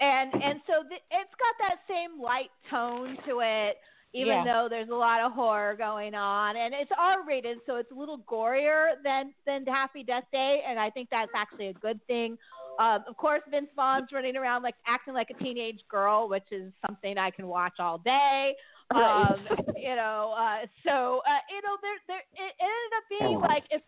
And 0.00 0.34
and 0.34 0.60
so 0.66 0.82
th- 0.88 1.02
it's 1.10 1.34
got 1.34 1.68
that 1.68 1.78
same 1.88 2.20
light 2.20 2.50
tone 2.68 3.16
to 3.26 3.40
it, 3.40 3.78
even 4.12 4.38
Yeah. 4.38 4.44
though 4.44 4.68
there's 4.68 4.88
a 4.88 4.94
lot 4.94 5.20
of 5.20 5.32
horror 5.32 5.76
going 5.76 6.14
on, 6.14 6.56
and 6.56 6.74
it's 6.74 6.90
R-rated, 6.98 7.58
so 7.64 7.76
it's 7.76 7.90
a 7.92 7.94
little 7.94 8.18
gorier 8.18 9.00
than 9.04 9.32
than 9.46 9.64
Happy 9.66 10.02
Death 10.02 10.24
Day, 10.32 10.62
and 10.66 10.78
I 10.80 10.90
think 10.90 11.10
that's 11.10 11.30
actually 11.34 11.68
a 11.68 11.74
good 11.74 12.04
thing. 12.06 12.36
Um, 12.80 13.04
of 13.06 13.16
course, 13.16 13.42
Vince 13.48 13.70
Vaughn's 13.76 14.10
running 14.12 14.36
around 14.36 14.62
like 14.64 14.74
acting 14.84 15.14
like 15.14 15.30
a 15.30 15.34
teenage 15.34 15.80
girl, 15.88 16.28
which 16.28 16.50
is 16.50 16.72
something 16.84 17.16
I 17.16 17.30
can 17.30 17.46
watch 17.46 17.78
all 17.78 17.98
day. 17.98 18.56
Um, 18.90 19.46
you 19.76 19.96
know, 19.96 20.34
uh, 20.36 20.66
so 20.86 21.22
uh, 21.26 21.40
you 21.50 21.62
know, 21.62 21.76
there 21.82 21.98
there 22.06 22.22
it 22.34 22.54
ended 22.60 22.92
up 22.96 23.04
being 23.08 23.40
like 23.40 23.64
if 23.70 23.82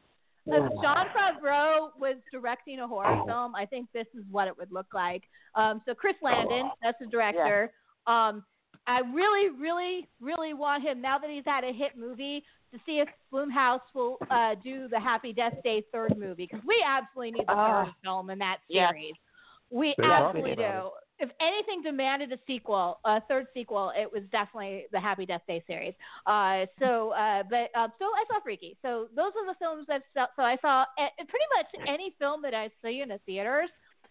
if 0.49 0.73
Jon 0.81 1.07
Favreau 1.17 1.89
was 1.99 2.17
directing 2.33 2.79
a 2.81 2.87
horror 2.87 3.21
film, 3.27 3.55
I 3.57 3.67
think 3.67 3.89
this 3.93 4.07
is 4.15 4.25
what 4.31 4.47
it 4.49 4.57
would 4.57 4.71
look 4.71 4.87
like. 4.95 5.25
Um, 5.57 5.83
so 5.87 5.95
Chris 5.95 6.15
Landon, 6.23 6.71
that's 6.83 6.99
the 7.01 7.07
director. 7.07 7.73
Um, 8.07 8.45
I 8.87 9.01
really, 9.01 9.51
really, 9.51 10.09
really 10.21 10.55
want 10.55 10.85
him 10.85 11.01
now 11.03 11.19
that 11.19 11.29
he's 11.31 11.43
had 11.45 11.65
a 11.65 11.73
hit 11.73 11.99
movie 11.99 12.45
to 12.73 12.79
see 12.87 13.01
if 13.01 13.09
Blumhouse 13.33 13.81
will 13.93 14.19
uh, 14.31 14.55
do 14.63 14.87
the 14.87 15.01
Happy 15.01 15.33
Death 15.33 15.55
Day 15.65 15.83
third 15.93 16.17
movie 16.17 16.47
because 16.49 16.65
we 16.65 16.77
absolutely 16.87 17.33
need 17.33 17.49
the 17.49 17.53
Ah. 17.53 17.85
third 17.85 17.95
film 18.05 18.31
in 18.31 18.39
that 18.39 18.59
Yes. 18.69 18.93
series. 18.93 19.15
We 19.71 19.95
They're 19.99 20.13
absolutely 20.13 20.55
do. 20.55 20.63
about 20.63 20.93
If 21.19 21.31
anything 21.41 21.83
demanded 21.83 22.31
a 22.33 22.39
sequel, 22.47 22.99
a 23.05 23.21
third 23.23 23.47
sequel, 23.55 23.93
it 23.97 24.11
was 24.13 24.23
definitely 24.31 24.85
the 24.93 25.01
Happy 25.01 25.25
Death 25.25 25.43
Day 25.49 25.65
series. 25.67 25.95
Uh, 26.27 26.67
so, 26.79 27.11
uh, 27.13 27.43
but 27.49 27.71
uh, 27.75 27.89
so 27.99 28.05
I 28.05 28.25
saw 28.29 28.41
Freaky. 28.43 28.77
So 28.83 29.09
those 29.17 29.33
are 29.39 29.47
the 29.47 29.55
films 29.59 29.87
that 29.89 30.03
so 30.15 30.27
so 30.37 30.43
I 30.43 30.57
saw. 30.61 30.83
uh, 30.83 31.09
pretty 31.17 31.47
much 31.57 31.67
any 31.89 32.15
film 32.19 32.43
that 32.43 32.53
I 32.55 32.69
see 32.85 33.01
in 33.01 33.09
the 33.09 33.19
theaters 33.25 33.71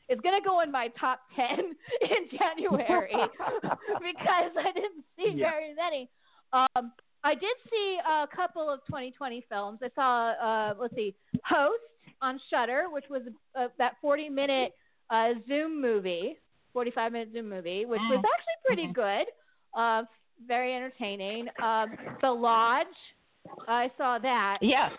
is 0.10 0.20
going 0.22 0.40
to 0.40 0.44
go 0.44 0.62
in 0.62 0.72
my 0.72 0.88
top 1.00 1.20
ten 1.36 1.60
in 2.02 2.38
January 2.38 3.12
because 4.00 4.52
I 4.58 4.72
didn't 4.74 5.04
see 5.18 5.34
Yeah. 5.36 5.52
very 5.52 5.74
many. 5.76 6.10
Um, 6.54 6.92
I 7.24 7.34
did 7.34 7.56
see 7.72 7.98
a 8.08 8.28
couple 8.36 8.70
of 8.70 8.80
2020 8.88 9.46
films. 9.50 9.80
I 9.84 9.90
saw, 9.96 10.30
uh, 10.32 10.74
let's 10.80 10.94
see, 10.96 11.16
Host 11.44 11.82
on 12.22 12.40
Shudder, 12.52 12.86
which 12.92 13.06
was 13.10 13.24
uh, 13.56 13.68
that 13.80 13.94
40 14.02 14.30
minute 14.30 14.74
uh, 15.10 15.30
Zoom 15.48 15.82
movie, 15.82 16.38
45 16.76 17.12
minute 17.14 17.30
Zoom 17.32 17.50
movie, 17.50 17.86
which 17.86 18.02
was 18.10 18.18
actually 18.18 18.60
pretty 18.66 18.94
good, 18.94 19.26
uh, 19.78 20.04
very 20.46 20.76
entertaining. 20.76 21.48
Um, 21.64 21.96
the 22.22 22.30
Lodge, 22.30 22.86
I 23.66 23.90
saw 23.98 24.20
that. 24.20 24.58
Yes. 24.62 24.92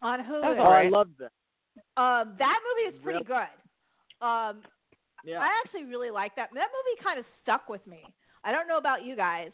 On 0.00 0.20
Hulu. 0.20 0.58
Oh, 0.58 0.62
I 0.62 0.88
love 0.88 1.08
that. 1.18 1.30
Um, 2.02 2.34
that 2.38 2.58
movie 2.64 2.96
is 2.96 3.02
pretty 3.02 3.24
good. 3.24 4.26
Um, 4.26 4.62
Yeah. 5.24 5.40
I 5.40 5.48
actually 5.62 5.84
really 5.84 6.10
like 6.10 6.34
that. 6.36 6.48
That 6.54 6.68
movie 6.72 7.02
kind 7.04 7.18
of 7.18 7.26
stuck 7.42 7.68
with 7.68 7.86
me. 7.86 8.02
I 8.42 8.50
don't 8.50 8.66
know 8.66 8.78
about 8.78 9.04
you 9.04 9.14
guys. 9.14 9.50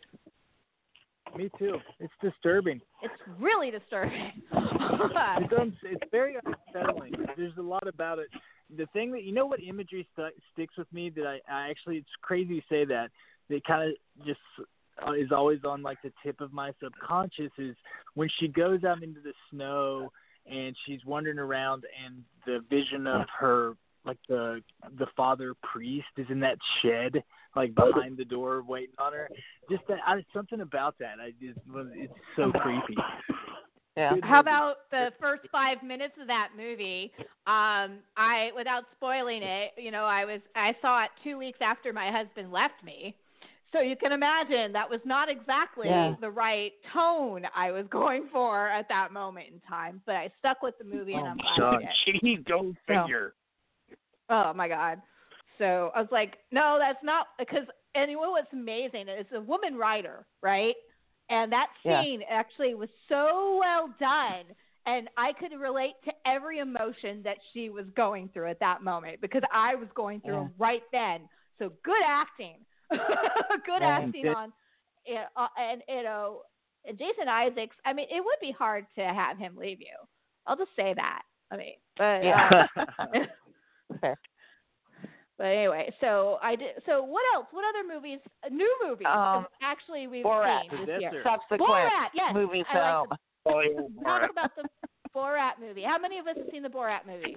Me 1.37 1.51
too. 1.59 1.79
It's 1.99 2.13
disturbing. 2.23 2.81
It's 3.03 3.15
really 3.41 3.73
disturbing. 3.73 4.31
it's, 4.53 5.53
un- 5.59 5.77
it's 5.83 6.03
very 6.13 6.37
unsettling. 6.37 7.15
There's 7.37 7.57
a 7.59 7.63
lot 7.63 7.89
about 7.89 8.21
it. 8.21 8.29
The 8.77 8.87
thing 8.93 9.13
that 9.13 9.25
you 9.25 9.33
know 9.33 9.47
what 9.47 9.61
imagery 9.63 10.07
stu- 10.13 10.29
sticks 10.53 10.77
with 10.77 10.93
me 10.93 11.11
that 11.11 11.27
I, 11.27 11.41
I 11.51 11.71
actually 11.71 11.97
it's 11.99 12.09
crazy 12.23 12.61
to 12.61 12.67
say 12.69 12.85
that 12.87 13.11
that 13.51 13.65
kind 13.65 13.91
of 13.91 14.27
just 14.27 14.41
uh, 15.07 15.13
is 15.13 15.33
always 15.33 15.61
on 15.65 15.83
like 15.83 15.99
the 16.03 16.13
tip 16.25 16.41
of 16.41 16.53
my 16.53 16.73
subconscious 16.83 17.51
is 17.59 17.77
when 18.15 18.29
she 18.41 18.49
goes 18.49 18.85
out 18.85 19.03
into 19.03 19.21
the 19.21 19.33
snow 19.51 20.11
and 20.51 20.77
she's 20.85 21.01
wandering 21.07 21.39
around, 21.39 21.85
and 22.05 22.23
the 22.47 22.63
vision 22.69 23.07
of 23.07 23.27
her 23.39 23.75
like 24.05 24.19
the 24.29 24.61
the 24.99 25.07
father 25.17 25.55
priest 25.63 26.07
is 26.19 26.27
in 26.29 26.41
that 26.41 26.59
shed 26.83 27.23
like 27.57 27.75
behind 27.75 28.17
the 28.17 28.25
door 28.25 28.63
waiting 28.67 28.95
on 28.99 29.13
her. 29.13 29.29
Just 29.71 29.83
that 29.89 29.99
I, 30.07 30.23
something 30.35 30.61
about 30.61 30.97
that 30.99 31.15
i 31.21 31.31
just 31.41 31.59
it's 31.95 32.13
so 32.37 32.53
creepy 32.53 32.97
Yeah. 33.97 34.17
How 34.23 34.41
about 34.41 34.91
the 34.91 35.13
first 35.21 35.43
five 35.53 35.83
minutes 35.83 36.15
of 36.21 36.27
that 36.27 36.49
movie? 36.57 37.13
Um, 37.47 37.99
I, 38.17 38.51
without 38.57 38.85
spoiling 38.97 39.43
it, 39.43 39.71
you 39.77 39.93
know, 39.93 40.05
I 40.05 40.25
was 40.25 40.41
I 40.57 40.75
saw 40.83 41.05
it 41.05 41.11
two 41.23 41.39
weeks 41.39 41.59
after 41.61 41.93
my 41.93 42.11
husband 42.11 42.51
left 42.51 42.83
me, 42.85 43.15
so 43.73 43.81
you 43.81 43.95
can 43.95 44.11
imagine 44.11 44.73
that 44.73 44.91
was 44.91 45.01
not 45.05 45.29
exactly 45.29 45.89
Yeah. 45.89 46.15
the 46.21 46.31
right 46.31 46.73
tone 46.93 47.43
I 47.55 47.71
was 47.71 47.87
going 47.91 48.29
for 48.33 48.69
at 48.69 48.89
that 48.89 49.13
moment 49.13 49.47
in 49.53 49.61
time. 49.61 50.01
But 50.07 50.17
I 50.17 50.31
stuck 50.41 50.61
with 50.63 50.77
the 50.79 50.85
movie, 50.85 51.15
and 51.15 51.29
I'm 51.29 51.37
glad 51.37 51.53
I 51.55 51.59
God, 51.59 51.81
did. 52.07 52.21
gee, 52.21 52.37
go 52.37 52.75
figure. 52.89 53.35
Oh 54.29 54.53
my 54.55 54.67
god. 54.67 55.01
So 55.59 55.93
I 55.95 56.01
was 56.01 56.11
like, 56.11 56.39
no, 56.51 56.79
that's 56.81 57.03
not 57.05 57.29
because 57.39 57.67
and 57.95 58.11
what's 58.17 58.53
amazing 58.53 59.07
is 59.09 59.27
a 59.33 59.41
woman 59.41 59.77
writer, 59.77 60.27
right? 60.43 60.75
And 61.31 61.53
that 61.53 61.69
Yeah. 61.85 62.03
scene 62.03 62.23
actually 62.29 62.75
was 62.75 62.89
so 63.09 63.59
well 63.61 63.95
done 63.99 64.45
and 64.87 65.09
I 65.17 65.33
could 65.33 65.59
relate 65.59 65.95
to 66.05 66.13
every 66.27 66.59
emotion 66.59 67.23
that 67.25 67.39
she 67.53 67.71
was 67.71 67.87
going 67.97 68.29
through 68.29 68.51
at 68.51 68.61
that 68.61 68.83
moment 68.83 69.21
because 69.21 69.43
I 69.53 69.75
was 69.75 69.89
going 69.95 70.21
through 70.21 70.35
Yeah. 70.35 70.49
right 70.59 70.83
then. 70.93 71.29
So 71.59 71.73
good 71.85 72.03
acting. 72.07 72.59
good 72.91 73.83
acting 73.83 74.27
on 74.27 74.53
yeah, 75.07 75.27
uh, 75.37 75.49
and 75.59 75.83
you 75.89 76.03
know 76.03 76.43
and 76.87 76.99
Jason 76.99 77.29
Isaacs, 77.29 77.77
I 77.85 77.93
mean, 77.95 78.07
it 78.11 78.23
would 78.23 78.39
be 78.41 78.53
hard 78.53 78.87
to 78.97 79.03
have 79.03 79.39
him 79.39 79.57
leave 79.57 79.81
you. 79.81 79.97
I'll 80.47 80.57
just 80.57 80.71
say 80.77 80.93
that. 80.95 81.23
I 81.51 81.57
mean, 81.57 81.75
but 81.97 82.25
Yeah. 82.25 82.67
uh. 82.99 83.25
but 85.39 85.45
anyway, 85.47 85.93
so 86.01 86.39
I 86.43 86.57
did. 86.57 86.71
So 86.87 87.03
what 87.03 87.23
else? 87.35 87.47
What 87.51 87.65
other 87.69 87.87
movies? 87.87 88.21
uh, 88.45 88.49
New 88.51 88.73
movies? 88.87 89.07
Um, 89.11 89.47
actually, 89.63 90.07
we've 90.07 90.25
Borat. 90.25 90.63
seen 90.71 90.87
this 90.87 91.01
year. 91.01 91.23
Subsequent 91.25 91.61
Borat, 91.63 92.09
yes. 92.15 92.33
movie 92.35 92.65
I 92.73 92.79
like 92.79 92.85
film. 92.95 93.07
the- 93.11 93.17
Oh, 93.47 93.61
yeah, 93.61 94.03
Talk 94.05 94.31
about 94.31 94.51
the 94.57 94.63
Borat 95.15 95.61
movie. 95.61 95.83
How 95.83 95.99
many 95.99 96.19
of 96.19 96.27
us 96.27 96.37
have 96.39 96.47
seen 96.51 96.63
the 96.63 96.69
Borat 96.71 97.07
movie? 97.07 97.37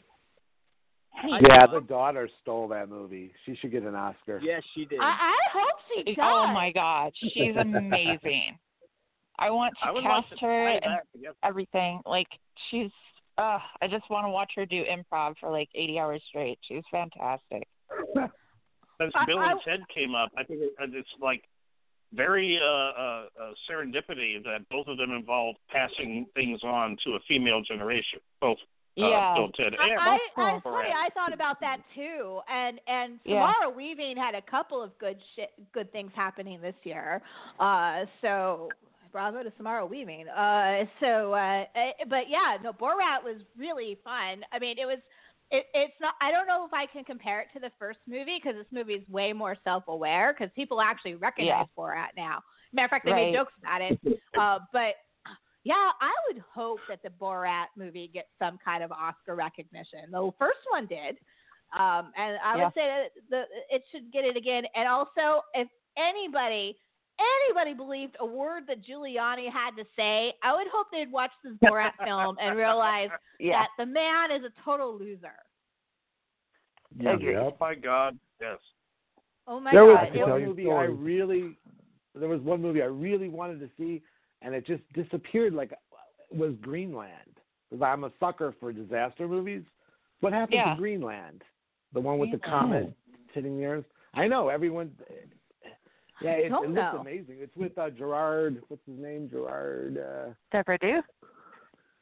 Yeah, 1.49 1.65
the 1.65 1.81
daughter 1.81 2.29
stole 2.41 2.67
that 2.69 2.89
movie. 2.89 3.31
She 3.45 3.55
should 3.55 3.71
get 3.71 3.83
an 3.83 3.95
Oscar. 3.95 4.39
yes 4.43 4.61
she 4.75 4.85
did 4.85 4.99
I, 4.99 5.33
I 5.33 5.35
hope 5.51 5.79
she 6.05 6.13
does. 6.13 6.15
Oh 6.21 6.47
my 6.47 6.71
god, 6.71 7.11
she's 7.15 7.55
amazing. 7.59 8.57
I 9.39 9.49
want 9.49 9.73
to 9.81 9.89
I 9.89 10.01
cast 10.01 10.29
to 10.29 10.35
her 10.45 10.65
play 10.65 10.79
and 10.83 10.93
that 10.93 11.03
together. 11.13 11.35
everything. 11.43 12.01
Like 12.05 12.27
she's 12.69 12.91
uh 13.37 13.57
I 13.81 13.87
just 13.89 14.09
want 14.09 14.25
to 14.27 14.29
watch 14.31 14.51
her 14.55 14.65
do 14.65 14.83
improv 14.85 15.35
for 15.39 15.49
like 15.49 15.69
80 15.75 15.99
hours 15.99 16.21
straight. 16.29 16.59
She's 16.67 16.83
fantastic. 16.91 17.67
Since 18.99 19.13
Bill 19.27 19.41
and 19.41 19.59
Ted 19.63 19.79
came 19.93 20.15
up, 20.15 20.31
I 20.37 20.43
think 20.43 20.61
it's 20.79 21.09
like 21.21 21.43
very 22.13 22.59
uh, 22.61 22.65
uh, 22.65 23.25
uh, 23.39 23.51
serendipity 23.69 24.43
that 24.43 24.67
both 24.71 24.87
of 24.87 24.97
them 24.97 25.11
involved 25.11 25.59
passing 25.69 26.25
things 26.33 26.61
on 26.63 26.97
to 27.05 27.11
a 27.11 27.19
female 27.27 27.61
generation. 27.61 28.19
Both 28.41 28.57
uh, 28.97 29.07
Yeah. 29.07 29.33
Bill, 29.35 29.49
Ted, 29.51 29.73
I, 29.79 29.89
and 29.89 29.99
I, 29.99 30.17
I, 30.37 30.59
Borat. 30.59 30.63
funny, 30.63 30.89
I 30.89 31.09
thought 31.13 31.33
about 31.33 31.59
that 31.59 31.77
too, 31.95 32.39
and 32.49 32.79
and 32.87 33.19
Yeah. 33.23 33.51
Samara 33.53 33.69
Weaving 33.75 34.17
had 34.17 34.35
a 34.35 34.41
couple 34.41 34.81
of 34.81 34.97
good 34.99 35.17
shit, 35.35 35.51
good 35.73 35.91
things 35.91 36.11
happening 36.15 36.61
this 36.61 36.75
year. 36.83 37.21
Uh, 37.59 38.05
so 38.21 38.69
bravo 39.11 39.43
to 39.43 39.51
Samara 39.57 39.85
Weaving. 39.85 40.27
Uh, 40.27 40.85
so, 40.99 41.33
uh, 41.33 41.65
eh, 41.75 41.91
but 42.09 42.29
yeah, 42.29 42.57
no, 42.61 42.71
Borat 42.71 43.23
was 43.23 43.41
really 43.57 43.97
fun. 44.03 44.43
I 44.51 44.59
mean, 44.59 44.77
it 44.79 44.85
was. 44.85 44.99
It, 45.49 45.65
it's 45.73 45.93
not. 46.01 46.15
I 46.21 46.31
don't 46.31 46.47
know 46.47 46.65
if 46.65 46.73
I 46.73 46.85
can 46.85 47.03
compare 47.03 47.39
it 47.41 47.47
to 47.53 47.59
the 47.59 47.71
first 47.79 47.99
movie 48.07 48.39
because 48.41 48.57
this 48.57 48.71
movie 48.71 48.93
is 48.95 49.07
way 49.09 49.31
more 49.31 49.55
self-aware 49.63 50.35
because 50.37 50.51
people 50.55 50.81
actually 50.81 51.15
recognize 51.15 51.67
Borat 51.77 52.07
now. 52.17 52.41
Matter 52.73 52.85
of 52.85 52.89
fact, 52.91 53.05
they 53.05 53.11
Right. 53.11 53.31
made 53.31 53.37
jokes 53.37 53.53
about 53.61 53.81
it. 53.81 53.99
Uh, 54.37 54.59
but 54.73 54.95
yeah, 55.63 55.91
I 56.01 56.11
would 56.27 56.43
hope 56.53 56.79
that 56.89 56.99
the 57.03 57.09
Borat 57.09 57.67
movie 57.77 58.09
gets 58.13 58.27
some 58.39 58.57
kind 58.63 58.83
of 58.83 58.91
Oscar 58.91 59.35
recognition. 59.35 60.11
The 60.11 60.31
first 60.37 60.59
one 60.69 60.85
did, 60.85 61.17
um, 61.77 62.11
and 62.17 62.37
I 62.43 62.55
Yeah. 62.55 62.65
would 62.65 62.73
say 62.73 62.87
that 62.87 63.09
the 63.29 63.43
it 63.69 63.83
should 63.91 64.11
get 64.11 64.25
it 64.25 64.35
again. 64.35 64.63
And 64.75 64.87
also, 64.87 65.41
if 65.53 65.67
anybody 65.97 66.77
anybody 67.19 67.73
believed 67.73 68.15
a 68.19 68.25
word 68.25 68.63
that 68.67 68.83
Giuliani 68.85 69.51
had 69.51 69.71
to 69.77 69.83
say, 69.95 70.33
I 70.43 70.53
would 70.55 70.67
hope 70.71 70.87
they'd 70.91 71.11
watch 71.11 71.31
this 71.43 71.53
Borat 71.63 71.91
film 72.03 72.37
and 72.41 72.57
realize 72.57 73.09
Yeah. 73.39 73.63
that 73.63 73.69
the 73.77 73.85
man 73.85 74.31
is 74.31 74.43
a 74.43 74.51
total 74.63 74.97
loser. 74.97 75.33
Yeah, 76.97 77.17
Yep. 77.19 77.59
By 77.59 77.73
oh 77.73 77.79
God, 77.83 78.19
yes. 78.41 78.57
Oh 79.47 79.59
my 79.59 79.71
there 79.71 79.85
was 79.85 79.95
God! 79.97 80.03
I 80.03 80.05
can 80.07 80.15
it 80.15 80.19
tell 80.19 80.29
one 80.29 80.41
you 80.41 80.47
movie 80.47 80.71
I 80.71 80.83
really, 80.83 81.57
there 82.15 82.29
was 82.29 82.41
one 82.41 82.61
movie 82.61 82.81
I 82.81 82.85
really 82.85 83.29
wanted 83.29 83.59
to 83.59 83.69
see, 83.77 84.01
and 84.41 84.53
it 84.55 84.65
just 84.65 84.81
disappeared. 84.93 85.53
Like 85.53 85.71
it 85.71 86.37
was 86.37 86.53
Greenland. 86.61 87.11
Because 87.69 87.83
I'm 87.83 88.03
a 88.05 88.11
sucker 88.19 88.53
for 88.59 88.71
disaster 88.71 89.27
movies. 89.27 89.63
What 90.21 90.33
happened 90.33 90.55
Yeah. 90.55 90.73
to 90.73 90.79
Greenland? 90.79 91.43
The 91.93 91.99
one 91.99 92.17
with 92.17 92.31
the 92.31 92.37
comet 92.39 92.93
hitting 93.33 93.57
the 93.57 93.65
earth. 93.65 93.85
I 94.13 94.27
know 94.27 94.49
everyone. 94.49 94.91
Yeah, 96.21 96.31
it, 96.31 96.49
don't 96.49 96.65
it 96.65 96.69
looks 96.73 96.97
amazing. 96.99 97.37
It's 97.39 97.55
with 97.55 97.77
uh, 97.77 97.89
Gerard. 97.91 98.61
What's 98.67 98.81
his 98.87 98.97
name? 98.99 99.29
Gerard. 99.29 99.97
Uh, 99.97 100.33
Depardieu? 100.55 101.01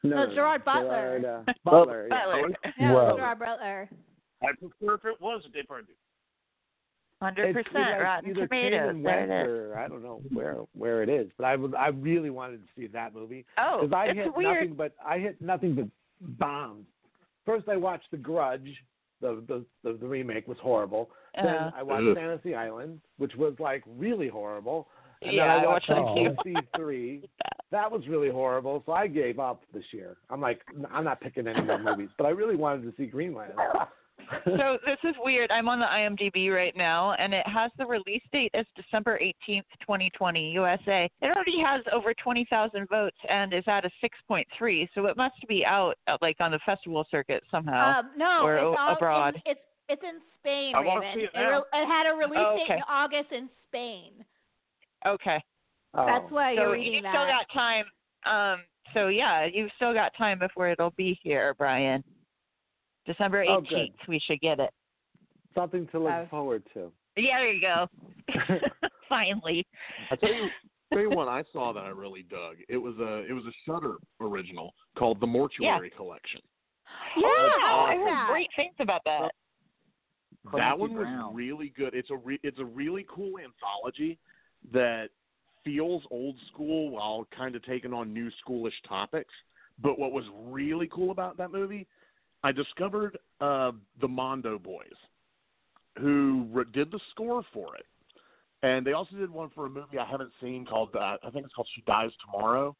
No, 0.03 0.27
Gerard 0.33 0.63
Butler. 0.63 1.19
Gerard, 1.19 1.25
uh, 1.47 1.53
Butler. 1.63 2.07
Butler. 2.09 2.49
Yeah, 2.79 2.93
Well- 2.93 3.15
Gerard 3.17 3.39
Butler. 3.39 3.89
I 4.43 4.47
prefer 4.59 4.95
if 4.95 5.05
it 5.05 5.21
was 5.21 5.41
Depardieu. 5.55 5.95
Hundred 7.21 7.53
percent 7.55 8.01
Rotten 8.01 8.33
Tomatoes. 8.35 8.49
There 8.51 8.89
and 8.89 8.99
it 8.99 9.03
went 9.03 9.31
is. 9.31 9.47
or 9.47 9.77
I 9.79 9.87
don't 9.87 10.03
know 10.03 10.21
where 10.33 10.57
where 10.77 11.01
it 11.01 11.07
is, 11.09 11.31
but 11.37 11.45
I 11.45 11.55
would 11.55 11.73
I 11.73 11.87
really 11.87 12.29
wanted 12.29 12.57
to 12.57 12.67
see 12.75 12.87
that 12.87 13.15
movie 13.15 13.45
Oh, 13.57 13.79
because 13.81 13.93
I 13.95 14.05
it's 14.07 14.17
hit 14.19 14.35
weird. 14.35 14.63
nothing 14.69 14.75
but 14.75 14.93
I 15.03 15.17
hit 15.19 15.41
nothing 15.41 15.75
but 15.75 15.85
bombs. 16.37 16.85
First, 17.45 17.69
I 17.69 17.77
watched 17.77 18.11
The 18.11 18.17
Grudge. 18.17 18.67
The 19.21 19.41
the 19.47 19.65
the, 19.83 19.97
the 19.97 20.05
remake 20.07 20.45
was 20.45 20.57
horrible. 20.61 21.09
Then 21.35 21.71
I 21.75 21.83
watched 21.83 22.07
Ugh. 22.09 22.15
Fantasy 22.15 22.55
Island, 22.55 23.01
which 23.17 23.35
was 23.35 23.53
like 23.59 23.83
really 23.97 24.27
horrible. 24.27 24.87
And 25.21 25.33
Yeah, 25.33 25.47
then 25.47 25.51
I 25.51 25.63
I 25.63 25.67
watched 25.67 25.89
watched 25.89 26.35
that 26.37 26.43
Sea 26.43 26.55
Three. 26.75 27.23
That 27.71 27.91
was 27.91 28.07
really 28.07 28.29
horrible. 28.29 28.83
So 28.85 28.93
I 28.93 29.07
gave 29.07 29.37
up 29.39 29.63
this 29.73 29.83
year. 29.91 30.15
I'm 30.29 30.39
like, 30.39 30.61
I'm 30.91 31.03
not 31.03 31.19
picking 31.19 31.45
any 31.47 31.61
more 31.61 31.79
movies. 31.79 32.09
But 32.17 32.25
I 32.25 32.29
really 32.29 32.55
wanted 32.55 32.83
to 32.83 32.93
see 32.95 33.07
Greenland. 33.07 33.51
so 34.45 34.77
this 34.85 34.97
is 35.03 35.15
weird. 35.23 35.51
I'm 35.51 35.67
on 35.67 35.79
the 35.79 35.85
IMDb 35.87 36.53
right 36.53 36.77
now, 36.77 37.13
and 37.13 37.33
it 37.33 37.45
has 37.47 37.71
the 37.77 37.85
release 37.85 38.21
date 38.31 38.51
as 38.53 38.65
December 38.77 39.19
18th, 39.19 39.63
2020, 39.81 40.51
USA. 40.51 41.09
It 41.21 41.35
already 41.35 41.59
has 41.59 41.81
over 41.91 42.13
20,000 42.13 42.87
votes 42.87 43.17
and 43.29 43.51
is 43.53 43.63
at 43.67 43.83
a 43.83 43.89
6.3, 44.31 44.87
so 44.93 45.07
it 45.07 45.17
must 45.17 45.35
be 45.49 45.65
out 45.65 45.95
uh, 46.07 46.17
like 46.21 46.37
on 46.39 46.51
the 46.51 46.59
festival 46.65 47.05
circuit 47.11 47.43
somehow. 47.51 47.99
Um, 47.99 48.11
no, 48.15 48.41
or 48.43 48.55
it's 48.57 48.63
o- 48.63 48.75
all 48.79 48.93
abroad. 48.95 49.35
In, 49.45 49.51
it's 49.51 49.59
it's 49.89 50.01
in 50.03 50.19
Spain, 50.39 50.73
I 50.75 50.79
wanna 50.81 51.11
see 51.15 51.21
it 51.21 51.31
It, 51.33 51.39
re- 51.39 51.63
it 51.73 51.85
had 51.87 52.07
a 52.11 52.15
release 52.15 52.37
Oh, 52.39 52.57
date 52.57 52.73
in 52.75 52.81
August 52.87 53.31
in 53.31 53.49
Spain. 53.67 54.11
okay. 55.05 55.41
That's 55.93 56.29
why 56.29 56.51
you're 56.51 56.65
so 56.67 56.71
reading 56.71 56.93
you 56.93 57.01
that. 57.03 57.11
still 57.13 57.25
got 57.25 57.45
time. 57.53 57.85
Um, 58.25 58.63
so 58.93 59.07
yeah, 59.07 59.45
you've 59.45 59.71
still 59.77 59.93
got 59.93 60.11
time 60.17 60.39
before 60.39 60.67
it'll 60.69 60.91
be 60.97 61.17
here, 61.23 61.53
Brian. 61.57 62.03
December 63.05 63.45
18th, 63.45 63.93
Oh, 64.01 64.05
we 64.09 64.19
should 64.19 64.41
get 64.41 64.59
it. 64.59 64.71
Something 65.53 65.87
to 65.87 65.99
look 65.99 66.11
Oh. 66.11 66.27
forward 66.29 66.63
to. 66.73 66.91
Yeah, 67.15 67.37
there 67.39 67.53
you 67.53 67.61
go. 67.61 67.87
Finally. 69.09 69.65
I 70.11 70.15
tell 70.17 70.33
you, 70.33 70.49
tell 70.91 71.01
you 71.01 71.09
one 71.11 71.29
I 71.29 71.43
saw 71.53 71.71
that 71.71 71.81
I 71.85 71.89
really 71.95 72.23
dug. 72.23 72.57
It 72.67 72.77
was 72.77 72.95
a 72.97 73.19
it 73.29 73.33
was 73.33 73.45
a 73.45 73.53
Shudder 73.65 73.95
original 74.19 74.73
called 74.97 75.19
The 75.21 75.27
Mortuary 75.27 75.91
Collection. 75.91 76.41
Yeah, 77.17 77.27
oh, 77.27 77.85
I 77.87 77.93
I 77.93 77.95
heard 77.97 78.27
great 78.31 78.49
things 78.55 78.75
about 78.79 79.01
that. 79.05 79.31
That 80.45 80.77
Clancy 80.77 80.95
one 80.95 80.95
was 80.95 81.33
really 81.33 81.73
good. 81.75 81.93
It's 81.93 82.09
a 82.11 82.17
re- 82.17 82.39
it's 82.43 82.59
a 82.59 82.65
really 82.65 83.05
cool 83.13 83.33
anthology 83.39 84.17
that 84.71 85.09
feels 85.63 86.03
old 86.11 86.35
school 86.53 86.91
while 86.91 87.27
kind 87.35 87.55
of 87.55 87.63
taking 87.65 87.93
on 87.93 88.13
new 88.13 88.29
schoolish 88.45 88.73
topics. 88.87 89.33
But 89.81 89.99
what 89.99 90.11
was 90.11 90.23
really 90.45 90.87
cool 90.93 91.11
about 91.11 91.37
that 91.37 91.51
movie, 91.51 91.87
I 92.43 92.51
discovered 92.51 93.17
uh, 93.41 93.71
the 93.99 94.07
Mondo 94.07 94.57
Boys, 94.57 94.93
who 95.99 96.47
re- 96.51 96.65
did 96.71 96.91
the 96.91 96.99
score 97.11 97.43
for 97.51 97.75
it, 97.75 97.85
and 98.63 98.85
they 98.85 98.93
also 98.93 99.15
did 99.15 99.29
one 99.29 99.49
for 99.53 99.65
a 99.65 99.69
movie 99.69 99.97
I 99.99 100.05
haven't 100.05 100.31
seen 100.41 100.65
called 100.65 100.95
uh, 100.95 101.17
I 101.23 101.29
think 101.31 101.45
it's 101.45 101.53
called 101.53 101.67
She 101.75 101.81
Dies 101.81 102.11
Tomorrow, 102.25 102.75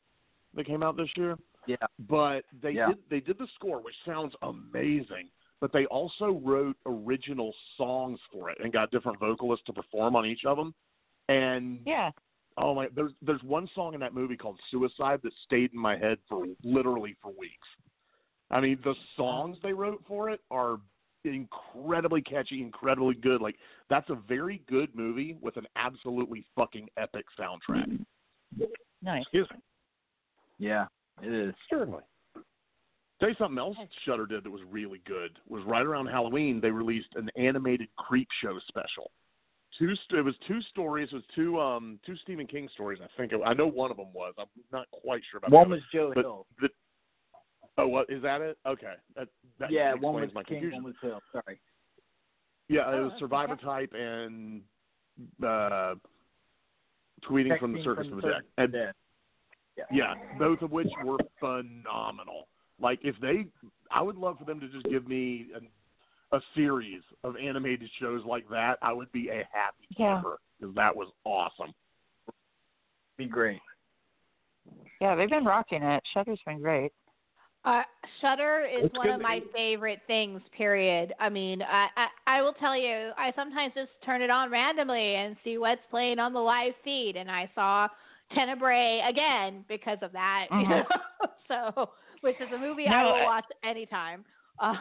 that 0.56 0.66
came 0.66 0.84
out 0.84 0.98
this 0.98 1.10
year. 1.18 1.38
Yeah. 1.68 1.76
But 2.08 2.46
they 2.62 2.72
Yeah. 2.72 2.90
did 2.90 2.98
they 3.10 3.20
did 3.20 3.38
the 3.38 3.48
score, 3.56 3.82
which 3.82 3.96
sounds 4.06 4.34
amazing. 4.42 5.30
But 5.66 5.74
they 5.74 5.88
also 5.88 6.40
wrote 6.44 6.78
original 6.86 7.52
songs 7.76 8.20
for 8.32 8.52
it 8.52 8.60
and 8.64 8.72
got 8.72 8.92
different 8.92 9.20
vocalists 9.20 9.66
to 9.66 9.74
perform 9.74 10.16
on 10.16 10.24
each 10.24 10.46
of 10.46 10.58
them. 10.58 10.76
And 11.28 11.80
Yeah. 11.88 12.12
oh 12.58 12.76
my, 12.76 12.88
there's 12.90 13.14
there's 13.24 13.42
one 13.42 13.68
song 13.74 13.96
in 13.96 14.00
that 14.02 14.14
movie 14.14 14.38
called 14.38 14.60
Suicide 14.70 15.22
that 15.24 15.34
stayed 15.44 15.74
in 15.74 15.80
my 15.80 15.98
head 15.98 16.20
for 16.30 16.46
literally 16.64 17.16
for 17.20 17.32
weeks. 17.32 17.68
I 18.52 18.62
mean, 18.62 18.78
the 18.84 18.94
songs 19.18 19.58
they 19.64 19.74
wrote 19.74 20.04
for 20.08 20.30
it 20.30 20.40
are 20.52 20.78
incredibly 21.24 22.22
catchy, 22.22 22.62
incredibly 22.62 23.16
good. 23.16 23.42
Like 23.42 23.56
that's 23.90 24.12
a 24.12 24.20
very 24.28 24.62
good 24.70 24.94
movie 24.94 25.36
with 25.42 25.58
an 25.58 25.66
absolutely 25.78 26.46
fucking 26.56 26.90
epic 26.96 27.26
soundtrack. 27.40 28.06
Nice. 29.02 29.24
Excuse 29.24 29.48
me. 29.52 29.58
Yeah, 30.60 30.86
it 31.24 31.34
is. 31.34 31.56
Certainly. 31.72 32.04
Tell 33.20 33.30
you 33.30 33.36
something 33.38 33.58
else 33.58 33.78
Shudder 34.06 34.26
did 34.26 34.44
that 34.44 34.50
was 34.52 34.62
really 34.70 35.02
good 35.06 35.32
was 35.48 35.64
right 35.66 35.86
around 35.86 36.08
Halloween 36.08 36.60
they 36.60 36.72
released 36.72 37.08
an 37.16 37.30
animated 37.38 37.88
creep 37.98 38.28
show 38.42 38.60
special. 38.68 39.12
Two 39.80 39.94
it 40.12 40.22
was 40.22 40.36
two 40.48 40.62
stories. 40.70 41.10
It 41.12 41.16
was 41.16 41.24
two 41.34 41.60
um 41.60 42.00
two 42.06 42.16
Stephen 42.24 42.48
King 42.48 42.68
stories. 42.74 43.00
I 43.04 43.08
think 43.18 43.32
it, 43.34 43.40
I 43.46 43.54
know 43.54 43.68
one 43.68 43.92
of 43.92 43.98
them 43.98 44.14
was. 44.14 44.34
I'm 44.38 44.46
not 44.72 44.88
quite 44.92 45.22
sure 45.32 45.38
about. 45.40 45.52
One 45.52 45.70
was. 45.70 45.82
Joe 45.94 46.12
But 46.16 46.22
Hill. 46.24 46.46
The, 46.62 46.70
oh, 47.78 47.88
what 47.88 48.10
is 48.10 48.22
that? 48.22 48.42
It 48.42 48.58
okay. 48.66 48.94
That, 49.16 49.28
that 49.60 49.72
yeah, 49.72 49.94
one 49.94 50.16
was 50.16 50.30
my 50.34 50.44
King, 50.44 50.62
confusion. 50.62 50.84
one 50.84 50.94
was 50.94 50.96
Hill. 51.02 51.20
Sorry. 51.32 51.60
Yeah, 52.70 52.90
it 52.92 52.96
Oh, 52.96 53.04
was 53.06 53.14
Survivor. 53.20 53.56
Type 53.58 53.94
and 53.94 54.62
uh, 55.44 55.96
Tweeting 57.30 57.60
from 57.60 57.74
the 57.74 57.84
Surface 57.84 58.08
from 58.08 58.18
of 58.18 58.22
the 58.24 58.28
the 58.28 58.34
Deck. 58.34 58.44
And 58.58 58.74
Yeah. 58.74 58.92
Yeah. 59.78 59.84
yeah, 59.92 60.38
both 60.40 60.62
of 60.62 60.72
which 60.72 60.88
were 61.04 61.18
phenomenal. 61.40 62.48
Like 62.82 63.00
if 63.04 63.16
they, 63.22 63.46
I 63.92 64.02
would 64.02 64.18
love 64.18 64.38
for 64.40 64.46
them 64.46 64.60
to 64.60 64.68
just 64.68 64.86
give 64.90 65.08
me 65.08 65.48
an, 65.56 65.68
a 66.32 66.40
series 66.56 67.02
of 67.24 67.36
animated 67.38 67.90
shows 68.00 68.22
like 68.26 68.48
that. 68.50 68.76
I 68.82 68.92
would 68.94 69.12
be 69.12 69.30
a 69.30 69.48
happy 69.52 69.88
Yeah. 69.98 70.16
camper 70.16 70.38
because 70.60 70.76
that 70.76 70.96
was 70.96 71.08
awesome. 71.24 71.74
Be 73.18 73.26
great. 73.26 73.62
Yeah, 75.00 75.16
they've 75.16 75.30
been 75.30 75.46
rocking 75.46 75.84
it. 75.84 76.04
Shudder's 76.14 76.40
been 76.46 76.62
great. 76.62 76.92
Uh, 77.64 77.82
Shudder 78.22 78.62
is 78.72 78.86
It's 78.86 78.98
one 78.98 79.10
of 79.10 79.22
my 79.22 79.40
to- 79.40 79.46
favorite 79.54 80.00
things. 80.06 80.42
Period. 80.56 81.14
I 81.20 81.30
mean, 81.30 81.62
I, 81.64 81.88
I 81.98 82.38
I 82.38 82.42
will 82.42 82.54
tell 82.54 82.78
you, 82.78 83.12
I 83.18 83.32
sometimes 83.36 83.74
just 83.74 83.90
turn 84.06 84.22
it 84.22 84.30
on 84.30 84.52
randomly 84.52 85.16
and 85.16 85.36
see 85.44 85.58
what's 85.58 85.82
playing 85.90 86.20
on 86.20 86.32
the 86.34 86.40
live 86.40 86.74
feed, 86.84 87.16
and 87.16 87.30
I 87.32 87.50
saw 87.56 87.88
Tenebrae 88.36 89.02
again 89.10 89.66
because 89.68 89.98
of 90.04 90.12
that. 90.12 90.48
You 90.52 90.58
Mhm. 90.58 90.70
know? 90.70 90.86
so, 91.48 91.90
which 92.22 92.36
is 92.40 92.48
a 92.54 92.58
movie 92.58 92.88
I 92.88 93.04
will 93.04 93.14
I- 93.14 93.24
watch 93.24 93.46
anytime. 93.64 94.24
Uh, 94.58 94.74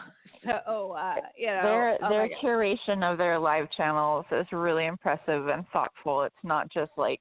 so, 0.45 0.93
uh, 0.93 1.17
you 1.37 1.49
know, 1.49 1.63
their 1.65 1.99
oh 2.05 2.09
their 2.09 2.29
curation 2.41 3.03
of 3.03 3.19
their 3.19 3.37
live 3.41 3.67
channels 3.77 4.25
is 4.31 4.47
really 4.53 4.87
impressive 4.87 5.49
and 5.49 5.67
thoughtful. 5.73 6.23
It's 6.23 6.45
not 6.45 6.71
just 6.73 6.93
like 6.97 7.19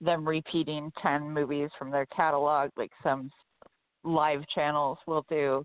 them 0.00 0.24
repeating 0.24 0.92
ten 1.02 1.28
movies 1.28 1.70
from 1.76 1.90
their 1.90 2.06
catalog 2.14 2.70
like 2.76 2.92
some 3.02 3.28
live 4.04 4.44
channels 4.54 4.98
will 5.08 5.26
do. 5.28 5.64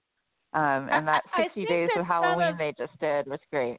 Um, 0.54 0.88
and 0.90 1.08
that 1.08 1.22
I- 1.36 1.42
I 1.42 1.44
60 1.44 1.54
think 1.60 1.70
days 1.70 1.90
that 1.94 2.00
of 2.02 2.08
Halloween 2.08 2.48
of- 2.54 2.58
they 2.58 2.74
just 2.76 3.00
did 3.00 3.28
was 3.28 3.40
great. 3.52 3.78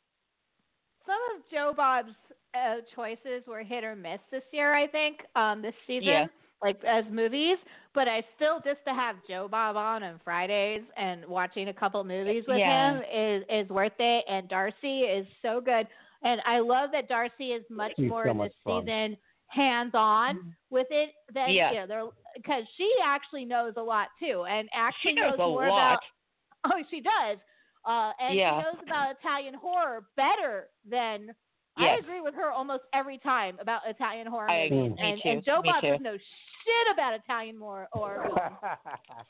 some 1.04 1.18
of 1.34 1.42
Joe 1.50 1.72
Bob's 1.76 2.14
uh, 2.54 2.76
choices 2.94 3.44
were 3.48 3.64
hit 3.64 3.82
or 3.82 3.96
miss 3.96 4.20
this 4.30 4.44
year. 4.52 4.72
I 4.72 4.86
think 4.86 5.18
um, 5.34 5.62
this 5.62 5.74
season, 5.84 6.06
Yeah. 6.06 6.26
Like 6.62 6.82
as 6.84 7.04
movies. 7.10 7.56
But 7.92 8.06
I 8.06 8.22
still 8.36 8.58
just 8.64 8.78
to 8.86 8.94
have 8.94 9.16
Joe 9.28 9.48
Bob 9.50 9.76
on 9.76 10.02
on 10.04 10.20
Fridays 10.24 10.82
and 10.96 11.24
watching 11.26 11.68
a 11.68 11.74
couple 11.74 12.02
movies 12.04 12.44
with 12.46 12.58
Yeah. 12.58 12.94
him 12.98 13.02
is 13.12 13.44
is 13.48 13.68
worth 13.68 13.98
it. 13.98 14.24
And 14.28 14.48
Darcy 14.48 15.00
is 15.00 15.26
so 15.42 15.60
good. 15.60 15.86
And 16.22 16.40
I 16.46 16.58
love 16.60 16.90
that 16.92 17.08
Darcy 17.08 17.52
is 17.52 17.64
much 17.70 17.92
He's 17.96 18.08
more 18.10 18.26
so 18.26 18.30
in 18.32 18.36
much 18.38 18.48
this 18.48 18.56
fun. 18.64 18.82
season 18.82 19.16
hands 19.48 19.90
on 19.94 20.54
with 20.70 20.86
it 20.90 21.10
than 21.34 21.50
Yeah. 21.50 21.72
you 21.72 21.76
know 21.80 21.86
they're 21.88 22.04
because 22.36 22.62
she 22.76 22.88
actually 23.04 23.44
knows 23.44 23.72
a 23.76 23.82
lot 23.82 24.08
too 24.20 24.44
and 24.48 24.68
actually 24.72 25.14
knows 25.14 25.34
a 25.40 25.46
more 25.48 25.66
lot. 25.66 25.94
about 25.94 25.98
oh 26.66 26.82
she 26.88 27.00
does 27.00 27.38
uh 27.84 28.12
and 28.20 28.36
Yeah. 28.38 28.52
she 28.60 28.64
knows 28.64 28.82
about 28.86 29.16
Italian 29.18 29.54
horror 29.54 30.06
better 30.16 30.68
than 30.88 31.34
I 31.76 31.96
agree 31.98 32.20
with 32.20 32.34
her 32.34 32.50
almost 32.52 32.82
every 32.92 33.18
time 33.18 33.56
about 33.60 33.80
Italian 33.88 34.26
horror 34.26 34.50
I 34.50 34.68
movies. 34.68 34.72
agree. 34.72 34.88
Me 34.90 34.96
and, 35.12 35.22
too. 35.22 35.28
and 35.30 35.44
Joe 35.44 35.62
Me 35.62 35.70
Bob 35.72 35.80
too. 35.82 35.88
doesn't 35.88 36.02
know 36.02 36.16
shit 36.64 36.94
about 36.94 37.14
Italian 37.14 37.58
horror 37.58 37.88
horror 37.92 38.28
movies. 38.28 38.58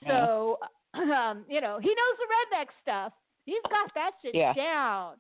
So, 0.07 0.59
um, 0.95 1.45
you 1.49 1.61
know, 1.61 1.79
he 1.81 1.89
knows 1.89 2.17
the 2.19 2.57
redneck 2.57 2.67
stuff. 2.83 3.13
He's 3.45 3.63
got 3.71 3.93
that 3.95 4.13
shit 4.23 4.35
Yeah. 4.35 4.53
down. 4.55 5.17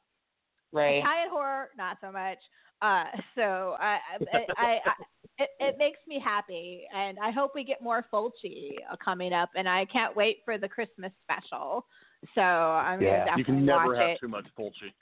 Right. 0.72 0.98
Italian 0.98 1.30
horror, 1.30 1.70
not 1.76 1.98
so 2.00 2.12
much. 2.12 2.38
Uh, 2.82 3.04
so 3.34 3.76
I, 3.78 3.98
I, 4.32 4.46
I, 4.56 4.66
I 4.66 4.92
it, 5.38 5.48
it 5.58 5.78
makes 5.78 5.98
me 6.06 6.20
happy, 6.22 6.84
and 6.94 7.18
I 7.18 7.30
hope 7.30 7.52
we 7.54 7.64
get 7.64 7.82
more 7.82 8.04
Fulci 8.12 8.72
uh, 8.90 8.96
coming 9.02 9.32
up. 9.32 9.48
And 9.56 9.68
I 9.68 9.86
can't 9.86 10.14
wait 10.14 10.38
for 10.44 10.58
the 10.58 10.68
Christmas 10.68 11.12
special. 11.24 11.86
So 12.34 12.40
I'm 12.42 13.00
Yeah. 13.00 13.24
gonna 13.24 13.24
definitely 13.24 13.32
watch 13.32 13.36
it. 13.36 13.38
You 13.38 13.44
can 13.44 13.66
never 13.66 13.96
have 13.96 14.10
it. 14.10 14.18
too 14.20 14.28
much 14.28 14.46
Fulci. 14.58 14.92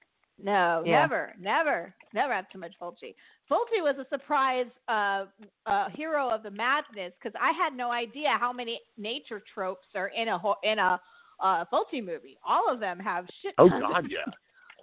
No, 0.40 0.82
Yeah. 0.86 1.00
never, 1.00 1.34
never, 1.38 1.94
never 2.12 2.32
have 2.32 2.48
too 2.50 2.58
much 2.58 2.72
Fulci. 2.80 3.14
Fulci 3.50 3.82
was 3.82 3.96
a 3.98 4.06
surprise 4.08 4.66
uh, 4.88 5.26
uh, 5.66 5.88
hero 5.90 6.28
of 6.28 6.42
the 6.42 6.50
madness 6.50 7.12
because 7.20 7.36
I 7.40 7.52
had 7.52 7.74
no 7.74 7.90
idea 7.90 8.36
how 8.38 8.52
many 8.52 8.80
nature 8.96 9.42
tropes 9.52 9.88
are 9.94 10.08
in 10.08 10.28
a 10.28 10.38
in 10.62 10.78
a 10.78 11.00
uh, 11.40 11.64
Fulci 11.72 12.04
movie. 12.04 12.38
All 12.46 12.70
of 12.72 12.78
them 12.78 12.98
have 13.00 13.26
shit. 13.42 13.54
Oh 13.58 13.68
God, 13.68 14.06
yeah. 14.10 14.30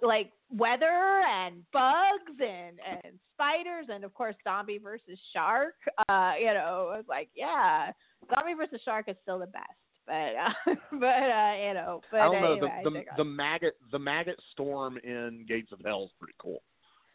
like 0.02 0.30
weather 0.50 1.22
and 1.28 1.62
bugs 1.72 2.38
and 2.40 2.78
and 2.86 3.18
spiders 3.34 3.86
and 3.88 4.04
of 4.04 4.12
course 4.14 4.36
zombie 4.44 4.78
versus 4.78 5.18
shark. 5.32 5.74
Uh, 6.08 6.32
you 6.38 6.52
know, 6.52 6.94
it's 6.98 7.08
like 7.08 7.28
yeah, 7.34 7.92
zombie 8.34 8.54
versus 8.54 8.80
shark 8.84 9.08
is 9.08 9.16
still 9.22 9.38
the 9.38 9.46
best. 9.46 9.64
But 10.06 10.12
uh, 10.14 10.74
but 10.92 11.06
uh, 11.06 11.54
you 11.66 11.74
know, 11.74 12.00
but 12.10 12.20
I 12.20 12.24
don't 12.24 12.40
know 12.40 12.52
anyway, 12.52 12.80
the 12.84 12.90
the, 12.90 13.04
the 13.18 13.24
maggot 13.24 13.74
the 13.90 13.98
maggot 13.98 14.38
storm 14.52 14.98
in 15.02 15.44
Gates 15.48 15.72
of 15.72 15.80
Hell 15.84 16.04
is 16.04 16.10
pretty 16.18 16.34
cool. 16.38 16.62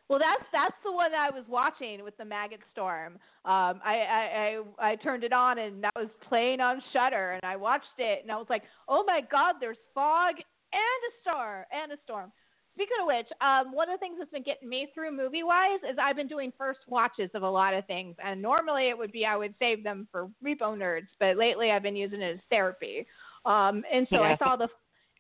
Well, 0.10 0.20
that's 0.20 0.44
that's 0.52 0.76
the 0.84 0.92
one 0.92 1.12
that 1.12 1.30
I 1.32 1.34
was 1.34 1.46
watching 1.48 2.04
with 2.04 2.18
the 2.18 2.26
maggot 2.26 2.60
storm. 2.74 3.14
Um, 3.46 3.80
I, 3.86 3.96
I 4.10 4.62
I 4.80 4.92
I 4.92 4.96
turned 4.98 5.24
it 5.24 5.32
on 5.32 5.58
and 5.58 5.84
that 5.84 5.94
was 5.96 6.10
playing 6.28 6.60
on 6.60 6.82
Shudder, 6.92 7.32
and 7.32 7.44
I 7.44 7.56
watched 7.56 7.98
it, 7.98 8.20
and 8.22 8.32
I 8.32 8.36
was 8.36 8.48
like, 8.50 8.64
oh 8.90 9.06
my 9.08 9.22
God, 9.32 9.56
there's 9.62 9.78
fog 9.96 10.36
and 10.38 10.82
a 10.82 11.12
star 11.22 11.66
and 11.72 11.94
a 11.94 11.98
storm. 12.04 12.32
Speaking 12.76 12.98
of 13.02 13.08
which, 13.08 13.28
um, 13.42 13.74
one 13.74 13.90
of 13.90 14.00
the 14.00 14.00
things 14.00 14.16
that's 14.18 14.32
been 14.32 14.44
getting 14.44 14.70
me 14.70 14.88
through 14.94 15.16
movie 15.16 15.44
wise 15.44 15.80
is 15.90 15.98
I've 16.02 16.16
been 16.16 16.28
doing 16.28 16.54
first 16.58 16.80
watches 16.88 17.30
of 17.34 17.44
a 17.44 17.50
lot 17.50 17.74
of 17.74 17.86
things, 17.86 18.16
and 18.24 18.42
normally 18.42 18.88
it 18.88 18.98
would 18.98 19.12
be 19.12 19.26
I 19.26 19.36
would 19.36 19.54
save 19.60 19.84
them 19.84 20.08
for 20.12 20.30
repo 20.44 20.78
nerds, 20.78 21.08
but 21.20 21.38
lately 21.38 21.72
I've 21.72 21.84
been 21.84 21.96
using 21.96 22.22
it 22.22 22.36
as 22.36 22.40
therapy. 22.50 23.06
Um, 23.46 23.84
and 23.92 24.08
so 24.10 24.18
I 24.24 24.38
saw 24.38 24.56
the 24.56 24.68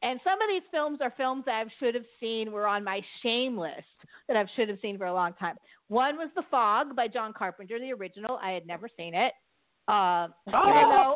and 0.03 0.19
some 0.23 0.41
of 0.41 0.48
these 0.49 0.64
films 0.72 0.99
are 1.02 1.14
films 1.15 1.44
that 1.45 1.53
I 1.53 1.64
should 1.80 1.94
have 1.94 2.06
seen 2.19 2.52
were 2.52 2.68
on 2.68 2.84
my 2.84 3.02
shame 3.22 3.57
list 3.57 3.86
that 4.28 4.36
I 4.36 4.45
should 4.56 4.68
have 4.68 4.80
seen 4.82 4.98
for 4.98 5.06
a 5.06 5.14
long 5.14 5.34
time. 5.34 5.56
One 5.90 6.18
was 6.18 6.30
The 6.36 6.44
Fog 6.49 6.95
by 6.95 7.07
John 7.07 7.34
Carpenter, 7.34 7.78
the 7.80 7.94
original. 7.94 8.40
I 8.41 8.52
had 8.52 8.65
never 8.65 8.90
seen 8.98 9.14
it. 9.14 9.34
Uh, 9.88 10.30
though 10.90 11.15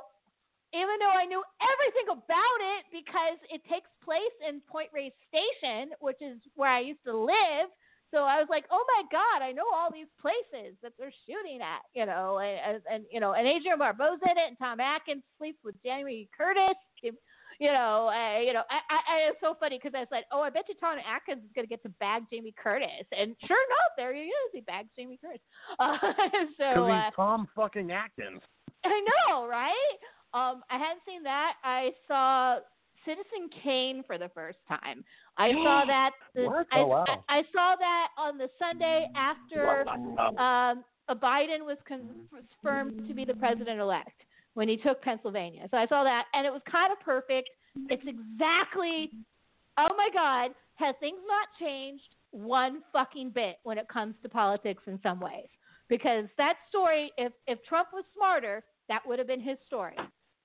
even 0.76 1.00
though 1.00 1.16
I 1.16 1.24
knew 1.24 1.40
everything 1.64 2.08
about 2.12 2.60
it 2.76 2.84
because 2.92 3.40
it 3.48 3.64
takes 3.72 3.88
place 4.04 4.36
in 4.44 4.60
Point 4.68 4.92
Reyes 4.92 5.16
Station, 5.32 5.96
which 6.04 6.20
is 6.20 6.44
where 6.60 6.70
I 6.70 6.84
used 6.84 7.04
to 7.08 7.16
live. 7.16 7.72
So 8.12 8.24
I 8.24 8.38
was 8.38 8.48
like, 8.52 8.66
"Oh 8.70 8.84
my 8.96 9.04
God, 9.12 9.42
I 9.42 9.52
know 9.52 9.66
all 9.74 9.90
these 9.92 10.12
places 10.22 10.78
that 10.84 10.94
they're 11.00 11.16
shooting 11.26 11.60
at," 11.60 11.82
you 11.96 12.06
know, 12.06 12.40
and, 12.40 12.80
and, 12.92 13.04
you 13.12 13.20
know, 13.20 13.34
and 13.34 13.48
Adrienne 13.48 13.80
Barbeau's 13.80 14.22
in 14.24 14.38
it, 14.38 14.48
and 14.48 14.58
Tom 14.60 14.80
Atkins 14.80 15.24
sleeps 15.38 15.60
with 15.64 15.76
Jamie 15.84 16.30
Curtis, 16.38 16.78
you 17.60 17.72
know, 17.72 18.12
uh, 18.12 18.40
you 18.40 18.54
know, 18.54 18.64
I, 18.70 18.80
I, 18.92 18.98
I, 18.98 19.16
it's 19.30 19.40
so 19.40 19.56
funny 19.60 19.80
because 19.82 19.96
I 19.96 20.00
was 20.00 20.12
like, 20.12 20.26
"Oh, 20.32 20.42
I 20.42 20.50
bet 20.50 20.66
you 20.68 20.76
Tom 20.80 20.98
Atkins 21.00 21.44
is 21.44 21.52
gonna 21.56 21.68
get 21.68 21.82
to 21.84 21.90
bag 22.00 22.24
Jamie 22.30 22.54
Curtis," 22.62 23.08
and 23.12 23.36
sure 23.48 23.58
enough, 23.58 23.92
there 23.98 24.14
he 24.14 24.24
is, 24.24 24.50
he 24.54 24.62
bags 24.62 24.90
Jamie 24.96 25.20
Curtis. 25.22 25.42
Uh, 25.80 25.98
so 26.58 26.86
Because 26.86 27.12
uh, 27.14 27.16
Tom 27.16 27.48
fucking 27.56 27.92
Atkins. 27.92 28.42
I 28.84 29.02
know, 29.30 29.48
right? 29.48 29.98
Um, 30.36 30.64
I 30.70 30.78
hadn't 30.78 31.02
seen 31.08 31.24
that. 31.24 31.54
I 31.64 31.92
saw 32.08 32.60
Citizen 33.06 33.50
Kane 33.64 34.04
for 34.06 34.18
the 34.18 34.30
first 34.36 34.58
time. 34.68 35.06
I 35.38 35.52
saw 35.64 35.86
that. 35.88 36.12
I, 36.72 36.80
Oh, 36.80 36.88
wow. 36.88 37.06
I, 37.30 37.40
I 37.40 37.42
saw 37.54 37.76
that 37.80 38.08
on 38.18 38.38
the 38.38 38.50
Sunday 38.60 39.08
after 39.16 39.86
um, 40.38 40.84
Biden 41.10 41.66
was 41.66 41.78
confirmed 41.88 43.08
to 43.08 43.14
be 43.14 43.24
the 43.24 43.34
president 43.36 43.80
elect 43.80 44.24
when 44.56 44.68
he 44.68 44.76
took 44.76 45.02
Pennsylvania. 45.02 45.68
So 45.72 45.78
I 45.78 45.88
saw 45.88 46.04
that, 46.04 46.26
and 46.34 46.46
it 46.46 46.52
was 46.52 46.62
kind 46.70 46.92
of 46.92 47.00
perfect. 47.00 47.50
It's 47.90 48.04
exactly. 48.06 49.12
Oh 49.78 49.94
my 49.96 50.10
God! 50.14 50.52
Has 50.76 50.96
things 51.00 51.20
not 51.28 51.48
changed 51.60 52.16
one 52.32 52.82
fucking 52.92 53.30
bit 53.30 53.58
when 53.64 53.78
it 53.78 53.88
comes 53.88 54.16
to 54.24 54.30
politics 54.30 54.84
in 54.88 55.00
some 55.04 55.20
ways? 55.20 55.48
Because 55.88 56.26
that 56.38 56.56
story, 56.68 57.12
if 57.18 57.32
if 57.48 57.64
Trump 57.66 57.90
was 57.94 58.04
smarter, 58.16 58.64
that 58.90 59.02
would 59.06 59.20
have 59.20 59.28
been 59.28 59.42
his 59.42 59.58
story. 59.66 59.96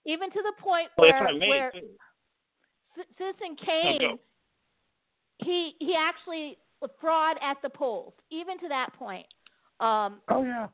Even 0.06 0.30
to 0.30 0.42
the 0.42 0.62
point 0.62 0.88
Well, 0.96 1.10
where 1.10 1.28
I 1.28 1.32
may, 1.32 1.48
where 1.48 1.72
Citizen 3.18 3.56
Kane, 3.64 3.98
go. 4.00 4.18
he 5.38 5.74
he 5.78 5.94
actually 5.98 6.58
fraud 7.00 7.36
at 7.42 7.58
the 7.62 7.70
polls. 7.70 8.14
Even 8.30 8.58
to 8.58 8.68
that 8.68 8.92
point. 8.94 9.26
Um, 9.80 10.20
Oh 10.28 10.42
yeah. 10.44 10.68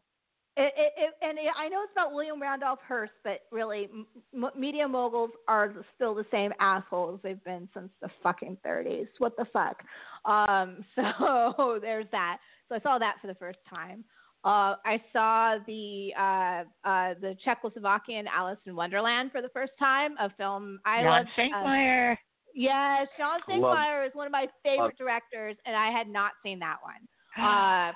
It, 0.59 0.73
it, 0.75 0.93
it, 0.97 1.15
and 1.21 1.37
it, 1.37 1.53
I 1.55 1.69
know 1.69 1.83
it's 1.83 1.93
about 1.93 2.15
William 2.15 2.41
Randolph 2.41 2.79
Hearst, 2.89 3.13
but 3.23 3.41
really, 3.53 3.91
m- 4.35 4.51
media 4.59 4.89
moguls 4.89 5.33
are 5.49 5.75
still 5.95 6.15
the 6.15 6.25
same 6.31 6.51
assholes 6.61 7.21
they've 7.23 7.45
been 7.45 7.69
since 7.75 7.91
the 8.01 8.09
fucking 8.23 8.57
30s. 8.67 9.09
What 9.19 9.37
the 9.37 9.45
fuck? 9.53 9.83
Um, 10.25 10.83
so 10.95 11.79
there's 11.83 12.07
that. 12.11 12.39
So 12.71 12.77
I 12.77 12.81
saw 12.81 12.99
that 12.99 13.17
for 13.21 13.27
the 13.27 13.35
first 13.35 13.59
time. 13.69 14.03
Uh, 14.47 14.77
I 14.85 15.03
saw 15.13 15.57
the 15.67 16.13
uh, 16.17 16.89
uh, 16.89 17.15
the 17.21 17.35
Czechoslovakian 17.45 18.25
Alice 18.33 18.59
in 18.67 18.77
Wonderland 18.77 19.33
for 19.33 19.43
the 19.43 19.49
first 19.51 19.73
time, 19.79 20.15
a 20.21 20.31
film 20.37 20.79
I 20.85 21.03
John 21.03 21.11
love. 21.11 21.27
Švankmajer. 21.37 22.17
Yes, 22.55 23.09
John 23.19 23.41
Love- 23.41 23.43
Sinclair 23.49 24.05
is 24.05 24.13
one 24.15 24.27
of 24.27 24.33
my 24.33 24.47
favorite 24.63 24.85
love- 24.85 24.97
directors, 24.99 25.57
and 25.67 25.75
I 25.77 25.91
had 25.91 26.09
not 26.09 26.33
seen 26.43 26.59
that 26.61 26.77
one. 26.83 27.03
Uh, 27.37 27.93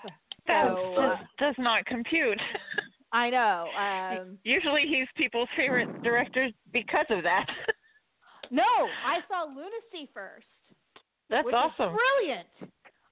That 0.46 0.66
so 0.66 0.94
does, 0.96 0.98
uh, 0.98 1.16
does 1.38 1.54
not 1.58 1.86
compute. 1.86 2.40
I 3.12 3.30
know. 3.30 3.68
Um, 3.78 4.38
Usually 4.44 4.82
he's 4.88 5.06
people's 5.16 5.48
favorite 5.56 6.02
directors 6.02 6.52
because 6.72 7.06
of 7.10 7.22
that. 7.22 7.46
no, 8.50 8.62
I 8.62 9.18
saw 9.28 9.44
Lunacy 9.44 10.10
first. 10.12 10.46
That's 11.30 11.44
which 11.46 11.54
is 11.54 11.60
awesome. 11.60 11.96
brilliant. 11.96 12.48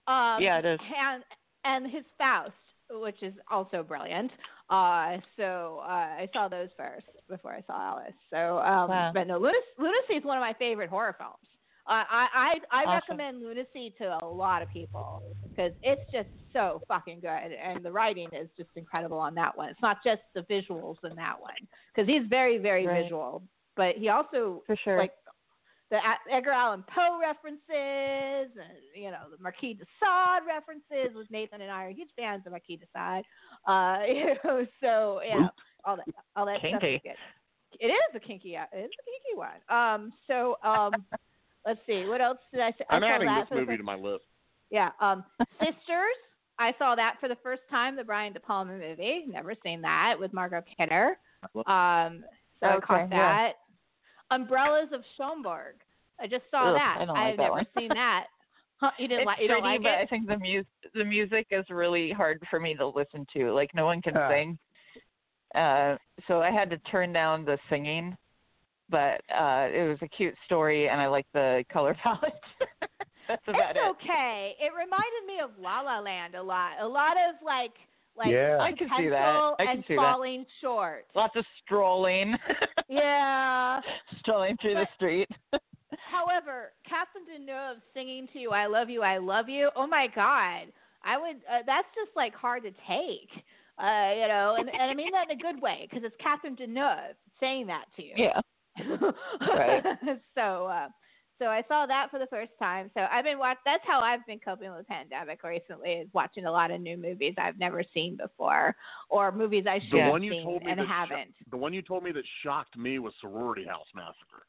Um, 0.09 0.43
Yeah, 0.43 0.59
it 0.59 0.65
is. 0.65 0.81
And 0.97 1.23
and 1.65 1.91
his 1.91 2.05
Faust, 2.19 2.53
which 2.91 3.23
is 3.23 3.35
also 3.51 3.83
brilliant. 3.83 4.31
Uh, 4.71 5.19
so 5.37 5.81
uh, 5.83 5.89
I 6.23 6.29
saw 6.33 6.49
those 6.49 6.69
first 6.77 7.07
before 7.29 7.53
I 7.53 7.63
saw 7.67 7.81
Alice. 7.93 8.13
So, 8.31 8.59
um, 8.59 8.89
Wow. 8.89 9.11
but 9.15 9.27
no, 9.27 9.39
Lunacy, 9.39 9.59
Lunacy 9.79 10.15
is 10.15 10.25
one 10.25 10.37
of 10.37 10.41
my 10.43 10.55
favorite 10.59 10.91
horror 10.91 11.15
films. 11.19 11.35
Uh, 11.87 12.05
I 12.11 12.59
I, 12.73 12.83
I 12.83 12.85
Awesome. 12.85 12.95
recommend 13.17 13.43
Lunacy 13.43 13.95
to 13.99 14.19
a 14.23 14.27
lot 14.27 14.61
of 14.63 14.69
people 14.71 15.23
because 15.43 15.73
it's 15.83 16.03
just 16.13 16.29
so 16.53 16.83
fucking 16.87 17.21
good, 17.21 17.29
and 17.29 17.83
the 17.85 17.91
writing 17.91 18.29
is 18.33 18.49
just 18.57 18.69
incredible 18.77 19.19
on 19.19 19.35
that 19.37 19.57
one. 19.57 19.71
It's 19.71 19.81
not 19.81 19.99
just 20.05 20.21
the 20.35 20.43
visuals 20.43 20.97
in 21.03 21.15
that 21.17 21.41
one 21.41 21.53
because 21.95 22.07
he's 22.09 22.29
very 22.29 22.59
very 22.59 22.87
Right. 22.87 23.05
visual, 23.05 23.43
but 23.75 23.97
he 23.97 24.11
also 24.11 24.63
For 24.67 24.77
sure. 24.85 24.99
like 24.99 25.13
the 25.91 25.99
Edgar 26.31 26.51
Allan 26.51 26.85
Poe 26.95 27.19
references, 27.21 28.53
and 28.57 28.79
you 28.95 29.11
know 29.11 29.31
the 29.35 29.43
Marquis 29.43 29.75
de 29.75 29.85
Sade 30.01 30.43
references. 30.47 31.15
With 31.17 31.31
Nathan 31.31 31.61
and 31.61 31.71
I 31.71 31.85
are 31.85 31.91
huge 31.91 32.11
fans 32.17 32.43
of 32.47 32.53
Marquis 32.53 32.77
de 32.77 32.87
Sade. 32.95 33.25
Uh, 33.67 33.99
you 34.09 34.35
know, 34.45 34.67
so 34.81 35.21
yeah, 35.27 35.49
all 35.85 35.97
that 35.97 36.07
all 36.37 36.47
that 36.47 36.59
stuff 36.61 36.81
Kinky. 36.81 36.95
is 36.97 37.01
good. 37.03 37.17
It 37.81 37.87
is 37.87 38.15
a 38.15 38.21
kinky. 38.21 38.55
It 38.57 38.69
is 38.77 38.91
a 38.91 39.05
kinky 39.05 39.35
one. 39.37 39.61
Um, 39.69 40.13
so 40.27 40.57
um, 40.63 40.93
let's 41.67 41.81
see, 41.87 42.05
what 42.07 42.21
else 42.21 42.39
did 42.53 42.61
I 42.61 42.71
say? 42.73 42.85
I 42.91 42.97
I'm 42.97 43.03
saw 43.03 43.09
adding 43.15 43.27
that 43.27 43.47
this 43.51 43.57
movie 43.57 43.67
first- 43.67 43.79
to 43.79 43.85
my 43.85 43.95
list. 43.97 44.25
yeah. 44.71 44.91
Um, 45.01 45.25
Sisters. 45.59 46.17
I 46.61 46.75
saw 46.77 46.97
that 46.97 47.19
for 47.21 47.29
the 47.29 47.37
first 47.41 47.63
time, 47.71 47.95
the 47.95 48.03
Brian 48.03 48.33
De 48.33 48.41
Palma 48.41 48.73
movie. 48.73 49.25
Never 49.29 49.55
seen 49.63 49.81
that 49.83 50.17
with 50.19 50.33
Margot 50.33 50.65
Kidder. 50.77 51.17
Um, 51.55 52.25
so 52.59 52.67
I 52.67 52.75
Okay, 52.75 52.85
caught 52.85 53.09
yeah. 53.13 53.51
That. 54.31 54.35
Umbrellas 54.37 54.89
of 54.93 55.03
Cherbourg. 55.17 55.75
I 56.21 56.27
just 56.27 56.45
saw 56.51 56.71
Ugh, 56.71 56.77
that. 56.77 56.97
I 57.01 57.05
don't 57.05 57.17
have 57.17 57.25
like 57.27 57.37
that 57.37 57.43
never 57.43 57.53
one. 57.53 57.67
seen 57.79 57.89
that. 57.91 58.25
Huh, 58.81 58.93
you 58.97 59.09
didn't 59.09 59.23
it's 59.23 59.27
like? 59.27 59.39
You 59.41 59.49
don't 59.49 59.63
pretty, 59.63 59.75
like 59.79 59.83
but 59.83 59.91
I 59.95 60.07
think 60.07 60.29
the 60.29 60.39
music 60.39 60.69
the 60.95 61.05
music 61.05 61.49
is 61.51 61.65
really 61.69 62.13
hard 62.13 62.41
for 62.49 62.61
me 62.61 62.77
to 62.77 62.87
listen 62.87 63.27
to. 63.33 63.51
Like 63.51 63.71
no 63.75 63.85
one 63.85 64.01
can 64.01 64.17
Ah. 64.17 64.29
sing, 64.31 64.57
uh, 65.57 65.97
so 66.29 66.41
I 66.41 66.53
had 66.53 66.71
to 66.71 66.79
turn 66.89 67.13
down 67.13 67.45
the 67.45 67.59
singing. 67.69 68.17
But 68.89 69.21
uh, 69.35 69.67
it 69.75 69.87
was 69.89 69.99
a 70.01 70.07
cute 70.07 70.35
story, 70.47 70.89
and 70.89 71.01
I 71.01 71.09
like 71.09 71.27
the 71.35 71.65
color 71.73 71.95
palette. 72.03 72.33
That's 73.27 73.43
about 73.49 73.71
it's 73.71 73.79
it. 73.81 73.97
okay. 74.03 74.55
It 74.61 74.71
reminded 74.73 75.27
me 75.27 75.41
of 75.43 75.51
La 75.61 75.81
La 75.81 75.99
Land 75.99 76.37
a 76.37 76.43
lot. 76.43 76.75
A 76.81 76.87
lot 76.87 77.17
of 77.17 77.35
like 77.45 77.73
like 78.19 78.29
Yeah. 78.31 78.59
I 78.61 78.73
can 78.73 78.89
see 78.99 79.09
that. 79.09 79.19
potential 79.19 79.57
I 79.59 79.65
can 79.65 79.77
and 79.77 79.85
see 79.89 79.95
that. 79.95 80.01
falling 80.03 80.47
short. 80.61 81.07
Lots 81.15 81.37
of 81.37 81.45
strolling, 81.65 82.37
Yeah. 82.89 83.81
strolling 84.21 84.57
through 84.61 84.75
the 84.75 84.87
street. 84.97 85.29
However, 86.11 86.73
Catherine 86.89 87.25
Deneuve 87.25 87.81
singing 87.95 88.29
to 88.33 88.39
you, 88.39 88.51
"I 88.53 88.67
love 88.67 88.89
you, 88.91 89.03
I 89.03 89.19
love 89.19 89.49
you." 89.49 89.71
Oh 89.77 89.87
my 89.87 90.07
God, 90.15 90.73
I 91.05 91.17
would. 91.19 91.37
Uh, 91.51 91.63
that's 91.67 91.89
just 91.95 92.15
like 92.17 92.35
hard 92.35 92.63
to 92.65 92.71
take, 92.87 93.31
uh, 93.79 94.13
you 94.15 94.29
know. 94.29 94.57
And, 94.59 94.69
and 94.69 94.83
I 94.91 94.95
mean 94.95 95.11
that 95.13 95.31
in 95.31 95.39
a 95.39 95.41
good 95.43 95.61
way 95.63 95.87
because 95.89 96.05
it's 96.05 96.17
Catherine 96.21 96.57
Deneuve 96.57 97.15
saying 97.41 97.67
that 97.69 97.85
to 97.97 98.05
you. 98.05 98.13
Yeah. 98.17 98.41
Right. 99.41 99.83
so, 100.35 100.67
uh, 100.67 100.89
so 101.39 101.47
I 101.47 101.63
saw 101.69 101.87
that 101.87 102.09
for 102.11 102.19
the 102.19 102.27
first 102.27 102.51
time. 102.59 102.91
So 102.95 103.07
I've 103.11 103.25
been 103.25 103.39
watch. 103.39 103.59
That's 103.65 103.83
how 103.87 104.01
I've 104.01 104.25
been 104.27 104.41
coping 104.41 104.71
with 104.71 104.81
the 104.81 104.85
pandemic 104.85 105.43
recently. 105.43 105.91
Is 105.93 106.09
watching 106.13 106.45
a 106.47 106.51
lot 106.53 106.71
of 106.71 106.81
new 106.81 106.97
movies 106.97 107.35
I've 107.39 107.59
never 107.59 107.83
seen 107.95 108.17
before, 108.17 108.75
or 109.09 109.33
movies 109.33 109.65
I 109.69 109.81
should 109.81 109.93
The 109.93 110.03
have 110.03 110.11
one 110.13 110.23
you 110.23 110.33
seen 110.33 110.45
told 110.45 110.63
me 110.65 110.71
and 110.73 110.81
haven't. 110.81 111.35
the 111.51 111.57
one 111.57 111.73
you 111.73 111.83
told 111.83 112.03
me 112.05 112.13
that 112.13 112.25
shocked 112.43 112.77
me 112.77 112.99
was 112.99 113.13
Sorority 113.21 113.65
House 113.65 113.87
Massacre. 113.95 114.47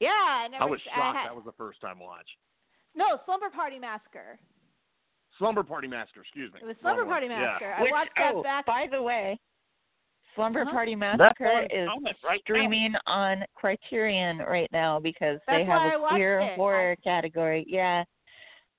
Yeah, 0.00 0.08
I 0.10 0.48
never. 0.48 0.64
I 0.64 0.66
was 0.66 0.80
I 0.92 0.96
shocked 0.98 1.16
had- 1.18 1.26
that 1.28 1.34
was 1.36 1.44
the 1.44 1.52
first 1.52 1.80
time 1.80 1.98
watch. 2.00 2.28
no 2.94 3.18
Slumber 3.24 3.50
Party 3.50 3.78
Massacre. 3.78 4.38
Slumber 5.38 5.62
Party 5.64 5.88
Massacre, 5.88 6.20
excuse 6.20 6.52
me. 6.52 6.60
It 6.62 6.66
was 6.66 6.76
Slumber 6.80 7.02
Wrong 7.02 7.10
Party 7.10 7.28
one. 7.28 7.40
Massacre. 7.40 7.68
Yeah. 7.70 7.76
I 7.78 7.82
Which, 7.82 7.90
watched 7.92 8.10
that 8.16 8.32
oh, 8.36 8.42
back. 8.42 8.66
by 8.66 8.86
the 8.90 9.02
way, 9.02 9.38
Slumber 10.34 10.62
Uh-huh. 10.62 10.72
Party 10.72 10.94
Massacre 10.94 11.62
is 11.70 11.70
it 11.70 11.88
right 12.02 12.16
now. 12.24 12.36
streaming 12.42 12.94
on 13.06 13.44
Criterion 13.54 14.38
right 14.38 14.68
now 14.72 14.98
because 14.98 15.38
they 15.46 15.64
That's 15.64 15.70
I 15.70 15.84
have 15.92 16.00
a 16.02 16.08
queer 16.08 16.40
it. 16.40 16.56
horror 16.56 16.96
category. 17.04 17.64
Yeah. 17.68 18.04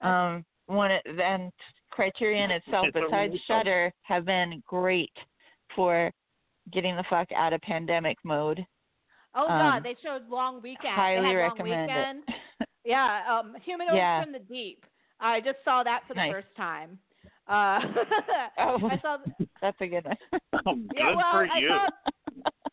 Um 0.01 0.45
one 0.67 0.91
and 0.91 1.51
Criterion 1.91 2.51
itself 2.51 2.87
It's 2.87 2.93
besides 2.93 3.31
really 3.31 3.41
Shudder 3.47 3.93
have 4.03 4.25
been 4.25 4.61
great 4.67 5.13
for 5.75 6.11
getting 6.71 6.95
the 6.95 7.03
fuck 7.09 7.31
out 7.31 7.53
of 7.53 7.61
pandemic 7.61 8.17
mode. 8.23 8.65
Oh 9.35 9.43
Um, 9.43 9.47
God, 9.59 9.83
they 9.83 9.95
showed 10.03 10.27
Long 10.29 10.61
Weekend. 10.61 10.93
highly 10.93 11.29
they 11.29 11.35
recommend 11.35 11.91
it. 11.91 11.95
Weekend. 11.95 12.23
Yeah, 12.83 13.23
um, 13.29 13.55
Humanoids 13.63 13.95
Yeah. 13.97 14.23
from 14.23 14.31
the 14.31 14.39
Deep. 14.39 14.85
I 15.19 15.41
just 15.41 15.63
saw 15.63 15.83
that 15.83 16.03
for 16.07 16.13
the 16.13 16.21
Nice. 16.21 16.31
first 16.33 16.55
time. 16.55 16.99
Uh, 17.47 17.79
Oh. 18.57 18.79
I 18.89 18.99
saw. 19.01 19.17
That's 19.61 19.77
a 19.81 19.87
good 19.87 20.05
one. 20.05 20.17
Oh, 20.67 20.75
Yeah, 20.95 21.09
good 21.09 21.15
well, 21.17 21.31
for 21.31 21.47
I 21.51 21.59
you. 21.59 21.67
saw. 21.69 21.87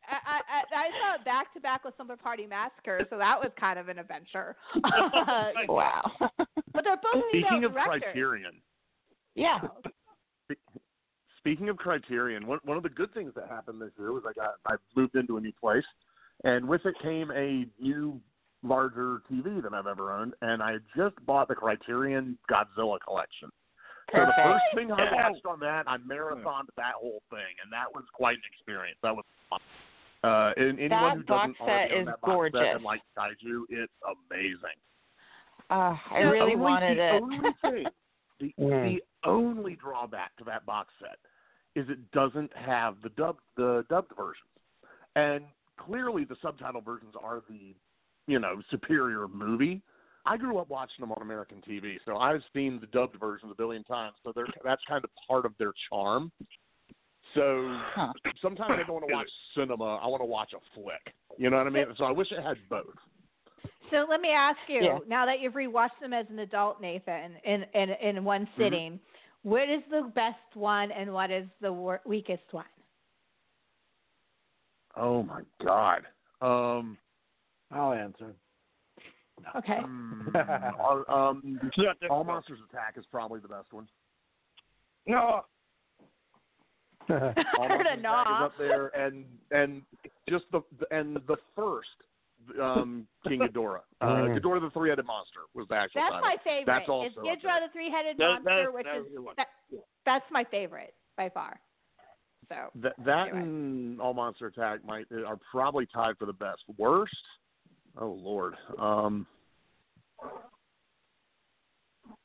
I, 0.09 0.17
I, 0.27 0.41
I 0.51 0.63
I 0.75 0.89
saw 1.01 1.15
it 1.21 1.25
back 1.25 1.53
to 1.55 1.61
back 1.61 1.85
with 1.85 1.95
Slumber 1.97 2.17
Party 2.17 2.47
Massacre, 2.47 3.07
so 3.11 3.19
that 3.19 3.39
was 3.41 3.51
kind 3.59 3.79
of 3.79 3.89
an 3.89 3.99
adventure. 3.99 4.57
wow. 5.69 6.11
but 6.21 6.85
they're 6.85 6.97
both 6.97 7.25
Speaking 7.31 7.65
of 7.65 7.73
directors. 7.73 8.03
Criterion, 8.13 8.53
Yeah. 9.35 9.61
speaking 11.39 11.69
of 11.69 11.77
Criterion, 11.77 12.47
one 12.47 12.59
one 12.65 12.77
of 12.77 12.83
the 12.83 12.89
good 12.89 13.13
things 13.15 13.33
that 13.37 13.49
happened 13.49 13.81
this 13.81 13.91
year 13.99 14.13
was 14.13 14.23
I 14.29 14.33
got 14.33 14.55
I 14.67 14.75
moved 14.97 15.15
into 15.17 15.37
a 15.37 15.41
new 15.41 15.53
place, 15.61 15.85
and 16.45 16.67
with 16.69 16.85
it 16.87 16.95
came 17.03 17.31
a 17.31 17.67
new 17.83 18.21
larger 18.63 19.23
TV 19.31 19.63
than 19.63 19.75
I've 19.75 19.87
ever 19.87 20.13
owned, 20.13 20.35
and 20.43 20.63
I 20.63 20.73
had 20.73 20.83
just 20.97 21.15
bought 21.27 21.49
the 21.49 21.55
Criterion 21.55 22.39
Godzilla 22.51 22.99
collection. 23.05 23.51
So 24.11 24.19
the 24.27 24.33
first 24.43 24.65
thing 24.75 24.91
I 24.93 25.05
Yeah. 25.05 25.29
watched 25.31 25.47
on 25.47 25.61
that, 25.61 25.85
I 25.89 25.97
marathoned 25.99 26.69
that 26.77 26.95
whole 26.95 27.23
thing, 27.31 27.55
and 27.63 27.73
that 27.73 27.93
was 27.95 28.05
quite 28.13 28.37
an 28.37 28.43
experience. 28.53 28.99
That 29.03 29.15
was 29.15 29.25
fun. 29.49 29.61
Uh, 30.25 30.53
and 30.57 30.79
anyone 30.79 30.89
That 30.89 31.17
who 31.17 31.23
doesn't 31.25 31.59
box 31.59 31.59
set 31.59 31.69
already 31.69 31.95
own 31.95 32.01
is 32.01 32.07
that 32.07 32.21
box 32.21 32.21
set 32.23 32.35
gorgeous. 32.53 32.75
and 32.77 32.85
like 32.85 33.03
kaiju, 33.17 33.65
it's 33.71 33.93
amazing. 34.31 34.79
Uh, 35.71 35.97
I 36.11 36.23
The 36.23 36.31
really 36.31 36.41
only- 36.43 36.57
wanted 36.57 36.99
the 36.99 37.03
it. 37.17 37.23
Only 37.23 37.53
thing, 37.63 37.87
the, 38.39 38.55
Mm. 38.59 38.85
the 38.97 39.05
only 39.25 39.77
drawback 39.77 40.37
to 40.37 40.45
that 40.45 40.67
box 40.67 40.93
set 41.01 41.19
is 41.75 41.89
it 41.89 42.11
doesn't 42.11 42.55
have 42.57 43.01
the 43.03 43.09
dubbed 43.11 43.41
the 43.57 43.85
dubbed 43.89 44.15
versions, 44.15 44.51
and 45.17 45.47
clearly 45.79 46.25
the 46.25 46.37
subtitle 46.37 46.83
versions 46.83 47.15
are 47.17 47.41
the 47.49 47.75
you 48.27 48.39
know 48.39 48.61
superior 48.71 49.27
movie. 49.29 49.81
I 50.25 50.37
grew 50.37 50.59
up 50.59 50.69
watching 50.69 51.01
them 51.01 51.11
on 51.13 51.21
American 51.21 51.61
TV, 51.69 51.97
so 52.05 52.17
I've 52.17 52.43
seen 52.55 52.79
the 52.81 52.87
dubbed 52.87 53.19
versions 53.19 53.51
a 53.53 53.57
billion 53.57 53.83
times. 53.85 54.15
So 54.25 54.33
they're, 54.35 54.47
that's 54.65 54.83
kind 54.89 55.03
of 55.03 55.11
part 55.29 55.45
of 55.47 55.53
their 55.59 55.73
charm. 55.89 56.31
So 57.35 57.69
Huh. 57.95 58.13
sometimes 58.41 58.73
I 58.73 58.87
don't 58.87 58.93
want 58.95 59.07
to 59.09 59.13
watch 59.13 59.29
cinema; 59.57 59.97
I 59.97 60.07
want 60.07 60.21
to 60.21 60.27
watch 60.27 60.53
a 60.55 60.61
flick. 60.75 61.15
You 61.39 61.51
know 61.51 61.57
what 61.57 61.67
I 61.67 61.71
mean? 61.71 61.87
So 61.97 62.05
I 62.05 62.11
wish 62.11 62.31
it 62.31 62.43
had 62.43 62.57
both. 62.69 62.95
So 63.91 64.07
let 64.09 64.21
me 64.21 64.31
ask 64.31 64.59
you, 64.69 64.83
Yeah. 64.83 64.99
now 65.09 65.27
that 65.27 65.41
you've 65.41 65.55
rewatched 65.55 66.01
them 66.01 66.13
as 66.13 66.27
an 66.31 66.39
adult, 66.41 66.81
Nathan, 66.81 67.37
in 67.45 67.65
in 67.75 67.91
in 68.01 68.25
one 68.25 68.43
Mm-hmm. 68.43 68.63
sitting, 68.63 69.01
what 69.43 69.69
is 69.69 69.83
the 69.91 70.11
best 70.15 70.37
one 70.55 70.93
and 70.93 71.13
what 71.13 71.31
is 71.31 71.47
the 71.61 71.73
wor- 71.73 72.01
weakest 72.07 72.45
one? 72.53 72.65
Oh 74.97 75.23
my 75.23 75.43
god. 75.65 76.03
Um, 76.41 76.99
I'll 77.71 77.93
answer. 77.93 78.35
Okay. 79.57 79.79
mm, 79.85 81.11
um, 81.11 81.61
All 82.11 82.25
Monsters 82.25 82.59
Attack 82.71 82.95
is 82.99 83.05
probably 83.11 83.41
the 83.41 83.49
best 83.49 83.73
one. 83.73 83.89
no. 85.07 85.43
All 87.09 87.19
Heard 87.19 87.39
Monsters 87.59 87.87
a 87.91 87.99
Attack 87.99 88.03
nah. 88.03 88.47
is 88.47 88.53
up 88.53 88.59
there, 88.59 88.87
and 88.89 89.25
and 89.51 89.83
just 90.29 90.45
the 90.53 90.63
and 90.91 91.17
the 91.27 91.37
first 91.57 91.89
um, 92.61 93.07
King 93.27 93.41
Ghidorah, 93.41 93.81
uh, 94.01 94.07
Mm. 94.07 94.39
Ghidorah 94.41 94.61
the 94.61 94.71
three-headed 94.71 95.05
monster 95.07 95.41
was 95.55 95.67
the 95.69 95.75
actual 95.77 96.01
That's 96.03 96.13
title. 96.15 96.29
my 96.29 96.37
favorite. 96.45 96.67
That's 96.67 96.89
also 96.89 97.07
is 97.09 97.17
up 97.17 97.25
Ghidorah 97.25 97.43
there. 97.43 97.61
the 97.69 97.73
three-headed 97.73 98.17
That- 98.19 98.25
monster, 98.45 98.63
that- 98.65 98.75
which 98.75 98.87
that 98.87 98.97
is 98.97 99.03
was 99.05 99.13
a 99.13 99.17
good 99.17 99.25
one. 99.25 99.35
that, 99.37 99.47
that's 100.07 100.25
my 100.31 100.45
favorite 100.51 100.95
by 101.17 101.29
far. 101.29 101.61
So 102.49 102.57
That 102.77 102.93
that 103.05 103.29
anyway. 103.29 103.39
and 103.43 104.01
All 104.01 104.15
Monster 104.15 104.47
Attack 104.49 104.85
might 104.85 105.07
are 105.27 105.39
probably 105.51 105.87
tied 105.87 106.19
for 106.19 106.27
the 106.27 106.33
best. 106.33 106.63
Worst? 106.79 107.15
Oh 108.01 108.19
Lord. 108.21 108.55
Um. 108.79 109.27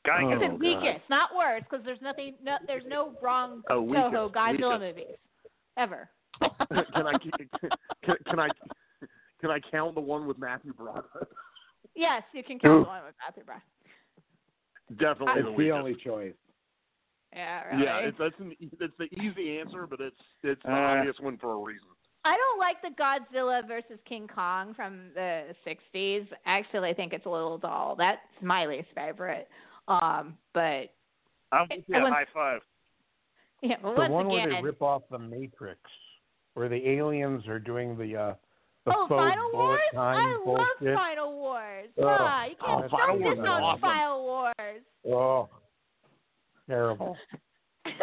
Guy 0.06 0.22
Oh, 0.22 0.30
it's 0.30 0.40
God. 0.40 0.60
weakest, 0.60 1.10
not 1.10 1.30
worse, 1.36 1.62
because 1.68 1.84
there's 1.84 2.00
nothing. 2.00 2.34
No, 2.42 2.56
there's 2.66 2.84
no 2.86 3.12
wrong 3.20 3.62
Oh, 3.68 3.82
weakest, 3.82 4.06
Toho 4.06 4.32
Godzilla 4.32 4.80
weakest. 4.80 4.96
movies 4.96 5.16
ever. 5.76 6.08
can 6.40 7.06
I 7.06 7.12
can, 8.04 8.16
can 8.26 8.38
I 8.38 8.48
can 9.40 9.50
I 9.50 9.60
count 9.70 9.94
the 9.94 10.00
one 10.00 10.26
with 10.26 10.38
Matthew 10.38 10.72
Broderick? 10.72 11.28
Yes, 11.94 12.22
you 12.32 12.42
can 12.42 12.58
count 12.58 12.84
the 12.84 12.88
one 12.88 13.04
with 13.04 13.14
Matthew 13.24 13.44
Broderick. 13.44 13.64
Definitely 14.98 15.40
It's 15.40 15.58
the 15.58 15.64
the 15.64 15.70
only 15.72 15.94
choice. 15.94 16.34
Yeah, 17.34 17.64
really. 17.64 17.84
Yeah, 17.84 17.98
it's 17.98 18.16
that's 18.18 18.34
an, 18.38 18.54
it's 18.58 18.94
the 18.98 19.04
easy 19.20 19.58
answer, 19.58 19.86
but 19.86 20.00
it's 20.00 20.16
it's 20.42 20.62
the 20.62 20.70
Uh. 20.72 20.96
obvious 20.98 21.16
one 21.20 21.36
for 21.38 21.52
a 21.52 21.58
reason. 21.58 21.88
I 22.24 22.36
don't 22.36 22.58
like 22.58 22.76
the 22.82 22.90
Godzilla 23.00 23.66
versus 23.66 23.98
King 24.06 24.28
Kong 24.32 24.74
from 24.74 25.10
the 25.14 25.54
'60s. 25.66 26.26
Actually, 26.46 26.90
I 26.90 26.94
think 26.94 27.12
it's 27.12 27.26
a 27.26 27.30
little 27.30 27.58
dull. 27.58 27.94
That's 27.96 28.20
my 28.42 28.66
least 28.66 28.88
favorite. 28.94 29.48
Um, 29.86 30.36
but 30.52 30.90
I'll 31.52 31.66
give 31.68 31.78
you 31.86 31.94
a 31.94 31.96
Everyone- 31.98 32.12
high 32.12 32.26
five. 32.34 32.60
yeah, 33.62 33.76
but 33.82 33.94
the 33.94 34.00
once 34.00 34.12
one 34.12 34.26
again, 34.26 34.48
where 34.50 34.56
they 34.56 34.62
rip 34.62 34.82
off 34.82 35.02
the 35.10 35.18
Matrix, 35.18 35.80
where 36.54 36.68
the 36.68 36.88
aliens 36.88 37.46
are 37.48 37.58
doing 37.58 37.96
the 37.96 38.16
uh, 38.16 38.34
the 38.84 38.92
oh, 38.94 39.06
faux 39.08 39.20
Final 39.20 39.50
Wars! 39.52 39.80
time 39.94 40.26
I 40.26 40.44
bullshit. 40.44 40.88
love 40.88 40.94
Final 40.96 41.32
Wars. 41.38 41.88
Oh, 41.98 42.06
Ah, 42.06 42.44
you 42.46 42.54
oh, 42.60 42.66
can't 42.80 42.90
Final 42.90 43.06
stop 43.16 43.18
Wars 43.20 43.36
this 43.38 43.46
on 43.48 43.62
awesome. 43.62 43.80
Final 43.80 44.24
Wars. 44.24 44.82
Oh, 45.06 45.48
terrible. 46.68 47.16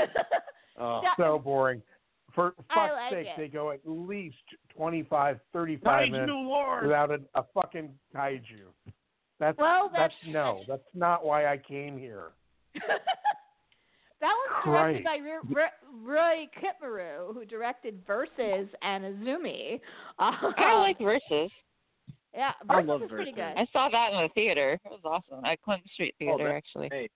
Oh. 0.78 1.02
So 1.18 1.40
boring. 1.40 1.82
For 2.36 2.54
fuck's 2.58 2.92
like 2.94 3.14
sake, 3.14 3.28
it. 3.28 3.34
they 3.38 3.48
go 3.48 3.72
at 3.72 3.80
least 3.86 4.36
25, 4.76 5.40
35 5.54 6.10
minutes 6.10 6.32
Lord. 6.34 6.84
without 6.84 7.12
a, 7.12 7.20
a 7.36 7.44
fucking 7.54 7.90
kaiju. 8.16 8.42
That's, 9.40 9.58
Well, 9.58 9.90
that's 9.92 10.14
that's- 10.24 10.34
no, 10.34 10.62
that's 10.68 10.84
not 10.94 11.26
why 11.26 11.48
I 11.48 11.58
came 11.58 11.98
here. 11.98 12.32
That 14.22 14.32
was 14.32 14.64
Christ. 14.64 15.04
directed 15.04 15.04
by 15.04 15.18
Ro- 15.20 15.62
Ro- 15.62 16.14
Roy 16.16 16.48
Kitamura, 16.58 17.34
who 17.34 17.46
directed 17.46 18.02
Versus 18.08 18.70
and 18.82 19.04
Azumi. 19.04 19.80
Uh, 20.18 20.32
I 20.58 20.80
like 20.80 20.98
Versus. 21.00 21.52
Yeah, 22.34 22.52
I 22.70 22.76
Versus 22.76 22.88
love 22.90 23.04
is 23.04 23.10
pretty 23.10 23.32
Versus. 23.32 23.54
good. 23.56 23.62
I 23.62 23.68
saw 23.74 23.90
that 23.90 24.14
in 24.14 24.22
the 24.24 24.30
theater. 24.34 24.80
It 24.86 24.90
was 24.90 25.02
awesome 25.04 25.44
at 25.46 25.62
Clinton 25.62 25.88
Street 25.94 26.16
Oh, 26.22 26.26
Theater, 26.38 26.44
that's 26.46 26.58
actually. 26.58 26.90
great. 26.90 27.12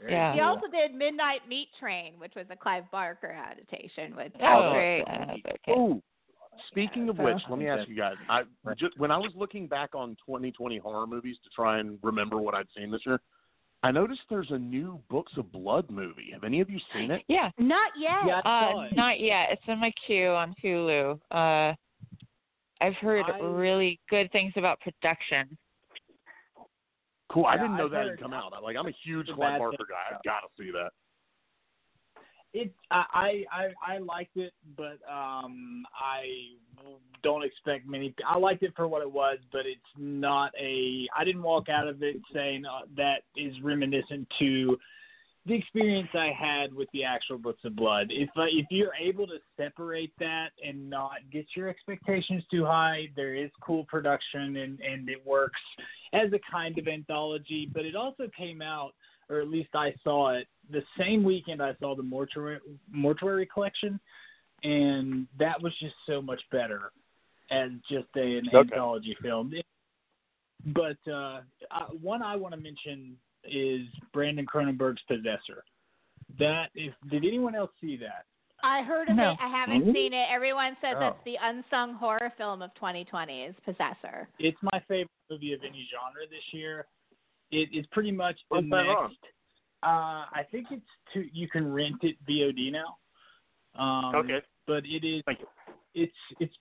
Very 0.00 0.12
Yeah. 0.12 0.34
He 0.34 0.40
also 0.40 0.66
did 0.68 0.94
Midnight 0.94 1.46
Meat 1.48 1.68
Train, 1.78 2.14
which 2.18 2.34
was 2.34 2.46
a 2.50 2.56
Clive 2.56 2.90
Barker 2.90 3.30
adaptation 3.30 4.14
with 4.16 4.32
Oh, 4.40 4.44
Al 4.44 4.72
Great. 4.72 5.04
that's 5.06 5.30
okay. 5.46 5.72
Oh, 5.74 6.02
speaking 6.68 7.08
of 7.08 7.16
so- 7.16 7.24
which, 7.24 7.42
let 7.48 7.58
me 7.58 7.68
ask 7.68 7.88
you 7.88 7.96
guys. 7.96 8.16
I 8.28 8.42
just, 8.76 8.98
when 8.98 9.10
I 9.10 9.16
was 9.18 9.32
looking 9.34 9.66
back 9.66 9.94
on 9.94 10.16
2020 10.26 10.78
horror 10.78 11.06
movies 11.06 11.36
to 11.44 11.50
try 11.50 11.78
and 11.78 11.98
remember 12.02 12.38
what 12.38 12.54
I'd 12.54 12.68
seen 12.76 12.90
this 12.90 13.04
year, 13.06 13.20
I 13.82 13.90
noticed 13.90 14.22
there's 14.30 14.50
a 14.50 14.58
new 14.58 14.98
Books 15.10 15.32
of 15.36 15.52
Blood 15.52 15.90
movie. 15.90 16.30
Have 16.32 16.42
any 16.44 16.60
of 16.60 16.70
you 16.70 16.78
seen 16.94 17.10
it? 17.10 17.22
Yeah. 17.28 17.50
Not 17.58 17.92
yet. 17.98 18.26
Yeah, 18.26 18.38
Uh, 18.40 18.88
not 18.92 19.20
yet. 19.20 19.50
It's 19.52 19.62
in 19.68 19.78
my 19.78 19.90
queue 20.06 20.28
on 20.30 20.54
Hulu. 20.62 21.20
Uh, 21.30 21.74
I've 22.80 22.94
heard 22.96 23.26
I- 23.26 23.38
really 23.40 24.00
good 24.08 24.30
things 24.32 24.52
about 24.56 24.80
production. 24.80 25.56
Cool. 27.34 27.46
I 27.46 27.56
didn't 27.56 27.76
know 27.76 27.86
I've 27.86 27.90
that 27.90 28.06
had 28.06 28.20
come 28.20 28.32
out. 28.32 28.52
Like, 28.62 28.76
I'm 28.78 28.86
a 28.86 28.94
huge 29.04 29.26
Clive 29.26 29.58
Barker 29.58 29.76
guy. 29.90 30.16
I've 30.16 30.22
got 30.22 30.40
to 30.40 30.48
see 30.56 30.70
that. 30.70 30.90
It 32.56 32.72
I, 32.92 33.04
I 33.12 33.44
I 33.50 33.94
I 33.94 33.98
liked 33.98 34.36
it, 34.36 34.52
but 34.76 35.00
um 35.12 35.84
I 35.92 36.22
don't 37.24 37.44
expect 37.44 37.88
many. 37.88 38.14
I 38.24 38.38
liked 38.38 38.62
it 38.62 38.72
for 38.76 38.86
what 38.86 39.02
it 39.02 39.10
was, 39.10 39.38
but 39.50 39.62
it's 39.66 39.80
not 39.98 40.52
a. 40.56 41.08
I 41.18 41.24
didn't 41.24 41.42
walk 41.42 41.68
out 41.68 41.88
of 41.88 42.04
it 42.04 42.14
saying 42.32 42.64
uh, 42.64 42.82
that 42.96 43.22
is 43.36 43.52
reminiscent 43.64 44.28
to 44.38 44.78
the 45.46 45.54
experience 45.54 46.08
I 46.14 46.30
had 46.36 46.72
with 46.72 46.88
the 46.92 47.04
actual 47.04 47.36
Books 47.38 47.64
of 47.64 47.76
Blood. 47.76 48.06
If 48.10 48.30
uh, 48.36 48.44
if 48.44 48.66
you're 48.70 48.94
able 48.98 49.26
to 49.26 49.36
separate 49.56 50.12
that 50.18 50.48
and 50.66 50.88
not 50.88 51.16
get 51.30 51.46
your 51.54 51.68
expectations 51.68 52.42
too 52.50 52.64
high, 52.64 53.08
there 53.14 53.34
is 53.34 53.50
cool 53.60 53.84
production 53.84 54.56
and 54.56 54.80
and 54.80 55.08
it 55.08 55.24
works 55.26 55.60
as 56.12 56.32
a 56.32 56.40
kind 56.50 56.78
of 56.78 56.88
anthology. 56.88 57.68
But 57.72 57.84
it 57.84 57.94
also 57.94 58.24
came 58.36 58.62
out, 58.62 58.92
or 59.28 59.40
at 59.40 59.48
least 59.48 59.70
I 59.74 59.94
saw 60.02 60.30
it 60.30 60.46
the 60.70 60.82
same 60.98 61.22
weekend 61.22 61.62
I 61.62 61.74
saw 61.78 61.94
the 61.94 62.02
mortuary 62.02 62.60
mortuary 62.90 63.46
collection, 63.46 64.00
and 64.62 65.26
that 65.38 65.60
was 65.60 65.74
just 65.78 65.94
so 66.06 66.22
much 66.22 66.40
better 66.50 66.90
as 67.50 67.70
just 67.90 68.08
a, 68.16 68.38
an 68.38 68.48
Okay. 68.48 68.58
anthology 68.58 69.16
film. 69.20 69.52
It- 69.54 69.66
but 70.68 70.96
uh, 71.06 71.42
uh, 71.70 71.88
one 72.00 72.22
I 72.22 72.36
want 72.36 72.54
to 72.54 72.60
mention 72.60 73.18
is 73.50 73.82
Brandon 74.12 74.46
Cronenberg's 74.46 75.02
Possessor. 75.08 75.64
That 76.38 76.70
if 76.74 76.92
did 77.10 77.24
anyone 77.24 77.54
else 77.54 77.70
see 77.80 77.96
that? 77.98 78.24
I 78.62 78.82
heard 78.82 79.10
of 79.10 79.16
No. 79.16 79.32
it. 79.32 79.38
I 79.40 79.48
haven't 79.48 79.92
seen 79.92 80.14
it. 80.14 80.26
Everyone 80.30 80.74
says 80.80 80.94
Oh. 80.96 81.00
that's 81.00 81.24
the 81.24 81.36
unsung 81.36 81.94
horror 81.94 82.32
film 82.38 82.62
of 82.62 82.72
2020 82.74 83.42
is 83.44 83.54
Possessor. 83.64 84.28
It's 84.38 84.56
my 84.62 84.80
favorite 84.88 85.10
movie 85.30 85.52
of 85.52 85.62
any 85.62 85.86
genre 85.92 86.26
this 86.30 86.52
year. 86.52 86.86
It 87.50 87.68
is 87.74 87.86
pretty 87.88 88.10
much 88.10 88.36
the 88.50 88.56
What's 88.56 88.70
that 88.70 88.86
on? 88.88 89.10
next. 89.10 89.24
Uh, 89.82 90.24
I 90.32 90.46
think 90.50 90.68
it's 90.72 90.86
to 91.12 91.28
you 91.36 91.46
can 91.48 91.70
rent 91.70 92.02
it 92.04 92.16
VOD 92.24 92.70
now. 92.70 92.96
Um, 93.74 94.14
Okay. 94.14 94.40
But 94.66 94.86
it 94.86 95.04
is. 95.04 95.22
Thank 95.26 95.40
you. 95.40 95.48
It's 95.94 96.16
it's 96.40 96.54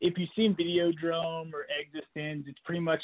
if 0.00 0.16
you've 0.16 0.30
seen 0.36 0.54
Videodrome 0.54 1.52
or 1.52 1.66
eXistenZ, 1.66 2.46
it's 2.46 2.58
pretty 2.60 2.80
much 2.80 3.02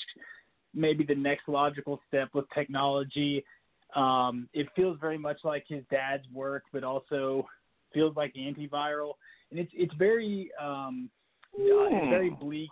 maybe 0.74 1.04
the 1.04 1.14
next 1.14 1.48
logical 1.48 2.00
step 2.08 2.28
with 2.34 2.44
technology. 2.54 3.44
Um, 3.94 4.48
it 4.52 4.66
feels 4.74 4.98
very 5.00 5.18
much 5.18 5.38
like 5.44 5.64
his 5.68 5.84
dad's 5.90 6.24
work, 6.32 6.64
but 6.72 6.82
also 6.84 7.46
feels 7.92 8.16
like 8.16 8.34
antiviral, 8.34 9.12
and 9.50 9.60
it's 9.60 9.70
it's 9.74 9.94
very 9.94 10.50
um, 10.60 11.08
uh, 11.56 11.62
it's 11.62 12.08
very 12.10 12.30
bleak. 12.30 12.70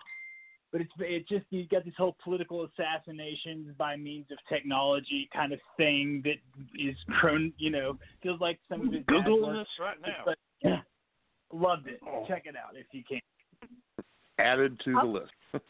But 0.72 0.80
it's 0.80 0.90
it's 0.98 1.28
just 1.28 1.44
you 1.50 1.66
got 1.68 1.84
this 1.84 1.94
whole 1.98 2.16
political 2.24 2.64
assassinations 2.66 3.68
by 3.78 3.94
means 3.96 4.26
of 4.32 4.38
technology 4.48 5.28
kind 5.32 5.52
of 5.52 5.60
thing 5.76 6.22
that 6.24 6.38
is 6.80 6.96
prone, 7.20 7.52
You 7.58 7.70
know, 7.70 7.98
feels 8.22 8.40
like 8.40 8.58
some 8.68 8.86
of 8.86 8.92
his 8.92 9.04
dad's 9.06 9.28
work. 9.30 9.54
this 9.58 9.68
right 9.78 9.96
now. 10.00 10.22
But 10.24 10.38
yeah, 10.62 10.80
loved 11.52 11.86
it. 11.88 12.00
Check 12.26 12.44
it 12.46 12.56
out 12.56 12.74
if 12.74 12.86
you 12.92 13.02
can. 13.08 13.20
Added 14.38 14.80
to 14.86 14.94
Oh. 14.98 15.06
the 15.06 15.12
list. 15.12 15.32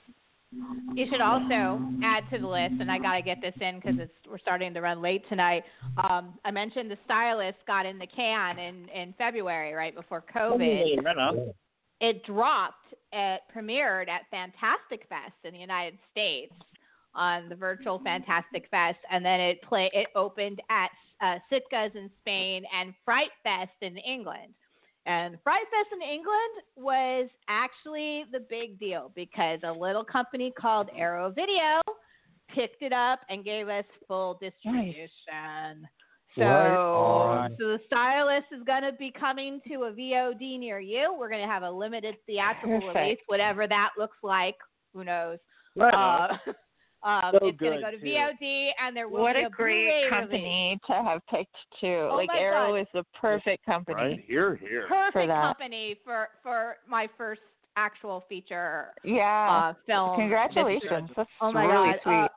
You 0.94 1.06
should 1.10 1.22
also 1.22 1.80
add 2.04 2.24
to 2.30 2.38
the 2.38 2.46
list, 2.46 2.74
and 2.80 2.90
I 2.90 2.98
got 2.98 3.14
to 3.14 3.22
get 3.22 3.40
this 3.40 3.54
in 3.60 3.80
because 3.80 4.08
we're 4.28 4.38
starting 4.38 4.74
to 4.74 4.80
run 4.80 5.00
late 5.00 5.26
tonight. 5.28 5.62
Um, 5.96 6.34
I 6.44 6.50
mentioned 6.50 6.90
the 6.90 6.98
stylist 7.04 7.58
got 7.66 7.86
in 7.86 7.98
the 7.98 8.06
can 8.06 8.58
in 8.58 8.88
in 8.90 9.14
February, 9.16 9.72
right 9.72 9.94
before 9.94 10.22
COVID. 10.34 10.58
Right. 10.58 11.54
It 12.00 12.24
dropped. 12.24 12.94
It 13.12 13.40
premiered 13.54 14.08
at 14.08 14.22
Fantastic 14.30 15.08
Fest 15.08 15.34
in 15.44 15.54
the 15.54 15.60
United 15.60 15.98
States 16.10 16.52
on 17.14 17.48
the 17.48 17.54
virtual 17.54 17.98
Fantastic 18.00 18.66
Fest, 18.70 18.98
and 19.10 19.24
then 19.24 19.40
it 19.40 19.62
play 19.62 19.90
it 19.94 20.08
opened 20.14 20.60
at 20.68 20.88
uh, 21.22 21.38
Sitges 21.50 21.94
in 21.94 22.10
Spain 22.20 22.64
and 22.78 22.92
Fright 23.04 23.30
Fest 23.42 23.72
in 23.80 23.96
England. 23.98 24.52
And 25.06 25.36
Fright 25.42 25.64
Fest 25.70 25.92
in 25.92 26.02
England 26.02 26.62
was 26.76 27.28
actually 27.48 28.24
the 28.30 28.40
big 28.48 28.78
deal 28.78 29.10
because 29.16 29.58
a 29.64 29.72
little 29.72 30.04
company 30.04 30.52
called 30.56 30.88
Arrow 30.96 31.30
Video 31.30 31.80
picked 32.54 32.82
it 32.82 32.92
up 32.92 33.20
and 33.28 33.44
gave 33.44 33.68
us 33.68 33.84
full 34.06 34.38
distribution. 34.40 35.88
So, 36.38 37.48
so 37.58 37.64
the 37.66 37.78
stylist 37.86 38.46
is 38.52 38.62
going 38.64 38.82
to 38.84 38.92
be 38.92 39.10
coming 39.10 39.60
to 39.68 39.84
a 39.84 39.92
VOD 39.92 40.58
near 40.58 40.80
you. 40.80 41.14
We're 41.18 41.28
going 41.28 41.42
to 41.42 41.52
have 41.52 41.62
a 41.62 41.70
limited 41.70 42.14
theatrical 42.26 42.80
Perfect. 42.80 42.96
release, 42.96 43.18
whatever 43.26 43.66
that 43.66 43.90
looks 43.98 44.16
like. 44.22 44.56
Who 44.94 45.04
knows? 45.04 45.38
Right 45.76 45.92
Uh, 45.92 46.36
um, 47.04 47.22
So 47.32 47.36
it's 47.48 47.58
going 47.58 47.72
to 47.72 47.78
good, 47.78 47.82
go 47.82 47.90
to 47.90 47.98
too. 47.98 48.06
VOD, 48.06 48.70
and 48.80 48.96
there 48.96 49.08
will 49.08 49.22
What 49.22 49.34
be 49.36 49.42
a 49.42 49.50
great 49.50 49.74
Blu-ray 49.84 49.96
release. 50.04 50.10
company 50.10 50.80
to 50.86 50.92
have 50.94 51.20
picked 51.28 51.56
too. 51.80 52.08
Oh 52.10 52.14
like 52.16 52.30
Arrow 52.36 52.72
God. 52.72 52.80
is 52.80 52.86
the 52.94 53.04
perfect 53.20 53.64
company. 53.66 53.94
Right 53.96 54.24
here, 54.26 54.56
here. 54.56 54.86
perfect 54.88 55.28
that. 55.28 55.42
company 55.42 55.96
for 56.04 56.28
for 56.42 56.76
my 56.88 57.08
first 57.18 57.40
actual 57.76 58.24
feature 58.28 58.88
Yeah. 59.04 59.70
uh, 59.70 59.74
film. 59.86 60.16
Congratulations. 60.16 61.10
That's 61.16 61.28
Oh 61.40 61.52
my 61.52 61.64
really 61.64 61.92
god! 61.92 62.00
sweet. 62.02 62.14
Uh, 62.14 62.28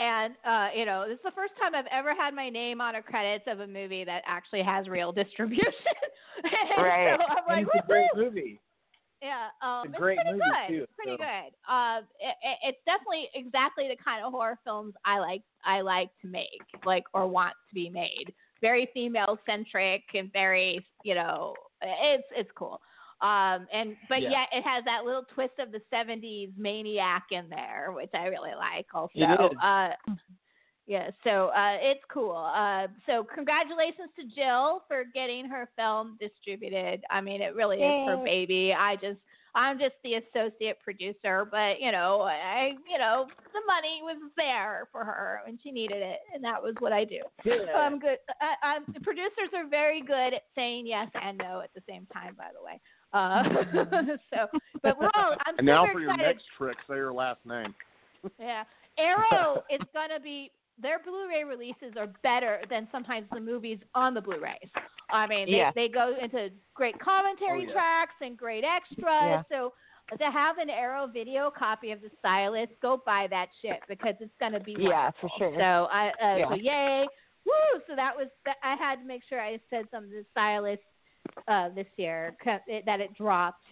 and 0.00 0.34
uh, 0.44 0.68
you 0.76 0.84
know, 0.84 1.04
this 1.08 1.16
is 1.16 1.22
the 1.24 1.30
first 1.32 1.54
time 1.60 1.74
I've 1.74 1.86
ever 1.90 2.14
had 2.14 2.34
my 2.34 2.48
name 2.50 2.80
on 2.80 2.96
a 2.96 3.02
credits 3.02 3.44
of 3.48 3.60
a 3.60 3.66
movie 3.66 4.04
that 4.04 4.22
actually 4.26 4.62
has 4.62 4.88
real 4.88 5.12
distribution. 5.22 5.64
Right. 6.78 7.16
So 7.18 7.24
I'm 7.24 7.44
like, 7.48 7.66
it's 7.74 7.84
a 7.84 7.86
great 7.88 8.06
movie. 8.14 8.60
Yeah, 9.22 9.48
um, 9.62 9.88
It's 9.88 9.98
pretty 9.98 10.20
good. 10.24 10.68
too, 10.68 10.82
It's 10.84 10.92
pretty 10.96 11.12
so. 11.12 11.24
good. 11.24 11.52
Uh, 11.68 12.00
it, 12.20 12.36
it, 12.42 12.58
it's 12.62 12.78
definitely 12.86 13.28
exactly 13.34 13.88
the 13.88 13.96
kind 14.02 14.24
of 14.24 14.32
horror 14.32 14.58
films 14.64 14.94
I 15.04 15.18
like. 15.18 15.42
I 15.64 15.80
like 15.80 16.10
to 16.22 16.28
make, 16.28 16.62
like 16.84 17.04
or 17.14 17.26
want 17.26 17.54
to 17.68 17.74
be 17.74 17.88
made. 17.88 18.32
Very 18.60 18.88
female 18.94 19.38
centric 19.46 20.02
and 20.14 20.32
very, 20.32 20.84
you 21.04 21.14
know, 21.14 21.54
it's 21.82 22.24
it's 22.36 22.50
cool. 22.56 22.80
Um, 23.20 23.66
and 23.72 23.96
but 24.08 24.22
Yeah. 24.22 24.30
yet 24.30 24.48
it 24.52 24.62
has 24.62 24.84
that 24.84 25.04
little 25.04 25.24
twist 25.34 25.54
of 25.58 25.72
the 25.72 25.80
'70s 25.92 26.52
maniac 26.56 27.24
in 27.32 27.48
there, 27.48 27.90
which 27.92 28.10
I 28.14 28.26
really 28.26 28.54
like. 28.56 28.86
Also, 28.94 29.18
uh, 29.60 29.90
yeah, 30.88 31.10
so 31.22 31.48
uh, 31.48 31.76
it's 31.80 32.00
cool. 32.10 32.34
Uh, 32.34 32.86
so 33.04 33.22
congratulations 33.34 34.08
to 34.18 34.24
Jill 34.34 34.82
for 34.88 35.04
getting 35.12 35.46
her 35.46 35.68
film 35.76 36.16
distributed. 36.18 37.04
I 37.10 37.20
mean, 37.20 37.42
it 37.42 37.54
really 37.54 37.76
is 37.76 38.08
her 38.08 38.16
baby. 38.24 38.72
I 38.72 38.94
just, 38.96 39.18
I'm 39.54 39.78
just 39.78 39.96
the 40.02 40.14
associate 40.14 40.78
producer, 40.82 41.46
but 41.50 41.78
you 41.78 41.92
know, 41.92 42.22
I, 42.22 42.72
you 42.90 42.98
know, 42.98 43.26
the 43.52 43.60
money 43.66 44.00
was 44.02 44.16
there 44.38 44.88
for 44.90 45.04
her 45.04 45.42
and 45.46 45.58
she 45.62 45.72
needed 45.72 45.98
it, 45.98 46.20
and 46.34 46.42
that 46.42 46.62
was 46.62 46.74
what 46.78 46.94
I 46.94 47.04
do. 47.04 47.20
Yeah. 47.44 47.66
So 47.74 47.78
I'm 47.78 47.98
good. 47.98 48.16
I, 48.40 48.66
I'm, 48.66 48.84
the 48.86 49.00
producers 49.00 49.52
are 49.54 49.68
very 49.68 50.00
good 50.00 50.32
at 50.32 50.44
saying 50.54 50.86
yes 50.86 51.08
and 51.22 51.36
no 51.36 51.60
at 51.60 51.70
the 51.74 51.82
same 51.86 52.06
time. 52.14 52.34
By 52.34 52.48
the 52.56 52.64
way. 52.64 52.80
Uh, 53.12 54.16
so, 54.32 54.58
but 54.82 54.98
we're 54.98 55.10
all. 55.14 55.36
I'm 55.44 55.58
and 55.58 55.66
now 55.66 55.84
super 55.84 55.92
for 55.92 56.00
your 56.00 56.10
excited. 56.12 56.26
next 56.28 56.44
trick, 56.56 56.76
say 56.88 56.94
your 56.94 57.12
last 57.12 57.40
name. 57.44 57.74
Yeah. 58.40 58.64
Arrow 58.98 59.62
is 59.70 59.80
going 59.94 60.10
to 60.14 60.20
be 60.20 60.50
their 60.80 60.98
Blu-ray 61.00 61.44
releases 61.44 61.96
are 61.96 62.08
better 62.22 62.60
than 62.70 62.88
sometimes 62.92 63.26
the 63.32 63.40
movies 63.40 63.78
on 63.94 64.14
the 64.14 64.20
Blu-rays. 64.20 64.70
I 65.10 65.26
mean, 65.26 65.46
they 65.46 65.56
Yeah. 65.56 65.72
they 65.74 65.88
go 65.88 66.14
into 66.20 66.50
great 66.74 66.98
commentary 67.00 67.62
Oh, 67.64 67.66
yeah. 67.68 67.72
tracks 67.72 68.14
and 68.20 68.36
great 68.36 68.64
extras. 68.64 68.98
Yeah. 69.06 69.42
So 69.50 69.72
to 70.18 70.30
have 70.30 70.58
an 70.58 70.70
Arrow 70.70 71.06
video 71.06 71.50
copy 71.50 71.90
of 71.92 72.00
the 72.00 72.10
Stylist, 72.18 72.72
go 72.80 73.02
buy 73.04 73.26
that 73.28 73.48
shit 73.60 73.80
because 73.88 74.14
it's 74.20 74.34
going 74.38 74.52
to 74.52 74.60
be 74.60 74.76
Yeah, 74.78 75.10
for 75.20 75.30
sure. 75.38 75.54
So 75.58 75.88
I 75.90 76.08
uh, 76.22 76.36
Yeah. 76.36 76.48
so 76.48 76.54
yay. 76.54 77.06
Woo! 77.46 77.80
So 77.86 77.96
that 77.96 78.14
was 78.16 78.28
I 78.62 78.76
had 78.76 78.96
to 78.96 79.04
make 79.04 79.22
sure 79.28 79.40
I 79.40 79.58
said 79.70 79.86
something 79.90 80.10
to 80.10 80.18
the 80.18 80.26
Stylist 80.32 80.82
uh, 81.46 81.70
this 81.70 81.86
year 81.96 82.36
that 82.86 83.00
it 83.00 83.14
dropped. 83.14 83.64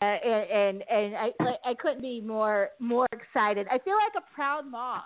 Uh, 0.00 0.04
and 0.04 0.50
and, 0.50 0.84
and 0.90 1.16
I 1.16 1.32
like, 1.42 1.58
I 1.64 1.74
couldn't 1.74 2.02
be 2.02 2.20
more 2.20 2.70
more 2.78 3.06
excited. 3.12 3.66
I 3.70 3.78
feel 3.78 3.96
like 3.96 4.12
a 4.16 4.34
proud 4.34 4.66
mom. 4.66 5.02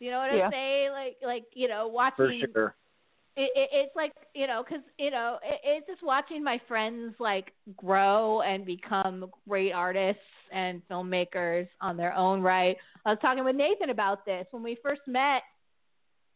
You 0.00 0.10
know 0.10 0.18
what 0.18 0.34
Yeah. 0.34 0.48
I 0.48 0.50
say? 0.50 0.90
Like 0.90 1.16
like 1.24 1.44
you 1.54 1.68
know 1.68 1.86
watching. 1.88 2.42
For 2.46 2.52
sure. 2.52 2.74
It, 3.36 3.50
it, 3.54 3.68
it's 3.72 3.96
like 3.96 4.12
you 4.34 4.48
know 4.48 4.64
because 4.66 4.82
you 4.98 5.10
know 5.10 5.38
it, 5.44 5.60
it's 5.62 5.86
just 5.86 6.02
watching 6.02 6.42
my 6.42 6.60
friends 6.66 7.14
like 7.20 7.52
grow 7.76 8.40
and 8.40 8.66
become 8.66 9.26
great 9.48 9.72
artists 9.72 10.20
and 10.52 10.82
filmmakers 10.90 11.68
on 11.80 11.96
their 11.96 12.12
own 12.14 12.42
right. 12.42 12.76
I 13.06 13.10
was 13.10 13.18
talking 13.22 13.44
with 13.44 13.54
Nathan 13.54 13.90
about 13.90 14.26
this 14.26 14.46
when 14.50 14.62
we 14.64 14.76
first 14.82 15.02
met. 15.06 15.42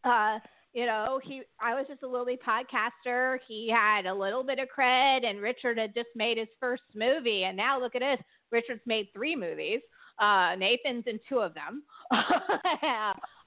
Uh, 0.05 0.39
you 0.73 0.87
know, 0.87 1.21
he 1.23 1.43
I 1.61 1.75
was 1.75 1.87
just 1.89 2.03
a 2.03 2.07
lowly 2.07 2.37
podcaster. 2.47 3.39
He 3.49 3.71
had 3.71 4.07
a 4.07 4.15
little 4.15 4.45
bit 4.45 4.59
of 4.59 4.69
cred, 4.77 5.25
and 5.25 5.41
Richard 5.41 5.79
had 5.79 5.95
just 5.95 6.11
made 6.15 6.37
his 6.39 6.49
first 6.61 6.83
movie, 6.95 7.45
and 7.45 7.57
now 7.57 7.81
look 7.81 7.95
at 7.97 8.01
this. 8.01 8.25
Richard's 8.51 8.83
made 8.87 9.09
three 9.13 9.35
movies. 9.35 9.81
Uh, 10.21 10.55
Nathan's 10.57 11.05
in 11.07 11.19
two 11.29 11.39
of 11.41 11.55
them. 11.55 11.83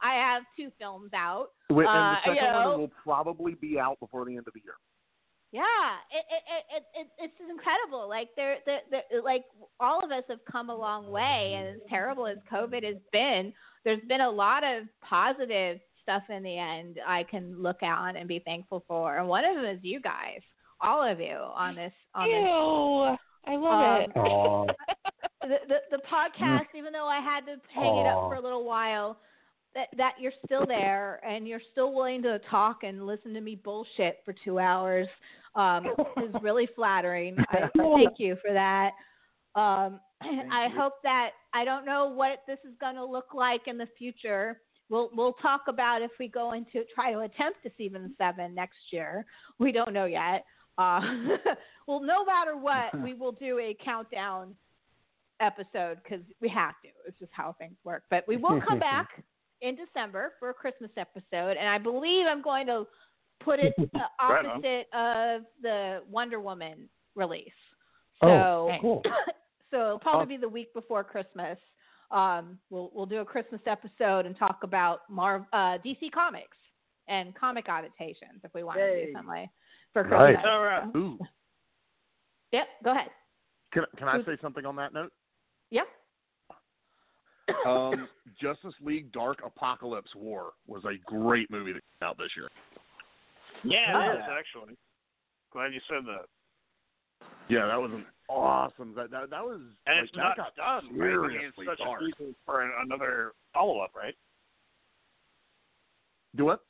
I 0.01 0.13
have 0.15 0.43
two 0.55 0.71
films 0.79 1.11
out. 1.15 1.47
Wait, 1.69 1.85
and 1.85 1.97
Uh, 1.97 2.11
the 2.11 2.17
second 2.21 2.35
you 2.35 2.41
know, 2.41 2.69
one 2.69 2.79
will 2.79 2.91
probably 3.03 3.55
be 3.55 3.79
out 3.79 3.99
before 3.99 4.25
the 4.25 4.37
end 4.37 4.47
of 4.47 4.53
the 4.53 4.61
year. 4.63 4.75
yeah, 5.51 5.61
it, 6.11 6.25
it, 6.29 6.43
it, 6.75 6.83
it, 6.99 7.01
it 7.01 7.07
it's 7.39 7.49
incredible. 7.49 8.07
Like 8.09 8.29
they're, 8.35 8.57
they're, 8.65 8.81
they're, 8.91 9.21
like 9.23 9.45
all 9.79 10.03
of 10.03 10.11
us 10.11 10.23
have 10.29 10.39
come 10.49 10.69
a 10.69 10.75
long 10.75 11.09
way, 11.09 11.55
and 11.57 11.67
as 11.69 11.81
terrible 11.89 12.27
as 12.27 12.37
COVID 12.51 12.83
has 12.83 12.97
been, 13.11 13.53
there's 13.83 14.01
been 14.07 14.21
a 14.21 14.29
lot 14.29 14.63
of 14.63 14.83
positive 15.01 15.79
stuff 16.03 16.23
in 16.29 16.43
the 16.43 16.57
end 16.57 16.99
I 17.05 17.23
can 17.23 17.61
look 17.61 17.81
on 17.81 18.15
and 18.15 18.27
be 18.27 18.39
thankful 18.39 18.83
for. 18.87 19.17
And 19.17 19.27
one 19.27 19.43
of 19.45 19.55
them 19.55 19.65
is 19.65 19.79
you 19.81 19.99
guys, 20.01 20.41
all 20.81 21.03
of 21.03 21.19
you 21.19 21.35
on 21.35 21.75
this 21.75 21.93
on 22.13 22.27
this 22.29 22.35
Ew, 22.45 23.17
I 23.45 23.55
love 23.55 24.01
it. 24.01 24.17
Um, 24.17 24.67
the, 25.41 25.57
the 25.67 25.97
the 25.97 26.01
podcast, 26.11 26.67
even 26.75 26.93
though 26.93 27.07
I 27.07 27.19
had 27.19 27.41
to 27.41 27.55
hang 27.73 27.97
it 27.97 28.07
up 28.07 28.29
for 28.29 28.35
a 28.35 28.41
little 28.41 28.65
while, 28.65 29.17
that 29.77 29.87
that 29.95 30.13
you're 30.19 30.33
still 30.43 30.65
there 30.65 31.21
and 31.25 31.47
you're 31.47 31.61
still 31.71 31.93
willing 31.93 32.23
to 32.23 32.39
talk 32.49 32.79
and 32.83 33.05
listen 33.05 33.33
to 33.35 33.41
me 33.41 33.55
bullshit 33.55 34.17
for 34.25 34.33
two 34.43 34.57
hours 34.59 35.07
um, 35.55 35.85
is 36.17 36.33
really 36.41 36.67
flattering. 36.75 37.37
I 37.49 37.69
thank 37.77 38.17
you 38.17 38.35
for 38.43 38.53
that. 38.53 38.91
Um, 39.55 39.99
I 40.51 40.67
hope 40.75 40.93
that 41.03 41.31
I 41.53 41.63
don't 41.63 41.85
know 41.85 42.09
what 42.09 42.39
this 42.47 42.57
is 42.65 42.73
going 42.81 42.95
to 42.95 43.05
look 43.05 43.33
like 43.35 43.61
in 43.67 43.77
the 43.77 43.87
future. 43.97 44.59
We'll 44.89 45.09
we'll 45.13 45.33
talk 45.33 45.61
about 45.67 46.01
if 46.01 46.11
we 46.19 46.27
go 46.27 46.53
into 46.53 46.83
try 46.93 47.11
to 47.11 47.19
attempt 47.19 47.61
to 47.63 47.71
season 47.77 48.15
seven 48.17 48.55
next 48.55 48.77
year. 48.91 49.25
We 49.59 49.71
don't 49.71 49.93
know 49.93 50.05
yet. 50.05 50.43
Uh, 50.79 51.01
well, 51.87 52.01
no 52.01 52.25
matter 52.25 52.57
what, 52.57 52.99
we 53.03 53.13
will 53.19 53.31
do 53.31 53.59
a 53.59 53.75
countdown 53.83 54.55
episode 55.39 55.99
because 56.03 56.25
we 56.41 56.49
have 56.49 56.73
to. 56.83 56.89
It's 57.07 57.19
just 57.19 57.31
how 57.31 57.55
things 57.59 57.75
work. 57.83 58.03
But 58.09 58.27
we 58.27 58.37
will 58.37 58.59
come 58.67 58.79
back 58.79 59.23
in 59.61 59.75
December 59.75 60.33
for 60.39 60.49
a 60.49 60.53
Christmas 60.53 60.91
episode, 60.97 61.57
and 61.57 61.67
I 61.67 61.77
believe 61.77 62.25
I'm 62.27 62.41
going 62.41 62.67
to 62.67 62.85
put 63.43 63.59
it 63.59 63.73
uh, 63.79 63.99
Right 64.29 64.45
opposite 64.45 64.87
of 64.93 65.41
the 65.61 66.01
Wonder 66.09 66.39
Woman 66.39 66.89
release. 67.15 67.47
So, 68.21 68.27
Oh, 68.27 68.77
cool. 68.81 69.01
so 69.71 69.77
it'll 69.77 69.99
probably 69.99 70.37
be 70.37 70.41
the 70.41 70.49
week 70.49 70.73
before 70.73 71.03
Christmas. 71.03 71.57
Um, 72.09 72.57
we'll 72.69 72.89
we'll 72.93 73.05
do 73.05 73.17
a 73.17 73.25
Christmas 73.25 73.61
episode 73.65 74.25
and 74.25 74.37
talk 74.37 74.59
about 74.63 75.01
Marv 75.09 75.43
uh, 75.51 75.77
DC 75.85 76.11
Comics 76.13 76.57
and 77.09 77.35
comic 77.35 77.67
adaptations 77.67 78.41
if 78.43 78.53
we 78.53 78.63
want 78.63 78.77
to 78.79 79.05
do 79.07 79.13
something 79.13 79.27
like 79.27 79.49
for 79.93 80.03
Nice. 80.03 80.37
Christmas. 80.41 80.95
Ooh. 80.95 81.17
Yep, 82.53 82.67
go 82.85 82.91
ahead. 82.91 83.09
Can, 83.73 83.83
can 83.97 84.07
I 84.07 84.23
say 84.23 84.37
something 84.41 84.65
on 84.65 84.77
that 84.77 84.93
note? 84.93 85.11
Yep. 85.69 85.85
Um, 87.65 88.07
Justice 88.41 88.73
League 88.81 89.11
Dark 89.11 89.39
Apocalypse 89.45 90.11
War 90.15 90.51
was 90.67 90.83
a 90.85 90.97
great 91.05 91.49
movie 91.49 91.73
that 91.73 91.81
came 91.99 92.09
out 92.09 92.17
this 92.17 92.29
year. 92.35 92.49
Yeah, 93.63 94.11
it 94.11 94.15
is 94.15 94.25
actually. 94.29 94.75
Glad 95.51 95.73
you 95.73 95.79
said 95.89 96.03
that. 96.05 96.25
Yeah, 97.49 97.65
that 97.67 97.79
was 97.81 97.91
an 97.93 98.05
awesome. 98.29 98.93
That 98.95 99.11
that, 99.11 99.29
that 99.29 99.43
was 99.43 99.61
And 99.85 99.95
like, 99.95 100.03
it's 100.03 100.11
that 100.15 100.21
not 100.21 100.37
got 100.37 100.55
done, 100.55 100.97
right? 100.97 101.13
I 101.13 101.27
mean, 101.27 101.37
it's 101.47 101.55
seriously 101.55 101.65
such 101.67 101.79
dark. 101.79 102.01
a 102.01 102.05
reason 102.05 102.35
for 102.45 102.61
an- 102.61 102.73
another 102.83 103.31
follow 103.53 103.79
up, 103.79 103.91
right? 103.95 104.15
Do 106.35 106.45
what? 106.45 106.61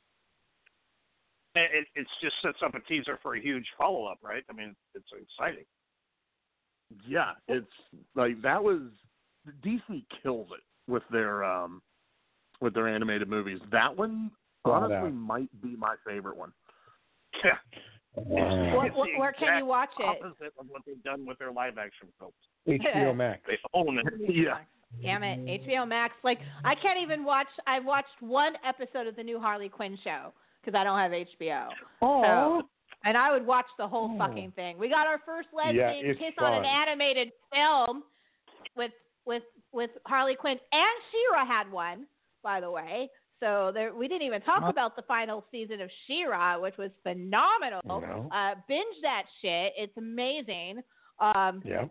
It, 1.54 1.70
it 1.74 1.86
it's 1.96 2.10
just 2.22 2.36
sets 2.42 2.58
up 2.64 2.74
a 2.74 2.80
teaser 2.80 3.18
for 3.22 3.34
a 3.34 3.40
huge 3.40 3.66
follow 3.76 4.04
up, 4.06 4.18
right? 4.22 4.44
I 4.48 4.52
mean, 4.52 4.74
it's 4.94 5.08
exciting. 5.12 5.64
Yeah, 7.06 7.32
it's 7.48 7.66
like 8.14 8.40
that 8.42 8.62
was 8.62 8.80
DC 9.64 10.04
kills 10.22 10.48
it 10.52 10.62
with 10.88 11.02
their 11.10 11.44
um 11.44 11.82
with 12.60 12.74
their 12.74 12.88
animated 12.88 13.28
movies. 13.28 13.60
That 13.70 13.96
one 13.96 14.30
Wow. 14.64 14.72
honestly 14.84 15.12
might 15.12 15.48
be 15.62 15.76
my 15.76 15.94
favorite 16.06 16.36
one. 16.36 16.52
Yeah. 17.44 17.52
Where, 18.14 18.86
It's 18.86 18.96
where, 18.96 19.18
where 19.18 19.32
can 19.32 19.58
you 19.58 19.66
watch 19.66 19.90
it? 19.98 20.04
Opposite 20.04 20.52
of 20.58 20.66
what 20.68 20.82
they've 20.84 21.02
done 21.04 21.24
with 21.24 21.38
their 21.38 21.52
live 21.52 21.78
action 21.78 22.08
films. 22.18 22.34
HBO 22.66 23.14
Max. 23.16 23.40
They 23.46 23.58
own 23.72 23.98
it. 23.98 24.06
Yeah. 24.28 24.58
Damn 25.02 25.22
it, 25.22 25.66
HBO 25.68 25.86
Max. 25.86 26.14
Like 26.24 26.40
I 26.64 26.74
can't 26.74 26.98
even 27.00 27.24
watch. 27.24 27.46
I've 27.66 27.84
watched 27.84 28.20
one 28.20 28.54
episode 28.66 29.06
of 29.06 29.16
the 29.16 29.22
new 29.22 29.38
Harley 29.38 29.68
Quinn 29.68 29.96
show 30.02 30.32
because 30.60 30.76
I 30.76 30.82
don't 30.82 30.98
have 30.98 31.12
HBO. 31.12 31.68
Aw. 32.00 32.22
So, 32.22 32.62
and 33.04 33.16
I 33.16 33.30
would 33.30 33.46
watch 33.46 33.66
the 33.78 33.86
whole 33.86 34.16
fucking 34.18 34.52
thing. 34.52 34.78
We 34.78 34.88
got 34.88 35.06
our 35.06 35.20
first 35.24 35.48
lesbian 35.52 36.06
it's 36.06 36.18
kiss 36.18 36.32
on 36.40 36.54
an 36.54 36.64
animated 36.64 37.28
film 37.52 38.02
with 38.76 38.92
with 39.26 39.42
with 39.72 39.90
Harley 40.06 40.34
Quinn 40.34 40.58
and 40.72 41.02
She-Ra 41.10 41.46
had 41.46 41.70
one, 41.70 42.06
by 42.42 42.60
the 42.60 42.70
way. 42.70 43.10
So 43.40 43.70
there, 43.72 43.94
we 43.94 44.08
didn't 44.08 44.26
even 44.26 44.40
talk 44.42 44.68
about 44.68 44.96
the 44.96 45.02
final 45.02 45.44
season 45.50 45.80
of 45.80 45.90
She-Ra, 46.06 46.58
which 46.58 46.76
was 46.76 46.90
phenomenal. 47.04 47.80
No. 47.84 48.28
Uh, 48.34 48.54
binge 48.66 48.96
that 49.02 49.22
shit; 49.40 49.74
it's 49.76 49.96
amazing. 49.96 50.80
Um, 51.20 51.62
Yeah. 51.64 51.86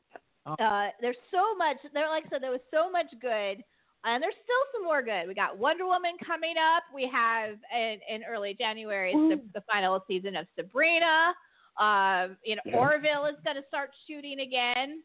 uh, 0.46 0.90
there's 1.00 1.18
so 1.32 1.56
much. 1.56 1.78
There, 1.94 2.10
like 2.10 2.26
I 2.26 2.30
said, 2.30 2.44
there 2.44 2.52
was 2.52 2.60
so 2.74 2.92
much 2.92 3.08
good, 3.22 3.64
and 4.04 4.22
there's 4.22 4.36
still 4.44 4.64
some 4.74 4.84
more 4.84 5.02
good. 5.02 5.28
We 5.28 5.34
got 5.34 5.58
Wonder 5.58 5.86
Woman 5.86 6.18
coming 6.26 6.56
up. 6.58 6.84
We 6.94 7.10
have 7.14 7.56
in, 7.74 8.00
in 8.10 8.24
early 8.26 8.54
January 8.54 9.14
the, 9.14 9.42
the 9.54 9.64
final 9.72 10.04
season 10.06 10.36
of 10.36 10.48
Sabrina. 10.58 11.34
Um, 11.80 12.36
you 12.44 12.56
know, 12.58 12.62
Yeah. 12.66 12.78
Orville 12.78 13.26
is 13.28 13.36
going 13.46 13.56
to 13.56 13.64
start 13.70 13.92
shooting 14.06 14.42
again. 14.42 15.02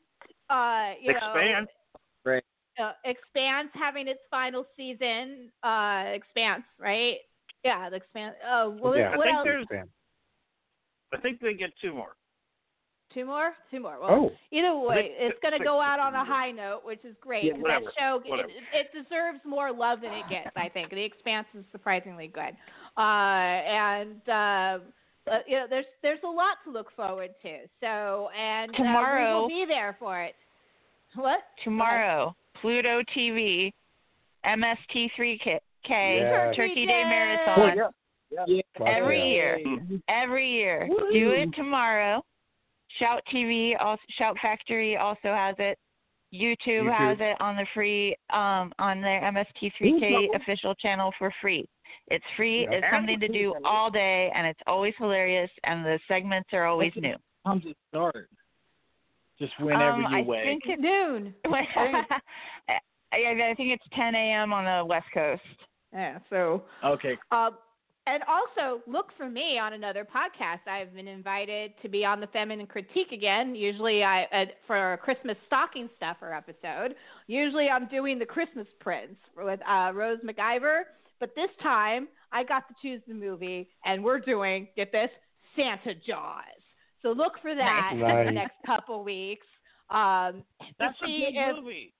Uh, 0.51 0.95
you 1.01 1.13
Expand. 1.13 1.69
Right. 2.25 2.43
Know, 2.79 2.85
uh, 2.87 2.93
Expanse 3.05 3.69
having 3.75 4.09
its 4.09 4.21
final 4.31 4.67
season. 4.77 5.51
Uh, 5.63 6.05
Expanse, 6.15 6.65
right? 6.79 7.17
Yeah, 7.65 7.89
the 7.91 7.97
Expanse. 7.97 8.35
Oh, 8.49 8.71
what, 8.79 8.99
Yeah. 8.99 9.11
I 9.11 9.17
think 9.17 9.27
else? 9.35 9.45
there's- 9.45 9.89
I 11.15 11.17
think 11.19 11.41
they 11.41 11.55
get 11.55 11.71
two 11.81 11.93
more. 11.93 12.17
Two 13.13 13.27
more? 13.27 13.55
Two 13.71 13.81
more. 13.81 13.99
Well, 14.01 14.11
Oh. 14.11 14.33
either 14.51 14.75
way, 14.75 15.09
Six- 15.09 15.15
it's 15.35 15.41
going 15.41 15.59
to 15.59 15.63
go 15.63 15.79
out 15.83 16.01
on 16.01 16.15
a 16.15 16.25
high 16.25 16.51
note, 16.51 16.83
which 16.83 17.05
is 17.05 17.15
great. 17.19 17.45
Yeah, 17.45 17.53
'cause 17.53 17.61
whatever, 17.63 17.85
that 17.85 17.95
show, 17.99 18.19
whatever. 18.25 18.49
it, 18.49 18.63
it 18.73 18.93
deserves 18.95 19.45
more 19.45 19.71
love 19.71 20.01
than 20.01 20.15
it 20.15 20.27
gets, 20.31 20.57
I 20.57 20.71
think. 20.71 20.89
The 20.89 21.03
Expanse 21.03 21.47
is 21.55 21.67
surprisingly 21.73 22.29
good. 22.29 22.57
Uh, 22.97 23.01
and 23.01 24.27
uh, 24.31 24.79
uh, 25.31 25.39
you 25.47 25.59
know, 25.59 25.67
there's 25.69 25.85
there's 26.01 26.23
a 26.25 26.27
lot 26.27 26.57
to 26.65 26.71
look 26.71 26.91
forward 26.93 27.35
to. 27.43 27.69
So 27.81 28.31
and 28.31 28.71
uh, 28.75 28.83
we 28.83 29.25
will 29.35 29.49
be 29.49 29.67
there 29.67 29.95
for 29.99 30.21
it. 30.23 30.35
What? 31.15 31.41
Tomorrow, 31.63 32.35
Pluto 32.63 33.03
TV, 33.15 33.73
MST3K, 34.47 35.59
Yes. 35.85 36.55
Turkey 36.57 36.87
Day 36.87 37.05
Marathon. 37.05 37.79
Oh, 37.79 37.91
yeah. 38.31 38.45
Yeah. 38.47 38.63
Every 38.87 39.19
Yeah. 39.19 39.57
year, 39.59 39.79
every 40.09 40.49
year. 40.49 40.89
Do 40.89 41.33
it 41.33 41.53
tomorrow. 41.55 42.25
Shout 42.99 43.23
TV, 43.27 43.75
also, 43.77 44.03
Shout 44.11 44.39
Factory 44.39 44.97
also 44.97 45.35
has 45.35 45.57
it. 45.59 45.79
YouTube, 46.33 46.85
YouTube. 46.87 46.93
has 46.95 47.21
it 47.21 47.39
on 47.43 47.57
the 47.57 47.67
free, 47.75 48.17
um, 48.31 48.73
on 48.79 49.03
their 49.03 49.21
MST3K 49.21 50.31
official 50.35 50.75
channel 50.77 51.13
for 51.19 51.31
free. 51.43 51.69
It's 52.09 52.25
free. 52.37 52.63
Yeah. 52.63 52.71
It's 52.77 52.87
something 52.91 53.21
to 53.21 53.29
do 53.29 53.55
all 53.67 53.91
day, 53.91 54.31
and 54.35 54.47
it's 54.47 54.61
always 54.67 54.95
hilarious, 54.97 55.51
and 55.65 55.85
the 55.85 56.01
segments 56.09 56.49
are 56.55 56.65
always 56.65 56.95
new. 56.97 57.17
How 57.45 57.57
does 57.57 57.73
it 57.73 57.77
start? 57.91 58.31
Just 59.43 59.59
whenever 59.59 59.93
um, 59.93 60.01
you 60.11 60.19
I 60.19 60.23
wake. 60.23 60.45
think 60.45 60.63
it, 60.67 60.81
Noon. 60.81 61.35
I, 61.45 62.71
I 63.13 63.55
think 63.57 63.73
it's 63.73 63.85
10 63.95 64.15
a.m. 64.15 64.53
on 64.53 64.65
the 64.65 64.87
West 64.87 65.07
Coast. 65.13 65.43
Yeah. 65.93 66.19
So. 66.31 66.63
Okay. 66.85 67.19
Um, 67.33 67.57
and 68.07 68.23
also 68.25 68.83
look 68.87 69.07
for 69.17 69.29
me 69.29 69.59
on 69.59 69.73
another 69.75 70.05
podcast. 70.05 70.69
I've 70.69 70.95
been 70.95 71.09
invited 71.09 71.73
to 71.83 71.89
be 71.89 72.05
on 72.05 72.21
the 72.21 72.27
Feminine 72.29 72.67
Critique 72.67 73.13
again. 73.13 73.55
Usually, 73.55 74.03
I 74.03 74.25
uh, 74.25 74.45
for 74.67 74.95
a 74.95 74.99
Christmas 74.99 75.37
stocking 75.47 75.89
stuffer 75.97 76.33
episode. 76.33 76.95
Usually, 77.27 77.69
I'm 77.69 77.87
doing 77.89 78.19
the 78.19 78.27
Christmas 78.27 78.67
Prince 78.81 79.17
with 79.37 79.61
uh, 79.69 79.93
Rose 79.93 80.19
McIver. 80.25 80.83
But 81.21 81.35
this 81.37 81.51
time, 81.63 82.09
I 82.33 82.43
got 82.43 82.65
to 82.69 82.75
choose 82.83 83.03
the 83.07 83.15
movie, 83.15 83.69
and 83.85 84.03
we're 84.03 84.19
doing 84.19 84.69
get 84.77 84.91
this 84.91 85.11
Santa 85.55 85.95
Jaws. 85.95 86.62
So 87.03 87.11
look 87.11 87.35
for 87.43 87.55
that 87.55 87.91
in 87.93 88.01
the 88.01 88.31
next 88.33 88.55
couple 88.65 89.03
weeks. 89.05 89.47
Um, 89.91 90.45
to 90.61 90.67
That's 90.79 90.95
a 91.03 91.07
see 91.07 91.31
good 91.33 91.51
if- 91.51 91.57
movie. 91.57 91.95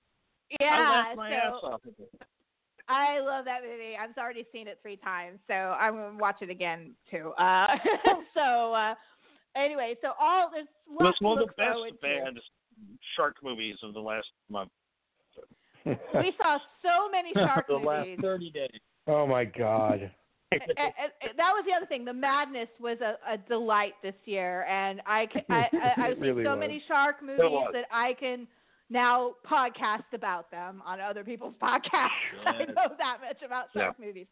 Yeah, 0.59 0.67
I 1.11 1.15
my 1.15 1.29
so 1.29 1.35
ass 1.35 1.53
off. 1.63 1.81
at 1.85 1.93
it. 1.97 2.21
I 2.89 3.19
love 3.21 3.45
that 3.45 3.61
movie. 3.63 3.95
I've 3.99 4.15
already 4.17 4.45
seen 4.51 4.67
it 4.67 4.77
three 4.81 4.97
times, 4.97 5.39
so 5.47 5.53
I'm 5.53 5.93
gonna 5.95 6.17
watch 6.17 6.37
it 6.41 6.49
again 6.49 6.93
too. 7.09 7.31
Uh, 7.39 7.67
so 8.35 8.73
uh, 8.73 8.93
anyway, 9.55 9.95
so 10.01 10.11
all 10.19 10.49
there's 10.51 10.67
It 10.67 11.01
lots 11.03 11.19
was 11.21 11.37
one 11.37 11.41
of 11.41 11.47
the 11.47 11.53
best 11.57 12.01
bad 12.01 12.33
shark 13.15 13.37
movies 13.41 13.75
of 13.83 13.93
the 13.93 13.99
last 14.01 14.27
month. 14.49 14.69
We 15.85 16.33
saw 16.37 16.59
so 16.81 17.09
many 17.11 17.31
shark 17.35 17.67
the 17.67 17.75
last 17.75 18.09
30 18.21 18.51
days. 18.51 18.69
Oh 19.07 19.25
my 19.25 19.45
God. 19.45 20.11
That 21.37 21.51
was 21.53 21.65
the 21.65 21.73
other 21.73 21.85
thing. 21.87 22.05
The 22.05 22.13
madness 22.13 22.67
was 22.79 22.97
a, 23.01 23.15
a 23.33 23.37
delight 23.37 23.93
this 24.03 24.15
year, 24.25 24.63
and 24.63 25.01
I 25.05 25.25
can, 25.27 25.41
I, 25.49 25.67
I, 25.73 26.01
I've 26.07 26.11
It 26.13 26.21
seen 26.21 26.43
so 26.43 26.51
was. 26.51 26.59
many 26.59 26.83
shark 26.87 27.21
movies 27.21 27.67
that 27.73 27.85
I 27.91 28.13
can 28.19 28.47
now 28.89 29.33
podcast 29.49 30.11
about 30.13 30.51
them 30.51 30.81
on 30.85 30.99
other 31.01 31.23
people's 31.23 31.55
podcasts. 31.61 32.45
I 32.45 32.59
know 32.65 32.93
that 32.97 33.17
much 33.21 33.41
about 33.45 33.65
shark 33.73 33.99
movies. 33.99 34.27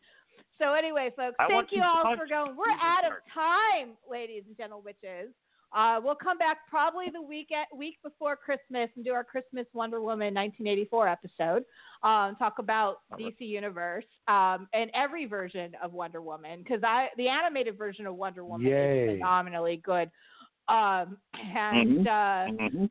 So 0.59 0.73
anyway, 0.73 1.09
folks, 1.15 1.35
I 1.39 1.47
thank 1.47 1.69
you 1.71 1.81
all 1.81 2.15
for 2.15 2.27
going. 2.27 2.55
We're 2.55 2.69
out 2.81 3.03
of 3.05 3.13
time, 3.33 3.95
ladies 4.09 4.43
and 4.47 4.55
gentle 4.55 4.81
witches. 4.83 5.33
Uh, 5.73 6.01
we'll 6.03 6.15
come 6.15 6.37
back 6.37 6.57
probably 6.69 7.05
the 7.11 7.21
week 7.21 7.49
at, 7.51 7.75
week 7.75 7.97
before 8.03 8.35
Christmas 8.35 8.89
and 8.95 9.05
do 9.05 9.13
our 9.13 9.23
Christmas 9.23 9.65
Wonder 9.73 10.01
Woman 10.01 10.33
1984 10.33 11.07
episode. 11.07 11.63
Um, 12.03 12.35
talk 12.37 12.59
about 12.59 12.97
DC 13.17 13.35
Universe 13.39 14.03
um, 14.27 14.67
and 14.73 14.91
every 14.93 15.25
version 15.25 15.71
of 15.81 15.93
Wonder 15.93 16.21
Woman 16.21 16.59
because 16.59 16.81
I 16.83 17.07
the 17.17 17.29
animated 17.29 17.77
version 17.77 18.05
of 18.05 18.15
Wonder 18.15 18.43
Woman 18.43 18.67
Yay. 18.67 19.03
is 19.05 19.19
phenomenally 19.19 19.77
good. 19.77 20.11
Um, 20.67 21.17
and 21.55 22.07
uh, 22.07 22.47
Mhm. 22.49 22.89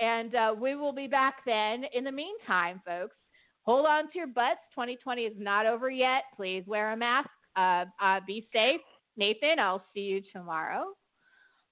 and 0.00 0.34
uh, 0.34 0.54
we 0.58 0.74
will 0.74 0.92
be 0.92 1.06
back 1.06 1.44
then. 1.44 1.84
In 1.92 2.02
the 2.04 2.12
meantime, 2.12 2.80
folks, 2.86 3.16
hold 3.62 3.84
on 3.86 4.10
to 4.10 4.18
your 4.18 4.26
butts. 4.26 4.60
2020 4.74 5.22
is 5.24 5.34
not 5.38 5.66
over 5.66 5.90
yet. 5.90 6.22
Please 6.34 6.64
wear 6.66 6.92
a 6.92 6.96
mask. 6.96 7.28
Uh, 7.56 7.84
uh, 8.00 8.20
be 8.26 8.48
safe. 8.52 8.80
Nathan, 9.18 9.58
I'll 9.58 9.84
see 9.92 10.00
you 10.00 10.22
tomorrow. 10.32 10.94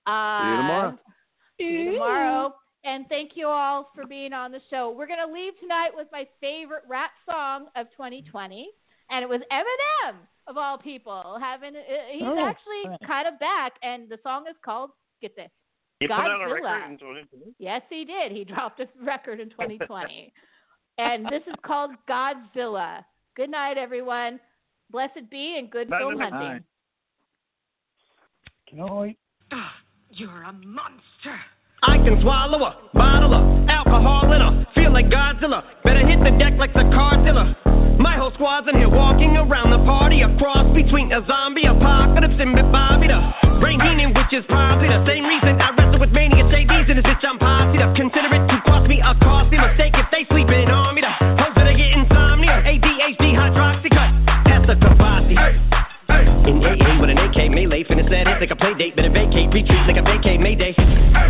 Uh, 0.07 0.41
See 0.41 0.47
you 0.51 0.57
tomorrow. 0.57 0.99
See 1.59 1.65
you 1.65 1.93
tomorrow. 1.93 2.55
And 2.85 3.07
thank 3.09 3.33
you 3.35 3.47
all 3.47 3.91
for 3.95 4.07
being 4.07 4.33
on 4.33 4.53
the 4.53 4.61
show. 4.71 4.91
We're 4.97 5.07
going 5.07 5.19
to 5.27 5.31
leave 5.33 5.53
tonight 5.61 5.91
with 5.95 6.07
my 6.13 6.27
favorite 6.41 6.85
rap 6.89 7.11
song 7.31 7.67
of 7.77 7.87
2020. 7.91 8.69
And 9.11 9.23
it 9.23 9.29
was 9.29 9.41
Eminem, 9.53 10.17
of 10.47 10.57
all 10.57 10.79
people. 10.79 11.37
Having 11.41 11.77
uh, 11.77 11.81
He's 12.13 12.23
Oh, 12.25 12.39
actually 12.49 12.89
right. 12.89 12.99
kind 13.07 13.29
of 13.29 13.39
back. 13.39 13.73
And 13.83 14.09
the 14.09 14.19
song 14.23 14.45
is 14.49 14.57
called, 14.65 14.91
get 15.21 15.37
this, 15.37 15.51
He 15.99 16.07
put 16.07 16.15
out 16.15 16.41
a 16.41 16.45
Godzilla. 16.47 16.63
record 16.63 16.91
in 16.93 16.99
2020. 16.99 17.53
Yes, 17.59 17.83
he 17.91 18.05
did. 18.07 18.33
He 18.33 18.45
dropped 18.45 18.81
a 18.81 18.87
record 19.05 19.41
in 19.41 19.51
2020. 19.51 20.33
and 20.99 21.27
this 21.27 21.43
is 21.47 21.55
called 21.67 21.91
Godzilla. 22.09 23.05
Good 23.37 23.51
night, 23.51 23.77
everyone. 23.77 24.41
Blessed 24.91 25.29
be 25.31 25.57
and 25.59 25.71
good 25.71 25.91
Night, 25.91 25.99
film 26.01 26.17
night, 26.17 26.33
hunting. 26.33 26.49
night. 26.49 26.63
Can 28.69 28.81
I? 28.81 29.17
You're 30.13 30.43
a 30.43 30.51
monster. 30.67 31.39
I 31.87 31.95
can 32.03 32.19
swallow 32.19 32.59
a 32.67 32.75
bottle 32.93 33.31
of 33.31 33.47
alcohol 33.71 34.27
in 34.35 34.43
her. 34.43 34.67
Feel 34.75 34.91
like 34.91 35.07
Godzilla. 35.07 35.63
Better 35.87 36.03
hit 36.03 36.19
the 36.27 36.35
deck 36.35 36.59
like 36.59 36.75
the 36.75 36.83
Cardzilla. 36.91 37.55
My 37.95 38.19
whole 38.19 38.35
squad's 38.35 38.67
in 38.67 38.75
here 38.75 38.91
walking 38.91 39.39
around 39.39 39.71
the 39.71 39.79
party. 39.87 40.27
A 40.27 40.29
cross 40.35 40.67
between 40.75 41.15
a 41.15 41.23
zombie 41.31 41.71
apocalypse 41.71 42.35
and 42.43 42.59
Bobby 42.75 43.07
the 43.07 43.23
brain 43.63 43.79
healing, 43.79 44.11
which 44.11 44.35
is 44.35 44.43
probably 44.51 44.91
the 44.91 44.99
same 45.07 45.31
reason 45.31 45.55
I 45.63 45.71
wrestle 45.79 46.03
with 46.03 46.11
mania 46.11 46.43
JDs 46.43 46.91
in 46.91 46.99
this 46.99 47.07
bitch. 47.07 47.23
I'm 47.23 47.39
posse 47.39 47.79
to 47.79 47.87
consider 47.95 48.35
it 48.35 48.43
to 48.51 48.57
cost 48.67 48.91
me 48.91 48.99
a 48.99 49.15
costly 49.23 49.63
mistake 49.63 49.95
if 49.95 50.11
they 50.11 50.27
sleeping 50.27 50.75
on 50.75 50.99
me. 50.99 51.07
The 51.07 51.13
hope 51.39 51.55
that 51.55 51.71
I 51.71 51.75
get 51.79 51.95
insomnia. 51.95 52.67
ADHD 52.67 53.39
hydroxy 53.39 53.95
cut. 53.95 54.11
That's 54.43 54.67
a 54.67 54.75
Kavasi. 54.75 55.80
In 56.51 56.59
AA 56.67 56.99
with 56.99 57.15
an 57.15 57.19
AK 57.23 57.47
melee, 57.55 57.87
finna 57.87 58.03
set 58.11 58.27
it 58.27 58.43
like 58.43 58.51
a 58.51 58.59
play 58.59 58.75
date, 58.75 58.99
better 58.99 59.15
vacate, 59.15 59.55
retreat 59.55 59.87
like 59.87 59.95
a 59.95 60.03
vacate 60.03 60.43
Mayday. 60.43 60.75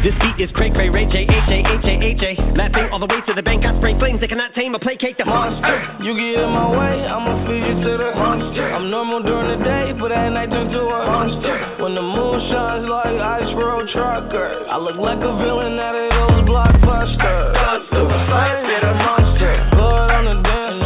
This 0.00 0.16
beat 0.16 0.40
is 0.40 0.49
cray 0.57 0.73
cray, 0.73 0.89
Ray 0.89 1.05
J, 1.12 1.28
H 1.28 1.28
A, 1.28 1.60
H 1.60 1.84
A, 1.84 1.94
H 2.00 2.24
A. 2.24 2.32
Laughing 2.57 2.89
all 2.89 2.97
the 2.97 3.05
way 3.05 3.20
to 3.28 3.34
the 3.36 3.44
bank, 3.44 3.68
I 3.68 3.76
spray 3.76 4.00
flames, 4.00 4.24
they 4.24 4.32
cannot 4.32 4.57
tame 4.57 4.73
or 4.74 4.81
placate 4.81 5.20
the 5.20 5.28
monster. 5.28 5.76
You 6.00 6.16
get 6.16 6.40
in 6.40 6.49
my 6.49 6.73
way, 6.73 7.05
I'ma 7.05 7.36
feed 7.44 7.60
you 7.68 7.76
to 7.84 7.92
the 8.00 8.16
monster. 8.16 8.65
I'm 8.73 8.89
normal 8.89 9.20
during 9.20 9.60
the 9.60 9.60
day, 9.60 9.92
but 9.92 10.08
at 10.08 10.32
night 10.32 10.49
turn 10.49 10.73
to 10.73 10.81
a 10.89 11.00
monster. 11.05 11.84
When 11.84 11.92
the 11.92 12.00
moon 12.00 12.40
shines 12.49 12.89
like 12.89 13.20
ice 13.20 13.52
road 13.60 13.92
trucker, 13.92 14.73
I 14.73 14.81
look 14.81 14.97
like 14.97 15.20
a 15.20 15.32
villain 15.36 15.76
out 15.76 16.00
of 16.00 16.08
those 16.16 16.49
blockbusters. 16.49 17.60
Get 17.92 18.84
a 18.89 18.94
monster. 18.97 19.68
Blood 19.76 20.10
on 20.16 20.24
the 20.32 20.36
dance 20.49 20.81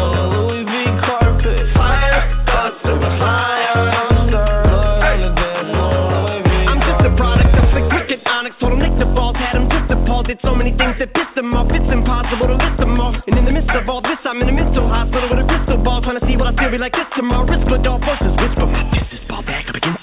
Did 10.24 10.40
so 10.40 10.54
many 10.54 10.72
things 10.72 10.96
that 10.98 11.12
pissed 11.12 11.36
them 11.36 11.52
off. 11.52 11.68
It's 11.68 11.84
impossible 11.92 12.48
to 12.48 12.56
list 12.56 12.80
them 12.80 12.98
all. 12.98 13.12
And 13.12 13.36
in 13.36 13.44
the 13.44 13.52
midst 13.52 13.68
of 13.76 13.86
all 13.90 14.00
this, 14.00 14.16
I'm 14.24 14.40
in 14.40 14.48
a 14.48 14.56
mental 14.56 14.88
hospital 14.88 15.28
with 15.28 15.44
a 15.44 15.46
crystal 15.46 15.76
ball, 15.76 16.00
trying 16.00 16.18
to 16.18 16.24
see 16.24 16.34
what 16.40 16.48
I 16.48 16.56
feel 16.56 16.72
be 16.72 16.78
like 16.78 16.92
this 16.96 17.04
tomorrow. 17.12 17.44
Risk 17.44 17.68
blood, 17.68 17.86
all 17.86 18.00
forces 18.00 18.32
whisper. 18.40 18.64
My 18.64 18.88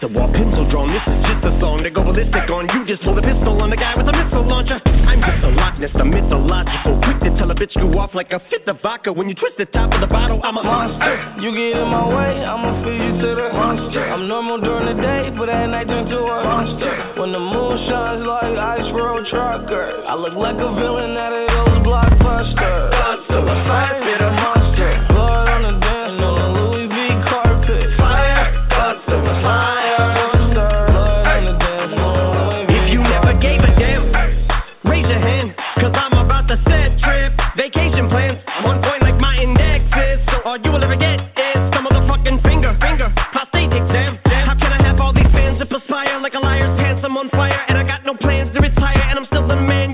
the 0.01 0.09
wall, 0.09 0.25
pencil 0.33 0.65
drawn. 0.73 0.89
This 0.89 1.05
is 1.05 1.21
just 1.30 1.45
a 1.45 1.53
song 1.61 1.85
to 1.85 1.89
go 1.93 2.01
ballistic 2.01 2.49
on. 2.49 2.65
You 2.73 2.89
just 2.89 3.05
pulled 3.05 3.21
a 3.21 3.25
pistol 3.25 3.61
on 3.61 3.69
the 3.69 3.77
guy 3.77 3.93
with 3.93 4.09
a 4.09 4.15
missile 4.17 4.41
launcher. 4.41 4.81
I'm 5.05 5.21
just 5.21 5.45
a 5.45 5.53
Loch 5.53 5.77
Ness, 5.77 5.93
a 5.93 6.01
mythological. 6.01 6.97
Quick 7.05 7.21
to 7.21 7.30
tell 7.38 7.53
a 7.53 7.55
bitch 7.55 7.69
go 7.77 7.85
off 8.01 8.17
like 8.17 8.33
a 8.33 8.41
fifth 8.49 8.65
of 8.65 8.81
vodka. 8.81 9.13
When 9.13 9.30
you 9.30 9.38
twist 9.38 9.61
the 9.61 9.69
top 9.69 9.93
of 9.93 10.01
the 10.01 10.09
bottle, 10.09 10.41
I'm 10.41 10.57
a 10.57 10.65
monster. 10.65 11.38
You 11.38 11.53
get 11.53 11.77
in 11.77 11.85
my 11.85 12.01
way, 12.09 12.33
I'ma 12.41 12.81
feed 12.81 12.97
you 12.97 13.13
to 13.21 13.30
the 13.45 13.53
monster. 13.53 14.01
I'm 14.01 14.25
normal 14.25 14.57
during 14.57 14.89
the 14.89 14.97
day, 14.97 15.30
but 15.38 15.53
at 15.53 15.69
night 15.69 15.85
turn 15.85 16.09
to 16.09 16.17
a 16.17 16.38
monster. 16.49 17.21
When 17.21 17.30
the 17.30 17.39
moon 17.39 17.77
shines 17.85 18.25
like 18.25 18.57
ice 18.57 18.89
road 18.97 19.30
trucker, 19.30 20.01
I 20.09 20.17
look 20.17 20.33
like 20.33 20.57
a 20.57 20.69
villain 20.81 21.13
out 21.13 21.30
of 21.30 21.45
those 21.45 21.77
blockbusters. 21.85 22.89
Get 23.30 24.17
a 24.17 24.33
monster. 24.33 24.97
Blood 25.13 25.45
on 25.45 25.61
the 25.61 25.73
dance 25.77 26.17
floor, 26.17 26.50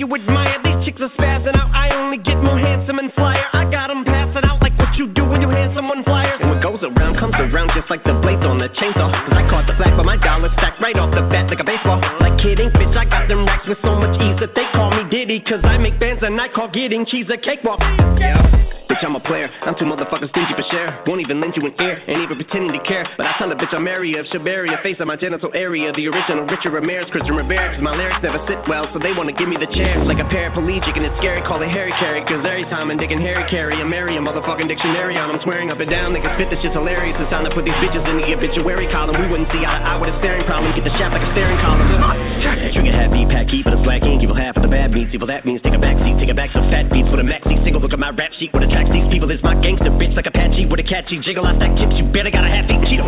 you 0.07 0.15
admire. 0.15 0.55
These 0.63 0.85
chicks 0.85 1.01
are 1.01 1.11
spazzing 1.19 1.55
out. 1.55 1.69
I 1.75 1.95
only 1.95 2.17
get 2.17 2.41
more 2.41 2.57
handsome 2.57 2.99
and 2.99 3.11
flyer. 3.13 3.43
I 3.53 3.63
got 3.65 3.87
got 3.87 3.91
'em 3.91 4.03
passing 4.05 4.43
out 4.45 4.61
like 4.61 4.77
what 4.79 4.95
you 4.95 5.07
do 5.07 5.23
when 5.25 5.41
you 5.41 5.49
hand 5.49 5.73
someone 5.75 6.03
flyers. 6.03 6.39
And 6.39 6.49
what 6.49 6.61
goes 6.61 6.79
around 6.81 7.17
comes 7.19 7.35
around 7.35 7.71
just 7.75 7.89
like 7.89 8.03
the 8.03 8.13
blades 8.13 8.43
on 8.45 8.57
the 8.57 8.69
chainsaw. 8.69 9.11
Cause 9.11 9.37
I 9.37 9.49
caught 9.49 9.66
but 9.97 10.05
my 10.05 10.15
dollar 10.21 10.53
stacked 10.53 10.79
right 10.79 10.95
off 10.95 11.09
the 11.09 11.25
bat 11.25 11.49
like 11.49 11.59
a 11.59 11.65
baseball. 11.65 11.97
Like 12.21 12.37
kidding, 12.37 12.69
bitch, 12.69 12.95
I 12.95 13.03
got 13.09 13.27
them 13.27 13.45
racks 13.45 13.67
with 13.67 13.81
so 13.81 13.97
much 13.97 14.13
ease 14.21 14.37
that 14.39 14.53
they 14.53 14.69
call 14.71 14.93
me 14.93 15.09
Diddy. 15.09 15.41
Cause 15.41 15.65
I 15.65 15.77
make 15.77 15.99
bands 15.99 16.21
and 16.21 16.39
I 16.39 16.47
call 16.47 16.69
getting 16.69 17.05
cheese 17.05 17.25
a 17.33 17.37
cakewalk. 17.37 17.81
Yeah. 18.21 18.57
Bitch, 18.87 19.03
I'm 19.03 19.19
a 19.19 19.23
player. 19.27 19.51
I'm 19.67 19.75
too 19.75 19.83
motherfucking 19.83 20.31
stingy 20.31 20.55
for 20.55 20.63
share. 20.71 21.03
Won't 21.03 21.19
even 21.19 21.43
lend 21.43 21.59
you 21.59 21.67
an 21.67 21.75
ear, 21.75 21.99
ain't 22.07 22.23
even 22.23 22.39
pretending 22.39 22.71
to 22.71 22.79
care. 22.87 23.03
But 23.19 23.27
I 23.27 23.35
tell 23.35 23.51
the 23.51 23.59
bitch 23.59 23.75
I'm 23.75 23.83
Mary 23.83 24.15
of 24.15 24.23
Shabaria, 24.31 24.79
face 24.79 24.95
of 25.03 25.11
my 25.11 25.19
genital 25.19 25.51
area. 25.51 25.91
The 25.91 26.07
original 26.07 26.47
Richard 26.47 26.71
Ramirez, 26.71 27.11
Christian 27.11 27.35
Rivera. 27.35 27.75
Cause 27.75 27.83
my 27.83 27.91
lyrics 27.91 28.23
never 28.23 28.39
sit 28.47 28.63
well, 28.71 28.87
so 28.95 29.03
they 29.03 29.11
wanna 29.11 29.35
give 29.35 29.51
me 29.51 29.59
the 29.59 29.67
chair. 29.75 29.99
Like 30.07 30.23
a 30.23 30.27
paraplegic, 30.31 30.95
and 30.95 31.03
it's 31.03 31.19
scary, 31.19 31.43
call 31.43 31.59
it 31.59 31.67
Harry 31.67 31.91
Carry. 31.99 32.23
Cause 32.23 32.39
every 32.47 32.63
time 32.71 32.87
I'm 32.87 32.95
digging 32.95 33.19
Harry 33.19 33.43
Carry, 33.51 33.75
I'm 33.75 33.91
Mary, 33.91 34.15
a 34.15 34.23
motherfucking 34.23 34.71
dictionary 34.71 35.19
on. 35.19 35.35
I'm 35.35 35.43
swearing 35.43 35.67
up 35.67 35.83
and 35.83 35.91
down, 35.91 36.15
niggas 36.15 36.39
spit 36.39 36.47
this 36.47 36.63
shit's 36.63 36.71
hilarious. 36.71 37.19
It's 37.19 37.27
time 37.27 37.43
to 37.43 37.51
put 37.51 37.67
these 37.67 37.75
bitches 37.83 38.07
in 38.07 38.23
the 38.23 38.27
obituary 38.31 38.87
column. 38.95 39.19
We 39.19 39.27
wouldn't 39.27 39.51
see 39.51 39.67
eye 39.67 39.83
to 39.83 39.86
eye 39.87 39.95
with 39.95 40.11
a 40.11 40.17
staring 40.19 40.43
problem. 40.43 40.75
Get 40.75 40.83
the 40.83 40.91
shaft 40.99 41.15
like 41.15 41.23
a 41.23 41.31
staring 41.31 41.55
column. 41.63 41.87
Trigger 41.87 42.91
happy, 42.91 43.23
pack, 43.31 43.47
keep 43.47 43.65
it 43.65 43.73
a 43.73 43.79
slack 43.87 44.03
ink. 44.03 44.21
Evil 44.21 44.35
half 44.35 44.59
of 44.59 44.61
the 44.61 44.67
bad 44.67 44.91
means. 44.91 45.09
Evil 45.15 45.27
that 45.31 45.47
means 45.47 45.63
take 45.63 45.73
a 45.73 45.79
back 45.79 45.95
seat, 46.03 46.19
take 46.19 46.29
a 46.29 46.35
back 46.35 46.51
some 46.51 46.67
fat 46.69 46.91
beats 46.91 47.07
with 47.09 47.23
a 47.23 47.27
maxi 47.27 47.55
single. 47.63 47.79
Look 47.79 47.93
at 47.93 47.99
my 47.99 48.11
rap 48.11 48.31
sheet 48.37 48.51
with 48.53 48.63
a 48.63 48.67
tax. 48.67 48.91
These 48.91 49.07
people 49.07 49.31
is 49.31 49.39
my 49.41 49.55
gangster 49.63 49.89
bitch 49.89 50.13
like 50.15 50.27
Apache 50.27 50.67
with 50.67 50.83
a 50.83 50.83
catchy 50.83 51.17
jiggle. 51.23 51.47
I 51.47 51.55
stack 51.55 51.71
chips, 51.79 51.95
you 51.95 52.05
better 52.11 52.29
got 52.29 52.43
a 52.43 52.51
half 52.51 52.67
eat 52.67 52.83
Cheeto. 52.91 53.07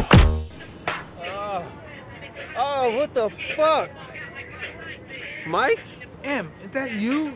Oh, 1.27 1.67
oh, 2.57 2.95
what 2.95 3.13
the 3.13 3.27
fuck? 3.59 3.89
Mike? 5.47 5.77
M, 6.23 6.51
is 6.63 6.71
that 6.73 6.91
you? 6.91 7.33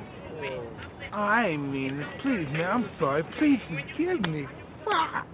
Oh, 1.14 1.18
I 1.18 1.50
ain't 1.50 1.72
mean 1.72 1.98
this. 1.98 2.08
Please, 2.22 2.48
man, 2.52 2.70
I'm 2.70 2.90
sorry. 3.00 3.24
Please 3.38 3.60
forgive 3.68 4.22
me. 4.30 4.46
Fuck. 4.86 5.28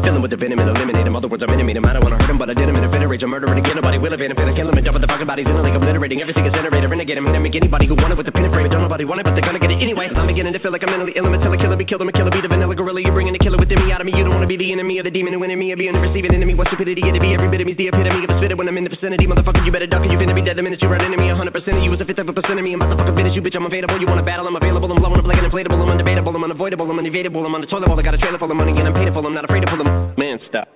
Filling 0.00 0.22
with 0.22 0.32
the 0.32 0.40
venom 0.40 0.58
and 0.58 0.68
eliminate 0.72 1.06
him. 1.06 1.14
Other 1.16 1.28
words, 1.28 1.42
I'm 1.44 1.52
intimate 1.52 1.76
him. 1.76 1.84
I 1.84 1.92
don't 1.92 2.04
wanna 2.04 2.16
hurt 2.16 2.30
him, 2.30 2.38
but 2.38 2.48
I 2.48 2.54
did 2.54 2.68
him 2.68 2.76
in 2.76 2.84
a 2.84 2.88
of 2.88 3.10
rage. 3.10 3.22
I'm 3.22 3.30
murdering 3.30 3.58
again. 3.60 3.76
Nobody 3.76 3.98
will 3.98 4.12
evade 4.12 4.30
him. 4.30 4.36
Finna 4.36 4.56
kill 4.56 4.68
him 4.68 4.76
and 4.76 4.84
dump 4.84 4.96
the 5.00 5.06
fucking 5.06 5.28
bodies 5.28 5.44
in 5.44 5.52
a 5.52 5.62
lake, 5.62 5.76
obliterating 5.76 6.20
everything 6.20 6.46
is 6.46 6.52
generated. 6.52 6.88
Renegade 6.88 7.20
him. 7.20 7.26
Hit 7.26 7.36
him, 7.36 7.42
make 7.42 7.56
anybody 7.56 7.84
who 7.84 7.94
want 7.94 8.12
it 8.12 8.16
with 8.16 8.28
a 8.28 8.32
pin 8.32 8.44
and 8.44 8.52
frame. 8.52 8.68
Don't 8.72 8.80
nobody 8.80 9.04
want 9.04 9.20
it, 9.20 9.24
but 9.28 9.36
they're 9.36 9.44
gonna 9.44 9.60
get 9.60 9.70
it 9.70 9.80
anyway. 9.82 10.08
I'm 10.08 10.26
beginning 10.26 10.56
to 10.56 10.60
feel 10.60 10.72
like 10.72 10.80
I'm 10.80 10.90
mentally 10.90 11.12
ill. 11.16 11.26
I'm 11.28 11.36
a 11.36 11.58
killer, 11.60 11.76
be 11.76 11.84
killed. 11.84 12.00
I'm 12.00 12.08
a 12.08 12.14
killer, 12.16 12.32
be 12.32 12.40
the 12.40 12.48
vanilla 12.48 12.72
gorilla. 12.72 13.00
You're 13.04 13.12
bringing 13.12 13.36
the 13.36 13.42
killer 13.42 13.60
within 13.60 13.84
me 13.84 13.92
out 13.92 14.00
of 14.00 14.06
me. 14.08 14.16
You 14.16 14.24
don't 14.24 14.32
wanna 14.32 14.48
be 14.48 14.56
the 14.56 14.72
enemy 14.72 14.96
of 14.96 15.04
the 15.04 15.12
demon 15.12 15.36
who 15.36 15.44
in 15.44 15.52
me. 15.58 15.72
Or 15.72 15.76
being 15.76 15.92
the 15.92 16.00
receiving 16.00 16.32
enemy. 16.32 16.54
What 16.56 16.72
stupidity 16.72 17.04
it 17.04 17.12
to 17.12 17.20
be? 17.20 17.36
Every 17.36 17.52
bit 17.52 17.60
of 17.60 17.66
me's 17.68 17.76
the 17.76 17.92
epitome 17.92 18.24
of 18.24 18.30
a 18.32 18.36
spitter 18.40 18.56
when 18.56 18.68
I'm 18.72 18.78
in 18.80 18.84
the 18.88 18.92
vicinity. 18.94 19.28
Motherfucker, 19.28 19.60
you 19.66 19.72
better 19.72 19.86
duck 19.86 20.00
or 20.00 20.08
you 20.08 20.16
finna 20.16 20.34
be 20.34 20.40
dead 20.40 20.56
the 20.56 20.64
minute 20.64 20.80
you 20.80 20.88
run 20.88 21.04
into 21.04 21.20
me. 21.20 21.28
100% 21.28 21.52
of 21.52 21.82
you 21.84 21.92
is 21.92 22.00
a 22.00 22.06
fifth 22.08 22.24
of 22.24 22.28
a 22.28 22.32
percent 22.32 22.56
of 22.56 22.64
me. 22.64 22.72
I'm 22.72 22.80
about 22.80 22.96
to 22.96 23.04
fucking 23.04 23.16
finish 23.20 23.34
you, 23.36 23.42
bitch. 23.42 23.56
I'm 23.56 23.68
available. 23.68 24.00
You 24.00 24.08
wanna 24.08 24.24
battle? 24.24 24.48
I'm 24.48 24.56
available. 24.56 24.88
I'm 24.88 24.96
blowing 24.96 25.20
up 25.20 25.28
like 25.28 25.36
an 25.36 25.44
inflatable. 25.44 25.76
I'm 25.76 25.92
undebatable. 25.92 26.32
I'm 26.32 26.44
unavoidable. 26.44 26.88
I'm 26.88 26.96
unevadable. 26.96 27.44
I'm 27.44 27.54
on 27.54 27.60
the 27.60 27.68
toilet 27.68 27.92
bowl. 27.92 28.00
I 28.00 28.02
got 28.02 28.14
a 28.14 28.18
trailer 28.18 28.38
full 28.38 28.50
of 28.50 28.56
money 28.56 28.72
and 28.72 28.88
I'm 28.88 28.94
paid. 28.94 29.10
I'm 29.10 29.34
not 29.34 29.44
afraid 29.44 29.60
to 29.60 29.68
pull 29.68 29.78
them. 29.78 29.89
Man, 30.16 30.38
stop. 30.48 30.68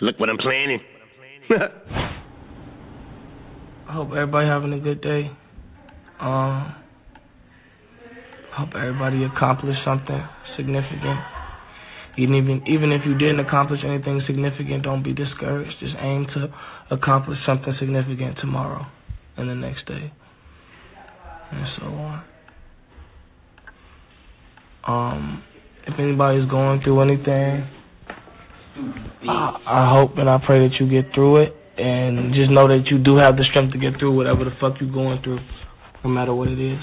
Look 0.00 0.18
what 0.18 0.30
I'm 0.30 0.38
planning. 0.38 0.80
I 1.50 2.22
hope 3.92 4.08
everybody 4.10 4.46
having 4.46 4.72
a 4.72 4.78
good 4.78 5.02
day. 5.02 5.30
Um, 6.20 6.74
hope 8.52 8.70
everybody 8.74 9.24
accomplished 9.24 9.80
something 9.84 10.22
significant. 10.56 11.20
Even 12.18 12.34
even 12.34 12.62
even 12.66 12.92
if 12.92 13.04
you 13.04 13.18
didn't 13.18 13.40
accomplish 13.40 13.80
anything 13.84 14.22
significant, 14.26 14.84
don't 14.84 15.02
be 15.02 15.12
discouraged. 15.12 15.78
Just 15.80 15.96
aim 15.98 16.26
to 16.34 16.52
accomplish 16.90 17.38
something 17.44 17.74
significant 17.78 18.38
tomorrow 18.38 18.86
and 19.36 19.48
the 19.48 19.54
next 19.54 19.86
day, 19.86 20.12
and 21.52 21.66
so 21.78 21.86
on. 21.86 22.24
Um, 24.86 25.44
if 25.86 25.98
anybody's 25.98 26.48
going 26.48 26.82
through 26.82 27.00
anything, 27.00 27.66
I, 29.28 29.60
I 29.66 29.90
hope 29.90 30.16
and 30.18 30.28
I 30.28 30.38
pray 30.44 30.66
that 30.68 30.78
you 30.78 30.88
get 30.88 31.12
through 31.14 31.38
it, 31.38 31.56
and 31.78 32.34
just 32.34 32.50
know 32.50 32.68
that 32.68 32.86
you 32.86 32.98
do 32.98 33.16
have 33.16 33.36
the 33.36 33.44
strength 33.44 33.72
to 33.72 33.78
get 33.78 33.98
through 33.98 34.14
whatever 34.14 34.44
the 34.44 34.52
fuck 34.60 34.80
you're 34.80 34.92
going 34.92 35.22
through, 35.22 35.40
no 36.04 36.10
matter 36.10 36.34
what 36.34 36.48
it 36.48 36.58
is. 36.58 36.78